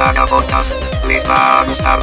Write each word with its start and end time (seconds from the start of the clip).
Saga 0.00 0.24
Podcast. 0.26 0.70
Les 1.06 1.22
va 1.28 1.60
a 1.60 1.64
gustar. 1.66 2.00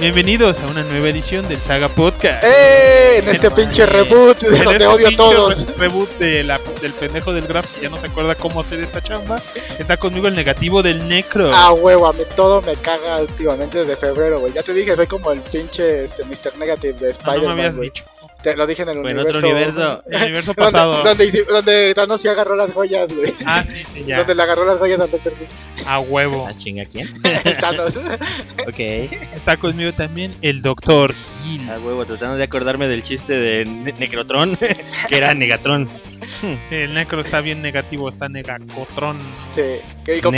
Bienvenidos 0.00 0.58
a 0.60 0.66
una 0.66 0.82
nueva 0.82 1.10
edición 1.10 1.46
del 1.46 1.60
Saga 1.60 1.88
Podcast. 1.88 2.42
¡Eh! 2.42 3.18
En 3.18 3.28
este 3.28 3.52
pinche 3.52 3.86
reboot 3.86 4.40
de 4.40 4.58
En 4.58 4.64
donde 4.64 4.84
este 4.84 4.86
odio 4.88 5.08
a 5.08 5.10
todos. 5.16 5.64
re- 5.68 5.74
Reboot 5.76 6.10
de 6.18 6.42
la- 6.42 6.58
del 6.82 6.92
pendejo 6.92 7.32
del 7.32 7.46
Graf 7.46 7.66
que 7.76 7.82
ya 7.82 7.88
no 7.88 8.00
se 8.00 8.06
acuerda 8.06 8.34
cómo 8.34 8.60
hacer 8.60 8.80
esta 8.80 9.00
chamba. 9.00 9.40
Está 9.78 9.96
conmigo 9.96 10.26
el 10.26 10.34
negativo 10.34 10.82
del 10.82 11.06
Necro. 11.06 11.48
Ah, 11.54 11.72
huevo, 11.72 12.08
a 12.08 12.12
mí 12.12 12.24
todo 12.34 12.62
me 12.62 12.74
caga 12.74 13.18
últimamente 13.20 13.78
desde 13.78 13.96
febrero, 13.96 14.40
güey. 14.40 14.52
Ya 14.52 14.64
te 14.64 14.74
dije, 14.74 14.96
soy 14.96 15.06
como 15.06 15.30
el 15.30 15.40
pinche 15.40 16.02
este, 16.02 16.24
Mr. 16.24 16.56
Negative 16.58 16.94
de 16.94 16.98
Ah, 16.98 16.98
no 16.98 17.06
me 17.06 17.10
Spider-Man, 17.36 17.50
habías 17.58 17.76
güey. 17.76 17.90
dicho. 17.90 18.04
Te 18.42 18.56
lo 18.56 18.66
dije 18.66 18.82
en 18.82 18.88
el 18.88 18.96
en 18.98 19.04
universo. 19.04 19.36
otro 19.38 19.48
universo. 19.48 20.02
El 20.10 20.22
universo 20.22 20.54
pasado. 20.54 20.92
Donde, 21.02 21.08
donde, 21.10 21.26
hici- 21.28 21.46
donde 21.46 21.94
Thanos 21.94 22.20
sí 22.20 22.28
agarró 22.28 22.56
las 22.56 22.72
joyas, 22.72 23.12
güey. 23.12 23.32
Ah, 23.44 23.64
sí, 23.66 23.82
sí, 23.86 24.04
ya. 24.06 24.18
Donde 24.18 24.34
le 24.34 24.42
agarró 24.42 24.64
las 24.64 24.78
joyas 24.78 24.98
al 25.00 25.10
Dr. 25.10 25.32
King. 25.34 25.46
A 25.86 25.98
huevo. 26.00 26.46
¿A 26.46 26.56
chinga 26.56 26.84
quién? 26.86 27.08
Thanos. 27.60 27.98
Ok. 28.68 28.78
Está 28.78 29.56
conmigo 29.56 29.92
también 29.94 30.34
el 30.42 30.62
Doctor 30.62 31.14
Gil. 31.44 31.68
A 31.70 31.78
huevo, 31.78 32.04
tratando 32.06 32.36
de 32.36 32.44
acordarme 32.44 32.88
del 32.88 33.02
chiste 33.02 33.32
de 33.34 33.64
Ne- 33.64 33.92
Necrotron, 33.98 34.56
que 35.08 35.16
era 35.16 35.34
Negatron. 35.34 35.88
Sí, 36.68 36.74
el 36.74 36.94
Necro 36.94 37.20
está 37.20 37.40
bien 37.40 37.62
negativo, 37.62 38.08
está 38.08 38.28
negacotrón. 38.28 39.18
Sí. 39.52 39.62
Y 40.10 40.20
como, 40.22 40.36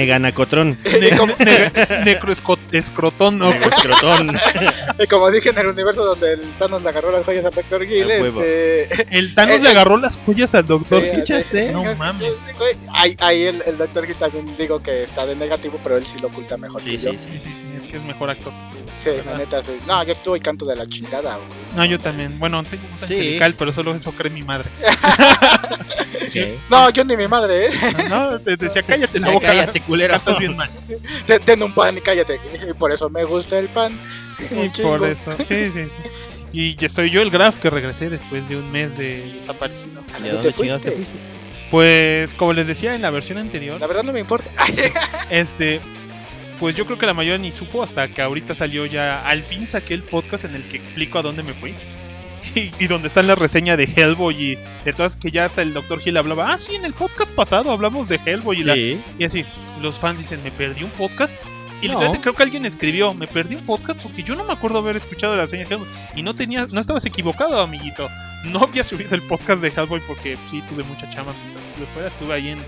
necro 2.04 2.32
escrotón, 2.72 3.38
¿no? 3.38 3.48
Necrotron. 3.54 4.36
y 4.98 5.06
como 5.06 5.30
dije 5.30 5.48
en 5.48 5.58
el 5.58 5.68
universo 5.68 6.04
donde 6.04 6.34
el 6.34 6.52
Thanos 6.58 6.82
le 6.82 6.90
agarró 6.90 7.10
las 7.10 7.24
joyas 7.24 7.46
al 7.46 7.54
Dr. 7.54 7.86
Gill, 7.86 8.10
este. 8.10 9.16
El 9.16 9.34
Thanos 9.34 9.60
le 9.60 9.70
agarró 9.70 9.96
las 9.96 10.18
joyas 10.18 10.54
al 10.54 10.66
Doctor 10.66 11.02
Sí, 11.02 11.22
Gil. 11.24 11.36
así- 11.36 11.72
No 11.72 11.82
sí, 11.90 11.98
mames. 11.98 12.32
sí. 12.48 12.88
Ahí, 12.94 13.16
ahí 13.20 13.42
el, 13.44 13.62
el 13.64 13.78
Dr. 13.78 14.04
Gill 14.06 14.16
también 14.16 14.54
digo 14.56 14.82
que 14.82 15.04
está 15.04 15.24
de 15.24 15.36
negativo, 15.36 15.80
pero 15.82 15.96
él 15.96 16.04
sí 16.04 16.18
lo 16.20 16.28
oculta 16.28 16.58
mejor 16.58 16.82
Sí, 16.82 16.90
que 16.90 16.98
yo. 16.98 17.12
sí, 17.12 17.18
sí. 17.18 17.24
Sí, 17.32 17.40
sí, 17.40 17.54
sí, 17.58 17.66
es 17.78 17.86
que 17.86 17.96
es 17.96 18.02
mejor 18.02 18.28
actor. 18.28 18.52
Sí, 18.98 19.10
la 19.24 19.38
neta, 19.38 19.62
sí. 19.62 19.78
No, 19.86 20.02
yo 20.04 20.12
actúo 20.12 20.36
y 20.36 20.40
canto 20.40 20.66
de 20.66 20.76
la 20.76 20.84
chingada, 20.86 21.36
güey. 21.36 21.48
No, 21.76 21.84
yo 21.86 21.98
también. 21.98 22.38
Bueno, 22.38 22.62
tengo 22.64 22.84
Sí. 22.96 23.04
angelical, 23.04 23.54
pero 23.54 23.72
solo 23.72 23.94
eso 23.94 24.12
cree 24.12 24.30
mi 24.30 24.42
madre. 24.42 24.68
No, 26.70 26.90
yo 26.90 27.04
ni 27.04 27.16
mi 27.16 27.28
madre, 27.28 27.66
¿eh? 27.66 27.70
No, 28.08 28.40
te 28.40 28.56
decía, 28.56 28.82
cállate 28.82 29.20
la 29.20 29.28
Ya 29.28 29.32
boca. 29.34 29.46
cállate, 29.48 29.80
culero. 29.80 30.14
Cantas 30.14 30.38
bien 30.38 30.56
mal. 30.56 30.70
Ten, 31.26 31.44
ten 31.44 31.62
un 31.62 31.74
pan 31.74 31.96
y 31.96 32.00
cállate. 32.00 32.40
Y 32.68 32.72
por 32.74 32.92
eso 32.92 33.08
me 33.10 33.24
gusta 33.24 33.58
el 33.58 33.68
pan. 33.68 34.00
Y 34.50 34.82
por 34.82 35.04
eso. 35.08 35.34
Sí, 35.44 35.70
sí, 35.70 35.84
sí. 35.88 35.98
Y 36.52 36.76
ya 36.76 36.86
estoy 36.86 37.10
yo, 37.10 37.22
el 37.22 37.30
Graf, 37.30 37.56
que 37.56 37.70
regresé 37.70 38.10
después 38.10 38.48
de 38.48 38.56
un 38.56 38.70
mes 38.70 38.96
de 38.98 39.32
desaparecido. 39.36 40.02
¿A 40.14 40.18
¿Y 40.18 40.22
dónde 40.28 40.36
te 40.42 40.48
te 40.48 40.52
fuiste? 40.52 40.90
fuiste? 40.90 41.14
Pues, 41.70 42.34
como 42.34 42.52
les 42.52 42.66
decía 42.66 42.94
en 42.94 43.00
la 43.02 43.10
versión 43.10 43.38
anterior, 43.38 43.80
La 43.80 43.86
verdad 43.86 44.02
no 44.02 44.12
me 44.12 44.20
importa. 44.20 44.50
este. 45.30 45.80
Pues 46.60 46.76
yo 46.76 46.84
creo 46.86 46.96
que 46.98 47.06
la 47.06 47.14
mayoría 47.14 47.38
ni 47.38 47.50
supo 47.50 47.82
hasta 47.82 48.06
que 48.08 48.22
ahorita 48.22 48.54
salió 48.54 48.86
ya. 48.86 49.26
Al 49.26 49.42
fin 49.42 49.66
saqué 49.66 49.94
el 49.94 50.02
podcast 50.04 50.44
en 50.44 50.54
el 50.54 50.62
que 50.64 50.76
explico 50.76 51.18
a 51.18 51.22
dónde 51.22 51.42
me 51.42 51.54
fui. 51.54 51.74
Y, 52.54 52.70
y 52.78 52.86
donde 52.86 53.08
está 53.08 53.22
la 53.22 53.34
reseña 53.34 53.76
de 53.76 53.84
Hellboy 53.84 54.34
y 54.52 54.58
de 54.84 54.92
todas 54.92 55.16
que 55.16 55.30
ya 55.30 55.44
hasta 55.44 55.62
el 55.62 55.72
Dr. 55.74 56.00
Hill 56.04 56.16
hablaba. 56.16 56.52
Ah, 56.52 56.58
sí, 56.58 56.74
en 56.74 56.84
el 56.84 56.92
podcast 56.94 57.34
pasado 57.34 57.70
hablamos 57.70 58.08
de 58.08 58.20
Hellboy 58.24 58.60
y 58.60 58.64
la. 58.64 58.76
Y 58.76 59.24
así, 59.24 59.44
los 59.80 59.98
fans 59.98 60.18
dicen, 60.20 60.42
¿me 60.42 60.50
perdí 60.50 60.84
un 60.84 60.90
podcast? 60.90 61.36
Y 61.80 61.86
No. 61.88 61.94
literalmente 61.94 62.20
creo 62.22 62.34
que 62.34 62.42
alguien 62.44 62.64
escribió, 62.64 63.12
me 63.12 63.26
perdí 63.26 63.56
un 63.56 63.66
podcast 63.66 64.00
porque 64.00 64.22
yo 64.22 64.36
no 64.36 64.44
me 64.44 64.52
acuerdo 64.52 64.78
haber 64.78 64.94
escuchado 64.96 65.34
la 65.34 65.42
reseña 65.42 65.64
de 65.66 65.74
Hellboy. 65.74 65.88
Y 66.14 66.22
no 66.22 66.34
tenía, 66.36 66.66
no 66.70 66.80
estabas 66.80 67.04
equivocado, 67.06 67.60
amiguito. 67.60 68.08
No 68.44 68.60
había 68.60 68.84
subido 68.84 69.14
el 69.14 69.22
podcast 69.22 69.60
de 69.62 69.68
Hellboy 69.68 70.00
porque 70.06 70.36
sí 70.50 70.62
tuve 70.68 70.84
mucha 70.84 71.08
chama 71.10 71.32
mientras 71.42 71.66
estuve 71.68 71.86
fuera. 71.86 72.08
Estuve 72.08 72.34
ahí 72.34 72.48
en, 72.50 72.64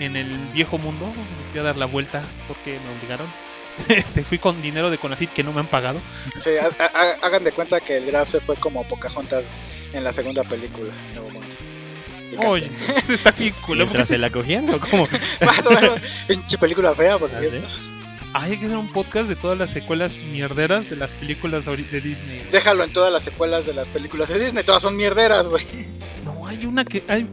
en 0.00 0.16
el 0.16 0.36
viejo 0.52 0.78
mundo. 0.78 1.06
Me 1.06 1.50
fui 1.50 1.60
a 1.60 1.62
dar 1.62 1.76
la 1.76 1.86
vuelta 1.86 2.22
porque 2.48 2.78
me 2.84 2.98
obligaron. 2.98 3.28
Este, 3.88 4.24
fui 4.24 4.38
con 4.38 4.60
dinero 4.62 4.90
de 4.90 4.98
Conacit 4.98 5.30
que 5.32 5.42
no 5.42 5.52
me 5.52 5.60
han 5.60 5.66
pagado. 5.68 6.00
Sí, 6.38 6.50
ha- 6.60 6.84
ha- 6.84 7.26
hagan 7.26 7.44
de 7.44 7.52
cuenta 7.52 7.80
que 7.80 7.96
el 7.96 8.06
Graf 8.06 8.28
se 8.28 8.40
fue 8.40 8.56
como 8.56 8.86
Pocahontas 8.86 9.60
en 9.92 10.04
la 10.04 10.12
segunda 10.12 10.44
película. 10.44 10.92
Nuevo 11.14 11.30
Mundo. 11.30 11.48
Oye, 12.46 12.70
está 13.08 13.30
aquí 13.30 13.50
culo. 13.52 13.84
¿Mientras 13.86 14.08
se 14.08 14.18
la 14.18 14.30
cogían 14.30 14.68
o 14.70 14.78
cómo? 14.80 15.06
Más 15.40 15.66
o 15.66 15.70
menos. 15.72 15.98
Pinche 16.28 16.58
película 16.58 16.94
fea, 16.94 17.18
por 17.18 17.30
Ah, 17.34 17.38
cierto. 17.38 17.58
¿sí? 17.68 17.74
Ay, 18.32 18.52
hay 18.52 18.58
que 18.58 18.66
hacer 18.66 18.76
un 18.76 18.92
podcast 18.92 19.28
de 19.28 19.34
todas 19.34 19.58
las 19.58 19.70
secuelas 19.70 20.22
mierderas 20.22 20.88
de 20.88 20.94
las 20.94 21.12
películas 21.12 21.64
de 21.64 22.00
Disney. 22.00 22.46
Déjalo 22.52 22.84
en 22.84 22.92
todas 22.92 23.12
las 23.12 23.24
secuelas 23.24 23.66
de 23.66 23.74
las 23.74 23.88
películas 23.88 24.28
de 24.28 24.38
Disney. 24.38 24.62
Todas 24.62 24.82
son 24.82 24.96
mierderas, 24.96 25.48
güey. 25.48 25.64
No, 26.24 26.46
hay 26.46 26.64
una 26.64 26.84
que. 26.84 27.02
Hay... 27.08 27.26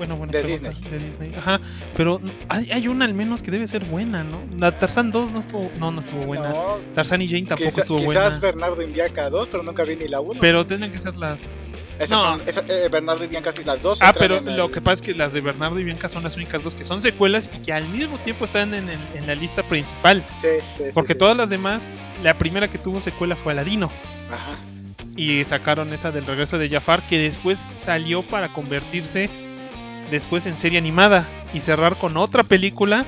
Bueno, 0.00 0.16
bueno. 0.16 0.32
De 0.32 0.42
Disney. 0.42 0.72
De 0.88 0.98
Disney. 0.98 1.34
Ajá. 1.36 1.60
Pero 1.94 2.22
hay, 2.48 2.72
hay 2.72 2.88
una 2.88 3.04
al 3.04 3.12
menos 3.12 3.42
que 3.42 3.50
debe 3.50 3.66
ser 3.66 3.84
buena, 3.84 4.24
¿no? 4.24 4.40
La 4.58 4.72
Tarzan 4.72 5.10
2 5.10 5.30
no 5.32 5.40
estuvo. 5.40 5.70
No, 5.78 5.92
no 5.92 6.00
estuvo 6.00 6.22
buena. 6.22 6.48
No, 6.48 6.78
Tarzan 6.94 7.20
y 7.20 7.28
Jane 7.28 7.42
tampoco 7.42 7.68
quizá- 7.68 7.80
estuvo 7.82 7.98
quizás 7.98 8.08
buena. 8.24 8.38
Bernardo 8.38 8.80
y 8.82 8.86
Bianca 8.86 9.28
2, 9.28 9.48
pero 9.50 9.62
nunca 9.62 9.84
vi 9.84 9.96
ni 9.96 10.08
la 10.08 10.20
1. 10.20 10.40
Pero 10.40 10.64
tienen 10.64 10.90
que 10.90 10.98
ser 10.98 11.16
las. 11.16 11.72
Esas 11.98 12.10
no. 12.12 12.18
son, 12.38 12.40
esa- 12.48 12.60
eh, 12.66 12.88
Bernardo 12.90 13.22
y 13.24 13.28
Bianca 13.28 13.52
sí, 13.52 13.62
las 13.62 13.82
dos. 13.82 14.00
Ah, 14.00 14.14
pero 14.18 14.40
lo 14.40 14.64
el- 14.66 14.72
que 14.72 14.80
pasa 14.80 14.94
es 14.94 15.02
que 15.02 15.12
las 15.14 15.34
de 15.34 15.42
Bernardo 15.42 15.78
y 15.78 15.84
Bianca 15.84 16.08
son 16.08 16.22
las 16.22 16.34
únicas 16.34 16.62
dos 16.64 16.74
que 16.74 16.82
son 16.82 17.02
secuelas 17.02 17.50
y 17.54 17.58
que 17.58 17.74
al 17.74 17.86
mismo 17.90 18.18
tiempo 18.20 18.46
están 18.46 18.72
en, 18.72 18.86
la 19.26 19.34
lista 19.34 19.62
principal. 19.62 20.24
Sí, 20.38 20.48
sí, 20.74 20.84
Porque 20.94 21.12
sí. 21.12 21.18
todas 21.18 21.36
las 21.36 21.50
demás, 21.50 21.90
la 22.22 22.38
primera 22.38 22.68
que 22.68 22.78
tuvo 22.78 23.02
secuela 23.02 23.36
fue 23.36 23.52
Aladino. 23.52 23.90
Ajá. 24.30 24.56
y 25.16 25.44
sacaron 25.44 25.92
esa 25.92 26.10
del 26.12 26.24
regreso 26.24 26.56
de 26.56 26.70
Jafar 26.70 27.06
que 27.06 27.18
después 27.18 27.68
salió 27.74 28.22
para 28.22 28.52
convertirse 28.54 29.28
después 30.10 30.46
en 30.46 30.56
serie 30.56 30.78
animada 30.78 31.26
y 31.54 31.60
cerrar 31.60 31.96
con 31.96 32.16
otra 32.16 32.42
película 32.42 33.04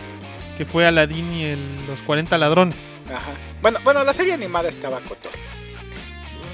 que 0.56 0.64
fue 0.64 0.86
Aladdin 0.86 1.32
y 1.32 1.86
los 1.86 2.02
40 2.02 2.36
ladrones. 2.38 2.94
Ajá. 3.08 3.32
Bueno, 3.60 3.78
bueno, 3.84 4.04
la 4.04 4.12
serie 4.12 4.34
animada 4.34 4.68
estaba 4.68 5.00
cotorra. 5.00 5.38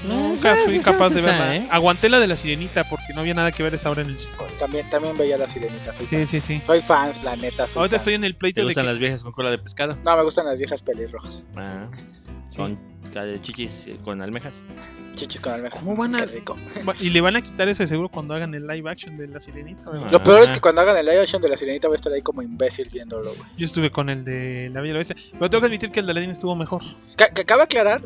Nunca 0.05 0.55
fui 0.65 0.79
capaz 0.79 1.09
de 1.09 1.21
verla. 1.21 1.55
¿eh? 1.55 1.67
Aguanté 1.71 2.09
la 2.09 2.19
de 2.19 2.27
la 2.27 2.35
sirenita 2.35 2.87
porque 2.87 3.13
no 3.13 3.21
había 3.21 3.33
nada 3.33 3.51
que 3.51 3.63
ver 3.63 3.73
esa 3.75 3.89
hora 3.89 4.01
en 4.01 4.09
el 4.09 4.19
cine. 4.19 4.33
También, 4.57 4.89
también 4.89 5.17
veía 5.17 5.37
la 5.37 5.47
sirenita. 5.47 5.93
Soy 5.93 6.05
Sí, 6.05 6.15
fans. 6.17 6.29
sí, 6.29 6.39
sí. 6.41 6.59
Soy 6.63 6.81
fans, 6.81 7.23
la 7.23 7.35
neta. 7.35 7.67
Soy 7.67 7.79
Ahorita 7.81 7.97
fans. 7.97 8.01
estoy 8.01 8.13
en 8.15 8.23
el 8.23 8.33
¿Te 8.33 8.39
pleito 8.39 8.61
de 8.61 8.65
gustan 8.65 8.85
que... 8.85 8.91
las 8.91 8.99
viejas 8.99 9.23
con 9.23 9.31
cola 9.33 9.49
de 9.51 9.57
pescado? 9.59 9.97
No, 10.05 10.17
me 10.17 10.23
gustan 10.23 10.45
las 10.45 10.57
viejas 10.59 10.81
pelirrojas. 10.81 11.45
Ah, 11.55 11.87
Sí. 12.47 12.57
con 12.57 12.79
chichis 13.41 13.71
eh, 13.85 13.97
con 14.03 14.21
almejas. 14.21 14.61
Chichis 15.15 15.39
con 15.41 15.53
almeja. 15.53 15.77
¿Cómo 15.79 15.95
van 15.95 16.15
a- 16.15 16.19
Qué 16.19 16.25
rico. 16.27 16.57
Y 16.99 17.09
le 17.11 17.21
van 17.21 17.35
a 17.35 17.41
quitar 17.41 17.67
eso 17.69 17.83
de 17.83 17.87
seguro 17.87 18.09
cuando 18.09 18.33
hagan 18.33 18.53
el 18.55 18.65
live 18.65 18.89
action 18.89 19.17
de 19.17 19.27
la 19.27 19.39
sirenita. 19.39 19.89
¿verdad? 19.89 20.09
Lo 20.11 20.23
peor 20.23 20.43
es 20.43 20.49
Ah. 20.49 20.53
que 20.53 20.59
cuando 20.61 20.81
hagan 20.81 20.97
el 20.97 21.05
live 21.05 21.19
action 21.21 21.41
de 21.41 21.49
la 21.49 21.57
sirenita 21.57 21.87
voy 21.87 21.95
a 21.95 21.97
estar 21.97 22.11
ahí 22.13 22.21
como 22.23 22.41
imbécil 22.41 22.87
viéndolo, 22.91 23.35
güey. 23.35 23.49
Yo 23.57 23.65
estuve 23.65 23.91
con 23.91 24.09
el 24.09 24.23
de 24.25 24.71
La 24.73 24.81
Bella 24.81 24.93
Bestia. 24.95 25.15
Pero 25.33 25.49
tengo 25.49 25.61
que 25.61 25.67
admitir 25.67 25.91
que 25.91 25.99
el 25.99 26.05
de 26.07 26.11
Aladdin 26.11 26.31
estuvo 26.31 26.55
mejor. 26.55 26.81
Ca- 27.15 27.29
que 27.29 27.45
cabe 27.45 27.63
aclarar, 27.63 28.01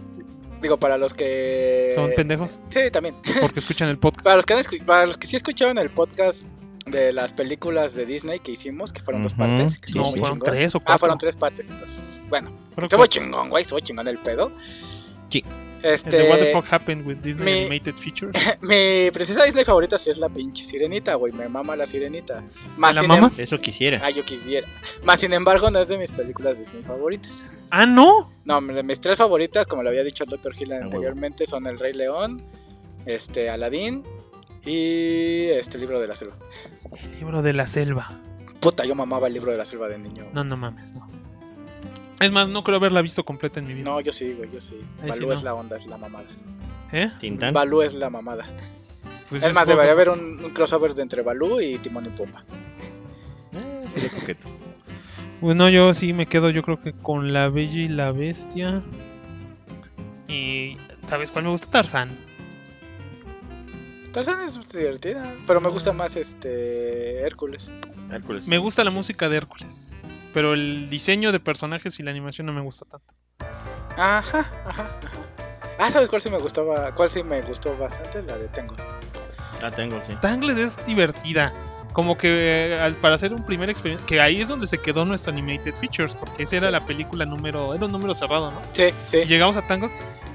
digo, 0.63 0.77
para 0.77 0.97
los 0.97 1.13
que. 1.13 1.91
Son 1.93 2.11
pendejos 2.15 2.59
Sí, 2.69 2.89
también. 2.91 3.15
porque 3.41 3.59
escuchan 3.59 3.89
el 3.89 3.99
podcast. 3.99 4.23
Para 4.23 4.37
los 4.37 4.45
que, 4.47 4.53
han 4.53 4.59
escu- 4.63 4.83
para 4.83 5.05
los 5.05 5.17
que 5.17 5.27
sí 5.27 5.35
escucharon 5.35 5.77
el 5.77 5.91
podcast 5.91 6.45
de 6.87 7.13
las 7.13 7.31
películas 7.33 7.93
de 7.93 8.05
Disney 8.05 8.39
que 8.39 8.51
hicimos, 8.51 8.91
que 8.91 9.01
fueron 9.01 9.21
dos 9.23 9.33
Ujú. 9.33 9.39
partes. 9.39 9.77
que 9.77 9.91
No, 9.93 10.09
fueron 10.11 10.23
chingón. 10.33 10.39
tres 10.39 10.73
o 10.75 10.79
cuatro. 10.79 10.93
Ah, 10.95 10.97
fueron 10.97 11.17
tres 11.19 11.35
partes, 11.35 11.69
entonces. 11.69 12.01
Bueno, 12.29 12.49
Fueron 12.73 12.85
estuvo 12.85 12.97
cuatro. 12.99 13.21
chingón, 13.21 13.49
güey, 13.49 13.61
estuvo 13.61 13.79
chingón 13.79 14.07
el 14.07 14.17
pedo. 14.19 14.51
Sí. 15.29 15.43
El 15.83 16.01
de 16.03 16.29
What 16.29 16.37
the 16.37 16.43
Este. 16.49 16.53
fuck 16.53 16.65
happened 16.71 17.05
with 17.05 17.17
Disney 17.17 17.43
mi- 17.45 17.59
Animated 17.65 17.95
Features. 17.95 18.31
Mi 18.61 19.11
princesa 19.11 19.43
Disney 19.43 19.65
favorita 19.65 19.97
sí 19.97 20.09
es 20.09 20.17
la 20.17 20.29
pinche 20.29 20.63
sirenita, 20.63 21.15
güey. 21.15 21.33
Me 21.33 21.49
mama 21.49 21.75
la 21.75 21.85
sirenita. 21.85 22.41
Más 22.77 22.95
¿La 22.95 23.03
mamas? 23.03 23.37
em- 23.37 23.43
Eso 23.43 23.59
quisiera. 23.59 23.99
Ah, 24.01 24.09
yo 24.09 24.23
quisiera. 24.23 24.65
Más 25.03 25.19
sin 25.19 25.33
embargo, 25.33 25.69
no 25.69 25.79
es 25.79 25.89
de 25.89 25.97
mis 25.97 26.13
películas 26.13 26.57
Disney 26.59 26.83
favoritas. 26.83 27.33
Ah, 27.75 27.87
no. 27.87 28.29
No, 28.45 28.61
de 28.61 28.83
mis 28.83 29.01
tres 29.01 29.17
favoritas, 29.17 29.65
como 29.65 29.81
le 29.81 29.89
había 29.89 30.03
dicho 30.03 30.23
al 30.23 30.29
Dr. 30.29 30.53
Hill 30.55 30.73
anteriormente, 30.73 31.47
son 31.47 31.65
El 31.65 31.79
Rey 31.79 31.91
León, 31.93 32.39
este, 33.07 33.49
Aladdin 33.49 34.03
y 34.63 35.45
este 35.45 35.79
libro 35.79 35.99
de 35.99 36.05
la 36.05 36.13
selva. 36.13 36.35
El 37.01 37.11
libro 37.15 37.41
de 37.41 37.53
la 37.53 37.65
selva. 37.65 38.21
Puta, 38.59 38.85
yo 38.85 38.93
mamaba 38.93 39.25
el 39.25 39.33
libro 39.33 39.51
de 39.51 39.57
la 39.57 39.65
selva 39.65 39.89
de 39.89 39.97
niño. 39.97 40.27
No, 40.33 40.43
no 40.43 40.55
mames, 40.55 40.93
no. 40.93 41.09
Es 42.19 42.31
más, 42.31 42.47
no 42.47 42.63
creo 42.63 42.77
haberla 42.77 43.01
visto 43.01 43.25
completa 43.25 43.59
en 43.59 43.65
mi 43.65 43.73
vida. 43.73 43.85
No, 43.85 43.99
yo 44.01 44.13
sí, 44.13 44.33
güey, 44.33 44.51
yo 44.51 44.61
sí. 44.61 44.79
Ahí 45.01 45.09
Balú 45.09 45.21
sí 45.21 45.27
no. 45.29 45.33
es 45.33 45.41
la 45.43 45.55
onda, 45.55 45.75
es 45.75 45.87
la 45.87 45.97
mamada. 45.97 46.29
¿Eh? 46.91 47.11
Tintán. 47.19 47.55
Balú 47.55 47.81
es 47.81 47.95
la 47.95 48.11
mamada. 48.11 48.45
Pues 49.31 49.41
es 49.41 49.51
más, 49.51 49.63
poco. 49.63 49.71
debería 49.71 49.93
haber 49.93 50.09
un, 50.09 50.45
un 50.45 50.51
crossover 50.51 50.93
de 50.93 51.01
entre 51.01 51.23
Balú 51.23 51.59
y 51.59 51.79
Timón 51.79 52.05
y 52.05 52.09
Pumba. 52.09 52.45
Eh, 53.51 53.87
sería 53.95 54.09
coqueto. 54.11 54.47
Bueno, 55.43 55.67
yo 55.69 55.93
sí 55.93 56.13
me 56.13 56.25
quedo, 56.25 56.51
yo 56.51 56.63
creo 56.63 56.81
que 56.81 56.93
con 56.93 57.33
la 57.33 57.49
Bella 57.49 57.75
y 57.75 57.89
la 57.89 58.13
Bestia. 58.13 58.81
Y. 60.29 60.77
¿Sabes 61.05 61.31
cuál 61.31 61.43
me 61.43 61.49
gusta? 61.49 61.69
Tarzán. 61.69 62.17
Tarzán 64.13 64.39
es 64.39 64.57
divertida, 64.71 65.35
pero 65.45 65.59
me 65.59 65.67
gusta 65.67 65.91
más 65.91 66.15
este 66.15 67.23
Hércules. 67.23 67.73
Hércules. 68.09 68.47
Me 68.47 68.57
gusta 68.57 68.85
la 68.85 68.91
música 68.91 69.27
de 69.27 69.35
Hércules. 69.35 69.93
Pero 70.33 70.53
el 70.53 70.89
diseño 70.89 71.33
de 71.33 71.41
personajes 71.41 71.99
y 71.99 72.03
la 72.03 72.11
animación 72.11 72.47
no 72.47 72.53
me 72.53 72.61
gusta 72.61 72.85
tanto. 72.85 73.13
Ajá, 73.97 74.49
ajá, 74.65 74.65
ajá. 74.65 74.97
Ah, 75.77 75.91
¿sabes 75.91 76.07
cuál 76.07 76.21
sí 76.21 76.29
me 76.29 76.37
gustaba? 76.37 76.95
¿Cuál 76.95 77.09
sí 77.09 77.21
me 77.21 77.41
gustó 77.41 77.77
bastante? 77.77 78.23
La 78.23 78.37
de 78.37 78.47
Tango. 78.47 78.75
Ah, 79.61 79.69
tengo, 79.71 80.01
sí. 80.07 80.15
Tangled 80.21 80.57
es 80.57 80.77
divertida. 80.85 81.51
Como 81.93 82.17
que 82.17 82.73
eh, 82.73 82.79
al- 82.79 82.95
para 82.95 83.15
hacer 83.15 83.33
un 83.33 83.43
primer 83.45 83.69
experimento, 83.69 84.05
que 84.05 84.19
ahí 84.19 84.41
es 84.41 84.47
donde 84.47 84.67
se 84.67 84.79
quedó 84.79 85.05
nuestro 85.05 85.31
Animated 85.31 85.75
Features, 85.75 86.15
porque 86.15 86.43
esa 86.43 86.57
era 86.57 86.67
Sí. 86.67 86.71
la 86.73 86.85
película 86.85 87.25
número, 87.25 87.73
era 87.73 87.85
un 87.85 87.91
número 87.91 88.13
cerrado, 88.13 88.51
¿no? 88.51 88.59
Sí, 88.71 88.85
sí. 89.05 89.17
Y 89.19 89.25
llegamos 89.25 89.55
a 89.57 89.61
Tango 89.61 89.89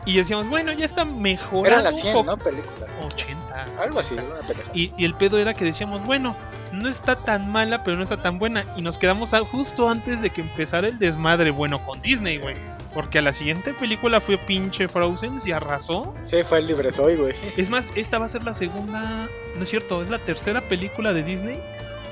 y 0.06 0.16
decíamos, 0.16 0.48
bueno, 0.48 0.72
ya 0.72 0.84
está 0.84 1.04
mejorando 1.04 1.68
Eran 1.80 1.84
las 1.84 1.94
un 1.96 2.00
100, 2.00 2.12
poco. 2.14 2.30
¿no? 2.30 2.36
Películas. 2.38 2.88
80. 3.04 3.64
Algo 3.82 3.98
así, 4.00 4.14
una. 4.14 4.24
Y, 4.72 4.92
y 4.96 5.04
el 5.04 5.14
pedo 5.14 5.38
era 5.38 5.52
que 5.54 5.64
decíamos, 5.64 6.04
bueno, 6.04 6.36
no 6.72 6.88
está 6.88 7.16
tan 7.16 7.50
mala, 7.50 7.82
pero 7.84 7.96
no 7.96 8.02
está 8.04 8.16
tan 8.22 8.38
buena. 8.38 8.64
Y 8.76 8.82
nos 8.82 8.96
quedamos 8.98 9.34
a- 9.34 9.40
justo 9.44 9.88
antes 9.88 10.22
de 10.22 10.30
que 10.30 10.40
empezara 10.42 10.88
el 10.88 10.98
desmadre 10.98 11.50
bueno 11.50 11.84
con 11.84 12.00
Disney, 12.00 12.38
güey. 12.38 12.56
Porque 12.94 13.18
a 13.18 13.22
la 13.22 13.32
siguiente 13.32 13.74
película 13.74 14.20
fue 14.20 14.38
pinche 14.38 14.88
Frozen 14.88 15.38
y 15.44 15.52
arrasó. 15.52 16.14
Sí, 16.22 16.42
fue 16.42 16.58
el 16.58 16.66
libre 16.66 16.90
soy, 16.90 17.16
güey. 17.16 17.34
Es 17.56 17.68
más, 17.70 17.88
esta 17.94 18.18
va 18.18 18.24
a 18.24 18.28
ser 18.28 18.44
la 18.44 18.54
segunda, 18.54 19.28
no 19.56 19.62
es 19.62 19.68
cierto, 19.68 20.00
es 20.02 20.08
la 20.08 20.18
tercera 20.18 20.60
película 20.62 21.12
de 21.12 21.22
Disney 21.22 21.60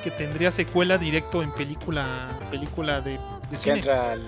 que 0.04 0.10
tendría 0.10 0.52
secuela 0.52 0.98
directo 0.98 1.42
en 1.42 1.50
película 1.52 2.28
película 2.50 3.00
de, 3.00 3.12
de 3.12 3.18
Que 3.50 3.56
cine. 3.56 3.76
entra, 3.76 4.12
al, 4.12 4.24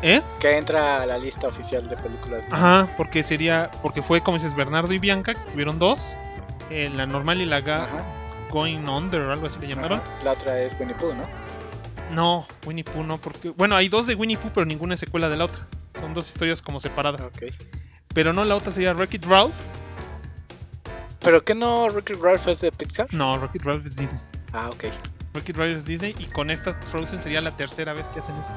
¿Eh? 0.00 0.22
que 0.40 0.56
entra 0.56 1.02
a 1.02 1.06
la 1.06 1.18
lista 1.18 1.48
oficial 1.48 1.86
de 1.88 1.96
películas. 1.96 2.42
Disney. 2.42 2.58
Ajá, 2.58 2.88
porque 2.96 3.22
sería, 3.22 3.70
porque 3.82 4.02
fue 4.02 4.22
como 4.22 4.38
dices 4.38 4.54
Bernardo 4.54 4.90
y 4.94 4.98
Bianca, 4.98 5.34
que 5.34 5.50
tuvieron 5.50 5.78
dos, 5.78 6.16
eh, 6.70 6.90
la 6.96 7.04
normal 7.06 7.40
y 7.42 7.44
la 7.44 7.60
ga- 7.60 7.82
Ajá, 7.82 8.04
Going 8.50 8.88
Under 8.88 9.20
o 9.22 9.32
algo 9.32 9.46
así 9.48 9.58
le 9.58 9.66
llamaron. 9.68 9.98
ajá. 9.98 10.08
La 10.24 10.32
otra 10.32 10.58
es 10.58 10.74
Winnie 10.80 10.94
Pooh, 10.94 11.12
¿no? 11.14 11.24
No, 12.12 12.46
Winnie 12.66 12.84
Pooh 12.84 13.02
no, 13.02 13.18
porque. 13.18 13.50
Bueno, 13.50 13.76
hay 13.76 13.88
dos 13.88 14.06
de 14.06 14.14
Winnie 14.14 14.36
Pooh, 14.36 14.50
pero 14.52 14.66
ninguna 14.66 14.94
es 14.94 15.00
secuela 15.00 15.28
de 15.28 15.36
la 15.36 15.46
otra. 15.46 15.66
Son 15.98 16.14
dos 16.14 16.28
historias 16.28 16.62
como 16.62 16.78
separadas. 16.80 17.26
Ok. 17.26 17.44
Pero 18.14 18.32
no, 18.32 18.44
la 18.44 18.56
otra 18.56 18.72
sería 18.72 18.92
Wreck-It 18.92 19.24
Ralph. 19.26 19.54
¿Pero 21.20 21.44
qué 21.44 21.54
no 21.54 21.88
Ricky 21.88 22.14
Ralph 22.14 22.48
es 22.48 22.60
de 22.60 22.72
Pixar? 22.72 23.12
No, 23.14 23.36
Wreck-It 23.38 23.62
Ralph 23.62 23.86
es 23.86 23.96
Disney. 23.96 24.20
Ah, 24.52 24.68
ok. 24.70 24.84
Wreck-It 25.34 25.56
Ralph 25.56 25.72
es 25.72 25.84
Disney. 25.84 26.14
Y 26.18 26.24
con 26.26 26.50
esta 26.50 26.74
Frozen 26.74 27.20
sería 27.20 27.40
la 27.40 27.52
tercera 27.52 27.92
vez 27.92 28.08
que 28.08 28.18
hacen 28.18 28.36
eso. 28.36 28.52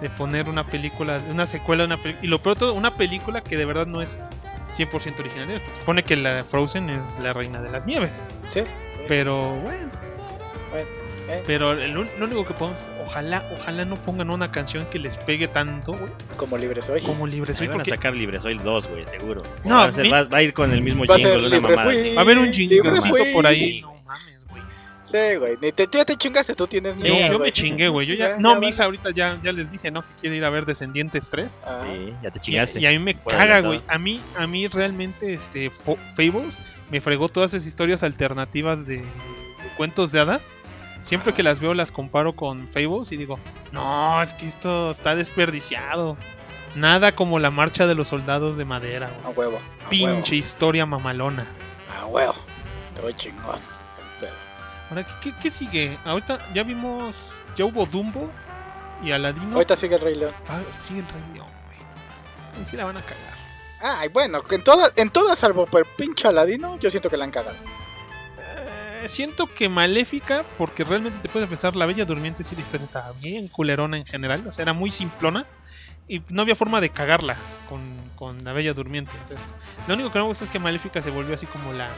De 0.00 0.10
poner 0.10 0.48
una 0.48 0.64
película, 0.64 1.20
una 1.30 1.46
secuela 1.46 1.84
de 1.84 1.86
una 1.86 1.96
película. 1.96 2.24
Y 2.24 2.28
lo 2.28 2.42
peor 2.42 2.56
de 2.56 2.60
todo, 2.60 2.74
una 2.74 2.94
película 2.96 3.42
que 3.42 3.56
de 3.56 3.64
verdad 3.64 3.86
no 3.86 4.02
es 4.02 4.18
100% 4.76 5.20
original. 5.20 5.48
Se 5.48 5.80
supone 5.80 6.02
que 6.04 6.16
la 6.16 6.44
Frozen 6.44 6.90
es 6.90 7.18
la 7.20 7.32
reina 7.32 7.60
de 7.60 7.70
las 7.70 7.86
nieves. 7.86 8.24
Sí. 8.50 8.62
Pero 9.08 9.50
bueno. 9.60 9.90
Bueno, 10.70 10.88
eh. 11.30 11.42
Pero 11.46 11.72
el 11.72 11.96
un- 11.96 12.08
lo 12.18 12.26
único 12.26 12.44
que 12.46 12.54
podemos. 12.54 12.80
Ojalá, 13.06 13.42
ojalá 13.52 13.84
no 13.84 13.96
pongan 13.96 14.30
una 14.30 14.50
canción 14.52 14.86
que 14.86 14.98
les 14.98 15.16
pegue 15.16 15.48
tanto, 15.48 15.92
güey. 15.92 16.10
Como 16.36 16.56
libre 16.58 16.82
soy. 16.82 17.00
Como 17.02 17.26
Libre 17.26 17.50
Ahí 17.52 17.56
Soy. 17.58 17.66
van 17.68 17.80
a 17.80 17.84
sacar 17.84 18.14
Libre 18.14 18.40
Soy 18.40 18.58
2, 18.58 18.86
güey, 18.88 19.06
seguro. 19.08 19.42
No, 19.64 19.76
va, 19.76 19.84
a 19.86 19.92
ser- 19.92 20.04
mi- 20.04 20.10
va- 20.10 20.24
va 20.24 20.38
a 20.38 20.42
ir 20.42 20.52
con 20.52 20.72
el 20.72 20.82
mismo 20.82 21.04
jingle, 21.04 21.38
una 21.38 21.48
libre 21.48 21.60
mamada. 21.60 21.90
fui. 21.90 22.14
Va 22.14 22.20
a 22.20 22.24
haber 22.24 22.38
un 22.38 22.52
jinglecito 22.52 23.16
por 23.32 23.46
ahí. 23.46 23.80
No 23.82 23.94
mames, 24.06 24.44
güey. 24.48 24.62
Sí, 25.02 25.36
güey. 25.38 25.56
Ni 25.60 25.72
te, 25.72 25.86
tú 25.88 25.98
ya 25.98 26.04
te 26.04 26.14
chingaste, 26.16 26.54
tú 26.54 26.66
tienes 26.66 26.94
Yo, 26.96 27.02
miedo, 27.02 27.18
yo 27.32 27.38
güey. 27.38 27.50
me 27.50 27.52
chingué, 27.52 27.88
güey. 27.88 28.06
Yo 28.06 28.14
ya, 28.14 28.28
Ya, 28.30 28.36
no, 28.38 28.50
ya 28.50 28.54
mi 28.56 28.60
vale. 28.66 28.74
hija 28.74 28.84
ahorita 28.84 29.10
ya, 29.10 29.38
ya 29.42 29.52
les 29.52 29.70
dije, 29.72 29.90
¿no? 29.90 30.02
Que 30.02 30.08
quiere 30.20 30.36
ir 30.36 30.44
a 30.44 30.50
ver 30.50 30.66
Descendientes 30.66 31.28
3. 31.30 31.62
Ajá. 31.66 31.82
Sí, 31.84 32.14
ya 32.22 32.30
te 32.30 32.38
chingaste. 32.40 32.80
y 32.80 32.86
a 32.86 32.90
mí 32.90 32.98
me 33.00 33.14
Por 33.16 33.32
caga, 33.36 33.60
güey. 33.60 33.80
A 33.88 33.98
mí, 33.98 34.20
a 34.38 34.46
mí 34.46 34.68
realmente, 34.68 35.34
este, 35.34 35.70
Fables 35.70 36.60
me 36.90 37.00
fregó 37.00 37.28
todas 37.28 37.54
esas 37.54 37.66
historias 37.66 38.02
alternativas 38.02 38.86
de, 38.86 38.98
de 38.98 39.04
cuentos 39.76 40.12
de 40.12 40.20
hadas. 40.20 40.54
Siempre 41.02 41.32
que 41.34 41.42
las 41.42 41.60
veo 41.60 41.74
las 41.74 41.90
comparo 41.92 42.34
con 42.36 42.68
Fables 42.68 43.10
y 43.12 43.16
digo, 43.16 43.38
no, 43.72 44.22
es 44.22 44.34
que 44.34 44.46
esto 44.46 44.90
está 44.90 45.14
desperdiciado. 45.14 46.16
Nada 46.74 47.16
como 47.16 47.38
la 47.40 47.50
marcha 47.50 47.86
de 47.86 47.94
los 47.94 48.08
soldados 48.08 48.56
de 48.56 48.64
madera, 48.64 49.08
güey. 49.10 49.26
A 49.26 49.36
huevo. 49.36 49.58
A 49.84 49.88
Pinche 49.88 50.36
historia 50.36 50.86
mamalona. 50.86 51.46
A 51.98 52.06
huevo. 52.06 52.34
Te 52.94 53.00
voy 53.02 53.14
chingón. 53.14 53.58
Pero- 54.20 54.32
Ahora, 54.90 55.04
¿qué, 55.04 55.12
qué, 55.32 55.34
qué 55.42 55.50
sigue? 55.50 55.98
Ahorita 56.04 56.38
ya 56.54 56.62
vimos, 56.62 57.32
ya 57.56 57.64
hubo 57.64 57.86
Dumbo 57.86 58.30
y 59.02 59.10
Aladino. 59.10 59.54
Ahorita 59.54 59.74
sigue 59.76 59.96
el 59.96 60.00
Rey 60.00 60.14
León. 60.14 60.32
Fa- 60.44 60.60
Sigue 60.78 61.00
el 61.00 61.08
Rey 61.08 61.22
León, 61.34 61.48
güey. 61.66 61.78
Sí, 62.64 62.70
sí 62.72 62.76
la 62.76 62.84
van 62.84 62.98
a 62.98 63.02
cagar. 63.02 63.40
Ay, 63.98 64.08
bueno, 64.10 64.42
en 64.50 64.62
todas, 64.62 64.92
en 64.96 65.08
todas 65.10 65.38
salvo 65.38 65.64
por 65.66 65.86
pinche 65.96 66.28
Aladino, 66.28 66.78
yo 66.78 66.90
siento 66.90 67.08
que 67.10 67.16
la 67.16 67.24
han 67.24 67.30
cagado. 67.30 67.56
Siento 69.06 69.46
que 69.52 69.68
maléfica, 69.68 70.44
porque 70.56 70.84
realmente 70.84 71.18
te 71.18 71.28
puedes 71.28 71.48
pensar, 71.48 71.74
la 71.76 71.86
Bella 71.86 72.04
Durmiente 72.04 72.44
sí 72.44 72.54
la 72.54 72.60
historia 72.60 72.84
estaba 72.84 73.12
bien 73.20 73.48
culerona 73.48 73.96
en 73.96 74.06
general, 74.06 74.46
o 74.46 74.52
sea, 74.52 74.62
era 74.62 74.72
muy 74.72 74.90
simplona 74.90 75.46
y 76.08 76.22
no 76.28 76.42
había 76.42 76.56
forma 76.56 76.80
de 76.80 76.90
cagarla 76.90 77.36
con, 77.68 77.80
con 78.16 78.44
la 78.44 78.52
Bella 78.52 78.74
Durmiente. 78.74 79.12
Entonces, 79.22 79.46
lo 79.86 79.94
único 79.94 80.10
que 80.10 80.18
no 80.18 80.24
me 80.24 80.28
gusta 80.28 80.44
es 80.44 80.50
que 80.50 80.58
Maléfica 80.58 81.00
se 81.00 81.10
volvió 81.10 81.34
así 81.34 81.46
como 81.46 81.72
la, 81.72 81.88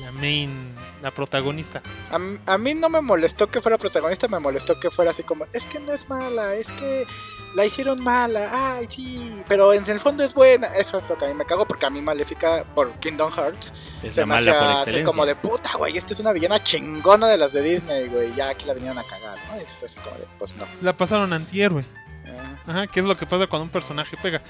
la 0.00 0.12
main, 0.12 0.72
la 1.02 1.10
protagonista. 1.12 1.82
A, 2.10 2.52
a 2.52 2.58
mí 2.58 2.74
no 2.74 2.88
me 2.88 3.00
molestó 3.00 3.48
que 3.50 3.60
fuera 3.60 3.78
protagonista, 3.78 4.28
me 4.28 4.38
molestó 4.38 4.78
que 4.78 4.90
fuera 4.90 5.10
así 5.10 5.22
como, 5.22 5.46
es 5.52 5.64
que 5.66 5.80
no 5.80 5.92
es 5.92 6.08
mala, 6.08 6.54
es 6.54 6.70
que 6.72 7.06
la 7.54 7.64
hicieron 7.64 8.02
mala, 8.02 8.76
ay, 8.76 8.86
sí, 8.88 9.42
pero 9.48 9.72
en 9.72 9.88
el 9.88 9.98
fondo 9.98 10.22
es 10.22 10.34
buena. 10.34 10.68
Eso 10.68 10.98
es 10.98 11.08
lo 11.08 11.18
que 11.18 11.24
a 11.24 11.28
mí 11.28 11.34
me 11.34 11.44
cago, 11.44 11.66
porque 11.66 11.86
a 11.86 11.90
mí 11.90 12.00
Maléfica, 12.00 12.64
por 12.74 12.92
Kingdom 13.00 13.32
Hearts, 13.32 13.72
Es 14.02 14.14
se 14.14 14.20
la 14.20 14.26
me 14.26 14.34
hacía 14.36 14.80
así 14.82 15.02
como 15.02 15.26
de 15.26 15.34
puta, 15.34 15.70
güey, 15.76 15.96
esta 15.96 16.12
es 16.12 16.20
una 16.20 16.32
villana 16.32 16.62
chingona 16.62 17.26
de 17.28 17.36
las 17.36 17.52
de 17.52 17.62
Disney, 17.62 18.08
güey, 18.08 18.34
ya 18.34 18.50
aquí 18.50 18.66
la 18.66 18.74
vinieron 18.74 18.98
a 18.98 19.02
cagar, 19.04 19.38
¿no? 19.48 19.56
Y 19.56 19.60
después 19.60 19.96
así 19.96 20.00
como 20.00 20.16
de, 20.16 20.26
pues 20.38 20.54
no. 20.56 20.66
La 20.80 20.96
pasaron 20.96 21.32
antihéroe. 21.32 21.84
Ah, 22.26 22.56
Ajá, 22.66 22.86
que 22.86 23.00
es 23.00 23.06
lo 23.06 23.16
que 23.16 23.26
pasa 23.26 23.46
cuando 23.46 23.64
un 23.64 23.70
personaje 23.70 24.16
pega. 24.22 24.42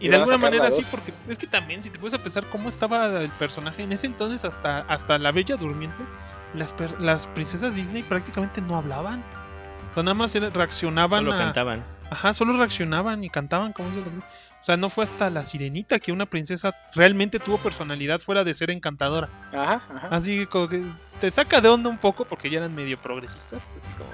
Y, 0.00 0.06
Y 0.06 0.08
de 0.08 0.16
alguna 0.16 0.38
manera 0.38 0.70
sí, 0.70 0.82
porque 0.90 1.12
es 1.28 1.38
que 1.38 1.46
también, 1.46 1.82
si 1.82 1.90
te 1.90 1.98
puedes 1.98 2.14
a 2.14 2.22
pensar 2.22 2.44
cómo 2.50 2.68
estaba 2.68 3.06
el 3.22 3.30
personaje 3.30 3.82
en 3.82 3.92
ese 3.92 4.06
entonces, 4.06 4.44
hasta, 4.44 4.80
hasta 4.80 5.18
la 5.18 5.32
Bella 5.32 5.56
Durmiente, 5.56 6.02
las, 6.54 6.72
per- 6.72 7.00
las 7.00 7.26
princesas 7.28 7.74
Disney 7.74 8.02
prácticamente 8.02 8.60
no 8.60 8.76
hablaban. 8.76 9.24
O 9.90 9.94
sea, 9.94 10.02
nada 10.02 10.14
más 10.14 10.34
reaccionaban 10.34 11.20
Solo 11.24 11.34
a. 11.34 11.38
cantaban. 11.38 11.84
Ajá, 12.10 12.32
solo 12.32 12.56
reaccionaban 12.56 13.24
y 13.24 13.30
cantaban, 13.30 13.72
como 13.72 13.88
dice 13.88 14.02
el. 14.02 14.08
O 14.18 14.64
sea, 14.66 14.76
no 14.76 14.88
fue 14.88 15.04
hasta 15.04 15.30
la 15.30 15.44
sirenita 15.44 15.98
que 16.00 16.12
una 16.12 16.26
princesa 16.26 16.74
realmente 16.94 17.38
tuvo 17.38 17.58
personalidad 17.58 18.20
fuera 18.20 18.42
de 18.42 18.52
ser 18.52 18.70
encantadora. 18.70 19.28
Ajá, 19.52 19.80
ajá. 19.94 20.08
Así 20.10 20.44
como 20.46 20.68
que 20.68 20.82
te 21.20 21.30
saca 21.30 21.60
de 21.60 21.68
onda 21.68 21.88
un 21.88 21.98
poco 21.98 22.24
porque 22.24 22.50
ya 22.50 22.58
eran 22.58 22.74
medio 22.74 22.98
progresistas. 22.98 23.62
Así 23.76 23.88
como, 23.96 24.10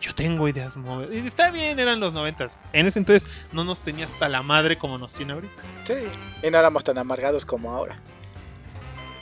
yo 0.00 0.14
tengo 0.14 0.48
ideas 0.48 0.76
móviles. 0.76 1.24
Y 1.24 1.26
está 1.26 1.50
bien, 1.50 1.78
eran 1.78 2.00
los 2.00 2.12
noventas. 2.12 2.58
En 2.72 2.86
ese 2.86 2.98
entonces 2.98 3.28
no 3.52 3.64
nos 3.64 3.80
tenía 3.82 4.04
hasta 4.06 4.28
la 4.28 4.42
madre 4.42 4.78
como 4.78 4.98
nos 4.98 5.12
tiene 5.14 5.32
ahorita. 5.32 5.62
Sí, 5.84 5.94
y 6.42 6.50
no 6.50 6.58
éramos 6.58 6.84
tan 6.84 6.98
amargados 6.98 7.44
como 7.44 7.72
ahora. 7.72 7.98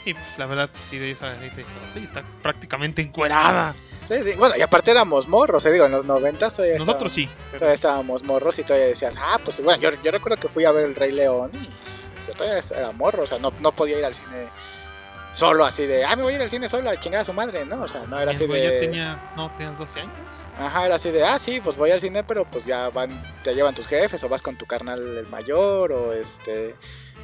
Y 0.05 0.14
pues 0.14 0.38
la 0.38 0.46
verdad, 0.46 0.70
pues 0.70 0.84
sí, 0.84 0.98
de 0.98 1.10
esa 1.10 1.32
ahorita 1.32 1.56
dice, 1.56 1.72
"Oye, 1.96 2.05
está 2.05 2.22
prácticamente 2.41 3.03
encuerada. 3.03 3.74
Sí, 4.06 4.15
sí. 4.22 4.34
Bueno, 4.39 4.55
y 4.56 4.60
aparte 4.62 4.93
éramos 4.93 5.27
morros, 5.27 5.67
eh, 5.67 5.72
digo, 5.72 5.84
en 5.86 5.91
los 5.91 6.05
noventas 6.05 6.55
todavía 6.55 6.79
Nosotros 6.79 7.12
sí. 7.12 7.29
pero- 7.46 7.58
Todavía 7.58 7.74
estábamos 7.74 8.22
morros 8.22 8.56
y 8.60 8.62
todavía 8.62 8.86
decías, 8.86 9.17
ah, 9.20 9.41
pues 9.44 9.60
bueno, 9.60 9.81
yo, 9.82 9.91
yo 10.03 10.12
recuerdo 10.12 10.39
que 10.39 10.48
fui 10.48 10.65
a 10.65 10.70
ver 10.70 10.84
El 10.84 10.94
Rey 10.94 11.10
León 11.10 11.50
y 11.55 11.65
yo 12.29 12.34
todavía 12.36 12.62
era 12.70 12.93
morro, 12.93 13.24
o 13.24 13.27
sea, 13.27 13.41
no, 13.41 13.53
no 13.60 13.72
podía 13.72 13.98
ir 13.98 14.05
al 14.05 14.15
cine 14.15 14.46
solo 15.36 15.66
así 15.66 15.84
de, 15.84 16.02
ah, 16.02 16.16
me 16.16 16.22
voy 16.22 16.32
a 16.32 16.36
ir 16.36 16.43
al 16.43 16.50
cine 16.50 16.66
solo 16.66 16.88
a 16.88 16.96
chingar 16.96 17.20
a 17.20 17.24
su 17.24 17.34
madre, 17.34 17.66
¿no? 17.66 17.82
O 17.82 17.88
sea, 17.88 18.06
no 18.06 18.19
era 18.19 18.31
así 18.31 18.46
de... 18.46 18.81
tenías, 18.81 19.28
no, 19.36 19.55
tenías 19.55 19.76
12 19.78 20.00
años. 20.00 20.12
Ajá, 20.58 20.86
era 20.86 20.94
así 20.94 21.10
de, 21.10 21.24
ah, 21.24 21.38
sí, 21.38 21.60
pues 21.62 21.76
voy 21.76 21.90
al 21.90 22.00
cine, 22.00 22.24
pero 22.24 22.46
pues 22.46 22.64
ya 22.64 22.88
van, 22.88 23.22
te 23.43 23.55
llevan 23.55 23.74
tus 23.74 23.86
jefes 23.86 24.24
o 24.24 24.31
vas 24.31 24.40
con 24.40 24.56
tu 24.56 24.64
carnal 24.64 24.98
el 25.19 25.26
mayor 25.28 25.93
o 25.93 26.12
este... 26.12 26.74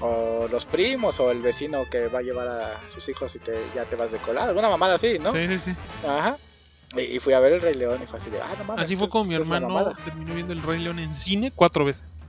O 0.05 0.49
los 0.51 0.67
primos 0.67 1.21
o 1.21 1.31
el 1.31 1.43
vecino 1.43 1.85
que 1.89 2.09
va 2.09 2.19
a 2.21 2.23
llevar 2.23 2.49
a 2.49 2.89
sus 2.89 3.09
hijos 3.09 3.37
y 3.37 3.39
te, 3.39 3.65
ya 3.73 3.85
te 3.85 3.95
vas 3.95 4.11
de 4.11 4.19
colado. 4.19 4.49
Alguna 4.49 4.69
mamada 4.69 4.95
así, 4.95 5.19
¿no? 5.21 5.31
Sí, 5.31 5.47
sí, 5.47 5.59
sí. 5.59 5.77
Ajá. 6.05 6.37
Y, 6.97 7.03
y 7.03 7.19
fui 7.21 7.35
a 7.35 7.41
ver 7.41 7.53
el 7.53 7.61
Rey 7.61 7.75
León 7.75 8.01
y 8.03 8.07
fue 8.07 8.19
así 8.19 8.29
de, 8.29 8.41
ah, 8.41 8.49
no 8.59 8.65
mames. 8.65 8.85
Así 8.85 8.97
fue 8.97 9.09
como 9.09 9.25
mi 9.25 9.37
hermano 9.37 9.69
mamada". 9.69 9.95
terminó 10.05 10.35
viendo 10.35 10.55
el 10.55 10.63
Rey 10.63 10.81
León 10.81 10.99
en 10.99 11.15
cine 11.15 11.53
cuatro 11.55 11.85
veces. 11.85 12.21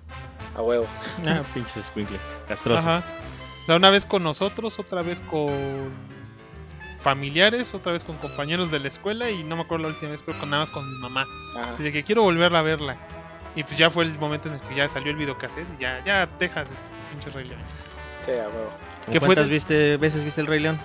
A 0.55 0.61
huevo. 0.61 0.85
Ah, 1.25 1.41
pinches. 1.53 1.91
Castrosos. 2.47 2.85
Ajá. 2.85 3.03
Sea, 3.65 3.75
una 3.77 3.89
vez 3.89 4.05
con 4.05 4.23
nosotros, 4.23 4.77
otra 4.79 5.01
vez 5.01 5.21
con 5.21 5.91
familiares, 7.01 7.73
otra 7.73 7.91
vez 7.91 8.03
con 8.03 8.17
compañeros 8.17 8.71
de 8.71 8.79
la 8.79 8.87
escuela 8.87 9.29
y 9.29 9.43
no 9.43 9.55
me 9.55 9.63
acuerdo 9.63 9.83
la 9.83 9.89
última 9.93 10.11
vez, 10.11 10.23
creo 10.23 10.39
que 10.39 10.45
nada 10.45 10.63
más 10.63 10.71
con 10.71 10.89
mi 10.89 10.97
mamá. 10.99 11.25
Ajá. 11.57 11.69
Así 11.69 11.83
de 11.83 11.91
que 11.91 12.03
quiero 12.03 12.23
volverla 12.23 12.59
a 12.59 12.61
verla. 12.61 12.97
Y 13.55 13.63
pues 13.63 13.77
ya 13.77 13.89
fue 13.89 14.05
el 14.05 14.17
momento 14.19 14.47
en 14.47 14.55
el 14.55 14.61
que 14.61 14.75
ya 14.75 14.89
salió 14.89 15.11
el 15.11 15.17
videocassette 15.17 15.67
y 15.77 15.81
ya, 15.81 16.03
ya 16.05 16.27
deja 16.39 16.61
de 16.61 16.69
tu 16.69 16.75
pinche 17.11 17.29
Rey 17.29 17.47
León. 17.47 17.61
Sí, 18.21 18.31
a 18.31 18.47
huevo. 18.47 18.69
¿Cómo 19.05 19.11
¿Qué 19.13 19.19
fue 19.19 19.27
¿Cuántas 19.27 19.45
de- 19.47 19.53
viste, 19.53 19.97
veces 19.97 20.23
viste 20.23 20.41
el 20.41 20.47
Rey 20.47 20.59
León? 20.59 20.79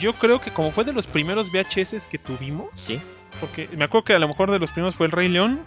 Yo 0.00 0.14
creo 0.14 0.40
que 0.40 0.50
como 0.52 0.70
fue 0.72 0.84
de 0.84 0.92
los 0.92 1.06
primeros 1.06 1.50
VHS 1.52 2.06
que 2.06 2.18
tuvimos, 2.18 2.68
Sí. 2.74 3.00
porque 3.40 3.68
me 3.76 3.84
acuerdo 3.84 4.04
que 4.04 4.14
a 4.14 4.18
lo 4.18 4.26
mejor 4.28 4.50
de 4.50 4.58
los 4.58 4.70
primeros 4.72 4.94
fue 4.96 5.06
el 5.06 5.12
Rey 5.12 5.28
León, 5.28 5.60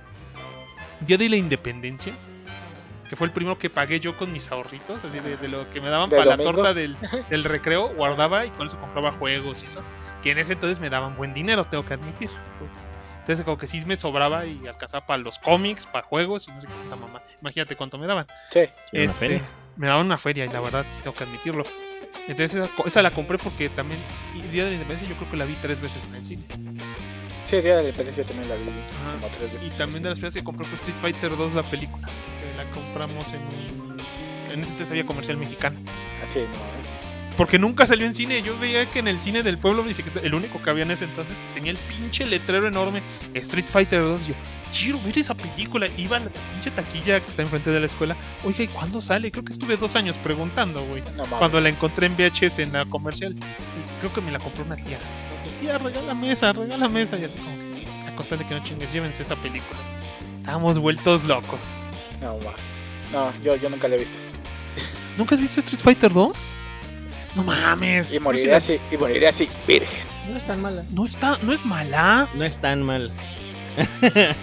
Día 1.01 1.18
de 1.18 1.30
la 1.30 1.36
Independencia, 1.36 2.13
que 3.12 3.18
fue 3.18 3.27
el 3.27 3.34
primero 3.34 3.58
que 3.60 3.70
pagué 3.70 4.00
yo 4.00 4.15
con 4.15 4.32
mis 4.32 4.50
ahorritos, 4.53 5.03
así 5.03 5.20
de, 5.20 5.36
de 5.36 5.48
lo 5.50 5.70
que 5.70 5.82
me 5.82 5.89
daban 5.89 6.10
¿De 6.10 6.15
para 6.15 6.30
la 6.30 6.38
domingo? 6.38 6.53
torta 6.53 6.74
del, 6.74 6.96
del 7.30 7.44
recreo, 7.44 7.94
guardaba 7.94 8.46
y 8.46 8.51
con 8.51 8.68
eso 8.68 8.80
compraba 8.80 9.12
juegos 9.12 9.63
y 9.63 9.65
eso, 9.65 9.84
que 10.24 10.32
en 10.32 10.38
ese 10.38 10.53
entonces 10.53 10.80
me 10.80 10.89
daban 10.89 11.18
buen 11.18 11.34
dinero, 11.34 11.65
tengo 11.65 11.86
que 11.86 11.96
admitir. 11.96 12.30
Entonces 13.20 13.44
como 13.44 13.58
que 13.58 13.68
sí 13.68 13.84
me 13.86 13.98
sobraba 13.98 14.46
y 14.46 14.65
alcanzaba 14.65 15.06
para 15.06 15.18
los 15.22 15.39
cómics, 15.39 15.86
para 15.88 16.08
juegos 16.08 16.48
y 16.48 16.51
no 16.53 16.62
sé 16.62 16.68
qué 16.68 16.74
tanta 16.74 16.96
mamá. 16.96 17.22
Imagínate 17.41 17.75
cuánto 17.75 17.98
me 17.98 18.08
daban. 18.08 18.27
Sí. 18.50 18.62
Este, 18.94 19.10
feria. 19.10 19.41
me 19.75 19.88
daban 19.88 20.06
una 20.06 20.18
feria 20.18 20.46
y 20.46 20.48
la 20.48 20.62
verdad 20.62 20.86
sí 20.88 21.01
tengo 21.01 21.13
que 21.13 21.25
admitirlo. 21.25 21.65
Entonces 22.30 22.53
esa, 22.62 22.70
esa 22.86 23.01
la 23.01 23.12
compré 23.12 23.38
porque 23.38 23.68
también 23.68 24.01
y 24.34 24.41
Día 24.44 24.63
de 24.63 24.70
la 24.70 24.75
Independencia 24.75 25.10
yo 25.10 25.18
creo 25.18 25.32
que 25.32 25.36
la 25.36 25.44
vi 25.44 25.56
tres 25.62 25.82
veces 25.82 26.01
en 26.06 26.15
el 26.15 26.24
cine. 26.24 26.46
Sí, 27.43 27.60
Día 27.62 27.77
de 27.77 27.83
la 27.83 27.89
Independencia 27.89 28.24
también 28.24 28.50
la 28.50 28.55
vi 28.55 28.69
Ajá. 28.69 29.15
como 29.15 29.27
tres 29.29 29.51
veces. 29.51 29.74
Y 29.74 29.77
también 29.77 30.03
de 30.03 30.10
las 30.10 30.19
primeras 30.19 30.36
que 30.36 30.43
compré 30.43 30.65
fue 30.65 30.75
Street 30.75 30.98
Fighter 30.98 31.36
2, 31.36 31.53
la 31.53 31.69
película. 31.69 32.07
Que 32.07 32.57
la 32.57 32.69
compramos 32.71 33.33
en. 33.33 33.41
En 34.51 34.60
ese 34.60 34.71
entonces 34.71 34.91
había 34.91 35.05
comercial 35.05 35.38
mexicano. 35.38 35.79
Así, 36.21 36.39
no. 36.39 37.01
Porque 37.38 37.57
nunca 37.57 37.86
salió 37.86 38.05
en 38.05 38.13
cine. 38.13 38.41
Yo 38.41 38.57
veía 38.60 38.89
que 38.91 39.00
en 39.00 39.07
el 39.07 39.21
cine 39.21 39.41
del 39.43 39.57
pueblo, 39.57 39.86
el 40.21 40.33
único 40.36 40.62
que 40.62 40.69
había 40.69 40.83
en 40.83 40.91
ese 40.91 41.05
entonces, 41.05 41.39
que 41.39 41.48
tenía 41.53 41.71
el 41.71 41.77
pinche 41.77 42.25
letrero 42.25 42.67
enorme, 42.67 43.01
Street 43.33 43.65
Fighter 43.67 44.01
2. 44.01 44.27
Yo, 44.27 44.33
quiero 44.77 45.01
ver 45.01 45.17
esa 45.17 45.33
película. 45.33 45.88
Iba 45.98 46.17
a 46.17 46.19
la 46.19 46.29
pinche 46.29 46.71
taquilla 46.71 47.19
que 47.19 47.27
está 47.27 47.41
enfrente 47.41 47.71
de 47.71 47.79
la 47.79 47.86
escuela. 47.86 48.17
Oiga, 48.43 48.63
¿y 48.63 48.67
cuándo 48.67 49.00
sale? 49.00 49.31
Creo 49.31 49.45
que 49.45 49.53
estuve 49.53 49.77
dos 49.77 49.95
años 49.95 50.17
preguntando, 50.17 50.83
güey. 50.86 51.01
No. 51.15 51.25
Cuando 51.25 51.60
la 51.62 51.69
encontré 51.69 52.07
en 52.07 52.15
VHS 52.15 52.60
en 52.60 52.74
la 52.74 52.86
comercial. 52.86 53.36
Creo 54.00 54.12
que 54.13 54.21
me 54.21 54.31
la 54.31 54.39
compró 54.39 54.65
una 54.65 54.75
tía. 54.75 55.00
Así 55.12 55.21
tía, 55.62 55.77
regálame 55.77 56.32
esa, 56.32 56.51
regálame 56.51 57.01
esa. 57.03 57.18
Y 57.18 57.25
así 57.25 57.38
como 57.38 57.56
que, 57.75 57.88
a 58.08 58.15
contar 58.15 58.39
de 58.39 58.46
que 58.46 58.56
no 58.56 58.63
chingues, 58.63 58.91
llévense 58.91 59.22
esa 59.22 59.36
película. 59.36 59.80
Estábamos 60.39 60.80
vueltos 60.80 61.24
locos. 61.24 61.60
No, 62.22 62.38
ma. 62.39 62.51
No, 63.12 63.34
yo, 63.41 63.56
yo 63.56 63.70
nunca 63.70 63.88
la 63.88 63.96
he 63.96 64.00
visto. 64.00 64.18
¿Nunca 65.18 65.36
has 65.36 65.41
visto 65.41 65.60
Street 65.60 65.82
Fighter 65.82 66.12
2? 66.12 66.34
No 67.36 67.44
mames. 67.44 68.13
Y 68.13 68.20
moriré 68.20 68.56
así, 68.56 68.80
y 68.91 68.98
moriré 68.98 69.27
así, 69.27 69.50
virgen. 69.68 70.06
No 70.30 70.38
es 70.38 70.46
tan 70.46 70.62
mala. 70.62 70.84
No 70.91 71.06
está, 71.06 71.38
no 71.41 71.53
es 71.53 71.65
mala. 71.65 72.27
No 72.34 72.44
es 72.44 72.58
tan 72.58 72.82
mal. 72.82 73.12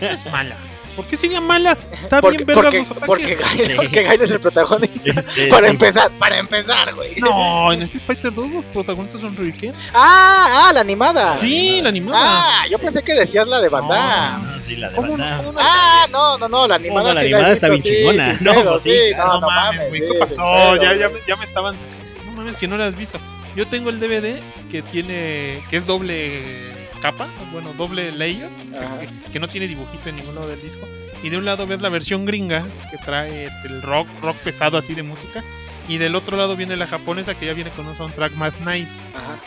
No 0.01 0.09
es 0.09 0.25
mala. 0.27 0.57
¿Por 0.99 1.07
qué 1.07 1.17
sería 1.17 1.41
mala? 1.41 1.79
Está 1.93 2.21
Porque, 2.21 2.43
bien 2.43 2.59
porque, 2.61 2.79
los 2.81 2.89
porque, 2.89 3.37
Gail, 3.37 3.77
porque 3.77 4.03
Gail 4.03 4.21
es 4.21 4.33
el 4.33 4.41
protagonista. 4.41 5.21
Este, 5.21 5.47
para 5.47 5.67
sí. 5.67 5.71
empezar, 5.71 6.11
para 6.19 6.39
empezar, 6.39 6.93
güey. 6.93 7.15
No, 7.21 7.73
en 7.73 7.83
Street 7.83 8.03
Fighter 8.05 8.35
2 8.35 8.51
los 8.51 8.67
protagonistas 8.67 9.21
son 9.21 9.37
Ryuken. 9.37 9.73
Ah, 9.95 10.67
ah, 10.67 10.73
la 10.75 10.81
animada. 10.81 11.37
Sí, 11.37 11.81
la 11.81 11.91
animada. 11.91 12.19
Ah, 12.21 12.67
yo 12.69 12.81
pensé 12.81 13.01
que 13.05 13.15
decías 13.15 13.47
la 13.47 13.61
de 13.61 13.69
Van 13.69 13.87
No, 13.87 13.95
Damme. 13.95 14.55
Ah, 14.57 14.59
sí, 14.59 14.75
la 14.75 14.89
de 14.89 14.97
¿Cómo 14.97 15.17
Van 15.17 15.21
no? 15.21 15.25
Damme. 15.25 15.45
¿Cómo 15.45 15.53
no? 15.53 15.61
Ah, 15.63 16.07
no, 16.11 16.39
no, 16.39 16.49
no, 16.49 16.67
la 16.67 16.75
animada 16.75 17.11
no, 17.11 17.15
la 17.15 17.21
sí 17.23 17.29
la 17.29 17.31
he 17.31 17.35
animada 17.35 17.55
está 17.55 17.69
bien 17.69 17.83
chingona. 17.83 18.39
No, 18.41 18.55
pedo, 18.55 18.71
pues 18.73 18.83
sí, 18.83 18.91
sí, 18.91 19.15
no, 19.17 19.41
no 19.41 19.47
mames, 19.47 19.89
güey, 19.91 20.01
sí, 20.01 20.09
¿qué 20.11 20.19
pasó? 20.19 20.49
pedo, 20.49 20.77
ya, 20.83 20.95
ya, 20.95 21.11
ya 21.29 21.37
me 21.37 21.45
estaban 21.45 21.79
sacando. 21.79 22.05
No 22.27 22.33
mames, 22.33 22.57
que 22.57 22.67
no 22.67 22.77
la 22.77 22.87
has 22.87 22.97
visto. 22.97 23.21
Yo 23.55 23.69
tengo 23.69 23.91
el 23.91 24.01
DVD 24.01 24.41
que 24.69 24.83
tiene, 24.83 25.65
que 25.71 25.77
es 25.77 25.87
doble 25.87 26.77
capa, 27.01 27.29
bueno, 27.53 27.73
doble 27.75 28.13
layer, 28.13 28.49
o 28.73 28.77
sea, 28.77 28.87
Ajá. 28.87 29.01
que, 29.01 29.09
que 29.33 29.41
no 29.41 29.49
tiene 29.49 29.67
dibujito 29.69 30.09
en 30.09 30.17
ningún 30.17 30.35
lado 30.35 30.49
del 30.49 30.61
disco. 30.63 30.87
Y 31.23 31.31
de 31.31 31.37
un 31.39 31.45
lado 31.45 31.67
ves 31.67 31.81
la 31.81 31.89
versión 31.89 32.25
gringa, 32.27 32.65
que 32.91 32.99
trae 32.99 33.47
este, 33.47 33.69
el 33.69 33.83
rock, 33.83 34.07
rock 34.23 34.37
pesado 34.39 34.79
así 34.79 34.95
de 34.95 35.03
música. 35.03 35.43
Y 35.89 35.97
del 35.99 36.15
otro 36.15 36.37
lado 36.37 36.55
viene 36.57 36.77
la 36.77 36.87
japonesa, 36.87 37.35
que 37.35 37.47
ya 37.47 37.55
viene 37.55 37.71
con 37.71 37.87
un 37.87 37.95
soundtrack 37.95 38.35
más 38.35 38.61
nice. 38.61 39.03
Ajá. 39.15 39.41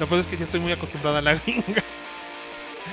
Lo 0.00 0.06
que 0.06 0.10
pasa 0.10 0.20
es 0.22 0.26
que 0.26 0.36
sí 0.36 0.42
estoy 0.42 0.60
muy 0.60 0.72
acostumbrada 0.72 1.18
a 1.18 1.22
la 1.22 1.34
gringa. 1.46 1.82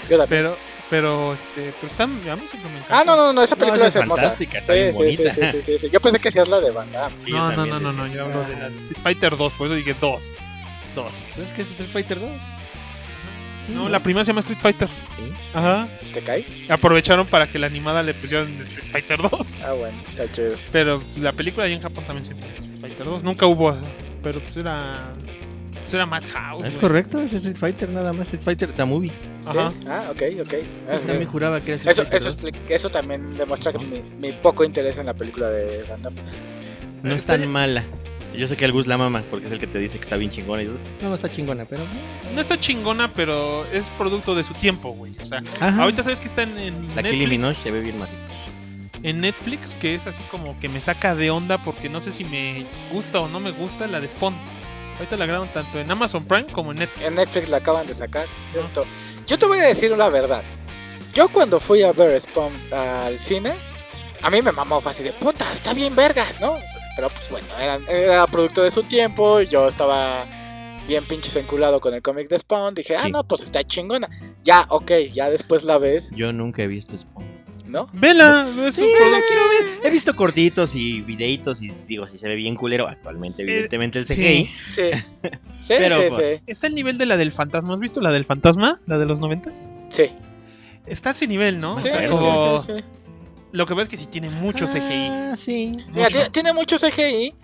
Yo 0.09 0.17
también. 0.17 0.27
Pero, 0.29 0.57
pero, 0.89 1.33
este, 1.33 1.73
pero 1.79 1.87
está, 1.87 2.03
a 2.03 2.07
mí 2.07 2.47
siempre 2.47 2.69
me 2.69 2.77
encanta. 2.77 2.99
Ah, 2.99 3.03
no, 3.05 3.15
no, 3.15 3.33
no, 3.33 3.41
esa 3.43 3.55
No, 3.55 3.59
película 3.59 3.87
esa 3.87 3.87
es 3.87 3.95
es 3.95 4.01
hermosa. 4.01 4.21
fantástica, 4.21 4.57
está 4.59 4.73
sí, 4.73 4.79
bien 4.79 4.91
sí, 4.93 4.97
bonita. 4.99 5.29
sí, 5.31 5.41
sí, 5.51 5.61
sí, 5.61 5.77
sí. 5.79 5.89
Yo 5.91 5.99
pensé 5.99 6.19
que 6.19 6.29
hacías 6.29 6.47
la 6.47 6.59
de 6.59 6.71
Van 6.71 6.91
Damme. 6.91 7.15
Sí, 7.25 7.31
yo 7.31 7.37
No, 7.37 7.51
no, 7.53 7.65
no, 7.65 7.79
no, 7.79 7.91
no, 7.91 8.07
yo 8.07 8.25
hablo 8.25 8.41
de 8.43 8.55
la 8.55 8.67
Street 8.67 9.01
Fighter 9.01 9.35
2, 9.37 9.53
por 9.53 9.67
eso 9.67 9.75
dije 9.75 9.95
2. 9.99 10.25
2. 10.95 11.11
¿Sabes 11.35 11.51
qué 11.53 11.61
es 11.63 11.71
Street 11.71 11.89
Fighter 11.91 12.19
2? 12.19 12.29
No, 13.73 13.89
la 13.89 14.01
primera 14.01 14.23
se 14.25 14.31
llama 14.31 14.41
Street 14.41 14.59
Fighter. 14.59 14.87
Sí. 14.87 15.31
Ajá. 15.53 15.87
¿Te 16.13 16.21
cae? 16.21 16.45
Aprovecharon 16.69 17.27
para 17.27 17.47
que 17.51 17.57
la 17.59 17.67
animada 17.67 18.03
le 18.03 18.13
pusieran 18.13 18.47
Street 18.63 18.89
Fighter 18.91 19.21
2. 19.21 19.55
Ah, 19.63 19.71
bueno, 19.73 19.97
está 20.09 20.29
chido. 20.31 20.55
Pero 20.71 21.03
la 21.19 21.31
película 21.33 21.65
ahí 21.65 21.73
en 21.73 21.81
Japón 21.81 22.03
también 22.05 22.25
se 22.25 22.33
llama 22.33 22.47
Street 22.53 22.79
Fighter 22.79 23.05
2. 23.05 23.23
Nunca 23.23 23.45
hubo, 23.45 23.75
pero 24.23 24.39
pues 24.41 24.55
era. 24.57 25.13
Pues 25.73 25.93
era 25.93 26.05
Madhouse. 26.05 26.67
Es 26.67 26.75
correcto, 26.75 27.21
es 27.21 27.33
Street 27.33 27.55
Fighter 27.55 27.89
nada 27.89 28.13
más. 28.13 28.27
Street 28.27 28.43
Fighter 28.43 28.71
The 28.73 28.85
Movie. 28.85 29.11
¿Sí? 29.41 29.49
Ajá. 29.57 29.71
Ah, 29.87 30.03
ok, 30.11 30.21
ok. 30.41 30.53
Ah, 30.89 30.97
también 31.05 31.25
juraba 31.25 31.59
que 31.61 31.73
era 31.73 31.77
Street 31.77 31.91
Eso, 31.93 32.01
Fighter 32.03 32.17
eso, 32.21 32.31
2. 32.33 32.43
expli- 32.43 32.59
eso 32.69 32.89
también 32.89 33.37
demuestra 33.37 33.71
que 33.73 33.79
mi, 33.79 34.01
mi 34.19 34.31
poco 34.33 34.63
interés 34.63 34.97
en 34.97 35.07
la 35.07 35.13
película 35.15 35.49
de 35.49 35.83
Van 35.89 36.01
Damme. 36.01 36.21
No 37.03 37.15
es 37.15 37.25
tan 37.25 37.47
mala. 37.47 37.83
Yo 38.35 38.47
sé 38.47 38.55
que 38.55 38.65
al 38.65 38.71
Gus 38.71 38.87
la 38.87 38.97
mama, 38.97 39.23
porque 39.29 39.47
es 39.47 39.51
el 39.51 39.59
que 39.59 39.67
te 39.67 39.77
dice 39.77 39.97
que 39.97 40.03
está 40.03 40.15
bien 40.15 40.31
chingona. 40.31 40.63
Y 40.63 40.67
yo, 40.67 40.73
no, 41.01 41.09
no 41.09 41.15
está 41.15 41.29
chingona, 41.29 41.65
pero. 41.65 41.83
No 42.33 42.39
está 42.41 42.59
chingona, 42.59 43.13
pero 43.13 43.65
es 43.71 43.89
producto 43.91 44.35
de 44.35 44.43
su 44.43 44.53
tiempo, 44.53 44.91
güey. 44.91 45.15
O 45.21 45.25
sea, 45.25 45.43
Ajá. 45.59 45.83
ahorita 45.83 46.03
sabes 46.03 46.19
que 46.21 46.27
está 46.27 46.43
en, 46.43 46.57
en 46.57 46.95
La 46.95 47.03
Kylie. 47.03 47.27
Minogue 47.27 47.55
se 47.55 47.71
ve 47.71 47.81
bien 47.81 47.99
masita. 47.99 48.19
En 49.03 49.19
Netflix, 49.19 49.75
que 49.75 49.95
es 49.95 50.07
así 50.07 50.21
como 50.29 50.57
que 50.59 50.69
me 50.69 50.79
saca 50.79 51.15
de 51.15 51.31
onda 51.31 51.57
porque 51.63 51.89
no 51.89 51.99
sé 51.99 52.11
si 52.11 52.23
me 52.23 52.65
gusta 52.91 53.19
o 53.19 53.27
no 53.27 53.39
me 53.39 53.51
gusta 53.51 53.87
la 53.87 53.99
de 53.99 54.07
Spawn. 54.07 54.35
Ahorita 54.97 55.17
la 55.17 55.25
graban 55.25 55.51
tanto 55.51 55.79
en 55.79 55.89
Amazon 55.89 56.23
Prime 56.25 56.45
como 56.51 56.71
en 56.71 56.77
Netflix. 56.77 57.07
En 57.07 57.15
Netflix 57.15 57.49
la 57.49 57.57
acaban 57.57 57.87
de 57.87 57.95
sacar, 57.95 58.27
sí, 58.27 58.35
es 58.43 58.51
¿cierto? 58.51 58.85
Yo 59.25 59.39
te 59.39 59.47
voy 59.47 59.57
a 59.57 59.63
decir 59.63 59.91
la 59.97 60.09
verdad. 60.09 60.43
Yo 61.13 61.27
cuando 61.29 61.59
fui 61.59 61.81
a 61.81 61.91
ver 61.91 62.19
Spawn 62.21 62.53
al 62.71 63.17
cine, 63.19 63.51
a 64.21 64.29
mí 64.29 64.41
me 64.41 64.51
mamó, 64.51 64.81
así 64.85 65.03
de 65.03 65.13
puta, 65.13 65.51
está 65.53 65.73
bien 65.73 65.95
vergas, 65.95 66.39
¿no? 66.39 66.57
Pero 66.95 67.09
pues 67.09 67.29
bueno, 67.29 67.47
era, 67.59 67.79
era 67.89 68.27
producto 68.27 68.63
de 68.63 68.71
su 68.71 68.83
tiempo, 68.83 69.41
yo 69.41 69.67
estaba 69.67 70.25
bien 70.87 71.03
pinches 71.05 71.35
enculado 71.35 71.79
con 71.79 71.93
el 71.93 72.01
cómic 72.01 72.27
de 72.29 72.37
Spawn, 72.39 72.73
dije, 72.73 72.95
ah, 72.95 73.03
Sí. 73.05 73.11
no, 73.11 73.23
pues 73.25 73.43
está 73.43 73.63
chingona. 73.63 74.09
Ya, 74.43 74.65
ok, 74.69 74.91
ya 75.13 75.29
después 75.29 75.63
la 75.63 75.77
ves, 75.77 76.11
Yo 76.15 76.33
nunca 76.33 76.63
he 76.63 76.67
visto 76.67 76.97
Spawn. 76.97 77.31
¿no? 77.67 77.87
Vela, 77.93 78.45
es 78.67 78.75
Sí, 78.75 78.81
la 78.81 79.19
quiero 79.25 79.49
ver. 79.49 79.85
He 79.85 79.89
visto 79.89 80.13
cortitos 80.13 80.75
y 80.75 80.99
videitos 80.99 81.61
y 81.61 81.69
digo, 81.87 82.05
si 82.05 82.17
se 82.17 82.27
ve 82.27 82.35
bien 82.35 82.53
culero, 82.55 82.85
actualmente 82.85 83.43
evidentemente 83.43 83.97
el 83.97 84.05
CGI. 84.05 84.49
sí. 84.67 84.81
Sí. 84.91 85.29
Sí, 85.61 85.75
Pero, 85.77 86.01
sí, 86.01 86.07
pues, 86.09 86.39
sí. 86.39 86.43
Está 86.47 86.65
el 86.67 86.73
nivel 86.75 86.97
de 86.97 87.05
la 87.05 87.17
del 87.17 87.31
fantasma. 87.31 87.75
¿Has 87.75 87.79
visto 87.79 88.01
la 88.01 88.09
del 88.11 88.25
fantasma? 88.25 88.79
La 88.87 88.97
de 88.97 89.05
los 89.05 89.19
noventas. 89.19 89.69
Sí, 89.89 90.09
Está 90.87 91.09
a 91.09 91.11
ese 91.11 91.27
nivel, 91.27 91.59
¿no? 91.61 91.73
O 91.73 91.77
sí, 91.77 91.83
sea, 91.87 92.01
sí, 92.01 92.07
como- 92.07 92.59
sí, 92.59 92.71
sí. 92.77 92.83
Lo 93.51 93.65
que 93.65 93.73
pasa 93.73 93.83
es 93.83 93.89
que 93.89 93.97
sí 93.97 94.05
tiene 94.07 94.29
mucho 94.29 94.65
CGI. 94.65 95.07
Ah, 95.09 95.35
sí. 95.37 95.71
Mira, 95.93 96.03
Mucho. 96.03 96.09
tiene, 96.09 96.29
tiene 96.29 96.53
mucho 96.53 96.77
CGI. 96.77 97.35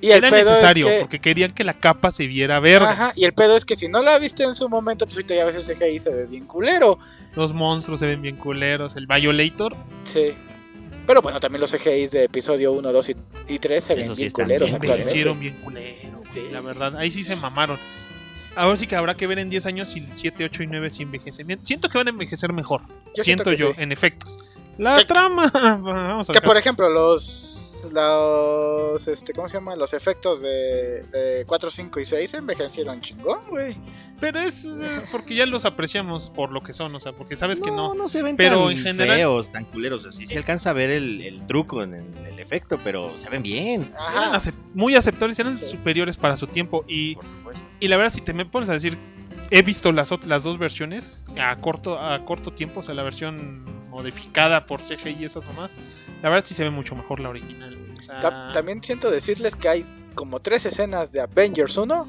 Y 0.00 0.10
el 0.10 0.18
Era 0.18 0.30
pedo 0.30 0.50
necesario, 0.50 0.86
es 0.86 0.92
que, 0.94 1.00
porque 1.00 1.18
querían 1.18 1.50
que 1.50 1.64
la 1.64 1.74
capa 1.74 2.12
se 2.12 2.28
viera 2.28 2.60
verde. 2.60 2.86
Ajá, 2.86 3.12
y 3.16 3.24
el 3.24 3.32
pedo 3.32 3.56
es 3.56 3.64
que 3.64 3.74
si 3.74 3.88
no 3.88 4.00
la 4.00 4.16
viste 4.20 4.44
en 4.44 4.54
su 4.54 4.68
momento, 4.68 5.04
pues 5.06 5.16
ahorita 5.16 5.34
ya 5.34 5.44
ves 5.44 5.56
el 5.56 5.64
CGI 5.76 5.96
y 5.96 5.98
se 5.98 6.10
ve 6.10 6.26
bien 6.26 6.46
culero. 6.46 7.00
Los 7.34 7.52
monstruos 7.52 7.98
se 7.98 8.06
ven 8.06 8.22
bien 8.22 8.36
culeros. 8.36 8.94
El 8.94 9.08
Violator. 9.08 9.74
Sí. 10.04 10.34
Pero 11.04 11.20
bueno, 11.20 11.40
también 11.40 11.60
los 11.60 11.72
CGIs 11.72 12.12
de 12.12 12.24
episodio 12.24 12.72
1, 12.72 12.92
2 12.92 13.08
y, 13.08 13.16
y 13.48 13.58
3 13.58 13.82
se 13.82 13.94
ven 13.96 14.14
sí 14.14 14.22
bien 14.22 14.30
culeros 14.30 14.70
bien 14.70 14.76
actualmente. 14.76 15.10
hicieron 15.10 15.40
bien 15.40 15.54
culero. 15.64 16.22
Sí. 16.30 16.42
La 16.52 16.60
verdad, 16.60 16.96
ahí 16.96 17.10
sí 17.10 17.24
se 17.24 17.34
mamaron. 17.34 17.78
Ahora 18.54 18.76
sí 18.76 18.86
que 18.86 18.94
habrá 18.94 19.16
que 19.16 19.26
ver 19.26 19.38
en 19.38 19.48
10 19.48 19.66
años 19.66 19.88
si 19.88 20.00
el 20.00 20.06
7, 20.14 20.44
8 20.44 20.62
y 20.62 20.66
9 20.68 20.90
sí 20.90 21.02
envejecen 21.02 21.46
bien. 21.46 21.64
Siento 21.64 21.88
que 21.88 21.98
van 21.98 22.06
a 22.06 22.10
envejecer 22.10 22.52
mejor. 22.52 22.82
Yo 23.16 23.24
siento, 23.24 23.52
yo, 23.52 23.72
sí. 23.72 23.80
en 23.80 23.90
efectos. 23.90 24.36
La 24.78 24.96
Que- 24.96 25.04
trama. 25.04 25.48
Vamos 25.52 26.28
Que 26.28 26.40
por 26.40 26.56
ejemplo, 26.56 26.88
los. 26.88 27.90
los 27.92 29.08
este, 29.08 29.32
¿Cómo 29.32 29.48
se 29.48 29.54
llama? 29.56 29.76
Los 29.76 29.92
efectos 29.92 30.40
de, 30.42 31.02
de 31.02 31.44
4, 31.46 31.70
5 31.70 32.00
y 32.00 32.06
6 32.06 32.34
envejecieron 32.34 33.00
chingón, 33.00 33.38
güey. 33.50 33.76
Pero 34.20 34.40
es 34.40 34.64
eh, 34.64 35.00
porque 35.12 35.36
ya 35.36 35.46
los 35.46 35.64
apreciamos 35.64 36.30
por 36.30 36.50
lo 36.50 36.60
que 36.62 36.72
son. 36.72 36.92
O 36.94 36.98
sea, 37.00 37.12
porque 37.12 37.36
sabes 37.36 37.60
que 37.60 37.70
no. 37.70 37.94
no 37.94 38.08
se 38.08 38.22
ven 38.22 38.36
Pero 38.36 38.64
tan 38.68 38.72
en 38.76 38.82
general- 38.82 39.16
feos, 39.16 39.50
tan 39.52 39.64
culeros. 39.64 40.04
Así 40.06 40.26
se 40.26 40.36
alcanza 40.36 40.70
a 40.70 40.72
ver 40.72 40.90
el, 40.90 41.20
el 41.22 41.46
truco 41.46 41.82
en 41.84 41.94
el, 41.94 42.16
el 42.26 42.38
efecto, 42.40 42.80
pero 42.82 43.16
se 43.16 43.28
ven 43.30 43.42
bien. 43.44 43.92
Eran 44.12 44.32
acep- 44.32 44.54
muy 44.74 44.96
aceptables, 44.96 45.38
eran 45.38 45.56
Sí. 45.56 45.64
superiores 45.66 46.16
para 46.16 46.36
su 46.36 46.48
tiempo. 46.48 46.84
Y, 46.88 47.16
y 47.78 47.86
la 47.88 47.96
verdad, 47.96 48.12
si 48.12 48.20
te 48.20 48.32
me 48.32 48.44
pones 48.44 48.68
a 48.70 48.72
decir, 48.72 48.98
he 49.52 49.62
visto 49.62 49.92
las, 49.92 50.10
las 50.26 50.42
dos 50.42 50.58
versiones 50.58 51.22
a 51.40 51.56
corto, 51.60 51.96
a 52.00 52.24
corto 52.24 52.52
tiempo, 52.52 52.80
o 52.80 52.82
sea, 52.82 52.94
la 52.96 53.04
versión 53.04 53.77
modificada 53.88 54.66
por 54.66 54.80
CGI 54.82 55.16
y 55.20 55.24
eso 55.24 55.42
nomás. 55.42 55.74
La 56.22 56.28
verdad, 56.30 56.44
sí 56.46 56.54
se 56.54 56.64
ve 56.64 56.70
mucho 56.70 56.94
mejor 56.94 57.20
la 57.20 57.28
original. 57.28 57.76
güey. 57.76 57.90
O 57.92 58.02
sea, 58.02 58.20
Ta- 58.20 58.52
También 58.52 58.82
siento 58.82 59.10
decirles 59.10 59.56
que 59.56 59.68
hay 59.68 59.86
como 60.14 60.40
tres 60.40 60.64
escenas 60.66 61.12
de 61.12 61.20
Avengers 61.20 61.76
1 61.76 62.08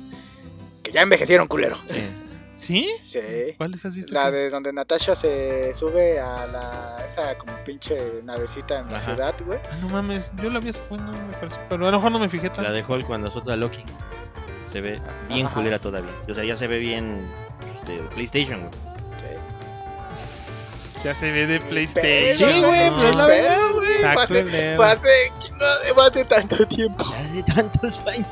que 0.84 0.92
ya 0.92 1.02
envejecieron 1.02 1.48
culero. 1.48 1.78
¿Sí? 2.56 2.90
Sí. 3.04 3.20
¿Cuáles 3.58 3.86
has 3.86 3.94
visto? 3.96 4.14
La 4.14 4.26
tú? 4.28 4.34
de 4.34 4.50
donde 4.50 4.74
Natasha 4.74 5.16
se 5.16 5.74
sube 5.74 6.20
a 6.20 6.46
la 6.48 6.98
esa 7.06 7.38
como 7.38 7.54
pinche 7.64 8.22
navecita 8.26 8.80
en 8.80 8.92
la 8.92 9.00
ciudad, 9.00 9.34
güey. 9.46 9.60
Ah, 9.72 9.78
no 9.82 9.88
mames, 9.90 10.32
yo 10.42 10.50
la 10.50 10.60
vi 10.60 10.72
bueno, 10.90 11.12
me 11.14 11.34
pareció, 11.38 11.60
pero 11.70 11.88
a 11.88 11.92
lo 11.92 11.98
mejor 11.98 12.12
no 12.12 12.20
me 12.20 12.28
fijé 12.28 12.48
tanto. 12.50 12.64
La 12.64 12.72
de 12.72 12.84
Hulk 12.86 13.06
cuando 13.08 13.30
azota 13.30 13.54
a 13.54 13.56
Loki. 13.56 13.82
Se 14.74 14.82
ve 14.82 15.00
bien 15.30 15.46
Ajá. 15.46 15.56
culera 15.56 15.80
todavía. 15.80 16.12
O 16.30 16.34
sea, 16.34 16.44
ya 16.44 16.58
se 16.58 16.68
ve 16.68 16.80
bien 16.80 17.26
de 17.88 17.98
PlayStation. 18.14 18.60
güey. 18.60 18.72
Ya 21.04 21.14
se 21.14 21.32
ve 21.32 21.48
de 21.48 21.60
PlayStation. 21.62 22.50
Sí, 22.52 22.60
güey, 22.62 22.90
¿no? 22.92 22.98
pues 22.98 23.16
la 23.16 23.26
verdad. 23.26 23.58
güey. 23.74 23.98
Fue 24.76 24.86
hace, 24.86 25.32
fue 25.96 26.06
hace 26.08 26.26
tanto 26.26 26.68
tiempo. 26.68 27.06
Ya 27.12 27.20
hace 27.20 27.44
tantos 27.44 28.00
años. 28.08 28.28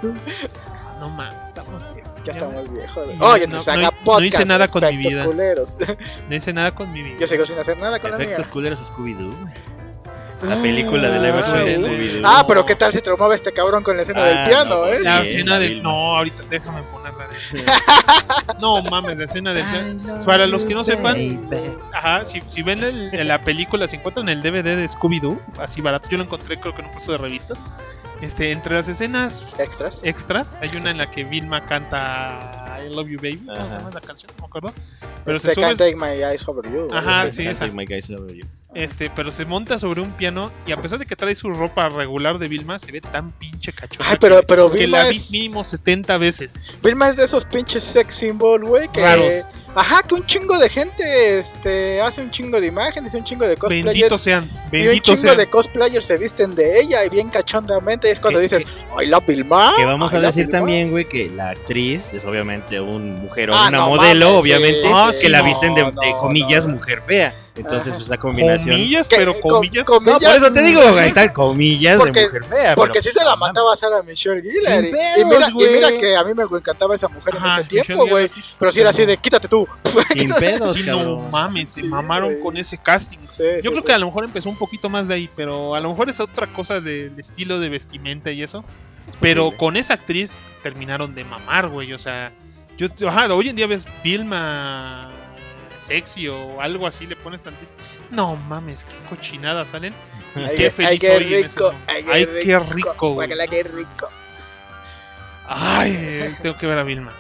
No 1.00 1.09
mames, 1.09 1.36
estamos 1.45 1.93
bien. 1.93 2.05
Ya 2.24 2.31
estamos 2.33 2.71
viejos. 2.74 3.07
Oye, 3.19 3.47
no- 3.47 3.55
nos 3.57 3.67
no 3.67 3.74
haga 3.74 3.81
no 3.83 3.91
podcast. 4.03 4.25
hice 4.25 4.45
nada 4.45 4.67
con 4.67 4.81
mi 4.83 4.89
efectos 4.89 5.13
vida. 5.13 5.25
culeros. 5.25 5.77
No 6.27 6.36
hice 6.36 6.51
nada 6.53 6.75
con 6.75 6.91
mi 6.91 7.01
vida. 7.03 7.17
Yo 7.21 7.27
sigo 7.27 7.45
sin 7.45 7.57
hacer 7.57 7.77
nada 7.77 8.00
con 8.00 8.12
la 8.12 8.17
Efectos 8.17 8.45
mía. 8.45 8.51
culeros 8.51 8.79
Scooby-Doo. 8.91 9.33
La 10.44 10.56
película 10.62 11.10
de 11.10 11.20
live 11.20 11.39
action 11.39 11.65
de 11.65 11.72
Ah, 11.72 11.75
Scooby-Doo. 11.77 12.22
Ah, 12.24 12.46
pero 12.48 12.65
¿qué 12.65 12.75
tal 12.75 12.91
si 12.94 13.01
traumaba 13.01 13.34
este 13.34 13.51
cabrón 13.51 13.84
con 13.84 13.96
la 13.98 14.03
escena 14.03 14.24
del 14.24 14.38
Ah, 14.38 14.44
piano, 14.46 14.75
no, 14.75 14.88
eh? 14.88 15.00
La 15.01 15.22
Sí, 15.24 15.27
escena 15.29 15.51
la 15.53 15.60
del. 15.60 15.82
No, 15.84 16.17
ahorita 16.17 16.44
déjame 16.50 16.84
ponerla. 16.84 17.27
De... 17.27 17.63
no 18.62 18.82
mames, 18.84 19.17
la 19.17 19.24
escena 19.25 19.53
del. 19.53 19.65
Para 20.25 20.46
los 20.48 20.63
que 20.65 20.74
no 20.75 20.84
sepan, 20.84 21.50
ajá, 21.94 22.25
si, 22.25 22.41
si 22.48 22.62
ven 22.62 22.84
el- 22.84 23.27
la 23.27 23.41
película, 23.41 23.88
si 23.88 23.96
encuentran 23.96 24.29
el 24.29 24.41
DVD 24.41 24.75
de 24.75 24.88
Scooby-Doo, 24.88 25.41
así 25.60 25.82
barato, 25.82 26.08
yo 26.10 26.17
lo 26.17 26.24
encontré 26.25 26.60
creo 26.60 26.74
que 26.75 26.82
en 26.82 26.88
un 26.88 26.94
puesto 26.94 27.12
de 27.13 27.17
revistas. 27.17 27.58
Este, 28.22 28.51
entre 28.51 28.74
las 28.74 28.88
escenas 28.88 29.46
Extras. 29.60 30.00
extras, 30.01 30.58
hay 30.60 30.75
una 30.75 30.89
en 30.89 30.98
la 30.98 31.10
que 31.12 31.24
Vilma 31.24 31.63
canta 31.65 32.79
I 32.84 32.91
Love 32.94 33.10
You 33.10 33.17
Baby. 33.17 33.44
¿Cómo 33.46 33.70
se 33.70 33.77
llama 33.77 33.91
la 33.94 34.01
canción? 34.01 34.32
No 34.38 34.41
me 34.41 34.48
acuerdo. 34.48 34.74
Pero 35.24 35.38
Este 35.38 35.50
se 35.53 35.62
Can't 35.62 35.77
sube, 35.77 35.86
take 35.91 35.96
my 35.96 36.24
eyes 36.24 36.48
over 36.48 36.72
you. 36.72 36.88
Ajá, 36.91 37.32
sí, 37.32 37.44
Can't 37.44 37.51
esa. 37.56 37.65
Take 37.65 37.75
My 37.75 37.86
Guys 37.86 38.10
Love 38.10 38.32
You. 38.34 38.46
Este, 38.75 39.09
pero 39.09 39.31
se 39.31 39.45
monta 39.45 39.79
sobre 39.79 40.01
un 40.01 40.12
piano 40.12 40.51
y 40.67 40.71
a 40.71 40.77
pesar 40.77 41.00
de 41.00 41.05
que 41.05 41.15
trae 41.15 41.33
su 41.36 41.50
ropa 41.50 41.89
regular 41.89 42.38
de 42.38 42.47
Vilma, 42.47 42.77
se 42.79 42.91
ve 42.91 43.01
tan 43.01 43.31
pinche 43.31 43.74
cachorra. 43.74 44.05
Ay, 44.12 44.17
pero, 44.19 44.41
pero 44.47 44.69
que 44.71 44.79
Vilma 44.79 45.03
la 45.03 45.09
vi 45.09 45.17
es, 45.17 45.31
mínimo 45.31 45.63
70 45.63 46.17
veces. 46.17 46.75
Vilma 46.83 47.09
es 47.09 47.15
de 47.17 47.25
esos 47.25 47.45
pinches 47.45 47.83
sex 47.83 48.13
symbol, 48.13 48.63
güey, 48.65 48.88
que... 48.89 49.01
Raros. 49.01 49.33
Ajá, 49.75 50.01
que 50.01 50.15
un 50.15 50.24
chingo 50.24 50.57
de 50.57 50.69
gente 50.69 51.38
este, 51.38 52.01
hace 52.01 52.21
un 52.21 52.31
chingo 52.31 52.59
de 52.59 52.65
imágenes 52.65 53.13
y 53.13 53.17
un 53.17 53.24
chingo 53.24 53.47
de 53.47 53.55
cosplayers. 53.57 54.19
sean, 54.19 54.50
Y 54.71 54.88
un 54.88 55.00
chingo 55.01 55.17
sean. 55.21 55.38
de 55.38 55.45
cosplayers 55.47 56.03
se 56.05 56.17
visten 56.17 56.55
de 56.55 56.79
ella 56.79 57.05
y 57.05 57.09
bien 57.09 57.29
cachondamente. 57.29 58.09
Es 58.09 58.19
cuando 58.19 58.39
Que- 58.39 58.43
dices, 58.43 58.63
¡ay, 58.97 59.05
la 59.05 59.19
Vilma! 59.19 59.74
Que 59.77 59.86
vamos 59.86 60.12
a 60.15 60.19
decir 60.19 60.45
Vilma". 60.47 60.57
también, 60.59 60.89
güey, 60.89 61.05
que 61.07 61.29
la 61.29 61.51
actriz 61.51 62.12
es 62.12 62.25
obviamente 62.25 62.79
un 62.81 63.21
mujer 63.21 63.51
o 63.51 63.55
Ah, 63.55 63.67
una 63.69 63.77
no 63.77 63.89
modelo, 63.89 64.25
mames, 64.29 64.41
obviamente, 64.41 64.81
sí, 64.81 64.88
Ah, 64.91 65.12
sí, 65.13 65.21
que 65.21 65.29
la 65.29 65.39
no, 65.39 65.45
visten 65.45 65.75
de, 65.75 65.91
comillas 66.19 66.65
no. 66.65 66.74
mujer 66.74 67.03
fea. 67.05 67.36
Entonces, 67.57 67.93
pues 67.93 68.05
esa 68.05 68.17
combinación. 68.17 68.71
Comillas, 68.75 69.07
pero 69.09 69.33
co- 69.39 69.49
comillas. 69.49 69.75
No, 69.77 69.85
comillas, 69.85 70.19
por 70.23 70.35
eso 70.35 70.51
te 70.53 70.61
digo, 70.61 70.81
ahí 70.81 71.07
están 71.09 71.29
comillas 71.33 71.97
Porque- 71.97 72.19
de 72.19 72.25
mujer 72.27 72.45
fea. 72.45 72.75
Porque 72.75 72.99
pero- 72.99 73.03
sí 73.03 73.11
se 73.19 73.25
la 73.25 73.35
mataba 73.35 73.73
a 73.73 73.75
Sarah 73.75 74.03
Michelle. 74.03 74.41
Sin 74.41 74.85
Y, 74.85 75.25
mira, 75.25 75.47
y 75.49 75.51
güey. 75.53 75.69
mira 75.71 75.91
que 75.97 76.15
a 76.15 76.23
mí 76.23 76.33
me 76.33 76.43
encantaba 76.43 76.95
esa 76.95 77.07
mujer 77.07 77.35
Ajá, 77.37 77.55
en 77.55 77.59
ese 77.67 77.83
tiempo, 77.83 78.07
güey. 78.07 78.29
Sí. 78.29 78.41
Pero 78.59 78.71
sí 78.71 78.79
era 78.81 78.89
así 78.91 79.05
de, 79.05 79.17
quítate 79.17 79.47
tú. 79.47 79.67
Sin 80.13 80.31
pedos, 80.33 80.75
Sí, 80.77 80.83
no 80.89 81.17
mames, 81.31 81.69
se 81.69 81.81
Sí, 81.81 81.87
mamaron 81.87 82.39
con 82.41 82.55
ese 82.57 82.77
casting. 82.77 83.17
Sí, 83.27 83.43
Yo 83.43 83.61
sí, 83.61 83.67
creo 83.69 83.77
sí. 83.81 83.83
que 83.87 83.93
a 83.93 83.97
lo 83.97 84.05
mejor 84.07 84.23
empezó 84.23 84.49
un 84.49 84.57
poquito 84.57 84.89
más 84.89 85.07
de 85.07 85.15
ahí, 85.15 85.29
pero 85.35 85.75
a 85.75 85.79
lo 85.79 85.89
mejor 85.89 86.09
es 86.09 86.19
otra 86.19 86.47
cosa 86.53 86.79
del 86.79 87.19
estilo 87.19 87.59
de 87.59 87.69
vestimenta 87.69 88.31
y 88.31 88.43
eso. 88.43 88.63
Pero 89.21 89.51
con 89.57 89.77
esa 89.77 89.93
actriz 89.93 90.35
terminaron 90.63 91.15
de 91.15 91.23
mamar, 91.23 91.69
güey. 91.69 91.93
O 91.93 91.97
sea, 91.97 92.31
yo, 92.77 92.87
ajá, 93.07 93.33
hoy 93.33 93.49
en 93.49 93.55
día 93.55 93.65
ves 93.65 93.87
Vilma 94.03 95.11
sexy 95.88 96.27
o 96.27 96.62
algo 96.62 96.86
así, 96.88 97.08
le 97.08 97.15
pones 97.15 97.44
tantito. 97.44 97.72
No 98.12 98.36
mames, 98.36 98.86
qué 98.86 98.96
cochinadas 99.10 99.70
salen. 99.70 99.94
Y 100.36 100.39
Ay, 100.39 100.58
qué 100.58 100.63
ay, 100.65 100.70
feliz 101.00 101.01
qué 101.01 101.15
en 101.15 101.77
ay, 101.88 102.06
Ay, 102.12 102.27
qué 102.44 102.60
rico, 102.60 103.13
guácala, 103.13 103.48
qué 103.48 103.63
rico. 103.63 104.08
Ay, 105.48 106.36
tengo 106.41 106.58
que 106.58 106.67
ver 106.67 106.77
a 106.77 106.84
Vilma. 106.84 107.13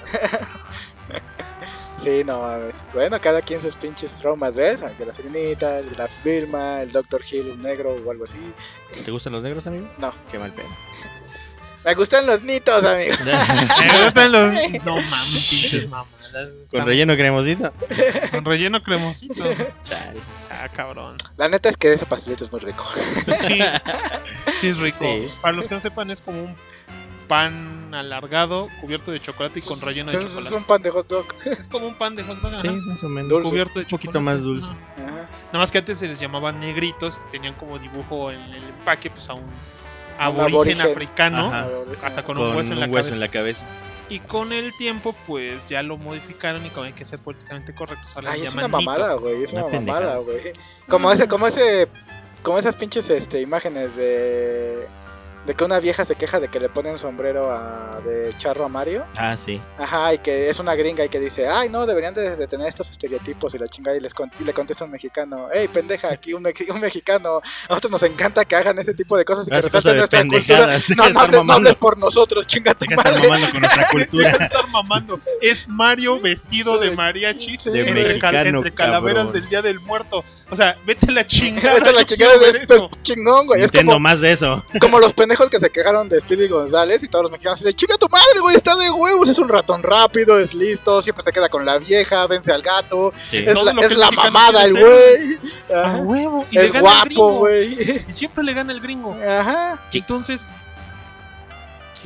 Sí, 1.97 2.23
no 2.23 2.41
mames. 2.41 2.85
Bueno, 2.93 3.19
cada 3.19 3.41
quien 3.41 3.59
sus 3.59 3.75
pinches 3.75 4.15
traumas, 4.17 4.55
¿ves? 4.55 4.83
Aunque 4.83 5.03
la 5.03 5.13
sirenita, 5.13 5.81
la 5.81 6.07
Vilma, 6.23 6.81
el 6.81 6.91
Dr. 6.91 7.21
Hill, 7.29 7.49
un 7.49 7.61
negro 7.61 7.95
o 7.95 8.11
algo 8.11 8.23
así. 8.23 8.37
¿Te 9.03 9.09
gustan 9.09 9.33
los 9.33 9.41
negros, 9.41 9.65
amigo? 9.65 9.89
No. 9.97 10.13
Qué 10.31 10.37
mal 10.37 10.53
pedo. 10.53 10.67
Me 11.87 11.93
gustan 11.95 12.25
los 12.25 12.43
nitos, 12.43 12.83
amigo. 12.83 13.15
Me 13.23 14.03
gustan 14.03 14.31
los. 14.33 14.53
No 14.83 15.01
mames, 15.09 15.45
pinches 15.49 15.87
mamadas. 15.89 16.33
Con 16.69 16.85
relleno 16.85 17.15
cremosito. 17.15 17.71
Con 18.31 18.43
relleno 18.43 18.83
cremosito. 18.83 19.33
Chale. 19.83 20.19
Ah, 20.51 20.67
cabrón. 20.67 21.15
La 21.37 21.47
neta 21.47 21.69
es 21.69 21.77
que 21.77 21.93
ese 21.93 22.05
pastelito 22.05 22.43
es 22.43 22.51
muy 22.51 22.59
rico. 22.59 22.83
Sí, 23.25 23.59
sí 24.59 24.67
es 24.67 24.77
rico. 24.79 24.99
Sí. 24.99 25.27
Para 25.41 25.53
los 25.55 25.67
que 25.69 25.75
no 25.75 25.81
sepan, 25.81 26.11
es 26.11 26.19
como 26.19 26.43
un 26.43 26.55
pan 27.29 27.93
alargado 27.93 28.67
cubierto 28.81 29.11
de 29.11 29.21
chocolate 29.21 29.59
y 29.59 29.61
con 29.61 29.79
relleno 29.79 30.11
de 30.11 30.17
Es, 30.17 30.23
es 30.25 30.29
chocolate. 30.33 30.55
un 30.55 30.63
pan 30.65 30.81
de 30.81 30.89
hot 30.91 31.07
dog. 31.07 31.25
Es 31.45 31.67
como 31.69 31.87
un 31.87 31.95
pan 31.95 32.17
de 32.17 32.23
hot 32.23 32.37
dog, 32.41 32.53
ajá, 32.53 32.61
Sí, 32.63 32.69
más 32.69 33.03
o 33.03 33.07
menos. 33.09 33.29
Dulce. 33.29 33.49
cubierto 33.49 33.79
de 33.79 33.85
Un 33.85 33.89
poquito 33.91 34.11
chocolate. 34.13 34.35
más 34.35 34.43
dulce. 34.43 34.67
Ajá. 34.97 35.29
Nada 35.47 35.59
más 35.59 35.71
que 35.71 35.77
antes 35.77 35.99
se 35.99 36.07
les 36.09 36.19
llamaban 36.19 36.59
negritos 36.59 37.19
y 37.27 37.31
tenían 37.31 37.53
como 37.53 37.79
dibujo 37.79 38.29
en 38.31 38.41
el 38.41 38.63
empaque 38.63 39.09
pues 39.09 39.29
a 39.29 39.33
un 39.35 39.45
aborigen, 40.19 40.53
aborigen. 40.53 40.81
africano 40.81 41.47
Ajá. 41.47 41.67
hasta 42.03 42.23
con, 42.23 42.37
Con 42.37 42.47
un 42.47 42.55
hueso 42.57 42.73
en 42.73 42.79
la 42.79 42.85
hueso 42.87 42.95
cabeza. 42.95 43.13
en 43.15 43.19
la 43.19 43.27
cabeza. 43.29 43.65
Y 44.09 44.19
con 44.19 44.53
el 44.53 44.71
tiempo 44.77 45.13
pues 45.27 45.65
ya 45.67 45.83
lo 45.83 45.97
modificaron 45.97 46.65
y 46.65 46.69
como 46.69 46.85
hay 46.85 46.93
que 46.93 47.05
ser 47.05 47.19
políticamente 47.19 47.75
correctos 47.75 48.15
ahora 48.15 48.31
Ay, 48.31 48.43
es 48.43 48.53
una 48.55 48.67
mamada, 48.69 49.13
güey. 49.15 49.43
Es 49.43 49.53
una, 49.53 49.65
Una 49.65 49.79
mamada, 49.81 50.17
güey. 50.17 50.53
Como 50.87 51.11
ese, 51.11 51.27
como 51.27 51.45
ese, 51.47 51.89
como 52.41 52.57
esas 52.57 52.77
pinches 52.77 53.09
este, 53.09 53.41
imágenes 53.41 53.95
de, 53.97 54.87
de 55.47 55.55
que 55.55 55.63
una 55.63 55.79
vieja 55.79 56.03
se 56.05 56.15
queja 56.15 56.39
de 56.41 56.49
que 56.49 56.59
le 56.59 56.67
ponen 56.69 56.97
sombrero 56.99 57.49
a, 57.51 57.99
de 58.01 58.33
charro 58.35 58.65
a 58.65 58.67
Mario. 58.67 59.05
Ah, 59.17 59.35
sí. 59.37 59.61
Ajá, 59.79 60.13
y 60.13 60.17
que 60.19 60.49
es 60.49 60.59
una 60.59 60.75
gringa 60.75 61.05
y 61.05 61.09
que 61.09 61.19
dice, 61.21 61.47
ay, 61.47 61.69
no, 61.69 61.85
deberían 61.85 62.13
de, 62.13 62.35
de 62.35 62.47
tener 62.47 62.67
estos 62.67 62.89
estereotipos 62.91 63.55
y 63.55 63.57
la 63.57 63.67
chingada 63.69 63.95
y, 63.95 64.01
les 64.01 64.13
con- 64.13 64.29
y 64.39 64.43
le 64.43 64.53
contesta 64.53 64.83
un 64.83 64.91
mexicano, 64.91 65.47
hey, 65.53 65.69
pendeja, 65.71 66.09
aquí 66.11 66.33
un, 66.33 66.43
mexi- 66.43 66.69
un 66.69 66.81
mexicano, 66.81 67.37
a 67.37 67.69
nosotros 67.69 67.91
nos 67.91 68.03
encanta 68.03 68.43
que 68.43 68.55
hagan 68.57 68.77
ese 68.77 68.93
tipo 68.93 69.17
de 69.17 69.23
cosas 69.23 69.47
y 69.47 69.51
que 69.51 69.61
resalten 69.61 69.95
nuestra 69.97 70.21
cultura. 70.27 70.77
No, 70.97 71.09
no, 71.09 71.19
hables, 71.21 71.43
no 71.45 71.53
hables 71.53 71.75
por 71.75 71.97
nosotros, 71.97 72.45
chinga 72.45 72.73
tu 72.73 72.85
Deja 72.85 73.01
de 73.01 73.09
estar 73.09 73.29
madre. 73.29 73.29
mamando 73.29 73.51
con 73.53 73.61
nuestra 73.61 73.87
cultura. 73.91 74.29
estar 74.29 74.67
mamando. 74.69 75.19
Es 75.41 75.67
Mario 75.69 76.19
vestido 76.19 76.77
de 76.77 76.91
mariachi 76.91 77.57
Sí, 77.57 77.69
De 77.71 77.87
entre, 77.87 78.19
cal- 78.19 78.35
entre 78.47 78.73
calaveras 78.73 79.25
cabrón. 79.27 79.33
del 79.41 79.49
Día 79.49 79.61
del 79.61 79.79
Muerto. 79.79 80.25
O 80.49 80.55
sea, 80.55 80.77
vete 80.85 81.07
a 81.09 81.11
la 81.11 81.27
chingada. 81.27 81.73
Vete 81.75 81.89
a 81.89 81.91
la 81.91 82.05
chingada 82.05 82.37
de 82.37 82.49
esto, 82.49 82.75
eso. 82.75 82.89
chingón, 83.01 83.47
güey. 83.47 83.59
Es 83.59 83.65
Entiendo 83.65 83.91
como, 83.93 83.99
más 83.99 84.21
de 84.21 84.31
eso. 84.31 84.63
como 84.81 84.99
los 84.99 85.11
pendejos 85.17 85.49
que 85.49 85.59
se 85.59 85.69
quejaron 85.69 86.07
de 86.07 86.19
Speedy 86.21 86.47
González 86.47 87.03
y 87.03 87.07
todos 87.07 87.23
los 87.23 87.31
mexicanos 87.31 87.59
dicen, 87.59 87.73
chinga 87.73 87.97
tu 87.97 88.07
madre, 88.09 88.39
güey, 88.39 88.55
está 88.55 88.75
de 88.77 88.89
huevos, 88.89 89.27
es 89.27 89.37
un 89.39 89.49
ratón 89.49 89.83
rápido, 89.83 90.39
es 90.39 90.53
listo, 90.53 91.01
siempre 91.01 91.23
se 91.23 91.31
queda 91.33 91.49
con 91.49 91.65
la 91.65 91.77
vieja, 91.79 92.25
vence 92.27 92.51
al 92.51 92.61
gato, 92.61 93.11
Sí. 93.29 93.37
es 93.45 93.53
la, 93.61 93.71
es 93.81 93.97
mamada 94.15 94.63
el 94.63 94.73
güey, 94.79 95.39
A 95.73 95.81
Ajá. 95.81 95.97
huevo. 95.97 96.45
Y 96.49 96.55
le 96.55 96.65
es 96.65 96.71
guapo, 96.79 97.33
güey. 97.39 97.73
Y 97.73 98.11
siempre 98.13 98.43
le 98.43 98.53
gana 98.53 98.71
el 98.71 98.79
gringo. 98.79 99.15
Ajá. 99.21 99.83
Entonces, 99.91 100.45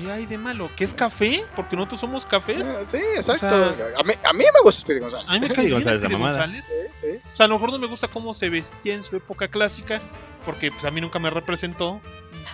¿qué 0.02 0.12
hay 0.12 0.26
de 0.26 0.38
malo? 0.38 0.70
¿Que 0.76 0.84
es 0.84 0.94
café? 0.94 1.46
Porque 1.56 1.76
nosotros 1.76 2.00
somos 2.02 2.26
cafés. 2.26 2.70
Sí, 2.88 2.98
exacto. 3.16 3.46
O 3.46 3.50
sea- 3.50 4.00
a, 4.00 4.04
mí, 4.04 4.14
a 4.24 4.34
mí 4.34 4.44
me 4.54 4.62
gusta 4.64 4.82
Speedy 4.82 5.00
González. 5.00 5.30
A 5.30 5.34
mí 5.34 5.40
me 5.40 5.50
cae 5.50 5.66
bien 5.66 5.76
González, 5.78 6.02
la 6.02 6.08
Speedy 6.08 6.22
mamada. 6.22 6.38
González. 6.46 6.66
Sí, 6.66 7.00
sí. 7.02 7.20
O 7.34 7.36
sea, 7.36 7.46
a 7.46 7.50
lo 7.50 7.56
mejor 7.56 7.72
no 7.72 7.80
me 7.80 7.88
gusta 7.88 8.08
cómo 8.08 8.34
se 8.34 8.50
vestía 8.50 8.94
en 8.96 9.04
su 9.04 9.16
época 9.16 9.48
clásica, 9.48 10.02
porque 10.46 10.72
pues 10.72 10.84
a 10.86 10.92
mí 10.92 11.02
nunca 11.02 11.20
me 11.20 11.30
representó 11.30 12.02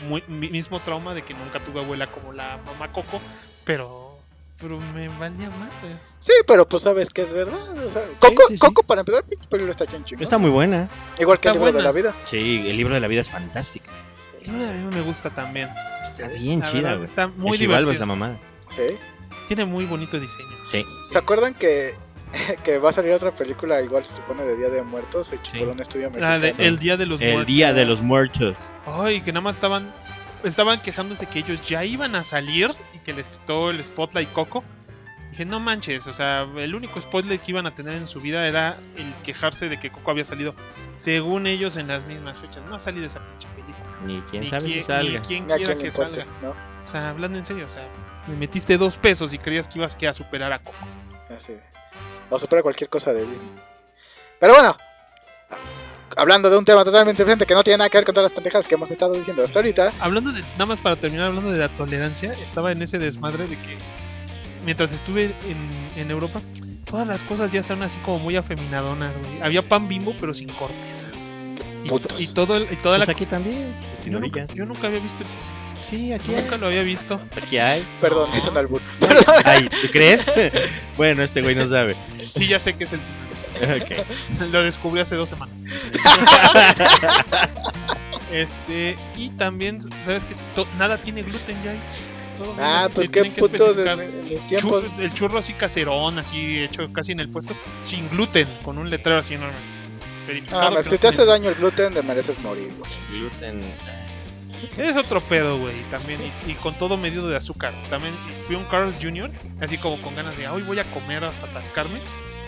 muy- 0.07 0.23
mi 0.27 0.49
mismo 0.49 0.79
trauma 0.81 1.13
de 1.13 1.23
que 1.23 1.33
nunca 1.33 1.59
tuve 1.59 1.79
abuela 1.81 2.07
como 2.07 2.33
la 2.33 2.57
mamá 2.65 2.91
Coco, 2.91 3.21
pero 3.63 4.05
pero 4.59 4.79
me 4.79 5.07
valía 5.07 5.51
más. 5.51 5.69
Pues. 5.81 6.15
Sí, 6.17 6.31
pero 6.47 6.67
pues 6.67 6.81
sabes 6.81 7.09
que 7.11 7.21
es 7.21 7.31
verdad. 7.31 7.77
o 7.77 7.91
sea, 7.91 8.01
Coco, 8.19 8.41
sí, 8.47 8.53
sí. 8.55 8.57
Coco 8.57 8.81
para 8.81 9.01
empezar, 9.01 9.23
película 9.23 9.69
está 9.69 9.85
bien 9.85 10.03
chingón. 10.03 10.23
Está 10.23 10.39
muy 10.39 10.49
buena. 10.49 10.89
Igual 11.19 11.39
que 11.39 11.47
el 11.47 11.53
está 11.55 11.63
libro 11.63 11.77
de 11.77 11.83
la 11.83 11.91
vida. 11.91 12.15
Sí, 12.27 12.63
el 12.67 12.75
libro 12.75 12.95
de 12.95 12.99
la 12.99 13.07
vida 13.07 13.21
es 13.21 13.29
fantástico. 13.29 13.85
De 14.51 14.73
mí 14.83 14.95
me 14.95 15.01
gusta 15.01 15.29
también. 15.29 15.69
Está 16.03 16.27
bien 16.29 16.59
La 16.61 16.71
chida, 16.71 16.89
verdad, 16.91 17.03
está 17.03 17.27
muy 17.27 17.55
Es 17.55 17.61
igual, 17.61 17.79
es 17.79 17.85
la 17.85 17.91
divertido. 17.91 18.05
mamada. 18.07 18.37
Sí. 18.69 18.83
Tiene 19.47 19.65
muy 19.65 19.85
bonito 19.85 20.19
diseño. 20.19 20.47
Sí. 20.71 20.83
¿Se 21.09 21.17
acuerdan 21.17 21.53
que, 21.53 21.91
que 22.63 22.79
va 22.79 22.89
a 22.89 22.93
salir 22.93 23.11
otra 23.13 23.33
película, 23.35 23.81
igual 23.81 24.03
se 24.03 24.15
supone 24.15 24.43
de 24.43 24.57
Día 24.57 24.69
de 24.69 24.83
Muertos, 24.83 25.31
hecha 25.31 25.51
Sí. 25.51 25.59
por 25.59 25.69
un 25.69 25.79
estudio 25.79 26.07
La 26.07 26.37
mexicano? 26.37 26.39
de 26.59 26.67
El 26.67 26.79
Día 26.79 26.97
de 26.97 27.05
los 27.05 27.21
El 27.21 27.33
Muertos. 27.33 27.47
día 27.47 27.73
de 27.73 27.85
los 27.85 28.01
muertos. 28.01 28.55
Ay, 28.85 29.21
que 29.21 29.31
nada 29.31 29.41
más 29.41 29.55
estaban 29.55 29.93
estaban 30.43 30.81
quejándose 30.81 31.25
que 31.25 31.39
ellos 31.39 31.61
ya 31.67 31.83
iban 31.83 32.15
a 32.15 32.23
salir 32.23 32.69
y 32.93 32.99
que 32.99 33.11
les 33.11 33.27
quitó 33.27 33.69
el 33.71 33.83
spotlight 33.83 34.31
Coco. 34.33 34.63
Dije, 35.31 35.45
no 35.45 35.59
manches, 35.59 36.07
o 36.07 36.13
sea, 36.13 36.47
el 36.57 36.73
único 36.73 37.01
spotlight 37.01 37.41
que 37.41 37.51
iban 37.51 37.65
a 37.67 37.75
tener 37.75 37.95
en 37.95 38.07
su 38.07 38.21
vida 38.21 38.47
era 38.47 38.77
el 38.97 39.13
quejarse 39.23 39.67
de 39.67 39.79
que 39.79 39.89
Coco 39.91 40.11
había 40.11 40.23
salido, 40.23 40.55
según 40.93 41.47
ellos, 41.47 41.75
en 41.75 41.87
las 41.87 42.05
mismas 42.05 42.37
fechas. 42.37 42.63
No 42.69 42.75
ha 42.75 42.79
salido 42.79 43.05
esa 43.05 43.19
pinche 43.19 43.47
película. 43.49 43.66
Ni 44.05 44.21
quién 44.21 44.43
Ni 44.43 44.49
sabe 44.49 44.61
quién- 44.65 44.71
si 44.73 44.77
ni 44.79 44.83
salga. 44.83 45.21
quien 45.21 45.41
Ni 45.47 45.47
quiera 45.47 45.63
quién 45.65 45.77
le 45.77 45.81
que 45.83 45.87
importe, 45.89 46.19
salga. 46.21 46.33
¿no? 46.41 46.49
O 46.85 46.89
sea, 46.89 47.09
hablando 47.09 47.37
en 47.37 47.45
serio, 47.45 47.65
o 47.65 47.69
sea, 47.69 47.87
le 48.27 48.35
metiste 48.35 48.77
dos 48.77 48.97
pesos 48.97 49.33
y 49.33 49.37
creías 49.39 49.67
que 49.67 49.79
ibas 49.79 49.95
que 49.95 50.07
a 50.07 50.13
superar 50.13 50.51
a 50.53 50.59
Coco. 50.59 50.77
Así. 51.35 51.53
O 52.29 52.39
supera 52.39 52.61
cualquier 52.61 52.89
cosa 52.89 53.13
de 53.13 53.21
Disney. 53.21 53.51
Pero 54.39 54.53
bueno, 54.53 54.77
hablando 56.15 56.49
de 56.49 56.57
un 56.57 56.65
tema 56.65 56.83
totalmente 56.85 57.23
diferente 57.23 57.45
que 57.45 57.53
no 57.53 57.63
tiene 57.63 57.77
nada 57.79 57.89
que 57.89 57.97
ver 57.97 58.05
con 58.05 58.13
todas 58.15 58.31
las 58.31 58.33
pendejadas 58.33 58.67
que 58.67 58.75
hemos 58.75 58.91
estado 58.91 59.13
diciendo 59.13 59.43
hasta 59.43 59.59
ahorita. 59.59 59.93
Hablando 59.99 60.31
de, 60.31 60.41
nada 60.53 60.65
más 60.65 60.81
para 60.81 60.95
terminar, 60.95 61.27
hablando 61.27 61.51
de 61.51 61.57
la 61.57 61.69
tolerancia, 61.69 62.33
estaba 62.33 62.71
en 62.71 62.81
ese 62.81 62.99
desmadre 62.99 63.47
de 63.47 63.57
que 63.57 63.77
mientras 64.63 64.93
estuve 64.93 65.35
en, 65.45 65.91
en 65.95 66.11
Europa, 66.11 66.41
todas 66.85 67.07
las 67.07 67.23
cosas 67.23 67.51
ya 67.51 67.63
son 67.63 67.81
así 67.83 67.97
como 67.99 68.19
muy 68.19 68.35
afeminadonas, 68.35 69.17
güey. 69.17 69.41
Había 69.41 69.61
pan 69.67 69.87
bimbo, 69.87 70.13
pero 70.19 70.33
sin 70.33 70.49
corteza. 70.53 71.07
Y, 71.83 71.89
putos. 71.89 72.19
y 72.19 72.27
todo 72.33 72.57
el- 72.57 72.71
y 72.71 72.75
toda 72.77 72.97
Pues 72.97 73.07
la 73.07 73.11
aquí 73.13 73.25
también. 73.25 73.73
Sí, 74.03 74.09
yo, 74.11 74.19
nunca, 74.19 74.33
señorita. 74.41 74.53
yo 74.55 74.65
nunca 74.65 74.87
había 74.87 74.99
visto 74.99 75.23
Sí, 75.89 76.11
aquí 76.11 76.31
nunca 76.31 76.55
hay. 76.55 76.61
lo 76.61 76.67
había 76.67 76.81
visto 76.83 77.19
Aquí 77.41 77.57
hay. 77.59 77.85
Perdón, 78.01 78.29
No. 78.31 78.35
es 78.35 78.47
un 78.47 78.57
albur. 78.57 78.81
Ay, 79.45 79.69
¿tú 79.69 79.87
crees? 79.91 80.31
bueno, 80.97 81.23
este 81.23 81.41
güey 81.41 81.55
no 81.55 81.67
sabe. 81.69 81.95
sí 82.31 82.47
ya 82.47 82.59
sé 82.59 82.75
que 82.75 82.83
es 82.85 82.93
el 82.93 82.99
cine 83.03 83.17
Ok. 83.59 84.41
lo 84.51 84.63
descubrí 84.63 85.01
hace 85.01 85.15
dos 85.15 85.29
semanas 85.29 85.63
Este, 88.31 88.97
y 89.15 89.29
también, 89.31 89.79
¿sabes 90.03 90.25
que 90.25 90.35
Nada 90.77 90.97
tiene 90.97 91.21
gluten 91.23 91.57
ya. 91.63 91.71
ahí. 91.71 91.79
Todo 92.37 92.55
Ah, 92.59 92.87
pues 92.93 93.09
qué 93.09 93.23
putos 93.25 93.77
en, 93.79 93.87
especificar. 93.87 93.99
en 94.01 94.33
los 94.33 94.47
tiempos. 94.47 94.85
El 94.99 95.13
churro 95.13 95.39
así 95.39 95.53
caserón, 95.53 96.19
así 96.19 96.59
hecho 96.63 96.91
casi 96.93 97.13
en 97.13 97.19
el 97.21 97.29
puesto, 97.29 97.55
sin 97.83 98.09
gluten, 98.09 98.47
con 98.63 98.77
un 98.77 98.89
letrero 98.89 99.17
así 99.19 99.33
enorme. 99.35 99.55
Verificado 100.27 100.61
Ah, 100.61 100.69
no 100.71 100.83
si 100.83 100.97
te 100.97 101.07
hace 101.07 101.25
daño 101.25 101.49
el 101.49 101.55
gluten, 101.55 101.93
te 101.93 102.03
mereces 102.03 102.37
morir, 102.39 102.69
güey. 102.77 102.91
Gluten. 103.11 103.61
Es 104.77 104.97
otro 104.97 105.21
pedo, 105.21 105.59
güey, 105.59 105.83
también, 105.91 106.19
y, 106.47 106.51
y 106.51 106.55
con 106.55 106.73
todo 106.75 106.97
medido 106.97 107.27
de 107.29 107.35
azúcar. 107.35 107.73
También 107.89 108.15
fui 108.41 108.55
a 108.55 108.59
un 108.59 108.65
Carl's 108.65 108.95
Jr., 109.01 109.31
así 109.61 109.77
como 109.77 110.01
con 110.01 110.15
ganas 110.15 110.35
de, 110.35 110.47
"Ah, 110.47 110.53
hoy 110.53 110.63
voy 110.63 110.79
a 110.79 110.83
comer 110.91 111.23
hasta 111.23 111.45
atascarme. 111.45 111.99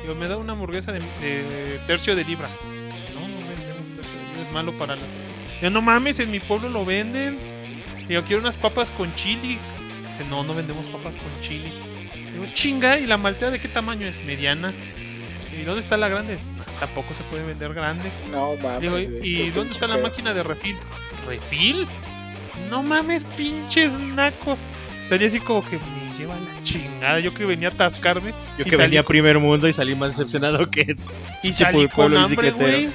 Digo, 0.01 0.15
me 0.15 0.27
da 0.27 0.37
una 0.37 0.53
hamburguesa 0.53 0.91
de, 0.91 0.99
de 0.99 1.79
tercio 1.85 2.15
de 2.15 2.23
libra. 2.25 2.49
No, 3.13 3.27
no 3.27 3.47
vendemos 3.47 3.93
tercio 3.93 4.13
de 4.13 4.25
libra, 4.25 4.41
es 4.43 4.51
malo 4.51 4.75
para 4.77 4.95
la 4.95 5.07
salud. 5.07 5.23
Digo, 5.61 5.69
no 5.71 5.81
mames, 5.81 6.19
en 6.19 6.31
mi 6.31 6.39
pueblo 6.39 6.67
lo 6.69 6.83
venden. 6.83 7.37
Digo, 8.07 8.23
quiero 8.23 8.41
unas 8.41 8.57
papas 8.57 8.89
con 8.91 9.13
chili. 9.13 9.59
Dice, 10.07 10.23
no, 10.25 10.43
no 10.43 10.55
vendemos 10.55 10.87
papas 10.87 11.15
con 11.15 11.41
chili. 11.41 11.71
Digo, 12.33 12.45
chinga, 12.53 12.97
¿y 12.97 13.05
la 13.05 13.17
maltea 13.17 13.51
de 13.51 13.59
qué 13.59 13.67
tamaño 13.67 14.07
es? 14.07 14.23
Mediana. 14.23 14.73
¿Y 15.55 15.63
dónde 15.63 15.81
está 15.81 15.95
la 15.97 16.07
grande? 16.07 16.39
"No, 16.79 16.85
tampoco 16.85 17.13
se 17.13 17.23
puede 17.23 17.43
vender 17.43 17.73
grande. 17.73 18.11
No 18.31 18.55
mames. 18.55 18.81
Digo, 18.81 18.99
¿y 18.99 19.49
dónde 19.51 19.71
está 19.73 19.87
la 19.87 19.95
feo. 19.95 20.03
máquina 20.03 20.33
de 20.33 20.43
refil? 20.43 20.77
¿Refil? 21.27 21.87
No 22.69 22.83
mames, 22.83 23.25
pinches 23.37 23.93
nacos. 23.93 24.65
Salí 25.05 25.25
así 25.25 25.39
como 25.39 25.65
que 25.67 25.77
me 25.77 26.17
lleva 26.17 26.35
la 26.35 26.63
chingada. 26.63 27.19
Yo 27.19 27.33
que 27.33 27.45
venía 27.45 27.69
a 27.69 27.71
atascarme 27.71 28.33
Yo 28.57 28.65
que 28.65 28.75
venía 28.75 28.99
a 28.99 29.03
con- 29.03 29.13
primer 29.13 29.39
mundo 29.39 29.67
y 29.67 29.73
salí 29.73 29.95
más 29.95 30.11
decepcionado 30.11 30.69
que. 30.69 30.95
y 31.43 31.53
salí 31.53 31.87
con 31.89 32.15
hambre, 32.15 32.51
güey. 32.51 32.89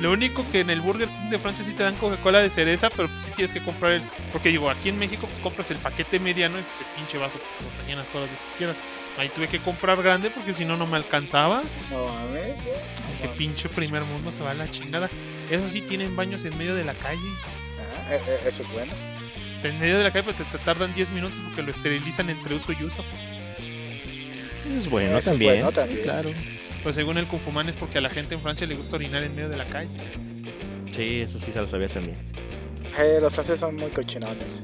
Lo 0.00 0.10
único 0.12 0.44
que 0.50 0.60
en 0.60 0.70
el 0.70 0.80
Burger 0.80 1.08
King 1.08 1.30
de 1.30 1.38
Francia 1.38 1.64
sí 1.64 1.72
te 1.72 1.82
dan 1.84 1.94
Coca-Cola 1.96 2.40
de 2.42 2.50
cereza, 2.50 2.90
pero 2.90 3.08
pues 3.08 3.22
sí 3.22 3.30
tienes 3.34 3.54
que 3.54 3.62
comprar 3.62 3.92
el. 3.92 4.02
Porque 4.32 4.50
digo, 4.50 4.68
aquí 4.68 4.88
en 4.90 4.98
México 4.98 5.26
pues 5.26 5.40
compras 5.40 5.70
el 5.70 5.78
paquete 5.78 6.18
mediano 6.20 6.58
y 6.58 6.62
pues 6.62 6.80
el 6.80 6.86
pinche 6.96 7.16
vaso 7.16 7.38
pues 7.38 7.70
lo 7.70 7.82
rellenas 7.82 8.08
todas 8.10 8.28
las 8.28 8.32
veces 8.32 8.46
que 8.52 8.58
quieras. 8.58 8.76
Ahí 9.16 9.28
tuve 9.28 9.46
que 9.48 9.60
comprar 9.60 10.02
grande 10.02 10.30
porque 10.30 10.52
si 10.52 10.64
no, 10.64 10.76
no 10.76 10.86
me 10.86 10.96
alcanzaba. 10.96 11.62
No 11.90 12.06
mames, 12.06 12.62
güey. 12.64 12.74
Dije, 13.12 13.28
pinche 13.38 13.68
primer 13.68 14.02
mundo 14.04 14.32
se 14.32 14.42
va 14.42 14.50
a 14.50 14.54
la 14.54 14.68
chingada. 14.70 15.08
Eso 15.50 15.68
sí, 15.68 15.80
tienen 15.82 16.16
baños 16.16 16.44
en 16.44 16.56
medio 16.58 16.74
de 16.74 16.84
la 16.84 16.94
calle. 16.94 17.20
Ah, 17.78 18.14
eh, 18.14 18.20
eh, 18.26 18.38
eso 18.46 18.62
es 18.62 18.72
bueno. 18.72 18.92
En 19.62 19.78
medio 19.78 19.96
de 19.98 20.04
la 20.04 20.10
calle, 20.10 20.24
pero 20.32 20.36
te, 20.50 20.58
te 20.58 20.64
tardan 20.64 20.92
10 20.92 21.10
minutos 21.10 21.38
porque 21.46 21.62
lo 21.62 21.70
esterilizan 21.70 22.28
entre 22.28 22.54
uso 22.56 22.72
y 22.72 22.84
uso. 22.84 23.04
Eso 24.66 24.78
es 24.78 24.88
bueno 24.90 25.10
Eso 25.10 25.18
es 25.18 25.24
también. 25.26 25.52
bueno 25.54 25.68
sí, 25.68 25.74
también. 25.74 26.02
claro. 26.02 26.30
Pues 26.82 26.94
según 26.96 27.16
el 27.16 27.26
Kufumán 27.26 27.68
es 27.68 27.76
porque 27.76 27.98
a 27.98 28.00
la 28.00 28.10
gente 28.10 28.34
en 28.34 28.40
Francia 28.42 28.66
le 28.66 28.74
gusta 28.74 28.96
orinar 28.96 29.22
en 29.22 29.34
medio 29.34 29.48
de 29.48 29.56
la 29.56 29.64
calle. 29.66 29.90
Sí, 30.94 31.20
eso 31.20 31.38
sí 31.40 31.50
se 31.52 31.60
lo 31.60 31.66
sabía 31.68 31.88
también. 31.88 32.16
Eh, 32.98 33.18
los 33.20 33.32
franceses 33.32 33.60
son 33.60 33.76
muy 33.76 33.90
cochinones. 33.90 34.62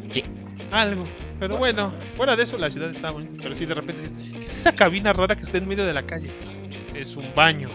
Algo. 0.70 1.06
Pero 1.38 1.56
bueno, 1.56 1.94
fuera 2.16 2.36
de 2.36 2.42
eso 2.42 2.58
la 2.58 2.70
ciudad 2.70 2.90
está 2.90 3.10
bonita. 3.10 3.34
Pero 3.42 3.54
sí 3.54 3.66
de 3.66 3.74
repente 3.74 4.02
dices, 4.02 4.18
¿qué 4.32 4.44
es 4.44 4.54
esa 4.54 4.74
cabina 4.74 5.12
rara 5.12 5.36
que 5.36 5.42
está 5.42 5.58
en 5.58 5.66
medio 5.68 5.86
de 5.86 5.92
la 5.92 6.04
calle? 6.04 6.30
Es 6.94 7.16
un 7.16 7.34
baño. 7.34 7.68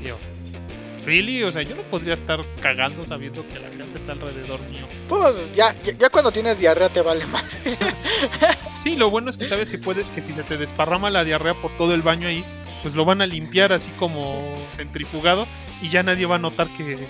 Y 0.00 0.08
yo, 0.08 0.18
¿really? 1.06 1.42
O 1.42 1.52
sea, 1.52 1.62
yo 1.62 1.74
no 1.74 1.82
podría 1.82 2.14
estar 2.14 2.44
cagando 2.60 3.04
sabiendo 3.04 3.46
que 3.48 3.58
la 3.58 3.68
gente 3.68 3.98
está 3.98 4.12
alrededor 4.12 4.60
mío. 4.68 4.86
Pues 5.08 5.52
ya, 5.52 5.72
ya, 5.82 5.96
ya 5.98 6.08
cuando 6.10 6.30
tienes 6.30 6.58
diarrea 6.58 6.88
te 6.88 7.00
vale 7.00 7.26
más. 7.26 7.44
Sí, 8.84 8.96
lo 8.96 9.08
bueno 9.08 9.30
es 9.30 9.38
que 9.38 9.46
sabes 9.46 9.70
que 9.70 9.78
puedes, 9.78 10.06
que 10.08 10.20
si 10.20 10.34
se 10.34 10.42
te 10.42 10.58
desparrama 10.58 11.08
la 11.08 11.24
diarrea 11.24 11.54
por 11.54 11.74
todo 11.74 11.94
el 11.94 12.02
baño 12.02 12.28
ahí, 12.28 12.44
pues 12.82 12.94
lo 12.94 13.06
van 13.06 13.22
a 13.22 13.26
limpiar 13.26 13.72
así 13.72 13.90
como 13.98 14.44
centrifugado 14.72 15.46
y 15.80 15.88
ya 15.88 16.02
nadie 16.02 16.26
va 16.26 16.36
a 16.36 16.38
notar 16.38 16.68
que... 16.76 17.06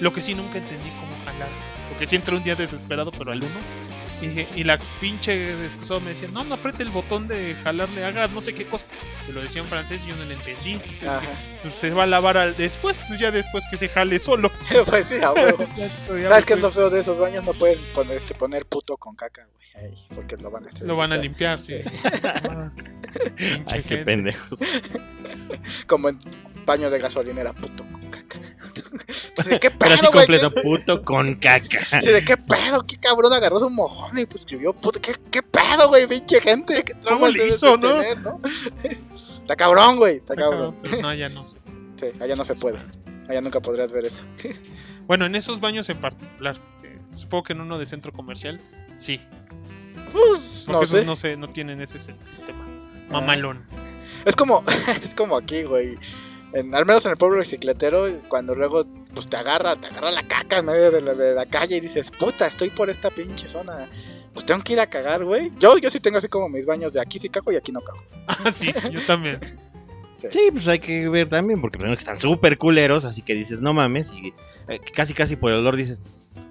Lo 0.00 0.14
que 0.14 0.22
sí 0.22 0.34
nunca 0.34 0.56
entendí 0.56 0.88
cómo 0.88 1.12
jalar. 1.26 1.50
Porque 1.90 2.06
sí 2.06 2.16
entré 2.16 2.34
un 2.34 2.42
día 2.42 2.56
desesperado, 2.56 3.12
pero 3.12 3.30
al 3.30 3.42
uno. 3.42 3.60
Y, 4.22 4.28
dije- 4.28 4.48
y 4.54 4.64
la 4.64 4.78
pinche 5.00 5.64
excusado 5.66 6.00
me 6.00 6.10
decía, 6.10 6.28
no, 6.28 6.44
no 6.44 6.54
apriete 6.54 6.82
el 6.84 6.90
botón 6.90 7.26
de 7.28 7.56
jalarle, 7.64 8.04
haga 8.04 8.28
no 8.28 8.40
sé 8.40 8.54
qué 8.54 8.64
cosa. 8.66 8.86
Me 9.26 9.34
lo 9.34 9.42
decía 9.42 9.60
en 9.60 9.66
francés 9.68 10.02
y 10.04 10.08
yo 10.10 10.16
no 10.16 10.24
le 10.24 10.34
entendí. 10.34 10.72
Entonces 10.74 11.00
dije, 11.00 11.08
Ajá. 11.08 11.28
pues 11.62 11.74
se 11.74 11.90
va 11.90 12.04
a 12.04 12.06
lavar 12.06 12.36
al 12.38 12.56
después, 12.56 12.96
pues 13.08 13.18
ya 13.18 13.30
después 13.32 13.64
que 13.70 13.76
se 13.76 13.88
jale 13.88 14.18
solo. 14.20 14.50
pues 14.86 15.06
sí, 15.06 15.16
a 15.22 15.32
huevo. 15.32 15.66
¿Sabes 16.28 16.46
qué 16.46 16.52
es 16.54 16.60
lo 16.60 16.70
feo 16.70 16.88
de 16.88 17.00
esos 17.00 17.18
baños? 17.18 17.42
No 17.44 17.52
puedes 17.54 17.86
poner, 17.88 18.16
este, 18.16 18.34
poner 18.34 18.64
puto 18.64 18.96
con 18.96 19.16
caca, 19.16 19.44
güey. 19.44 19.86
Ahí, 19.86 19.98
porque 20.14 20.36
lo 20.36 20.50
van 20.50 20.66
a 20.66 20.68
Lo 20.84 20.94
van 20.96 21.12
a 21.12 21.16
limpiar, 21.16 21.58
sí. 21.60 21.74
Pinche 23.36 23.64
Ay, 23.68 23.82
qué 23.82 23.88
gente. 23.88 24.04
pendejo. 24.04 24.56
Como 25.86 26.08
en 26.10 26.18
baño 26.64 26.90
de 26.90 26.98
gasolinera, 26.98 27.52
puto 27.52 27.84
con 27.90 28.10
caca. 28.10 28.38
Sí, 29.42 29.48
¿De 29.50 29.60
qué 29.60 29.70
Pero 29.70 29.96
pedo, 29.96 30.12
güey? 30.12 30.26
completo, 30.26 30.50
puto 30.62 31.02
con 31.04 31.34
caca. 31.36 31.82
Sí, 32.02 32.08
¿De 32.10 32.24
qué 32.24 32.36
pedo? 32.36 32.86
¿Qué 32.86 32.96
cabrón 32.98 33.32
agarró 33.32 33.58
su 33.58 33.70
mojón 33.70 34.18
y 34.18 34.26
pues 34.26 34.42
escribió? 34.42 34.72
Puta, 34.74 35.00
¿qué, 35.00 35.14
¿Qué 35.30 35.42
pedo, 35.42 35.88
güey? 35.88 36.06
Pinche 36.06 36.40
gente. 36.40 36.82
¿Qué 36.84 36.94
¿Cómo 37.02 37.28
le 37.28 37.46
hizo, 37.48 37.76
no? 37.78 37.94
tener, 38.00 38.20
no? 38.20 38.40
Está 39.40 39.56
cabrón, 39.56 39.96
güey. 39.96 40.16
Está 40.16 40.34
Está 40.34 40.44
cabrón. 40.44 40.72
cabrón, 40.74 40.78
pero 40.82 41.02
no, 41.02 41.14
ya 41.14 41.28
no 41.30 41.46
sé. 41.46 41.56
Sí, 41.96 42.06
allá 42.20 42.36
no 42.36 42.44
se 42.44 42.54
puede. 42.54 42.78
Allá 43.28 43.40
nunca 43.40 43.60
podrías 43.60 43.92
ver 43.92 44.04
eso. 44.04 44.24
Bueno, 45.06 45.24
en 45.26 45.34
esos 45.34 45.60
baños 45.60 45.88
en 45.88 45.98
particular, 46.00 46.56
eh, 46.84 46.98
supongo 47.16 47.44
que 47.44 47.52
en 47.54 47.60
uno 47.62 47.78
de 47.78 47.86
centro 47.86 48.12
comercial, 48.12 48.60
sí. 48.96 49.20
Pues, 50.12 50.64
Porque 50.66 50.80
no 50.80 50.84
sé. 50.86 50.98
Ah. 51.00 51.04
no 51.04 51.16
sé, 51.16 51.36
no 51.36 51.48
tienen 51.48 51.80
ese 51.80 51.98
si- 51.98 52.12
sistema. 52.24 52.66
Mamalón. 53.10 53.64
Es 54.24 54.36
como, 54.36 54.62
es 55.02 55.14
como 55.14 55.36
aquí, 55.36 55.62
güey. 55.64 55.98
En- 56.52 56.74
al 56.74 56.84
menos 56.86 57.04
en 57.06 57.12
el 57.12 57.16
pueblo 57.16 57.38
bicicletero, 57.38 58.06
cuando 58.28 58.54
luego 58.54 58.84
pues 59.14 59.28
te 59.28 59.36
agarra, 59.36 59.76
te 59.76 59.88
agarra 59.88 60.10
la 60.10 60.26
caca 60.26 60.58
en 60.58 60.66
medio 60.66 60.90
de 60.90 61.00
la, 61.00 61.14
de 61.14 61.34
la 61.34 61.46
calle 61.46 61.76
y 61.76 61.80
dices, 61.80 62.10
puta, 62.10 62.46
estoy 62.46 62.70
por 62.70 62.90
esta 62.90 63.10
pinche 63.10 63.48
zona. 63.48 63.88
Pues 64.32 64.46
tengo 64.46 64.62
que 64.62 64.72
ir 64.72 64.80
a 64.80 64.86
cagar, 64.86 65.24
güey. 65.24 65.50
Yo, 65.58 65.76
yo 65.78 65.90
sí 65.90 66.00
tengo 66.00 66.18
así 66.18 66.28
como 66.28 66.48
mis 66.48 66.64
baños 66.64 66.92
de 66.92 67.00
aquí 67.00 67.18
sí 67.18 67.28
cago 67.28 67.52
y 67.52 67.56
aquí 67.56 67.70
no 67.72 67.80
cago. 67.82 68.02
Ah, 68.26 68.50
sí, 68.52 68.72
yo 68.90 69.00
también. 69.02 69.38
Sí, 70.30 70.50
pues 70.52 70.68
hay 70.68 70.78
que 70.78 71.08
ver 71.08 71.28
también, 71.28 71.60
porque 71.60 71.78
primero 71.78 71.96
que 71.96 72.00
están 72.00 72.16
súper 72.16 72.56
culeros, 72.56 73.04
así 73.04 73.22
que 73.22 73.34
dices, 73.34 73.60
no 73.60 73.72
mames, 73.72 74.12
y 74.12 74.32
eh, 74.68 74.78
casi 74.94 75.14
casi 75.14 75.34
por 75.34 75.50
el 75.50 75.58
olor 75.58 75.74
dices, 75.74 75.98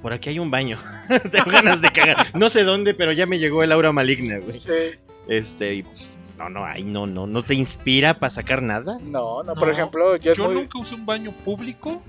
por 0.02 0.12
aquí 0.12 0.28
hay 0.28 0.40
un 0.40 0.52
baño. 0.52 0.78
Tengo 1.32 1.50
ganas 1.50 1.82
de 1.82 1.90
cagar. 1.94 2.38
No 2.38 2.50
sé 2.50 2.66
dónde, 2.66 2.94
pero 2.94 3.14
ya 3.14 3.26
me 3.28 3.40
llegó 3.40 3.64
el 3.64 3.72
aura 3.72 3.94
maligna, 3.94 4.40
güey. 4.40 4.60
Sí. 4.60 5.00
Este, 5.30 5.76
y 5.76 5.84
pues, 5.84 6.18
no, 6.38 6.50
no, 6.50 6.66
ahí 6.66 6.84
no, 6.84 7.08
no, 7.08 7.28
no 7.28 7.44
te 7.44 7.54
inspira 7.54 8.16
para 8.16 8.32
sacar 8.32 8.62
nada. 8.62 8.98
No, 9.04 9.42
no, 9.44 9.54
por 9.54 9.68
No, 9.70 9.74
ejemplo, 9.74 10.18
yo 10.18 10.34
es 10.34 10.38
Yo 10.38 10.46
muy... 10.46 10.56
nunca 10.56 10.78
usé 10.78 10.96
un 10.96 11.06
baño 11.06 11.32
público 11.46 12.02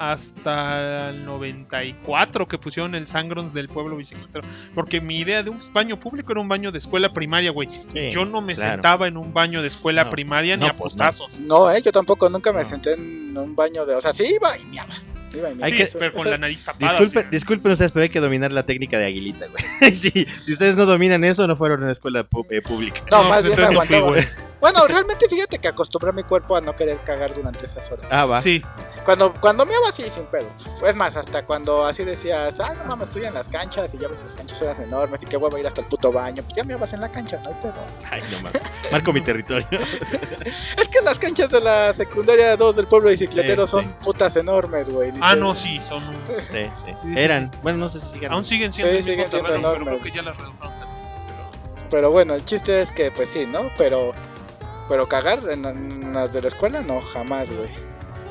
hasta 0.00 1.10
el 1.10 1.24
94 1.26 2.48
que 2.48 2.56
pusieron 2.56 2.94
el 2.94 3.06
Sangrons 3.06 3.52
del 3.52 3.68
pueblo 3.68 3.96
bicicletero. 3.96 4.46
Porque 4.74 5.00
mi 5.02 5.18
idea 5.18 5.42
de 5.42 5.50
un 5.50 5.58
baño 5.74 6.00
público 6.00 6.32
era 6.32 6.40
un 6.40 6.48
baño 6.48 6.72
de 6.72 6.78
escuela 6.78 7.12
primaria, 7.12 7.50
güey. 7.50 7.68
Sí, 7.92 8.10
Yo 8.10 8.24
no 8.24 8.40
me 8.40 8.54
claro. 8.54 8.72
sentaba 8.72 9.06
en 9.08 9.18
un 9.18 9.34
baño 9.34 9.60
de 9.60 9.68
escuela 9.68 10.04
No, 10.04 10.10
primaria 10.10 10.56
ni 10.56 10.66
a 10.66 10.74
pues 10.74 10.94
no. 10.94 10.98
putazos. 10.98 11.38
No, 11.40 11.70
eh, 11.70 11.82
yo 11.82 11.92
tampoco, 11.92 12.30
nunca 12.30 12.50
me 12.52 12.60
No. 12.62 12.64
senté 12.64 12.94
en 12.94 13.36
un 13.36 13.54
baño 13.54 13.84
de... 13.84 13.94
O 13.94 14.00
sea, 14.00 14.14
sí 14.14 14.24
iba 14.34 14.56
y 14.56 14.64
miaba. 14.70 14.94
Iba 15.34 15.50
y 15.50 15.54
miaba. 15.54 15.66
Hay 15.66 15.72
Sí, 15.72 15.76
que- 15.76 15.82
Eso- 15.84 15.98
pero 15.98 16.12
con 16.12 16.20
eso- 16.22 16.30
la 16.30 16.38
nariz 16.38 16.64
tapada. 16.64 16.92
Disculpen, 16.92 17.22
sí. 17.24 17.28
disculpen 17.30 17.72
ustedes, 17.72 17.92
pero 17.92 18.02
hay 18.04 18.08
que 18.08 18.20
dominar 18.20 18.52
la 18.54 18.64
técnica 18.64 18.98
de 18.98 19.04
aguilita, 19.04 19.46
güey. 19.48 19.94
sí, 19.94 20.26
si 20.44 20.52
ustedes 20.52 20.76
no 20.76 20.86
dominan 20.86 21.24
eso, 21.24 21.46
no 21.46 21.56
fueron 21.56 21.80
a 21.80 21.82
una 21.84 21.92
escuela 21.92 22.26
eh, 22.48 22.62
pública. 22.62 23.02
No, 23.10 23.22
No, 23.22 23.28
más 23.28 23.42
pues 23.42 23.54
bien 23.54 23.68
me 23.68 23.74
no 23.74 23.82
fui, 23.82 23.96
aguantaba. 23.96 24.26
Bueno, 24.60 24.86
realmente 24.86 25.26
fíjate 25.28 25.58
que 25.58 25.68
acostumbré 25.68 26.10
a 26.10 26.12
mi 26.12 26.22
cuerpo 26.22 26.54
a 26.56 26.60
no 26.60 26.76
querer 26.76 27.02
cagar 27.02 27.32
durante 27.34 27.64
esas 27.64 27.90
horas. 27.90 28.08
Ah, 28.10 28.26
va. 28.26 28.42
Sí, 28.42 28.62
Cuando, 29.04 29.32
cuando 29.40 29.64
me 29.64 29.72
así, 29.88 30.08
sin 30.10 30.24
pedo. 30.26 30.46
Es 30.86 30.94
más, 30.94 31.16
hasta 31.16 31.46
cuando 31.46 31.84
así 31.84 32.04
decías, 32.04 32.60
ah, 32.60 32.74
no 32.74 32.84
mames, 32.84 33.08
estoy 33.08 33.24
en 33.24 33.32
las 33.34 33.48
canchas 33.48 33.94
y 33.94 33.98
ya 33.98 34.08
ves 34.08 34.18
que 34.18 34.26
las 34.26 34.34
canchas 34.34 34.60
eran 34.62 34.82
enormes 34.82 35.22
y 35.22 35.26
que 35.26 35.36
voy 35.38 35.50
a 35.54 35.58
ir 35.58 35.66
hasta 35.66 35.80
el 35.80 35.86
puto 35.86 36.12
baño. 36.12 36.42
Pues 36.42 36.54
ya 36.54 36.64
me 36.64 36.76
vas 36.76 36.92
en 36.92 37.00
la 37.00 37.10
cancha, 37.10 37.40
no 37.42 37.48
hay 37.50 37.56
pedo. 37.62 37.74
Ay, 38.10 38.22
no 38.30 38.36
mames. 38.42 38.60
Marco 38.92 39.12
mi 39.12 39.20
territorio. 39.22 39.66
Es 40.76 40.88
que 40.88 41.00
las 41.02 41.18
canchas 41.18 41.50
de 41.50 41.60
la 41.60 41.92
secundaria 41.94 42.56
2 42.56 42.76
del 42.76 42.86
pueblo 42.86 43.10
bicicletero 43.10 43.66
Sí, 43.66 43.70
son 43.70 43.84
sí. 43.84 43.90
putas 44.02 44.36
enormes, 44.36 44.90
güey. 44.90 45.12
ah, 45.20 45.34
no, 45.36 45.54
sí, 45.54 45.80
son 45.82 46.02
un- 46.06 46.16
Sí, 46.50 46.70
sí. 46.84 46.94
Eran. 47.16 47.50
Bueno, 47.62 47.78
no 47.78 47.88
sé 47.88 48.00
si 48.00 48.06
sigan. 48.12 48.32
Aún 48.32 48.44
siguen 48.44 48.72
siendo 48.72 48.96
Sí, 48.96 49.02
siguen 49.02 49.30
siendo 49.30 49.48
terreno, 49.48 49.68
pero 49.72 49.82
enormes. 49.84 50.00
creo 50.00 50.02
que 50.02 50.10
ya 50.16 50.22
las 50.22 50.36
redujeron 50.36 50.68
tantito, 50.76 50.88
pero- 51.26 51.88
Pero 51.90 52.10
bueno, 52.10 52.34
el 52.34 52.44
chiste 52.44 52.80
es 52.82 52.90
que, 52.92 53.10
pues 53.10 53.28
sí, 53.30 53.46
¿no? 53.46 53.70
Pero, 53.78 54.12
pero 54.90 55.08
cagar 55.08 55.38
en, 55.48 55.64
en 55.64 56.12
las 56.12 56.32
de 56.32 56.42
la 56.42 56.48
escuela, 56.48 56.82
no, 56.82 57.00
jamás, 57.00 57.48
güey. 57.48 57.68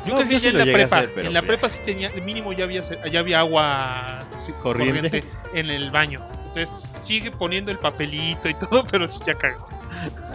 Yo 0.05 0.13
No, 0.13 0.17
creo 0.17 0.27
que 0.27 0.33
yo 0.33 0.39
ya 0.39 0.39
sí 0.39 0.47
en 0.49 0.57
la 0.57 0.63
prepa, 0.65 0.97
hacer, 0.97 1.11
pero 1.15 1.27
en 1.27 1.33
la 1.33 1.41
prepa 1.41 1.69
sí 1.69 1.79
tenía, 1.85 2.09
de 2.09 2.19
mínimo 2.19 2.51
ya 2.51 2.65
había, 2.65 2.81
ya 3.09 3.19
había 3.21 3.39
agua 3.39 4.19
sí, 4.39 4.51
Corriente. 4.61 5.23
en 5.53 5.69
el 5.69 5.89
baño. 5.89 6.21
Entonces 6.47 6.69
sigue 6.99 7.31
poniendo 7.31 7.71
el 7.71 7.77
papelito 7.79 8.49
y 8.49 8.53
todo, 8.59 8.83
pero 8.91 9.07
sí 9.07 9.21
ya 9.25 9.35
cago. 9.35 9.65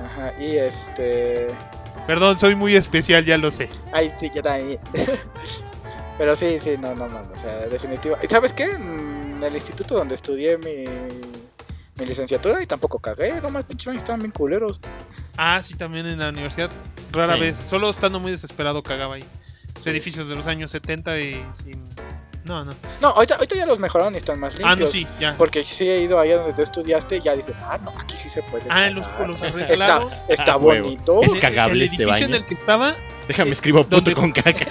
Ajá, 0.03 0.33
y 0.41 0.57
este. 0.57 1.49
Perdón, 2.07 2.39
soy 2.39 2.55
muy 2.55 2.75
especial, 2.75 3.23
ya 3.27 3.37
lo 3.37 3.51
sé. 3.51 3.69
Ay, 3.93 4.11
sí, 4.19 4.31
ya 4.31 4.37
está 4.41 4.55
ahí. 4.55 4.79
Pero 6.17 6.37
sí, 6.37 6.59
sí, 6.59 6.77
no, 6.81 6.95
no, 6.95 7.07
no, 7.07 7.19
o 7.19 7.39
sea, 7.39 7.67
definitivo. 7.67 8.17
¿Y 8.23 8.29
sabes 8.29 8.55
qué? 8.55 8.65
En 8.65 9.43
el 9.43 9.55
instituto 9.55 9.95
donde 9.95 10.15
estudié 10.15 10.57
mi, 10.57 10.85
mi 11.97 12.07
licenciatura 12.07 12.61
y 12.63 12.67
tampoco 12.67 12.99
cagué, 12.99 13.41
nomás 13.41 13.65
pinches 13.65 13.87
baños 13.87 14.03
estaban 14.03 14.21
bien 14.21 14.33
culeros. 14.33 14.81
Ah, 15.37 15.61
sí, 15.63 15.75
también 15.75 16.07
en 16.07 16.19
la 16.19 16.31
universidad, 16.31 16.71
rara 17.13 17.35
Sí. 17.35 17.41
vez, 17.41 17.59
solo 17.59 17.91
estando 17.91 18.19
muy 18.21 18.33
desesperado 18.33 18.83
cagaba 18.83 19.15
ahí. 19.17 19.25
Edificios 19.85 20.29
de 20.29 20.35
los 20.37 20.47
años 20.47 20.71
70 20.71 21.19
y 21.21 21.45
sin, 21.53 21.79
No, 22.45 22.63
no. 22.65 22.73
No, 23.01 23.09
ahorita, 23.09 23.37
ahorita 23.37 23.55
ya 23.57 23.65
los 23.67 23.79
mejoraron 23.79 24.15
y 24.15 24.19
están 24.19 24.39
más 24.39 24.55
limpios. 24.59 24.73
Ah, 24.73 24.77
no, 24.77 24.87
sí, 24.87 25.07
ya. 25.19 25.35
Porque 25.39 25.65
sí 25.65 25.89
he 25.89 26.01
ido 26.03 26.19
allá 26.21 26.37
donde 26.37 26.53
tú 26.53 26.61
estudiaste 26.63 27.17
y 27.17 27.21
ya 27.23 27.35
dices, 27.35 27.57
ah, 27.63 27.79
no, 27.83 27.91
aquí 27.99 28.17
sí 28.19 28.29
se 28.29 28.43
puede. 28.43 28.65
Ah, 28.69 28.91
los, 28.91 29.07
cagar. 29.07 29.29
los 29.31 29.41
Está, 29.43 29.49
arreglaron. 29.57 30.11
está 30.29 30.53
Ah, 30.53 30.57
huevo. 30.59 30.85
bonito. 30.85 31.23
Es 31.23 31.31
En 31.31 31.35
el- 31.37 31.41
cagable 31.41 31.75
el 31.77 31.83
este 31.83 31.97
edificio 31.97 32.13
baño. 32.13 32.27
en 32.27 32.35
el 32.35 32.45
que 32.45 32.53
estaba, 32.55 32.95
Déjame 33.29 33.53
escribo 33.53 33.85
puto 33.85 34.15
con 34.15 34.33
caca. 34.33 34.67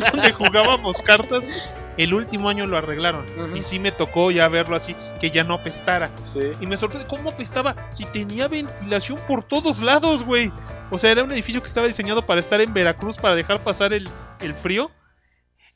donde 0.12 0.32
jugábamos 0.32 1.00
cartas, 1.00 1.72
el 1.96 2.14
último 2.14 2.48
año 2.48 2.66
lo 2.66 2.76
arreglaron. 2.76 3.24
Y 3.54 3.62
sí 3.62 3.78
me 3.78 3.92
tocó 3.92 4.30
ya 4.30 4.48
verlo 4.48 4.76
así, 4.76 4.96
que 5.20 5.30
ya 5.30 5.44
no 5.44 5.54
apestara. 5.54 6.10
Sí. 6.24 6.52
Y 6.60 6.66
me 6.66 6.76
sorprende 6.76 7.06
cómo 7.06 7.30
apestaba 7.30 7.76
si 7.90 8.04
tenía 8.04 8.48
ventilación 8.48 9.18
por 9.26 9.42
todos 9.42 9.80
lados, 9.82 10.24
güey. 10.24 10.50
O 10.90 10.98
sea, 10.98 11.10
era 11.10 11.22
un 11.22 11.32
edificio 11.32 11.62
que 11.62 11.68
estaba 11.68 11.86
diseñado 11.86 12.24
para 12.24 12.40
estar 12.40 12.60
en 12.60 12.72
Veracruz, 12.72 13.16
para 13.16 13.34
dejar 13.34 13.60
pasar 13.60 13.92
el, 13.92 14.08
el 14.40 14.54
frío. 14.54 14.90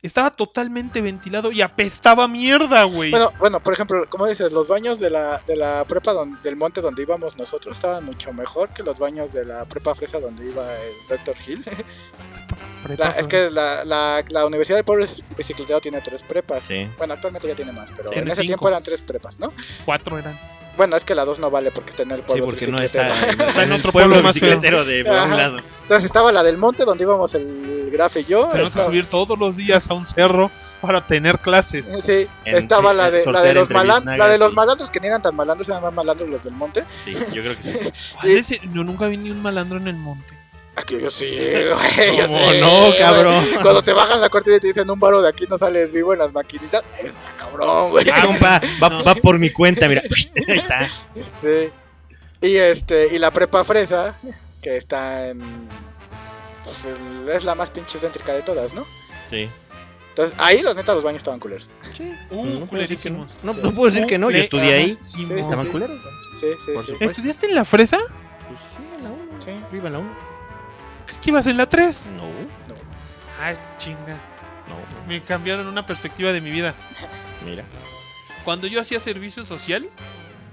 Estaba 0.03 0.31
totalmente 0.31 1.01
ventilado 1.01 1.51
y 1.51 1.63
apestaba 1.63 2.29
mierda, 2.29 2.85
güey. 2.85 3.11
Bueno, 3.11 3.33
bueno, 3.39 3.61
por 3.61 3.73
ejemplo, 3.73 4.05
como 4.09 4.27
dices, 4.27 4.53
los 4.53 4.69
baños 4.69 5.01
de 5.01 5.11
la, 5.11 5.43
de 5.47 5.57
la 5.57 5.85
prepa 5.85 6.13
don- 6.13 6.41
del 6.43 6.55
monte 6.55 6.81
donde 6.81 7.03
íbamos 7.03 7.37
nosotros 7.39 7.77
estaban 7.77 8.05
mucho 8.05 8.33
mejor 8.33 8.69
que 8.69 8.83
los 8.83 8.99
baños 8.99 9.33
de 9.33 9.45
la 9.45 9.65
prepa 9.65 9.95
fresa 9.95 10.21
donde 10.21 10.47
iba 10.47 10.65
el 10.75 10.93
Dr. 11.09 11.35
Hill. 11.47 11.65
La- 12.99 13.11
es 13.11 13.27
que 13.27 13.51
la, 13.51 13.85
la, 13.85 14.23
la 14.29 14.47
Universidad 14.47 14.77
del 14.79 14.85
Pueblo 14.85 15.07
Bicicletero 15.37 15.81
tiene 15.81 16.01
tres 16.03 16.23
prepas. 16.23 16.65
Sí. 16.67 16.89
Bueno, 16.99 17.15
actualmente 17.15 17.49
ya 17.49 17.55
tiene 17.57 17.73
más, 17.73 17.91
pero 17.97 18.11
Tiene 18.11 18.27
en 18.27 18.29
ese 18.33 18.43
cinco. 18.43 18.47
tiempo 18.51 18.69
eran 18.69 18.83
tres 18.85 19.03
prepas, 19.03 19.41
¿no? 19.41 19.53
cuatro 19.85 20.17
eran. 20.19 20.39
Bueno, 20.77 20.97
es 20.97 21.05
que 21.05 21.15
la 21.15 21.25
dos 21.25 21.39
no 21.39 21.51
vale 21.51 21.71
porque 21.71 21.91
está 21.91 22.03
en 22.03 22.11
el 22.11 22.19
Sí, 22.19 22.25
pueblo 22.27 22.45
porque 22.47 22.67
no 22.67 22.79
está, 22.79 23.09
en 23.63 23.73
otro 23.73 23.93
pueblo 23.93 24.15
pueblo 24.15 24.23
más 24.23 24.35
bicicletero 24.35 24.85
de 24.85 25.05
por 25.05 25.15
un 25.15 25.37
lado. 25.37 25.59
Entonces 25.83 26.05
estaba 26.05 26.33
la 26.33 26.43
del 26.43 26.59
monte 26.59 26.85
donde 26.85 27.05
íbamos 27.05 27.35
el 27.35 27.89
Graf 27.93 28.17
y 28.17 28.25
yo. 28.25 28.49
Tenemos 28.53 28.73
que 28.75 28.85
subir 28.85 29.07
todos 29.07 29.39
los 29.39 29.57
días 29.57 29.89
a 29.91 29.95
un 29.95 30.05
cerro 30.05 30.51
para 30.81 31.07
tener 31.07 31.39
clases. 31.39 31.87
Sí, 32.03 32.27
En- 32.45 32.57
estaba 32.57 32.91
sí, 32.91 32.97
la 32.97 33.11
de, 33.11 33.25
la 33.33 33.43
de 33.43 33.55
los 33.55 33.71
malandros, 33.71 34.19
la 34.19 34.29
de 34.29 34.39
los 34.39 34.53
y- 34.53 34.55
malandros 34.55 34.91
que 34.91 35.01
ni 35.01 35.07
eran 35.07 35.23
tan 35.23 35.35
malandros, 35.35 35.69
eran 35.69 35.83
más 35.83 35.93
malandros 35.95 36.29
los 36.29 36.43
del 36.43 36.55
monte. 36.55 36.85
Sí, 37.05 37.13
yo 37.33 37.43
creo 37.43 37.57
que 37.57 37.63
sí. 37.63 37.73
¿Cuál 38.15 38.29
es 38.33 38.51
ese? 38.51 38.61
Yo 38.73 38.85
nunca 38.85 39.07
vi 39.07 39.17
ni 39.17 39.31
un 39.31 39.41
malandro 39.41 39.79
en 39.79 39.89
el 39.89 39.97
monte. 39.97 40.35
Aquí 40.77 41.01
yo 41.01 41.11
sí, 41.11 41.27
güey, 41.39 42.17
yo 42.19 42.27
¿Cómo 42.27 42.39
sé, 42.39 42.61
no, 42.61 42.81
güey. 42.87 42.99
cabrón? 42.99 43.45
Cuando 43.63 43.83
te 43.83 43.93
bajan 43.95 44.21
la 44.21 44.29
cortina 44.29 44.57
y 44.57 44.61
te 44.61 44.67
dicen 44.67 44.91
un 44.91 45.01
baro 45.01 45.23
de 45.23 45.29
aquí 45.31 45.47
no 45.49 45.57
sales 45.57 45.91
vivo 45.91 46.13
en 46.13 46.19
las 46.19 46.33
maquinitas, 46.35 46.85
está 47.03 47.35
cabrón, 47.39 47.91
güey. 47.93 48.07
Ah, 48.13 48.23
compa, 48.27 48.61
va, 48.83 48.89
No. 48.91 49.03
va 49.05 49.15
por 49.23 49.39
mi 49.39 49.51
cuenta, 49.51 49.89
mira. 49.89 50.03
Ahí 50.49 50.59
está. 50.59 50.87
Sí. 50.87 51.71
Y 52.43 52.57
este, 52.57 53.09
y 53.15 53.19
la 53.19 53.31
prepa 53.31 53.65
fresa, 53.65 54.15
que 54.63 54.77
está 54.77 55.29
en 55.29 55.41
pues 56.65 56.85
es 57.35 57.45
la 57.45 57.55
más 57.55 57.71
pinche 57.71 57.99
céntrica 57.99 58.35
de 58.35 58.43
todas, 58.43 58.75
¿no? 58.75 58.85
Sí. 59.31 59.49
Entonces, 60.11 60.37
ahí 60.41 60.61
los 60.63 60.75
neta 60.77 60.95
los 60.95 61.05
baños 61.05 61.19
estaban 61.19 61.39
culeros. 61.41 61.69
Uh, 62.31 62.45
No 62.45 62.67
puedo 62.67 62.83
decir 62.83 62.99
que 62.99 63.11
no. 63.11 63.27
culerísimos. 63.27 63.37
No, 63.43 63.53
Sí. 63.55 63.61
no 63.63 63.75
puedo 63.75 63.91
decir 63.93 64.07
que 64.07 64.19
no, 64.19 64.31
yo 64.31 64.39
estudié 64.39 64.75
ahí. 64.75 64.99
Sí, 65.01 65.19
Sí, 65.19 65.27
sí, 65.27 65.33
Estaban 65.35 65.67
sí. 65.67 65.73
culeros. 65.73 65.99
Sí, 66.41 66.47
sí, 66.67 66.73
sí. 66.85 66.93
¿Estudiaste 67.01 67.47
en 67.47 67.55
la 67.55 67.65
fresa? 67.65 67.99
Pues 67.99 68.59
sí, 68.77 68.97
en 68.99 69.05
la 69.05 69.11
1. 69.11 69.23
Sí. 69.43 69.51
Arriba 69.69 69.87
en 69.87 69.93
la 69.93 69.99
1. 70.01 70.26
Que 71.27 71.31
ibas 71.31 71.49
en 71.49 71.57
la 71.57 71.67
3. 71.67 72.11
No, 72.17 72.23
Ay, 73.43 73.57
chinga. 73.79 74.15
no. 74.69 75.09
Me 75.09 75.21
cambiaron 75.21 75.67
una 75.67 75.85
perspectiva 75.85 76.31
de 76.31 76.41
mi 76.41 76.53
vida. 76.53 76.73
Mira. 77.45 77.65
Cuando 78.45 78.69
yo 78.69 78.81
hacía 78.81 79.01
servicio 79.01 79.43
social, 79.43 79.91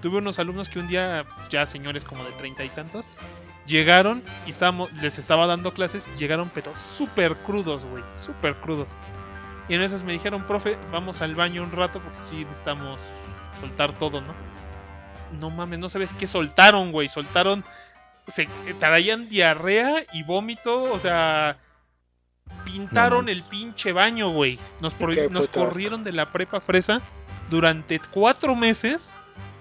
tuve 0.01 0.17
unos 0.17 0.39
alumnos 0.39 0.69
que 0.69 0.79
un 0.79 0.87
día, 0.87 1.27
ya 1.51 1.67
señores 1.67 2.03
como 2.03 2.23
de 2.23 2.31
treinta 2.31 2.63
y 2.65 2.69
tantos, 2.69 3.07
llegaron 3.67 4.23
y 4.47 4.49
estábamos, 4.49 4.91
les 4.93 5.19
estaba 5.19 5.45
dando 5.45 5.75
clases 5.75 6.09
y 6.15 6.17
llegaron 6.17 6.49
pero 6.51 6.75
súper 6.75 7.35
crudos, 7.35 7.85
güey, 7.85 8.03
súper 8.17 8.55
crudos. 8.55 8.87
Y 9.69 9.75
en 9.75 9.81
esas 9.83 10.01
me 10.01 10.13
dijeron, 10.13 10.47
profe, 10.47 10.79
vamos 10.91 11.21
al 11.21 11.35
baño 11.35 11.61
un 11.61 11.71
rato 11.71 12.01
porque 12.01 12.23
sí 12.23 12.45
necesitamos 12.45 12.99
soltar 13.59 13.93
todo, 13.93 14.21
¿no? 14.21 14.33
No 15.39 15.51
mames, 15.51 15.77
no 15.77 15.87
sabes 15.87 16.15
qué 16.15 16.25
soltaron, 16.25 16.91
güey, 16.91 17.09
soltaron, 17.09 17.63
se 18.27 18.47
traían 18.79 19.29
diarrea 19.29 20.05
y 20.13 20.23
vómito, 20.23 20.83
o 20.83 20.99
sea, 20.99 21.57
pintaron 22.65 23.25
No 23.25 23.31
el 23.31 23.43
pinche 23.43 23.91
baño, 23.91 24.29
güey. 24.29 24.59
Nos, 24.79 24.99
nos 24.99 25.41
asco. 25.41 25.65
corrieron 25.65 26.03
de 26.03 26.11
la 26.11 26.31
prepa 26.31 26.59
fresa 26.61 27.01
durante 27.49 27.99
cuatro 27.99 28.55
meses 28.55 29.13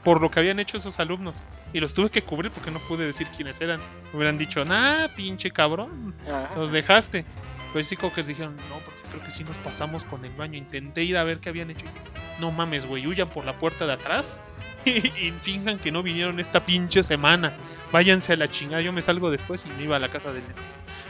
por 0.04 0.20
lo 0.20 0.30
que 0.30 0.40
habían 0.40 0.58
hecho 0.58 0.76
esos 0.76 0.98
alumnos. 1.00 1.36
Y 1.72 1.80
los 1.80 1.94
tuve 1.94 2.10
que 2.10 2.22
cubrir 2.22 2.50
porque 2.50 2.70
no 2.70 2.78
pude 2.80 3.06
decir 3.06 3.28
quiénes 3.34 3.60
eran. 3.60 3.80
Me 4.10 4.18
hubieran 4.18 4.36
dicho, 4.36 4.64
nah, 4.64 5.08
pinche 5.08 5.50
cabrón, 5.50 6.14
los 6.54 6.70
dejaste. 6.70 7.24
Pues 7.72 7.86
sí, 7.86 7.96
como 7.96 8.12
que 8.12 8.22
dijeron, 8.22 8.56
no, 8.68 8.78
profe, 8.78 9.08
creo 9.08 9.22
que 9.24 9.30
sí 9.30 9.44
nos 9.44 9.56
pasamos 9.58 10.04
con 10.04 10.24
el 10.24 10.32
baño. 10.32 10.58
Intenté 10.58 11.04
ir 11.04 11.16
a 11.16 11.24
ver 11.24 11.38
qué 11.40 11.48
habían 11.48 11.70
hecho. 11.70 11.86
Y 11.86 11.88
dije, 11.88 12.00
no 12.40 12.50
mames, 12.50 12.84
güey, 12.84 13.06
huyan 13.06 13.30
por 13.30 13.46
la 13.46 13.58
puerta 13.58 13.86
de 13.86 13.94
atrás 13.94 14.40
y, 14.84 15.32
finjan 15.38 15.78
que 15.78 15.92
no 15.92 16.02
vinieron 16.02 16.40
esta 16.40 16.64
pinche 16.64 17.02
semana. 17.02 17.54
Váyanse 17.90 18.32
a 18.32 18.36
la 18.36 18.48
chingada. 18.48 18.82
Yo 18.82 18.92
me 18.92 19.02
salgo 19.02 19.30
después 19.30 19.64
y 19.64 19.68
me 19.70 19.84
iba 19.84 19.96
a 19.96 19.98
la 19.98 20.08
casa 20.08 20.32
del. 20.32 20.42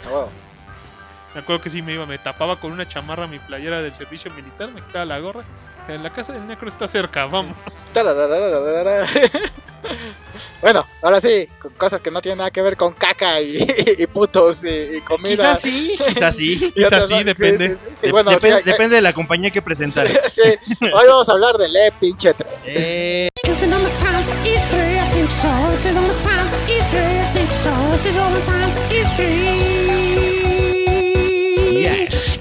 Ah, 0.05 0.09
huevo. 0.09 0.31
Me 1.35 1.41
acuerdo 1.41 1.63
que 1.63 1.71
sí 1.71 1.81
me 1.81 1.95
iba, 1.95 2.05
me 2.05 2.19
tapaba 2.19 2.61
con 2.61 2.73
una 2.73 2.87
chamarra 2.87 3.27
mi 3.27 3.39
playera 3.39 3.81
del 3.81 3.95
servicio 3.95 4.31
militar, 4.33 4.71
me 4.71 4.83
quitaba 4.83 5.07
la 5.07 5.19
gorra. 5.19 5.45
Eh, 5.89 5.99
La 5.99 6.11
casa 6.11 6.33
del 6.33 6.47
necro 6.47 6.69
está 6.69 6.87
cerca, 6.87 7.27
vamos. 7.27 7.57
Bueno, 10.61 10.87
ahora 11.03 11.21
sí, 11.21 11.49
con 11.59 11.73
cosas 11.73 12.01
que 12.01 12.11
no 12.11 12.21
tienen 12.21 12.39
nada 12.39 12.51
que 12.51 12.63
ver 12.63 12.77
con 12.77 12.93
caca 12.95 13.41
y, 13.41 13.67
y 13.99 14.07
putos 14.07 14.63
y, 14.65 14.97
y 14.97 15.01
comida. 15.01 15.31
Quizás 15.55 15.61
sí, 15.61 15.99
quizás 16.09 16.37
sí. 16.37 16.73
Quizás 16.75 17.09
sí, 17.09 17.25
depende. 17.25 17.69
Sí, 17.69 17.75
sí, 17.75 17.95
sí, 18.01 18.07
Dep- 18.07 18.11
bueno, 18.13 18.31
sí, 18.31 18.49
depende, 18.65 18.97
de 18.97 19.03
la 19.03 19.13
compañía 19.13 19.51
que 19.51 19.61
presentar. 19.63 20.09
sí, 20.31 20.41
hoy 20.81 21.07
vamos 21.09 21.29
a 21.29 21.33
hablar 21.33 21.57
del 21.59 21.75
E 21.75 21.93
pinche 22.01 22.33
3. 22.35 22.49
Eh, 22.69 23.29
to 28.75 28.95
eat 28.95 29.07
three? 29.17 29.83
Yes. 31.83 32.39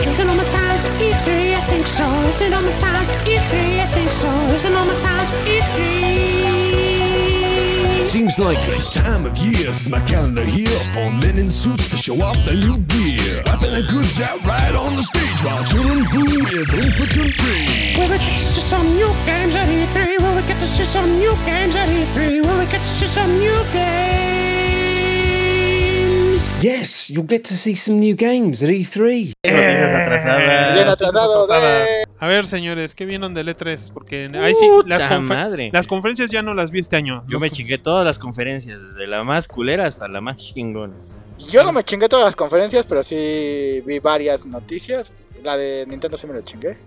Seems 8.11 8.35
like 8.37 8.57
the 8.67 8.75
time 8.91 9.25
of 9.25 9.37
year 9.37 9.71
since 9.71 9.87
my 9.87 10.05
calendar 10.05 10.43
here 10.43 10.67
for 10.91 11.09
men 11.23 11.37
in 11.37 11.49
suits 11.49 11.87
to 11.87 11.95
show 11.95 12.19
off 12.21 12.35
their 12.43 12.57
new 12.57 12.77
gear. 12.91 13.39
Up 13.47 13.63
in 13.63 13.71
the 13.71 13.87
goods 13.89 14.19
out 14.19 14.35
right 14.43 14.75
on 14.75 14.93
the 14.97 15.03
stage 15.03 15.39
while 15.47 15.63
children 15.63 16.03
boo 16.11 16.43
with 16.43 16.75
infantry 16.75 17.31
free. 17.31 17.95
Will 17.95 18.11
we 18.11 18.17
get 18.19 18.35
to 18.35 18.43
see 18.51 18.59
some 18.59 18.83
new 18.99 19.07
games 19.23 19.55
at 19.55 19.63
E3? 19.63 20.19
Will 20.19 20.35
we 20.35 20.41
get 20.43 20.59
to 20.59 20.67
see 20.67 20.83
some 20.83 21.07
new 21.23 21.33
games 21.45 21.73
at 21.73 21.87
E3? 21.87 22.43
Will 22.43 22.59
we 22.59 22.65
get 22.65 22.81
to 22.81 22.87
see 22.99 23.07
some 23.07 23.31
new 23.39 23.55
games? 23.71 24.11
Yes, 26.61 27.09
you'll 27.09 27.23
get 27.23 27.45
to 27.45 27.55
see 27.55 27.75
some 27.75 27.97
new 28.01 28.15
games 28.15 28.61
at 28.61 28.69
E 28.71 28.83
E3. 28.83 29.31
noticias 29.41 29.95
atrasadas. 29.95 30.73
Bien 30.75 30.87
atrasado 30.89 31.47
de... 31.47 32.10
A 32.21 32.27
ver, 32.27 32.45
señores, 32.45 32.93
¿qué 32.93 33.05
vieron 33.05 33.33
del 33.33 33.47
E3? 33.49 33.91
Porque 33.91 34.29
ahí 34.41 34.53
sí, 34.53 34.69
las, 34.85 35.01
Puta 35.03 35.15
confer- 35.17 35.21
madre. 35.23 35.69
las 35.73 35.87
conferencias 35.87 36.29
ya 36.29 36.43
no 36.43 36.53
las 36.53 36.69
vi 36.69 36.79
este 36.79 36.95
año. 36.95 37.23
Yo 37.27 37.39
me 37.39 37.49
chingué 37.49 37.79
todas 37.79 38.05
las 38.05 38.19
conferencias, 38.19 38.79
desde 38.79 39.07
la 39.07 39.23
más 39.23 39.47
culera 39.47 39.85
hasta 39.87 40.07
la 40.07 40.21
más 40.21 40.37
chingona. 40.37 40.95
Yo 41.49 41.63
no 41.63 41.71
me 41.73 41.81
chingué 41.83 42.07
todas 42.07 42.25
las 42.25 42.35
conferencias, 42.35 42.85
pero 42.87 43.01
sí 43.01 43.81
vi 43.87 43.97
varias 43.97 44.45
noticias. 44.45 45.11
La 45.43 45.57
de 45.57 45.85
Nintendo 45.87 46.15
sí 46.15 46.27
me 46.27 46.35
la 46.35 46.43
chingué. 46.43 46.77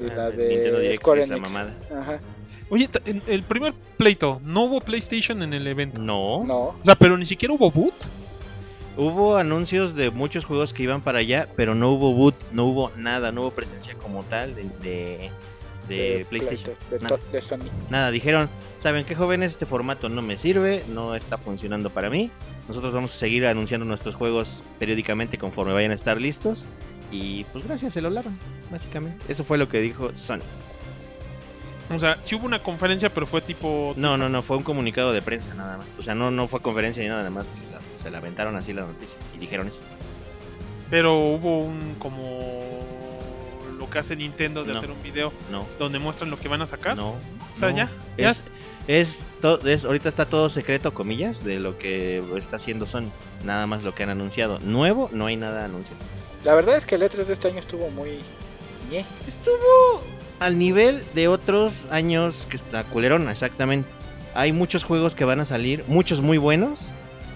Y 0.00 0.04
Ah, 0.10 0.14
la 0.16 0.30
de 0.30 0.70
Direct 0.70 0.94
Square 0.96 1.26
la 1.26 1.36
Enix. 1.36 1.52
mamada. 1.52 1.76
Ajá. 1.94 2.20
Oye, 2.70 2.88
el 3.26 3.42
primer 3.44 3.74
pleito, 3.98 4.40
no 4.42 4.62
hubo 4.64 4.80
PlayStation 4.80 5.42
en 5.42 5.52
el 5.52 5.66
evento. 5.66 6.00
No. 6.00 6.42
No. 6.44 6.56
O 6.68 6.80
sea, 6.82 6.94
pero 6.94 7.18
ni 7.18 7.26
siquiera 7.26 7.52
hubo 7.52 7.70
boot. 7.70 7.92
Hubo 8.96 9.36
anuncios 9.36 9.94
de 9.94 10.10
muchos 10.10 10.44
juegos 10.44 10.72
que 10.74 10.82
iban 10.82 11.00
para 11.00 11.20
allá, 11.20 11.48
pero 11.56 11.74
no 11.74 11.90
hubo 11.90 12.12
boot, 12.12 12.34
no 12.52 12.66
hubo 12.66 12.90
nada, 12.96 13.32
no 13.32 13.42
hubo 13.42 13.50
presencia 13.52 13.94
como 13.94 14.22
tal 14.24 14.54
de, 14.54 14.64
de, 14.82 15.30
de 15.88 16.26
PlayStation. 16.28 16.76
De, 16.90 16.98
de 16.98 17.02
Nada. 17.04 17.16
to- 17.16 17.32
de 17.32 17.40
Sony. 17.42 17.58
Nada, 17.88 18.10
dijeron, 18.10 18.50
¿saben 18.80 19.04
qué 19.06 19.14
jóvenes? 19.14 19.52
Este 19.52 19.64
formato 19.64 20.10
no 20.10 20.20
me 20.20 20.36
sirve, 20.36 20.84
no 20.88 21.14
está 21.14 21.38
funcionando 21.38 21.88
para 21.88 22.10
mí. 22.10 22.30
Nosotros 22.68 22.92
vamos 22.92 23.14
a 23.14 23.16
seguir 23.16 23.46
anunciando 23.46 23.86
nuestros 23.86 24.14
juegos 24.14 24.62
periódicamente 24.78 25.38
conforme 25.38 25.72
vayan 25.72 25.90
a 25.92 25.94
estar 25.94 26.20
listos. 26.20 26.66
Y 27.10 27.44
pues 27.44 27.64
gracias, 27.66 27.94
se 27.94 28.02
lo 28.02 28.10
lavan, 28.10 28.38
básicamente. 28.70 29.24
Eso 29.28 29.42
fue 29.42 29.56
lo 29.58 29.68
que 29.70 29.80
dijo 29.80 30.10
Sony. 30.14 30.40
O 31.94 31.98
sea, 31.98 32.16
sí 32.22 32.34
hubo 32.34 32.46
una 32.46 32.62
conferencia, 32.62 33.10
pero 33.12 33.26
fue 33.26 33.40
tipo. 33.42 33.92
No, 33.96 34.16
no, 34.16 34.28
no, 34.28 34.42
fue 34.42 34.56
un 34.56 34.62
comunicado 34.62 35.12
de 35.12 35.20
prensa 35.20 35.52
nada 35.54 35.76
más. 35.78 35.86
O 35.98 36.02
sea, 36.02 36.14
no, 36.14 36.30
no 36.30 36.46
fue 36.48 36.60
conferencia 36.60 37.02
ni 37.02 37.08
nada 37.08 37.28
más. 37.28 37.44
Se 38.02 38.10
la 38.10 38.18
aventaron 38.18 38.56
así 38.56 38.72
la 38.72 38.82
noticia 38.82 39.16
y 39.34 39.38
dijeron 39.38 39.68
eso. 39.68 39.80
Pero 40.90 41.18
hubo 41.18 41.60
un 41.60 41.94
como. 41.98 42.40
Lo 43.78 43.88
que 43.90 43.98
hace 43.98 44.14
Nintendo 44.16 44.64
de 44.64 44.72
No. 44.72 44.78
hacer 44.78 44.90
un 44.90 45.02
video 45.02 45.32
No, 45.50 45.66
donde 45.78 45.98
muestran 45.98 46.30
lo 46.30 46.38
que 46.38 46.48
van 46.48 46.62
a 46.62 46.66
sacar. 46.66 46.96
no. 46.96 47.10
O 47.10 47.58
sea, 47.58 47.70
no. 47.70 47.76
ya, 47.76 47.90
ya. 48.16 48.30
Es, 48.30 48.44
es, 48.86 49.24
es- 49.64 49.84
ahorita 49.84 50.08
está 50.08 50.26
todo 50.26 50.48
secreto, 50.50 50.94
comillas, 50.94 51.44
de 51.44 51.58
lo 51.60 51.78
que 51.78 52.22
está 52.36 52.56
haciendo 52.56 52.86
Sony. 52.86 53.10
Nada 53.44 53.66
más 53.66 53.82
lo 53.82 53.94
que 53.94 54.02
han 54.04 54.10
anunciado. 54.10 54.58
Nuevo, 54.60 55.08
no 55.12 55.26
hay 55.26 55.36
nada 55.36 55.64
anunciado. 55.64 55.98
La 56.44 56.54
verdad 56.54 56.76
es 56.76 56.86
que 56.86 56.94
el 56.96 57.02
E3 57.02 57.24
de 57.26 57.32
este 57.32 57.48
año 57.48 57.58
estuvo 57.58 57.88
muy. 57.90 58.18
Estuvo 59.26 60.02
al 60.40 60.58
nivel 60.58 61.02
de 61.14 61.28
otros 61.28 61.84
años 61.90 62.46
que 62.48 62.56
está 62.56 62.84
culerona, 62.84 63.30
exactamente. 63.32 63.88
Hay 64.34 64.52
muchos 64.52 64.84
juegos 64.84 65.14
que 65.14 65.24
van 65.24 65.40
a 65.40 65.44
salir, 65.46 65.84
muchos 65.88 66.20
muy 66.20 66.38
buenos, 66.38 66.78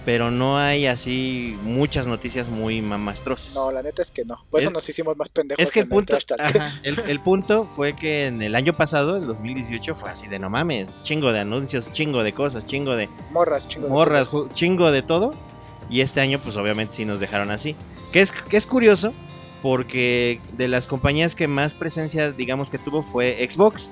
pero 0.07 0.31
no 0.31 0.57
hay 0.57 0.87
así 0.87 1.57
muchas 1.63 2.07
noticias 2.07 2.47
muy 2.47 2.81
mamastrosas. 2.81 3.53
No, 3.53 3.71
la 3.73 3.83
neta 3.83 4.01
es 4.01 4.09
que 4.09 4.23
no. 4.23 4.37
Por 4.49 4.61
eso 4.61 4.69
Es- 4.69 4.73
nos 4.73 4.87
hicimos 4.87 5.17
más 5.17 5.27
pendejos. 5.27 5.61
Es 5.61 5.69
que 5.69 5.81
el 5.81 5.83
en 5.83 5.89
punto, 5.89 6.17
ajá, 6.39 6.79
el, 6.83 6.97
el 7.01 7.19
punto 7.19 7.69
fue 7.75 7.93
que 7.93 8.27
en 8.27 8.41
el 8.41 8.55
año 8.55 8.71
pasado, 8.71 9.17
en 9.17 9.27
2018, 9.27 9.95
fue 9.95 10.09
así 10.09 10.27
de 10.29 10.39
no 10.39 10.49
mames, 10.49 10.97
chingo 11.01 11.33
de 11.33 11.41
anuncios, 11.41 11.91
chingo 11.91 12.23
de 12.23 12.31
cosas, 12.33 12.65
chingo 12.65 12.95
de 12.95 13.09
Morras, 13.31 13.67
chingo 13.67 13.87
de 13.87 13.93
morras, 13.93 14.31
ju- 14.31 14.49
chingo 14.53 14.91
de 14.91 15.01
todo. 15.01 15.33
Y 15.89 15.99
este 15.99 16.21
año, 16.21 16.39
pues 16.39 16.55
obviamente 16.55 16.93
sí 16.95 17.03
nos 17.03 17.19
dejaron 17.19 17.51
así. 17.51 17.75
Que 18.13 18.21
es, 18.21 18.31
que 18.31 18.55
es 18.55 18.65
curioso, 18.65 19.13
porque 19.61 20.39
de 20.53 20.69
las 20.69 20.87
compañías 20.87 21.35
que 21.35 21.49
más 21.49 21.73
presencia, 21.73 22.31
digamos 22.31 22.69
que 22.69 22.77
tuvo, 22.77 23.03
fue 23.03 23.45
Xbox. 23.51 23.91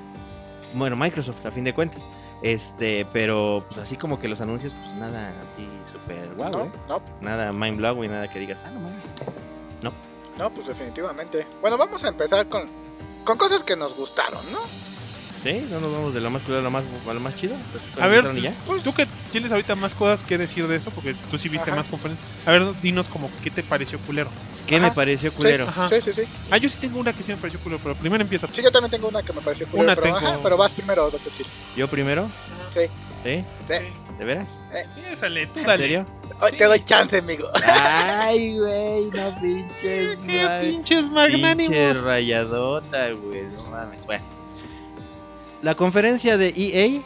Bueno, 0.76 0.96
Microsoft, 0.96 1.46
a 1.46 1.52
fin 1.52 1.66
de 1.66 1.74
cuentas. 1.74 2.08
Este, 2.42 3.06
pero 3.12 3.64
pues 3.68 3.80
así 3.80 3.98
como 3.98 4.20
que 4.20 4.28
los 4.28 4.42
anuncios, 4.42 4.74
pues 4.74 4.94
nada 4.96 5.34
así 5.46 5.68
súper 5.92 6.34
guau, 6.36 6.52
No, 6.52 6.66
¿eh? 6.66 6.72
no, 6.90 7.02
Nada 7.22 7.52
mind 7.54 7.78
blowing, 7.78 8.12
nada 8.12 8.28
que 8.28 8.40
digas, 8.40 8.62
ah, 8.66 8.72
no 8.72 8.80
mames. 8.82 9.04
no, 10.38 10.54
pues 10.54 10.68
definitivamente. 10.68 11.48
Bueno, 11.62 11.78
vamos 11.78 12.04
a 12.04 12.10
empezar 12.10 12.48
con, 12.50 12.70
con 13.24 13.38
cosas 13.38 13.64
que 13.64 13.76
nos 13.76 13.96
gustaron, 13.96 14.42
¿no? 14.52 14.60
Sí, 15.46 15.66
no 15.70 15.80
nos 15.80 15.92
vamos 15.94 16.14
de 16.14 16.22
lo 16.22 16.32
más 16.32 16.42
culero 16.42 16.60
a 16.62 16.64
lo 16.64 16.72
más, 16.72 16.84
a 17.08 17.14
lo 17.14 17.20
más 17.20 17.38
chido. 17.38 17.56
Pues, 17.72 17.84
A 18.04 18.08
ver, 18.08 18.26
¿empezaron 18.26 18.38
y 18.40 18.42
ya? 18.42 18.54
pues, 18.66 18.82
tú 18.82 18.94
que 18.96 19.06
tienes 19.32 19.52
ahorita 19.52 19.76
más 19.76 19.94
cosas 19.94 20.24
que 20.24 20.38
decir 20.40 20.68
de 20.68 20.76
eso, 20.76 20.90
porque 20.90 21.14
tú 21.30 21.38
sí 21.38 21.50
viste 21.50 21.70
Ajá. 21.70 21.80
más 21.82 21.88
conferencias. 21.90 22.28
A 22.48 22.52
ver, 22.52 22.64
dinos 22.82 23.08
como 23.08 23.30
qué 23.44 23.52
te 23.52 23.62
pareció 23.62 24.00
culero. 24.00 24.30
¿Qué 24.66 24.78
Ajá. 24.78 24.88
me 24.88 24.92
pareció 24.94 25.32
culero? 25.32 25.68
Ajá. 25.68 25.88
Sí, 25.88 25.98
sí, 26.04 26.14
sí. 26.14 26.24
Ah, 26.50 26.58
yo 26.58 26.68
sí 26.68 26.78
tengo 26.82 26.98
una 27.00 27.14
que 27.14 27.22
sí 27.22 27.32
me 27.32 27.38
pareció 27.38 27.60
culero, 27.60 27.80
pero 27.84 27.94
primero 27.94 28.24
empieza 28.24 28.48
tú. 28.48 28.56
Sí, 28.56 28.64
yo 28.64 28.72
también 28.72 28.90
tengo 28.90 29.08
una 29.08 29.22
que 29.22 29.34
me 29.34 29.42
pareció 29.42 29.68
curiosa. 29.68 29.84
Una 29.94 29.96
pero, 30.02 30.16
tengo- 30.18 30.18
ajá, 30.30 30.40
pero 30.42 30.58
vas 30.58 30.72
primero, 30.74 31.12
Dr. 31.12 31.32
Kill. 31.38 31.46
¿Yo 31.78 31.88
primero? 31.88 32.28
Sí. 32.72 32.82
¿Sí? 33.24 33.44
Sí. 33.68 33.86
¿De 34.18 34.26
veras? 34.26 34.48
Piénsale, 34.96 35.46
tú 35.48 35.60
¿En 35.60 35.66
dale. 35.68 35.84
serio? 35.84 36.06
Hoy 36.42 36.50
Sí. 36.52 36.58
te 36.58 36.64
doy 36.66 36.80
chance, 36.80 37.18
amigo. 37.20 37.48
Ay, 37.64 38.58
güey, 38.58 39.10
no 39.12 39.40
pinches. 39.42 40.20
Qué 40.26 40.44
madre. 40.44 40.70
pinches 40.72 41.00
Pinche 41.02 41.12
magnánimos. 41.12 42.04
rayadota, 42.04 43.12
güey. 43.12 43.44
No 43.44 43.64
mames. 43.70 44.04
Bueno. 44.06 44.24
La 45.66 45.74
conferencia 45.74 46.38
de 46.38 46.54
EA 46.56 47.02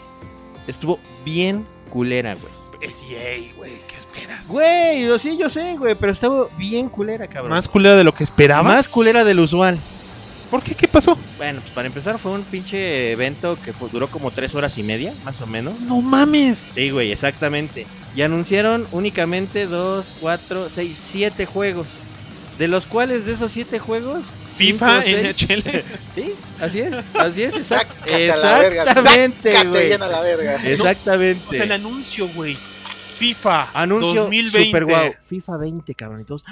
estuvo 0.67 0.99
bien 1.23 1.65
culera, 1.89 2.35
güey. 2.35 2.51
Es 2.81 3.03
EA, 3.09 3.53
güey, 3.55 3.71
¿qué 3.87 3.95
esperas? 3.95 4.49
Güey, 4.49 5.05
yo 5.05 5.17
sí, 5.17 5.37
yo 5.37 5.47
sé, 5.49 5.77
güey, 5.77 5.95
pero 5.95 6.11
estuvo 6.11 6.49
bien 6.57 6.89
culera, 6.89 7.25
cabrón. 7.29 7.51
Más 7.51 7.69
culera 7.69 7.95
de 7.95 8.03
lo 8.03 8.13
que 8.13 8.25
esperaba. 8.25 8.63
Más 8.63 8.89
culera 8.89 9.23
del 9.23 9.39
usual. 9.39 9.79
¿Por 10.51 10.61
qué? 10.61 10.75
¿Qué 10.75 10.89
pasó? 10.89 11.17
Bueno, 11.37 11.61
pues 11.61 11.71
para 11.73 11.87
empezar 11.87 12.19
fue 12.19 12.33
un 12.33 12.41
pinche 12.43 13.13
evento 13.13 13.57
que 13.63 13.71
fue- 13.71 13.87
duró 13.93 14.07
como 14.09 14.29
tres 14.29 14.53
horas 14.55 14.77
y 14.77 14.83
media, 14.83 15.13
más 15.23 15.39
o 15.39 15.47
menos. 15.47 15.79
No 15.79 16.01
mames. 16.01 16.57
Sí, 16.73 16.89
güey, 16.89 17.13
exactamente. 17.13 17.87
Y 18.13 18.23
anunciaron 18.23 18.85
únicamente 18.91 19.67
dos, 19.67 20.15
cuatro, 20.19 20.67
seis, 20.69 20.97
siete 20.99 21.45
juegos. 21.45 21.87
De 22.59 22.67
los 22.67 22.85
cuales 22.85 23.25
de 23.25 23.33
esos 23.33 23.51
siete 23.51 23.79
juegos, 23.79 24.25
FIFA, 24.55 25.01
cinco, 25.01 25.19
NHL. 25.29 25.83
Sí, 26.13 26.33
así 26.59 26.81
es, 26.81 26.93
así 27.15 27.41
es, 27.43 27.55
exact- 27.55 27.87
a 28.03 28.35
la 28.37 28.57
verga. 28.59 28.83
exactamente, 28.83 29.55
a 29.57 29.63
la 29.63 30.19
verga. 30.21 30.55
O 30.55 30.59
sea, 30.59 30.65
el 30.65 30.73
Exactamente. 30.73 31.73
anuncio, 31.73 32.27
güey. 32.35 32.55
FIFA 32.55 33.69
Anuncio 33.73 34.23
2020. 34.23 34.65
super 34.65 34.85
guau. 34.85 35.13
FIFA 35.25 35.57
20, 35.57 35.95
cabrón, 35.95 36.21
y 36.21 36.23
todos. 36.25 36.43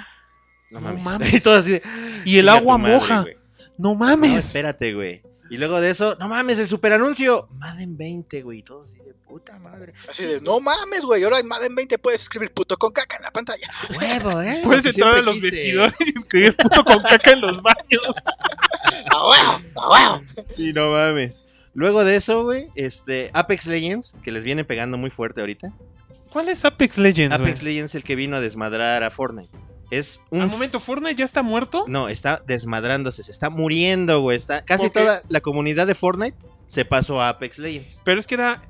No 0.70 0.80
No 0.80 0.88
mames. 0.88 1.02
mames. 1.02 1.34
Y 1.34 1.40
todos 1.40 1.58
así. 1.60 1.72
de, 1.72 1.82
Y 2.24 2.38
el 2.38 2.46
"Chinga 2.46 2.52
agua 2.54 2.78
madre, 2.78 2.94
moja. 2.94 3.20
güey". 3.22 3.34
No 3.78 3.88
No, 3.90 3.94
mames. 3.94 4.46
espérate, 4.46 4.92
güey. 4.94 5.22
Y 5.50 5.56
luego 5.56 5.80
de 5.80 5.90
eso, 5.90 6.16
no 6.20 6.28
mames, 6.28 6.58
el 6.58 6.68
super 6.68 6.92
anuncio. 6.92 7.48
Madden 7.52 7.96
20, 7.96 8.42
güey. 8.42 8.58
y 8.58 8.62
Todos 8.62 8.90
así 8.90 8.98
de 8.98 9.14
puta 9.14 9.58
madre. 9.58 9.92
Así 10.08 10.24
de, 10.24 10.40
no 10.40 10.60
mames, 10.60 11.02
güey. 11.02 11.22
Ahora 11.24 11.38
en 11.38 11.46
Madden 11.46 11.74
20 11.74 11.98
puedes 11.98 12.22
escribir 12.22 12.52
puto 12.52 12.76
con 12.76 12.92
caca 12.92 13.16
en 13.16 13.22
la 13.22 13.30
pantalla. 13.30 13.70
Huevo, 13.98 14.42
¿eh? 14.42 14.60
Puedes 14.64 14.84
entrar 14.86 15.14
a 15.16 15.22
los 15.22 15.34
quise. 15.34 15.50
vestidores 15.50 15.94
y 16.00 16.18
escribir 16.18 16.56
puto 16.56 16.84
con 16.84 17.02
caca 17.02 17.30
en 17.32 17.40
los 17.40 17.62
baños. 17.62 18.02
¡A 19.10 19.28
huevo! 19.28 19.60
¡A 19.76 19.90
huevo! 19.90 20.24
Sí, 20.54 20.72
no 20.72 20.90
mames. 20.90 21.44
Luego 21.74 22.04
de 22.04 22.16
eso, 22.16 22.42
güey, 22.42 22.68
este, 22.74 23.30
Apex 23.34 23.66
Legends, 23.66 24.14
que 24.22 24.32
les 24.32 24.42
viene 24.44 24.64
pegando 24.64 24.96
muy 24.98 25.10
fuerte 25.10 25.40
ahorita. 25.40 25.72
¿Cuál 26.32 26.48
es 26.48 26.64
Apex 26.64 26.98
Legends? 26.98 27.34
Apex 27.34 27.62
Legends 27.62 27.94
el 27.94 28.02
que 28.02 28.16
vino 28.16 28.36
a 28.36 28.40
desmadrar 28.40 29.02
a 29.02 29.10
Fortnite. 29.10 29.56
Es 29.90 30.20
un... 30.30 30.42
Al 30.42 30.50
momento, 30.50 30.80
¿Fortnite 30.80 31.16
ya 31.16 31.24
está 31.24 31.42
muerto? 31.42 31.84
No, 31.88 32.08
está 32.08 32.42
desmadrándose, 32.46 33.22
se 33.22 33.32
está 33.32 33.50
muriendo, 33.50 34.20
güey. 34.20 34.36
Está... 34.36 34.64
Casi 34.64 34.90
toda 34.90 35.22
la 35.28 35.40
comunidad 35.40 35.86
de 35.86 35.94
Fortnite 35.94 36.36
se 36.66 36.84
pasó 36.84 37.20
a 37.20 37.30
Apex 37.30 37.58
Legends. 37.58 38.00
Pero 38.04 38.20
es 38.20 38.26
que 38.26 38.34
era... 38.34 38.60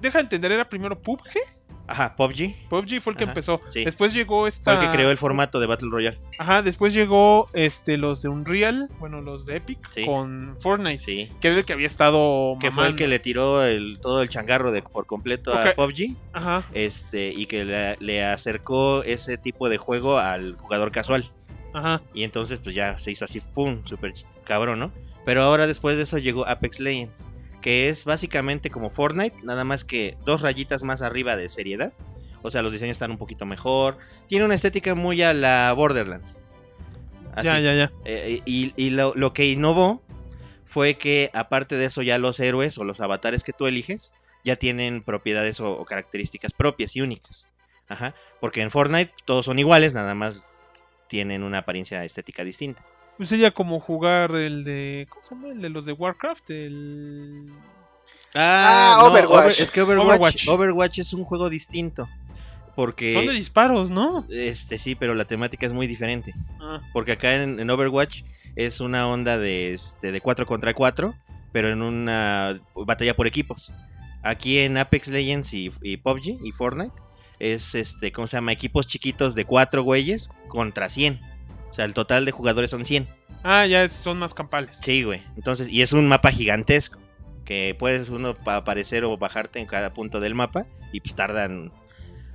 Deja 0.00 0.18
de 0.18 0.24
entender, 0.24 0.52
era 0.52 0.68
primero 0.68 1.00
PUBG. 1.00 1.38
Ajá, 1.86 2.16
PUBG. 2.16 2.68
PUBG 2.70 3.00
fue 3.00 3.12
el 3.12 3.16
que 3.18 3.24
Ajá, 3.24 3.32
empezó. 3.32 3.60
sí. 3.68 3.84
Después 3.84 4.14
llegó 4.14 4.40
Fue 4.40 4.48
esta... 4.48 4.74
el 4.74 4.80
que 4.80 4.94
creó 4.96 5.10
el 5.10 5.18
formato 5.18 5.60
de 5.60 5.66
Battle 5.66 5.90
Royale. 5.90 6.18
Ajá, 6.38 6.62
después 6.62 6.94
llegó 6.94 7.50
este, 7.52 7.98
los 7.98 8.22
de 8.22 8.30
Unreal, 8.30 8.88
bueno, 8.98 9.20
los 9.20 9.44
de 9.44 9.56
Epic, 9.56 9.78
Sí. 9.92 10.06
con 10.06 10.56
Fortnite. 10.60 10.98
Sí. 11.00 11.30
Que 11.40 11.48
era 11.48 11.58
el 11.58 11.64
que 11.66 11.74
había 11.74 11.86
estado 11.86 12.56
Que 12.58 12.70
fue 12.70 12.86
el 12.86 12.96
que 12.96 13.06
le 13.06 13.18
tiró 13.18 13.62
el, 13.62 13.98
todo 14.00 14.22
el 14.22 14.28
changarro 14.30 14.72
de, 14.72 14.80
por 14.82 15.04
completo 15.06 15.52
a 15.52 15.74
PUBG. 15.74 16.16
Ajá, 16.32 16.64
Este, 16.72 17.28
y 17.36 17.44
que 17.46 17.64
le, 17.64 17.96
le 18.00 18.24
acercó 18.24 19.02
ese 19.02 19.36
tipo 19.36 19.68
de 19.68 19.76
juego 19.76 20.18
al 20.18 20.56
jugador 20.56 20.90
casual. 20.90 21.30
ajá. 21.74 22.00
Y 22.14 22.24
entonces, 22.24 22.60
pues 22.60 22.74
ya 22.74 22.96
se 22.98 23.10
hizo 23.10 23.26
así, 23.26 23.40
¡pum! 23.52 23.82
Súper 23.84 24.14
cabrón, 24.44 24.78
¿no? 24.78 24.90
Pero 25.26 25.42
ahora 25.42 25.66
después 25.66 25.96
de 25.98 26.04
eso 26.04 26.16
llegó 26.18 26.46
Apex 26.46 26.80
Legends, 26.80 27.26
que 27.64 27.88
es 27.88 28.04
básicamente 28.04 28.68
como 28.68 28.90
Fortnite, 28.90 29.38
nada 29.42 29.64
más 29.64 29.86
que 29.86 30.18
dos 30.26 30.42
rayitas 30.42 30.82
más 30.82 31.00
arriba 31.00 31.34
de 31.34 31.48
seriedad. 31.48 31.94
O 32.42 32.50
sea, 32.50 32.60
los 32.60 32.72
diseños 32.72 32.92
están 32.92 33.10
un 33.10 33.16
poquito 33.16 33.46
mejor. 33.46 33.96
Tiene 34.28 34.44
una 34.44 34.54
estética 34.54 34.94
muy 34.94 35.22
a 35.22 35.32
la 35.32 35.72
Borderlands. 35.72 36.36
Así. 37.34 37.46
Ya, 37.46 37.60
ya, 37.60 37.74
ya. 37.74 37.92
Eh, 38.04 38.42
y 38.44 38.74
y 38.76 38.90
lo, 38.90 39.14
lo 39.14 39.32
que 39.32 39.46
innovó 39.46 40.02
fue 40.66 40.98
que, 40.98 41.30
aparte 41.32 41.76
de 41.76 41.86
eso, 41.86 42.02
ya 42.02 42.18
los 42.18 42.38
héroes 42.38 42.76
o 42.76 42.84
los 42.84 43.00
avatares 43.00 43.42
que 43.44 43.54
tú 43.54 43.66
eliges 43.66 44.12
ya 44.44 44.56
tienen 44.56 45.02
propiedades 45.02 45.58
o, 45.60 45.72
o 45.72 45.86
características 45.86 46.52
propias 46.52 46.94
y 46.96 47.00
únicas. 47.00 47.48
Ajá. 47.88 48.14
Porque 48.42 48.60
en 48.60 48.70
Fortnite 48.70 49.14
todos 49.24 49.46
son 49.46 49.58
iguales, 49.58 49.94
nada 49.94 50.14
más 50.14 50.42
tienen 51.08 51.42
una 51.42 51.58
apariencia 51.60 52.04
estética 52.04 52.44
distinta. 52.44 52.84
Pues 53.16 53.28
sería 53.28 53.50
como 53.52 53.78
jugar 53.80 54.32
el 54.34 54.64
de. 54.64 55.06
¿Cómo 55.08 55.24
se 55.24 55.34
llama? 55.34 55.48
El 55.48 55.62
de 55.62 55.68
los 55.70 55.86
de 55.86 55.92
Warcraft. 55.92 56.50
El. 56.50 57.46
Ah, 58.34 58.96
no, 59.00 59.06
Overwatch. 59.12 59.44
Over- 59.46 59.62
es 59.62 59.70
que 59.70 59.82
Overwatch, 59.82 60.06
Overwatch. 60.08 60.48
Overwatch 60.48 60.98
es 60.98 61.12
un 61.12 61.24
juego 61.24 61.48
distinto. 61.48 62.08
Porque. 62.74 63.12
Son 63.12 63.26
de 63.26 63.32
disparos, 63.34 63.90
¿no? 63.90 64.26
Este 64.28 64.78
sí, 64.78 64.94
pero 64.96 65.14
la 65.14 65.26
temática 65.26 65.64
es 65.66 65.72
muy 65.72 65.86
diferente. 65.86 66.34
Ah, 66.60 66.80
Porque 66.92 67.12
acá 67.12 67.36
en, 67.42 67.60
en 67.60 67.70
Overwatch 67.70 68.22
es 68.56 68.80
una 68.80 69.06
onda 69.08 69.38
de, 69.38 69.74
este, 69.74 70.10
de 70.10 70.20
4 70.20 70.44
contra 70.46 70.74
4, 70.74 71.14
pero 71.52 71.70
en 71.70 71.82
una 71.82 72.60
batalla 72.74 73.14
por 73.14 73.26
equipos. 73.28 73.72
Aquí 74.24 74.58
en 74.58 74.76
Apex 74.76 75.08
Legends 75.08 75.52
y, 75.52 75.70
y 75.82 75.98
PUBG 75.98 76.38
y 76.44 76.50
Fortnite 76.52 76.94
es, 77.38 77.74
este, 77.76 78.10
¿cómo 78.10 78.26
se 78.26 78.36
llama? 78.38 78.52
Equipos 78.52 78.86
chiquitos 78.88 79.34
de 79.36 79.44
4 79.44 79.82
güeyes 79.84 80.30
contra 80.48 80.88
100. 80.88 81.20
O 81.74 81.76
sea, 81.76 81.86
el 81.86 81.92
total 81.92 82.24
de 82.24 82.30
jugadores 82.30 82.70
son 82.70 82.84
100. 82.84 83.08
Ah, 83.42 83.66
ya 83.66 83.82
es- 83.82 83.94
son 83.94 84.16
más 84.20 84.32
campales. 84.32 84.78
Sí, 84.80 85.02
güey. 85.02 85.24
Entonces, 85.36 85.68
y 85.68 85.82
es 85.82 85.92
un 85.92 86.06
mapa 86.06 86.30
gigantesco. 86.30 87.00
Que 87.44 87.74
puedes 87.76 88.10
uno 88.10 88.34
pa- 88.36 88.54
aparecer 88.54 89.02
o 89.02 89.18
bajarte 89.18 89.58
en 89.58 89.66
cada 89.66 89.92
punto 89.92 90.20
del 90.20 90.36
mapa. 90.36 90.66
Y 90.92 91.00
pues 91.00 91.16
tardan 91.16 91.72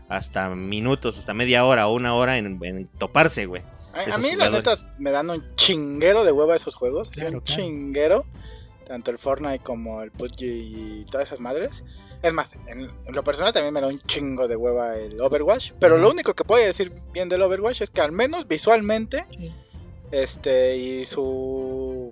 hasta 0.09 0.49
minutos, 0.49 1.17
hasta 1.17 1.33
media 1.33 1.63
hora 1.63 1.87
o 1.87 1.93
una 1.95 2.13
hora 2.15 2.37
en, 2.37 2.59
en 2.63 2.87
toparse, 2.89 3.45
güey. 3.45 3.61
A, 3.93 4.15
a 4.15 4.17
mí, 4.17 4.35
la 4.35 4.49
neta, 4.49 4.75
jugadores. 4.75 4.99
me 4.99 5.11
dan 5.11 5.29
un 5.29 5.55
chinguero 5.55 6.25
de 6.25 6.33
hueva 6.33 6.55
esos 6.57 6.75
juegos. 6.75 7.09
Claro, 7.09 7.35
un 7.37 7.39
claro. 7.39 7.61
chinguero. 7.63 8.25
Tanto 8.85 9.09
el 9.09 9.17
Fortnite 9.17 9.59
como 9.59 10.01
el 10.01 10.11
PUBG 10.11 10.41
y 10.41 11.05
todas 11.09 11.27
esas 11.27 11.39
madres. 11.39 11.85
Es 12.21 12.33
más, 12.33 12.53
en, 12.67 12.81
en 12.81 13.15
lo 13.15 13.23
personal 13.23 13.53
también 13.53 13.73
me 13.73 13.79
da 13.79 13.87
un 13.87 13.99
chingo 13.99 14.47
de 14.47 14.55
hueva 14.55 14.97
el 14.97 15.19
Overwatch. 15.21 15.71
Pero 15.79 15.97
lo 15.97 16.09
único 16.09 16.33
que 16.33 16.43
puedo 16.43 16.65
decir 16.65 16.91
bien 17.13 17.29
del 17.29 17.41
Overwatch 17.41 17.81
es 17.81 17.89
que 17.89 18.01
al 18.01 18.11
menos 18.11 18.47
visualmente, 18.47 19.23
este, 20.11 20.77
y 20.77 21.05
su. 21.05 22.11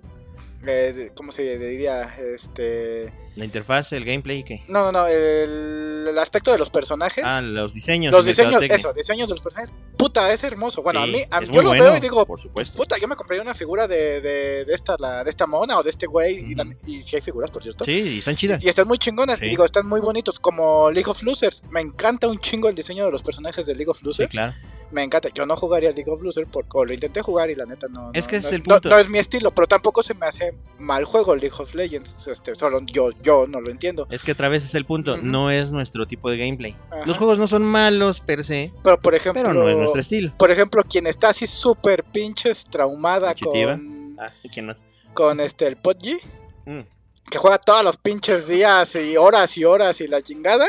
Eh, 0.66 1.10
¿Cómo 1.14 1.32
se 1.32 1.58
diría? 1.58 2.02
Este. 2.18 3.12
La 3.36 3.44
interfaz, 3.44 3.92
el 3.92 4.04
gameplay, 4.04 4.42
¿qué? 4.42 4.62
No, 4.68 4.90
no, 4.90 4.92
no, 4.92 5.06
el, 5.06 6.06
el 6.10 6.18
aspecto 6.18 6.50
de 6.50 6.58
los 6.58 6.70
personajes. 6.70 7.22
Ah, 7.24 7.40
los 7.40 7.72
diseños. 7.72 8.10
los 8.12 8.26
diseños, 8.26 8.60
eso, 8.62 8.92
diseños 8.92 9.28
de 9.28 9.34
los 9.34 9.40
personajes. 9.40 9.72
Puta, 9.96 10.32
es 10.32 10.42
hermoso. 10.42 10.82
Bueno, 10.82 11.04
Sí, 11.04 11.08
a 11.30 11.40
mí, 11.40 11.46
a- 11.48 11.52
yo 11.52 11.62
lo 11.62 11.68
bueno, 11.68 11.84
veo 11.84 11.96
y 11.96 12.00
digo, 12.00 12.26
Por 12.26 12.40
supuesto. 12.42 12.76
puta, 12.76 12.96
yo 12.98 13.06
me 13.06 13.14
compraría 13.14 13.42
una 13.42 13.54
figura 13.54 13.86
de, 13.86 14.20
de, 14.20 14.64
de 14.64 14.74
esta, 14.74 14.96
la, 14.98 15.22
de 15.22 15.30
esta 15.30 15.46
mona 15.46 15.78
o 15.78 15.82
de 15.84 15.90
este 15.90 16.06
güey. 16.06 16.50
y, 16.50 16.54
la- 16.56 16.66
y 16.86 17.02
si 17.02 17.14
hay 17.14 17.22
figuras, 17.22 17.50
por 17.52 17.62
cierto. 17.62 17.84
Sí, 17.84 17.92
y 17.92 18.18
están 18.18 18.34
chidas. 18.34 18.62
Y 18.64 18.68
están 18.68 18.88
muy 18.88 18.98
chingonas, 18.98 19.38
Sí. 19.38 19.46
y 19.46 19.50
digo, 19.50 19.64
están 19.64 19.86
muy 19.86 20.00
bonitos, 20.00 20.40
como 20.40 20.90
League 20.90 21.08
of 21.08 21.22
Losers. 21.22 21.62
Me 21.70 21.80
encanta 21.80 22.26
un 22.26 22.38
chingo 22.38 22.68
el 22.68 22.74
diseño 22.74 23.04
de 23.04 23.12
los 23.12 23.22
personajes 23.22 23.66
de 23.66 23.74
League 23.76 23.90
of 23.90 23.98
Sí, 24.00 24.04
Losers. 24.04 24.30
claro. 24.30 24.54
Me 24.90 25.02
encanta. 25.02 25.28
Yo 25.34 25.44
no 25.46 25.54
jugaría 25.56 25.90
League 25.92 26.10
of 26.10 26.22
Legends 26.22 26.48
porque 26.50 26.70
o 26.72 26.84
lo 26.84 26.92
intenté 26.94 27.20
jugar 27.22 27.50
y 27.50 27.54
la 27.54 27.66
neta 27.66 27.86
no. 27.88 28.10
Es 28.14 28.24
no- 28.24 28.30
que 28.30 28.40
no 28.40 28.46
es 28.48 28.52
el 28.54 28.62
punto. 28.62 28.88
No, 28.88 28.98
es 28.98 29.08
mi 29.08 29.18
estilo, 29.18 29.50
pero 29.52 29.66
tampoco 29.68 30.02
se 30.02 30.14
me 30.14 30.26
hace 30.26 30.54
mal 30.78 31.04
juego 31.04 31.36
League 31.36 31.54
of 31.58 31.74
Legends. 31.74 32.26
Este, 32.26 32.54
solo 32.54 32.80
yo, 32.86 33.10
yo 33.22 33.46
no 33.46 33.60
lo 33.60 33.70
entiendo. 33.70 34.06
Es 34.10 34.22
que 34.22 34.32
otra 34.32 34.48
vez 34.48 34.64
es 34.64 34.74
el 34.74 34.84
punto, 34.86 35.16
no 35.18 35.50
es 35.50 35.70
nuestro 35.70 36.06
tipo 36.06 36.30
de 36.30 36.38
gameplay. 36.38 36.76
Ajá. 36.90 37.04
Los 37.06 37.16
juegos 37.18 37.38
no 37.38 37.46
son 37.48 37.62
malos 37.64 38.20
per 38.20 38.44
se, 38.44 38.72
Pero 38.82 39.00
por 39.00 39.14
ejemplo, 39.14 39.42
pero 39.42 39.54
no 39.54 39.68
es 39.68 39.76
nuestro 39.76 40.00
estilo. 40.00 40.32
por 40.38 40.50
ejemplo, 40.50 40.82
quien 40.82 41.06
está 41.06 41.28
así 41.28 41.46
súper 41.46 42.04
pinches 42.04 42.64
traumada 42.64 43.34
Chitiva. 43.34 43.72
con, 43.72 44.16
Ah, 44.18 44.26
¿y 44.42 44.48
quién 44.48 44.66
más? 44.66 44.84
con 45.14 45.40
este 45.40 45.66
el 45.66 45.76
PUBG, 45.76 46.18
Mm. 46.66 46.80
que 47.30 47.38
juega 47.38 47.58
todos 47.58 47.84
los 47.84 47.96
pinches 47.98 48.48
días 48.48 48.94
y 48.96 49.16
horas 49.16 49.56
y 49.58 49.64
horas 49.64 50.00
y 50.00 50.08
la 50.08 50.22
chingada. 50.22 50.66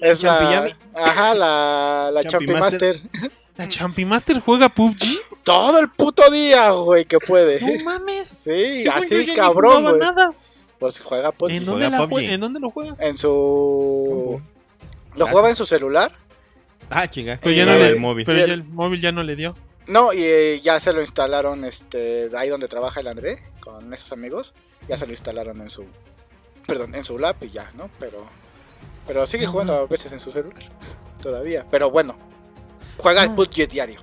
Es 0.00 0.22
la, 0.22 0.66
ajá, 0.94 1.34
la, 1.34 2.10
la 2.12 2.24
Champi 2.24 2.46
Champi 2.46 2.60
Master. 2.60 2.96
¿La 3.60 3.68
Champimaster 3.68 4.40
juega 4.40 4.68
PUBG? 4.70 5.02
Todo 5.42 5.78
el 5.80 5.88
puto 5.90 6.30
día, 6.30 6.70
güey, 6.70 7.04
que 7.04 7.18
puede. 7.18 7.60
No 7.78 7.84
mames. 7.84 8.28
Sí, 8.28 8.82
Según 8.82 8.84
yo, 8.84 8.92
así 8.92 9.26
ya 9.26 9.32
ni 9.32 9.34
cabrón, 9.34 9.82
güey. 9.82 9.98
nada. 9.98 10.32
Pues 10.78 11.00
juega 11.00 11.30
PUBG. 11.32 11.50
¿En 11.50 11.64
Juega 11.66 11.70
dónde, 11.84 11.90
la 11.90 11.98
PUBG. 12.08 12.10
jue- 12.12 12.30
¿En 12.32 12.40
dónde 12.40 12.60
lo 12.60 12.70
juega? 12.70 12.96
En 13.00 13.18
su... 13.18 14.40
Lo 15.14 15.26
jugaba 15.26 15.50
en 15.50 15.56
su 15.56 15.66
celular. 15.66 16.10
Ah, 16.88 17.08
chinga. 17.08 17.38
Pero 17.42 17.54
ya 17.54 17.66
no 17.66 17.72
el 17.72 17.78
le, 17.80 17.88
el 17.88 18.00
móvil. 18.00 18.24
pero 18.24 18.38
ya 18.46 18.52
el- 18.54 18.64
móvil 18.64 19.00
ya 19.00 19.12
no 19.12 19.22
le 19.22 19.36
dio. 19.36 19.54
No, 19.86 20.12
y 20.12 20.22
eh, 20.22 20.60
ya 20.62 20.78
se 20.80 20.92
lo 20.92 21.00
instalaron 21.00 21.64
este 21.64 22.30
ahí 22.36 22.48
donde 22.48 22.68
trabaja 22.68 23.00
el 23.00 23.08
André, 23.08 23.38
con 23.60 23.92
esos 23.92 24.12
amigos. 24.12 24.54
Ya 24.88 24.96
se 24.96 25.04
lo 25.06 25.12
instalaron 25.12 25.60
en 25.60 25.68
su... 25.70 25.84
Perdón, 26.66 26.94
en 26.94 27.04
su 27.04 27.18
lap 27.18 27.42
y 27.42 27.50
ya, 27.50 27.70
¿no? 27.76 27.90
Pero... 27.98 28.24
Pero 29.06 29.26
sigue 29.26 29.46
jugando 29.46 29.74
a 29.74 29.86
veces 29.86 30.12
en 30.12 30.20
su 30.20 30.30
celular. 30.30 30.62
Todavía. 31.20 31.66
Pero 31.70 31.90
bueno. 31.90 32.16
Juega 33.02 33.22
el 33.24 33.30
No. 33.30 33.36
PUBG 33.36 33.68
diario. 33.68 34.00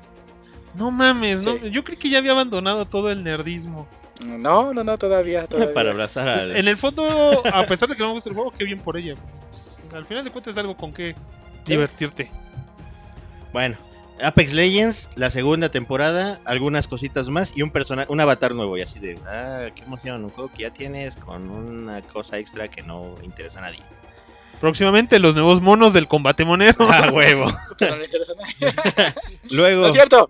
No 0.74 0.92
mames, 0.92 1.44
no, 1.44 1.56
yo 1.58 1.84
creí 1.84 1.98
que 1.98 2.10
ya 2.10 2.20
había 2.20 2.32
abandonado 2.32 2.86
todo 2.86 3.10
el 3.12 3.24
nerdismo. 3.24 3.88
No, 4.26 4.74
no, 4.74 4.84
no, 4.84 4.98
todavía, 4.98 5.48
todavía. 5.48 5.74
Para 5.74 5.92
abrazar 5.92 6.28
al... 6.28 6.56
En 6.56 6.68
el 6.68 6.78
fondo, 6.78 7.42
a 7.52 7.66
pesar 7.66 7.90
de 7.90 7.96
que 7.96 8.02
no 8.02 8.10
me 8.10 8.14
gusta 8.14 8.30
el 8.30 8.36
juego, 8.36 8.52
qué 8.52 8.64
bien 8.64 8.80
por 8.80 8.98
ella. 8.98 9.16
Al 9.94 10.06
final 10.06 10.24
de 10.24 10.32
cuentas 10.32 10.52
es 10.54 10.58
algo 10.58 10.76
con 10.78 10.94
que 10.94 11.16
divertirte. 11.66 12.30
Bueno, 13.54 13.78
Apex 14.22 14.54
Legends, 14.54 15.10
la 15.16 15.32
segunda 15.32 15.70
temporada, 15.70 16.40
algunas 16.46 16.88
cositas 16.88 17.28
más 17.30 17.56
y 17.56 17.62
un 17.62 17.72
personaje, 17.72 18.12
un 18.12 18.20
avatar 18.20 18.54
nuevo 18.54 18.78
y 18.78 18.82
así 18.82 19.00
de, 19.00 19.20
ah, 19.28 19.68
qué 19.76 19.84
emoción, 19.84 20.24
un 20.24 20.30
juego 20.32 20.52
que 20.52 20.64
ya 20.64 20.72
tienes 20.72 21.16
con 21.16 21.50
una 21.50 22.02
cosa 22.02 22.38
extra 22.38 22.68
que 22.68 22.82
no 22.82 23.16
interesa 23.24 23.60
a 23.60 23.64
nadie. 23.64 23.80
Próximamente 24.60 25.20
los 25.20 25.36
nuevos 25.36 25.62
monos 25.62 25.94
del 25.94 26.08
combate 26.08 26.46
monero. 26.46 26.88
Ah, 26.90 27.12
huevo. 27.14 27.46
Luego, 29.52 29.82
No 29.82 29.88
es 29.88 29.94
cierto. 29.94 30.30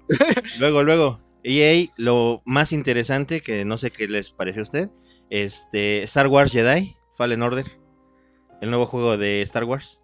luego, 0.60 0.84
luego, 0.84 1.20
EA, 1.44 1.88
lo 1.96 2.42
más 2.46 2.74
interesante 2.74 3.42
que 3.42 3.64
no 3.64 3.78
sé 3.78 3.92
qué 3.92 4.08
les 4.08 4.32
pareció 4.32 4.62
a 4.62 4.64
usted, 4.64 4.90
este, 5.30 6.04
Star 6.04 6.28
Wars 6.28 6.52
Jedi, 6.52 6.98
Fallen 7.16 7.42
Order, 7.42 7.66
el 8.62 8.70
nuevo 8.70 8.86
juego 8.86 9.18
de 9.18 9.42
Star 9.44 9.64
Wars. 9.64 10.02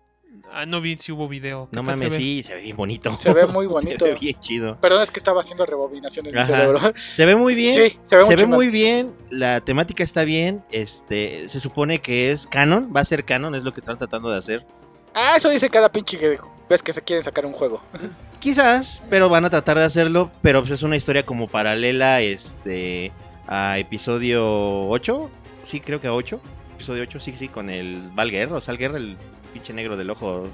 Ah, 0.55 0.67
no 0.67 0.81
vi 0.81 0.95
si 0.97 1.11
hubo 1.11 1.27
video. 1.27 1.67
¿Qué 1.71 1.75
No 1.75 1.81
se 1.81 1.85
mames, 1.87 2.13
sí, 2.13 2.43
se 2.43 2.53
ve 2.53 2.61
bien 2.61 2.77
bonito. 2.77 3.17
Se 3.17 3.33
ve 3.33 3.47
muy 3.47 3.65
bonito. 3.65 4.05
se 4.05 4.13
ve 4.13 4.19
bien 4.19 4.39
chido. 4.39 4.77
Perdón, 4.79 5.01
es 5.01 5.09
que 5.09 5.17
estaba 5.17 5.41
haciendo 5.41 5.65
rebobinación 5.65 6.27
en 6.27 6.35
mi 6.35 6.39
Ajá. 6.39 6.45
cerebro. 6.45 6.79
Se 6.95 7.25
ve 7.25 7.35
muy 7.35 7.55
bien. 7.55 7.73
Sí, 7.73 7.97
se 8.03 8.17
ve, 8.17 8.23
se 8.25 8.27
muy 8.27 8.35
ve 8.35 8.45
muy 8.45 8.67
bien, 8.67 9.15
la 9.31 9.61
temática 9.61 10.03
está 10.03 10.23
bien, 10.23 10.63
este, 10.69 11.49
se 11.49 11.59
supone 11.59 12.01
que 12.01 12.31
es 12.31 12.45
canon, 12.45 12.93
va 12.95 12.99
a 13.01 13.05
ser 13.05 13.25
canon, 13.25 13.55
es 13.55 13.63
lo 13.63 13.73
que 13.73 13.79
están 13.79 13.97
tratando 13.97 14.29
de 14.29 14.37
hacer. 14.37 14.63
Ah, 15.15 15.33
eso 15.37 15.49
dice 15.49 15.69
cada 15.69 15.91
pinche 15.91 16.19
que 16.19 16.37
ves 16.69 16.83
que 16.83 16.93
se 16.93 17.01
quieren 17.01 17.23
sacar 17.23 17.47
un 17.47 17.53
juego. 17.53 17.81
Quizás, 18.37 19.01
pero 19.09 19.29
van 19.29 19.45
a 19.45 19.49
tratar 19.49 19.79
de 19.79 19.85
hacerlo, 19.85 20.29
pero 20.43 20.61
pues 20.61 20.71
es 20.71 20.83
una 20.83 20.95
historia 20.95 21.25
como 21.25 21.47
paralela, 21.47 22.21
este, 22.21 23.11
a 23.47 23.79
episodio 23.79 24.87
8, 24.87 25.31
sí, 25.63 25.79
creo 25.79 25.99
que 25.99 26.07
a 26.07 26.13
8, 26.13 26.39
episodio 26.75 27.01
8, 27.03 27.19
sí, 27.19 27.33
sí, 27.35 27.47
con 27.47 27.71
el 27.71 28.09
Val 28.13 28.29
Guerra, 28.29 28.57
o 28.57 28.61
Sal 28.61 28.77
Guerra, 28.77 28.97
el 28.97 29.17
pinche 29.53 29.71
negro 29.73 29.95
del 29.95 30.09
ojo, 30.09 30.49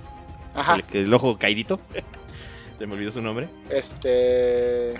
Ajá. 0.53 0.75
el, 0.91 1.05
el 1.05 1.13
ojo 1.13 1.37
caidito, 1.39 1.79
se 2.79 2.85
me 2.87 2.93
olvidó 2.93 3.11
su 3.11 3.21
nombre. 3.21 3.47
Este. 3.69 4.93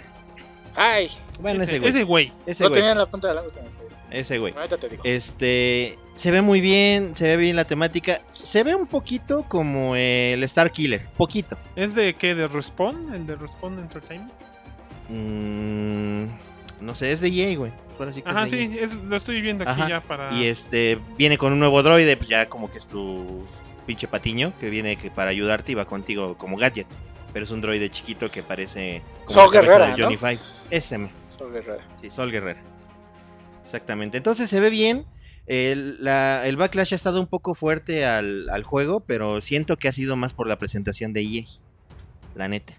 Ay, 0.75 1.09
Bueno, 1.41 1.63
ese 1.63 1.71
ese, 1.75 1.79
güey, 1.79 1.89
ese 1.89 2.03
güey. 2.03 2.33
güey, 2.45 2.71
tenía 2.71 2.91
en 2.91 2.97
la 2.97 3.05
punta 3.05 3.27
de 3.27 3.33
la 3.35 3.43
ese 4.11 4.39
güey. 4.39 4.53
Ahorita 4.55 4.77
te 4.77 4.89
digo. 4.89 5.03
Este, 5.05 5.97
se 6.15 6.31
ve 6.31 6.41
muy 6.41 6.61
bien, 6.61 7.15
se 7.15 7.25
ve 7.25 7.37
bien 7.37 7.55
la 7.55 7.65
temática. 7.65 8.21
Se 8.31 8.63
ve 8.63 8.73
un 8.75 8.87
poquito 8.87 9.43
como 9.47 9.95
el 9.95 10.43
Star 10.45 10.71
Killer, 10.71 11.05
poquito. 11.17 11.57
¿Es 11.75 11.93
de 11.95 12.15
qué? 12.15 12.33
¿De 12.33 12.47
Respawn? 12.47 13.13
¿El 13.13 13.27
de 13.27 13.35
Respawn 13.35 13.77
Entertainment? 13.77 14.31
Mm, 15.09 16.25
no 16.81 16.95
sé, 16.95 17.11
es 17.11 17.21
de 17.21 17.27
EA, 17.29 17.57
güey. 17.57 17.71
Sí 18.13 18.23
Ajá, 18.25 18.47
sí, 18.47 18.77
es- 18.79 18.95
lo 18.95 19.17
estoy 19.17 19.41
viendo 19.41 19.65
aquí 19.69 19.81
Ajá. 19.81 19.89
ya 19.89 19.99
para... 20.01 20.33
Y 20.33 20.45
este, 20.45 20.97
viene 21.17 21.37
con 21.37 21.51
un 21.51 21.59
nuevo 21.59 21.83
droide, 21.83 22.15
pues 22.15 22.29
ya 22.29 22.47
como 22.47 22.71
que 22.71 22.77
es 22.77 22.87
tu 22.87 23.43
pinche 23.89 24.07
patiño, 24.07 24.53
que 24.59 24.69
viene 24.69 24.97
que 24.97 25.09
para 25.09 25.31
ayudarte 25.31 25.71
y 25.71 25.75
va 25.75 25.85
contigo 25.85 26.37
como 26.37 26.57
gadget. 26.57 26.85
Pero 27.33 27.43
es 27.45 27.49
un 27.49 27.59
droide 27.59 27.89
chiquito 27.89 28.29
que 28.29 28.43
parece 28.43 29.01
como 29.25 29.31
Sol 29.41 29.51
Guerrera, 29.51 29.95
de 29.95 30.03
Johnny 30.03 30.15
Five. 30.15 30.37
Ese, 30.69 30.99
me- 30.99 31.09
Sol 31.27 31.51
Guerrera. 31.51 31.83
Sí, 31.99 32.11
Sol 32.11 32.31
Guerrera. 32.31 32.61
Exactamente. 33.65 34.17
Entonces 34.17 34.47
se 34.47 34.59
ve 34.59 34.69
bien. 34.69 35.05
El, 35.47 36.03
la- 36.03 36.45
el 36.47 36.55
backlash 36.57 36.93
ha 36.93 36.95
estado 36.95 37.19
un 37.19 37.25
poco 37.25 37.55
fuerte 37.55 38.05
al, 38.05 38.47
al 38.51 38.61
juego, 38.63 38.99
pero 38.99 39.41
siento 39.41 39.77
que 39.77 39.87
ha 39.87 39.91
sido 39.91 40.15
más 40.15 40.33
por 40.33 40.45
la 40.47 40.59
presentación 40.59 41.11
de 41.11 41.21
EA. 41.21 41.43
La 42.35 42.47
neta. 42.47 42.73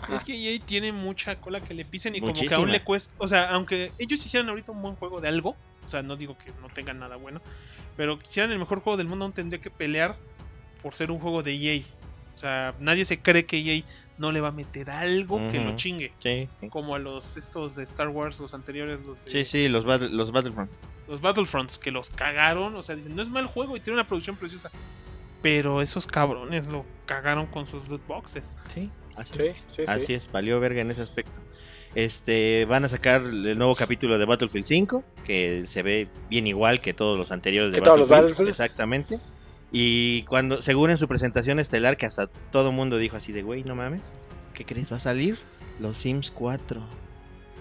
Ajá. 0.00 0.16
Es 0.16 0.24
que 0.24 0.32
EA 0.34 0.58
tiene 0.64 0.92
mucha 0.92 1.36
cola 1.42 1.60
que 1.60 1.74
le 1.74 1.84
pisen 1.84 2.16
y 2.16 2.20
como 2.20 2.32
que 2.32 2.54
aún 2.54 2.72
le 2.72 2.82
cuesta. 2.82 3.14
O 3.18 3.28
sea, 3.28 3.50
aunque 3.50 3.92
ellos 3.98 4.24
hicieran 4.24 4.48
ahorita 4.48 4.72
un 4.72 4.80
buen 4.80 4.94
juego 4.96 5.20
de 5.20 5.28
algo, 5.28 5.56
o 5.86 5.90
sea, 5.90 6.02
no 6.02 6.16
digo 6.16 6.38
que 6.38 6.50
no 6.62 6.68
tengan 6.70 6.98
nada 6.98 7.16
bueno, 7.16 7.42
pero 7.96 8.18
que 8.18 8.26
hicieran 8.26 8.50
el 8.52 8.58
mejor 8.58 8.80
juego 8.80 8.96
del 8.96 9.06
mundo, 9.06 9.26
aún 9.26 9.34
tendría 9.34 9.60
que 9.60 9.70
pelear 9.70 10.16
por 10.84 10.94
ser 10.94 11.10
un 11.10 11.18
juego 11.18 11.42
de 11.42 11.52
EA. 11.54 11.82
O 12.36 12.38
sea, 12.38 12.74
nadie 12.78 13.04
se 13.04 13.18
cree 13.18 13.44
que 13.46 13.58
EA 13.58 13.82
no 14.18 14.30
le 14.30 14.40
va 14.40 14.48
a 14.48 14.52
meter 14.52 14.90
algo 14.90 15.38
que 15.50 15.58
lo 15.64 15.74
chingue. 15.76 16.12
Sí, 16.18 16.48
Como 16.70 16.94
a 16.94 17.00
los 17.00 17.36
estos 17.36 17.74
de 17.74 17.82
Star 17.82 18.08
Wars, 18.08 18.38
los 18.38 18.54
anteriores, 18.54 19.00
los 19.04 19.24
de 19.24 19.30
sí, 19.32 19.44
sí, 19.44 19.68
los, 19.68 19.84
battle- 19.84 20.10
los 20.10 20.30
Battlefront. 20.30 20.70
los 21.08 21.20
Battlefronts, 21.20 21.78
que 21.78 21.90
los 21.90 22.10
cagaron. 22.10 22.76
O 22.76 22.82
sea, 22.84 22.94
dicen, 22.94 23.16
no 23.16 23.22
es 23.22 23.28
mal 23.28 23.46
juego 23.46 23.76
y 23.76 23.80
tiene 23.80 23.94
una 23.94 24.06
producción 24.06 24.36
preciosa. 24.36 24.70
Pero 25.42 25.82
esos 25.82 26.06
cabrones 26.06 26.68
lo 26.68 26.84
cagaron 27.06 27.46
con 27.46 27.66
sus 27.66 27.88
loot 27.88 28.06
boxes. 28.06 28.56
Sí, 28.74 28.90
así, 29.16 29.32
Sí, 29.34 29.42
sí, 29.66 29.82
sí. 29.82 29.84
así 29.86 30.14
es, 30.14 30.30
valió 30.30 30.60
verga 30.60 30.80
en 30.82 30.90
ese 30.90 31.02
aspecto. 31.02 31.32
Este, 31.94 32.64
van 32.64 32.84
a 32.84 32.88
sacar 32.88 33.20
el 33.22 33.56
nuevo 33.56 33.74
capítulo 33.76 34.18
de 34.18 34.24
Battlefield 34.24 34.66
5, 34.66 35.04
que 35.24 35.64
se 35.68 35.82
ve 35.82 36.08
bien 36.28 36.46
igual 36.46 36.80
que 36.80 36.92
todos 36.92 37.16
los 37.16 37.30
anteriores 37.30 37.70
de 37.72 37.78
Que 37.78 37.84
todos 37.84 37.98
los 37.98 38.08
Battlefield. 38.08 38.48
Exactamente. 38.48 39.20
Y 39.72 40.22
cuando, 40.24 40.62
según 40.62 40.90
en 40.90 40.98
su 40.98 41.08
presentación 41.08 41.58
estelar, 41.58 41.96
que 41.96 42.06
hasta 42.06 42.28
todo 42.28 42.70
el 42.70 42.76
mundo 42.76 42.96
dijo 42.96 43.16
así 43.16 43.32
de, 43.32 43.42
güey, 43.42 43.64
no 43.64 43.74
mames, 43.74 44.02
¿qué 44.54 44.64
crees? 44.64 44.92
¿Va 44.92 44.96
a 44.98 45.00
salir? 45.00 45.38
Los 45.80 45.98
Sims 45.98 46.30
4, 46.30 46.80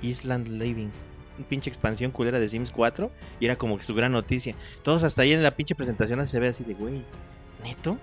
Island 0.02 0.48
Living. 0.48 0.90
Un 1.38 1.44
pinche 1.46 1.70
expansión 1.70 2.12
culera 2.12 2.40
de 2.40 2.48
Sims 2.48 2.70
4. 2.70 3.10
Y 3.40 3.46
era 3.46 3.56
como 3.56 3.78
que 3.78 3.84
su 3.84 3.96
gran 3.96 4.12
noticia. 4.12 4.56
Todos 4.84 5.02
hasta 5.04 5.24
ahí 5.24 5.34
en 5.34 5.42
la 5.42 5.56
pinche 5.56 5.74
presentación 5.74 6.28
se 6.28 6.40
ve 6.40 6.50
así 6.50 6.64
de, 6.64 6.76
güey, 6.76 7.02
¿neto? 7.64 7.98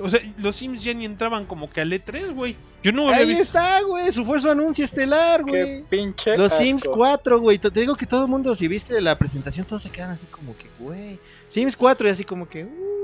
O 0.00 0.08
sea, 0.08 0.20
los 0.38 0.56
Sims 0.56 0.82
ya 0.82 0.94
ni 0.94 1.04
entraban 1.04 1.44
como 1.44 1.68
que 1.68 1.82
al 1.82 1.92
E3, 1.92 2.34
güey. 2.34 2.56
Yo 2.82 2.92
no 2.92 3.08
había 3.08 3.20
Ahí 3.20 3.28
visto. 3.28 3.42
está, 3.42 3.82
güey. 3.82 4.10
Su 4.10 4.24
fue 4.24 4.40
su 4.40 4.50
anuncio 4.50 4.84
estelar, 4.84 5.42
güey. 5.42 5.82
Qué 5.82 5.84
pinche. 5.90 6.36
Los 6.38 6.52
asco. 6.52 6.64
Sims 6.64 6.84
4, 6.90 7.40
güey. 7.40 7.58
Te 7.58 7.70
te 7.70 7.80
digo 7.80 7.96
que 7.96 8.06
todo 8.06 8.24
el 8.24 8.30
mundo, 8.30 8.54
si 8.56 8.66
viste 8.68 8.98
la 9.00 9.18
presentación, 9.18 9.66
todos 9.66 9.82
se 9.82 9.90
quedan 9.90 10.10
así 10.10 10.24
como 10.30 10.56
que, 10.56 10.66
güey. 10.78 11.18
Sims 11.48 11.76
4 11.76 12.08
y 12.08 12.10
así 12.10 12.24
como 12.24 12.48
que, 12.48 12.64
uh. 12.64 12.95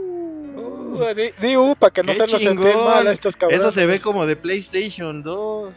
Di, 1.14 1.46
di 1.46 1.56
para 1.78 1.92
que 1.92 2.02
no 2.02 2.14
se 2.14 2.26
los 2.26 2.40
chingón. 2.40 2.84
mal 2.84 3.06
a 3.06 3.12
estos 3.12 3.36
cabrones. 3.36 3.62
Eso 3.62 3.72
se 3.72 3.86
ve 3.86 4.00
como 4.00 4.26
de 4.26 4.36
PlayStation 4.36 5.22
2. 5.22 5.74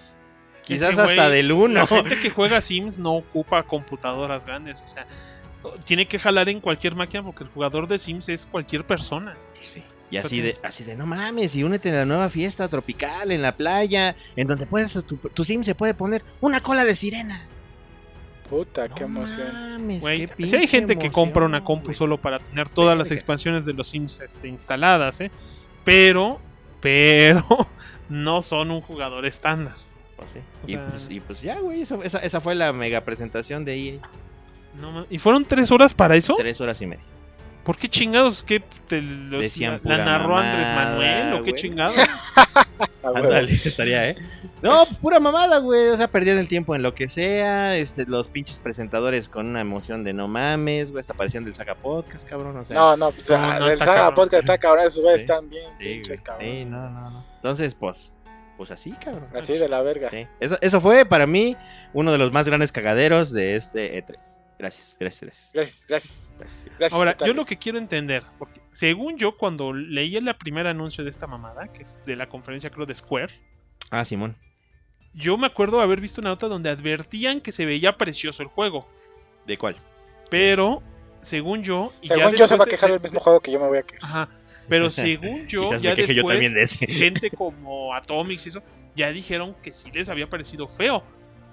Quizás 0.63 0.95
que, 0.95 1.01
hasta 1.01 1.28
güey, 1.28 1.36
del 1.38 1.51
1. 1.51 1.74
La 1.74 1.88
gente 1.88 2.20
que 2.20 2.30
juega 2.30 2.59
Sims 2.61 2.97
no 2.97 3.16
ocupa 3.16 3.63
computadoras 3.63 4.45
grandes. 4.45 4.82
O 4.82 4.88
sea, 4.88 5.07
tiene 5.86 6.07
que 6.07 6.20
jalar 6.20 6.49
en 6.49 6.59
cualquier 6.59 6.95
máquina 6.95 7.24
porque 7.24 7.43
el 7.43 7.49
jugador 7.49 7.88
de 7.88 7.97
Sims 7.97 8.30
es 8.30 8.45
cualquier 8.45 8.86
persona. 8.86 9.38
Sí. 9.61 9.84
Y 10.11 10.18
así 10.18 10.39
de, 10.39 10.57
así 10.61 10.84
de, 10.84 10.95
no 10.95 11.07
mames, 11.07 11.55
y 11.55 11.63
únete 11.63 11.89
a 11.89 11.95
la 11.95 12.05
nueva 12.05 12.30
fiesta 12.30 12.68
tropical 12.68 13.32
en 13.32 13.41
la 13.41 13.57
playa, 13.57 14.16
en 14.36 14.47
donde 14.47 14.68
puedes, 14.68 15.03
tu, 15.03 15.18
tu 15.18 15.43
sim 15.43 15.63
se 15.63 15.74
puede 15.74 15.95
poner 15.95 16.24
una 16.41 16.61
cola 16.61 16.86
de 16.86 16.95
sirena. 16.95 17.47
Puta, 18.50 18.88
qué 18.89 19.02
No 19.02 19.08
emoción. 19.08 19.52
mames, 19.54 20.02
Güey, 20.02 20.28
qué 20.28 20.46
si 20.48 20.56
hay 20.56 20.68
gente 20.68 20.98
que 20.98 21.12
compra 21.12 21.46
una 21.46 21.64
compu 21.64 21.93
solo 21.93 22.18
para 22.18 22.39
tener 22.39 22.70
todas 22.70 22.98
las 22.98 23.10
expansiones 23.12 23.66
de 23.66 23.74
los 23.74 23.88
Sims 23.88 24.20
este, 24.20 24.48
instaladas, 24.48 25.20
¿eh? 25.22 25.32
Pero, 25.84 26.39
pero, 26.80 27.46
no 28.10 28.41
son 28.41 28.72
un 28.72 28.82
jugador 28.82 29.26
estándar. 29.26 29.76
Pues 30.16 30.32
sí. 30.34 30.39
Y, 30.68 30.74
sea- 30.74 30.88
pues, 30.89 31.08
y 31.10 31.20
pues 31.20 31.41
ya, 31.41 31.60
güey, 31.60 31.82
esa, 31.82 31.96
esa 32.04 32.39
fue 32.41 32.56
la 32.56 32.72
mega 32.72 33.02
presentación 33.02 33.66
de 33.66 33.76
EA. 33.96 34.00
No 34.80 35.06
¿Y 35.10 35.18
fueron 35.20 35.46
tres 35.46 35.72
horas 35.72 35.93
para 35.93 36.16
eso? 36.16 36.36
Tres 36.38 36.60
horas 36.62 36.82
y 36.82 36.86
media. 36.86 37.04
¿Por 37.64 37.78
qué 37.78 37.89
chingados? 37.89 38.43
¿Qué 38.43 38.62
te 38.88 39.02
los- 39.02 39.41
Decían 39.41 39.82
la, 39.84 39.98
la 39.98 40.06
narró 40.06 40.38
Andrés 40.38 40.68
Manuel 40.76 41.34
o 41.34 41.43
qué 41.43 41.54
chingados? 41.54 41.96
Ah, 42.38 43.12
güey. 43.12 43.24
Ándale, 43.24 43.54
estaría, 43.66 44.10
¿eh? 44.10 44.16
No, 44.64 44.86
pura 45.00 45.20
mamada, 45.20 45.60
güey. 45.60 45.90
O 45.90 45.98
sea, 45.98 46.08
perdían 46.08 46.40
el 46.40 46.48
tiempo 46.48 46.76
en 46.76 46.82
lo 46.82 46.96
que 46.96 47.08
sea. 47.08 47.78
Este, 47.78 48.06
los 48.06 48.30
pinches 48.30 48.58
presentadores 48.60 49.30
con 49.30 49.46
una 49.48 49.62
emoción 49.62 50.04
de 50.04 50.14
no 50.14 50.28
mames, 50.28 50.92
güey. 50.92 51.02
Hasta 51.02 51.14
parecían 51.14 51.46
del 51.46 51.54
Saga 51.54 51.76
Podcast, 51.76 52.28
cabrón. 52.28 52.58
O 52.58 52.66
sea, 52.66 52.76
No, 52.76 52.98
no, 52.98 53.12
pues 53.12 53.30
No, 53.30 53.36
ah, 53.36 53.60
no, 53.60 53.66
el 53.68 53.74
está 53.74 53.86
Saga 53.86 53.98
cabrón. 53.98 54.16
Podcast 54.16 54.44
está 54.44 54.58
cabrón, 54.58 54.86
esos 54.88 55.02
güeyes 55.02 55.20
Sí. 55.20 55.26
están 55.26 55.50
bien 55.50 55.66
sí, 55.78 55.84
pinches, 55.84 56.22
cabrón. 56.22 56.46
Sí, 56.50 56.66
no, 56.66 56.90
no, 56.90 57.10
no. 57.12 57.26
Entonces, 57.36 57.76
pues, 57.76 58.12
pues 58.58 58.72
así, 58.72 58.92
cabrón. 58.94 59.28
Así 59.36 59.54
de 59.54 59.70
la 59.70 59.82
verga. 59.84 60.10
Sí. 60.10 60.26
Eso, 60.40 60.58
eso 60.62 60.82
fue 60.82 61.06
para 61.06 61.28
mí 61.28 61.56
uno 61.94 62.12
de 62.12 62.18
los 62.18 62.32
más 62.34 62.48
grandes 62.48 62.72
cagaderos 62.72 63.32
de 63.32 63.56
este 63.56 64.04
E3. 64.04 64.18
Gracias, 64.58 64.95
gracias, 64.99 65.22
gracias. 65.24 65.51
Gracias, 65.53 65.86
gracias. 65.88 66.34
gracias. 66.39 66.66
gracias 66.78 66.93
Ahora, 66.93 67.18
yo 67.18 67.34
lo 67.34 67.45
que 67.45 67.58
quiero 67.58 67.78
entender, 67.78 68.24
porque 68.39 68.62
según 68.72 69.18
yo, 69.18 69.38
cuando 69.38 69.74
leí 69.74 70.16
el 70.16 70.34
primer 70.36 70.66
anuncio 70.68 71.03
de 71.03 71.10
esta 71.10 71.28
mamada, 71.28 71.68
que 71.74 71.84
es 71.84 71.99
de 72.06 72.16
la 72.16 72.30
conferencia, 72.30 72.70
creo, 72.70 72.86
de 72.86 72.95
Square, 72.95 73.34
Ah, 73.91 74.03
Simón. 74.06 74.36
yo 75.14 75.38
me 75.38 75.47
acuerdo 75.47 75.82
haber 75.82 75.99
visto 76.01 76.22
una 76.22 76.30
nota 76.32 76.47
donde 76.47 76.70
advertían 76.70 77.41
que 77.41 77.51
se 77.51 77.66
veía 77.66 77.97
precioso 77.97 78.41
el 78.43 78.49
juego. 78.49 78.88
¿De 79.45 79.58
cuál? 79.58 79.76
Pero, 80.30 80.82
según 81.22 81.64
yo. 81.64 81.93
y 82.01 82.08
ya 82.08 82.16
Según 82.16 82.36
yo 82.36 82.47
se 82.47 82.56
va 82.56 82.64
a 82.64 82.66
después 82.66 82.70
quejar 82.70 82.91
del 82.91 83.01
mismo 83.01 83.20
juego 83.20 83.39
que 83.41 83.51
yo 83.51 83.60
me 83.60 83.68
voy 83.68 83.78
a 83.78 83.84
quejar. 83.84 84.10
Ajá. 84.10 84.30
Pero 84.68 84.89
según 84.89 85.45
yo, 85.47 85.66
Quizás 85.66 85.82
ya 85.82 85.95
queje 85.95 86.14
yo 86.16 86.24
después, 86.24 86.34
también 86.34 86.53
de 86.53 86.64
ese. 86.64 86.88
gente 86.88 87.30
como 87.30 87.93
Atomics 87.93 88.45
y 88.47 88.49
eso, 88.49 88.64
ya 88.95 89.12
dijeron 89.12 89.53
que 89.62 89.72
sí 89.72 89.91
les 89.91 90.10
había 90.10 90.28
parecido 90.30 90.68
feo. 90.68 91.03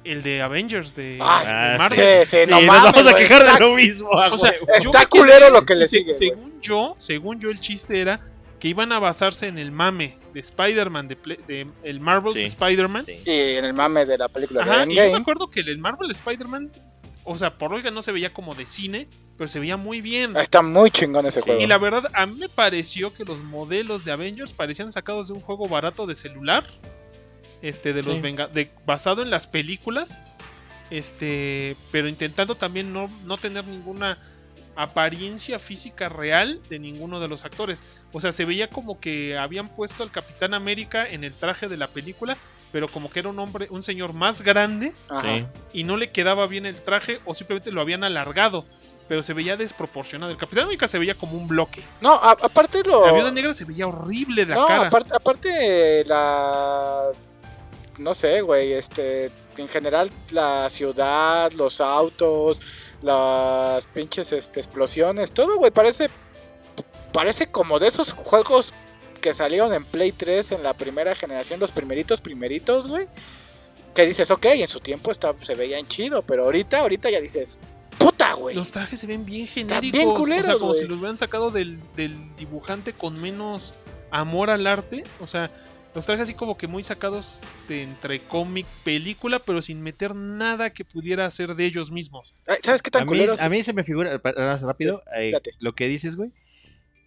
El 0.05 0.23
de 0.23 0.43
Avengers 0.43 0.95
de, 0.97 1.19
Ah, 1.21 1.43
de 1.45 1.51
Ah, 1.51 1.75
Marvel. 1.79 1.99
Sí, 2.25 2.31
sí, 2.31 2.45
Sí, 2.45 2.51
no 2.51 2.57
nos 2.59 2.67
mames, 2.67 2.93
vamos 2.93 3.07
a 3.13 3.17
quejar 3.17 3.43
está- 3.43 3.55
de 3.55 3.61
lo 3.61 3.75
mismo. 3.75 4.09
O 4.11 4.39
sea, 4.39 4.55
Está 4.77 5.07
culero 5.07 5.51
lo 5.51 5.65
que 5.65 5.75
le 5.75 5.87
sigue. 5.87 6.13
Según 6.15 6.61
yo, 6.61 6.95
según 6.99 7.41
yo, 7.41 7.51
el 7.51 7.61
chiste 7.61 8.01
era 8.01 8.21
que 8.59 8.69
iban 8.69 8.93
a 8.93 8.99
basarse 8.99 9.47
en 9.49 9.59
el 9.59 9.71
mame 9.73 10.17
de 10.35 10.41
Spider-Man, 10.41 11.09
de, 11.09 11.17
de 11.47 11.67
el 11.83 12.01
Marvel's 12.01 12.37
Sí. 12.39 12.45
Spider-Man. 12.47 13.07
Sí. 13.07 13.21
Y 13.27 13.57
en 13.57 13.65
el 13.65 13.73
mame 13.75 14.05
de 14.07 14.19
la 14.19 14.29
película 14.29 14.63
Ajá, 14.63 14.85
de 14.87 14.93
y 14.93 14.97
yo 14.97 15.01
me 15.03 15.07
Endgame. 15.07 15.21
acuerdo 15.23 15.51
que 15.51 15.61
el 15.61 15.79
Marvel 15.79 16.11
Spider-Man, 16.11 16.71
o 17.25 17.37
sea, 17.37 17.57
por 17.59 17.73
oiga 17.73 17.91
no 17.91 18.03
se 18.03 18.13
veía 18.13 18.33
como 18.33 18.55
de 18.55 18.67
cine, 18.67 19.09
pero 19.37 19.49
se 19.49 19.59
veía 19.61 19.77
muy 19.77 20.01
bien. 20.01 20.37
Está 20.37 20.63
muy 20.63 20.91
chingón 20.91 21.27
ese 21.27 21.41
juego. 21.41 21.61
Y 21.61 21.67
la 21.67 21.79
verdad, 21.79 22.05
a 22.15 22.27
mí 22.27 22.37
me 22.39 22.49
pareció 22.49 23.13
que 23.15 23.25
los 23.25 23.39
modelos 23.43 24.05
de 24.05 24.13
Avengers 24.13 24.53
parecían 24.53 24.91
sacados 24.93 25.29
de 25.29 25.35
un 25.35 25.41
juego 25.41 25.67
barato 25.69 26.07
de 26.07 26.15
celular. 26.15 26.65
Este, 27.63 27.93
de 27.93 28.03
los 28.03 28.17
Sí. 28.17 28.21
venga 28.21 28.49
de, 28.49 28.71
basado 28.85 29.23
en 29.23 29.31
las 29.31 29.47
películas. 29.47 30.19
Este, 30.91 31.77
pero 31.91 32.09
intentando 32.09 32.55
también 32.57 32.93
no, 32.93 33.11
no 33.25 33.39
tener 33.39 33.67
ninguna 33.67 34.19
apariencia 34.77 35.59
física 35.59 36.09
real 36.09 36.61
de 36.69 36.79
ninguno 36.79 37.21
de 37.21 37.29
los 37.29 37.45
actores. 37.45 37.83
O 38.13 38.21
sea, 38.21 38.33
se 38.33 38.45
veía 38.45 38.69
como 38.69 39.01
que 39.01 39.39
habían 39.39 39.69
puesto 39.75 40.03
al 40.03 40.11
Capitán 40.11 40.55
América 40.55 41.09
en 41.09 41.25
el 41.25 41.33
traje 41.35 41.69
de 41.69 41.77
la 41.77 41.89
película, 41.89 42.37
pero 42.73 42.89
como 42.89 43.11
que 43.11 43.21
era 43.21 43.29
un 43.29 43.39
hombre, 43.39 43.67
un 43.71 43.83
señor 43.83 44.13
más 44.15 44.43
grande 44.43 44.93
Ajá. 45.11 45.47
Y 45.73 45.85
no 45.85 45.97
le 45.97 46.11
quedaba 46.11 46.47
bien 46.47 46.65
el 46.67 46.81
traje 46.83 47.21
o 47.27 47.35
simplemente 47.35 47.71
lo 47.71 47.81
habían 47.81 48.05
alargado. 48.05 48.65
Pero 49.09 49.23
se 49.23 49.35
veía 49.35 49.57
desproporcionado. 49.57 50.31
El 50.33 50.39
Capitán 50.39 50.65
América 50.65 50.87
se 50.89 50.99
veía 50.99 51.15
como 51.17 51.37
un 51.37 51.49
bloque. 51.49 51.83
No, 52.01 52.15
a- 52.15 52.31
aparte 52.33 52.83
lo. 52.87 53.05
La 53.07 53.13
viuda 53.13 53.31
negra 53.31 53.53
se 53.53 53.65
veía 53.65 53.87
horrible 53.87 54.47
de 54.47 54.55
la 54.55 54.61
no, 54.61 54.67
cara. 54.67 54.87
aparte, 54.89 55.15
aparte 55.15 56.05
las. 56.07 57.35
No 57.99 58.15
sé, 58.15 58.41
güey. 58.41 58.73
Este. 58.73 59.31
En 59.57 59.69
general, 59.69 60.11
la 60.31 60.71
ciudad, 60.71 61.53
los 61.53 61.81
autos, 61.81 62.61
las 63.03 63.87
pinches 63.87 64.33
este, 64.33 64.61
explosiones, 64.61 65.33
todo, 65.33 65.57
güey. 65.57 65.71
Parece. 65.71 66.09
Parece 67.13 67.47
como 67.47 67.79
de 67.79 67.89
esos 67.89 68.15
juegos 68.15 68.73
que 69.21 69.35
salieron 69.35 69.73
en 69.75 69.85
Play 69.85 70.13
3 70.13 70.53
en 70.53 70.63
la 70.63 70.73
primera 70.75 71.15
generación, 71.15 71.61
los 71.61 71.71
primeritos, 71.71 72.21
primeritos, 72.23 72.89
güey. 72.89 73.07
Que 73.95 74.07
dices, 74.07 74.31
ok, 74.31 74.47
en 74.47 74.69
su 74.69 74.81
tiempo 74.81 75.11
está, 75.11 75.35
se 75.41 75.55
veían 75.55 75.87
chido, 75.87 76.23
pero 76.23 76.45
ahorita, 76.45 76.81
ahorita 76.81 77.11
ya 77.11 77.21
dices, 77.21 77.59
puta, 77.99 78.33
güey. 78.33 78.57
Los 78.57 78.71
trajes 78.71 78.99
se 79.01 79.07
ven 79.07 79.25
bien 79.27 79.45
Están 79.45 79.69
genéricos. 79.69 79.93
bien 79.93 80.09
o 80.09 80.11
sea, 80.11 80.19
culeros, 80.19 80.59
como 80.59 80.71
güey. 80.71 80.81
si 80.81 80.89
los 80.89 80.99
hubieran 80.99 81.19
sacado 81.19 81.51
del, 81.51 81.79
del 81.95 82.35
dibujante 82.37 82.95
con 82.95 83.21
menos 83.21 83.75
amor 84.11 84.49
al 84.51 84.67
arte. 84.67 85.05
O 85.21 85.27
sea, 85.27 85.51
los 85.95 86.07
trajes 86.07 86.25
así 86.25 86.35
como 86.35 86.57
que 86.57 86.67
muy 86.67 86.83
sacados 86.85 87.41
de 87.69 87.83
entre 87.83 88.21
cómic, 88.21 88.67
película, 88.85 89.39
pero 89.39 89.61
sin 89.61 89.83
meter 89.83 90.15
nada 90.15 90.71
que 90.71 90.85
pudiera 90.85 91.27
hacer 91.27 91.55
de 91.55 91.67
ellos 91.67 91.91
mismos. 91.91 92.35
Ay, 92.47 92.57
¿Sabes 92.63 92.83
qué 92.83 92.91
tan 92.91 93.03
A 93.03 93.05
mí, 93.05 93.09
culeros? 93.09 93.41
a 93.41 93.49
mí 93.49 93.63
se 93.63 93.73
me 93.73 93.85
figura, 93.85 94.21
más 94.37 94.63
rápido, 94.63 95.03
eh, 95.17 95.33
lo 95.59 95.75
que 95.75 95.89
dices, 95.89 96.17
güey. 96.17 96.33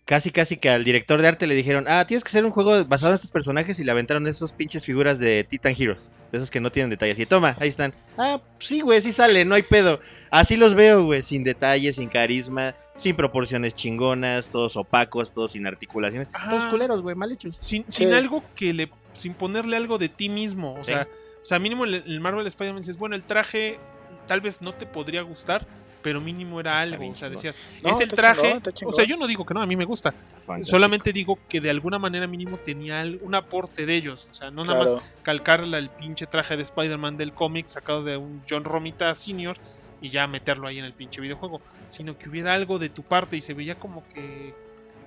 Casi, 0.05 0.29
casi 0.29 0.57
que 0.57 0.69
al 0.69 0.83
director 0.83 1.19
de 1.19 1.27
arte 1.27 1.47
le 1.47 1.55
dijeron, 1.55 1.85
ah, 1.87 2.05
tienes 2.05 2.23
que 2.23 2.27
hacer 2.27 2.45
un 2.45 2.51
juego 2.51 2.85
basado 2.85 3.11
en 3.11 3.15
estos 3.15 3.31
personajes 3.31 3.79
y 3.79 3.83
le 3.83 3.89
aventaron 3.91 4.27
esos 4.27 4.53
pinches 4.53 4.85
figuras 4.85 5.17
de 5.17 5.43
Titan 5.43 5.73
Heroes. 5.75 6.11
De 6.31 6.37
esos 6.37 6.51
que 6.51 6.59
no 6.59 6.71
tienen 6.71 6.91
detalles. 6.91 7.17
Y 7.17 7.25
toma, 7.25 7.57
ahí 7.59 7.69
están. 7.69 7.91
Ah, 8.15 8.39
sí, 8.59 8.81
güey, 8.81 9.01
sí 9.01 9.11
sale, 9.11 9.43
no 9.45 9.55
hay 9.55 9.63
pedo. 9.63 9.99
Así 10.29 10.57
los 10.57 10.75
veo, 10.75 11.03
güey, 11.05 11.23
sin 11.23 11.43
detalles, 11.43 11.95
sin 11.95 12.07
carisma, 12.09 12.75
sin 12.95 13.15
proporciones 13.15 13.73
chingonas, 13.73 14.49
todos 14.51 14.75
opacos, 14.77 15.31
todos 15.33 15.53
sin 15.53 15.65
articulaciones. 15.65 16.27
Ajá. 16.33 16.51
Todos 16.51 16.65
culeros, 16.67 17.01
güey, 17.01 17.15
mal 17.15 17.31
hechos. 17.31 17.57
Sin, 17.59 17.83
Sí. 17.87 18.05
sin 18.05 18.13
algo 18.13 18.43
que 18.53 18.73
le. 18.73 18.91
Sin 19.13 19.33
ponerle 19.33 19.75
algo 19.75 19.97
de 19.97 20.09
ti 20.09 20.29
mismo. 20.29 20.75
O 20.75 20.83
Sí. 20.83 20.91
sea, 20.91 21.07
o 21.41 21.45
sea, 21.45 21.57
mínimo 21.57 21.83
el, 21.85 21.95
el 21.95 22.19
Marvel 22.19 22.45
Spider-Man 22.45 22.81
dices, 22.81 22.97
bueno, 22.97 23.15
el 23.15 23.23
traje 23.23 23.79
tal 24.27 24.41
vez 24.41 24.61
no 24.61 24.73
te 24.73 24.85
podría 24.85 25.21
gustar, 25.23 25.65
pero 26.05 26.21
mínimo 26.21 26.59
era 26.59 26.79
algo. 26.81 27.09
O 27.09 27.15
sea, 27.15 27.31
decías, 27.31 27.57
No, 27.81 27.89
es 27.89 27.99
el 27.99 28.09
traje. 28.09 28.61
o 28.85 28.91
sea, 28.91 29.05
yo 29.05 29.17
no 29.17 29.25
digo 29.25 29.43
que 29.43 29.55
no, 29.55 29.61
a 29.63 29.65
mí 29.65 29.75
me 29.75 29.85
gusta. 29.85 30.13
Solamente 30.61 31.11
digo 31.11 31.39
que 31.49 31.59
de 31.59 31.71
alguna 31.71 31.97
manera 31.97 32.27
mínimo 32.27 32.57
tenía 32.57 33.03
un 33.21 33.33
aporte 33.33 33.87
de 33.87 33.95
ellos. 33.95 34.27
O 34.31 34.35
sea, 34.35 34.51
no 34.51 34.63
nada 34.63 34.81
Claro. 34.83 34.95
más 34.97 35.03
calcarle 35.23 35.79
el 35.79 35.89
pinche 35.89 36.27
traje 36.27 36.57
de 36.57 36.61
Spider-Man 36.61 37.17
del 37.17 37.33
cómic 37.33 37.65
sacado 37.65 38.03
de 38.03 38.17
un 38.17 38.43
John 38.47 38.65
Romita 38.65 39.15
Sr. 39.15 39.57
y 39.99 40.09
ya 40.09 40.27
meterlo 40.27 40.67
ahí 40.67 40.77
en 40.77 40.85
el 40.85 40.93
pinche 40.93 41.21
videojuego. 41.21 41.59
Sino 41.87 42.15
que 42.19 42.29
hubiera 42.29 42.53
algo 42.53 42.77
de 42.77 42.89
tu 42.89 43.01
parte 43.01 43.35
y 43.35 43.41
se 43.41 43.55
veía 43.55 43.79
como 43.79 44.07
que 44.09 44.53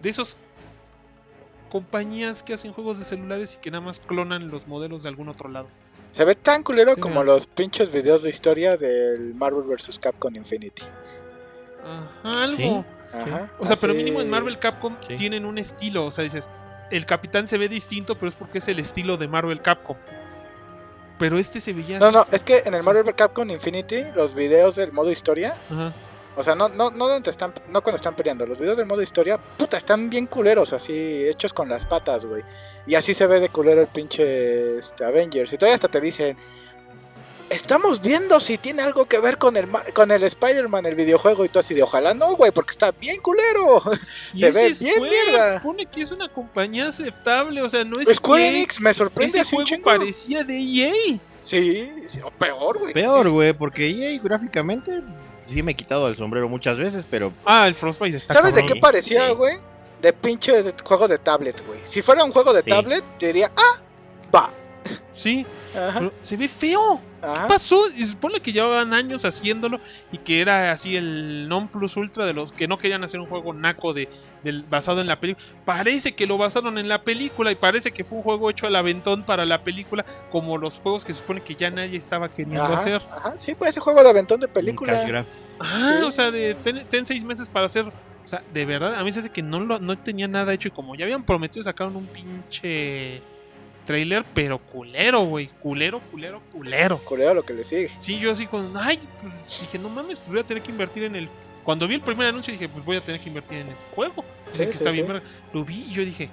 de 0.03 0.09
esos 0.09 0.37
compañías 1.71 2.43
que 2.43 2.55
hacen 2.55 2.73
juegos 2.73 2.99
de 2.99 3.05
celulares 3.05 3.55
y 3.55 3.63
que 3.63 3.71
nada 3.71 3.85
más 3.85 4.01
clonan 4.01 4.49
los 4.49 4.67
modelos 4.67 5.05
de 5.05 5.11
algún 5.11 5.29
otro 5.29 5.49
lado. 5.49 5.69
Se 6.13 6.25
ve 6.25 6.35
tan 6.35 6.63
culero 6.63 6.95
Sí, 6.95 7.01
como 7.01 7.21
mira. 7.23 7.35
los 7.35 7.47
pinches 7.47 7.93
videos 7.93 8.23
de 8.23 8.31
historia 8.31 8.77
del 8.77 9.35
Marvel 9.35 9.63
vs. 9.65 9.99
Capcom 9.99 10.35
Infinity. 10.35 10.83
Ajá, 11.85 12.43
algo. 12.45 12.85
Ajá. 13.13 13.49
O 13.59 13.67
sea, 13.67 13.77
pero 13.77 13.95
mínimo 13.95 14.21
en 14.21 14.29
Marvel 14.29 14.59
Capcom 14.59 14.97
Sí. 15.07 15.17
tienen 15.17 15.45
un 15.45 15.59
estilo. 15.59 16.05
O 16.07 16.11
sea, 16.11 16.25
dices, 16.25 16.51
el 16.91 17.07
capitán 17.07 17.47
se 17.47 17.57
ve 17.59 17.69
distinto, 17.69 18.17
pero 18.17 18.29
es 18.29 18.35
porque 18.35 18.59
es 18.59 18.69
el 18.69 18.79
estilo 18.81 19.17
de 19.17 19.29
Marvel 19.29 19.63
Capcom. 19.63 19.97
Pero 21.19 21.39
este 21.39 21.61
se 21.61 21.73
veía 21.73 21.99
No, 21.99 22.07
así. 22.07 22.15
no, 22.17 22.27
es 22.31 22.45
que 22.45 22.59
en 22.65 22.75
el 22.75 22.83
Marvel 22.83 23.15
Capcom 23.15 23.49
Infinity, 23.51 24.05
los 24.15 24.35
videos 24.35 24.77
del 24.77 24.93
modo 24.93 25.11
historia, 25.11 25.55
Ajá. 25.71 25.93
O 26.39 26.43
sea, 26.45 26.55
no, 26.55 26.69
no, 26.69 26.91
no 26.93 27.09
donde 27.09 27.31
están, 27.31 27.53
no 27.69 27.83
cuando 27.83 27.97
están 27.97 28.15
peleando, 28.15 28.47
los 28.47 28.61
videos 28.61 28.77
del 28.77 28.87
modo 28.87 29.03
historia, 29.03 29.39
puta, 29.39 29.77
están 29.77 30.09
bien 30.09 30.27
culeros, 30.27 30.73
así, 30.73 31.27
hechos 31.27 31.53
con 31.53 31.69
las 31.69 31.85
patas, 31.85 32.25
güey. 32.25 32.45
Y 32.87 32.95
así 32.95 33.13
se 33.13 33.27
ve 33.27 33.41
de 33.41 33.49
culero 33.49 33.81
el 33.81 33.89
pinche 33.89 34.79
este, 34.79 35.05
Avengers. 35.05 35.53
Y 35.53 35.57
todavía 35.57 35.75
hasta 35.75 35.89
te 35.89 36.01
dicen, 36.01 36.37
estamos 37.51 38.01
viendo 38.01 38.39
si 38.39 38.57
tiene 38.57 38.83
algo 38.83 39.07
que 39.07 39.19
ver 39.19 39.37
con 39.37 39.57
el, 39.57 39.69
con 39.95 40.13
el 40.13 40.23
Spider-Man, 40.23 40.87
el 40.87 40.95
videojuego, 40.95 41.45
y 41.45 41.49
tú 41.49 41.59
así 41.59 41.75
de, 41.75 41.83
ojalá 41.83 42.15
no, 42.15 42.37
güey, 42.37 42.53
porque 42.53 42.71
está 42.71 42.93
bien 42.93 43.17
culero. 43.21 43.83
Y 44.35 44.39
Se 44.39 44.53
ve 44.53 44.69
es 44.69 44.79
bien 44.79 44.95
Square, 44.95 45.11
mierda. 45.11 45.59
Supone 45.59 45.87
que 45.87 46.03
es 46.03 46.11
una 46.13 46.33
compañía 46.33 46.87
aceptable, 46.87 47.63
o 47.63 47.69
sea, 47.69 47.83
no 47.85 47.99
es 47.99 48.15
Square 48.15 48.45
EA. 48.45 48.51
Enix 48.51 48.81
me 48.81 48.95
sorprende 48.95 49.39
Ese 49.39 49.41
así 49.41 49.57
un 49.57 49.65
juego 49.65 49.77
chingo. 49.77 49.85
parecía 49.85 50.45
de 50.45 50.57
EA. 50.57 51.21
Sí, 51.35 51.91
sí, 52.07 52.21
o 52.23 52.31
peor, 52.31 52.79
güey. 52.79 52.93
Peor, 52.93 53.29
güey, 53.29 53.53
porque 53.55 53.89
EA 53.89 54.21
gráficamente 54.23 55.03
sí 55.49 55.63
me 55.63 55.73
he 55.73 55.75
quitado 55.75 56.09
el 56.09 56.17
sombrero 56.17 56.49
muchas 56.49 56.79
veces, 56.79 57.05
pero 57.11 57.33
Ah, 57.45 57.67
el 57.67 57.75
Frostbite 57.75 58.17
está 58.17 58.35
¿Sabes 58.35 58.55
de 58.55 58.61
cabrón. 58.61 58.75
qué 58.75 58.81
parecía, 58.81 59.29
Sí. 59.29 59.35
güey? 59.35 59.57
De 60.03 60.13
pinche 60.13 60.63
de- 60.63 60.75
juego 60.85 61.09
de 61.09 61.19
tablet, 61.19 61.67
güey. 61.67 61.81
Si 61.85 62.03
fuera 62.03 62.23
un 62.25 62.33
juego 62.33 62.53
de 62.53 62.63
Sí. 62.63 62.71
tablet, 62.71 63.03
te 63.19 63.27
diría, 63.29 63.51
ah, 63.57 63.81
va. 64.35 64.51
Sí, 65.13 65.45
pero 65.95 66.13
se 66.23 66.37
ve 66.37 66.49
feo. 66.49 67.01
¿Qué 67.21 67.49
pasó? 67.49 67.89
Y 67.97 68.03
se 68.03 68.13
supone 68.13 68.41
que 68.41 68.53
llevaban 68.53 68.95
años 68.95 69.25
haciéndolo 69.25 69.81
y 70.13 70.19
que 70.19 70.41
era 70.41 70.71
así 70.71 70.97
el 70.97 71.49
non 71.49 71.67
plus 71.67 71.97
ultra 71.97 72.25
de 72.27 72.33
los 72.33 72.53
que 72.53 72.69
no 72.69 72.79
querían 72.79 73.03
hacer 73.03 73.19
un 73.19 73.27
juego 73.27 73.53
naco 73.53 73.93
de, 73.93 74.09
del, 74.45 74.63
basado 74.63 75.01
en 75.01 75.09
la 75.09 75.19
película. 75.19 75.45
Parece 75.65 76.15
que 76.15 76.27
lo 76.27 76.39
basaron 76.39 76.79
en 76.79 76.89
la 76.89 77.03
película 77.03 77.51
y 77.51 77.57
parece 77.57 77.91
que 77.91 78.05
fue 78.05 78.19
un 78.19 78.25
juego 78.25 78.51
hecho 78.51 78.67
al 78.69 78.77
aventón 78.77 79.25
para 79.25 79.45
la 79.47 79.65
película, 79.65 80.05
como 80.31 80.59
los 80.59 80.79
juegos 80.79 81.05
que 81.05 81.13
se 81.13 81.21
supone 81.21 81.43
que 81.43 81.57
ya 81.57 81.71
nadie 81.71 81.99
estaba 81.99 82.29
queriendo 82.29 82.63
Ajá, 82.63 82.75
hacer. 82.75 83.03
ajá, 83.11 83.35
sí, 83.37 83.55
pues 83.57 83.71
ese 83.71 83.81
juego 83.81 84.03
de 84.05 84.11
aventón 84.11 84.39
de 84.39 84.47
película. 84.49 85.25
Ah, 85.61 85.97
Sí. 85.99 86.05
o 86.05 86.13
sea, 86.13 86.31
de 86.31 86.55
ten, 86.55 86.87
ten 86.89 87.05
seis 87.05 87.25
meses 87.25 87.49
para 87.49 87.67
hacer. 87.67 87.85
O 88.25 88.29
sea, 88.29 88.43
de 88.53 88.65
verdad, 88.65 88.95
a 88.95 89.03
mí 89.03 89.11
se 89.11 89.21
hace 89.21 89.31
que 89.31 89.43
no, 89.43 89.59
lo, 89.59 89.81
no 89.81 89.99
tenía 89.99 90.29
nada 90.29 90.53
hecho 90.53 90.69
y 90.69 90.71
como 90.71 90.95
ya 90.95 91.05
habían 91.05 91.25
prometido, 91.25 91.65
sacaron 91.65 91.97
un 91.97 92.07
pinche 92.07 93.23
trailer, 93.89 94.25
pero 94.35 94.59
culero, 94.59 95.25
güey. 95.25 95.49
Culero, 95.61 95.99
culero, 96.11 96.41
culero. 96.53 96.99
Culero 96.99 97.35
lo 97.35 97.43
que 97.43 97.55
le 97.55 97.65
sigue. 97.65 97.91
Sí, 97.99 98.19
yo 98.19 98.31
así 98.31 98.47
con. 98.47 98.73
Ay, 98.77 99.01
pues 99.21 99.61
dije, 99.61 99.79
no 99.79 99.89
mames, 99.89 100.19
pues 100.21 100.29
voy 100.31 100.41
a 100.41 100.45
tener 100.47 100.63
que 100.63 100.71
invertir 100.71 101.03
en 101.05 101.17
el. 101.17 101.29
Cuando 101.65 101.89
vi 101.89 101.95
el 101.97 102.01
primer 102.03 102.29
anuncio 102.29 102.53
dije, 102.53 102.69
pues 102.69 102.85
voy 102.85 102.97
a 102.97 103.01
tener 103.01 103.21
que 103.21 103.29
invertir 103.29 103.59
en 103.59 103.69
ese 103.69 103.85
juego. 103.95 104.25
Sí, 104.51 104.59
Sé 104.59 104.67
que 104.67 104.73
sí, 104.73 104.79
está 104.79 104.91
bien, 104.91 105.07
sí. 105.07 105.13
verga. 105.13 105.27
Lo 105.53 105.65
vi 105.65 105.87
y 105.89 105.93
yo 105.93 106.05
dije, 106.05 106.29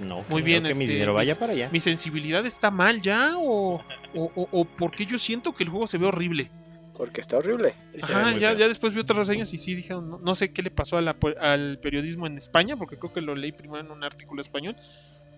No, 0.00 0.24
Muy 0.28 0.42
bien, 0.42 0.64
que 0.64 0.74
mi 0.74 0.84
este, 0.84 0.92
dinero 0.94 1.14
vaya 1.14 1.34
mis- 1.34 1.38
para 1.38 1.52
allá. 1.52 1.68
¿Mi 1.70 1.80
sensibilidad 1.80 2.44
está 2.44 2.70
mal 2.70 3.00
ya? 3.00 3.34
¿O, 3.36 3.76
o, 4.14 4.32
o, 4.34 4.48
o 4.50 4.64
porque 4.64 5.06
yo 5.06 5.18
siento 5.18 5.54
que 5.54 5.62
el 5.64 5.70
juego 5.70 5.86
se 5.86 5.98
ve 5.98 6.06
horrible? 6.06 6.50
Porque 6.96 7.20
está 7.20 7.38
horrible. 7.38 7.74
Ajá, 8.02 8.36
ya, 8.38 8.52
ya 8.52 8.68
después 8.68 8.94
vi 8.94 9.00
otras 9.00 9.18
reseñas 9.18 9.52
y 9.52 9.58
sí 9.58 9.74
dijeron, 9.74 10.08
no, 10.10 10.18
no 10.18 10.34
sé 10.36 10.52
qué 10.52 10.62
le 10.62 10.70
pasó 10.70 10.96
a 10.96 11.00
la 11.02 11.16
al 11.40 11.78
periodismo 11.80 12.26
en 12.26 12.36
España, 12.38 12.76
porque 12.76 12.96
creo 12.98 13.12
que 13.12 13.20
lo 13.20 13.34
leí 13.34 13.50
primero 13.52 13.80
en 13.84 13.90
un 13.90 14.04
artículo 14.04 14.40
español, 14.40 14.76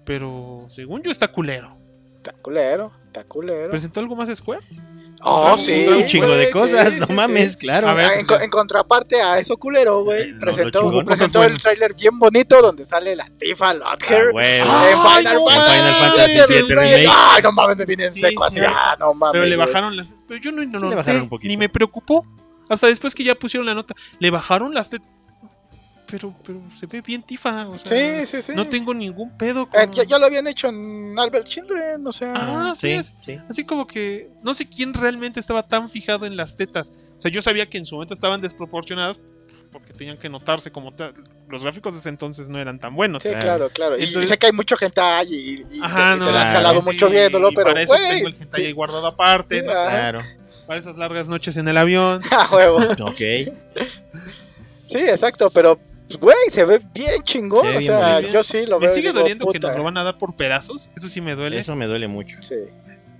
pero 0.06 0.64
según 0.70 1.02
yo 1.02 1.10
está 1.10 1.28
culero. 1.28 1.76
Está 2.16 2.32
culero, 2.32 2.92
está 3.04 3.24
culero. 3.24 3.70
¿Presentó 3.70 4.00
algo 4.00 4.16
más 4.16 4.34
Square? 4.34 4.64
Oh, 5.22 5.56
sí. 5.56 5.86
un 5.88 6.06
chingo 6.06 6.26
de 6.28 6.50
güey, 6.50 6.50
cosas, 6.50 6.92
sí, 6.92 7.00
no 7.00 7.06
sí, 7.06 7.12
mames, 7.14 7.52
sí. 7.52 7.58
claro. 7.58 7.88
A 7.88 7.94
ver, 7.94 8.04
Ah, 8.06 8.18
en, 8.20 8.26
co- 8.26 8.38
en 8.38 8.50
contraparte 8.50 9.20
a 9.22 9.38
eso 9.38 9.56
culero, 9.56 10.04
güey, 10.04 10.30
Lo- 10.32 10.38
presentó, 10.40 11.04
presentó 11.04 11.42
el 11.42 11.56
tráiler 11.56 11.94
bien 11.94 12.18
bonito 12.18 12.60
donde 12.60 12.84
sale 12.84 13.16
la 13.16 13.24
Tifa 13.38 13.72
Lothair 13.74 14.26
Ah, 14.36 14.90
en 14.90 14.98
Ay, 14.98 15.18
Final 15.18 15.34
no 15.36 15.46
Fantasy, 15.46 15.78
Final 15.78 15.94
Fantasy 15.94 16.52
VII. 17.00 17.06
Ay, 17.08 17.42
no 17.42 17.52
mames, 17.52 17.76
me 17.78 17.84
viene 17.86 18.04
en 18.04 18.12
Sí, 18.12 18.20
seco 18.20 18.44
así. 18.44 18.58
sí. 18.60 18.66
Ah, 18.68 18.96
no 19.00 19.14
mames. 19.14 19.32
Pero 19.32 19.44
le 19.46 19.56
güey. 19.56 19.66
bajaron 19.66 19.96
las... 19.96 20.14
Pero 20.28 20.40
yo 20.40 20.52
no, 20.52 20.62
no, 20.64 20.90
le 20.90 20.96
bajaron 20.96 21.22
un 21.22 21.28
poquito. 21.30 21.48
ni 21.48 21.56
me 21.56 21.68
preocupó. 21.70 22.26
Hasta 22.68 22.88
después 22.88 23.14
que 23.14 23.24
ya 23.24 23.34
pusieron 23.36 23.64
la 23.64 23.74
nota. 23.74 23.94
Le 24.18 24.30
bajaron 24.30 24.74
las... 24.74 24.90
tet- 24.92 25.02
Pero, 26.08 26.34
pero 26.44 26.62
se 26.72 26.86
ve 26.86 27.00
bien 27.00 27.22
tifa. 27.22 27.68
O 27.68 27.76
sea, 27.78 27.96
Sí, 28.20 28.26
sí, 28.26 28.42
sí. 28.42 28.52
No 28.54 28.64
tengo 28.66 28.94
ningún 28.94 29.36
pedo 29.36 29.68
con... 29.68 29.80
Eh, 29.80 29.88
ya, 29.92 30.04
ya 30.04 30.18
lo 30.18 30.26
habían 30.26 30.46
hecho 30.46 30.68
en 30.68 31.14
Albert 31.18 31.46
Children, 31.48 32.06
o 32.06 32.12
sea. 32.12 32.32
Ah, 32.36 32.74
sí, 32.76 32.80
sí, 32.88 32.92
es. 32.92 33.12
sí. 33.24 33.38
Así 33.50 33.64
como 33.64 33.86
que 33.86 34.30
no 34.42 34.54
sé 34.54 34.68
quién 34.68 34.94
realmente 34.94 35.40
estaba 35.40 35.64
tan 35.66 35.88
fijado 35.88 36.24
en 36.26 36.36
las 36.36 36.54
tetas. 36.54 36.90
O 37.18 37.20
sea, 37.20 37.30
yo 37.30 37.42
sabía 37.42 37.68
que 37.68 37.78
en 37.78 37.86
su 37.86 37.96
momento 37.96 38.14
estaban 38.14 38.40
desproporcionadas 38.40 39.18
porque 39.72 39.92
tenían 39.92 40.16
que 40.16 40.28
notarse 40.28 40.70
como 40.70 40.94
tal. 40.94 41.12
Los 41.48 41.62
gráficos 41.64 41.92
de 41.94 41.98
ese 42.00 42.08
entonces 42.08 42.48
no 42.48 42.58
eran 42.60 42.78
tan 42.78 42.94
buenos. 42.94 43.22
Sí, 43.22 43.28
Claro. 43.30 43.44
claro, 43.44 43.70
claro. 43.70 43.98
Y- 43.98 44.06
sé 44.06 44.38
que 44.38 44.46
hay 44.46 44.52
mucha 44.52 44.76
gente 44.76 45.00
ahí 45.00 45.64
y, 45.70 45.78
y 45.78 45.80
Ajá, 45.82 46.12
te, 46.12 46.16
y 46.16 46.20
no, 46.20 46.26
te 46.26 46.32
la 46.32 46.42
has 46.42 46.54
jalado 46.54 46.80
sí, 46.80 46.86
mucho 46.86 47.10
viéndolo, 47.10 47.50
y 47.50 47.54
pero, 47.54 47.66
para 47.68 47.82
eso 47.82 47.94
tengo 48.08 48.28
el 48.28 48.36
hentai 48.40 48.64
ahí 48.66 48.72
guardado 48.72 49.06
aparte, 49.06 49.62
¿no? 49.62 49.72
Ah. 49.72 49.86
Claro. 49.90 50.20
Para 50.66 50.78
esas 50.78 50.96
largas 50.96 51.28
noches 51.28 51.56
en 51.56 51.66
el 51.68 51.76
avión. 51.76 52.20
A 52.30 52.54
huevo. 52.54 52.78
Ok. 53.00 53.20
Sí, 54.82 54.98
exacto, 54.98 55.50
pero, 55.50 55.78
güey, 56.20 56.36
se 56.50 56.64
ve 56.64 56.80
bien 56.94 57.10
chingón. 57.22 57.74
O 57.76 57.80
sea, 57.80 58.20
yo 58.20 58.42
sí 58.44 58.66
lo 58.66 58.78
Me 58.80 58.86
veo. 58.86 58.94
y 58.94 58.98
sigue 58.98 59.08
digo, 59.08 59.20
doliendo 59.20 59.50
que 59.50 59.58
nos 59.58 59.76
lo 59.76 59.82
van 59.82 59.96
a 59.98 60.04
dar 60.04 60.18
por 60.18 60.36
pedazos. 60.36 60.90
Eso 60.96 61.08
sí 61.08 61.20
me 61.20 61.34
duele. 61.34 61.58
Eso 61.58 61.74
me 61.76 61.86
duele 61.86 62.08
mucho. 62.08 62.36
Sí. 62.42 62.54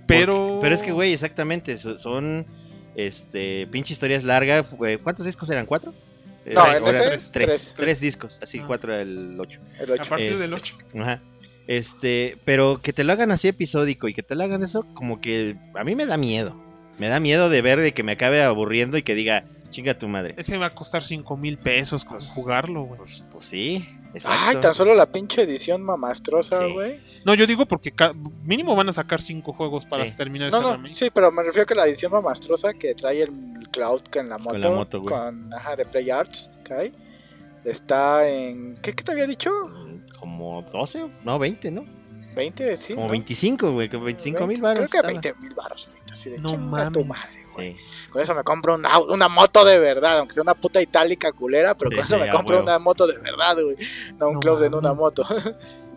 pero. 0.05 0.59
Pero 0.61 0.73
es 0.75 0.81
que, 0.81 0.91
güey, 0.91 1.13
exactamente. 1.13 1.77
so- 1.77 1.97
Son, 1.97 2.45
este, 2.95 3.67
pinche 3.67 3.93
historias 3.93 4.23
largas. 4.23 4.65
¿Cuántos 5.03 5.25
discos 5.25 5.49
eran? 5.49 5.65
¿Cuatro? 5.65 5.93
Eh, 6.45 6.53
No, 6.53 6.65
en 6.67 6.75
ese, 6.75 6.83
tres. 6.83 7.09
tres. 7.09 7.31
Tres, 7.31 7.73
tres 7.75 7.99
discos. 7.99 8.39
Así, 8.41 8.59
Ah. 8.59 8.63
cuatro 8.67 8.95
el 8.97 9.37
ocho. 9.39 9.59
El 9.79 9.91
A 9.91 9.93
ocho. 9.95 10.09
partir 10.09 10.27
Este, 10.27 10.39
del 10.39 10.53
8. 10.53 10.75
Ajá. 10.99 11.21
Este, 11.67 12.37
pero 12.45 12.79
que 12.81 12.93
te 12.93 13.03
lo 13.03 13.11
hagan 13.11 13.31
así 13.31 13.49
episódico 13.49 14.07
y 14.07 14.13
que 14.13 14.23
te 14.23 14.35
lo 14.35 14.43
hagan 14.45 14.63
eso, 14.63 14.85
como 14.93 15.19
que 15.19 15.57
a 15.75 15.83
mí 15.83 15.95
me 15.95 16.05
da 16.05 16.15
miedo. 16.15 16.55
Me 16.97 17.09
da 17.09 17.19
miedo 17.19 17.49
de 17.49 17.61
ver 17.61 17.79
de 17.81 17.93
que 17.93 18.03
me 18.03 18.13
acabe 18.13 18.41
aburriendo 18.41 18.97
y 18.97 19.03
que 19.03 19.13
diga, 19.15 19.43
chinga 19.69 19.97
tu 19.97 20.07
madre. 20.07 20.33
Ese 20.37 20.57
va 20.57 20.67
a 20.67 20.75
costar 20.75 21.03
5 21.03 21.35
mil 21.37 21.57
pesos 21.57 22.03
con 22.05 22.17
Pues- 22.17 22.29
jugarlo, 22.31 22.83
güey. 22.83 22.97
Pues, 22.99 23.23
pues 23.31 23.45
sí. 23.47 23.87
Ay, 24.25 24.55
tan 24.57 24.73
solo 24.73 24.95
la 24.95 25.11
pinche 25.11 25.43
edición 25.43 25.83
mamastrosa, 25.83 26.65
Sí. 26.65 26.73
güey. 26.73 26.99
No, 27.25 27.33
yo 27.35 27.45
digo 27.45 27.65
porque 27.67 27.93
mínimo 28.43 28.75
van 28.75 28.89
a 28.89 28.93
sacar 28.93 29.21
5 29.21 29.53
juegos 29.53 29.85
para 29.85 30.07
Sí. 30.07 30.15
terminar 30.15 30.49
No, 30.51 30.59
ese 30.71 30.77
no, 30.77 30.95
sí, 30.95 31.09
pero 31.13 31.31
me 31.31 31.43
refiero 31.43 31.65
que 31.65 31.75
la 31.75 31.85
edición 31.85 32.11
mamastrosa 32.11 32.73
que 32.73 32.95
trae 32.95 33.21
el 33.23 33.31
Cloud 33.71 34.01
con 34.11 34.29
la 34.29 34.37
moto. 34.37 34.51
Con 34.51 34.61
la 34.61 34.69
moto, 34.71 35.01
güey. 35.01 35.13
con, 35.13 35.53
ajá, 35.53 35.75
de 35.75 35.85
Play 35.85 36.09
Arts, 36.09 36.49
que 36.63 36.73
hay, 36.73 36.93
Está 37.65 38.27
en. 38.29 38.77
¿Qué, 38.81 38.93
qué 38.93 39.03
te 39.03 39.11
había 39.11 39.27
dicho? 39.27 39.51
Como 40.19 40.61
12, 40.71 41.05
no, 41.25 41.37
20, 41.37 41.69
¿no? 41.69 41.83
20, 42.33 42.77
sí. 42.77 42.93
Como 42.93 43.07
¿no? 43.07 43.11
25, 43.11 43.71
güey, 43.73 43.89
como 43.89 44.05
25 44.05 44.47
mil 44.47 44.61
baros. 44.61 44.89
Creo 44.89 45.01
que 45.01 45.07
20 45.07 45.33
mil 45.41 45.53
baros. 45.53 45.87
ahorita, 45.89 46.13
Así 46.13 46.29
de 46.29 46.37
No 46.39 46.49
chinga 46.49 46.89
tu 46.91 47.03
mames. 47.03 47.07
madre, 47.07 47.45
güey. 47.57 47.75
Sí. 47.77 48.09
Con 48.09 48.21
eso 48.21 48.33
me 48.33 48.43
compro 48.43 48.75
una, 48.75 48.99
una 48.99 49.27
moto 49.27 49.65
de 49.65 49.79
verdad, 49.79 50.19
aunque 50.19 50.33
sea 50.33 50.43
una 50.43 50.53
puta 50.55 50.81
itálica 50.81 51.31
culera, 51.33 51.75
pero 51.75 51.91
con 51.91 51.99
Sí, 52.07 52.13
eso 52.13 52.17
me 52.23 52.29
compro 52.29 52.61
una 52.61 52.79
moto 52.79 53.05
de 53.05 53.17
verdad, 53.19 53.55
güey. 53.61 53.75
No 54.19 54.27
un 54.29 54.33
No 54.35 54.39
club 54.39 54.63
en 54.63 54.75
una 54.75 54.93
moto. 54.93 55.23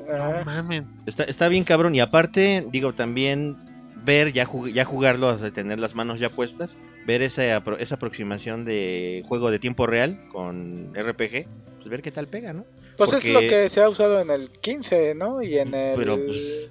No 0.08 0.44
mames. 0.44 0.84
Está, 1.06 1.24
está 1.24 1.48
bien 1.48 1.64
cabrón. 1.64 1.94
Y 1.94 2.00
aparte, 2.00 2.66
digo, 2.70 2.92
también 2.94 3.56
ver, 4.02 4.32
ya, 4.32 4.46
jug- 4.46 4.72
ya 4.72 4.84
jugarlo, 4.84 5.28
o 5.28 5.38
sea, 5.38 5.50
tener 5.52 5.78
las 5.78 5.94
manos 5.94 6.18
ya 6.18 6.30
puestas, 6.30 6.78
ver 7.06 7.22
esa, 7.22 7.42
apro- 7.62 7.76
esa 7.78 7.96
aproximación 7.96 8.64
de 8.64 9.22
juego 9.28 9.50
de 9.50 9.58
tiempo 9.58 9.86
real 9.86 10.26
con 10.32 10.92
RPG, 10.94 11.46
pues 11.76 11.88
ver 11.88 12.02
qué 12.02 12.10
tal 12.10 12.26
pega, 12.26 12.52
¿no? 12.52 12.64
Pues 12.96 13.10
Porque- 13.10 13.28
es 13.28 13.34
lo 13.34 13.40
que 13.40 13.68
se 13.68 13.82
ha 13.82 13.88
usado 13.88 14.20
en 14.20 14.30
el 14.30 14.50
15, 14.50 15.14
¿no? 15.14 15.40
Y 15.42 15.58
en 15.58 15.74
el. 15.74 15.96
Pero 15.96 16.16
pues, 16.26 16.70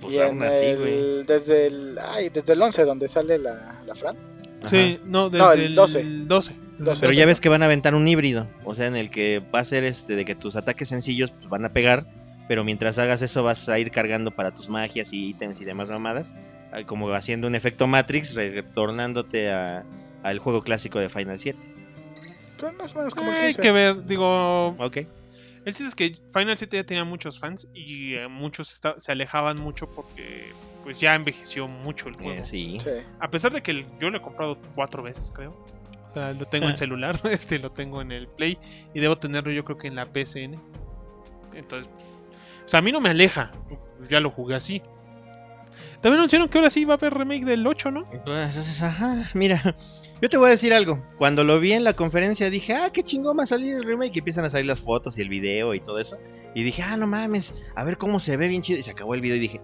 pues 0.00 0.14
y 0.14 0.20
aún 0.20 0.42
así, 0.42 0.56
el, 0.66 1.24
desde 1.26 1.66
el 1.68 1.98
ay, 2.12 2.28
desde 2.30 2.52
el 2.54 2.62
11 2.62 2.84
donde 2.84 3.08
sale 3.08 3.38
la, 3.38 3.82
la 3.86 3.94
Fran. 3.94 4.16
Ajá. 4.60 4.68
Sí, 4.68 5.00
no, 5.04 5.30
desde 5.30 5.44
No, 5.44 5.52
el 5.52 5.60
el 5.60 5.74
12. 5.74 6.04
12. 6.26 6.54
12. 6.78 7.00
Pero 7.00 7.12
ya 7.12 7.26
ves 7.26 7.40
que 7.40 7.48
van 7.48 7.62
a 7.62 7.66
aventar 7.66 7.94
un 7.94 8.06
híbrido, 8.08 8.46
o 8.64 8.74
sea, 8.74 8.86
en 8.86 8.96
el 8.96 9.10
que 9.10 9.42
va 9.54 9.60
a 9.60 9.64
ser 9.64 9.84
este 9.84 10.16
de 10.16 10.24
que 10.24 10.34
tus 10.34 10.56
ataques 10.56 10.88
sencillos 10.88 11.30
pues, 11.30 11.48
van 11.48 11.64
a 11.64 11.72
pegar, 11.72 12.06
pero 12.48 12.64
mientras 12.64 12.98
hagas 12.98 13.20
eso 13.22 13.42
vas 13.42 13.68
a 13.68 13.78
ir 13.78 13.90
cargando 13.90 14.30
para 14.30 14.52
tus 14.54 14.68
magias 14.68 15.12
y 15.12 15.28
ítems 15.28 15.60
y 15.60 15.64
demás 15.64 15.88
mamadas, 15.88 16.34
ah, 16.72 16.82
como 16.86 17.10
haciendo 17.12 17.46
un 17.46 17.54
efecto 17.54 17.86
Matrix, 17.86 18.34
retornándote 18.34 19.50
a- 19.50 19.84
al 20.22 20.38
juego 20.38 20.62
clásico 20.62 20.98
de 20.98 21.08
Final 21.08 21.38
7. 21.38 21.58
Pues 22.58 22.74
más 22.76 22.94
o 22.94 22.98
menos 22.98 23.14
como 23.14 23.30
el 23.30 23.36
Hay 23.38 23.44
15. 23.48 23.62
que 23.62 23.72
ver, 23.72 24.06
digo, 24.06 24.68
Ok. 24.78 24.98
El 25.66 25.74
chiste 25.74 25.86
es 25.88 25.94
que 25.94 26.14
Final 26.32 26.56
7 26.56 26.76
ya 26.78 26.84
tenía 26.84 27.04
muchos 27.04 27.38
fans 27.38 27.68
y 27.74 28.14
eh, 28.14 28.28
muchos 28.28 28.80
se 28.98 29.12
alejaban 29.12 29.58
mucho 29.58 29.90
porque 29.90 30.52
pues 30.82 30.98
ya 30.98 31.14
envejeció 31.14 31.68
mucho 31.68 32.08
el 32.08 32.14
juego. 32.16 32.32
Eh, 32.40 32.44
sí. 32.44 32.78
Sí. 32.80 32.90
A 33.18 33.30
pesar 33.30 33.52
de 33.52 33.62
que 33.62 33.70
el- 33.72 33.86
yo 33.98 34.08
lo 34.10 34.16
he 34.18 34.22
comprado 34.22 34.58
cuatro 34.74 35.02
veces, 35.02 35.30
creo. 35.34 35.50
O 36.10 36.14
sea, 36.14 36.32
lo 36.32 36.46
tengo 36.46 36.68
en 36.68 36.76
celular, 36.76 37.20
este 37.30 37.58
lo 37.58 37.70
tengo 37.70 38.00
en 38.00 38.10
el 38.10 38.26
Play 38.26 38.58
y 38.94 39.00
debo 39.00 39.18
tenerlo 39.18 39.52
yo 39.52 39.64
creo 39.64 39.76
que 39.78 39.88
en 39.88 39.96
la 39.96 40.06
PSN. 40.06 40.58
Entonces, 41.54 41.88
o 42.64 42.68
sea, 42.68 42.78
a 42.78 42.82
mí 42.82 42.90
no 42.90 43.00
me 43.00 43.10
aleja. 43.10 43.52
Ya 44.08 44.18
lo 44.20 44.30
jugué 44.30 44.54
así. 44.54 44.80
También 46.00 46.18
anunciaron 46.20 46.48
que 46.48 46.56
ahora 46.58 46.70
sí 46.70 46.84
va 46.86 46.94
a 46.94 46.96
haber 46.96 47.12
remake 47.14 47.44
del 47.44 47.66
8, 47.66 47.90
¿no? 47.90 48.08
Pues, 48.24 48.80
ajá, 48.82 49.28
mira, 49.34 49.76
yo 50.22 50.28
te 50.28 50.36
voy 50.36 50.48
a 50.48 50.50
decir 50.50 50.72
algo. 50.74 51.02
Cuando 51.18 51.44
lo 51.44 51.58
vi 51.60 51.72
en 51.72 51.84
la 51.84 51.94
conferencia 51.94 52.50
dije, 52.50 52.74
ah, 52.74 52.90
qué 52.92 53.02
chingón 53.02 53.38
va 53.38 53.44
a 53.44 53.46
salir 53.46 53.74
el 53.74 53.84
remake. 53.84 54.16
Y 54.16 54.18
empiezan 54.20 54.44
a 54.44 54.50
salir 54.50 54.66
las 54.66 54.78
fotos 54.80 55.16
y 55.18 55.22
el 55.22 55.28
video 55.28 55.74
y 55.74 55.80
todo 55.80 55.98
eso. 55.98 56.18
Y 56.54 56.62
dije, 56.62 56.82
ah, 56.82 56.96
no 56.96 57.06
mames, 57.06 57.54
a 57.74 57.84
ver 57.84 57.96
cómo 57.96 58.20
se 58.20 58.36
ve 58.36 58.48
bien 58.48 58.62
chido. 58.62 58.78
Y 58.78 58.82
se 58.82 58.90
acabó 58.90 59.14
el 59.14 59.20
video 59.20 59.36
y 59.36 59.40
dije, 59.40 59.60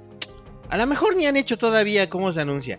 a 0.68 0.76
lo 0.76 0.86
mejor 0.86 1.16
ni 1.16 1.26
han 1.26 1.36
hecho 1.36 1.58
todavía 1.58 2.08
cómo 2.08 2.32
se 2.32 2.40
anuncia. 2.40 2.78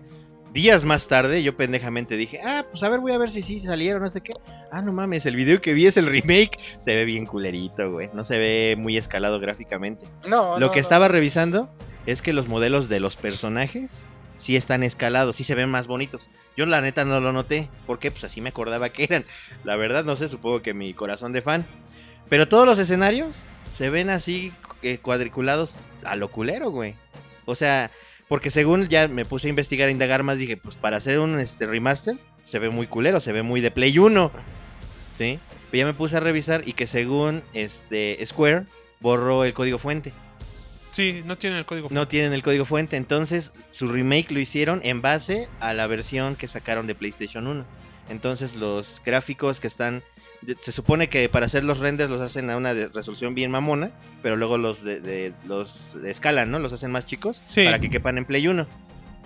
Días 0.54 0.86
más 0.86 1.08
tarde, 1.08 1.44
yo 1.44 1.56
pendejamente 1.56 2.18
dije, 2.18 2.40
ah, 2.44 2.66
pues 2.72 2.82
a 2.82 2.90
ver, 2.90 3.00
voy 3.00 3.12
a 3.12 3.18
ver 3.18 3.30
si 3.30 3.44
sí 3.44 3.60
salieron, 3.60 4.02
no 4.02 4.10
sé 4.10 4.22
qué. 4.22 4.34
Ah, 4.72 4.82
no 4.82 4.92
mames, 4.92 5.26
el 5.26 5.36
video 5.36 5.62
que 5.62 5.74
vi 5.74 5.86
es 5.86 5.98
el 5.98 6.08
remake. 6.08 6.58
Se 6.80 6.96
ve 6.96 7.06
bien 7.06 7.26
culerito, 7.26 7.92
güey. 7.92 8.10
No 8.14 8.24
se 8.24 8.38
ve 8.40 8.76
muy 8.78 8.98
escalado 8.98 9.40
gráficamente. 9.40 10.08
No, 10.28 10.54
Lo 10.54 10.68
no, 10.68 10.72
que 10.72 10.80
no. 10.80 10.82
estaba 10.82 11.10
revisando 11.10 11.70
es 12.06 12.22
que 12.22 12.34
los 12.34 12.48
modelos 12.48 12.90
de 12.90 13.00
los 13.02 13.18
personajes 13.18 14.06
sí 14.38 14.56
están 14.56 14.84
escalados, 14.84 15.36
sí 15.36 15.44
se 15.44 15.56
ven 15.56 15.70
más 15.70 15.88
bonitos. 15.88 16.30
Yo 16.56 16.66
la 16.66 16.82
neta 16.82 17.06
no 17.06 17.20
lo 17.20 17.32
noté, 17.34 17.70
porque 17.86 18.12
pues 18.12 18.24
así 18.24 18.42
me 18.42 18.50
acordaba 18.50 18.90
que 18.90 19.04
eran. 19.04 19.26
La 19.64 19.76
verdad 19.76 20.04
no 20.04 20.16
sé, 20.16 20.30
supongo 20.30 20.62
que 20.62 20.74
mi 20.74 20.94
corazón 20.94 21.34
de 21.34 21.42
fan. 21.42 21.66
Pero 22.30 22.48
todos 22.48 22.66
los 22.66 22.80
escenarios 22.80 23.36
se 23.74 23.90
ven 23.90 24.10
así 24.10 24.54
eh, 24.82 24.98
cuadriculados 25.00 25.76
a 26.04 26.16
lo 26.16 26.30
culero, 26.30 26.72
güey. 26.72 26.96
O 27.46 27.56
sea, 27.56 27.92
porque 28.28 28.52
según 28.52 28.88
ya 28.88 29.08
me 29.08 29.26
puse 29.26 29.48
a 29.48 29.50
investigar, 29.50 29.88
a 29.88 29.92
indagar 29.92 30.24
más, 30.24 30.38
dije, 30.38 30.58
pues 30.58 30.76
para 30.76 30.98
hacer 30.98 31.20
un 31.20 31.40
este, 31.40 31.66
remaster 31.66 32.18
se 32.44 32.60
ve 32.60 32.70
muy 32.70 32.88
culero, 32.88 33.20
se 33.20 33.32
ve 33.32 33.44
muy 33.44 33.62
de 33.62 33.72
Play 33.72 33.98
1. 33.98 34.32
¿Sí? 35.18 35.40
Pero 35.70 35.80
ya 35.80 35.86
me 35.86 35.94
puse 35.94 36.18
a 36.18 36.20
revisar 36.20 36.68
y 36.68 36.74
que 36.74 36.88
según 36.88 37.44
este 37.54 38.20
Square 38.26 38.66
borró 39.00 39.44
el 39.44 39.54
código 39.54 39.78
fuente. 39.78 40.14
Sí, 40.98 41.22
no 41.28 41.38
tienen 41.38 41.60
el 41.60 41.66
código. 41.68 41.90
No 41.92 42.08
tienen 42.08 42.34
el 42.34 42.42
código 42.42 42.66
fuente, 42.66 42.98
entonces 42.98 43.54
su 43.70 43.88
remake 43.88 44.32
lo 44.32 44.40
hicieron 44.40 44.82
en 44.84 45.04
base 45.04 45.48
a 45.60 45.74
la 45.74 45.86
versión 45.86 46.36
que 46.36 46.48
sacaron 46.48 46.88
de 46.88 46.96
PlayStation 46.96 47.46
1. 47.46 47.64
Entonces 48.10 48.56
los 48.56 49.00
gráficos 49.06 49.60
que 49.60 49.68
están... 49.68 50.02
Se 50.60 50.72
supone 50.72 51.08
que 51.08 51.30
para 51.30 51.46
hacer 51.46 51.64
los 51.64 51.78
renders 51.78 52.10
los 52.10 52.20
hacen 52.20 52.50
a 52.50 52.58
una 52.58 52.74
resolución 52.74 53.36
bien 53.36 53.52
mamona, 53.52 53.92
pero 54.24 54.38
luego 54.38 54.58
los 54.58 54.84
de, 54.84 55.00
de- 55.00 55.34
los 55.46 55.94
escalan, 56.04 56.50
¿no? 56.50 56.58
Los 56.58 56.74
hacen 56.74 56.90
más 56.92 57.06
chicos 57.06 57.44
Sí. 57.46 57.64
para 57.64 57.78
que 57.80 57.92
quepan 57.92 58.18
en 58.18 58.26
Play 58.26 58.48
1. 58.48 58.66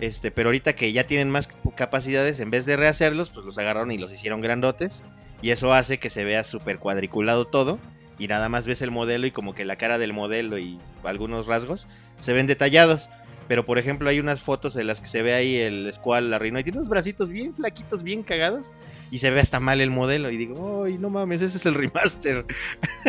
Este, 0.01 0.29
pero 0.29 0.49
ahorita 0.49 0.73
que 0.75 0.91
ya 0.91 1.05
tienen 1.05 1.29
más 1.29 1.47
capacidades, 1.77 2.41
en 2.41 2.51
vez 2.51 2.65
de 2.65 2.75
rehacerlos, 2.75 3.29
pues 3.29 3.45
los 3.45 3.57
agarraron 3.57 3.91
y 3.93 3.97
los 3.97 4.11
hicieron 4.11 4.41
grandotes. 4.41 5.05
Y 5.41 5.51
eso 5.51 5.73
hace 5.73 5.99
que 5.99 6.09
se 6.09 6.25
vea 6.25 6.43
súper 6.43 6.79
cuadriculado 6.79 7.45
todo. 7.47 7.79
Y 8.19 8.27
nada 8.27 8.49
más 8.49 8.67
ves 8.67 8.81
el 8.81 8.91
modelo 8.91 9.25
y 9.27 9.31
como 9.31 9.55
que 9.55 9.65
la 9.65 9.77
cara 9.77 9.97
del 9.97 10.13
modelo 10.13 10.57
y 10.59 10.77
algunos 11.03 11.47
rasgos 11.47 11.87
se 12.21 12.33
ven 12.33 12.47
detallados. 12.47 13.09
Pero 13.47 13.65
por 13.65 13.77
ejemplo 13.79 14.07
hay 14.09 14.19
unas 14.19 14.39
fotos 14.39 14.75
en 14.77 14.87
las 14.87 15.01
que 15.01 15.07
se 15.07 15.21
ve 15.23 15.33
ahí 15.33 15.57
el 15.57 15.89
Squall, 15.91 16.29
la 16.29 16.39
Rhino, 16.39 16.59
y 16.59 16.63
tiene 16.63 16.77
unos 16.77 16.87
bracitos 16.89 17.29
bien 17.29 17.53
flaquitos, 17.53 18.03
bien 18.03 18.23
cagados. 18.23 18.71
Y 19.09 19.19
se 19.19 19.29
ve 19.29 19.41
hasta 19.41 19.59
mal 19.59 19.81
el 19.81 19.89
modelo. 19.89 20.29
Y 20.29 20.37
digo, 20.37 20.85
¡ay, 20.85 20.97
no 20.97 21.09
mames, 21.09 21.41
ese 21.41 21.57
es 21.57 21.65
el 21.65 21.73
remaster! 21.73 22.45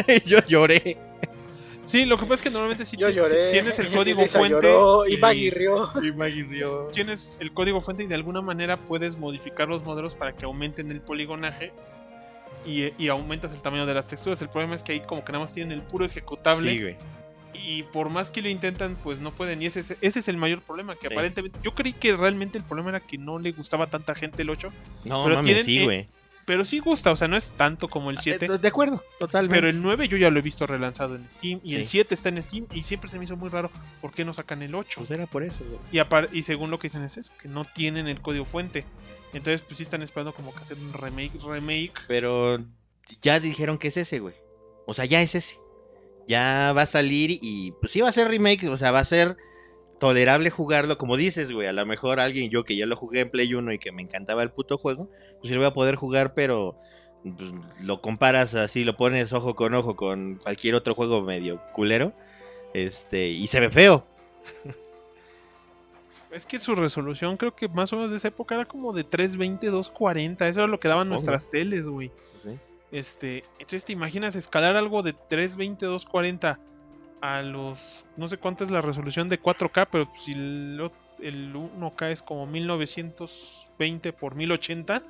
Y 0.08 0.20
Yo 0.28 0.38
lloré. 0.46 0.96
Sí, 1.84 2.04
lo 2.06 2.16
que 2.16 2.22
pasa 2.22 2.34
es 2.34 2.42
que 2.42 2.50
normalmente 2.50 2.84
si 2.84 2.96
Yo 2.96 3.08
lloré. 3.10 3.50
tienes 3.52 3.78
el 3.78 3.88
y 3.88 3.90
código 3.94 4.24
fuente 4.26 4.48
lloró, 4.50 5.04
y 5.06 5.14
y- 5.14 5.16
Maggie 5.18 5.50
rió. 5.50 6.88
tienes 6.92 7.36
el 7.40 7.52
código 7.52 7.80
fuente 7.80 8.02
y 8.04 8.06
de 8.06 8.14
alguna 8.14 8.40
manera 8.40 8.78
puedes 8.78 9.16
modificar 9.18 9.68
los 9.68 9.84
modelos 9.84 10.14
para 10.14 10.32
que 10.32 10.44
aumenten 10.44 10.90
el 10.90 11.00
poligonaje 11.00 11.72
y, 12.66 12.92
y 13.02 13.08
aumentas 13.08 13.52
el 13.54 13.60
tamaño 13.60 13.86
de 13.86 13.94
las 13.94 14.08
texturas. 14.08 14.40
El 14.42 14.48
problema 14.48 14.74
es 14.74 14.82
que 14.82 14.92
ahí 14.92 15.00
como 15.00 15.24
que 15.24 15.32
nada 15.32 15.44
más 15.44 15.52
tienen 15.52 15.72
el 15.72 15.82
puro 15.82 16.04
ejecutable 16.04 16.70
Sí, 16.70 16.80
güey. 16.80 16.96
y 17.54 17.82
por 17.84 18.08
más 18.08 18.30
que 18.30 18.40
lo 18.42 18.48
intentan 18.48 18.96
pues 19.02 19.18
no 19.20 19.30
pueden 19.32 19.60
y 19.62 19.66
ese, 19.66 19.80
es- 19.80 19.96
ese 20.00 20.18
es 20.20 20.28
el 20.28 20.36
mayor 20.36 20.62
problema 20.62 20.94
que 20.94 21.08
Sí. 21.08 21.12
aparentemente 21.14 21.58
yo 21.62 21.74
creí 21.74 21.92
que 21.92 22.16
realmente 22.16 22.56
el 22.58 22.64
problema 22.64 22.90
era 22.90 23.00
que 23.00 23.18
no 23.18 23.38
le 23.38 23.52
gustaba 23.52 23.88
tanta 23.88 24.14
gente 24.14 24.42
el 24.42 24.50
8 24.50 24.72
No, 25.04 25.22
Pero 25.24 25.36
mames, 25.36 25.44
tienen, 25.44 25.64
sí, 25.64 25.78
eh, 25.80 25.84
güey. 25.84 26.08
pero 26.46 26.64
sí 26.64 26.78
gusta 26.80 27.12
o 27.12 27.16
sea 27.16 27.28
no 27.28 27.36
es 27.36 27.50
tanto 27.50 27.88
como 27.88 28.10
el 28.10 28.18
7 28.18 28.46
Eh, 28.46 28.58
De 28.58 28.68
acuerdo, 28.68 29.04
totalmente. 29.20 29.54
pero 29.54 29.68
el 29.68 29.80
9 29.82 30.08
yo 30.08 30.16
ya 30.16 30.30
lo 30.30 30.38
he 30.38 30.42
visto 30.42 30.66
relanzado 30.66 31.14
en 31.14 31.28
Steam 31.30 31.60
y 31.62 31.74
el 31.76 31.82
Sí. 31.82 31.98
7 31.98 32.14
está 32.14 32.30
en 32.30 32.42
Steam 32.42 32.66
y 32.72 32.82
siempre 32.84 33.10
se 33.10 33.18
me 33.18 33.24
hizo 33.24 33.36
muy 33.36 33.48
raro 33.50 33.70
por 34.00 34.12
qué 34.12 34.24
no 34.24 34.32
sacan 34.32 34.62
el 34.62 34.74
8 34.74 35.00
Pues 35.00 35.10
era 35.10 35.26
por 35.26 35.42
eso, 35.42 35.62
güey. 35.64 35.78
y, 36.32 36.38
y 36.38 36.42
según 36.42 36.70
lo 36.70 36.78
que 36.78 36.86
dicen 36.88 37.02
es 37.02 37.16
eso, 37.18 37.32
que 37.40 37.48
no 37.48 37.64
tienen 37.66 38.08
el 38.08 38.20
código 38.22 38.44
fuente. 38.46 38.84
Entonces, 39.32 39.62
pues 39.62 39.78
sí 39.78 39.82
están 39.82 40.02
esperando 40.02 40.34
como 40.34 40.54
que 40.54 40.60
hacer 40.60 40.76
un 40.78 40.92
remake, 40.92 41.32
remake. 41.42 41.92
Pero 42.06 42.58
ya 43.20 43.40
dijeron 43.40 43.78
que 43.78 43.88
es 43.88 43.96
ese, 43.96 44.20
güey. 44.20 44.34
O 44.86 44.94
sea, 44.94 45.04
ya 45.04 45.22
es 45.22 45.34
ese. 45.34 45.56
Ya 46.26 46.72
va 46.76 46.82
a 46.82 46.86
salir 46.86 47.38
y 47.40 47.72
pues 47.80 47.92
sí 47.92 48.00
va 48.00 48.08
a 48.08 48.12
ser 48.12 48.28
remake, 48.28 48.68
o 48.68 48.76
sea, 48.76 48.90
va 48.92 49.00
a 49.00 49.04
ser 49.04 49.36
tolerable 49.98 50.50
jugarlo, 50.50 50.98
como 50.98 51.16
dices, 51.16 51.52
güey. 51.52 51.66
A 51.66 51.72
lo 51.72 51.86
mejor 51.86 52.20
alguien, 52.20 52.50
yo 52.50 52.64
que 52.64 52.76
ya 52.76 52.86
lo 52.86 52.96
jugué 52.96 53.20
en 53.20 53.30
Play 53.30 53.54
1 53.54 53.72
y 53.72 53.78
que 53.78 53.92
me 53.92 54.02
encantaba 54.02 54.42
el 54.42 54.50
puto 54.50 54.78
juego, 54.78 55.08
pues 55.40 55.48
sí 55.48 55.50
lo 55.50 55.60
voy 55.60 55.68
a 55.68 55.74
poder 55.74 55.96
jugar, 55.96 56.34
pero 56.34 56.76
pues, 57.22 57.50
lo 57.80 58.00
comparas 58.00 58.54
así, 58.54 58.84
lo 58.84 58.96
pones 58.96 59.32
ojo 59.32 59.54
con 59.54 59.74
ojo 59.74 59.96
con 59.96 60.36
cualquier 60.36 60.74
otro 60.74 60.94
juego 60.94 61.22
medio 61.22 61.62
culero, 61.72 62.12
este, 62.74 63.28
y 63.28 63.46
se 63.46 63.60
ve 63.60 63.70
feo. 63.70 64.06
Es 66.32 66.46
que 66.46 66.58
su 66.58 66.74
resolución 66.74 67.36
creo 67.36 67.54
que 67.54 67.68
más 67.68 67.92
o 67.92 67.96
menos 67.96 68.10
de 68.10 68.16
esa 68.16 68.28
época 68.28 68.54
era 68.54 68.64
como 68.64 68.92
de 68.92 69.04
320, 69.04 69.66
240. 69.68 70.48
Eso 70.48 70.60
era 70.60 70.66
lo 70.66 70.80
que 70.80 70.88
daban 70.88 71.08
nuestras 71.08 71.50
teles, 71.50 71.86
güey. 71.86 72.10
Sí. 72.42 72.58
Este, 72.90 73.44
entonces 73.58 73.84
te 73.84 73.92
imaginas 73.92 74.34
escalar 74.36 74.76
algo 74.76 75.02
de 75.02 75.12
320, 75.12 75.86
240 75.86 76.58
a 77.20 77.42
los... 77.42 77.78
No 78.16 78.28
sé 78.28 78.36
cuánto 78.38 78.64
es 78.64 78.70
la 78.70 78.82
resolución 78.82 79.28
de 79.28 79.40
4K, 79.40 79.88
pero 79.90 80.08
si 80.18 80.32
el, 80.32 80.78
ot- 80.80 80.92
el 81.20 81.54
1K 81.54 82.10
es 82.10 82.22
como 82.22 82.46
1920 82.46 84.12
por 84.12 84.34
1080, 84.34 85.02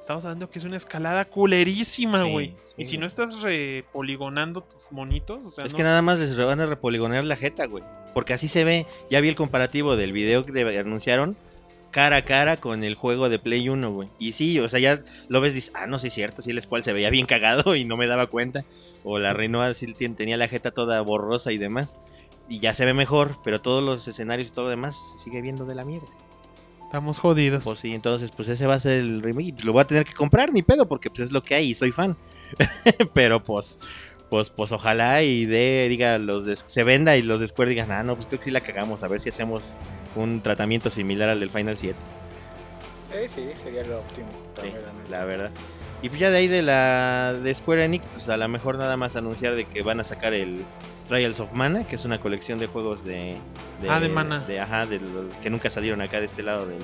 estamos 0.00 0.24
hablando 0.24 0.50
que 0.50 0.58
es 0.58 0.64
una 0.64 0.76
escalada 0.76 1.24
culerísima, 1.26 2.22
güey. 2.24 2.48
sí, 2.68 2.74
y 2.78 2.84
si 2.84 2.98
no 2.98 3.06
estás 3.06 3.40
repoligonando 3.42 4.62
tus 4.62 4.90
monitos, 4.90 5.40
o 5.44 5.50
sea, 5.50 5.64
Es 5.64 5.72
no- 5.72 5.76
que 5.76 5.82
nada 5.84 6.02
más 6.02 6.18
les 6.18 6.36
van 6.36 6.60
a 6.60 6.66
repoligonear 6.66 7.24
la 7.24 7.36
jeta, 7.36 7.66
güey. 7.66 7.84
Porque 8.14 8.34
así 8.34 8.48
se 8.48 8.64
ve. 8.64 8.86
Ya 9.10 9.20
vi 9.20 9.28
el 9.28 9.36
comparativo 9.36 9.96
del 9.96 10.12
video 10.12 10.44
que 10.44 10.78
anunciaron 10.78 11.36
cara 11.92 12.16
a 12.16 12.24
cara 12.24 12.56
con 12.56 12.82
el 12.82 12.96
juego 12.96 13.28
de 13.28 13.38
Play 13.38 13.68
1, 13.68 13.92
güey. 13.92 14.08
Y 14.18 14.32
sí, 14.32 14.58
o 14.58 14.68
sea, 14.68 14.80
ya 14.80 15.04
lo 15.28 15.40
ves 15.40 15.52
y 15.52 15.56
dices, 15.56 15.72
ah, 15.76 15.86
no, 15.86 16.00
sí 16.00 16.08
es 16.08 16.14
cierto, 16.14 16.42
sí, 16.42 16.50
el 16.50 16.66
cual 16.66 16.82
se 16.82 16.92
veía 16.92 17.10
bien 17.10 17.26
cagado 17.26 17.76
y 17.76 17.84
no 17.84 17.96
me 17.96 18.08
daba 18.08 18.26
cuenta. 18.26 18.64
O 19.04 19.18
la 19.18 19.32
Renoa 19.32 19.74
sí 19.74 19.92
tenía 19.94 20.36
la 20.36 20.48
jeta 20.48 20.72
toda 20.72 21.00
borrosa 21.02 21.52
y 21.52 21.58
demás. 21.58 21.96
Y 22.48 22.58
ya 22.58 22.74
se 22.74 22.84
ve 22.84 22.94
mejor, 22.94 23.36
pero 23.44 23.60
todos 23.60 23.84
los 23.84 24.08
escenarios 24.08 24.48
y 24.48 24.52
todo 24.52 24.64
lo 24.64 24.70
demás 24.70 24.96
se 25.12 25.24
sigue 25.24 25.40
viendo 25.40 25.64
de 25.64 25.74
la 25.74 25.84
mierda. 25.84 26.08
estamos 26.82 27.18
jodidos. 27.18 27.64
Pues 27.64 27.80
sí, 27.80 27.94
entonces, 27.94 28.30
pues 28.30 28.48
ese 28.48 28.66
va 28.66 28.74
a 28.74 28.80
ser 28.80 28.98
el 28.98 29.22
remake. 29.22 29.64
Lo 29.64 29.72
voy 29.72 29.82
a 29.82 29.86
tener 29.86 30.04
que 30.04 30.12
comprar, 30.12 30.52
ni 30.52 30.62
pedo, 30.62 30.86
porque 30.86 31.08
pues 31.08 31.20
es 31.20 31.32
lo 31.32 31.42
que 31.42 31.54
hay 31.54 31.70
y 31.70 31.74
soy 31.74 31.92
fan. 31.92 32.16
Pero 33.14 33.42
pues, 33.42 33.78
pues, 34.32 34.48
pues 34.48 34.72
ojalá 34.72 35.22
y 35.22 35.44
de, 35.44 35.86
diga, 35.90 36.16
los 36.16 36.46
de- 36.46 36.56
se 36.56 36.84
venda 36.84 37.18
y 37.18 37.22
los 37.22 37.38
de 37.38 37.48
Square 37.48 37.68
digan, 37.68 37.92
ah, 37.92 38.02
no, 38.02 38.14
pues 38.16 38.26
creo 38.26 38.38
que 38.40 38.44
sí 38.46 38.50
la 38.50 38.62
cagamos, 38.62 39.02
a 39.02 39.06
ver 39.08 39.20
si 39.20 39.28
hacemos 39.28 39.74
un 40.16 40.40
tratamiento 40.40 40.88
similar 40.88 41.28
al 41.28 41.38
del 41.38 41.50
Final 41.50 41.76
7. 41.76 41.94
Eh, 43.12 43.28
sí, 43.28 43.46
sería 43.54 43.82
lo 43.84 43.98
óptimo. 43.98 44.28
También, 44.54 44.78
la 45.10 45.24
verdad. 45.26 45.50
Y 46.00 46.08
pues 46.08 46.18
ya 46.18 46.30
de 46.30 46.38
ahí 46.38 46.48
de 46.48 46.62
la 46.62 47.34
de 47.34 47.54
Square 47.54 47.84
Enix, 47.84 48.06
pues 48.06 48.26
a 48.30 48.38
lo 48.38 48.48
mejor 48.48 48.78
nada 48.78 48.96
más 48.96 49.16
anunciar 49.16 49.54
de 49.54 49.66
que 49.66 49.82
van 49.82 50.00
a 50.00 50.04
sacar 50.04 50.32
el 50.32 50.64
Trials 51.08 51.38
of 51.38 51.52
Mana, 51.52 51.86
que 51.86 51.96
es 51.96 52.04
una 52.06 52.18
colección 52.18 52.58
de 52.58 52.68
juegos 52.68 53.04
de... 53.04 53.36
Ah, 53.86 54.00
de 54.00 54.08
Mana. 54.08 54.40
De, 54.48 54.60
ajá, 54.60 54.86
de 54.86 54.98
los 54.98 55.26
que 55.42 55.50
nunca 55.50 55.68
salieron 55.68 56.00
acá 56.00 56.20
de 56.20 56.26
este 56.26 56.42
lado 56.42 56.64
del 56.64 56.78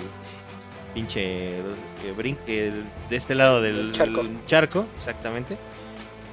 pinche... 0.93 1.63
Que 2.03 2.13
brinque 2.13 2.73
de 3.09 3.17
este 3.17 3.35
lado 3.35 3.63
del 3.63 3.77
Del 3.77 3.93
charco. 3.93 4.23
charco, 4.47 4.85
exactamente. 4.99 5.57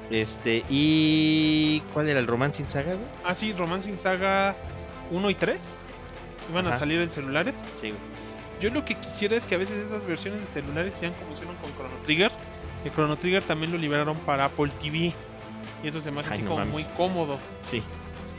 Este, 0.10 0.64
y... 0.70 1.82
¿Cuál 1.94 2.10
era 2.10 2.20
el 2.20 2.28
Romancing 2.28 2.68
Saga, 2.68 2.94
güey? 2.94 3.08
Ah, 3.24 3.34
sí, 3.36 3.54
Romancing 3.54 3.98
Saga 3.98 4.56
1 5.12 5.30
y 5.30 5.36
3 5.36 5.76
iban 6.52 6.68
a 6.68 6.78
salir 6.78 7.02
en 7.02 7.10
celulares. 7.12 7.56
Sí, 7.82 7.90
güey. 7.90 8.02
Yo 8.62 8.70
lo 8.70 8.86
que 8.86 8.96
quisiera 8.96 9.36
es 9.36 9.46
que 9.46 9.56
a 9.56 9.58
veces 9.58 9.78
esas 9.86 10.06
versiones 10.06 10.42
de 10.42 10.48
celulares 10.48 10.96
sean 10.96 11.14
como 11.14 11.34
hicieron 11.34 11.56
con 11.58 11.74
Chrono 11.76 11.96
Trigger. 12.04 12.32
Que 12.84 12.92
Chrono 12.92 13.18
Trigger 13.18 13.44
también 13.44 13.72
lo 13.72 13.78
liberaron 13.78 14.18
para 14.20 14.46
Apple 14.46 14.72
TV. 14.82 15.14
Y 15.84 15.88
eso 15.88 16.02
se 16.02 16.12
me 16.12 16.22
hace 16.22 16.30
Ay, 16.30 16.36
así 16.36 16.44
no 16.44 16.52
como 16.52 16.60
mames. 16.60 16.74
muy 16.74 16.84
cómodo. 16.96 17.40
Sí. 17.70 17.84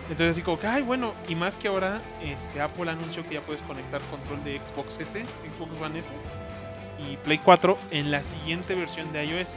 Entonces 0.09 0.31
así 0.31 0.43
como 0.43 0.59
que, 0.59 0.69
ay, 0.69 0.83
bueno, 0.83 1.15
y 1.29 1.35
más 1.35 1.57
que 1.57 1.69
ahora 1.69 2.01
este, 2.23 2.61
Apple 2.61 2.89
anunció 2.89 3.25
que 3.25 3.35
ya 3.35 3.43
puedes 3.43 3.61
conectar 3.63 4.01
control 4.03 4.43
de 4.45 4.61
Xbox 4.61 5.01
S, 5.01 5.25
Xbox 5.59 5.81
One 5.81 5.99
S 5.99 6.09
y 6.99 7.17
Play 7.19 7.39
4 7.39 7.77
en 7.91 8.11
la 8.13 8.23
siguiente 8.23 8.75
versión 8.75 9.13
de 9.13 9.25
iOS. 9.25 9.49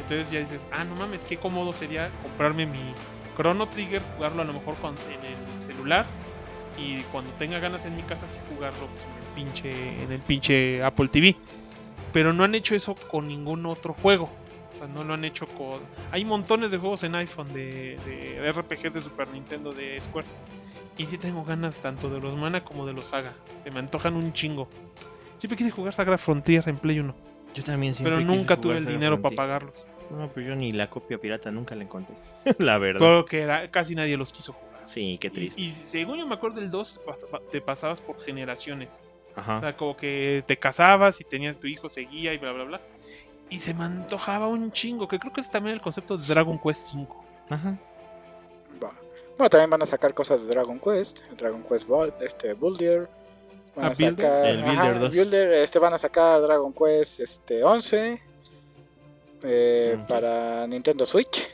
Entonces 0.00 0.30
ya 0.30 0.40
dices, 0.40 0.60
ah, 0.72 0.84
no 0.84 0.94
mames, 0.94 1.24
qué 1.24 1.36
cómodo 1.36 1.72
sería 1.72 2.10
comprarme 2.22 2.66
mi 2.66 2.94
Chrono 3.36 3.68
Trigger, 3.68 4.02
jugarlo 4.16 4.42
a 4.42 4.44
lo 4.44 4.52
mejor 4.52 4.74
con- 4.76 4.94
en 5.12 5.32
el 5.32 5.60
celular 5.60 6.06
y 6.78 7.02
cuando 7.12 7.30
tenga 7.32 7.58
ganas 7.58 7.84
en 7.86 7.96
mi 7.96 8.02
casa 8.02 8.26
sí 8.26 8.38
jugarlo 8.54 8.86
pues, 8.86 9.02
en, 9.02 9.10
el 9.18 9.34
pinche, 9.34 10.02
en 10.04 10.12
el 10.12 10.20
pinche 10.20 10.82
Apple 10.82 11.08
TV. 11.08 11.36
Pero 12.12 12.32
no 12.32 12.44
han 12.44 12.54
hecho 12.54 12.74
eso 12.74 12.94
con 12.94 13.28
ningún 13.28 13.66
otro 13.66 13.94
juego. 13.94 14.30
O 14.74 14.78
sea, 14.78 14.86
no 14.86 15.04
lo 15.04 15.14
han 15.14 15.24
hecho 15.24 15.46
con... 15.46 15.80
Hay 16.10 16.24
montones 16.24 16.70
de 16.70 16.78
juegos 16.78 17.02
en 17.02 17.14
iPhone 17.16 17.52
de, 17.52 17.98
de 18.06 18.52
RPGs 18.52 18.94
de 18.94 19.02
Super 19.02 19.28
Nintendo 19.28 19.72
de 19.72 20.00
Square. 20.00 20.26
Y 20.96 21.06
sí 21.06 21.18
tengo 21.18 21.44
ganas 21.44 21.76
tanto 21.76 22.08
de 22.08 22.20
los 22.20 22.36
Mana 22.36 22.64
como 22.64 22.86
de 22.86 22.92
los 22.92 23.08
Saga. 23.08 23.34
Se 23.62 23.70
me 23.70 23.78
antojan 23.80 24.14
un 24.14 24.32
chingo. 24.32 24.68
Siempre 25.36 25.56
quise 25.56 25.70
jugar 25.70 25.92
Saga 25.92 26.16
Frontier 26.16 26.68
en 26.68 26.76
Play 26.78 26.98
1. 27.00 27.14
Yo 27.54 27.64
también 27.64 27.94
siempre 27.94 28.14
Pero 28.16 28.26
nunca 28.26 28.56
tuve 28.56 28.78
el 28.78 28.86
dinero 28.86 29.20
para 29.20 29.36
pagarlos. 29.36 29.86
No, 30.10 30.28
pues 30.32 30.46
yo 30.46 30.54
ni 30.56 30.72
la 30.72 30.88
copia 30.88 31.18
pirata 31.18 31.50
nunca 31.50 31.74
la 31.74 31.84
encontré. 31.84 32.14
la 32.58 32.78
verdad. 32.78 32.98
Todo 33.00 33.24
que 33.26 33.40
era, 33.42 33.68
casi 33.68 33.94
nadie 33.94 34.16
los 34.16 34.32
quiso 34.32 34.52
jugar. 34.54 34.68
Sí, 34.86 35.18
qué 35.20 35.28
triste. 35.30 35.60
y 35.60 35.72
según 35.74 36.18
yo 36.18 36.26
me 36.26 36.34
acuerdo 36.34 36.60
del 36.60 36.70
2, 36.70 37.00
pas- 37.04 37.26
te 37.50 37.60
pasabas 37.60 38.00
por 38.00 38.18
generaciones. 38.22 39.00
O 39.36 39.40
Ajá. 39.40 39.60
sea, 39.60 39.76
como 39.76 39.96
que 39.96 40.42
te 40.46 40.56
casabas 40.58 41.20
y 41.20 41.24
tenías 41.24 41.56
tu 41.60 41.66
hijo, 41.66 41.88
seguía 41.88 42.32
y 42.32 42.38
bla, 42.38 42.52
bla, 42.52 42.64
bla. 42.64 42.80
Y 43.50 43.60
se 43.60 43.74
me 43.74 43.84
antojaba 43.84 44.48
un 44.48 44.72
chingo, 44.72 45.06
que 45.06 45.18
creo 45.18 45.32
que 45.32 45.40
es 45.42 45.50
también 45.50 45.74
el 45.74 45.80
concepto 45.82 46.16
de 46.16 46.26
Dragon 46.26 46.58
Quest 46.58 46.90
5. 46.92 47.24
Ajá. 47.50 47.78
Va. 48.82 48.92
Bueno, 49.36 49.50
también 49.50 49.70
van 49.70 49.82
a 49.82 49.86
sacar 49.86 50.12
cosas 50.14 50.46
de 50.46 50.54
Dragon 50.54 50.78
Quest, 50.80 51.20
Dragon 51.36 51.62
Quest 51.62 51.86
Ball, 51.86 52.12
este 52.20 52.54
Builder. 52.54 53.08
Van 53.76 53.84
Ah, 53.84 53.88
a 53.88 53.90
Builder. 53.94 54.26
sacar 54.26 54.46
El 54.46 54.56
Builder 54.62 54.78
ajá, 54.80 54.98
2. 54.98 55.10
Builder, 55.10 55.52
este 55.52 55.78
van 55.78 55.92
a 55.94 55.98
sacar 55.98 56.40
Dragon 56.40 56.72
Quest 56.72 57.20
este 57.20 57.62
11 57.62 58.20
eh, 59.42 59.98
para 60.08 60.66
Nintendo 60.66 61.06
Switch. 61.06 61.48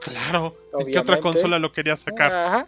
Claro. 0.00 0.56
¿En 0.78 0.86
qué 0.86 0.98
otra 0.98 1.16
Obviamente. 1.16 1.20
consola 1.22 1.58
lo 1.58 1.72
quería 1.72 1.96
sacar? 1.96 2.32
Ajá. 2.32 2.66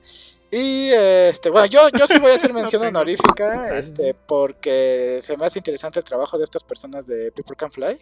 Y 0.51 0.91
este, 0.93 1.51
bueno, 1.51 1.67
yo, 1.67 1.81
yo 1.99 2.07
sí 2.07 2.19
voy 2.19 2.33
a 2.33 2.35
hacer 2.35 2.53
mención 2.55 2.83
honorífica, 2.83 3.79
este, 3.79 4.15
porque 4.15 5.21
se 5.23 5.37
me 5.37 5.45
hace 5.47 5.59
interesante 5.59 5.99
el 5.99 6.05
trabajo 6.05 6.39
de 6.39 6.45
estas 6.45 6.65
personas 6.65 7.07
de 7.07 7.31
People 7.33 7.57
Can 7.57 7.71
Fly. 7.71 7.99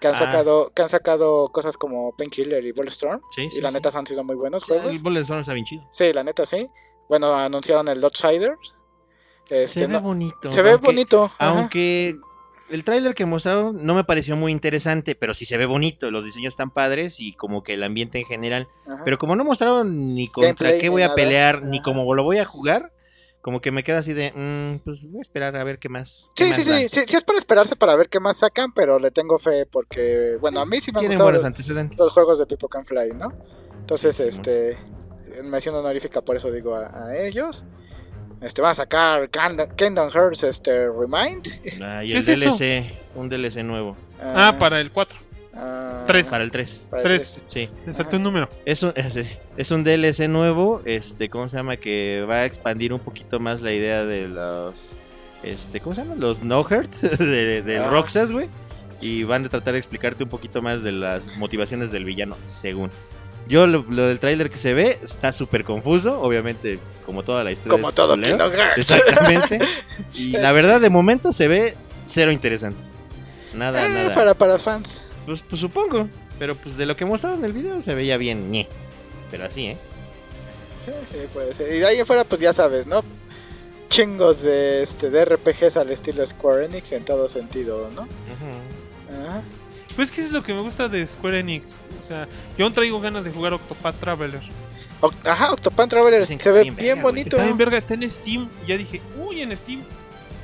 Que 0.00 0.08
han 0.08 0.14
Ah. 0.14 0.18
sacado, 0.18 0.70
que 0.74 0.82
han 0.82 0.88
sacado 0.88 1.48
cosas 1.50 1.76
como 1.76 2.14
Painkiller 2.16 2.64
y 2.64 2.72
Bulletstorm. 2.72 3.20
Sí, 3.34 3.48
sí, 3.50 3.58
Y 3.58 3.60
la 3.60 3.68
sí. 3.68 3.74
neta 3.74 3.90
han 3.96 4.06
sido 4.06 4.24
muy 4.24 4.34
buenos 4.34 4.64
juegos. 4.64 4.86
El 4.92 4.98
Bullet 5.02 5.20
Storm 5.22 5.40
está 5.40 5.52
bien 5.52 5.66
chido. 5.66 5.86
Sí, 5.90 6.12
la 6.12 6.24
neta 6.24 6.44
sí. 6.46 6.68
Bueno, 7.08 7.34
anunciaron 7.34 7.86
el 7.88 8.02
Outsider. 8.02 8.56
Este, 9.50 9.68
se 9.68 9.80
ve 9.86 9.88
no- 9.92 10.00
bonito. 10.00 10.50
se 10.50 10.62
ve 10.62 10.72
aunque- 10.72 10.86
bonito. 10.86 11.24
ajá. 11.24 11.50
El 12.70 12.82
tráiler 12.82 13.14
que 13.14 13.26
mostraron 13.26 13.84
no 13.84 13.94
me 13.94 14.04
pareció 14.04 14.36
muy 14.36 14.50
interesante, 14.50 15.14
pero 15.14 15.34
sí 15.34 15.44
se 15.44 15.56
ve 15.56 15.66
bonito. 15.66 16.10
Los 16.10 16.24
diseños 16.24 16.54
están 16.54 16.70
padres 16.70 17.16
y 17.20 17.34
como 17.34 17.62
que 17.62 17.74
el 17.74 17.82
ambiente 17.82 18.18
en 18.18 18.24
general. 18.24 18.68
Ajá. 18.86 19.02
Pero 19.04 19.18
como 19.18 19.36
no 19.36 19.44
mostraron 19.44 20.14
ni 20.14 20.28
contra 20.28 20.68
Gameplay, 20.68 20.80
qué 20.80 20.88
voy 20.88 21.02
a 21.02 21.06
nada. 21.06 21.16
pelear, 21.16 21.62
ni 21.62 21.82
cómo 21.82 22.12
lo 22.14 22.22
voy 22.24 22.38
a 22.38 22.44
jugar, 22.44 22.92
como 23.42 23.60
que 23.60 23.70
me 23.70 23.84
queda 23.84 23.98
así 23.98 24.14
de, 24.14 24.32
mm, 24.34 24.82
pues 24.84 25.04
voy 25.04 25.18
a 25.18 25.22
esperar 25.22 25.54
a 25.56 25.64
ver 25.64 25.78
qué 25.78 25.90
más. 25.90 26.30
qué 26.34 26.44
Sí, 26.44 26.50
más 26.50 26.58
sí, 26.58 26.64
sí, 26.64 26.88
sí, 26.88 27.00
sí 27.06 27.16
es 27.16 27.24
para 27.24 27.38
esperarse 27.38 27.76
para 27.76 27.94
ver 27.96 28.08
qué 28.08 28.18
más 28.18 28.38
sacan, 28.38 28.72
pero 28.72 28.98
le 28.98 29.10
tengo 29.10 29.38
fe 29.38 29.66
porque, 29.66 30.38
bueno, 30.40 30.60
a 30.60 30.66
mí 30.66 30.80
sí 30.80 30.90
me 30.90 31.00
han 31.00 31.06
gustado 31.06 31.32
los, 31.32 31.98
los 31.98 32.12
juegos 32.12 32.38
de 32.38 32.46
People 32.46 32.68
Can 32.70 32.86
Fly, 32.86 33.12
¿no? 33.14 33.30
Entonces, 33.78 34.18
este, 34.20 34.78
mención 35.44 35.74
honorífica 35.74 36.22
por 36.22 36.36
eso 36.36 36.50
digo 36.50 36.74
a, 36.74 36.86
a 37.08 37.16
ellos. 37.18 37.66
Este, 38.44 38.60
van 38.60 38.72
a 38.72 38.74
sacar 38.74 39.28
Kingdom, 39.76 40.10
Hearts 40.10 40.42
este, 40.44 40.88
Remind. 40.88 41.48
Ah, 41.82 42.04
y 42.04 42.08
¿Qué 42.08 42.12
el 42.14 42.18
es 42.18 42.28
eso? 42.28 42.50
DLC, 42.56 42.84
un 43.14 43.28
DLC 43.28 43.56
nuevo. 43.64 43.96
Ah, 44.22 44.54
para 44.58 44.80
el 44.80 44.90
4. 44.90 45.18
Ah, 45.54 46.04
Tres. 46.06 46.28
Para 46.28 46.44
el 46.44 46.50
3. 46.50 46.82
para 46.90 47.02
el 47.02 47.08
Tres. 47.08 47.40
Sí. 47.48 47.68
Exacto 47.86 48.16
un 48.16 48.22
número. 48.22 48.48
Es 48.66 48.82
un, 48.82 48.92
es, 48.96 49.16
es 49.56 49.70
un 49.70 49.82
DLC 49.84 50.28
nuevo, 50.28 50.82
este, 50.84 51.28
¿cómo 51.30 51.48
se 51.48 51.56
llama? 51.56 51.76
Que 51.78 52.24
va 52.28 52.36
a 52.36 52.44
expandir 52.44 52.92
un 52.92 53.00
poquito 53.00 53.40
más 53.40 53.60
la 53.60 53.72
idea 53.72 54.04
de 54.04 54.28
los, 54.28 54.90
este, 55.42 55.80
¿cómo 55.80 55.94
se 55.94 56.02
llama? 56.02 56.14
Los 56.16 56.42
no 56.42 56.60
hurt 56.60 56.92
de, 57.18 57.62
de 57.62 57.78
Ah. 57.78 57.88
Roxas, 57.88 58.30
güey. 58.32 58.48
Y 59.00 59.22
van 59.24 59.44
a 59.44 59.48
tratar 59.48 59.72
de 59.74 59.78
explicarte 59.78 60.24
un 60.24 60.30
poquito 60.30 60.60
más 60.62 60.82
de 60.82 60.92
las 60.92 61.22
motivaciones 61.38 61.90
del 61.92 62.04
villano, 62.04 62.36
según. 62.44 62.90
Yo 63.46 63.66
lo, 63.66 63.84
lo 63.88 64.06
del 64.06 64.18
tráiler 64.20 64.50
que 64.50 64.58
se 64.58 64.72
ve 64.74 64.98
está 65.02 65.32
súper 65.32 65.64
confuso, 65.64 66.20
obviamente, 66.20 66.78
como 67.04 67.22
toda 67.22 67.44
la 67.44 67.52
historia. 67.52 67.70
Como 67.72 67.92
todo. 67.92 68.14
Kingdom 68.20 68.52
Hearts. 68.52 68.78
Exactamente. 68.78 69.58
Y 70.14 70.30
la 70.32 70.52
verdad, 70.52 70.80
de 70.80 70.90
momento 70.90 71.32
se 71.32 71.48
ve 71.48 71.74
cero 72.06 72.30
interesante. 72.32 72.80
Nada, 73.52 73.84
Eh, 73.84 73.88
nada. 73.88 74.14
para, 74.14 74.34
para 74.34 74.58
fans. 74.58 75.02
Pues, 75.26 75.42
pues 75.42 75.60
supongo. 75.60 76.08
Pero 76.38 76.56
pues 76.56 76.76
de 76.76 76.84
lo 76.86 76.96
que 76.96 77.04
mostraron 77.04 77.38
en 77.40 77.44
el 77.44 77.52
video 77.52 77.80
se 77.82 77.94
veía 77.94 78.16
bien, 78.16 78.50
ñe. 78.50 78.66
Pero 79.30 79.44
así, 79.44 79.66
¿eh? 79.66 79.76
Sí, 80.84 80.90
sí, 81.10 81.18
puede 81.32 81.54
ser. 81.54 81.72
Y 81.74 81.78
de 81.78 81.86
ahí 81.86 81.98
en 82.00 82.06
fuera, 82.06 82.24
pues 82.24 82.40
ya 82.40 82.52
sabes, 82.52 82.86
¿no? 82.86 83.02
Chingos 83.88 84.42
de, 84.42 84.82
este, 84.82 85.10
de 85.10 85.24
RPGs 85.24 85.76
al 85.76 85.90
estilo 85.90 86.26
Square 86.26 86.64
Enix 86.66 86.90
en 86.92 87.04
todo 87.04 87.28
sentido, 87.28 87.88
¿no? 87.94 88.02
Ajá. 88.02 89.42
Pues 89.96 90.10
que 90.10 90.20
es 90.20 90.30
lo 90.32 90.42
que 90.42 90.52
me 90.54 90.60
gusta 90.60 90.88
de 90.88 91.06
Square 91.06 91.40
Enix. 91.40 91.76
O 92.00 92.02
sea, 92.02 92.26
yo 92.58 92.64
aún 92.64 92.72
traigo 92.72 93.00
ganas 93.00 93.24
de 93.24 93.30
jugar 93.32 93.52
Octopath 93.54 93.98
Traveler. 94.00 94.40
Ajá, 95.24 95.52
Octopan 95.52 95.88
Traveler 95.88 96.26
se 96.26 96.34
ve 96.50 96.62
bien 96.62 96.74
bien 96.74 96.76
verga, 96.76 97.02
güey. 97.02 97.12
bonito. 97.12 97.36
Está 97.36 97.48
en 97.48 97.56
verga, 97.58 97.78
está 97.78 97.94
en 97.94 98.10
Steam. 98.10 98.48
Ya 98.66 98.76
dije, 98.76 99.00
uy, 99.18 99.42
en 99.42 99.54
Steam. 99.56 99.82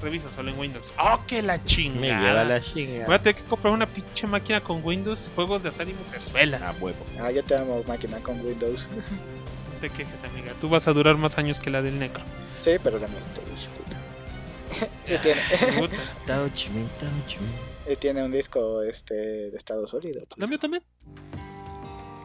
Reviso 0.03 0.27
solo 0.35 0.51
en 0.51 0.59
Windows. 0.59 0.87
¡Oh, 0.99 1.21
que 1.27 1.43
la 1.43 1.59
Me 1.59 1.65
chingada! 1.65 2.21
lleva 2.21 2.45
la 2.45 2.59
Voy 2.59 2.73
chinga. 2.73 3.15
a 3.15 3.19
tener 3.19 3.35
que 3.35 3.43
comprar 3.45 3.73
una 3.73 3.87
pinche 3.87 4.27
máquina 4.27 4.63
con 4.63 4.83
Windows, 4.85 5.31
juegos 5.35 5.63
de 5.63 5.69
azar 5.71 5.89
y 5.89 5.93
mujerzuelas. 5.95 6.63
A 6.63 6.73
huevo. 6.81 7.05
Ah, 7.21 7.31
yo 7.31 7.43
te 7.45 7.55
amo, 7.57 7.83
máquina 7.87 8.19
con 8.21 8.41
Windows. 8.45 8.89
No 9.75 9.89
te 9.89 9.89
quejes, 9.97 10.23
amiga. 10.25 10.53
Tú 10.61 10.69
vas 10.69 10.87
a 10.89 10.93
durar 10.93 11.17
más 11.17 11.39
años 11.39 11.59
que 11.59 11.71
la 11.71 11.81
del 11.81 11.99
Necro. 11.99 12.23
Sí, 12.59 12.73
pero 12.83 12.99
dame 12.99 13.17
Stage, 13.17 13.69
puta. 13.75 14.87
y, 15.15 15.17
tiene, 15.19 15.41
Puta. 15.79 15.97
Touch 16.27 16.69
me, 16.69 16.83
touch 17.01 17.41
me. 17.41 17.70
Y 17.93 17.97
tiene 17.97 18.23
un 18.23 18.33
disco 18.33 18.83
este 18.83 19.15
de 19.15 19.57
estado 19.57 19.87
sólido. 19.87 20.23
pues. 20.29 20.39
¿La 20.39 20.47
mía 20.47 20.59
también? 20.59 20.83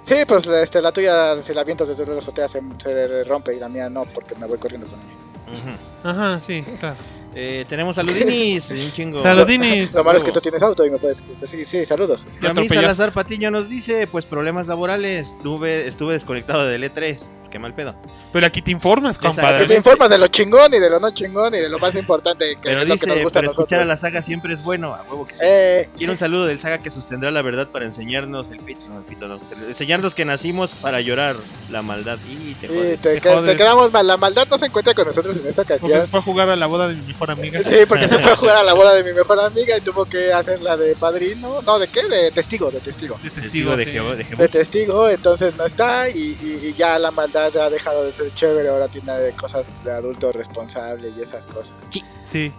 Sí, 0.04 0.16
pues 0.28 0.46
este, 0.48 0.82
la 0.82 0.92
tuya, 0.92 1.36
si 1.42 1.54
la 1.54 1.62
avientas 1.62 1.88
desde 1.88 2.06
la 2.06 2.20
azotea, 2.20 2.48
se, 2.48 2.62
se 2.78 3.24
rompe 3.24 3.56
y 3.56 3.60
la 3.60 3.68
mía 3.68 3.90
no, 3.90 4.06
porque 4.14 4.36
me 4.36 4.46
voy 4.46 4.60
corriendo 4.60 4.88
con 4.88 5.00
ella. 5.00 5.78
Ajá, 6.04 6.40
sí, 6.40 6.64
claro. 6.80 6.96
Eh, 7.38 7.66
tenemos 7.68 7.98
saludinis, 7.98 8.70
un 8.72 8.92
chingo. 8.94 9.22
Saludinis. 9.22 9.94
Lo 9.94 10.04
malo 10.06 10.18
es 10.18 10.24
que 10.24 10.32
tú 10.32 10.40
tienes 10.40 10.62
auto 10.62 10.86
y 10.86 10.90
me 10.90 10.98
puedes 10.98 11.22
decir, 11.42 11.68
sí, 11.68 11.86
saludos. 11.86 12.26
Ya 12.42 12.48
Ramí 12.48 12.62
atropelló. 12.62 12.82
Salazar 12.82 13.12
Patiño 13.14 13.52
nos 13.52 13.68
dice, 13.70 14.08
pues 14.08 14.26
problemas 14.26 14.68
laborales, 14.68 15.28
estuve, 15.30 15.86
estuve 15.88 16.14
desconectado 16.14 16.66
del 16.66 16.84
E3, 16.84 17.30
qué 17.52 17.60
mal 17.60 17.76
pedo. 17.76 17.94
Pero 18.32 18.48
aquí 18.48 18.62
te 18.62 18.72
informas, 18.72 19.18
compadre. 19.18 19.60
Que 19.60 19.66
te 19.66 19.76
informas 19.76 20.10
de 20.10 20.18
lo 20.18 20.28
chingón 20.28 20.74
y 20.74 20.80
de 20.80 20.90
lo 20.90 21.00
no 21.02 21.12
chingón 21.12 21.54
y 21.54 21.58
de 21.58 21.68
lo 21.70 21.78
más 21.78 21.96
importante 21.96 22.56
que 22.56 22.60
Pero 22.70 22.82
es 22.84 22.88
lo 22.88 22.94
dice, 22.94 23.06
que 23.06 23.14
nos 23.16 23.24
gusta 23.24 23.40
a 23.40 23.42
pero 23.42 23.52
escuchar 23.52 23.80
a 23.80 23.82
nosotros. 23.84 23.88
la 23.90 23.98
saga 23.98 24.24
siempre 24.24 24.54
es 24.54 24.64
bueno, 24.64 24.94
a 24.96 25.04
huevo 25.04 25.28
que 25.28 25.36
sí. 25.36 25.42
Eh, 25.44 25.90
Quiero 25.98 26.14
un 26.14 26.20
saludo 26.20 26.46
del 26.46 26.62
saga 26.62 26.78
que 26.82 26.90
sostendrá 26.92 27.32
la 27.32 27.42
verdad 27.42 27.68
para 27.70 27.84
enseñarnos 27.86 28.50
el 28.52 28.60
pito, 28.60 28.88
no, 28.88 29.00
el 29.00 29.04
pito 29.04 29.28
no, 29.28 29.40
enseñarnos 29.68 30.16
que 30.16 30.24
nacimos 30.24 30.72
para 30.72 31.02
llorar 31.02 31.36
la 31.70 31.82
maldad 31.82 32.18
y 32.30 32.54
te 32.56 32.68
y 32.68 32.70
jodes. 32.70 33.00
te, 33.02 33.16
Te 33.16 33.22
te 33.22 33.30
jodes. 33.34 33.58
quedamos 33.58 33.92
mal. 33.92 34.08
La 34.08 34.16
maldad 34.18 34.48
no 34.50 34.58
se 34.58 34.68
encuentra 34.68 34.94
con 34.94 35.06
nosotros 35.06 35.36
en 35.38 35.48
esta 35.48 35.64
Porque 35.64 35.74
ocasión. 35.74 36.02
se 36.02 36.08
fue 36.08 36.20
a 36.20 36.24
jugar 36.24 36.50
a 36.50 36.56
la 36.56 36.66
boda 36.68 36.88
de 36.88 36.96
mi 36.96 37.14
mejor 37.28 37.32
amiga. 37.40 37.60
Sí, 37.64 37.86
porque 37.88 38.08
se 38.08 38.20
fue 38.20 38.32
a 38.32 38.36
jugar 38.36 38.56
a 38.58 38.64
la 38.64 38.74
boda 38.74 38.94
de 38.96 39.04
mi 39.04 39.14
mejor 39.14 39.40
amiga 39.40 39.78
y 39.78 39.82
tuvo 39.82 40.06
que 40.06 40.32
hacer 40.34 40.62
la 40.62 40.78
de 40.78 40.96
padrino. 40.96 41.62
No, 41.66 41.80
¿de 41.80 41.88
qué? 41.88 42.04
De 42.08 42.32
testigo, 42.32 42.70
de 42.72 42.80
testigo. 42.80 43.18
De 43.24 43.30
Testigo 43.30 43.76
testigo, 43.76 43.76
de 43.76 43.86
sí. 43.86 43.92
Jehová, 43.92 44.16
de 44.16 44.24
De 44.24 44.48
testigo, 44.48 45.10
entonces 45.10 45.56
no 45.58 45.66
está 45.66 46.10
y, 46.10 46.38
y- 46.42 46.68
y 46.68 46.74
ya 46.74 47.00
la 47.00 47.12
maldad 47.12 47.56
ha 47.58 47.70
dejado 47.70 48.04
de 48.04 48.12
ser 48.14 48.34
chévere. 48.34 48.70
Ahora 48.70 48.88
tiene 48.88 49.32
cosas 49.38 49.66
de 49.84 49.92
adulto 49.92 50.32
responsable 50.32 51.12
y 51.18 51.22
esas 51.22 51.46
cosas. 51.46 51.74
Sí. 51.90 52.04
Sí, 52.32 52.52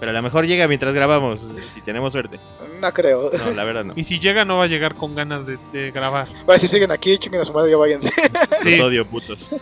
Pero 0.00 0.10
a 0.10 0.14
lo 0.14 0.22
mejor 0.22 0.46
llega 0.46 0.66
mientras 0.66 0.94
grabamos, 0.94 1.46
si 1.74 1.80
tenemos 1.82 2.12
suerte. 2.12 2.40
no 2.80 2.92
creo. 2.92 3.30
No, 3.32 3.50
la 3.52 3.64
verdad 3.64 3.84
no. 3.84 3.92
Y 3.94 4.04
si 4.04 4.18
llega, 4.18 4.44
no 4.44 4.56
va 4.56 4.64
a 4.64 4.66
llegar 4.66 4.94
con 4.94 5.14
ganas 5.14 5.46
de, 5.46 5.58
de 5.72 5.90
grabar. 5.90 6.28
Bueno, 6.46 6.58
si 6.58 6.66
siguen 6.66 6.90
aquí, 6.90 7.16
chinguen 7.18 7.42
a 7.42 7.44
su 7.44 7.52
madre, 7.52 7.70
ya 7.70 7.76
váyanse. 7.76 8.10
Sí. 8.62 8.76
Los 8.76 8.88
odio, 8.88 9.06
putos. 9.06 9.50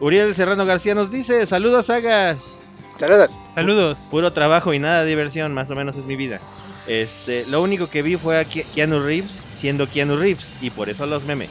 Uriel 0.00 0.34
Serrano 0.34 0.64
García 0.64 0.94
nos 0.94 1.10
dice, 1.10 1.46
saludos 1.46 1.86
sagas. 1.86 2.56
Saludos. 2.98 3.38
Saludos. 3.54 3.98
Puro 4.10 4.32
trabajo 4.32 4.72
y 4.74 4.78
nada 4.78 5.02
de 5.04 5.08
diversión, 5.10 5.54
más 5.54 5.70
o 5.70 5.74
menos 5.74 5.96
es 5.96 6.06
mi 6.06 6.16
vida. 6.16 6.40
Este, 6.86 7.46
lo 7.46 7.62
único 7.62 7.88
que 7.88 8.02
vi 8.02 8.16
fue 8.16 8.38
a 8.38 8.44
Ke- 8.44 8.64
Keanu 8.74 9.00
Reeves 9.00 9.42
siendo 9.58 9.86
Keanu 9.88 10.16
Reeves 10.16 10.50
y 10.60 10.70
por 10.70 10.88
eso 10.88 11.06
los 11.06 11.24
memes. 11.24 11.48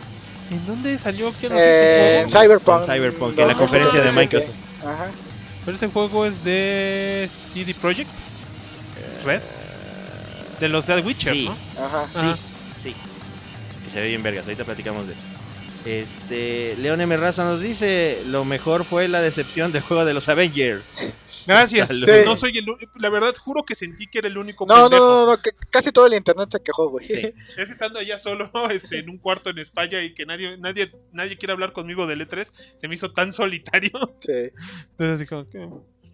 ¿En 0.51 0.65
dónde 0.65 0.97
salió? 0.97 1.31
¿Quién 1.39 1.51
Eh, 1.55 2.21
en 2.21 2.27
ese 2.27 2.37
juego? 2.37 2.59
Cyberpunk. 2.59 2.81
En 2.89 2.95
Cyberpunk, 2.95 3.31
en 3.39 3.47
la 3.47 3.53
2077. 3.53 3.59
conferencia 3.59 4.03
de 4.03 4.11
Microsoft. 4.19 4.83
Ajá. 4.85 5.05
Pero 5.65 5.77
ese 5.77 5.87
juego 5.87 6.25
es 6.25 6.43
de 6.43 7.29
CD 7.31 7.73
Projekt 7.75 8.09
Red. 9.25 9.41
De 10.59 10.67
los 10.69 10.87
de 10.87 11.01
Witcher, 11.01 11.33
sí. 11.33 11.45
¿no? 11.45 11.85
Ajá. 11.85 12.03
Ajá. 12.15 12.37
Sí. 12.83 12.95
Que 13.85 13.91
se 13.93 14.01
ve 14.01 14.07
bien 14.07 14.23
vergas, 14.23 14.43
ahorita 14.45 14.65
platicamos 14.65 15.05
de 15.07 15.13
eso. 15.13 15.21
Este, 15.85 16.75
León 16.79 16.99
M. 17.01 17.15
Raza 17.17 17.43
nos 17.45 17.61
dice, 17.61 18.21
lo 18.27 18.43
mejor 18.45 18.83
fue 18.83 19.07
la 19.07 19.21
decepción 19.21 19.71
del 19.71 19.81
juego 19.81 20.03
de 20.05 20.13
los 20.13 20.27
Avengers. 20.29 20.95
Gracias. 21.47 21.87
Sí. 21.89 22.05
No 22.25 22.35
soy 22.35 22.57
el 22.57 22.69
u- 22.69 22.77
La 22.99 23.09
verdad, 23.09 23.33
juro 23.35 23.63
que 23.63 23.75
sentí 23.75 24.05
que 24.07 24.19
era 24.19 24.27
el 24.27 24.37
único 24.37 24.65
No, 24.65 24.75
no, 24.75 24.81
pendejo. 24.83 25.05
no, 25.05 25.25
no, 25.27 25.41
que 25.41 25.51
casi 25.69 25.91
todo 25.91 26.05
el 26.07 26.13
internet 26.13 26.49
se 26.51 26.61
quejó, 26.61 26.89
güey. 26.89 27.07
Sí. 27.07 27.33
Es 27.57 27.71
estando 27.71 27.99
allá 27.99 28.17
solo 28.19 28.51
este, 28.69 28.99
en 28.99 29.09
un 29.09 29.17
cuarto 29.17 29.49
en 29.49 29.57
España 29.59 30.03
y 30.03 30.13
que 30.13 30.25
nadie, 30.25 30.57
nadie, 30.57 30.91
nadie 31.13 31.37
quiere 31.37 31.53
hablar 31.53 31.71
conmigo 31.73 32.05
del 32.07 32.27
E3. 32.27 32.51
Se 32.75 32.87
me 32.87 32.95
hizo 32.95 33.11
tan 33.13 33.31
solitario. 33.33 33.91
Sí. 34.19 34.51
Entonces 34.97 35.27
como 35.29 35.49
que 35.49 35.67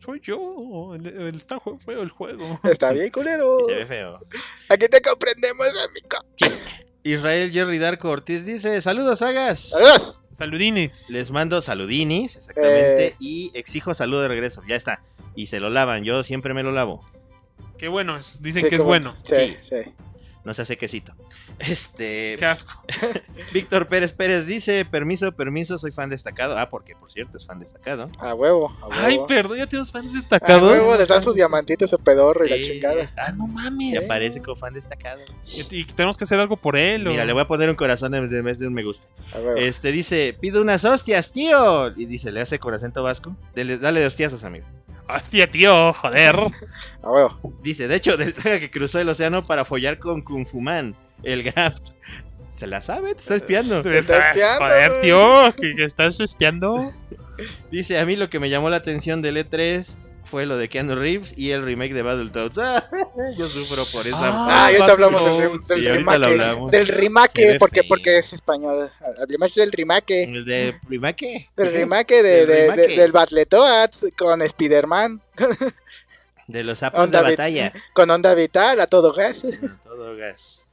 soy 0.03 0.22
yo. 0.24 0.93
El, 0.95 1.07
el- 1.07 1.36
está 1.36 1.57
feo 1.59 2.01
el 2.03 2.09
juego. 2.09 2.59
Está 2.63 2.91
bien, 2.93 3.09
culero. 3.09 3.61
Y 3.68 3.72
se 3.72 3.76
ve 3.78 3.86
feo. 3.88 4.20
Aquí 4.70 4.86
te 4.88 5.01
comprendemos, 5.01 5.68
amigo. 5.70 6.55
Israel 7.06 7.51
Jerry 7.51 7.78
Darko 7.78 8.10
Ortiz 8.10 8.45
dice, 8.45 8.82
saludos 8.82 9.20
sagas. 9.20 9.70
Saludos. 9.70 10.22
Saludines. 10.32 11.06
Les 11.08 11.30
mando 11.32 11.62
saludinis, 11.62 12.36
exactamente, 12.36 13.08
Eh. 13.08 13.16
y 13.20 13.51
exijo 13.53 13.93
saludo 13.93 14.24
de 14.24 14.28
regreso. 14.28 14.64
Ya 14.68 14.76
está. 14.76 15.01
Y 15.36 15.47
se 15.47 15.60
lo 15.60 15.70
lavan, 15.70 16.03
yo 16.03 16.24
siempre 16.24 16.53
me 16.56 16.64
lo 16.64 16.72
lavo. 16.72 17.06
Qué 17.78 17.88
bueno 17.89 18.18
es. 18.18 18.41
Dicen 18.41 18.64
Sí, 18.64 18.70
que 18.70 18.76
es 18.76 18.82
bueno. 18.82 19.14
Sí, 19.24 19.56
sí. 19.62 19.76
No 20.43 20.53
se 20.56 20.64
hace 20.64 20.78
quesito. 20.78 21.14
Este. 21.60 22.36
Qué 22.38 22.45
asco. 22.45 22.74
Víctor 23.53 23.88
Pérez 23.88 24.14
Pérez 24.14 24.45
dice: 24.45 24.86
Permiso, 24.86 25.32
permiso, 25.32 25.78
soy 25.78 25.91
fan 25.91 26.10
destacado. 26.10 26.58
Ah, 26.58 26.70
porque 26.70 26.95
por 26.95 27.12
cierto 27.12 27.38
es 27.38 27.45
fan 27.45 27.60
destacado. 27.60 28.10
A 28.20 28.34
huevo, 28.36 28.76
a 28.82 28.88
huevo. 28.88 29.01
Ay, 29.03 29.20
perdón, 29.28 29.58
ya 29.58 29.68
tenemos 29.68 29.91
fans 29.91 30.12
A 30.14 30.18
destacados. 30.18 30.72
huevo, 30.72 30.95
les 30.97 31.08
dan 31.08 31.22
sus 31.24 31.36
diamantitos 31.36 31.93
a 31.93 31.97
pedorro 31.97 32.45
y 32.45 32.49
la 32.49 32.62
chingada. 32.62 33.10
Ah, 33.18 33.32
no 33.32 33.45
Se 33.47 33.51
mames. 33.53 34.03
aparece 34.06 34.41
como 34.41 34.56
fan 34.58 34.74
destacado. 34.74 35.22
Y, 35.72 35.76
y 35.82 35.86
tenemos 35.86 36.18
que 36.18 36.26
hacer 36.26 36.39
algo 36.39 36.58
por 36.58 36.76
él. 36.76 37.08
o- 37.08 37.12
Mira, 37.12 37.26
le 37.26 37.34
voy 37.34 37.41
a 37.43 37.47
poner 37.47 37.70
un 37.70 37.76
corazón 37.76 38.14
en 38.16 38.30
vez 38.43 38.60
de 38.60 38.68
un 38.68 38.74
me 38.74 38.84
gusta. 38.84 39.08
A 39.34 39.38
huevo. 39.39 39.56
Este 39.58 39.91
dice: 39.91 40.36
Pido 40.39 40.62
unas 40.62 40.84
hostias, 40.86 41.32
tío. 41.32 41.88
Y 41.97 42.06
dice: 42.06 42.32
Le 42.32 42.41
hace 42.41 42.60
con 42.60 42.74
acento 42.74 43.01
vasco. 43.03 43.36
Dele- 43.56 43.78
dale 43.78 44.01
de 44.01 44.08
hostiazos, 44.08 44.43
amigo. 44.43 44.66
Hostia, 45.08 45.49
tío, 45.49 45.93
joder. 45.93 46.36
A 47.03 47.12
huevo. 47.12 47.53
Dice: 47.62 47.88
De 47.88 47.95
hecho, 47.95 48.18
del 48.18 48.34
saga 48.34 48.60
que 48.60 48.72
cruzó 48.72 48.99
el 48.99 49.08
océano 49.10 49.45
para 49.45 49.64
follar 49.64 49.99
con 49.99 50.22
Kung 50.22 50.45
Fu 50.47 50.62
Man, 50.62 50.95
el 51.26 51.44
Graft. 51.44 51.90
¿Se 52.58 52.68
la 52.68 52.82
sabe? 52.82 53.14
Te 53.16 53.20
está 53.22 53.36
espiando. 53.36 53.82
Te 53.82 53.98
está 53.98 54.30
espiando, 54.30 54.66
Joder, 54.66 55.02
tío, 55.02 55.54
que, 55.60 55.76
que 55.76 55.84
estás 55.84 56.20
espiando. 56.22 56.94
Dice, 57.72 58.00
a 58.00 58.06
mí 58.06 58.16
lo 58.16 58.30
que 58.30 58.40
me 58.40 58.50
llamó 58.50 58.70
la 58.70 58.78
atención 58.78 59.22
del 59.22 59.36
E3 59.38 60.00
fue 60.24 60.46
lo 60.46 60.58
de 60.58 60.70
Keanu 60.70 60.96
Reeves 60.96 61.34
y 61.38 61.52
el 61.52 61.64
remake 61.66 61.94
de 61.94 62.02
Battletoads. 62.02 62.58
Ah, 62.60 62.90
yo 63.38 63.46
sufro 63.48 63.84
por 63.92 64.08
esa. 64.08 64.20
Ah, 64.24 64.72
y 64.72 64.76
ahorita 64.76 64.94
hablamos 64.94 65.24
del, 65.26 65.34
rem- 65.52 65.66
del 65.68 65.80
Sí, 65.82 65.88
remake. 65.90 66.26
hablamos. 66.26 66.72
Del 66.72 66.88
remake, 66.88 67.52
ve 67.52 67.60
porque, 67.60 67.84
porque 67.84 68.18
es 68.18 68.32
español. 68.34 68.90
Hablemos 69.22 69.54
del 69.54 69.72
remake. 69.74 70.24
¿El 70.24 70.46
de 70.46 70.74
remake? 70.88 71.50
Del 71.58 71.74
remake, 71.74 72.24
de, 72.24 72.24
Del 72.24 72.48
de- 72.48 72.62
remake. 72.72 72.88
de- 72.88 72.98
del 73.02 73.12
Battletoads 73.12 74.08
con 74.18 74.42
Spider-Man, 74.42 75.22
De 76.48 76.64
los 76.64 76.80
sapos 76.80 77.02
Onda 77.02 77.22
de 77.22 77.32
batalla. 77.32 77.74
con 77.94 78.10
onda 78.10 78.34
vital 78.34 78.80
a 78.80 78.88
todo 78.88 79.12
gas. 79.14 79.46
Todo 79.84 80.16
gas. 80.16 80.64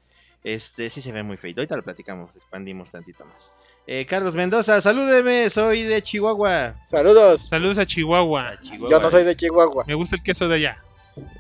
Este, 0.45 0.91
sí 0.91 1.01
se 1.01 1.13
ve 1.13 1.23
muy 1.23 1.37
feito. 1.37 1.61
Ahorita 1.61 1.77
lo 1.77 1.85
platicamos, 1.85 2.35
expandimos 2.35 2.91
tantito 2.91 3.25
más. 3.25 3.53
Eh, 3.87 4.07
Carlos 4.07 4.35
Mendoza, 4.35 4.81
salúdeme, 4.81 5.49
soy 5.51 5.83
de 5.83 6.03
Chihuahua. 6.03 6.77
Saludos. 6.85 7.49
Saludos 7.49 7.79
a 7.79 7.87
Chihuahua. 7.87 8.49
Ah, 8.49 8.61
Chihuahua. 8.61 8.91
Yo 8.91 9.01
no 9.01 9.11
soy 9.11 9.25
de 9.25 9.37
Chihuahua. 9.37 9.85
Me 9.87 9.95
gusta 9.95 10.17
el 10.17 10.23
queso 10.23 10.49
de 10.49 10.57
allá. 10.57 10.83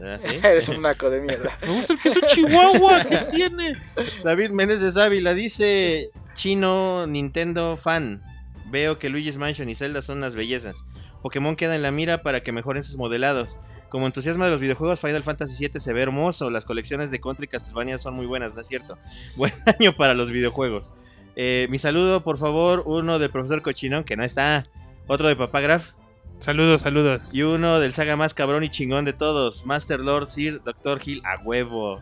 Ah, 0.03 0.19
¿sí? 0.23 0.39
Eres 0.45 0.69
un 0.69 0.83
naco 0.83 1.11
de 1.11 1.21
mierda. 1.21 1.51
Me 1.63 1.77
gusta 1.77 1.95
el 1.95 1.99
queso 2.01 2.21
Chihuahua. 2.29 3.05
¿Qué 3.05 3.17
tiene? 3.31 3.77
David 4.23 4.51
Meneses 4.51 4.97
Ávila 4.97 5.35
dice: 5.35 6.11
Chino 6.35 7.07
Nintendo 7.07 7.77
fan. 7.77 8.23
Veo 8.71 8.99
que 8.99 9.09
Luigi's 9.09 9.37
Mansion 9.37 9.69
y 9.69 9.75
Zelda 9.75 10.01
son 10.01 10.19
unas 10.19 10.35
bellezas. 10.35 10.77
Pokémon 11.23 11.57
queda 11.57 11.77
en 11.77 11.83
la 11.83 11.91
mira 11.91 12.23
para 12.23 12.43
que 12.43 12.53
mejoren 12.53 12.83
sus 12.83 12.97
modelados. 12.97 13.59
Como 13.93 14.07
entusiasma 14.07 14.47
de 14.47 14.51
los 14.51 14.61
videojuegos, 14.63 14.99
Final 15.01 15.23
Fantasy 15.23 15.69
VII 15.69 15.79
se 15.79 15.93
ve 15.93 16.01
hermoso. 16.01 16.49
Las 16.49 16.65
colecciones 16.65 17.11
de 17.11 17.21
Contra 17.21 17.45
y 17.45 17.49
Castlevania 17.49 17.99
son 17.99 18.15
muy 18.15 18.25
buenas, 18.25 18.55
¿no 18.55 18.63
es 18.63 18.67
cierto? 18.67 18.97
Buen 19.37 19.53
año 19.67 19.95
para 19.95 20.15
los 20.15 20.31
videojuegos. 20.31 20.95
Eh, 21.37 21.67
mi 21.69 21.79
saludo, 21.79 22.25
por 22.25 22.39
favor, 22.39 22.85
uno 22.87 23.19
del 23.19 23.29
profesor 23.29 23.61
Cochinón, 23.61 24.05
que 24.05 24.17
no 24.17 24.25
está. 24.25 24.63
Otro 25.09 25.29
de 25.29 25.37
Papá 25.37 25.61
Graf. 25.61 25.93
Saludos, 26.39 26.81
saludos. 26.81 27.35
Y 27.35 27.43
uno 27.43 27.81
del 27.81 27.93
saga 27.93 28.17
más 28.17 28.33
cabrón 28.33 28.65
y 28.65 28.71
chingón 28.71 29.05
de 29.05 29.13
todos. 29.13 29.67
Master 29.67 30.01
Lord 30.01 30.29
Sir 30.29 30.63
Dr. 30.65 30.99
Hill 31.05 31.21
a 31.27 31.43
huevo. 31.43 32.01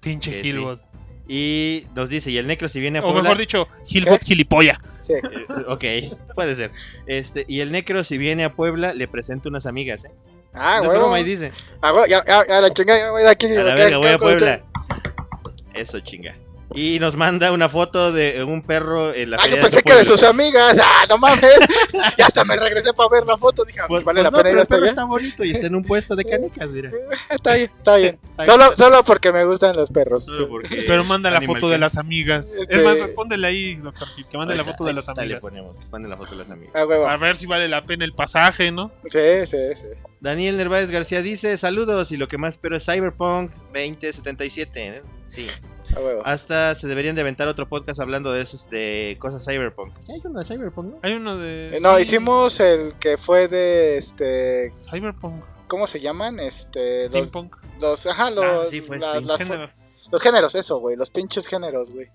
Pinche 0.00 0.42
sí. 0.42 0.48
Hillbot. 0.48 0.82
Y 1.26 1.86
nos 1.96 2.10
dice, 2.10 2.30
y 2.30 2.36
el 2.36 2.48
Necro 2.48 2.68
si 2.68 2.80
viene 2.80 2.98
a 2.98 3.00
O 3.00 3.04
Puebla... 3.04 3.22
mejor 3.22 3.38
dicho, 3.38 3.66
Hillbot 3.88 4.22
gilipolla. 4.24 4.78
Sí. 4.98 5.14
Eh, 5.14 5.46
ok, 5.68 5.84
puede 6.34 6.54
ser. 6.54 6.70
Este, 7.06 7.46
y 7.48 7.60
el 7.60 7.72
Necro 7.72 8.04
si 8.04 8.18
viene 8.18 8.44
a 8.44 8.52
Puebla 8.52 8.92
le 8.92 9.08
presento 9.08 9.48
unas 9.48 9.64
amigas, 9.64 10.04
¿eh? 10.04 10.10
Ah, 10.54 10.80
huevo. 10.82 10.92
broma, 10.94 11.20
y 11.20 11.24
dice. 11.24 11.52
Ah, 11.80 11.92
huevo, 11.92 12.06
ya, 12.06 12.24
ya, 12.26 12.46
ya 12.46 12.60
la 12.60 12.70
chingada, 12.70 12.98
ya 12.98 13.10
voy 13.10 13.22
de 13.22 13.28
aquí. 13.30 13.46
A 13.56 13.62
la 13.62 13.74
¿qué- 13.74 13.82
verga, 13.82 13.96
voy 13.98 14.08
a 14.08 14.18
cómo 14.18 14.30
usted? 14.32 14.60
Puebla. 14.62 14.64
Eso 15.74 16.00
chinga. 16.00 16.34
Y 16.72 17.00
nos 17.00 17.16
manda 17.16 17.50
una 17.50 17.68
foto 17.68 18.12
de 18.12 18.44
un 18.44 18.62
perro 18.62 19.12
en 19.12 19.30
la 19.30 19.38
Ah, 19.40 19.48
yo 19.48 19.60
pensé 19.60 19.82
que 19.82 19.92
de 19.94 20.04
sus 20.04 20.22
amigas. 20.22 20.78
Ah, 20.80 21.04
no 21.08 21.18
mames. 21.18 21.50
ya 22.18 22.26
hasta 22.26 22.44
me 22.44 22.56
regresé 22.56 22.92
para 22.94 23.08
ver 23.08 23.26
la 23.26 23.36
foto. 23.36 23.64
Dije, 23.64 23.80
Pues, 23.88 23.88
pues, 23.88 24.04
vale 24.04 24.20
pues 24.22 24.24
la 24.24 24.30
no, 24.30 24.36
pena 24.36 24.42
pero 24.44 24.50
ir 24.50 24.56
el 24.56 24.62
hasta 24.62 24.74
perro 24.76 24.82
allá. 24.84 24.90
está 24.90 25.04
bonito 25.04 25.44
y 25.44 25.50
está 25.50 25.66
en 25.66 25.74
un 25.74 25.82
puesto 25.84 26.14
de 26.14 26.24
canicas, 26.24 26.70
mira. 26.70 26.90
Está 27.30 27.54
bien, 27.54 27.70
está 27.76 27.96
bien. 27.96 28.18
Ahí 28.36 28.46
Solo, 28.46 28.64
solo 28.76 29.02
porque 29.04 29.32
me 29.32 29.44
gustan 29.44 29.74
los 29.76 29.90
perros. 29.90 30.26
Pero 30.86 31.04
manda 31.04 31.30
la 31.30 31.40
foto 31.42 31.68
de 31.68 31.78
las 31.78 31.96
amigas. 31.96 32.54
Es 32.68 32.82
más, 32.84 32.98
respóndele 33.00 33.46
ahí, 33.46 33.74
doctor 33.76 34.06
que 34.30 34.38
mande 34.38 34.54
la 34.54 34.64
foto 34.64 34.84
de 34.84 34.92
las 34.92 35.08
ahorita 35.08 35.22
le 35.22 35.34
amigas. 35.34 35.40
ponemos, 35.40 35.76
que 35.76 35.86
mande 35.90 36.08
la 36.08 36.16
foto 36.16 36.30
de 36.32 36.36
las 36.36 36.50
amigas. 36.50 36.72
Ah. 36.74 37.12
A 37.12 37.16
ver 37.16 37.36
si 37.36 37.46
vale 37.46 37.68
la 37.68 37.84
pena 37.84 38.04
el 38.04 38.12
pasaje, 38.14 38.70
¿no? 38.70 38.92
Sí, 39.06 39.18
sí, 39.46 39.56
sí. 39.74 39.86
Daniel 40.20 40.56
Nerváez 40.56 40.90
García 40.90 41.22
dice, 41.22 41.56
saludos 41.56 42.12
y 42.12 42.16
lo 42.16 42.28
que 42.28 42.38
más 42.38 42.54
espero 42.54 42.76
es 42.76 42.84
Cyberpunk 42.84 43.50
2077. 43.74 44.86
¿eh? 44.86 45.02
Sí. 45.24 45.48
Hasta 46.24 46.74
se 46.74 46.86
deberían 46.86 47.14
de 47.14 47.20
aventar 47.22 47.48
otro 47.48 47.68
podcast 47.68 48.00
hablando 48.00 48.32
de 48.32 48.42
esos, 48.42 48.68
de 48.70 49.16
cosas 49.20 49.44
Cyberpunk. 49.44 49.92
Hay 50.08 50.20
uno 50.24 50.38
de 50.40 50.44
Cyberpunk, 50.44 50.86
¿no? 50.92 50.98
Hay 51.02 51.14
uno 51.14 51.36
de. 51.36 51.76
Eh, 51.76 51.80
no, 51.80 51.96
sí, 51.96 52.02
hicimos 52.02 52.60
el 52.60 52.94
que 52.96 53.16
fue 53.16 53.48
de 53.48 53.96
este. 53.98 54.72
Cyberpunk. 54.90 55.44
¿Cómo 55.66 55.86
se 55.86 56.00
llaman? 56.00 56.38
Este. 56.40 57.00
Los, 57.08 57.08
Steampunk. 57.28 57.56
los, 57.80 58.06
ajá, 58.06 58.30
los, 58.30 58.44
Ah, 58.44 58.62
sí, 58.68 58.80
fue 58.80 58.98
las- 58.98 59.10
Steam. 59.10 59.26
las- 59.26 59.38
Géneros. 59.38 59.74
los 60.10 60.22
géneros, 60.22 60.54
eso, 60.54 60.78
güey. 60.78 60.96
Los 60.96 61.10
pinches 61.10 61.46
géneros, 61.46 61.90
güey. 61.92 62.08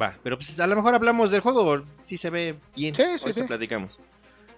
Va, 0.00 0.16
pero 0.22 0.36
pues 0.38 0.58
a 0.60 0.66
lo 0.66 0.76
mejor 0.76 0.94
hablamos 0.94 1.30
del 1.32 1.40
juego, 1.40 1.82
si 2.04 2.16
se 2.16 2.30
ve 2.30 2.56
bien. 2.76 2.94
Sí, 2.94 3.02
sí. 3.32 3.42
platicamos. 3.42 3.98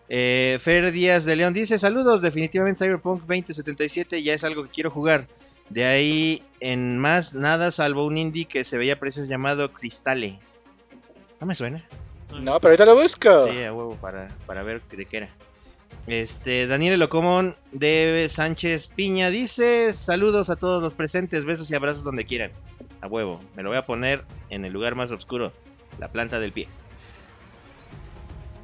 Eh, 0.09 0.59
Fer 0.61 0.92
Díaz 0.92 1.24
de 1.24 1.36
León 1.36 1.55
dice, 1.55 1.78
saludos, 1.78 2.20
definitivamente 2.20 2.84
Cyberpunk 2.84 3.20
2077 3.20 4.22
ya 4.22 4.34
es 4.34 4.44
algo 4.44 4.64
que 4.64 4.68
quiero 4.70 4.90
jugar. 4.90 5.26
De 5.70 5.84
ahí 5.84 6.42
en 6.60 6.98
más 6.98 7.34
nada 7.34 7.70
salvo 7.70 8.06
un 8.06 8.18
indie 8.18 8.46
que 8.46 8.64
se 8.64 8.76
veía 8.76 8.98
precios 8.98 9.28
llamado 9.28 9.72
Cristale. 9.72 10.38
No 11.40 11.46
me 11.46 11.54
suena. 11.54 11.84
No, 12.30 12.60
pero 12.60 12.70
ahorita 12.72 12.86
lo 12.86 12.94
busco. 12.94 13.48
Sí, 13.48 13.62
a 13.62 13.72
huevo, 13.72 13.96
para, 13.96 14.28
para 14.46 14.62
ver 14.62 14.82
de 14.82 15.06
qué 15.06 15.16
era. 15.18 15.28
Este, 16.06 16.66
Daniel 16.66 16.98
Locomón 16.98 17.56
de 17.72 18.28
Sánchez 18.30 18.88
Piña 18.88 19.30
dice: 19.30 19.92
Saludos 19.92 20.50
a 20.50 20.56
todos 20.56 20.82
los 20.82 20.94
presentes, 20.94 21.44
besos 21.44 21.70
y 21.70 21.74
abrazos 21.74 22.04
donde 22.04 22.24
quieran. 22.24 22.52
A 23.00 23.06
huevo, 23.06 23.40
me 23.56 23.62
lo 23.62 23.68
voy 23.70 23.78
a 23.78 23.86
poner 23.86 24.24
en 24.50 24.64
el 24.64 24.72
lugar 24.72 24.94
más 24.94 25.10
oscuro, 25.10 25.52
la 25.98 26.08
planta 26.08 26.38
del 26.40 26.52
pie. 26.52 26.68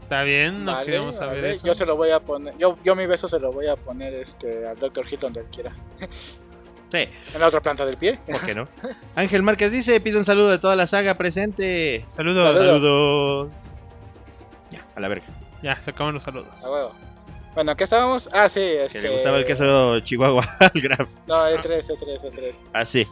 Está 0.03 0.23
bien, 0.23 0.65
no 0.65 0.73
Vale, 0.73 0.87
queremos 0.87 1.17
saber 1.17 1.43
vale. 1.43 1.53
eso. 1.53 1.67
Yo 1.67 1.75
se 1.75 1.85
lo 1.85 1.97
voy 1.97 2.11
a 2.11 2.21
poner. 2.21 2.57
Yo, 2.57 2.79
yo 2.83 2.97
mi 2.97 3.07
beso 3.07 3.29
se 3.29 3.39
lo 3.39 3.53
voy 3.53 3.67
a 3.67 3.77
poner 3.77 4.15
este, 4.15 4.67
al 4.67 4.79
Dr. 4.79 5.05
Hill 5.11 5.19
donde 5.21 5.41
él 5.41 5.47
quiera. 5.53 5.77
Sí, 6.91 7.07
En 7.35 7.41
la 7.41 7.49
otra 7.49 7.61
planta 7.61 7.85
del 7.85 7.97
pie. 7.99 8.19
¿por 8.27 8.41
qué 8.47 8.55
no? 8.55 8.67
Ángel 9.15 9.43
Márquez 9.43 9.71
dice: 9.73 10.01
Pido 10.01 10.19
un 10.19 10.25
saludo 10.25 10.51
de 10.51 10.59
toda 10.59 10.75
la 10.77 10.87
saga 10.87 11.15
presente. 11.19 12.05
Saludos. 12.07 12.47
Saludos. 12.57 12.67
Saludos. 12.81 13.53
Ya, 14.71 14.85
a 14.97 15.01
la 15.01 15.09
verga. 15.09 15.27
Ya, 15.63 15.77
se 15.83 15.91
acaban 15.91 16.15
los 16.15 16.23
saludos. 16.23 16.63
A 16.65 16.71
huevo. 16.71 16.89
Bueno, 17.55 17.77
¿qué 17.77 17.85
estábamos? 17.85 18.29
Ah, 18.33 18.49
sí, 18.49 18.61
Que 18.61 18.85
este. 18.85 19.03
le 19.03 19.11
gustaba 19.11 19.39
el 19.39 19.45
queso 19.45 20.01
Chihuahua 20.01 20.49
al 20.61 20.81
Graf. 20.81 21.09
No, 21.27 21.47
E 21.49 21.59
E3, 21.59 21.87
E3, 21.89 22.21
E3. 22.33 22.55
Así. 22.73 23.07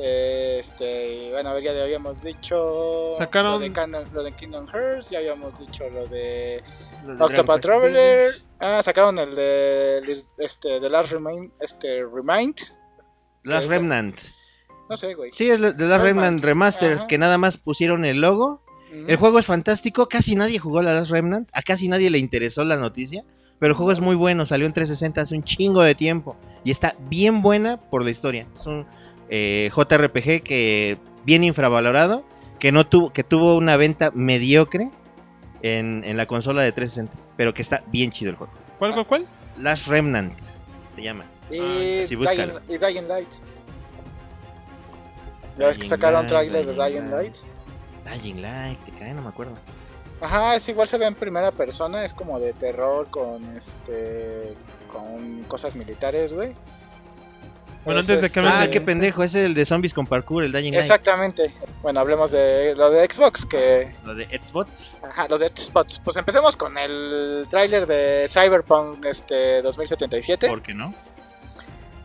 Este, 0.00 1.12
y 1.26 1.30
bueno, 1.32 1.50
a 1.50 1.54
ver, 1.54 1.64
ya 1.64 1.82
habíamos 1.82 2.22
dicho 2.22 3.10
Sacaron- 3.12 3.54
lo 3.54 3.58
de, 3.58 3.72
Canon- 3.72 4.08
lo 4.12 4.22
de 4.22 4.30
Kingdom 4.32 4.68
Hearts, 4.68 5.10
ya 5.10 5.18
habíamos 5.18 5.58
dicho 5.58 5.88
lo 5.90 6.06
de 6.06 6.62
Los 7.04 7.18
de 7.18 7.24
Octopath. 7.24 7.60
Traveler. 7.60 8.32
Ah, 8.60 8.80
sacaron 8.84 9.18
el 9.18 9.34
de 9.34 10.22
este 10.38 10.78
de 10.80 10.88
Last 10.88 11.10
Remind, 11.10 11.50
este 11.60 12.04
Remind, 12.04 12.56
Last 13.44 13.66
¿Qué? 13.66 13.70
Remnant. 13.74 14.16
no 14.88 14.96
sé, 14.96 15.14
güey. 15.14 15.30
Sí, 15.32 15.50
es 15.50 15.60
de 15.60 15.66
Last 15.68 15.78
Remnant. 15.78 16.02
Remnant 16.02 16.44
Remaster, 16.44 16.92
Ajá. 16.98 17.06
que 17.06 17.18
nada 17.18 17.38
más 17.38 17.56
pusieron 17.58 18.04
el 18.04 18.20
logo. 18.20 18.62
El 19.06 19.16
juego 19.16 19.38
es 19.38 19.44
fantástico, 19.44 20.08
casi 20.08 20.34
nadie 20.34 20.58
jugó 20.58 20.80
la 20.80 20.94
Last 20.94 21.10
Remnant, 21.10 21.48
a 21.52 21.60
casi 21.60 21.88
nadie 21.88 22.08
le 22.08 22.18
interesó 22.18 22.64
la 22.64 22.76
noticia, 22.76 23.22
pero 23.58 23.72
el 23.72 23.76
juego 23.76 23.92
es 23.92 24.00
muy 24.00 24.16
bueno, 24.16 24.46
salió 24.46 24.66
en 24.66 24.72
360 24.72 25.20
hace 25.20 25.34
un 25.34 25.44
chingo 25.44 25.82
de 25.82 25.94
tiempo 25.94 26.36
y 26.64 26.70
está 26.70 26.94
bien 27.10 27.42
buena 27.42 27.76
por 27.76 28.02
la 28.02 28.10
historia. 28.10 28.46
Es 28.54 28.64
un 28.64 28.86
eh, 29.28 29.70
JRPG 29.76 30.42
que 30.42 30.96
bien 31.26 31.44
infravalorado, 31.44 32.24
que 32.58 32.72
no 32.72 32.86
tuvo, 32.86 33.12
que 33.12 33.24
tuvo 33.24 33.58
una 33.58 33.76
venta 33.76 34.10
mediocre 34.14 34.90
en, 35.60 36.02
en 36.06 36.16
la 36.16 36.24
consola 36.24 36.62
de 36.62 36.72
360, 36.72 37.22
pero 37.36 37.52
que 37.52 37.60
está 37.60 37.82
bien 37.92 38.10
chido 38.10 38.30
el 38.30 38.36
juego. 38.36 38.54
¿Cuál, 38.78 38.92
cuál, 38.94 39.06
cuál? 39.06 39.26
Last 39.60 39.86
Remnant 39.88 40.32
se 40.96 41.02
llama. 41.02 41.26
Y, 41.50 41.58
Ah, 41.60 42.06
sí, 42.06 42.14
búscalo. 42.14 42.60
Dying, 42.60 42.74
y 42.74 42.78
Dying 42.78 43.08
Light. 43.08 43.28
Ya 45.58 45.66
ves 45.66 45.78
que 45.78 45.88
sacaron 45.88 46.20
Light, 46.26 46.28
trailers 46.28 46.66
de 46.66 46.72
Dying 46.74 47.10
Light. 47.10 47.36
Light. 48.04 48.22
Dying 48.22 48.42
Light, 48.42 48.84
te 48.84 48.92
cae, 48.92 49.14
no 49.14 49.22
me 49.22 49.28
acuerdo. 49.28 49.54
Ajá, 50.20 50.56
es 50.56 50.68
igual 50.68 50.88
se 50.88 50.98
ve 50.98 51.06
en 51.06 51.14
primera 51.14 51.52
persona, 51.52 52.04
es 52.04 52.12
como 52.12 52.40
de 52.40 52.52
terror 52.52 53.08
con 53.10 53.56
este 53.56 54.54
con 54.90 55.44
cosas 55.44 55.74
militares, 55.76 56.32
güey. 56.32 56.56
Bueno, 57.84 58.00
Es, 58.00 58.08
antes 58.08 58.22
de 58.22 58.30
que 58.30 58.40
Ah, 58.40 58.68
qué 58.70 58.80
pendejo, 58.80 59.22
es 59.22 59.34
el 59.34 59.54
de 59.54 59.64
zombies 59.64 59.94
con 59.94 60.06
parkour, 60.06 60.44
el 60.44 60.52
Dying 60.52 60.72
Light. 60.72 60.82
Exactamente. 60.84 61.54
Bueno, 61.82 62.00
hablemos 62.00 62.32
de 62.32 62.74
lo 62.76 62.90
de 62.90 63.04
Xbox, 63.06 63.46
que 63.46 63.94
Lo 64.04 64.14
de 64.14 64.24
Xbox. 64.26 64.90
Ajá, 65.02 65.26
los 65.28 65.40
de 65.40 65.46
Xbox. 65.54 66.00
Pues 66.04 66.16
empecemos 66.16 66.56
con 66.56 66.76
el 66.76 67.46
tráiler 67.48 67.86
de 67.86 68.26
Cyberpunk 68.28 69.04
este 69.04 69.62
2077. 69.62 70.48
¿Por 70.48 70.62
qué 70.62 70.74
no? 70.74 70.94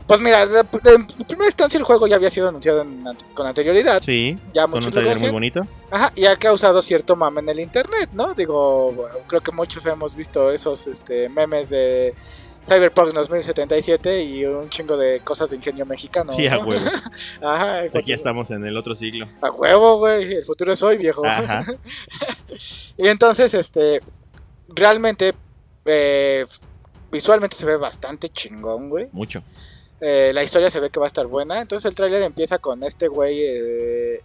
Pues 0.07 0.19
mira, 0.19 0.45
de, 0.45 0.63
de- 0.63 0.93
en 0.95 1.07
primera 1.07 1.45
instancia 1.47 1.77
el 1.77 1.83
juego 1.83 2.07
ya 2.07 2.17
había 2.17 2.29
sido 2.29 2.49
anunciado 2.49 2.81
en 2.81 3.03
con 3.33 3.47
anterioridad. 3.47 4.01
Sí, 4.03 4.37
Ya 4.53 4.63
con 4.63 4.71
muchos 4.71 4.87
un 4.87 4.91
trailer 4.93 5.19
muy 5.19 5.29
bonito. 5.29 5.67
Ajá, 5.91 6.11
y 6.15 6.25
ha 6.25 6.35
causado 6.35 6.81
cierto 6.81 7.15
mame 7.15 7.41
en 7.41 7.49
el 7.49 7.59
internet, 7.61 8.09
¿no? 8.13 8.33
Digo, 8.33 8.95
creo 9.27 9.41
que 9.41 9.51
muchos 9.51 9.85
hemos 9.85 10.15
visto 10.15 10.51
esos 10.51 10.87
este, 10.87 11.29
memes 11.29 11.69
de 11.69 12.13
Cyberpunk 12.65 13.13
2077 13.13 14.23
y 14.23 14.45
un 14.45 14.69
chingo 14.69 14.95
de 14.97 15.19
cosas 15.21 15.49
de 15.49 15.55
ingenio 15.57 15.85
mexicano. 15.85 16.31
Sí, 16.33 16.47
a 16.47 16.59
huevo. 16.59 16.85
Ajá, 17.41 17.79
Aquí 17.79 17.89
pues, 17.91 18.09
estamos 18.09 18.51
en 18.51 18.65
el 18.65 18.75
otro 18.77 18.95
siglo. 18.95 19.27
A 19.41 19.51
huevo, 19.51 19.99
güey, 19.99 20.33
el 20.33 20.43
futuro 20.43 20.71
es 20.73 20.81
hoy, 20.83 20.97
viejo. 20.97 21.25
Ajá. 21.25 21.65
Y 22.97 23.07
entonces, 23.07 23.53
este, 23.55 24.01
realmente, 24.69 25.33
eh, 25.85 26.45
visualmente 27.11 27.55
se 27.55 27.65
ve 27.65 27.77
bastante 27.77 28.29
chingón, 28.29 28.89
güey. 28.89 29.07
Mucho. 29.11 29.43
Eh, 30.03 30.31
la 30.33 30.43
historia 30.43 30.69
se 30.69 30.79
ve 30.79 30.89
que 30.89 30.99
va 30.99 31.05
a 31.05 31.07
estar 31.07 31.25
buena. 31.27 31.61
Entonces 31.61 31.85
el 31.85 31.95
tráiler 31.95 32.21
empieza 32.23 32.57
con 32.59 32.83
este 32.83 33.07
güey 33.07 33.39
eh, 33.41 34.21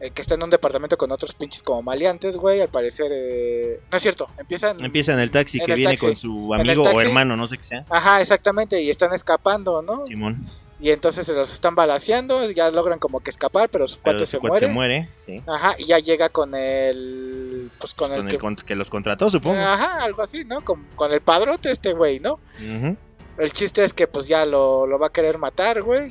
eh, 0.00 0.10
que 0.10 0.22
está 0.22 0.34
en 0.34 0.42
un 0.42 0.50
departamento 0.50 0.96
con 0.96 1.12
otros 1.12 1.34
pinches 1.34 1.62
como 1.62 1.82
maleantes, 1.82 2.36
güey. 2.36 2.60
Al 2.60 2.68
parecer, 2.68 3.10
eh, 3.14 3.80
no 3.90 3.96
es 3.96 4.02
cierto. 4.02 4.28
Empieza 4.38 4.70
en- 4.70 4.84
Empieza 4.84 5.12
en 5.12 5.20
el 5.20 5.30
taxi 5.30 5.58
En 5.60 5.66
que 5.66 5.72
el 5.72 5.78
viene 5.78 5.92
taxi. 5.92 6.06
con 6.06 6.16
su 6.16 6.54
el 6.54 6.60
amigo 6.60 6.82
o 6.82 7.00
hermano, 7.00 7.36
no 7.36 7.46
sé 7.46 7.58
qué 7.58 7.64
sea. 7.64 7.84
Ajá, 7.88 8.20
exactamente. 8.20 8.80
Y 8.82 8.90
están 8.90 9.12
escapando, 9.14 9.82
¿no? 9.82 10.06
Simón. 10.06 10.46
Y 10.82 10.90
entonces 10.92 11.26
se 11.26 11.34
los 11.34 11.52
están 11.52 11.74
balaseando. 11.74 12.50
Ya 12.50 12.70
logran 12.70 12.98
como 12.98 13.20
que 13.20 13.28
escapar, 13.30 13.68
pero 13.68 13.86
su 13.86 14.00
cuate 14.00 14.24
se 14.24 14.38
muere. 14.40 14.66
se 14.66 14.72
muere. 14.72 15.08
Sí. 15.26 15.42
Ajá, 15.46 15.74
y 15.78 15.84
ya 15.84 15.98
llega 15.98 16.30
con 16.30 16.54
el. 16.54 17.70
Pues 17.78 17.92
con 17.94 18.10
el. 18.12 18.18
Con 18.20 18.28
que- 18.28 18.34
el 18.36 18.40
con- 18.40 18.56
que 18.56 18.74
los 18.74 18.88
contrató, 18.90 19.28
supongo. 19.30 19.60
Ajá, 19.60 20.02
algo 20.02 20.22
así, 20.22 20.44
¿no? 20.46 20.64
Con, 20.64 20.82
con 20.96 21.12
el 21.12 21.20
padrote 21.20 21.70
este 21.70 21.92
güey, 21.92 22.18
¿no? 22.20 22.40
Ujú. 22.58 22.96
El 23.38 23.52
chiste 23.52 23.84
es 23.84 23.92
que 23.94 24.06
pues 24.06 24.26
ya 24.26 24.44
lo, 24.44 24.86
lo 24.86 24.98
va 24.98 25.06
a 25.08 25.12
querer 25.12 25.38
matar, 25.38 25.82
güey. 25.82 26.10